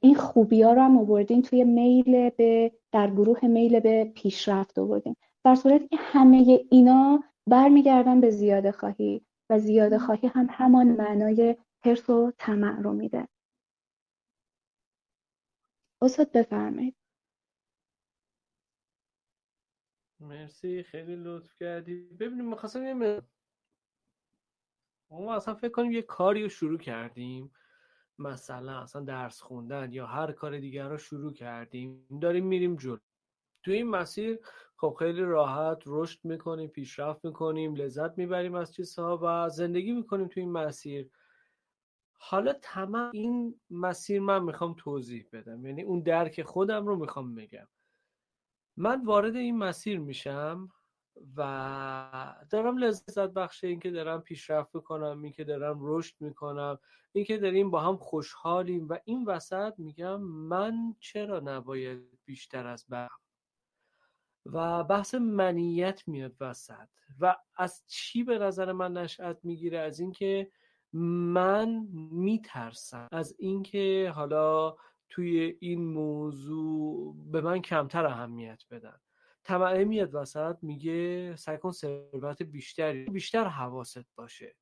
این 0.00 0.14
خوبی 0.14 0.62
ها 0.62 0.72
رو 0.72 0.82
هم 0.82 0.98
آوردین 0.98 1.42
توی 1.42 1.64
میل 1.64 2.30
به 2.30 2.72
در 2.92 3.10
گروه 3.10 3.46
میل 3.46 3.80
به 3.80 4.04
پیشرفت 4.04 4.78
آوردین. 4.78 5.16
در 5.44 5.54
صورتی 5.54 5.88
که 5.88 5.96
همه 6.00 6.60
اینا 6.70 7.22
برمیگردن 7.46 8.20
به 8.20 8.30
زیاده 8.30 8.72
خواهی 8.72 9.22
و 9.50 9.58
زیاده 9.58 9.98
خواهی 9.98 10.28
هم 10.28 10.46
همان 10.50 10.86
معنای 10.86 11.56
هرس 11.84 12.10
و 12.10 12.32
طمع 12.38 12.80
رو 12.80 12.92
میده. 12.92 13.28
استاد 16.02 16.32
بفرمایید. 16.32 16.96
مرسی 20.20 20.82
خیلی 20.82 21.16
لطف 21.16 21.54
کردی. 21.54 21.94
ببینیم 21.94 22.48
می‌خواستم 22.50 22.84
یه 22.84 23.22
ما 25.10 25.34
اصلا 25.34 25.54
فکر 25.54 25.70
کنیم 25.70 25.92
یه 25.92 26.02
کاری 26.02 26.42
رو 26.42 26.48
شروع 26.48 26.78
کردیم. 26.78 27.52
مثلا 28.18 28.80
اصلا 28.80 29.02
درس 29.02 29.40
خوندن 29.40 29.92
یا 29.92 30.06
هر 30.06 30.32
کار 30.32 30.58
دیگر 30.58 30.88
رو 30.88 30.98
شروع 30.98 31.32
کردیم. 31.32 32.06
داریم 32.22 32.46
میریم 32.46 32.76
جلو. 32.76 32.98
تو 33.64 33.70
این 33.70 33.88
مسیر 33.88 34.38
خب 34.76 34.96
خیلی 34.98 35.22
راحت 35.22 35.82
رشد 35.86 36.24
می‌کنیم 36.24 36.68
پیشرفت 36.68 37.24
می‌کنیم 37.24 37.74
لذت 37.74 38.18
می‌بریم 38.18 38.54
از 38.54 38.74
چیزها 38.74 39.18
و 39.22 39.48
زندگی 39.48 39.92
می‌کنیم 39.92 40.28
تو 40.28 40.40
این 40.40 40.52
مسیر. 40.52 41.10
حالا 42.20 42.52
تمام 42.52 43.10
این 43.14 43.60
مسیر 43.70 44.20
من 44.20 44.42
می‌خوام 44.42 44.74
توضیح 44.78 45.26
بدم. 45.32 45.66
یعنی 45.66 45.82
اون 45.82 46.00
درک 46.00 46.42
خودم 46.42 46.86
رو 46.86 46.96
می‌خوام 46.96 47.34
بگم. 47.34 47.68
من 48.76 49.04
وارد 49.04 49.36
این 49.36 49.58
مسیر 49.58 49.98
میشم 49.98 50.68
و 51.36 51.42
دارم 52.50 52.78
لذت 52.78 53.28
بخش 53.28 53.64
این 53.64 53.80
که 53.80 53.90
دارم 53.90 54.20
پیشرفت 54.20 54.74
می‌کنم 54.74 55.22
این 55.22 55.32
که 55.32 55.44
دارم 55.44 55.78
رشد 55.80 56.14
می‌کنم 56.20 56.78
این 57.12 57.24
که 57.24 57.38
داریم 57.38 57.70
با 57.70 57.80
هم 57.80 57.96
خوشحالیم 57.96 58.88
و 58.88 58.98
این 59.04 59.24
وسط 59.24 59.74
میگم 59.78 60.20
من 60.20 60.94
چرا 61.00 61.40
نباید 61.40 62.18
بیشتر 62.24 62.66
از 62.66 62.86
برم 62.88 63.20
و 64.46 64.84
بحث 64.84 65.14
منیت 65.14 66.08
میاد 66.08 66.34
وسط. 66.40 66.88
و 67.20 67.36
از 67.56 67.82
چی 67.86 68.24
به 68.24 68.38
نظر 68.38 68.72
من 68.72 68.92
نشأت 68.92 69.38
می‌گیره؟ 69.42 69.78
از 69.78 70.00
اینکه 70.00 70.50
من 70.92 71.88
میترسم. 72.12 73.08
از 73.12 73.36
اینکه 73.38 74.12
حالا 74.14 74.76
توی 75.08 75.56
این 75.60 75.84
موضوع 75.84 77.16
به 77.30 77.40
من 77.40 77.62
کمتر 77.62 78.06
اهمیت 78.06 78.62
بدن. 78.70 78.98
طمعه 79.44 79.84
میاد 79.84 80.14
وسط 80.14 80.56
میگه 80.62 81.36
سعی 81.36 81.58
کن 81.58 81.70
ثروت 81.70 82.42
بیشتری 82.42 83.04
بیشتر 83.04 83.44
حواست 83.44 84.14
باشه. 84.16 84.56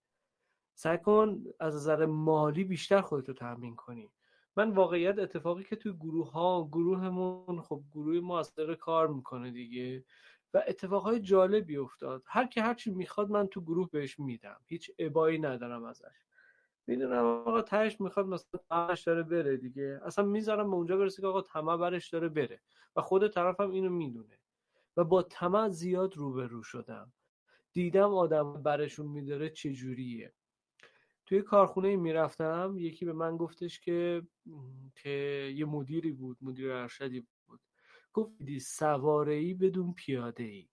سعی 0.75 0.99
کن 0.99 1.45
از 1.61 1.75
نظر 1.77 2.07
مالی 2.07 2.65
بیشتر 2.65 3.01
خودتو 3.01 3.33
تامین 3.33 3.77
کنی. 3.77 4.11
من 4.57 4.71
واقعیت 4.71 5.19
اتفاقی 5.19 5.65
که 5.65 5.77
توی 5.77 5.93
گروه 5.93 6.31
ها 6.31 6.69
گروهمون 6.69 7.61
خب 7.63 7.83
گروه 7.93 8.21
ما 8.21 8.39
از 8.39 8.55
کار 8.81 9.09
می‌کنه 9.09 9.51
دیگه. 9.51 10.05
و 10.55 10.63
اتفاقهای 10.67 11.21
جالبی 11.21 11.77
افتاد. 11.77 12.23
هر 12.27 12.47
کی 12.47 12.61
هرچی 12.61 12.91
می‌خواد 12.91 13.31
من 13.31 13.47
تو 13.47 13.61
گروه 13.61 13.91
بهش 13.91 14.19
میدم. 14.19 14.61
هیچ 14.67 14.91
ابایی 14.99 15.39
ندارم 15.39 15.85
ازش. 15.85 16.25
می‌دونم 16.87 17.25
آقا 17.25 17.63
تهش 17.63 18.01
می‌خواد 18.01 18.27
مثلا 18.27 18.61
تمش 18.71 19.03
داره 19.03 19.23
بره 19.23 19.57
دیگه. 19.57 20.01
اصلا 20.05 20.25
می‌ذارم 20.25 20.71
به 20.71 20.77
اونجا 20.77 20.97
برسه 20.97 21.23
که 21.23 21.29
آقا 21.29 21.43
طمع 21.43 21.77
برش 21.77 22.09
داره 22.09 22.29
بره. 22.29 22.61
و 22.97 23.01
خود 23.01 23.29
طرفم 23.29 23.71
اینو 23.71 23.91
می‌دونه. 23.91 24.39
و 24.97 25.05
با 25.05 25.23
طمع 25.23 25.69
زیاد 25.69 26.17
روبرو 26.17 26.63
شدم. 26.63 27.13
دیدم 27.73 28.15
آدم 28.15 28.63
برشون 28.63 29.07
میداره 29.07 29.51
چجوریه. 29.51 30.33
توی 31.27 31.43
کارخونه 31.43 31.97
می‌رفتم. 31.97 32.75
یکی 32.79 33.05
به 33.05 33.13
من 33.13 33.37
گفتش 33.37 33.81
که 33.81 34.23
که 34.97 35.11
یه 35.57 35.65
مدیری 35.65 36.13
بود 36.13 36.39
مدیر 36.43 36.73
ارشدی 36.73 37.27
بود 38.17 38.39
گفت 38.39 38.59
سواره 38.59 39.35
ای 39.35 39.55
بدون 39.55 39.93
پیاده 39.93 40.45
ای 40.45 40.69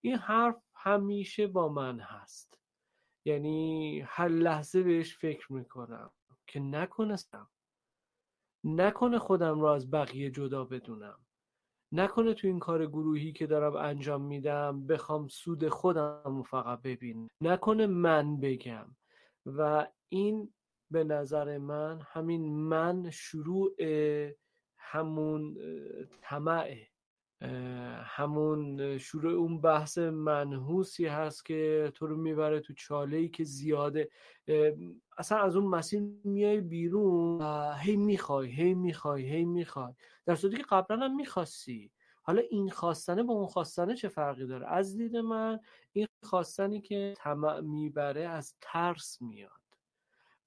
این 0.00 0.16
حرف 0.16 0.62
همیشه 0.74 1.46
با 1.46 1.68
من 1.68 2.00
هست. 2.00 2.58
یعنی 3.24 4.00
هر 4.00 4.28
لحظه 4.28 4.82
بهش 4.82 5.16
فکر 5.16 5.52
می‌کنم 5.52 6.10
که 6.46 6.60
نکنستم. 6.60 7.50
نکنه 8.64 9.18
خودم 9.18 9.60
را 9.60 9.74
از 9.74 9.90
بقیه 9.90 10.30
جدا 10.30 10.64
بدونم. 10.64 11.18
نکنه 11.92 12.34
تو 12.34 12.46
این 12.46 12.58
کار 12.58 12.86
گروهی 12.86 13.32
که 13.32 13.46
دارم 13.46 13.76
انجام 13.76 14.22
میدم 14.22 14.86
بخوام 14.86 15.28
سود 15.28 15.68
خودم 15.68 16.22
رو 16.24 16.42
فقط 16.42 16.82
ببین 16.82 17.28
نکنه 17.40 17.86
من 17.86 18.40
بگم. 18.40 18.96
و 19.46 19.88
این 20.08 20.54
به 20.90 21.04
نظر 21.04 21.58
من 21.58 22.00
همین 22.00 22.56
من 22.56 23.10
شروع 23.10 23.76
همون 24.90 25.56
طمعه 26.20 26.88
همون 28.02 28.98
شروع 28.98 29.32
اون 29.32 29.60
بحث 29.60 29.98
منحوسی 29.98 31.06
هست 31.06 31.44
که 31.44 31.92
تو 31.94 32.06
رو 32.06 32.16
می‌بره 32.16 32.60
تو 32.60 32.72
چاله 32.74 33.16
ای 33.16 33.28
که 33.28 33.44
زیاده. 33.44 34.08
اصلا 35.18 35.38
از 35.38 35.56
اون 35.56 35.66
مسیر 35.66 36.02
میای 36.24 36.60
بیرون 36.60 37.42
هی 37.80 37.96
می‌خوای 37.96 38.48
هی 38.48 38.74
می‌خوای 38.74 39.22
هی 39.22 39.44
می‌خوای. 39.44 39.92
در 40.26 40.34
صورتی 40.34 40.56
که 40.56 40.62
قبلا 40.62 40.96
هم 40.96 41.16
می‌خواستی. 41.16 41.92
حالا 42.22 42.42
این 42.50 42.70
خواستنه 42.70 43.22
با 43.22 43.34
اون 43.34 43.46
خواستنه 43.46 43.94
چه 43.94 44.08
فرقی 44.08 44.46
داره؟ 44.46 44.66
از 44.66 44.96
دید 44.96 45.16
من 45.16 45.60
این 45.92 46.06
خواستنی 46.24 46.80
که 46.80 47.14
طمع 47.16 47.60
می‌بره 47.60 48.28
از 48.28 48.54
ترس 48.60 49.22
میاد. 49.22 49.67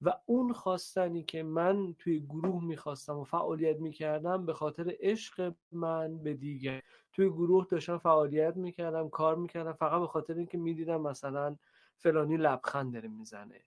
و 0.02 0.12
اون 0.26 0.52
خواستنی 0.52 1.22
که 1.22 1.42
من 1.42 1.94
توی 1.98 2.20
گروه 2.20 2.64
می‌خواستم 2.64 3.18
و 3.18 3.24
فعالیت 3.24 3.76
می‌کردم 3.76 4.46
به 4.46 4.52
خاطر 4.52 4.96
عشق 5.00 5.54
من 5.72 6.18
به 6.18 6.34
دیگر 6.34 6.82
توی 7.12 7.28
گروه 7.28 7.66
داشتم 7.70 7.98
فعالیت 7.98 8.56
می‌کردم 8.56 9.08
کار 9.08 9.36
می‌کردم 9.36 9.72
فقط 9.72 10.00
به 10.00 10.06
خاطر 10.06 10.34
اینکه 10.34 10.58
می‌دیدم 10.58 11.00
مثلا 11.00 11.56
فلانی 11.96 12.36
لبخند 12.36 12.92
داره 12.92 13.08
می‌زنه 13.08 13.64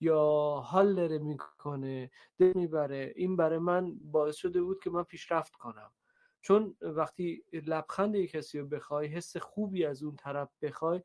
یا 0.00 0.20
حال 0.64 0.94
داره 0.94 1.18
می‌کنه 1.18 2.10
دل 2.38 2.52
می‌بره. 2.54 3.12
این 3.16 3.36
برای 3.36 3.58
من 3.58 3.98
باعث 4.12 4.36
شده 4.36 4.62
بود 4.62 4.80
که 4.80 4.90
من 4.90 5.02
پیشرفت 5.02 5.54
کنم. 5.54 5.92
چون 6.40 6.76
وقتی 6.80 7.44
لبخند 7.52 8.14
یک 8.14 8.30
کسی 8.30 8.58
رو 8.58 8.66
بخوای 8.66 9.06
حس 9.06 9.36
خوبی 9.36 9.84
از 9.84 10.02
اون 10.02 10.16
طرف 10.16 10.48
بخوای 10.62 11.02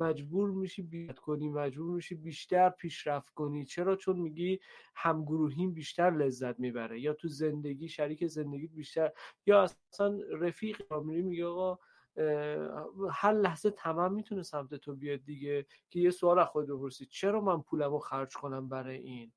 مجبور 0.00 0.50
میشی 0.50 0.82
بیاد 0.82 1.18
کنی 1.18 1.48
مجبور 1.48 1.90
میشی 1.90 2.14
بیشتر 2.14 2.70
پیشرفت 2.70 3.34
کنی. 3.34 3.64
چرا؟ 3.64 3.96
چون 3.96 4.18
میگی 4.18 4.60
همگروهیم 4.94 5.72
بیشتر 5.74 6.10
لذت 6.10 6.60
می‌بره. 6.60 7.00
یا 7.00 7.14
تو 7.14 7.28
زندگی 7.28 7.88
شریک 7.88 8.26
زندگی 8.26 8.66
بیشتر. 8.66 9.12
یا 9.46 9.62
اصلا 9.62 10.18
رفیق 10.30 10.92
میری 10.94 11.22
میگه 11.22 11.46
آقا 11.46 11.78
هر 13.10 13.32
لحظه 13.32 13.70
تمام 13.70 14.14
می‌تونه 14.14 14.42
سمت 14.42 14.74
تو 14.74 14.94
بیاد 14.96 15.20
دیگه 15.24 15.66
که 15.90 16.00
یه 16.00 16.10
سوال 16.10 16.38
از 16.38 16.46
خود 16.46 16.66
بپرسی. 16.66 17.06
چرا 17.06 17.40
من 17.40 17.62
پولمو 17.62 17.98
خرج 17.98 18.34
کنم 18.34 18.68
برای 18.68 18.96
این؟ 18.96 19.32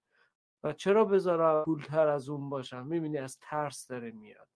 و 0.63 0.73
چرا 0.73 1.05
بذارم 1.05 1.63
پولتر 1.63 2.07
از 2.07 2.29
اون 2.29 2.49
باشم؟ 2.49 2.87
می‌بینی 2.87 3.17
از 3.17 3.37
ترس 3.41 3.87
داره 3.87 4.11
میاد. 4.11 4.47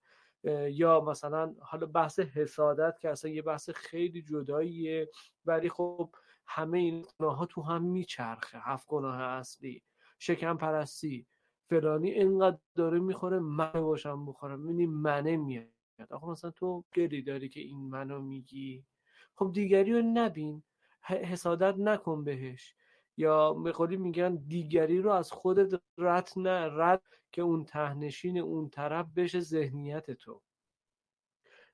یا 0.70 1.02
مثلا 1.02 1.56
حالا 1.62 1.86
بحث 1.88 2.20
حسادت 2.20 3.00
که 3.00 3.10
اصلا 3.10 3.32
یه 3.32 3.42
بحث 3.42 3.70
خیلی 3.70 4.22
جداییه 4.22 5.10
ولی 5.46 5.70
خب 5.70 6.16
همه 6.48 6.78
این 6.78 7.06
گناه 7.20 7.36
ها 7.38 7.46
تو 7.46 7.62
هم 7.62 7.84
میچرخه 7.84 8.60
هفت 8.60 8.88
گناه 8.88 9.22
اصلی 9.22 9.84
شکم 10.20 10.58
پرستی 10.58 11.28
فلانی 11.70 12.12
اینقدر 12.12 12.58
داره 12.76 13.00
می‌خوره 13.00 13.40
من 13.40 13.72
باشم 13.72 14.26
بخورم 14.26 14.60
می‌بینی 14.60 14.86
منه 14.86 15.38
میاد. 15.38 15.68
آخه 16.12 16.28
مثلا 16.28 16.52
تو 16.52 16.84
گلی 16.96 17.22
داری 17.22 17.50
که 17.50 17.60
این 17.60 17.90
منو 17.90 18.22
میگی. 18.22 18.86
خب 19.36 19.52
دیگری 19.54 19.94
رو 19.94 20.02
نبین 20.02 20.64
حسادت 21.04 21.76
نکن 21.80 22.24
بهش. 22.24 22.76
یا 23.18 23.54
به 23.54 23.98
میگن 23.98 24.36
دیگری 24.36 25.02
رو 25.02 25.12
از 25.12 25.32
خودت 25.32 25.82
رد 25.98 26.30
نه 26.36 26.70
رد 26.72 27.04
که 27.32 27.42
اون 27.42 27.66
تهنشین 27.66 28.38
اون 28.38 28.70
طرف 28.70 29.08
بشه 29.16 29.40
ذهنیت 29.40 30.12
تو. 30.12 30.42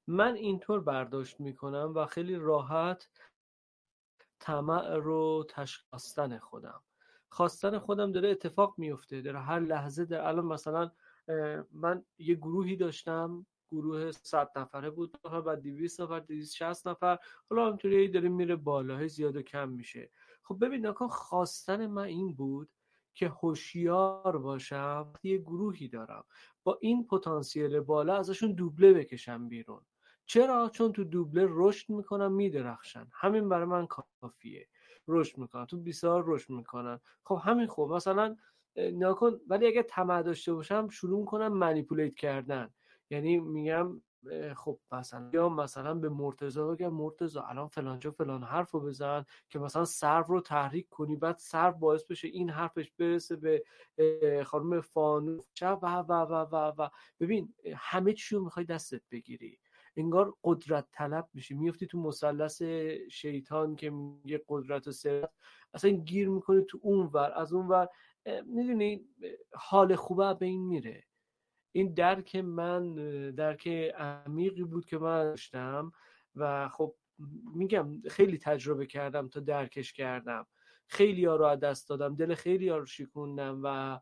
من 0.08 0.36
اینطور 0.36 0.80
برداشت 0.80 1.40
می‌کنم 1.40 1.92
و 1.96 2.06
خیلی 2.06 2.36
راحت 2.36 3.10
طمع 4.40 4.96
رو 4.96 5.46
تشخیص 5.50 6.20
خودم. 6.20 6.84
خواستن 7.30 7.80
خودم 7.80 8.12
داره 8.12 8.30
اتفاق 8.30 8.76
میفته 8.78 9.22
داره 9.22 9.40
هر 9.40 9.60
لحظه 9.60 10.06
در 10.06 10.28
الان 10.28 10.46
مثلا 10.46 10.92
من 11.72 12.06
یه 12.18 12.36
گروهی 12.36 12.76
داشتم 12.76 13.46
گروه 13.72 14.12
100 14.12 14.52
نفره 14.56 14.90
بود 14.90 15.18
بعد 15.46 15.62
200 15.62 16.02
نفر 16.02 16.20
260 16.20 16.88
نفر 16.88 17.20
حالا 17.50 17.66
همینطوری 17.66 18.08
داره 18.08 18.30
میره 18.30 18.56
بالا 18.56 19.08
زیاد 19.08 19.36
و 19.36 19.42
کم 19.42 19.70
میشه. 19.70 20.10
خب 20.44 20.58
ببین 20.66 20.86
نکن 20.86 21.08
خواستن 21.08 21.88
من 21.88 22.04
این 22.04 22.34
بود 22.34 22.70
که 23.14 23.28
هوشیار 23.28 24.38
باشم 24.38 25.14
یه 25.24 25.38
گروهی 25.38 25.88
دارم. 25.88 26.24
با 26.64 26.78
این 26.82 27.08
پتانسیل 27.08 27.80
بالا 27.80 28.18
ازشون 28.18 28.52
دوبله 28.52 28.94
بکشم 28.94 29.50
بیرون. 29.50 29.82
چرا؟ 30.26 30.70
چون 30.70 30.92
تو 30.92 31.04
دوبله 31.04 31.48
رشد 31.50 31.90
می‌کنن 31.90 32.32
میدرخشن. 32.32 33.08
همین 33.14 33.50
برای 33.50 33.66
من 33.66 33.88
کافیه. 33.88 34.68
رشد 35.08 35.38
می‌کنن. 35.38 35.66
تو 35.66 35.78
بسیار 35.78 36.24
رشد 36.28 36.50
می‌کنن. 36.50 37.00
خب 37.24 37.42
همین 37.44 37.68
خوب. 37.68 37.94
مثلا 37.94 38.38
نکن 38.76 39.40
ولی 39.48 39.68
اگه 39.68 39.84
طمع 39.84 40.22
داشته 40.22 40.54
باشم 40.54 40.90
شروع 40.90 41.26
کنم 41.26 41.54
منیپولیت 41.54 42.16
کردن. 42.16 42.74
یعنی 43.10 43.40
میگم 43.40 44.02
خب 44.56 44.80
مثلا 44.92 45.30
یا 45.34 45.50
مثلا 45.50 45.94
به 45.94 46.10
مرتضی 46.10 46.60
بگم 46.62 46.94
مرتضی 46.94 47.40
الان 47.40 47.68
فلانجا 47.68 48.12
فلان 48.12 48.44
حرف 48.44 48.72
رو 48.72 48.80
بزن 48.80 49.26
که 49.50 49.60
مثلا 49.60 49.86
صرف 49.86 50.28
رو 50.28 50.42
تحریک 50.42 50.90
کنی 50.90 51.16
بعد 51.16 51.38
صرف 51.38 51.76
باعث 51.76 52.04
بشه 52.06 52.28
این 52.28 52.50
حرفش 52.50 52.92
برسه 52.98 53.36
به 53.36 53.64
خانم 54.46 54.82
فانوس 54.82 55.46
و 55.62 55.66
و 55.86 56.12
و 56.12 56.46
و 56.52 56.74
و 56.78 56.90
ببین 57.20 57.54
همه 57.78 58.14
چی 58.14 58.36
رو 58.36 58.44
می‌خوای 58.44 58.66
دستت 58.66 59.02
بگیری. 59.12 59.60
انگار 59.98 60.34
قدرت 60.44 60.88
طلب 60.92 61.30
میشی. 61.34 61.54
میفتی 61.54 61.88
تو 61.88 62.00
مثلث 62.00 62.62
شیطان 63.12 63.76
که 63.76 63.90
میگه 63.90 64.42
قدرت 64.50 64.88
و 64.88 64.92
ثروت. 64.92 65.30
اصلا 65.74 65.92
گیر 65.92 66.30
می‌کنی 66.30 66.66
تو 66.70 66.80
اون 66.82 67.06
ور 67.06 67.32
از 67.36 67.54
اون 67.54 67.68
ور 67.68 67.88
می‌دونی 68.46 69.06
حال 69.54 69.96
خوبه 69.96 70.34
به 70.34 70.46
این 70.46 70.62
میره. 70.66 71.04
این 71.76 71.94
درک 71.94 72.36
من 72.36 72.96
درک 73.32 73.68
عمیقی 73.98 74.64
بود 74.64 74.86
که 74.86 74.98
من 74.98 75.24
داشتم 75.24 75.92
و 76.36 76.70
خب 76.70 76.96
میگم 77.56 78.02
خیلی 78.10 78.38
تجربه 78.38 78.86
کردم 78.86 79.28
تا 79.28 79.40
درکش 79.40 79.94
کردم. 79.94 80.48
خیلی 80.88 81.26
ها 81.26 81.36
رو 81.36 81.56
دست 81.56 81.90
دادم. 81.90 82.16
دل 82.16 82.36
خیلی 82.36 82.70
ها 82.70 82.78
رو 82.78 82.86
شکوندم 82.86 83.62
و 83.64 84.00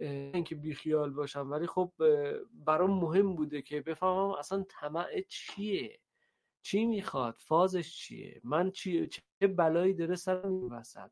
اینکه 0.00 0.54
بیخیال 0.54 1.10
باشم. 1.10 1.50
ولی 1.50 1.66
خب 1.66 1.92
برام 2.52 2.90
مهم 2.90 3.36
بوده 3.36 3.62
که 3.62 3.80
بفهمم 3.80 4.30
اصلا 4.30 4.64
طمع 4.68 5.20
چیه؟ 5.28 6.00
چی 6.62 6.86
می‌خواد؟ 6.86 7.36
فازش 7.38 7.96
چیه؟ 7.96 8.40
من 8.44 8.70
چی 8.70 9.06
چه 9.06 9.46
بلایی 9.48 9.94
داره 9.94 10.16
سرم 10.16 10.72
وسط 10.72 11.10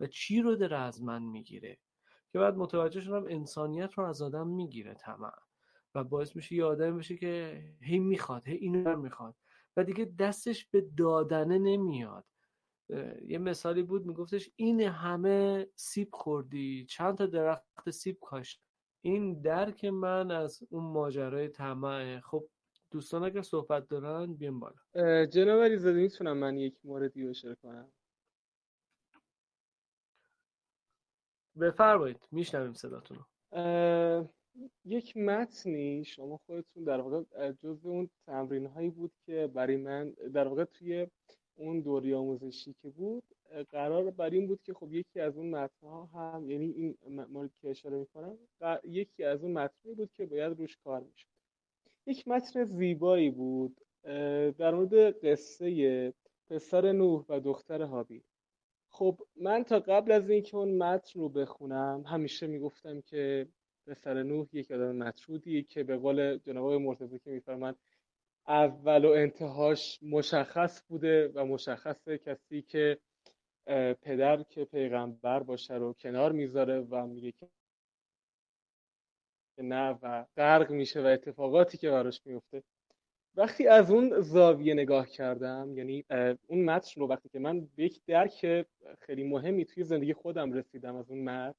و 0.00 0.06
چی 0.06 0.42
رو 0.42 0.56
داره 0.56 0.76
از 0.76 1.02
من 1.02 1.22
می‌گیره؟ 1.22 1.78
که 2.32 2.38
بعد 2.38 2.56
متوجه 2.56 3.00
شدم 3.00 3.24
انسانیت 3.28 3.92
رو 3.92 4.04
از 4.04 4.22
آدم 4.22 4.46
می‌گیره 4.46 4.94
طمع 4.94 5.32
و 5.94 6.04
باعث 6.04 6.36
میشه 6.36 6.54
یه 6.54 6.64
آدم 6.64 6.98
بشه 6.98 7.16
که 7.16 7.62
هی 7.80 7.98
می‌خواد 7.98 8.48
هی 8.48 8.56
اینو 8.56 8.96
می‌خواد 8.96 9.34
و 9.76 9.84
دیگه 9.84 10.12
دستش 10.18 10.66
به 10.66 10.80
دادنه 10.96 11.58
نمیاد. 11.58 12.24
یه 13.26 13.38
مثالی 13.38 13.82
بود 13.82 14.06
میگفتش 14.06 14.50
این 14.56 14.80
همه 14.80 15.66
سیب 15.74 16.08
خوردی 16.12 16.86
چند 16.86 17.18
تا 17.18 17.26
درخت 17.26 17.90
سیب 17.90 18.18
کاشت. 18.20 18.62
این 19.00 19.40
درک 19.40 19.84
من 19.84 20.30
از 20.30 20.62
اون 20.70 20.84
ماجرای 20.84 21.48
طمع. 21.48 22.20
خب 22.20 22.48
دوستان 22.90 23.24
اگر 23.24 23.42
صحبت 23.42 23.88
دارن 23.88 24.34
بیان 24.34 24.60
بالا. 24.60 25.26
جناب 25.26 25.62
علیزاده 25.62 26.00
می‌تونم 26.00 26.36
من 26.36 26.58
یک 26.58 26.74
موردی 26.84 27.24
رو 27.24 27.30
اشاره 27.30 27.54
کنم؟ 27.54 27.92
بفرمایید 31.60 32.28
میشنویم 32.32 32.72
صداتون 32.72 33.18
یک 34.84 35.16
متنی 35.16 36.04
شما 36.04 36.40
خودتون 36.46 36.84
در 36.84 37.00
واقع 37.00 37.52
جز 37.52 37.86
اون 37.86 38.10
تمرین 38.26 38.66
هایی 38.66 38.90
بود 38.90 39.12
که 39.26 39.50
برای 39.54 39.76
من 39.76 40.10
در 40.10 40.48
واقع 40.48 40.64
توی 40.64 41.06
اون 41.56 41.80
دوری 41.80 42.14
آموزشی 42.14 42.74
که 42.82 42.88
بود 42.88 43.22
قرار 43.70 44.10
بر 44.10 44.30
این 44.30 44.46
بود 44.46 44.62
که 44.62 44.74
خب 44.74 44.92
یکی 44.92 45.20
از 45.20 45.36
اون 45.36 45.50
متن 45.50 45.86
ها 45.86 46.04
هم 46.04 46.50
یعنی 46.50 46.70
این 46.70 46.96
مورد 47.06 47.50
که 47.62 47.70
اشاره 47.70 47.98
می‌کنم 47.98 48.38
یکی 48.84 49.24
از 49.24 49.42
اون 49.42 49.52
متنی 49.52 49.94
بود 49.94 50.12
که 50.12 50.26
باید 50.26 50.58
روش 50.58 50.76
کار 50.76 51.00
می‌شد. 51.00 51.28
یک 52.06 52.28
متن 52.28 52.64
زیبایی 52.64 53.30
بود 53.30 53.80
در 54.58 54.74
مورد 54.74 55.24
قصه 55.26 56.14
پسر 56.50 56.92
نوح 56.92 57.24
و 57.28 57.40
دختر 57.40 57.82
هابیل 57.82 58.22
خب 58.98 59.18
من 59.36 59.64
تا 59.64 59.80
قبل 59.80 60.12
از 60.12 60.30
اینکه 60.30 60.56
اون 60.56 60.78
متن 60.78 61.20
رو 61.20 61.28
بخونم 61.28 62.04
همیشه 62.06 62.46
می‌گفتم 62.46 63.00
که 63.00 63.48
پسر 63.86 64.22
نوح 64.22 64.46
یک 64.52 64.70
آدم 64.70 64.96
مطرودی 64.96 65.62
که 65.62 65.84
به 65.84 65.96
قول 65.96 66.38
جناب 66.38 66.72
مرتضی 66.72 67.18
که 67.18 67.30
میفرمند 67.30 67.76
اول 68.48 69.04
و 69.04 69.08
انتهاش 69.08 69.98
مشخص 70.02 70.82
بوده 70.88 71.28
و 71.28 71.44
مشخصه 71.44 72.18
کسی 72.18 72.62
که 72.62 72.98
پدر 74.02 74.42
که 74.42 74.64
پیغمبر 74.64 75.42
باشه 75.42 75.74
رو 75.74 75.92
کنار 75.92 76.32
می‌ذاره 76.32 76.80
و 76.80 77.06
میگه 77.06 77.32
که 77.32 77.48
نه 79.58 79.98
و 80.02 80.24
غرق 80.36 80.70
میشه 80.70 81.02
و 81.02 81.06
اتفاقاتی 81.06 81.78
که 81.78 81.90
براش 81.90 82.26
میفته 82.26 82.62
وقتی 83.38 83.66
از 83.66 83.90
اون 83.90 84.20
زاویه 84.20 84.74
نگاه 84.74 85.08
کردم 85.08 85.72
یعنی 85.76 86.04
اون 86.46 86.64
متن 86.64 87.00
رو 87.00 87.06
وقتی 87.06 87.28
که 87.28 87.38
من 87.38 87.60
به 87.76 87.84
یک 87.84 88.00
درک 88.06 88.66
خیلی 89.00 89.24
مهمی 89.24 89.64
توی 89.64 89.84
زندگی 89.84 90.14
خودم 90.14 90.52
رسیدم 90.52 90.96
از 90.96 91.10
اون 91.10 91.24
متن 91.24 91.54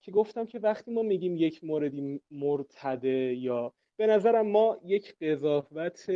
که 0.00 0.10
گفتم 0.10 0.46
که 0.46 0.58
وقتی 0.58 0.90
ما 0.92 1.02
میگیم 1.02 1.36
یک 1.36 1.64
موردی 1.64 2.20
مرتده 2.30 3.34
یا 3.34 3.72
به 3.96 4.06
نظرم 4.06 4.46
ما 4.46 4.80
یک 4.84 5.18
قضاوت 5.18 6.06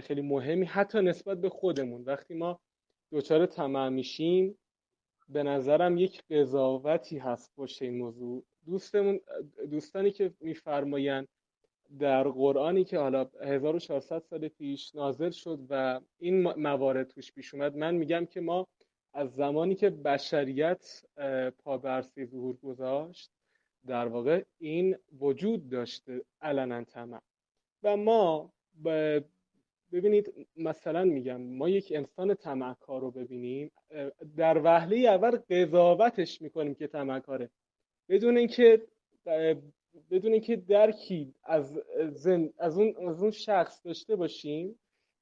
خیلی 0.00 0.22
مهمی 0.22 0.64
حتی 0.64 1.00
نسبت 1.00 1.40
به 1.40 1.48
خودمون. 1.48 2.02
وقتی 2.04 2.34
ما 2.34 2.60
دچار 3.12 3.46
طمع 3.46 3.88
میشیم 3.88 4.58
به 5.28 5.42
نظرم 5.42 5.98
یک 5.98 6.22
قضاوتی 6.30 7.18
هست 7.18 7.52
پشت 7.56 7.82
این 7.82 7.98
موضوع. 7.98 8.44
دوستمون 8.66 9.20
دوستانی 9.70 10.10
که 10.10 10.34
میفرمایند 10.40 11.28
در 11.98 12.28
قرآنی 12.28 12.84
که 12.84 12.98
حالا 12.98 13.30
1400 13.40 14.18
سال 14.18 14.48
پیش 14.48 14.94
نازل 14.94 15.30
شد 15.30 15.58
و 15.70 16.00
این 16.18 16.42
موارد 16.42 17.08
توش 17.08 17.32
پیش 17.32 17.54
اومد 17.54 17.76
من 17.76 17.94
میگم 17.94 18.26
که 18.26 18.40
ما 18.40 18.66
از 19.12 19.34
زمانی 19.34 19.74
که 19.74 19.90
بشریت 19.90 21.04
پا 21.58 21.78
برسی 21.78 22.26
ظهور 22.26 22.56
گذاشت 22.56 23.30
در 23.86 24.08
واقع 24.08 24.42
این 24.58 24.96
وجود 25.20 25.68
داشته 25.68 26.22
علنا 26.42 26.84
تمام 26.84 27.22
و 27.82 27.96
ما 27.96 28.52
ببینید 29.92 30.48
مثلا 30.56 31.04
میگم 31.04 31.40
ما 31.40 31.68
یک 31.68 31.92
انسان 31.96 32.34
تمکار 32.34 33.00
رو 33.00 33.10
ببینیم 33.10 33.70
در 34.36 34.58
وهله 34.58 34.96
اول 34.96 35.38
قضاوتش 35.50 36.42
می‌کنیم 36.42 36.74
که 36.74 36.86
تمکاره 36.86 37.50
بدون 38.08 38.36
اینکه 38.38 38.82
بدون 40.10 40.32
اینکه 40.32 40.56
درکی 40.56 41.34
از 41.44 41.78
از 42.58 42.78
اون 42.78 42.94
از 43.08 43.22
اون 43.22 43.30
شخص 43.30 43.86
داشته 43.86 44.16
باشیم 44.16 44.78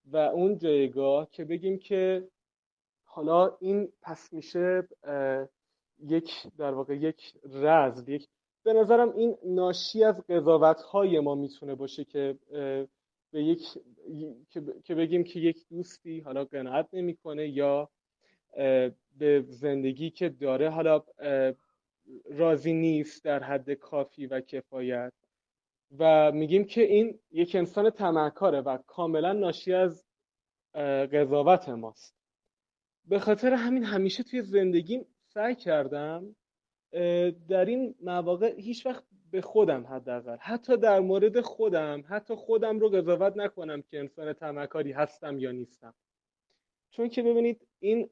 و 0.07 0.17
اون 0.17 0.59
جایگاه 0.59 1.31
که 1.31 1.45
بگیم 1.45 1.79
که 1.79 2.29
حالا 3.05 3.57
این 3.61 3.93
پس 4.03 4.33
میشه 4.33 4.89
یک 5.99 6.31
در 6.59 6.75
واقع 6.75 6.97
یک 6.97 7.33
رزل 7.45 8.09
یک 8.09 8.29
به 8.65 8.73
نظرم 8.73 9.13
این 9.17 9.37
ناشی 9.45 10.05
از 10.05 10.27
قضاوت 10.27 10.81
های 10.81 11.21
ما 11.21 11.35
می‌تونه 11.35 11.75
باشه 11.75 12.05
که 12.05 12.39
به 13.31 13.43
یک 13.43 13.63
که 14.85 14.95
بگیم 14.95 15.25
که 15.25 15.41
یک 15.41 15.69
دوستی 15.71 16.21
حالا 16.21 16.45
قناعت 16.45 16.89
نمی‌کنه 16.93 17.49
یا 17.49 17.89
به 19.19 19.45
زندگی 19.49 20.11
که 20.11 20.29
داره 20.29 20.71
حالا 20.71 21.03
راضی 22.31 22.73
نیست 22.73 23.25
در 23.25 23.43
حد 23.43 23.71
کافی 23.71 24.27
و 24.27 24.41
کفایت. 24.41 25.13
و 25.99 26.33
میگیم 26.33 26.65
که 26.65 26.81
این 26.83 27.19
یک 27.31 27.55
انسان 27.55 27.91
تمکاره 27.91 28.61
و 28.61 28.79
کاملا 28.87 29.33
ناشی 29.33 29.73
از 29.73 30.05
قضاوت 31.13 31.69
ماست. 31.69 32.15
به 33.05 33.19
خاطر 33.19 33.53
همین 33.53 33.85
همیشه 33.85 34.23
توی 34.23 34.43
زندگیم 34.43 35.07
سعی 35.25 35.55
کردم 35.55 36.37
در 37.49 37.65
این 37.65 37.95
مواقع 38.01 38.55
هیچ 38.61 38.87
وقت 38.87 39.05
به 39.31 39.41
خودم 39.41 39.87
حداقل 39.87 40.37
حتی 40.37 40.77
در 40.77 41.01
مورد 41.01 41.41
خودم 41.41 42.05
حتی 42.09 42.35
خودم 42.35 42.79
رو 42.79 42.89
قضاوت 42.89 43.37
نکنم 43.37 43.83
که 43.83 43.99
انسان 43.99 44.33
تمکاری 44.33 44.93
هستم 44.93 45.39
یا 45.39 45.51
نیستم. 45.51 45.95
چون 46.91 47.09
که 47.09 47.23
ببینید 47.23 47.67
این 47.79 48.11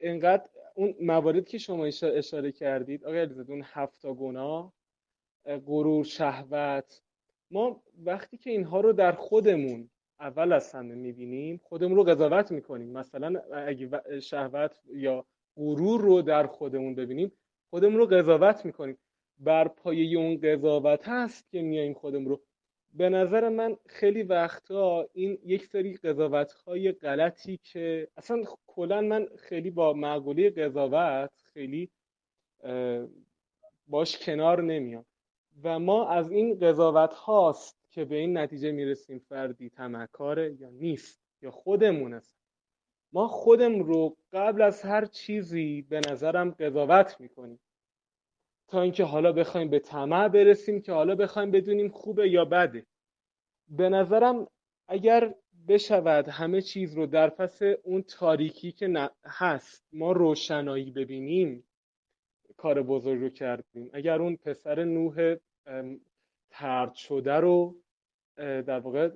انقدر 0.00 0.48
اون 0.74 0.94
مواردی 1.00 1.42
که 1.42 1.58
شما 1.58 1.84
اشاره 2.02 2.52
کردید 2.52 3.04
آقای 3.04 3.20
علیزاده 3.20 3.52
اون 3.52 3.62
هفتا 3.64 4.14
گناه 4.14 4.72
غرور 5.44 6.04
شهوت 6.04 7.02
ما 7.50 7.82
وقتی 8.04 8.36
که 8.36 8.50
اینها 8.50 8.80
رو 8.80 8.92
در 8.92 9.12
خودمون 9.12 9.90
اول 10.20 10.52
از 10.52 10.72
همه 10.72 10.94
می‌بینیم 10.94 11.60
خودمون 11.62 11.96
رو 11.96 12.04
قضاوت 12.04 12.52
می‌کنیم. 12.52 12.88
مثلا 12.88 13.40
اگه 13.54 14.20
شهوت 14.20 14.80
یا 14.94 15.26
غرور 15.56 16.00
رو 16.00 16.22
در 16.22 16.46
خودمون 16.46 16.94
ببینیم 16.94 17.32
خودمون 17.70 17.98
رو 17.98 18.06
قضاوت 18.06 18.64
می‌کنیم. 18.64 18.98
بر 19.38 19.68
پایه 19.68 20.18
اون 20.18 20.40
قضاوت 20.40 21.08
هست 21.08 21.50
که 21.50 21.62
میایم 21.62 21.94
خودمون 21.94 22.28
رو. 22.28 22.40
به 22.94 23.08
نظر 23.08 23.48
من 23.48 23.76
خیلی 23.86 24.22
وقتا 24.22 25.08
این 25.12 25.38
یک 25.44 25.66
سری 25.66 25.96
قضاوت 25.96 26.52
های 26.52 26.92
غلطی 26.92 27.56
که 27.56 28.08
اصلا 28.16 28.42
کلا 28.66 29.00
من 29.00 29.28
خیلی 29.38 29.70
با 29.70 29.92
معقوله 29.92 30.50
قضاوت 30.50 31.30
خیلی 31.54 31.90
باش 33.86 34.18
کنار 34.18 34.62
نمیام. 34.62 35.04
و 35.62 35.78
ما 35.78 36.08
از 36.08 36.30
این 36.30 36.58
قضاوت 36.58 37.14
هاست 37.14 37.76
که 37.90 38.04
به 38.04 38.16
این 38.16 38.38
نتیجه 38.38 38.72
می‌رسیم 38.72 39.18
فردی 39.18 39.70
تمکاره 39.70 40.56
یا 40.60 40.70
نیست 40.70 41.20
یا 41.42 41.50
خودمون 41.50 42.14
است. 42.14 42.36
ما 43.12 43.28
خودم 43.28 43.80
رو 43.80 44.16
قبل 44.32 44.62
از 44.62 44.82
هر 44.82 45.04
چیزی 45.04 45.82
به 45.82 46.00
نظرم 46.10 46.50
قضاوت 46.50 47.16
می‌کنیم. 47.20 47.60
تا 48.68 48.82
اینکه 48.82 49.04
حالا 49.04 49.32
بخوایم 49.32 49.70
به 49.70 49.78
طمع 49.78 50.28
برسیم 50.28 50.80
که 50.80 50.92
حالا 50.92 51.14
بخوایم 51.14 51.50
بدونیم 51.50 51.88
خوبه 51.88 52.28
یا 52.28 52.44
بده. 52.44 52.86
به 53.68 53.88
نظرم 53.88 54.46
اگر 54.88 55.34
بشود 55.68 56.28
همه 56.28 56.62
چیز 56.62 56.94
رو 56.94 57.06
در 57.06 57.30
پس 57.30 57.62
اون 57.62 58.02
تاریکی 58.02 58.72
که 58.72 59.10
هست 59.24 59.86
ما 59.92 60.12
روشنایی 60.12 60.90
ببینیم 60.90 61.64
کار 62.56 62.82
بزرگ 62.82 63.20
رو 63.20 63.28
کردیم. 63.28 63.90
اگر 63.92 64.22
اون 64.22 64.36
پسر 64.36 64.84
نوح 64.84 65.36
ترد 66.50 66.94
شده 66.94 67.32
رو 67.32 67.76
در 68.36 68.78
واقع 68.78 69.10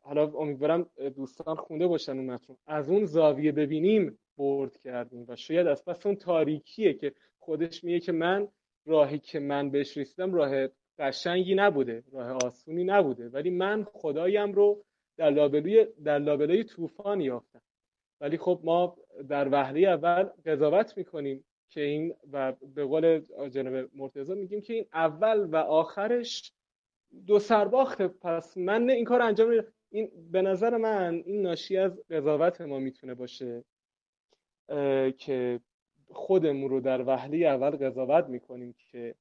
حالا 0.00 0.32
امیدوارم 0.34 0.90
دوستان 1.16 1.56
خونده 1.56 1.86
باشن 1.86 2.12
اون 2.12 2.30
متن 2.30 2.56
از 2.66 2.90
اون 2.90 3.04
زاویه 3.04 3.52
ببینیم 3.52 4.18
برد 4.36 4.76
کردیم. 4.76 5.24
و 5.28 5.36
شاید 5.36 5.66
از 5.66 5.84
پس 5.84 6.06
اون 6.06 6.16
تاریکیه 6.16 6.94
که 6.94 7.14
خودش 7.38 7.84
میگه 7.84 8.00
که 8.00 8.12
من 8.12 8.48
راهی 8.86 9.18
که 9.18 9.40
من 9.40 9.70
بهش 9.70 9.96
رسیدم 9.96 10.34
راه 10.34 10.68
قشنگی 10.98 11.54
نبوده 11.54 12.02
راه 12.12 12.30
آسونی 12.44 12.84
نبوده. 12.84 13.28
ولی 13.28 13.50
من 13.50 13.84
خدایم 13.84 14.52
رو 14.52 14.84
در 15.16 15.30
لابلوی 15.30 15.86
در 16.04 16.18
لابلوی 16.18 16.64
طوفان 16.64 17.20
یافتم. 17.20 17.62
ولی 18.20 18.38
خب 18.38 18.60
ما 18.64 18.96
در 19.28 19.48
وهله 19.48 19.80
اول 19.80 20.22
قضاوت 20.22 20.96
می‌کنیم 20.96 21.44
که 21.68 21.80
این 21.80 22.14
و 22.32 22.52
به 22.74 22.84
قول 22.84 23.20
جناب 23.50 23.88
مرتضی 23.94 24.34
میگیم 24.34 24.60
که 24.60 24.74
این 24.74 24.86
اول 24.92 25.38
و 25.44 25.56
آخرش 25.56 26.52
دو 27.26 27.38
سرباخته. 27.38 28.08
پس 28.08 28.56
من 28.56 28.90
این 28.90 29.04
کار 29.04 29.22
انجام 29.22 29.64
این 29.90 30.10
به 30.32 30.42
نظر 30.42 30.76
من 30.76 31.22
این 31.26 31.42
ناشی 31.42 31.76
از 31.76 32.00
قضاوت 32.10 32.60
ما 32.60 32.78
می‌تونه 32.78 33.14
باشه 33.14 33.64
که 35.18 35.60
خودمون 36.14 36.70
رو 36.70 36.80
در 36.80 37.02
وهله 37.02 37.36
اول 37.36 37.70
قضاوت 37.70 38.28
می‌کنیم 38.28 38.74
که 38.78 39.14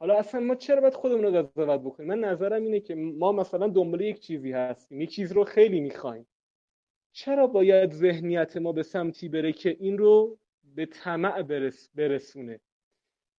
حالا 0.00 0.18
اصلا 0.18 0.40
ما 0.40 0.54
چرا 0.54 0.80
باید 0.80 0.94
خودمون 0.94 1.22
رو 1.22 1.42
قضاوت 1.42 1.80
بکنیم؟ 1.80 2.08
من 2.08 2.18
نظرم 2.18 2.62
اینه 2.62 2.80
که 2.80 2.94
ما 2.94 3.32
مثلا 3.32 3.68
دنبال 3.68 4.00
یک 4.00 4.20
چیزی 4.20 4.52
هستیم 4.52 5.00
یک 5.00 5.10
چیز 5.10 5.32
رو 5.32 5.44
خیلی 5.44 5.80
می‌خوایم. 5.80 6.26
چرا 7.12 7.46
باید 7.46 7.92
ذهنیت 7.92 8.56
ما 8.56 8.72
به 8.72 8.82
سمتی 8.82 9.28
بره 9.28 9.52
که 9.52 9.76
این 9.80 9.98
رو 9.98 10.38
به 10.74 10.86
طمع 10.86 11.42
برس 11.42 11.90
برسونه؟ 11.94 12.60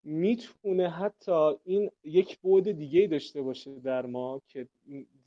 می‌تونه 0.04 0.90
حتی 0.90 1.52
این 1.64 1.92
یک 2.04 2.38
بعد 2.38 2.64
دیگه 2.64 3.08
داشته 3.08 3.42
باشه 3.42 3.80
در 3.80 4.06
ما 4.06 4.42
که 4.48 4.68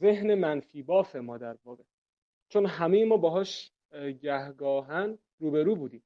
ذهن 0.00 0.34
منفی 0.34 0.82
باف 0.82 1.16
ما 1.16 1.38
در 1.38 1.56
واقع. 1.64 1.82
چون 2.48 2.66
همه 2.66 3.04
ما 3.04 3.16
باهاش 3.16 3.72
گهگاهن 4.22 5.18
روبرو 5.38 5.76
بودیم. 5.76 6.02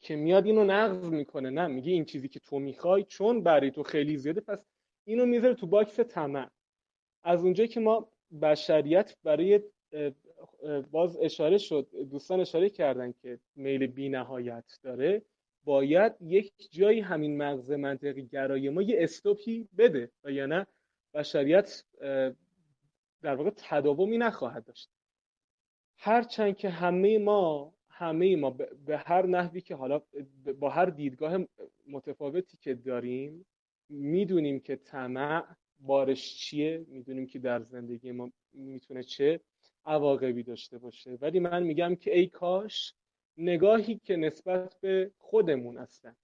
که 0.00 0.16
میاد 0.16 0.46
اینو 0.46 0.64
نقض 0.64 1.10
می‌کنه. 1.10 1.50
نه 1.50 1.66
میگه 1.66 1.92
این 1.92 2.04
چیزی 2.04 2.28
که 2.28 2.40
تو 2.40 2.58
می‌خوای 2.58 3.04
چون 3.04 3.42
برای 3.42 3.70
تو 3.70 3.82
خیلی 3.82 4.16
زیاده 4.16 4.40
پس 4.40 4.58
اینو 5.04 5.26
می‌ذاره 5.26 5.54
تو 5.54 5.66
box 5.66 6.00
طمع. 6.00 6.50
از 7.24 7.44
اونجایی 7.44 7.68
که 7.68 7.80
ما 7.80 8.08
بشریت 8.42 9.16
برای 9.24 9.60
باز 10.90 11.18
اشاره 11.20 11.58
شد 11.58 11.88
دوستان 12.10 12.40
اشاره 12.40 12.70
کردن 12.70 13.12
که 13.12 13.38
میل 13.56 13.86
بی 13.86 14.08
نهایت 14.08 14.78
داره 14.82 15.22
باید 15.64 16.12
یک 16.20 16.52
جایی 16.70 17.00
همین 17.00 17.36
مغز 17.36 17.70
منطقی 17.70 18.26
گرای 18.26 18.68
ما 18.70 18.82
یه 18.82 18.96
استوپی 19.00 19.68
بده. 19.78 20.10
و 20.24 20.30
یا 20.30 20.46
نه 20.46 20.66
بشریت 21.14 21.84
در 23.22 23.34
واقع 23.34 23.50
تداومی 23.56 24.18
نخواهد 24.18 24.64
داشت. 24.64 24.90
هرچند 25.96 26.56
که 26.56 26.68
همه 26.68 27.18
ما 27.18 27.74
همه 27.98 28.36
ما 28.36 28.50
به 28.86 28.98
هر 28.98 29.26
نحوی 29.26 29.60
که 29.60 29.74
حالا 29.74 30.02
با 30.60 30.70
هر 30.70 30.86
دیدگاه 30.86 31.38
متفاوتی 31.88 32.56
که 32.56 32.74
داریم 32.74 33.46
می‌دونیم 33.88 34.60
که 34.60 34.76
طمع 34.76 35.44
بارش 35.80 36.34
چیه 36.36 36.84
می‌دونیم 36.88 37.26
که 37.26 37.38
در 37.38 37.62
زندگی 37.62 38.12
ما 38.12 38.30
می‌تونه 38.52 39.02
چه 39.02 39.40
عواقبی 39.84 40.42
داشته 40.42 40.78
باشه. 40.78 41.18
ولی 41.20 41.40
من 41.40 41.62
میگم 41.62 41.94
که 41.94 42.18
ای 42.18 42.26
کاش 42.26 42.94
نگاهی 43.36 44.00
که 44.04 44.16
نسبت 44.16 44.76
به 44.80 45.10
خودمون 45.18 45.78
هستن 45.78 46.16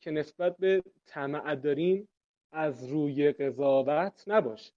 که 0.00 0.10
نسبت 0.10 0.56
به 0.56 0.82
طمع 1.06 1.54
داریم 1.54 2.08
از 2.52 2.88
روی 2.88 3.32
قضاوت 3.32 4.24
نباشه. 4.26 4.72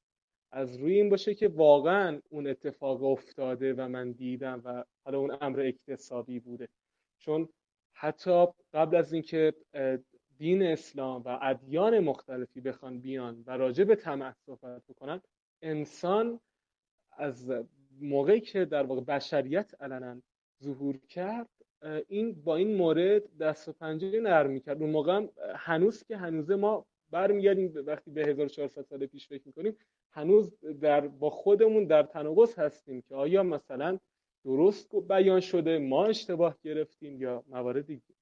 از 0.52 0.78
روی 0.78 0.94
این 0.94 1.10
باشه 1.10 1.36
که 1.36 1.48
واقعا 1.48 2.22
اون 2.30 2.48
اتفاق 2.48 3.04
افتاده 3.04 3.74
و 3.74 3.88
من 3.88 4.12
دیدم 4.12 4.62
و 4.66 4.84
حالا 5.06 5.20
اون 5.20 5.38
امر 5.42 5.60
اکتسابی 5.60 6.40
بوده. 6.40 6.68
چون 7.20 7.50
حتی 7.94 8.46
قبل 8.74 8.96
از 8.96 9.14
اینکه 9.14 9.54
دین 10.38 10.64
اسلام 10.64 11.22
و 11.26 11.40
ادیان 11.42 12.00
مختلفی 12.00 12.62
بخوان 12.62 13.00
بیان 13.00 13.44
و 13.48 13.58
راجع 13.58 13.84
به 13.84 13.96
طمع 13.96 14.34
صحبت 14.46 14.82
بکنن 14.90 15.22
انسان 15.62 16.40
از 17.12 17.52
موقعی 18.02 18.42
که 18.42 18.66
در 18.66 18.84
واقع 18.84 19.02
بشریت 19.02 19.82
علنا 19.82 20.22
ظهور 20.64 20.98
کرد 20.98 21.50
این 22.08 22.44
با 22.44 22.56
این 22.56 22.76
مورد 22.76 23.38
دست 23.38 23.68
و 23.68 23.74
پنجه 23.74 24.20
نرم 24.20 24.50
می‌کرد. 24.50 24.82
اون 24.82 24.92
موقع 24.92 25.28
هنوز 25.56 26.04
که 26.04 26.18
هنوزه 26.18 26.56
ما 26.56 26.86
برمیگردیم 27.12 27.74
وقتی 27.86 28.12
به 28.12 28.26
1400 28.26 28.82
سال 28.82 29.06
پیش 29.06 29.28
فکر 29.28 29.44
می‌کنیم 29.46 29.78
هنوز 30.12 30.54
در 30.82 31.08
با 31.08 31.30
خودمون 31.30 31.86
در 31.86 32.04
تناقض 32.04 32.60
هستیم 32.60 33.02
که 33.02 33.16
آیا 33.16 33.44
مثلا 33.44 34.00
درست 34.46 34.96
بیان 34.96 35.40
شده 35.40 35.78
ما 35.78 36.06
اشتباه 36.06 36.58
گرفتیم 36.64 37.22
یا 37.22 37.44
موارد 37.48 37.86
دیگه. 37.86 38.16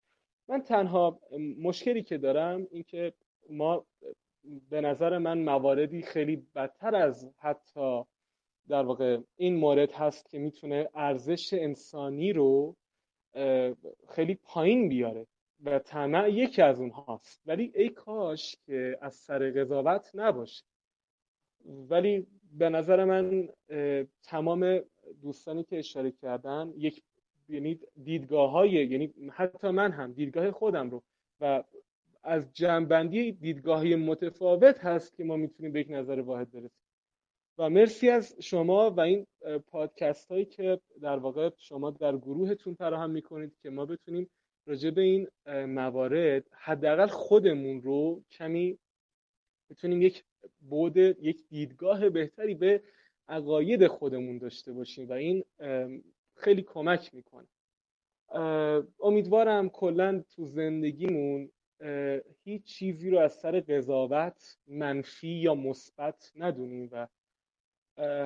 من 0.47 0.61
تنها 0.61 1.19
مشکلی 1.59 2.03
که 2.03 2.17
دارم 2.17 2.67
این 2.71 2.83
که 2.83 3.13
ما 3.49 3.85
به 4.69 4.81
نظر 4.81 5.17
من 5.17 5.37
مواردی 5.37 6.01
خیلی 6.01 6.47
بدتر 6.55 6.95
از 6.95 7.31
حتی 7.37 8.03
در 8.67 8.83
واقع 8.83 9.17
این 9.35 9.55
مورد 9.55 9.91
هست 9.91 10.29
که 10.29 10.39
می‌تونه 10.39 10.89
ارزش 10.93 11.53
انسانی 11.53 12.33
رو 12.33 12.75
خیلی 14.09 14.35
پایین 14.43 14.89
بیاره 14.89 15.27
و 15.63 15.79
طمع 15.79 16.29
یکی 16.29 16.61
از 16.61 16.79
اونهاست. 16.79 17.41
ولی 17.45 17.71
ای 17.75 17.89
کاش 17.89 18.55
که 18.65 18.97
از 19.01 19.15
سر 19.15 19.51
قضاوت 19.51 20.11
نباشه. 20.13 20.63
ولی 21.67 22.27
به 22.53 22.69
نظر 22.69 23.05
من 23.05 23.49
تمام 24.23 24.81
دوستانی 25.21 25.63
که 25.63 25.79
اشاره 25.79 26.11
کردن 26.11 26.73
یک 26.77 27.03
یعنی 27.49 27.79
دیدگاه 28.03 28.51
های 28.51 28.69
یعنی 28.69 29.13
حتی 29.31 29.69
من 29.69 29.91
هم 29.91 30.13
دیدگاه 30.13 30.51
خودم 30.51 30.89
رو 30.89 31.03
و 31.41 31.63
از 32.23 32.53
جنبندی 32.53 33.31
دیدگاهی 33.31 33.95
متفاوت 33.95 34.85
هست 34.85 35.15
که 35.15 35.23
ما 35.23 35.35
می‌تونیم 35.35 35.71
به 35.71 35.79
یک 35.79 35.87
نظر 35.89 36.21
واحد 36.21 36.51
برسیم. 36.51 36.71
و 37.57 37.69
مرسی 37.69 38.09
از 38.09 38.35
شما 38.39 38.91
و 38.91 38.99
این 38.99 39.27
پادکست 39.67 40.31
هایی 40.31 40.45
که 40.45 40.79
در 41.01 41.17
واقع 41.17 41.49
شما 41.57 41.91
در 41.91 42.17
گروهتون 42.17 42.73
فراهم 42.73 43.09
می‌کنید 43.09 43.57
که 43.61 43.69
ما 43.69 43.85
بتونیم 43.85 44.29
راجع 44.65 44.89
به 44.89 45.01
این 45.01 45.27
موارد 45.65 46.43
حداقل 46.51 47.07
خودمون 47.07 47.81
رو 47.81 48.23
کمی 48.31 48.77
بتونیم 49.69 50.01
یک 50.01 50.23
بود 50.69 50.97
یک 50.97 51.47
دیدگاه 51.49 52.09
بهتری 52.09 52.55
به 52.55 52.83
عقاید 53.27 53.87
خودمون 53.87 54.37
داشته 54.37 54.73
باشیم 54.73 55.09
و 55.09 55.13
این 55.13 55.43
خیلی 56.35 56.61
کمک 56.61 57.13
می‌کنه. 57.13 57.47
امیدوارم 58.99 59.69
کلا 59.69 60.23
تو 60.35 60.45
زندگیمون 60.45 61.51
هیچ 62.43 62.63
چیزی 62.63 63.09
رو 63.09 63.19
از 63.19 63.33
سر 63.33 63.59
قضاوت 63.59 64.57
منفی 64.67 65.27
یا 65.27 65.55
مثبت 65.55 66.31
ندونیم 66.35 66.89
و 66.91 67.07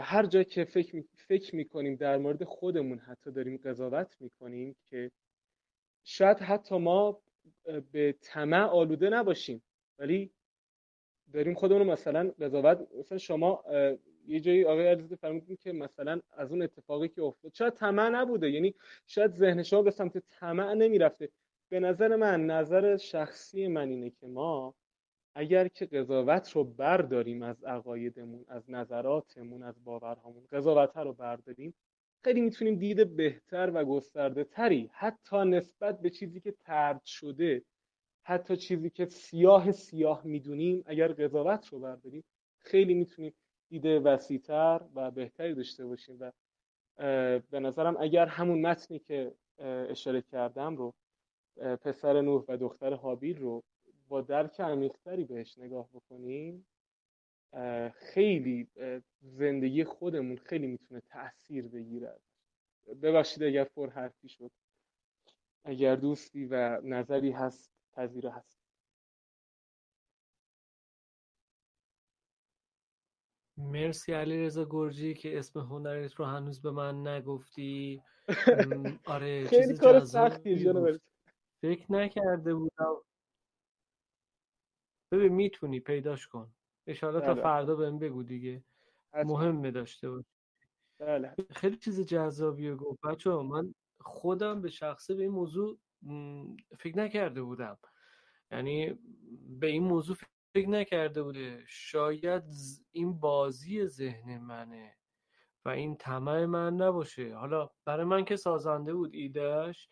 هر 0.02 0.26
جا 0.26 0.44
که 0.44 0.66
فکر, 0.66 1.04
فکر 1.16 1.56
می‌کنیم 1.56 1.96
در 1.96 2.18
مورد 2.18 2.44
خودمون 2.44 2.98
حتی 2.98 3.32
داریم 3.32 3.58
قضاوت 3.58 4.16
می‌کنیم 4.20 4.76
که 4.90 5.12
شاید 6.04 6.38
حتی 6.38 6.78
ما 6.78 7.22
به 7.92 8.16
طمع 8.22 8.64
آلوده 8.64 9.10
نباشیم. 9.10 9.64
ولی 10.00 10.32
داریم 11.34 11.54
خودمون 11.54 11.88
مثلا 11.88 12.32
قضاوت 12.42 12.88
مثلا 13.00 13.18
شما 13.18 13.64
یه 14.28 14.40
جایی 14.40 14.66
آقای 14.66 14.88
عزیز 14.88 15.14
فرمودین 15.14 15.56
که 15.56 15.72
مثلا 15.72 16.20
از 16.32 16.52
اون 16.52 16.62
اتفاقی 16.62 17.08
که 17.08 17.22
افتاد 17.24 17.54
شاید 17.54 17.74
طمع 17.74 18.10
نبوده. 18.10 18.50
یعنی 18.52 18.76
شاید 19.08 19.32
ذهن 19.32 19.64
شما 19.64 19.82
به 19.82 19.92
سمت 19.92 20.18
طمع 20.18 20.74
نمی‌رفته. 20.74 21.30
به 21.70 21.80
نظر 21.80 22.16
من 22.16 22.46
نظر 22.46 22.98
شخصی 22.98 23.68
من 23.68 23.90
اینه 23.90 24.10
که 24.10 24.28
ما 24.28 24.76
اگر 25.36 25.68
که 25.68 25.86
قضاوت 25.86 26.52
رو 26.52 26.64
برداریم 26.64 27.44
از 27.44 27.64
عقایدمون 27.64 28.46
از 28.48 28.72
نظراتمون 28.72 29.64
از 29.64 29.84
باورهامون 29.84 30.44
قضاوت 30.52 30.98
رو 30.98 31.14
برداریم 31.14 31.74
خیلی 32.24 32.42
می‌تونیم 32.42 32.76
دید 32.76 33.16
بهتر 33.16 33.72
و 33.74 33.86
گسترده 33.86 34.44
تری 34.44 34.90
حتی 34.94 35.38
نسبت 35.38 36.02
به 36.02 36.10
چیزی 36.10 36.40
که 36.42 36.52
ترد 36.52 37.06
شده 37.06 37.64
حتی 38.24 38.58
چیزی 38.58 38.90
که 38.90 39.06
سیاه 39.06 39.72
سیاه 39.72 40.22
می‌دونیم 40.28 40.84
اگر 40.86 41.08
قضاوت 41.14 41.68
رو 41.68 41.80
برداریم 41.80 42.24
خیلی 42.58 42.94
می‌تونیم 42.94 43.34
دید 43.70 43.86
وسیعتر 43.86 44.82
و 44.96 45.12
بهتری 45.12 45.54
داشته 45.54 45.86
باشیم 45.86 46.18
و 46.20 46.32
به 47.52 47.60
نظرم 47.60 47.98
اگر 48.00 48.26
همون 48.26 48.62
متنی 48.62 49.00
که 49.00 49.34
اشاره 49.60 50.22
کردم 50.22 50.76
رو 50.76 50.94
پسر 51.58 52.22
نوح 52.22 52.46
و 52.48 52.58
دختر 52.58 52.94
حابیل 52.94 53.38
رو 53.38 53.64
با 54.08 54.22
درک 54.22 54.62
عمیقتری 54.62 55.24
بهش 55.24 55.58
نگاه 55.58 55.90
بکنیم 55.94 56.66
خیلی 57.94 58.68
زندگی 59.22 59.84
خودمون 59.84 60.38
خیلی 60.38 60.68
می‌تونه 60.68 61.02
تاثیر 61.02 61.68
بگیره 61.68 62.16
ببخشید 63.02 63.44
اگر 63.44 63.64
پر 63.64 63.90
حرفی 63.90 64.30
شد. 64.30 64.52
اگر 65.64 65.96
دوستی 65.96 66.46
و 66.46 66.82
نظری 66.82 67.32
هست 67.32 67.81
پذیره 67.94 68.32
هست. 68.32 68.62
مرسی 73.58 74.14
علی 74.14 74.46
رضا 74.46 74.66
گرجی 74.70 75.14
که 75.14 75.40
اسم 75.40 75.60
هنرت 75.60 76.14
رو 76.14 76.26
هنوز 76.26 76.62
به 76.62 76.72
من 76.72 77.08
نگفتی. 77.08 78.02
آره 79.06 79.48
خیلی 79.50 79.78
کار 79.78 80.00
سختیه 80.06 81.00
فکر 81.62 81.92
نکرده 81.92 82.54
بودم. 82.54 82.96
ببین 85.12 85.34
می‌تونی 85.34 85.80
پیداش 85.80 86.28
کن. 86.28 86.54
اشاره 86.88 87.20
تا 87.20 87.34
بله. 87.34 87.44
فردا 87.44 87.76
بهم 87.76 88.00
بگو 88.00 88.24
دیگه. 88.24 88.64
مهمه 89.14 89.72
داشته 89.72 90.10
باش 90.10 90.26
بله. 91.00 91.36
خیلی 91.50 91.78
چیز 91.78 92.02
جذابیه 92.02 92.76
گفت. 92.76 93.02
بچه 93.02 93.30
من 93.30 93.76
خودم 94.02 94.62
به 94.62 94.70
شخصه 94.70 95.16
به 95.16 95.24
این 95.24 95.32
موضوع 95.32 95.80
فکر 96.80 96.98
نکرده 96.98 97.42
بودم. 97.42 97.78
یعنی 98.52 99.00
به 99.60 99.68
این 99.68 99.84
موضوع 99.84 100.18
فکر 100.56 100.70
نکرده 100.70 101.24
بوده. 101.24 101.64
شاید 101.68 102.44
این 102.92 103.20
بازی 103.20 103.88
ذهن 103.88 104.38
منه 104.38 104.98
و 105.66 105.70
این 105.70 105.96
طمع 105.96 106.46
من 106.46 106.76
نباشه. 106.76 107.36
حالا 107.36 107.70
برای 107.86 108.06
من 108.06 108.26
که 108.26 108.36
سازنده 108.36 108.94
بود 108.94 109.14
ایدهش 109.14 109.90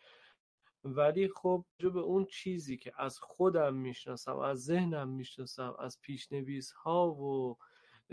ولی 0.84 1.28
خب 1.28 1.64
جو 1.78 1.90
به 1.90 2.00
اون 2.00 2.24
چیزی 2.24 2.76
که 2.76 2.92
از 2.96 3.18
خودم 3.18 3.74
می‌شناسم 3.74 4.38
از 4.38 4.64
ذهنم 4.64 5.08
می‌شناسم 5.08 5.76
از 5.78 6.00
پیشنویس 6.00 6.72
ها 6.72 7.10
و 7.10 7.58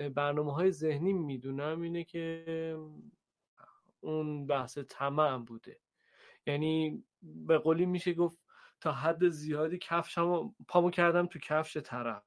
برنامه 0.09 0.53
های 0.53 0.71
ذهنی 0.71 1.13
می‌دونم 1.13 1.81
اینه 1.81 2.03
که 2.03 2.77
اون 3.99 4.47
بحث 4.47 4.77
طمع 4.77 5.37
بوده. 5.37 5.79
یعنی 6.47 7.03
به 7.21 7.57
قولی 7.57 7.85
میشه 7.85 8.13
گفت 8.13 8.39
تا 8.81 8.91
حد 8.91 9.29
زیادی 9.29 9.77
کفشم 9.77 10.55
پامو 10.67 10.89
کردم 10.89 11.25
تو 11.25 11.39
کفش 11.39 11.77
طرف. 11.77 12.23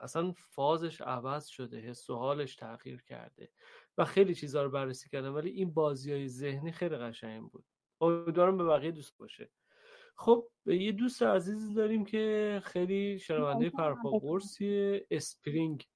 اصلا 0.00 0.32
فازش 0.32 1.00
عوض 1.00 1.46
شده 1.46 1.80
حس 1.80 2.10
و 2.10 2.16
حالش 2.16 2.56
تغییر 2.56 3.02
کرده 3.02 3.50
و 3.98 4.04
خیلی 4.04 4.34
چیزها 4.34 4.62
رو 4.62 4.70
بررسی 4.70 5.08
کردم 5.08 5.34
ولی 5.34 5.50
این 5.50 5.74
بازی 5.74 6.12
های 6.12 6.28
ذهنی 6.28 6.72
خیلی 6.72 6.96
قشنگ 6.96 7.50
بود. 7.50 7.64
امیدوارم 8.00 8.58
به 8.58 8.64
بقیه 8.64 8.90
دوست 8.90 9.18
باشه. 9.18 9.50
خب 10.16 10.48
یه 10.66 10.92
دوست 10.92 11.22
عزیزی 11.22 11.74
داریم 11.74 12.04
که 12.04 12.62
خیلی 12.64 13.18
شنونده 13.18 13.70
پرپا 13.70 14.10
قرصی 14.10 15.00
اسپرینگ. 15.10 15.86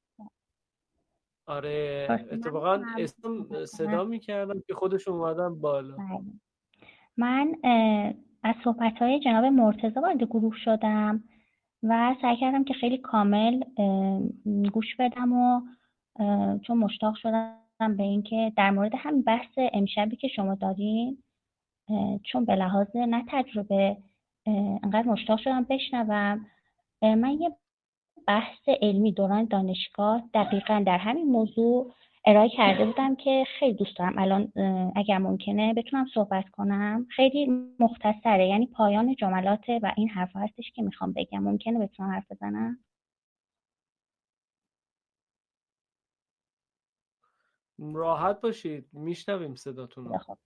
آره 1.49 2.07
اتفاقا 2.11 2.83
اسم 2.99 3.65
صدا 3.65 4.05
می‌کردم 4.05 4.63
که 4.67 4.75
خودش 4.75 5.09
اومدن 5.09 5.61
بالا. 5.61 5.97
بله. 5.97 6.21
من 7.17 7.55
از 8.43 8.55
صحبت 8.65 8.99
های 8.99 9.21
جناب 9.21 9.45
مرتزا 9.45 10.01
وارد 10.01 10.23
گروه 10.23 10.55
شدم 10.65 11.25
و 11.83 12.15
سعی 12.23 12.37
کردم 12.37 12.65
که 12.65 12.75
خیلی 12.75 12.99
کامل 12.99 13.63
گوش 14.73 14.97
بدم 14.99 15.33
و 15.33 15.61
چون 16.59 16.79
مشتاق 16.79 17.15
شدم 17.15 17.97
به 17.97 18.03
اینکه 18.03 18.53
در 18.57 18.71
مورد 18.71 18.93
هم 18.95 19.23
بحث 19.23 19.59
امشبی 19.73 20.17
که 20.17 20.29
شما 20.29 20.55
دارین 20.55 21.23
چون 22.25 22.45
به 22.45 22.57
لحاظ 22.57 22.97
نه 22.97 23.25
تجربه 23.29 23.97
انقدر 24.83 25.09
مشتاق 25.09 25.39
شدم 25.39 25.67
بشنوم. 25.71 26.47
من 27.03 27.31
یه 27.41 27.57
بحث 28.29 28.69
علمی 28.83 29.13
دوران 29.13 29.45
دانشگاه 29.45 30.23
دقیقا 30.35 30.83
در 30.87 30.99
همین 30.99 31.27
موضوع 31.27 31.95
ارائه 32.27 32.49
کرده 32.49 32.85
بودم 32.85 33.17
که 33.17 33.45
خیلی 33.59 33.75
دوست 33.75 33.97
دارم. 33.99 34.19
الان 34.19 34.53
اگر 34.97 35.19
ممکنه 35.19 35.75
بتونم 35.75 36.07
صحبت 36.15 36.49
کنم. 36.49 37.07
خیلی 37.17 37.47
مختصره. 37.81 38.49
یعنی 38.49 38.67
پایان 38.67 39.15
جملات 39.15 39.65
و 39.83 39.93
این 39.97 40.09
حرف 40.09 40.31
هستش 40.35 40.73
که 40.75 40.83
می‌خوام 40.83 41.13
بگم. 41.13 41.43
ممکنه 41.43 41.79
بتونم 41.79 42.11
حرف 42.11 42.33
بزنم؟ 42.33 42.79
راحت 47.79 48.41
باشید. 48.41 48.87
میشنویم 48.93 49.55
صداتون 49.55 50.05
رو. 50.05 50.19
خب. 50.19 50.39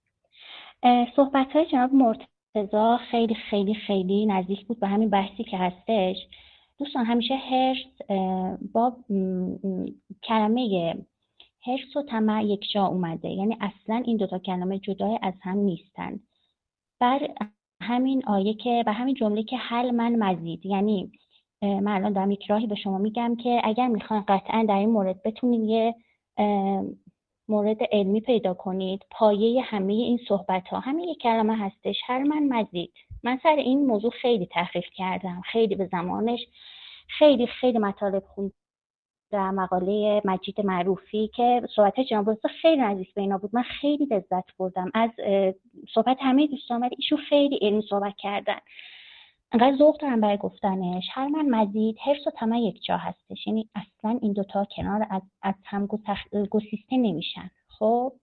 صحبت 1.15 1.51
های 1.51 1.65
جناب 1.65 1.93
مرتضا 1.93 2.97
خیلی 3.11 3.35
خیلی 3.35 3.75
خیلی 3.75 4.25
نزدیک 4.25 4.65
بود 4.65 4.79
به 4.79 4.87
همین 4.87 5.09
بحثی 5.09 5.43
که 5.43 5.57
هستش. 5.57 6.17
دوستان 6.79 7.05
همیشه 7.05 7.35
هرس 7.35 8.09
با 8.73 8.95
کلمه 10.23 10.95
هرس 11.65 11.97
و 12.11 12.43
یک 12.43 12.71
جا 12.73 12.85
اومده. 12.85 13.29
یعنی 13.29 13.57
اصلا 13.61 14.03
این 14.05 14.17
دوتا 14.17 14.39
کلمه 14.39 14.79
جدای 14.79 15.19
از 15.21 15.33
هم 15.41 15.57
نیستن. 15.57 16.19
بر 16.99 17.27
همین 17.81 18.23
آیه 18.27 18.53
که 18.53 18.83
و 18.87 18.93
همین 18.93 19.15
جمله 19.15 19.43
که 19.43 19.57
حل 19.57 19.91
من 19.91 20.15
مزید. 20.15 20.65
یعنی 20.65 21.11
من 21.61 21.87
الان 21.87 22.13
دارم 22.13 22.31
یک 22.31 22.45
راهی 22.45 22.67
به 22.67 22.75
شما 22.75 22.97
میگم 22.97 23.35
که 23.35 23.61
اگر 23.63 23.87
می‌خواین 23.87 24.23
قطعا 24.27 24.65
در 24.69 24.77
این 24.77 24.89
مورد 24.89 25.23
بتونید 25.23 25.61
یه 25.69 25.95
مورد 27.47 27.77
علمی 27.91 28.21
پیدا 28.21 28.53
کنید 28.53 29.01
پایه 29.11 29.61
همه 29.61 29.93
این 29.93 30.19
صحبت 30.27 30.67
ها 30.67 30.79
همین 30.79 31.09
یک 31.09 31.17
کلمه 31.17 31.57
هستش 31.57 31.95
هر 32.05 32.23
من 32.23 32.47
مزید. 32.47 32.93
من 33.23 33.39
سر 33.43 33.55
این 33.55 33.85
موضوع 33.85 34.11
خیلی 34.11 34.45
تحقیق 34.45 34.85
کردم. 34.85 35.41
خیلی 35.51 35.75
به 35.75 35.85
زمانش 35.91 36.39
خیلی 37.07 37.47
خیلی 37.47 37.77
مطالب 37.77 38.23
خوندم 38.25 38.53
در 39.33 39.51
مقاله 39.51 40.21
مجید 40.25 40.61
معروفی 40.61 41.27
که 41.35 41.61
صحبت 41.75 41.99
جناب 41.99 42.37
خیلی 42.61 42.81
نزدیک 42.81 43.13
به 43.13 43.21
اینا 43.21 43.37
بود. 43.37 43.49
من 43.53 43.63
خیلی 43.63 44.05
لذت 44.05 44.57
بردم. 44.57 44.91
از 44.93 45.09
صحبت 45.93 46.17
همه 46.21 46.47
دوستان 46.47 46.81
ولی 46.81 46.95
ایشون 46.97 47.17
خیلی 47.29 47.59
علمی 47.61 47.81
صحبت 47.89 48.13
کردن. 48.17 48.59
انقدر 49.51 49.77
ذوق 49.77 49.99
دارم 49.99 50.21
برای 50.21 50.37
گفتنش. 50.37 51.03
هر 51.11 51.27
من 51.27 51.49
مزید 51.49 51.97
حرس 52.05 52.27
و 52.27 52.31
طمع 52.31 52.59
یک 52.59 52.83
جا 52.83 52.97
هستش. 52.97 53.47
یعنی 53.47 53.69
اصلا 53.75 54.19
این 54.21 54.33
دوتا 54.33 54.67
کنار 54.75 55.07
از, 55.09 55.21
از 55.41 55.55
هم 55.65 55.87
گسیسته 56.51 56.97
نمیشن. 56.97 57.49
خب؟ 57.67 58.13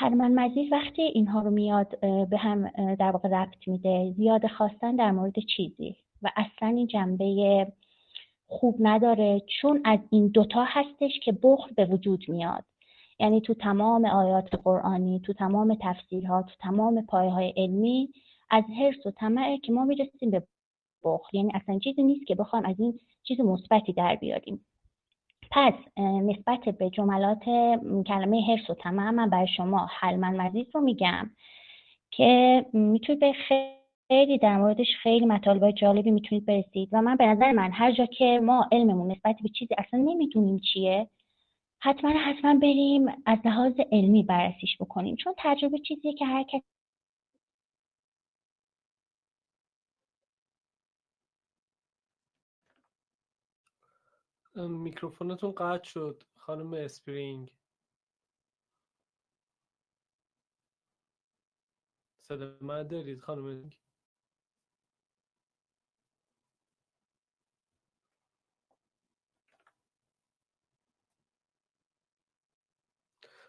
هر 0.00 0.08
من 0.08 0.34
مزید 0.34 0.72
وقتی 0.72 1.02
اینها 1.02 1.42
رو 1.42 1.50
میاد 1.50 2.00
به 2.30 2.38
هم 2.38 2.70
در 2.94 3.10
واقع 3.10 3.28
ربط 3.28 3.68
میده 3.68 4.14
زیاد 4.16 4.46
خواستن 4.46 4.96
در 4.96 5.10
مورد 5.10 5.34
چیزی 5.56 5.96
و 6.22 6.30
اصلا 6.36 6.68
این 6.68 6.86
جنبه 6.86 7.66
خوب 8.46 8.76
نداره 8.80 9.42
چون 9.60 9.80
از 9.84 9.98
این 10.10 10.28
دوتا 10.28 10.64
هستش 10.66 11.20
که 11.24 11.32
بخل 11.42 11.74
به 11.74 11.84
وجود 11.84 12.24
میاد. 12.28 12.64
یعنی 13.18 13.40
تو 13.40 13.54
تمام 13.54 14.04
آیات 14.04 14.54
قرآنی 14.64 15.20
تو 15.20 15.32
تمام 15.32 15.76
تفسیرها 15.80 16.42
تو 16.42 16.54
تمام 16.60 17.06
پایه 17.06 17.30
های 17.30 17.54
علمی 17.56 18.08
از 18.50 18.64
حرس 18.78 19.06
و 19.06 19.10
طمع 19.10 19.56
که 19.62 19.72
ما 19.72 19.84
می‌رسیم 19.84 20.30
به 20.30 20.42
بخل. 21.04 21.36
یعنی 21.36 21.50
اصلا 21.54 21.78
چیزی 21.78 22.02
نیست 22.02 22.26
که 22.26 22.34
بخوایم 22.34 22.64
از 22.64 22.76
این 22.78 23.00
چیز 23.22 23.40
مثبتی 23.40 23.92
در 23.92 24.16
بیاریم. 24.16 24.66
پس 25.50 25.74
نسبت 25.98 26.68
به 26.68 26.90
جملات 26.90 27.44
کلمه 28.06 28.42
حرس 28.46 28.70
و 28.70 28.74
طمع 28.74 29.10
من 29.10 29.30
برای 29.30 29.48
شما 29.56 29.86
حل 29.90 30.16
من 30.16 30.36
مزید 30.36 30.68
رو 30.74 30.80
میگم 30.80 31.30
که 32.10 32.66
می‌تونید 32.72 33.20
به 33.20 33.32
خیلی 33.32 34.38
در 34.38 34.56
موردش 34.56 34.96
خیلی 35.02 35.26
مطالب 35.26 35.70
جالبی 35.70 36.10
می‌تونید 36.10 36.46
برسید 36.46 36.88
و 36.92 37.02
من 37.02 37.16
به 37.16 37.26
نظر 37.26 37.52
من 37.52 37.70
هر 37.72 37.92
جا 37.92 38.06
که 38.06 38.40
ما 38.42 38.68
علممون 38.72 39.10
نسبت 39.10 39.36
به 39.42 39.48
چیزی 39.48 39.74
اصلا 39.78 40.00
نمی‌دونیم 40.00 40.58
چیه 40.58 41.08
حتما 41.82 42.10
حتما 42.10 42.54
بریم 42.54 43.06
از 43.26 43.38
لحاظ 43.44 43.72
علمی 43.92 44.22
بررسیش 44.22 44.76
بکنیم. 44.80 45.16
چون 45.16 45.34
تجربه 45.38 45.78
چیزیه 45.78 46.12
که 46.12 46.26
هر 46.26 46.42
کس 46.42 46.62
میکروفونتون 54.56 55.52
قطع 55.52 55.84
شد 55.84 56.24
خانم 56.36 56.74
اسپرینگ. 56.74 57.52
صدا 62.22 62.58
من 62.60 62.82
دارید 62.88 63.20
خانم 63.20 63.70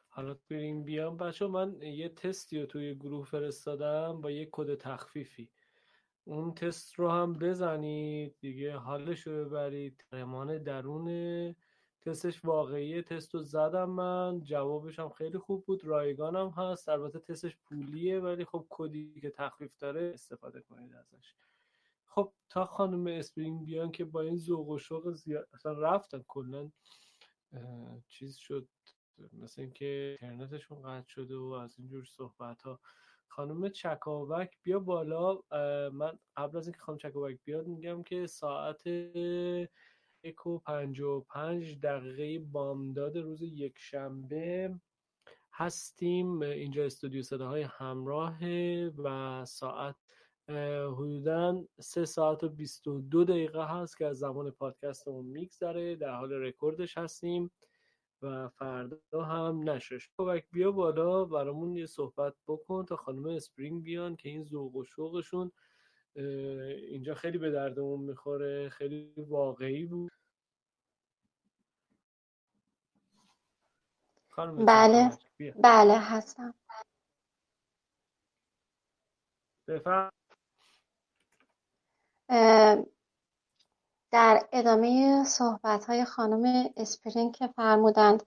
حالا 0.10 0.38
بریم 0.50 0.84
بیام. 0.84 1.18
بچه 1.18 1.48
من 1.48 1.82
یه 1.82 2.10
تستی 2.10 2.60
رو 2.60 2.66
توی 2.66 2.96
گروه 2.96 3.26
فرستادم 3.26 4.22
با 4.22 4.32
یه 4.32 4.50
کد 4.52 4.76
تخفیفی. 4.76 5.50
اون 6.24 6.53
تست 6.53 7.00
رو 7.00 7.09
هم 7.09 7.33
بزنید 7.33 8.35
دیگه 8.40 8.77
حالش 8.77 9.27
رو 9.27 9.45
ببرید. 9.45 10.06
قمان 10.11 10.64
درون 10.64 11.56
تستش 12.01 12.45
واقعی 12.45 13.01
تست 13.01 13.33
رو 13.33 13.41
زدم 13.41 13.90
من 13.90 14.41
جوابش 14.43 15.00
هم 15.00 15.09
خیلی 15.09 15.38
خوب 15.38 15.66
بود 15.66 15.85
رایگانم 15.85 16.50
هست. 16.50 16.90
البته 16.90 17.19
تستش 17.19 17.58
پولیه 17.58 18.19
ولی 18.19 18.45
خب 18.45 18.66
کدی 18.69 19.22
که 19.22 19.30
تخفیف 19.30 19.77
داره 19.77 20.11
استفاده 20.14 20.61
کنید 20.61 20.93
ازش. 20.93 21.35
خب 22.06 22.33
تا 22.50 22.66
خانم 22.66 23.08
اسپرینگ 23.08 23.66
بیان 23.66 23.91
که 23.91 24.06
با 24.06 24.22
این 24.22 24.38
ذوق 24.38 24.69
و 24.69 24.77
شوق 24.77 25.11
زیاد 25.11 25.48
اصلا 25.53 25.74
رفتن 25.74 26.24
کلا 26.27 26.72
چیز 28.08 28.35
شد 28.35 28.67
مثل 29.33 29.61
اینکه 29.61 30.17
اینترنتشون 30.22 30.82
قطع 30.82 31.08
شده 31.08 31.35
و 31.38 31.51
از 31.51 31.80
اینجور 31.80 32.06
صحبت 32.06 32.61
ها 32.61 32.80
خانم 33.32 33.69
چکاوک 33.69 34.58
بیا 34.64 34.80
بالا. 34.80 35.40
من 35.90 36.19
قبل 36.38 36.58
از 36.58 36.68
اینکه 36.68 36.80
خانم 36.80 36.98
چکاوک 36.98 37.38
بیاد 37.43 37.68
میگم 37.68 38.03
که 38.03 38.27
ساعت 38.27 38.88
یک 40.24 40.45
و 40.45 40.60
پنج 40.60 41.00
و 41.01 41.19
پنج 41.19 41.80
دقیقه 41.80 42.40
بامداد 42.40 43.18
روز 43.18 43.42
یک 43.42 43.74
شنبه 43.77 44.76
هستیم. 45.53 46.42
اینجا 46.42 46.85
استودیو 46.85 47.24
صداهای 47.24 47.61
همراه 47.61 48.38
و 48.98 49.45
ساعت 49.45 49.95
حدودا 50.98 51.64
سه 51.80 52.06
ساعت 52.06 52.43
و 52.43 52.50
بیست 52.50 52.88
و 52.88 53.01
دو 53.01 53.24
دقیقه 53.24 53.66
هست 53.66 53.98
که 53.98 54.06
از 54.06 54.18
زمان 54.18 54.51
پادکستمون 54.51 55.26
میگذره. 55.26 55.95
در 55.95 56.16
حال 56.16 56.34
رکوردش 56.34 56.98
هستیم. 56.98 57.51
و 58.22 58.50
فردا 58.50 59.24
هم 59.24 59.69
نشست. 59.69 60.10
کوبک 60.17 60.45
بیا 60.51 60.72
بالا 60.72 61.25
برامون 61.25 61.75
یه 61.75 61.85
صحبت 61.85 62.33
بکن 62.48 62.85
تا 62.85 62.95
خانم 62.95 63.25
اسپرینگ 63.25 63.83
بیان 63.83 64.16
که 64.16 64.30
این 64.30 64.43
ذوق 64.43 64.75
و 64.75 64.83
شوقشون 64.83 65.51
اینجا 66.16 67.16
خیلی 67.16 67.38
به 67.38 67.51
دردمون 67.51 68.01
می‌خوره 68.01 68.69
خیلی 68.69 69.14
واقعی 69.17 69.85
بود. 69.85 70.11
بله. 74.66 75.11
بله 75.64 76.00
هستم. 76.00 76.53
بفرم. 79.67 80.11
در 84.11 84.48
ادامه 84.51 85.23
صحبت 85.23 85.85
های 85.85 86.06
خانم 86.06 86.69
اسپرینگ 86.77 87.31
که 87.33 87.48
فرمودند 87.48 88.23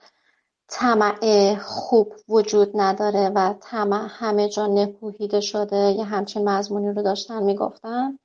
طمع 0.68 1.54
خوب 1.54 2.14
وجود 2.28 2.70
نداره 2.74 3.28
و 3.28 3.54
طمع 3.60 4.06
همه 4.10 4.48
جا 4.48 4.66
نپوهیده 4.66 5.40
شده 5.40 5.76
یه 5.76 6.04
همچین 6.04 6.48
مضمونی 6.48 6.92
رو 6.92 7.02
داشتن 7.02 7.42
می‌گفتن. 7.42 8.18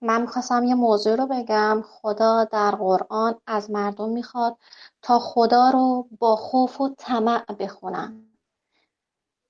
من 0.00 0.20
می‌خواستم 0.20 0.64
یه 0.64 0.74
موضوع 0.74 1.16
رو 1.16 1.26
بگم. 1.26 1.82
خدا 1.86 2.44
در 2.44 2.70
قرآن 2.70 3.40
از 3.46 3.70
مردم 3.70 4.08
می‌خواد 4.08 4.56
تا 5.02 5.18
خدا 5.18 5.70
رو 5.70 6.08
با 6.18 6.36
خوف 6.36 6.80
و 6.80 6.94
طمع 6.98 7.44
بخونن. 7.58 8.31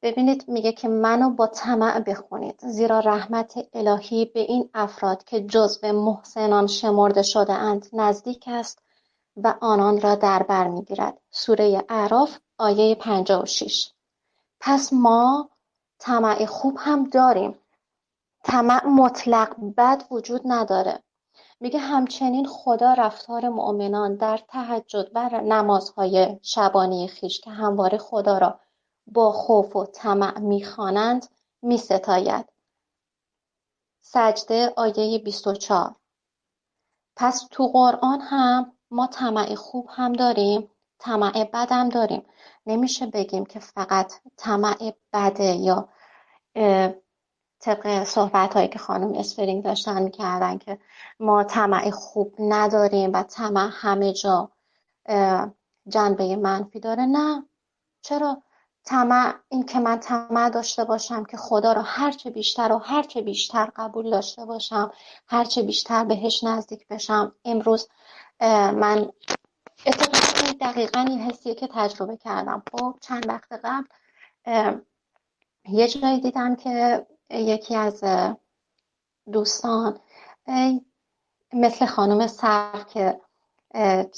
ببینید 0.03 0.45
میگه 0.49 0.73
که 0.73 0.89
منو 0.89 1.31
با 1.31 1.47
طمع 1.47 2.01
بخونید 2.01 2.61
زیرا 2.67 3.01
رحمت 3.01 3.69
الهی 3.75 4.25
به 4.25 4.41
این 4.41 4.71
افراد 4.75 5.25
که 5.25 5.41
جزو 5.41 5.93
محسنان 5.93 6.67
شمرده 6.67 7.23
شده 7.23 7.53
اند 7.53 7.87
نزدیک 7.93 8.45
است 8.47 8.83
و 9.37 9.55
آنان 9.61 10.01
را 10.01 10.15
در 10.15 10.43
بر 10.43 10.69
می‌گیرد. 10.69 11.19
سوره 11.31 11.85
اعراف 11.89 12.39
آیه 12.59 12.95
56 12.95 13.91
پس 14.61 14.93
ما 14.93 15.51
طمع 15.99 16.47
خوب 16.47 16.77
هم 16.79 17.05
داریم. 17.05 17.59
طمع 18.45 18.87
مطلق 18.87 19.57
بد 19.77 20.03
وجود 20.11 20.41
نداره. 20.45 21.03
میگه 21.61 21.79
همچنین 21.79 22.47
خدا 22.47 22.93
رفتار 22.93 23.49
مؤمنان 23.49 24.17
در 24.17 24.41
تهجد 24.49 25.11
و 25.15 25.29
نمازهای 25.29 26.39
شبانی 26.43 27.09
خیش 27.09 27.41
که 27.41 27.51
همواره 27.51 27.99
خدا 27.99 28.39
را 28.39 28.61
با 29.07 29.33
خوف 29.33 29.77
و 29.77 29.87
طمع 29.87 30.39
می‌خوانند 30.39 31.27
میستاید. 31.63 32.53
سجده 34.01 34.73
آیه 34.77 35.19
24 35.19 35.97
پس 37.17 37.47
تو 37.51 37.67
قرآن 37.69 38.21
هم 38.21 38.73
ما 38.91 39.07
طمع 39.07 39.55
خوب 39.55 39.89
هم 39.91 40.13
داریم 40.13 40.71
طمع 40.99 41.45
بد 41.45 41.69
هم 41.71 41.89
داریم. 41.89 42.27
نمیشه 42.67 43.07
بگیم 43.07 43.47
که 43.47 43.59
فقط 43.61 44.13
طمع 44.37 44.93
بده 45.13 45.45
یا 45.45 45.89
طبق 47.61 48.05
صحبت 48.05 48.55
هایی 48.55 48.69
که 48.69 48.79
خانم 48.79 49.13
اسپرینگ 49.15 49.65
داشتن 49.65 50.03
می‌کردن 50.03 50.59
که 50.59 50.79
ما 51.21 51.45
طمع 51.45 51.91
خوب 51.91 52.35
نداریم 52.39 53.13
و 53.13 53.23
طمع 53.23 53.69
همه 53.73 54.13
جا 54.13 54.51
جنبه 55.89 56.37
منفی 56.37 56.81
داره. 56.81 57.03
نه. 57.03 57.49
چرا؟ 58.03 58.43
طمع 58.85 59.35
این 59.49 59.63
که 59.63 59.79
من 59.81 60.01
طمع 60.01 60.49
داشته 60.51 60.85
باشم 60.85 61.25
که 61.25 61.37
خدا 61.37 61.73
را 61.73 61.83
هرچه 61.83 62.31
بیشتر 62.31 62.73
و 62.73 62.79
هرچه 62.79 63.21
بیشتر 63.23 63.71
قبول 63.77 64.11
داشته 64.11 64.45
باشم 64.45 64.93
هرچه 65.27 65.63
بیشتر 65.63 66.05
بهش 66.05 66.45
نزدیک 66.45 66.89
بشم. 66.89 67.35
امروز 67.45 67.89
من 68.41 69.13
اتفاقا 69.87 70.53
دقیقا 70.61 71.01
این 71.01 71.21
حسیه 71.21 71.55
که 71.55 71.69
تجربه 71.75 72.17
کردم. 72.17 72.63
خب 72.73 72.99
چند 73.01 73.29
وقت 73.29 73.53
قبل 73.53 73.85
یه 75.69 75.89
جایی 75.89 76.21
دیدم 76.21 76.57
که 76.57 77.07
یکی 77.31 77.77
از 77.77 78.05
دوستان 79.33 80.01
مثل 81.53 81.87
خانم 81.87 82.27
سرو 82.27 82.85
که 82.95 83.21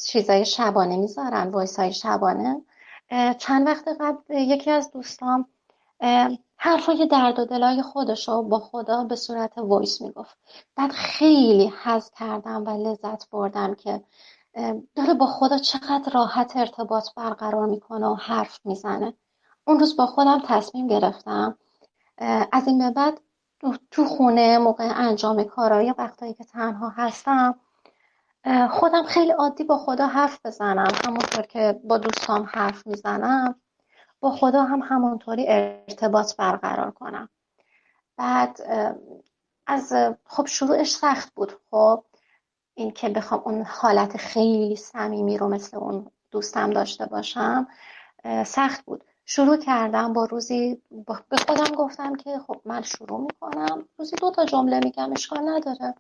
چیزای 0.06 0.46
شبانه 0.46 0.96
می‌ذارن 0.96 1.48
voice 1.48 1.78
های 1.78 1.92
شبانه 1.92 2.64
چند 3.38 3.66
وقت 3.66 3.88
قبل 4.00 4.34
یکی 4.34 4.70
از 4.70 4.92
دوستان 4.92 5.46
حرفای 6.56 7.06
درد 7.06 7.38
و 7.38 7.44
دلای 7.44 7.82
خودش 7.82 8.28
رو 8.28 8.42
با 8.42 8.58
خدا 8.58 9.04
به 9.04 9.16
صورت 9.16 9.58
voice 9.58 10.00
می‌گفت. 10.00 10.38
بعد 10.76 10.92
خیلی 10.92 11.72
حظ 11.82 12.10
کردم 12.10 12.64
و 12.64 12.70
لذت 12.70 13.30
بردم 13.30 13.74
که 13.74 14.04
داره 14.94 15.14
با 15.14 15.26
خدا 15.26 15.58
چقدر 15.58 16.12
راحت 16.12 16.56
ارتباط 16.56 17.08
برقرار 17.16 17.66
می‌کنه 17.66 18.06
و 18.06 18.14
حرف 18.14 18.60
می‌زنه. 18.64 19.14
اون 19.66 19.80
روز 19.80 19.96
با 19.96 20.06
خودم 20.06 20.42
تصمیم 20.46 20.86
گرفتم 20.86 21.58
از 22.52 22.66
این 22.66 22.78
به 22.78 22.90
بعد 22.90 23.20
تو 23.90 24.04
خونه 24.04 24.58
موقع 24.58 24.92
انجام 24.96 25.44
کارهای 25.44 25.94
وقتایی 25.98 26.34
که 26.34 26.44
تنها 26.44 26.88
هستم 26.88 27.60
خودم 28.70 29.02
خیلی 29.02 29.30
عادی 29.30 29.64
با 29.64 29.78
خدا 29.78 30.06
حرف 30.06 30.46
بزنم. 30.46 30.92
همونطور 31.06 31.42
که 31.46 31.80
با 31.84 31.98
دوستام 31.98 32.48
حرف 32.52 32.86
می‌زنم 32.86 33.60
با 34.20 34.30
خدا 34.30 34.62
هم 34.62 34.82
همونطوری 34.82 35.44
ارتباط 35.48 36.36
برقرار 36.36 36.90
کنم. 36.90 37.28
بعد 38.16 38.60
از 39.66 39.92
خب 40.26 40.46
شروعش 40.46 40.90
سخت 40.90 41.34
بود. 41.34 41.52
خب 41.70 42.04
این 42.74 42.90
که 42.90 43.08
بخوام 43.08 43.42
اون 43.44 43.62
حالت 43.62 44.16
خیلی 44.16 44.76
صمیمی 44.76 45.38
رو 45.38 45.48
مثل 45.48 45.76
اون 45.76 46.10
دوستم 46.30 46.70
داشته 46.70 47.06
باشم 47.06 47.66
سخت 48.46 48.84
بود. 48.84 49.04
شروع 49.24 49.56
کردم 49.56 50.12
با 50.12 50.24
روزی 50.24 50.82
به 51.28 51.36
خودم 51.36 51.76
گفتم 51.76 52.14
که 52.14 52.38
خب 52.38 52.56
من 52.64 52.82
شروع 52.82 53.20
می‌کنم. 53.20 53.88
روزی 53.98 54.16
دو 54.16 54.30
تا 54.30 54.44
جمله 54.44 54.80
میگم 54.84 55.12
اشکال 55.12 55.48
نداره. 55.48 55.94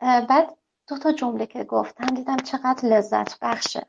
بعد 0.00 0.56
دو 0.88 0.98
تا 0.98 1.12
جمله 1.12 1.46
که 1.46 1.64
گفتم 1.64 2.06
دیدم 2.06 2.36
چقدر 2.36 2.88
لذت 2.88 3.38
بخشه. 3.40 3.86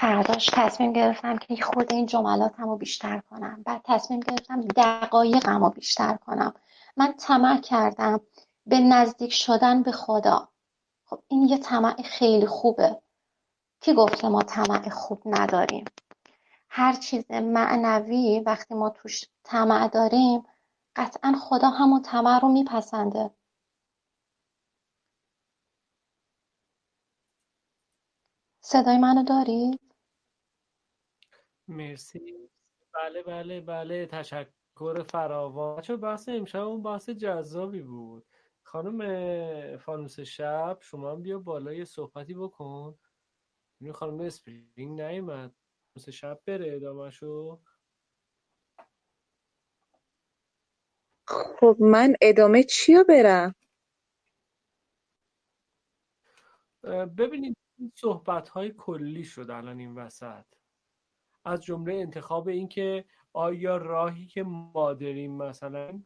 فرداش 0.00 0.50
تصمیم 0.52 0.92
گرفتم 0.92 1.36
که 1.36 1.56
خود 1.56 1.92
این 1.92 2.06
جملاتم 2.06 2.68
رو 2.68 2.76
بیشتر 2.76 3.18
کنم. 3.30 3.62
بعد 3.66 3.80
تصمیم 3.84 4.20
گرفتم 4.20 4.60
دقایقم 4.60 5.64
رو 5.64 5.70
بیشتر 5.70 6.16
کنم. 6.16 6.54
من 6.96 7.12
طمع 7.12 7.60
کردم 7.60 8.20
به 8.66 8.78
نزدیک 8.78 9.32
شدن 9.32 9.82
به 9.82 9.92
خدا. 9.92 10.48
خب 11.04 11.22
این 11.28 11.48
یه 11.48 11.58
طمع 11.58 12.02
خیلی 12.02 12.46
خوبه 12.46 13.02
کی 13.80 13.94
گفته 13.94 14.28
ما 14.28 14.42
طمع 14.42 14.88
خوب 14.88 15.22
نداریم. 15.26 15.84
هر 16.68 16.92
چیز 16.92 17.30
معنوی 17.30 18.42
وقتی 18.46 18.74
ما 18.74 18.90
توش 18.90 19.24
طمع 19.44 19.88
داریم 19.88 20.42
قطعا 20.96 21.32
خدا 21.40 21.68
همون 21.68 22.02
طمع 22.02 22.38
رو 22.38 22.48
میپسنده. 22.48 23.30
صدای 28.70 28.98
منو 28.98 29.24
دارید؟ 29.24 29.80
مرسی. 31.68 32.50
بله 32.94 33.22
بله 33.24 33.60
بله. 33.62 34.06
تشکر 34.06 35.02
فراوان. 35.12 35.82
چون 35.82 35.96
بحث 35.96 36.28
امشب 36.28 36.60
اون 36.68 36.82
بحث 36.82 37.10
جذابی 37.10 37.82
بود. 37.82 38.26
خانم 38.64 39.78
فانوس 39.78 40.20
شب 40.20 40.78
شما 40.82 41.12
هم 41.12 41.22
بیا 41.22 41.38
بالا 41.38 41.74
یه 41.74 41.84
صحبتی 41.84 42.34
بکن. 42.34 42.98
این 43.80 43.92
خانم 43.92 44.20
اسپرینگ 44.20 45.02
نیومد. 45.02 45.54
فانوس 45.94 46.10
شب 46.10 46.40
بره 46.46 46.76
ادامه 46.76 47.10
شو 47.10 47.60
خب 51.28 51.76
من 51.80 52.16
ادامه 52.22 52.62
چی 52.64 52.94
رو 52.94 53.04
برم 53.04 53.54
ببینید 57.18 57.56
صحبت 57.94 58.48
های 58.48 58.70
کلی 58.70 59.24
شد 59.24 59.50
الان 59.50 59.78
این 59.78 59.94
وسط. 59.94 60.44
از 61.44 61.64
جمله 61.64 61.94
انتخاب 61.94 62.48
اینکه 62.48 63.04
آیا 63.32 63.76
راهی 63.76 64.26
که 64.26 64.42
ما 64.42 64.94
داریم 64.94 65.36
مثلا 65.36 66.02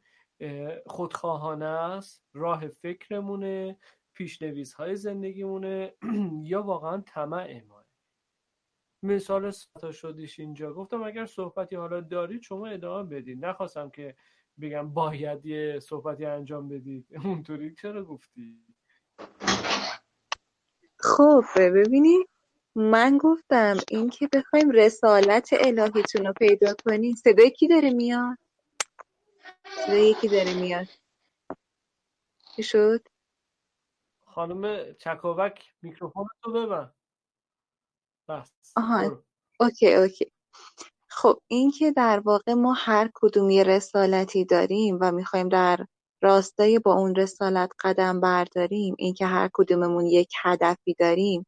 خودخواهانه 0.86 1.64
است 1.64 2.24
راه 2.32 2.68
فکرمونه 2.68 3.78
پیشنویس 4.14 4.74
های 4.74 4.96
زندگیمونه 4.96 5.94
یا 6.52 6.62
واقعا 6.62 7.02
طمع 7.06 7.62
ما. 7.68 7.84
مثال 9.02 9.50
ستا 9.50 9.92
شدیش 9.92 10.40
اینجا. 10.40 10.72
گفتم 10.72 11.02
اگر 11.02 11.26
صحبتی 11.26 11.76
حالا 11.76 12.00
دارید 12.00 12.42
شما 12.42 12.66
ادامه 12.66 13.08
بدید 13.08 13.44
نخواستم 13.44 13.90
که 13.90 14.16
بگم 14.60 14.90
باید 14.94 15.46
یه 15.46 15.80
صحبتی 15.80 16.24
انجام 16.24 16.68
بدید. 16.68 17.06
اونطوری 17.24 17.74
چرا 17.74 18.04
گفتی؟ 18.04 18.73
خب 21.04 21.44
ببینی 21.56 22.24
من 22.74 23.18
گفتم 23.18 23.76
اینکه 23.88 24.28
بخوایم 24.32 24.70
رسالت 24.70 25.48
الهیتون 25.52 26.26
رو 26.26 26.32
پیدا 26.32 26.74
کنیم 26.84 27.14
صدای 27.14 27.50
کی 27.50 27.68
داره 27.68 27.90
میاد؟ 27.90 28.38
صدای 29.86 30.10
یکی 30.10 30.28
داره 30.28 30.54
میاد. 30.54 30.86
چی 32.56 32.62
شد؟ 32.62 33.08
خانم 34.26 34.92
چکاوک 34.94 35.74
میکروفون 35.82 36.26
تو 36.42 36.52
ببند 36.52 36.94
پس 38.28 38.72
آها 38.76 39.22
OK 39.60 39.94
OK. 39.94 40.32
خب 41.08 41.40
این 41.46 41.70
که 41.70 41.92
در 41.92 42.20
واقع 42.20 42.54
ما 42.54 42.72
هر 42.72 43.10
کدوم 43.14 43.50
یه 43.50 43.62
رسالتی 43.62 44.44
داریم 44.44 44.98
و 45.00 45.12
می‌خوایم 45.12 45.48
در 45.48 45.86
راستای 46.22 46.78
با 46.78 46.94
اون 46.94 47.14
رسالت 47.14 47.70
قدم 47.80 48.20
برداریم 48.20 48.94
اینکه 48.98 49.26
هر 49.26 49.50
کدوممون 49.52 50.06
یک 50.06 50.32
هدفی 50.42 50.94
داریم 50.98 51.46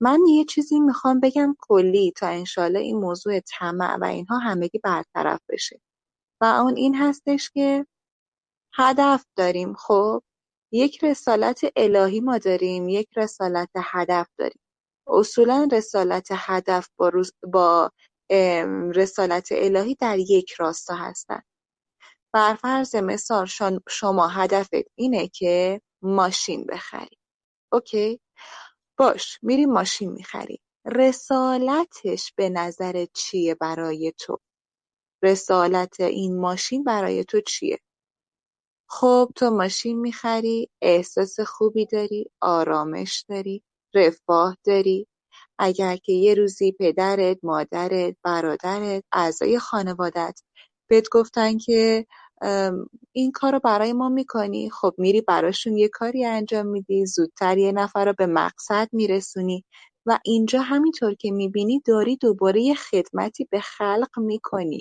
من 0.00 0.20
یه 0.28 0.44
چیزی 0.44 0.80
می‌خوام 0.80 1.20
بگم 1.20 1.56
کلی 1.60 2.12
تا 2.16 2.26
انشالله 2.28 2.78
این 2.78 2.96
موضوع 2.96 3.40
طمع 3.40 3.96
و 3.96 4.04
اینها 4.04 4.38
همگی 4.38 4.78
برطرف 4.78 5.40
بشه. 5.48 5.80
و 6.40 6.44
اون 6.44 6.76
این 6.76 6.94
هستش 6.94 7.50
که 7.50 7.86
هدف 8.74 9.24
داریم. 9.36 9.74
خب 9.74 10.22
یک 10.72 11.04
رسالت 11.04 11.60
الهی 11.76 12.20
ما 12.20 12.38
داریم 12.38 12.88
یک 12.88 13.08
رسالت 13.16 13.70
هدف 13.76 14.28
داریم. 14.38 14.60
اصولا 15.06 15.68
رسالت 15.72 16.28
هدف 16.32 16.88
با, 16.98 17.12
با 17.52 17.90
رسالت 18.94 19.48
الهی 19.52 19.94
در 19.94 20.18
یک 20.18 20.52
راستا 20.52 20.94
هستن. 20.94 21.42
بر 22.34 22.54
فرض 22.54 22.96
مثال 22.96 23.46
شما 23.90 24.28
هدفت 24.28 24.70
اینه 24.96 25.28
که 25.28 25.80
ماشین 26.02 26.66
بخری. 26.66 27.18
اوکی؟ 27.72 28.20
باش 28.98 29.38
میری 29.42 29.66
ماشین 29.66 30.12
می‌خری 30.12 30.60
رسالتش 30.86 32.32
به 32.36 32.48
نظر 32.50 33.06
چیه 33.14 33.54
برای 33.54 34.12
تو؟ 34.18 34.38
رسالت 35.24 36.00
این 36.00 36.40
ماشین 36.40 36.84
برای 36.84 37.24
تو 37.24 37.40
چیه؟ 37.40 37.78
خب 38.90 39.32
تو 39.36 39.50
ماشین 39.50 40.00
می‌خری 40.00 40.70
احساس 40.82 41.40
خوبی 41.40 41.86
داری 41.86 42.30
آرامش 42.42 43.24
داری 43.28 43.64
رفاه 43.94 44.56
داری. 44.64 45.08
اگر 45.58 45.96
که 45.96 46.12
یه 46.12 46.34
روزی 46.34 46.72
پدرت 46.72 47.38
مادرت 47.44 48.16
برادرت 48.24 49.04
اعضای 49.12 49.58
خانوادت 49.58 50.40
بهت 50.90 51.08
گفتن 51.12 51.58
که 51.58 52.06
این 53.12 53.32
کار 53.32 53.52
رو 53.52 53.60
برای 53.64 53.92
ما 53.92 54.08
می‌کنی؟ 54.08 54.70
خب 54.70 54.94
میری 54.98 55.20
براشون 55.20 55.76
یه 55.76 55.88
کاری 55.88 56.24
انجام 56.24 56.66
میدی 56.66 57.06
زودتر 57.06 57.58
یه 57.58 57.72
نفر 57.72 58.04
رو 58.04 58.14
به 58.18 58.26
مقصد 58.26 58.88
میرسونی 58.92 59.64
و 60.06 60.18
اینجا 60.24 60.60
همینطور 60.60 61.14
که 61.14 61.30
می‌بینی 61.30 61.80
داری 61.80 62.16
دوباره 62.16 62.62
یه 62.62 62.74
خدمتی 62.74 63.48
به 63.50 63.60
خلق 63.60 64.18
می‌کنی. 64.18 64.80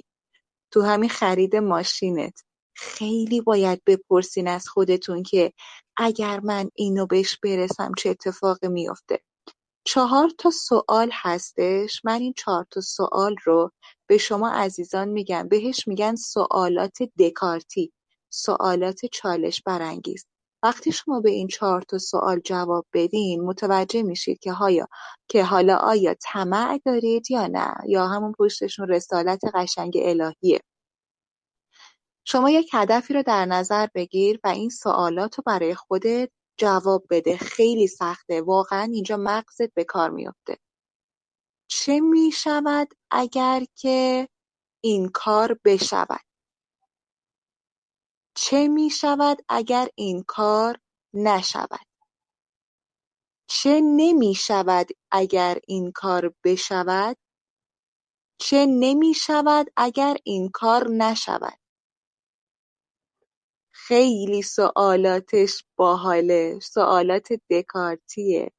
تو 0.71 0.81
همین 0.81 1.09
خرید 1.09 1.55
ماشینت. 1.55 2.33
خیلی 2.75 3.41
باید 3.41 3.81
بپرسین 3.87 4.47
از 4.47 4.67
خودتون 4.67 5.23
که 5.23 5.53
اگر 5.97 6.39
من 6.39 6.69
اینو 6.75 7.05
بهش 7.05 7.39
برسم 7.43 7.91
چه 7.97 8.09
اتفاقی 8.09 8.67
میافته. 8.67 9.19
چهار 9.85 10.29
تا 10.37 10.49
سوال 10.49 11.09
هستش. 11.13 12.01
من 12.05 12.21
این 12.21 12.33
چهار 12.37 12.65
تا 12.71 12.81
سوال 12.81 13.35
رو 13.43 13.71
به 14.13 14.17
شما 14.17 14.49
عزیزان 14.49 15.09
میگم 15.09 15.47
بهش 15.47 15.87
میگن 15.87 16.15
سوالات 16.15 17.03
دکارتی 17.19 17.93
سوالات 18.29 19.05
چالش 19.05 19.61
برانگیز. 19.65 20.25
وقتی 20.63 20.91
شما 20.91 21.19
به 21.19 21.31
این 21.31 21.47
چهار 21.47 21.81
تا 21.81 21.97
سوال 21.97 22.39
جواب 22.39 22.85
بدین 22.93 23.41
متوجه 23.41 24.03
میشید 24.03 24.39
که 24.39 24.51
هایا 24.51 24.87
که 25.27 25.43
حالا 25.43 25.75
آیا 25.75 26.15
طمع 26.21 26.79
دارید 26.85 27.31
یا 27.31 27.47
نه؟ 27.47 27.73
یا 27.87 28.07
همون 28.07 28.31
پشتشون 28.39 28.87
رسالت 28.87 29.41
قشنگ 29.53 29.97
الهیه. 30.01 30.59
شما 32.25 32.49
یک 32.49 32.69
هدفی 32.73 33.13
رو 33.13 33.23
در 33.23 33.45
نظر 33.45 33.87
بگیر 33.95 34.39
و 34.43 34.47
این 34.47 34.69
سوالات 34.69 35.35
رو 35.37 35.43
برای 35.45 35.75
خودت 35.75 36.29
جواب 36.57 37.03
بده. 37.09 37.37
خیلی 37.37 37.87
سخته. 37.87 38.41
واقعا 38.41 38.83
اینجا 38.93 39.17
مغزت 39.17 39.73
به 39.73 39.83
کار 39.83 40.09
میفته. 40.09 40.57
چه 41.67 41.99
می‌شود 41.99 42.87
اگر 43.11 43.63
که 43.75 44.29
این 44.83 45.09
کار 45.09 45.59
بشود؟ 45.65 46.25
چه 48.35 48.67
می‌شود 48.67 49.37
اگر 49.49 49.87
این 49.95 50.23
کار 50.27 50.79
نشود؟ 51.13 51.87
چه 53.47 53.81
نمی 53.81 54.35
شود 54.35 54.87
اگر 55.11 55.59
این 55.67 55.91
کار 55.91 56.33
بشود؟ 56.43 57.17
چه 58.39 58.65
نمی 58.65 59.13
شود 59.13 59.67
اگر 59.77 60.17
این 60.23 60.49
کار 60.49 60.89
نشود؟ 60.89 61.59
خیلی 63.73 64.41
سوالاتش 64.41 65.63
باحاله 65.77 66.59
سوالات 66.59 67.27
دکارتیه. 67.49 68.51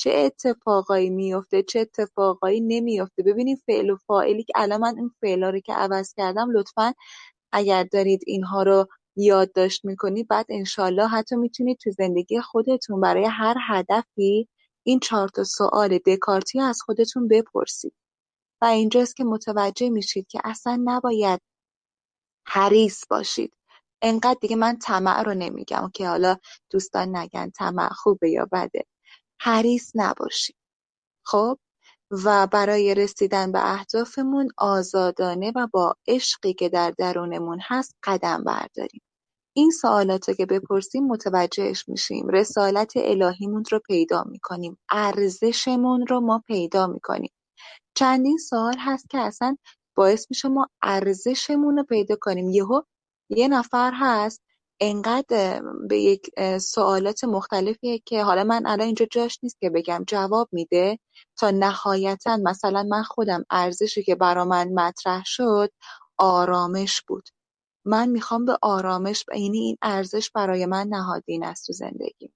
چه 0.00 0.10
اتفاقایی 0.12 1.10
میفته 1.10 1.64
چه 1.64 1.80
اتفاقایی 1.80 2.60
نمیفته 2.60 3.24
ببینید 3.24 3.62
فعل 3.66 3.90
و 3.90 3.96
فاعلی 3.96 4.44
که 4.44 4.52
الان 4.56 4.80
من 4.80 4.96
این 4.98 5.10
فعلا 5.22 5.50
رو 5.50 5.60
که 5.60 5.74
عوض 5.74 6.14
کردم 6.14 6.50
لطفا 6.52 6.94
اگر 7.52 7.84
دارید 7.84 8.20
اینها 8.26 8.62
رو 8.62 8.88
یادداشت 9.16 9.84
می‌کنید 9.84 10.28
بعد 10.28 10.46
انشالله 10.50 11.08
حتی 11.08 11.36
می‌تونید 11.36 11.78
تو 11.78 11.90
زندگی 11.90 12.40
خودتون 12.40 13.00
برای 13.02 13.24
هر 13.26 13.56
هدفی 13.68 14.48
این 14.86 15.00
چهار 15.00 15.28
تا 15.28 15.44
سوال 15.44 15.98
دکارتی 15.98 16.60
از 16.60 16.82
خودتون 16.82 17.28
بپرسید. 17.28 17.94
و 18.62 18.66
اینجاست 18.66 19.16
که 19.16 19.24
متوجه 19.24 19.90
میشید 19.90 20.28
که 20.28 20.40
اصلا 20.44 20.82
نباید 20.84 21.40
حریص 22.46 23.04
باشید. 23.10 23.54
انقدر 24.02 24.38
دیگه 24.42 24.56
من 24.56 24.78
طمع 24.78 25.22
رو 25.22 25.34
نمیگم 25.34 25.90
که 25.94 26.08
حالا 26.08 26.36
دوستان 26.70 27.16
نگن 27.16 27.50
طمع 27.50 27.90
خوبه 27.90 28.30
یا 28.30 28.48
بده. 28.52 28.84
حریص 29.40 29.92
نباشید 29.94 30.56
خب؟ 31.26 31.58
و 32.24 32.46
برای 32.46 32.94
رسیدن 32.94 33.52
به 33.52 33.72
اهدافمون 33.72 34.48
آزادانه 34.58 35.52
و 35.56 35.68
با 35.72 35.94
عشقی 36.08 36.54
که 36.54 36.68
در 36.68 36.90
درونمون 36.98 37.58
هست 37.62 37.96
قدم 38.04 38.44
برداریم. 38.44 39.02
این 39.56 39.70
سوالات 39.70 40.36
که 40.36 40.46
بپرسیم 40.46 41.06
متوجهش 41.06 41.88
میشیم. 41.88 42.28
رسالت 42.28 42.92
الهیمون 42.96 43.64
رو 43.72 43.78
پیدا 43.78 44.24
می‌کنیم. 44.24 44.78
ارزشمون 44.90 46.06
رو 46.06 46.20
ما 46.20 46.42
پیدا 46.46 46.86
می‌کنیم. 46.86 47.32
چندین 47.94 48.38
سوال 48.38 48.76
هست 48.78 49.10
که 49.10 49.18
اصلا 49.18 49.56
باعث 49.96 50.26
میشه 50.30 50.48
ما 50.48 50.68
ارزشمون 50.82 51.76
رو 51.76 51.84
پیدا 51.84 52.16
کنیم. 52.20 52.50
یهو 52.50 52.82
یه 53.30 53.48
نفر 53.48 53.92
هست 53.94 54.42
انقدر 54.80 55.62
به 55.90 56.00
یک 56.00 56.30
سوالات 56.60 57.24
مختلفیه 57.24 58.00
که 58.00 58.24
حالا 58.24 58.44
من 58.44 58.66
الان 58.66 58.86
اینجا 58.86 59.06
جاش 59.12 59.40
نیست 59.44 59.58
که 59.60 59.70
بگم 59.70 60.04
جواب 60.08 60.50
میده. 60.52 61.00
تا 61.38 61.52
نهایتا 61.52 62.38
مثلا 62.38 62.84
من 62.84 63.04
خودم 63.04 63.44
ارزشی 63.50 64.04
که 64.04 64.16
برا 64.16 64.46
من 64.46 64.68
مطرح 64.74 65.24
شد 65.26 65.70
آرامش 66.18 67.02
بود. 67.08 67.30
من 67.86 68.10
می‌خوام 68.10 68.46
به 68.46 68.58
آرامش 68.62 69.26
یعنی 69.36 69.58
این 69.58 69.78
ارزش 69.82 70.30
برای 70.32 70.66
من 70.66 70.88
نهادین 70.88 71.44
است 71.44 71.66
تو 71.68 71.74
زندگی. 71.74 72.32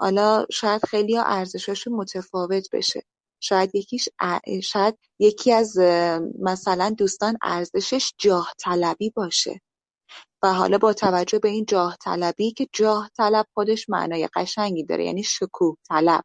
حالا 0.00 0.46
شاید 0.52 0.86
خیلی 0.86 1.18
ارزشاشون 1.18 1.94
متفاوت 1.94 2.68
بشه. 2.72 3.02
شاید 3.40 3.74
یکیش 3.74 4.08
شاید 4.62 4.98
یکی 5.18 5.52
از 5.52 5.78
مثلا 6.40 6.90
دوستان 6.98 7.38
ارزشش 7.42 8.12
جاه 8.18 8.52
طلبی 8.58 9.10
باشه. 9.10 9.60
و 10.44 10.52
حالا 10.52 10.78
با 10.78 10.92
توجه 10.92 11.38
به 11.38 11.48
این 11.48 11.64
جاه 11.64 11.96
طلبی 12.00 12.52
که 12.52 12.68
جاه 12.72 13.10
طلب 13.16 13.46
خودش 13.54 13.88
معنای 13.88 14.28
قشنگی 14.34 14.84
داره 14.84 15.04
یعنی 15.04 15.22
شکوه 15.22 15.76
طلب. 15.88 16.24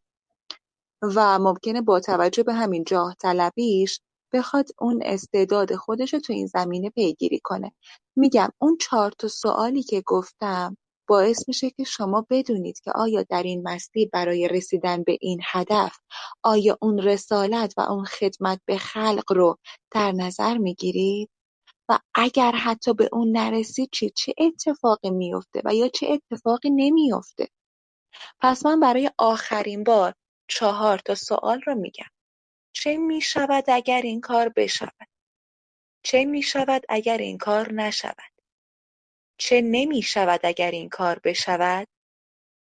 و 1.02 1.40
ممکنه 1.40 1.82
با 1.82 2.00
توجه 2.00 2.44
به 2.44 2.54
همین 2.54 2.84
جاه 2.84 3.16
طلبیش 3.22 4.02
بخواد 4.34 4.70
اون 4.80 5.02
استعداد 5.06 5.76
خودش 5.76 6.14
رو 6.14 6.20
تو 6.20 6.34
این 6.34 6.48
زمینه 6.48 6.90
پیگیری 6.90 7.40
کنه. 7.44 7.72
میگم 8.16 8.50
اون 8.62 8.78
چهار 8.82 9.12
تا 9.12 9.28
سوالی 9.28 9.84
که 9.84 10.04
گفتم 10.06 10.78
باعث 11.10 11.48
میشه 11.48 11.70
که 11.70 11.84
شما 11.84 12.28
بدونید 12.30 12.80
که 12.80 12.92
آیا 12.96 13.24
در 13.30 13.44
این 13.44 13.62
مسیر 13.68 14.10
برای 14.14 14.48
رسیدن 14.48 15.04
به 15.04 15.18
این 15.22 15.40
هدف 15.44 15.98
آیا 16.44 16.78
اون 16.82 17.00
رسالت 17.00 17.74
و 17.78 17.82
اون 17.82 18.06
خدمت 18.06 18.62
به 18.66 18.78
خلق 18.78 19.34
رو 19.34 19.58
در 19.92 20.12
نظر 20.12 20.58
می‌گیرید؟ 20.58 21.30
و 21.90 22.00
اگر 22.16 22.52
حتی 22.52 22.94
به 22.94 23.10
اون 23.14 23.38
نرسید 23.38 23.90
چی 23.92 24.10
چه 24.10 24.34
اتفاقی 24.38 25.10
میفته 25.10 25.62
و 25.66 25.76
یا 25.76 25.88
چه 25.88 26.08
اتفاقی 26.08 26.70
نمیفته 26.70 27.48
پس 28.40 28.66
من 28.66 28.80
برای 28.80 29.12
آخرین 29.18 29.84
بار 29.84 30.14
چهار 30.48 30.98
تا 30.98 31.16
سوال 31.16 31.62
رو 31.62 31.76
میگم. 31.76 32.10
چه 32.74 32.98
می‌شود 32.98 33.64
اگر 33.68 34.02
این 34.02 34.22
کار 34.22 34.50
بشود؟ 34.50 35.08
چه 36.04 36.26
می‌شود 36.26 36.84
اگر 36.90 37.18
این 37.18 37.38
کار 37.38 37.74
نشود؟ 37.74 38.34
چه 39.38 39.62
نمی‌شود 39.62 40.40
اگر 40.44 40.72
این 40.72 40.90
کار 40.90 41.20
بشود؟ 41.24 41.88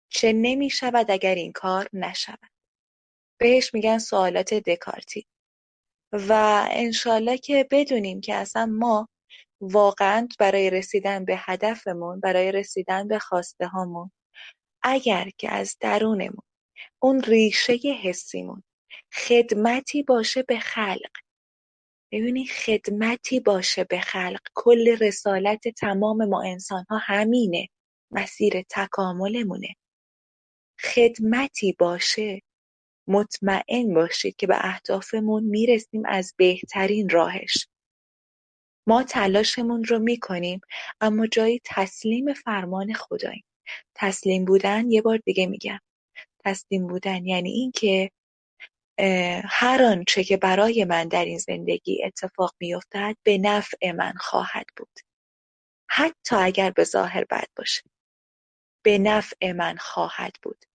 چه 0.09 0.33
نمی‌شود 0.33 1.11
اگر 1.11 1.35
این 1.35 1.51
کار 1.51 1.89
نشود؟ 1.93 2.51
بهش 3.39 3.73
میگن 3.73 3.97
سوالات 3.97 4.53
دکارتی. 4.53 5.27
و 6.11 6.33
انشالله 6.71 7.37
که 7.37 7.67
بدونیم 7.71 8.21
که 8.21 8.35
اصلا 8.35 8.65
ما 8.65 9.09
واقعا 9.61 10.27
برای 10.39 10.69
رسیدن 10.69 11.25
به 11.25 11.35
هدفمون 11.37 12.19
برای 12.19 12.51
رسیدن 12.51 13.07
به 13.07 13.19
خواسته 13.19 13.67
هامون. 13.67 14.11
اگر 14.83 15.29
که 15.37 15.51
از 15.51 15.77
درونمون 15.79 16.43
اون 16.99 17.21
ریشه 17.23 17.73
حسیمون 18.03 18.63
خدمتی 19.13 20.03
باشه 20.03 20.43
به 20.43 20.59
خلق. 20.59 21.11
ببینی 22.11 22.45
خدمتی 22.45 23.39
باشه 23.39 23.83
به 23.83 23.99
خلق. 23.99 24.39
کل 24.55 24.97
رسالت 25.01 25.67
تمام 25.67 26.25
ما 26.29 26.43
انسان 26.43 26.85
ها 26.89 26.97
همینه. 26.97 27.67
مسیر 28.11 28.61
تکاملمونه. 28.69 29.75
خدمتی 30.79 31.75
باشه 31.79 32.41
مطمئن 33.07 33.93
باشید 33.93 34.35
که 34.35 34.47
به 34.47 34.55
اهدافمون 34.59 35.43
می‌رسیم 35.43 36.03
از 36.05 36.33
بهترین 36.37 37.09
راهش. 37.09 37.67
ما 38.87 39.03
تلاشمون 39.03 39.83
رو 39.83 39.99
می‌کنیم 39.99 40.61
اما 41.01 41.27
جایی 41.27 41.61
تسلیم 41.65 42.33
فرمان 42.33 42.93
خداییم. 42.93 43.43
تسلیم 43.95 44.45
بودن 44.45 44.91
یه 44.91 45.01
بار 45.01 45.17
دیگه 45.17 45.47
میگم. 45.47 45.79
تسلیم 46.45 46.87
بودن 46.87 47.25
یعنی 47.25 47.49
اینکه 47.51 48.11
هر 49.45 49.83
آنچه 49.83 50.23
که 50.23 50.37
برای 50.37 50.85
من 50.85 51.07
در 51.07 51.25
این 51.25 51.37
زندگی 51.37 52.03
اتفاق 52.03 52.55
میافتد 52.59 53.15
به 53.23 53.37
نفع 53.37 53.91
من 53.91 54.13
خواهد 54.19 54.65
بود. 54.77 54.99
حتی 55.89 56.35
اگر 56.35 56.71
به 56.71 56.83
ظاهر 56.83 57.23
بد 57.23 57.47
باشه. 57.55 57.81
به 58.85 58.97
نفع 58.97 59.51
من 59.51 59.75
خواهد 59.77 60.33
بود. 60.43 60.65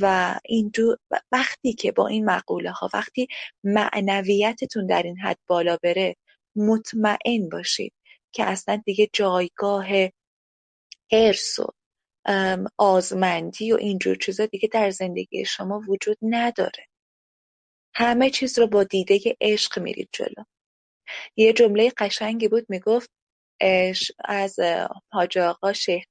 و 0.00 0.34
این 0.44 0.70
دو 0.74 0.96
وقتی 1.32 1.72
که 1.72 1.92
با 1.92 2.06
این 2.08 2.24
مقوله 2.24 2.70
ها 2.70 2.90
وقتی 2.94 3.28
معنویتتون 3.64 4.86
در 4.86 5.02
این 5.02 5.18
حد 5.18 5.38
بالا 5.46 5.76
بره 5.82 6.16
مطمئن 6.58 7.48
باشید 7.52 7.92
که 8.32 8.44
اصلا 8.44 8.82
دیگه 8.86 9.08
جایگاه 9.12 9.86
حرس 11.12 11.58
و 11.58 11.66
آزمندی 12.78 13.72
و 13.72 13.76
اینجور 13.76 14.16
چیزا 14.16 14.46
دیگه 14.46 14.68
در 14.72 14.90
زندگی 14.90 15.44
شما 15.44 15.82
وجود 15.88 16.18
نداره. 16.22 16.86
همه 17.94 18.30
چیز 18.30 18.58
رو 18.58 18.66
با 18.66 18.84
دیده 18.84 19.36
عشق 19.40 19.78
میرید 19.78 20.08
جلو. 20.12 20.44
یه 21.36 21.52
جمله 21.52 21.92
قشنگی 21.98 22.48
بود 22.48 22.66
می‌گفت 22.68 23.10
از 24.24 24.56
حاج 25.12 25.38
آقا 25.38 25.72
شیخ 25.72 26.04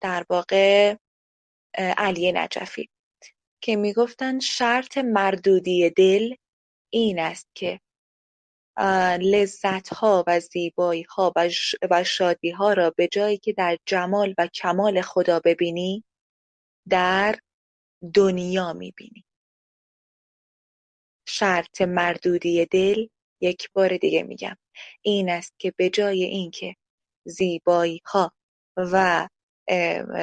در 0.00 0.26
واقع 0.30 0.96
علی 1.78 2.32
نجفی 2.32 2.88
که 3.62 3.76
می‌گفتن 3.76 4.38
شرط 4.38 4.98
مردودی 4.98 5.90
دل 5.90 6.34
این 6.92 7.18
است 7.18 7.48
که 7.54 7.80
لذت 9.20 9.88
ها 9.88 10.24
و 10.26 10.40
زیبایی 10.40 11.02
ها 11.02 11.32
و 11.90 12.04
شادی 12.04 12.50
ها 12.50 12.72
را 12.72 12.90
به 12.90 13.08
جایی 13.08 13.38
که 13.38 13.52
در 13.52 13.78
جمال 13.86 14.34
و 14.38 14.46
کمال 14.46 15.00
خدا 15.00 15.40
ببینی 15.40 16.04
در 16.88 17.38
دنیا 18.14 18.72
می‌بینی. 18.72 19.24
شرط 21.28 21.80
مردودی 21.80 22.66
دل 22.66 23.06
یک 23.40 23.70
بار 23.72 23.96
دیگه 23.96 24.22
میگم. 24.22 24.56
این 25.02 25.30
است 25.30 25.54
که 25.58 25.72
به 25.76 25.90
جای 25.90 26.24
اینکه 26.24 26.76
زیبایی 27.26 28.02
ها 28.04 28.32
و 28.76 29.28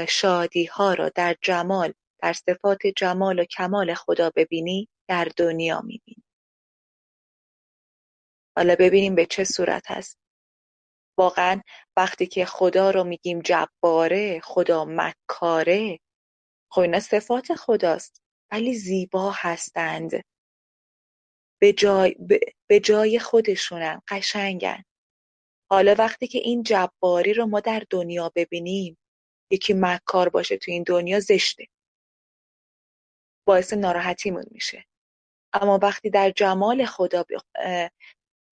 شادی 0.09 0.65
ها 0.65 0.93
را 0.93 1.09
در 1.09 1.35
جمال 1.41 1.93
در 2.21 2.33
صفات 2.33 2.87
جمال 2.87 3.39
و 3.39 3.43
کمال 3.43 3.93
خدا 3.93 4.31
ببینی 4.35 4.89
در 5.07 5.27
دنیا 5.37 5.81
می‌بینی. 5.81 6.22
حالا 8.57 8.75
ببینیم 8.79 9.15
به 9.15 9.25
چه 9.25 9.43
صورت 9.43 9.91
هست. 9.91 10.17
واقعا 11.17 11.61
وقتی 11.97 12.27
که 12.27 12.45
خدا 12.45 12.91
رو 12.91 13.03
میگیم 13.03 13.39
جباره 13.39 14.39
خدا 14.39 14.85
مکاره 14.85 15.99
خب 16.71 16.81
اینا 16.81 16.99
صفات 16.99 17.55
خداست 17.55 18.21
ولی 18.51 18.73
زیبا 18.73 19.31
هستند. 19.35 20.11
به 21.61 21.73
جای, 21.73 22.15
به 22.69 22.79
جای 22.79 23.19
خودشونن 23.19 24.01
قشنگن. 24.07 24.83
حالا 25.71 25.95
وقتی 25.97 26.27
که 26.27 26.39
این 26.39 26.63
جباری 26.63 27.33
رو 27.33 27.45
ما 27.45 27.59
در 27.59 27.83
دنیا 27.89 28.31
ببینیم 28.35 28.97
یکی 29.51 29.73
مکار 29.73 30.29
باشه 30.29 30.57
تو 30.57 30.71
این 30.71 30.83
دنیا 30.83 31.19
زشته. 31.19 31.67
باعث 33.47 33.73
ناراحتیمون 33.73 34.45
میشه. 34.51 34.85
اما 35.53 35.79
وقتی 35.81 36.09
در 36.09 36.31
جمال 36.31 36.85
خدا 36.85 37.25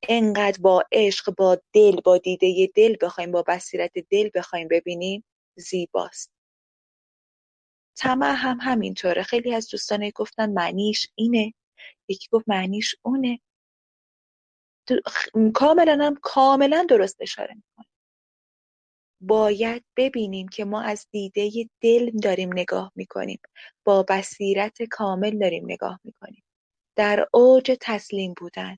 انقدر 0.10 0.62
با 0.62 0.84
عشق 0.92 1.36
با 1.36 1.58
دل 1.74 2.02
با 2.06 2.18
دیده 2.18 2.72
دل 2.76 2.96
بخوایم 3.02 3.32
با 3.32 3.44
بصیرت 3.48 3.92
دل 4.10 4.30
بخوایم 4.36 4.68
ببینیم 4.68 5.24
زیباست. 5.56 6.32
طمع 7.98 8.34
هم 8.38 8.58
همینطوره. 8.62 9.24
خیلی 9.24 9.54
از 9.54 9.70
دوستان 9.70 10.10
گفتن 10.16 10.50
معنیش 10.50 11.08
اینه. 11.16 11.54
یکی 12.08 12.28
گفت 12.32 12.50
معنیش 12.50 12.96
اونه. 13.02 13.40
کاملا 15.54 16.06
هم 16.06 16.16
کاملا 16.22 16.86
درست 16.90 17.22
اشاره 17.22 17.56
می‌کنه. 17.56 17.86
باید 19.22 19.86
ببینیم 19.98 20.48
که 20.48 20.66
ما 20.66 20.82
از 20.82 21.08
دیده 21.12 21.52
دل 21.82 22.12
داریم 22.24 22.54
نگاه 22.54 22.92
می‌کنیم. 22.96 23.40
با 23.84 24.04
بصیرت 24.10 24.84
کامل 24.84 25.40
داریم 25.40 25.64
نگاه 25.66 26.00
می‌کنیم. 26.04 26.44
در 26.96 27.28
اوج 27.34 27.78
تسلیم 27.82 28.34
بودن. 28.38 28.78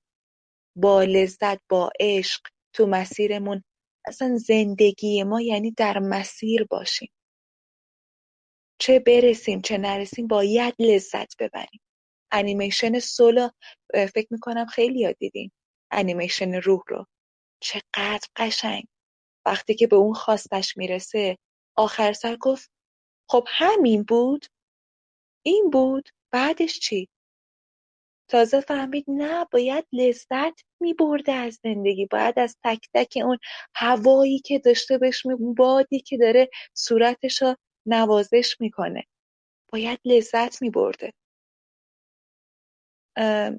با 0.75 1.03
لذت 1.03 1.61
با 1.69 1.91
عشق 1.99 2.41
تو 2.73 2.87
مسیرمون. 2.87 3.63
اصلا 4.05 4.37
زندگی 4.37 5.23
ما 5.23 5.41
یعنی 5.41 5.71
در 5.71 5.99
مسیر 5.99 6.63
باشیم. 6.69 7.09
چه 8.79 8.99
برسیم 8.99 9.61
چه 9.61 9.77
نرسیم 9.77 10.27
باید 10.27 10.73
لذت 10.79 11.37
ببریم. 11.39 11.81
انیمیشن 12.31 12.99
سولا 12.99 13.49
فکر 13.93 14.27
می‌کنم 14.31 14.65
خیلی 14.65 14.99
یاد 14.99 15.15
دیدین. 15.19 15.51
انیمیشن 15.91 16.53
روح 16.53 16.81
رو. 16.87 17.05
چقدر 17.59 18.27
قشنگ. 18.35 18.83
وقتی 19.45 19.75
که 19.75 19.87
به 19.87 19.95
اون 19.95 20.13
خواستش 20.13 20.77
می‌رسه 20.77 21.37
آخر 21.77 22.13
سر 22.13 22.35
گفت 22.35 22.71
خب 23.29 23.45
همین 23.47 24.03
بود؟ 24.03 24.45
این 25.45 25.69
بود؟ 25.69 26.09
بعدش 26.31 26.79
چی؟ 26.79 27.09
تازه 28.33 28.61
فهمید 28.61 29.05
نه 29.09 29.47
باید 29.53 29.85
لذت 29.93 30.61
میبرده 30.81 31.33
از 31.33 31.59
زندگی. 31.63 32.07
باید 32.07 32.39
از 32.39 32.57
تک 32.65 32.89
تک 32.95 33.13
اون 33.25 33.39
هوایی 33.75 34.39
که 34.39 34.59
داشته 34.59 34.99
بهش 34.99 35.23
بادی 35.57 36.01
که 36.01 36.17
داره 36.17 36.49
صورتش 36.75 37.43
رو 37.43 37.57
نوازش 37.87 38.57
می‌کنه. 38.61 39.05
باید 39.73 39.99
لذت 40.05 40.63
میبرده. 40.63 41.13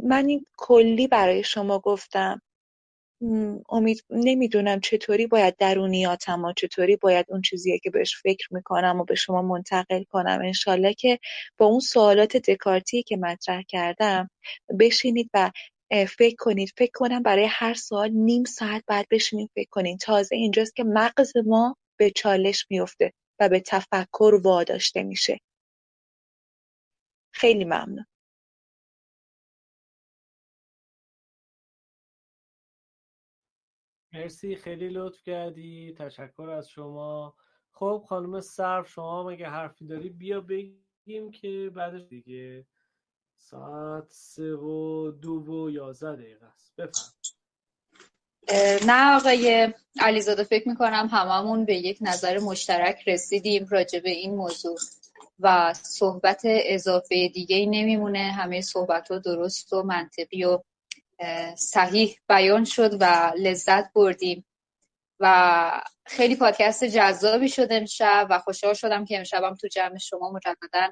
من 0.04 0.26
این 0.28 0.46
کلی 0.58 1.08
برای 1.08 1.44
شما 1.44 1.80
گفتم. 1.80 2.42
امید 3.68 4.04
نمی‌دونم 4.10 4.80
چطوری 4.80 5.26
باید 5.26 5.56
درونیاتم 5.56 6.44
و 6.44 6.52
چطوری 6.52 6.96
باید 6.96 7.26
اون 7.28 7.42
چیزیه 7.42 7.78
که 7.78 7.90
بهش 7.90 8.16
فکر 8.22 8.48
می‌کنم 8.54 9.00
و 9.00 9.04
به 9.04 9.14
شما 9.14 9.42
منتقل 9.42 10.02
کنم. 10.04 10.40
انشالله 10.44 10.94
که 10.94 11.18
با 11.58 11.66
اون 11.66 11.80
سوالات 11.80 12.36
دکارتی 12.36 13.02
که 13.02 13.16
مطرح 13.16 13.62
کردم 13.62 14.30
بشینید 14.80 15.30
و 15.34 15.50
فکر 16.08 16.36
کنید. 16.38 16.72
فکر 16.76 16.90
کنم 16.94 17.22
برای 17.22 17.46
هر 17.50 17.74
سوال 17.74 18.10
نیم 18.10 18.44
ساعت 18.44 18.84
بعد 18.86 19.06
بشینید 19.10 19.50
فکر 19.54 19.68
کنید. 19.70 19.98
تازه 20.00 20.36
اینجاست 20.36 20.76
که 20.76 20.84
مغز 20.84 21.32
ما 21.46 21.76
به 21.98 22.10
چالش 22.10 22.66
میفته 22.70 23.12
و 23.40 23.48
به 23.48 23.60
تفکر 23.60 24.40
واداشته 24.44 25.02
میشه. 25.02 25.40
خیلی 27.34 27.64
ممنون. 27.64 28.06
مرسی 34.14 34.56
خیلی 34.56 34.88
لطف 34.88 35.22
کردی 35.22 35.94
تشکر 35.98 36.48
از 36.48 36.68
شما. 36.68 37.34
خب 37.72 38.04
خانم 38.08 38.40
صرف 38.40 38.88
شما 38.88 39.22
مگه 39.22 39.46
حرفی 39.46 39.86
داری 39.86 40.08
بیا 40.08 40.40
بگیم 40.40 41.30
که 41.30 41.70
بعدش 41.74 42.02
دیگه 42.08 42.66
ساعت 43.36 44.04
سه 44.10 44.52
و 44.54 45.10
دو 45.10 45.32
و 45.32 45.70
یازده 45.70 46.16
دقیقه 46.16 46.46
است. 46.46 46.76
بفرم. 46.76 47.14
نه 48.86 49.16
آقای 49.16 49.74
علیزاده 50.00 50.44
فکر 50.44 50.68
می‌کنم 50.68 51.08
هممون 51.12 51.64
به 51.64 51.74
یک 51.74 51.98
نظر 52.00 52.38
مشترک 52.38 53.08
رسیدیم 53.08 53.66
راجع 53.70 54.00
به 54.00 54.10
این 54.10 54.34
موضوع 54.34 54.78
و 55.40 55.74
صحبت 55.74 56.42
اضافه 56.44 57.28
دیگه 57.28 57.56
ای 57.56 57.66
نمیمونه. 57.66 58.18
همه 58.18 58.60
صحبت 58.60 59.10
ها 59.10 59.18
درست 59.18 59.72
و 59.72 59.82
منطقی 59.82 60.44
و 60.44 60.58
صحیح 61.56 62.18
بیان 62.28 62.64
شد 62.64 62.96
و 63.00 63.32
لذت 63.36 63.92
بردیم. 63.94 64.46
و 65.20 65.80
خیلی 66.06 66.36
پادکست 66.36 66.84
جذابی 66.84 67.48
شد 67.48 67.68
امشب 67.70 68.26
و 68.30 68.38
خوشحال 68.38 68.74
شدم 68.74 69.04
که 69.04 69.18
امشبم 69.18 69.54
تو 69.54 69.68
جمع 69.68 69.98
شما 69.98 70.32
مجددا 70.32 70.88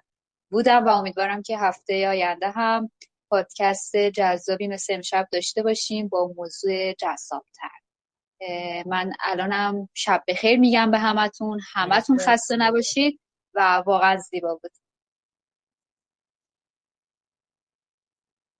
بودم 0.50 0.84
و 0.84 0.88
امیدوارم 0.88 1.42
که 1.42 1.58
هفته 1.58 2.08
آینده 2.08 2.50
هم 2.50 2.90
پادکست 3.30 3.96
جذابی 3.96 4.68
مثل 4.68 4.94
امشب 4.94 5.28
داشته 5.32 5.62
باشیم 5.62 6.08
با 6.08 6.32
موضوع 6.36 6.92
جذابتر. 6.92 7.70
من 8.86 9.12
الانم 9.20 9.88
شب 9.94 10.22
بخیر 10.28 10.58
میگم 10.58 10.90
به 10.90 10.98
همتون. 10.98 11.60
همتون 11.72 12.18
خسته 12.18 12.56
نباشید 12.56 13.20
و 13.54 13.82
واقعا 13.86 14.16
زیبا 14.16 14.54
بود. 14.54 14.72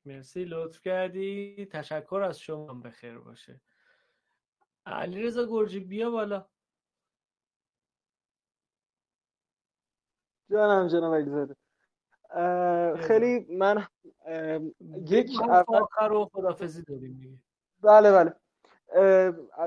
مرسی 0.05 0.45
لطف 0.45 0.81
کردی. 0.81 1.69
تشکر 1.73 2.23
از 2.29 2.39
شما. 2.39 2.75
به 2.75 2.91
خیر 2.91 3.19
باشه. 3.19 3.61
علیرضا 4.87 5.47
گرجی 5.47 5.81
بیا 5.81 6.11
بالا. 6.11 6.47
جانم 10.51 10.89
جناب 10.89 11.15
علیزاده 11.15 11.57
خیلی 13.07 13.57
من 13.57 13.87
یک 14.91 15.31
آخر 15.69 16.13
و 16.13 16.25
خدافزی 16.33 16.83
داریم 16.83 17.45
بله 17.81 18.13
بله. 18.13 18.35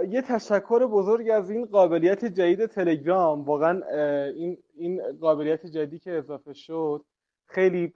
یه 0.10 0.22
تشکر 0.22 0.88
بزرگ 0.88 1.30
از 1.30 1.50
این 1.50 1.66
قابلیت 1.66 2.26
جدید 2.26 2.66
تلگرام. 2.66 3.46
واقعا 3.46 3.82
این 4.28 4.64
این 4.74 5.18
قابلیت 5.20 5.66
جدیدی 5.66 6.00
که 6.00 6.12
اضافه 6.18 6.54
شد. 6.54 7.06
خیلی 7.48 7.88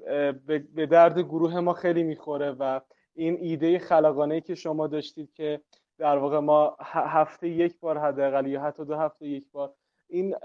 به 0.76 0.86
درد 0.86 1.20
گروه 1.20 1.60
ما 1.60 1.74
خیلی 1.74 2.04
می‌خوره 2.04 2.52
و 2.52 2.80
این 3.16 3.38
ایده 3.40 3.80
خلاقانه 3.80 4.42
که 4.42 4.56
شما 4.56 4.88
داشتید 4.88 5.34
که 5.34 5.62
در 5.98 6.18
واقع 6.18 6.40
ما 6.40 6.78
هفته 6.80 7.48
یک 7.48 7.80
بار 7.80 7.98
حداقل 7.98 8.48
یا 8.48 8.62
حتی 8.62 8.86
دو 8.86 8.96
هفته 8.96 9.28
یک 9.28 9.52
بار 9.52 9.74
این 10.08 10.36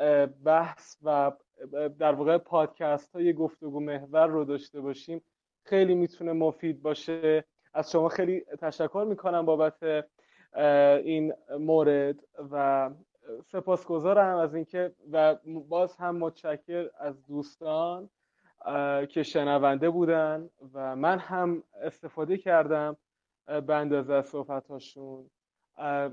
بحث 0.45 0.97
و 1.03 1.33
در 1.99 2.13
واقع 2.13 2.39
پادکست 2.39 3.17
های 3.17 3.33
گفتگو 3.33 3.81
محور 3.81 4.27
رو 4.27 4.45
داشته 4.45 4.81
باشیم 4.81 5.23
خیلی 5.63 5.95
می‌تونه 5.95 6.33
مفید 6.33 6.83
باشه. 6.83 7.45
از 7.75 7.91
شما 7.91 8.09
خیلی 8.09 8.45
تشکر 8.61 9.07
می‌کنم 9.09 9.47
بابت 9.47 10.07
این 11.05 11.35
مورد 11.59 12.17
و 12.51 12.91
سپاسگزارم 13.53 14.37
از 14.37 14.55
اینکه 14.55 14.93
و 15.13 15.37
باز 15.69 15.97
هم 15.97 16.17
متشکر 16.17 16.91
از 16.99 17.27
دوستان. 17.27 18.11
که 19.11 19.23
شنونده 19.23 19.91
بودن 19.91 20.51
و 20.73 20.97
من 20.97 21.19
هم 21.19 21.63
استفاده 21.83 22.39
کردم 22.39 22.97
به 23.47 23.75
اندازه 23.75 24.15
از 24.15 24.27
صحبتاشون 24.27 25.31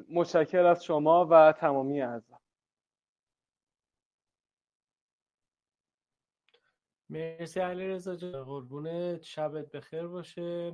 متشکر 0.10 0.66
از 0.66 0.84
شما 0.84 1.28
و 1.30 1.52
تمامی 1.52 2.02
اعضا. 2.02 2.40
مرسی 7.10 7.60
علی 7.60 7.88
رزا 7.88 8.16
جان. 8.16 8.44
قربونت 8.44 9.22
شبت 9.22 9.72
بخیر 9.72 10.08
باشه. 10.08 10.74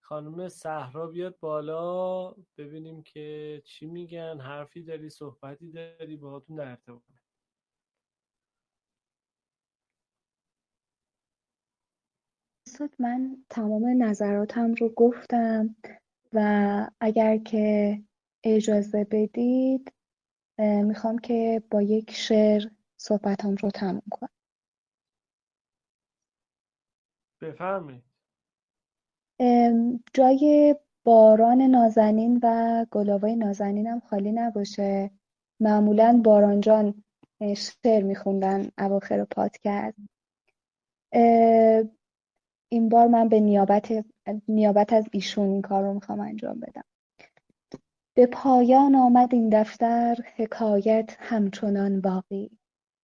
خانم 0.00 0.48
صحرا 0.48 1.06
بیاد 1.06 1.38
بالا. 1.40 2.34
ببینیم 2.58 3.02
که 3.02 3.62
چی 3.64 3.86
میگن. 3.86 4.40
حرفی 4.40 4.82
داری 4.82 5.10
صحبتی 5.10 5.70
داری 5.70 6.16
باهاتون 6.16 6.56
در 6.56 6.68
ارتباط. 6.68 7.02
من 12.98 13.36
تمام 13.50 14.02
نظراتم 14.02 14.74
رو 14.74 14.88
گفتم 14.88 15.76
و 16.32 16.90
اگر 17.00 17.36
که 17.36 17.98
اجازه 18.44 19.04
بدید 19.10 19.92
می‌خوام 20.58 21.18
که 21.18 21.62
با 21.70 21.82
یک 21.82 22.10
شعر 22.10 22.70
صحبتام 22.96 23.54
رو 23.54 23.70
تموم 23.70 24.02
کنم. 24.10 24.28
بفرمایید. 27.40 28.02
جای 30.14 30.76
باران 31.04 31.62
نازنین 31.62 32.40
و 32.42 32.86
گلاوای 32.90 33.36
نازنینم 33.36 34.00
خالی 34.00 34.32
نباشه. 34.32 35.10
معمولا 35.60 36.20
باران 36.24 36.60
جان 36.60 37.04
شعر 37.56 38.02
میخوندن 38.02 38.68
اواخر 38.78 39.24
پادکست. 39.24 39.98
این 42.72 42.88
بار 42.88 43.06
من 43.06 43.28
به 43.28 43.40
نیابت, 43.40 44.04
نیابت 44.48 44.92
از 44.92 45.04
ایشون 45.12 45.48
این 45.48 45.62
کار 45.62 45.82
رو 45.82 45.94
می‌خوام 45.94 46.20
انجام 46.20 46.60
بدم. 46.60 46.84
به 48.16 48.26
پایان 48.26 48.94
آمد 48.94 49.34
این 49.34 49.48
دفتر 49.48 50.16
حکایت 50.36 51.16
همچنان 51.18 52.00
باقی. 52.00 52.50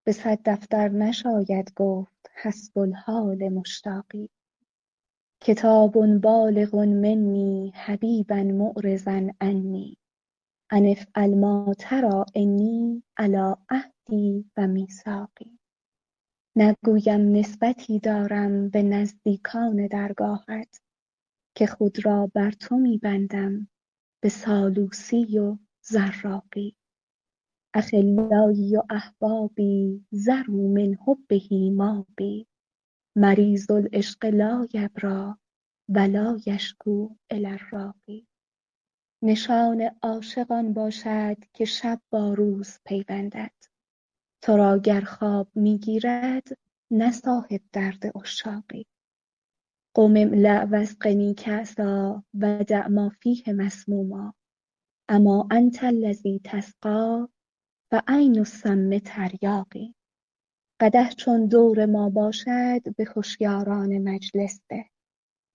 به 0.07 0.13
صد 0.13 0.39
دفتر 0.45 0.89
نشاید 0.89 1.73
گفت 1.77 2.31
حسب 2.43 2.79
الحال 2.79 3.49
مشتاقی. 3.49 4.31
کتاب 5.43 6.17
بالغ 6.19 6.77
منی 6.77 7.73
حبیبا 7.75 8.37
معرضا 8.37 9.31
عنی. 9.41 9.97
ان 10.71 10.87
افعل 10.87 11.35
ما 11.35 11.75
تری 11.79 12.25
انی 12.35 13.03
علی 13.17 13.55
عهدی 13.71 14.51
و 14.57 14.67
میثاقی. 14.67 15.58
نگویم 16.61 17.33
نسبتی 17.37 17.99
دارم 17.99 18.69
به 18.69 18.83
نزدیکان 18.83 19.87
درگاهت 19.87 20.81
که 21.57 21.67
خود 21.67 22.05
را 22.05 22.31
بر 22.35 22.51
تو 22.51 22.77
میبندم 22.77 23.69
به 24.23 24.29
سالوسی 24.29 25.39
و 25.39 25.59
زراقی. 25.83 26.77
اخلایی 27.75 28.77
و 28.77 28.83
احبابی 28.91 30.07
زروا 30.11 30.69
من 30.69 30.99
حبه 31.07 31.71
مابی 31.71 32.47
مریض 33.17 33.71
العشق 33.71 34.25
لا 34.25 34.67
یبری 34.75 35.35
و 35.89 35.99
لا 35.99 36.39
یشکو 36.47 37.17
الراقی. 37.31 38.27
نشان 39.23 39.91
عاشق 40.03 40.53
آن 40.53 40.73
باشد 40.73 41.37
که 41.55 41.65
شب 41.65 42.01
با 42.11 42.35
روز 42.35 42.79
پیوندد. 42.85 43.68
تو 44.43 44.57
را 44.57 44.79
گر 44.79 45.01
خواب 45.01 45.49
می‌گیرد 45.55 46.49
نه 46.91 47.13
صاحب 47.13 47.61
درد 47.73 48.17
عشاقی. 48.17 48.87
قم 49.95 50.17
املأ 50.17 50.65
واسقنی 50.65 51.35
کأسا 51.35 52.25
و 52.35 52.65
دع 52.65 52.89
ما 52.89 53.09
فیه 53.09 53.53
مسموما. 53.53 54.35
اما 55.09 55.49
انت 55.51 55.85
الذی 55.85 56.41
و 57.93 58.03
عین 58.09 58.39
السم 58.39 58.99
تریاقی. 58.99 59.95
قدح 60.81 61.11
چون 61.11 61.47
دور 61.47 61.87
ما 61.87 62.11
باشد 62.11 62.95
به 62.97 63.07
هشیاران 63.17 63.99
مجلس 63.99 64.61
ده. 64.69 64.85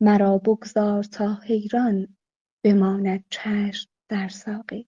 مرا 0.01 0.37
بگذار 0.37 1.03
تا 1.03 1.33
حیران 1.33 2.17
بماند 2.63 3.23
چشم 3.29 3.89
در 4.09 4.27
ساقی. 4.27 4.87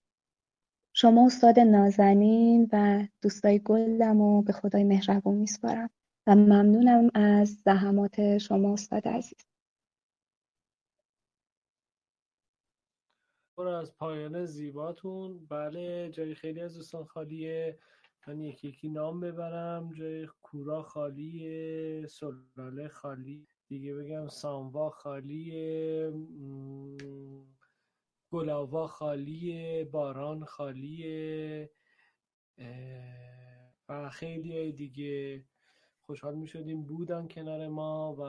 شما 0.97 1.25
استاد 1.25 1.59
نازنین 1.59 2.69
و 2.73 3.07
دوستای 3.21 3.59
گلم 3.59 4.21
و 4.21 4.41
به 4.41 4.53
خدای 4.53 4.83
مهربون 4.83 5.35
میسپارم 5.35 5.89
و 6.27 6.35
ممنونم 6.35 7.09
از 7.13 7.49
زحمات 7.49 8.37
شما 8.37 8.73
استاد 8.73 9.07
عزیز. 9.07 9.37
پر 13.57 13.67
از 13.67 13.97
پایان 13.97 14.45
زیباتون. 14.45 15.45
بله 15.45 16.09
جای 16.09 16.35
خیلی 16.35 16.61
از 16.61 16.75
دوستان 16.75 17.05
خالیه. 17.05 17.79
من 18.27 18.39
یکی 18.39 18.67
یکی 18.67 18.89
نام 18.89 19.19
ببرم. 19.19 19.93
جای 19.93 20.27
کورا 20.41 20.83
خالیه 20.83 22.07
سلاله 22.07 22.87
خالی 22.87 23.47
دیگه 23.67 23.95
بگم 23.95 24.27
ساموا 24.27 24.89
خالیه. 24.89 26.13
گلاوا 28.35 28.87
خالیه 28.87 29.85
باران 29.85 30.45
خالیه 30.45 31.69
و 33.89 34.09
خیلی 34.09 34.71
دیگه 34.71 35.43
خوشحال 36.01 36.35
می 36.35 36.47
شدیم 36.47 36.83
بودن 36.83 37.27
کنار 37.27 37.67
ما 37.67 38.15
و 38.19 38.23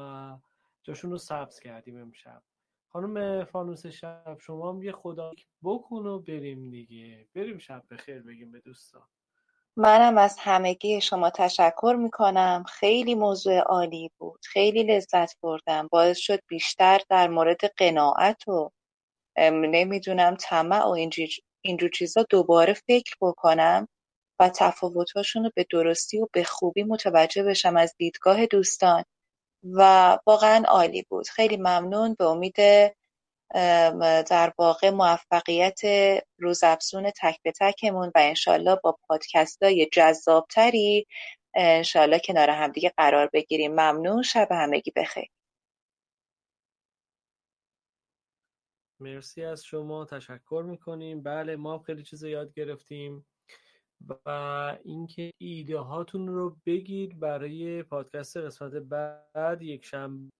جاشون 0.82 1.10
رو 1.10 1.18
سبز 1.18 1.60
کردیم 1.60 2.00
امشب. 2.00 2.42
خانم 2.88 3.44
فانوس 3.44 3.86
شب 3.86 4.36
شما 4.40 4.72
هم 4.72 4.82
یه 4.82 4.92
خدا 4.92 5.32
بکن 5.64 6.06
و 6.06 6.18
بریم 6.18 6.70
دیگه. 6.70 7.28
بریم 7.34 7.58
شب 7.58 7.82
بخیر 7.90 8.22
بگیم 8.22 8.52
به 8.52 8.60
دوستان. 8.60 9.08
منم 9.76 10.18
از 10.18 10.36
همگی 10.38 11.00
شما 11.00 11.30
تشکر 11.30 11.96
می‌کنم. 11.98 12.64
خیلی 12.68 13.14
موضوع 13.14 13.58
عالی 13.58 14.10
بود. 14.18 14.40
خیلی 14.44 14.82
لذت 14.82 15.40
بردم. 15.40 15.88
باعث 15.90 16.18
شد 16.18 16.40
بیشتر 16.48 17.00
در 17.08 17.28
مورد 17.28 17.60
قناعت 17.76 18.48
و 18.48 18.70
نمی‌دونم 19.38 20.36
طمع 20.40 20.84
و 20.84 20.88
اینجور 21.62 21.90
چیزا 21.94 22.26
دوباره 22.30 22.72
فکر 22.72 23.14
بکنم 23.20 23.88
و 24.40 24.48
تفاوتاشون 24.48 25.44
رو 25.44 25.50
به 25.54 25.66
درستی 25.70 26.18
و 26.18 26.28
به 26.32 26.44
خوبی 26.44 26.82
متوجه 26.82 27.42
بشم 27.42 27.76
از 27.76 27.94
دیدگاه 27.98 28.46
دوستان. 28.46 29.04
و 29.62 30.18
واقعا 30.26 30.64
عالی 30.68 31.06
بود. 31.10 31.28
خیلی 31.28 31.56
ممنون 31.56 32.14
به 32.18 32.24
امید 32.24 32.56
در 34.30 34.52
واقع 34.58 34.90
موفقیت 34.90 35.80
روزافزون 36.38 37.10
تک 37.10 37.38
به 37.42 37.52
تکمون 37.60 38.08
و 38.14 38.18
انشالله 38.18 38.76
با 38.84 38.98
پادکست 39.08 39.62
های 39.62 39.88
جذابتری 39.92 41.06
انشالله 41.54 42.18
کنار 42.18 42.50
همدیگه 42.50 42.92
قرار 42.96 43.30
بگیریم. 43.32 43.72
ممنون. 43.72 44.22
شب 44.22 44.48
همگی 44.52 44.92
بخیر. 44.96 45.28
مرسی 49.00 49.44
از 49.44 49.64
شما 49.64 50.04
تشکر 50.04 50.64
می‌کنیم. 50.68 51.22
بله 51.22 51.56
ما 51.56 51.78
خیلی 51.78 52.02
چیز 52.02 52.22
یاد 52.22 52.52
گرفتیم 52.52 53.26
و 54.08 54.78
اینکه 54.84 55.30
ایده 55.38 55.78
هاتون 55.78 56.28
رو 56.28 56.56
بگید 56.66 57.20
برای 57.20 57.82
پادکست 57.82 58.36
قسمت 58.36 58.72
بعد 58.72 59.62
یک 59.62 59.84
شنبه 59.84 60.30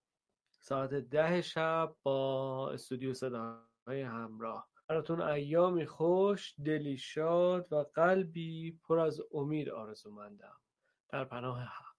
ساعت 0.61 0.95
ده 0.95 1.43
شب 1.43 1.95
با 2.03 2.71
استودیو 2.73 3.15
صداهای 3.15 4.03
همراه. 4.03 4.69
براتون 4.89 5.21
ایامی 5.21 5.87
خوش 5.87 6.55
دلی 6.65 6.97
شاد 6.97 7.73
و 7.73 7.85
قلبی 7.95 8.73
پر 8.73 8.99
از 8.99 9.21
امید 9.33 9.69
آرزومندم. 9.69 10.61
در 11.09 11.25
پناه 11.25 11.61
حق 11.61 11.96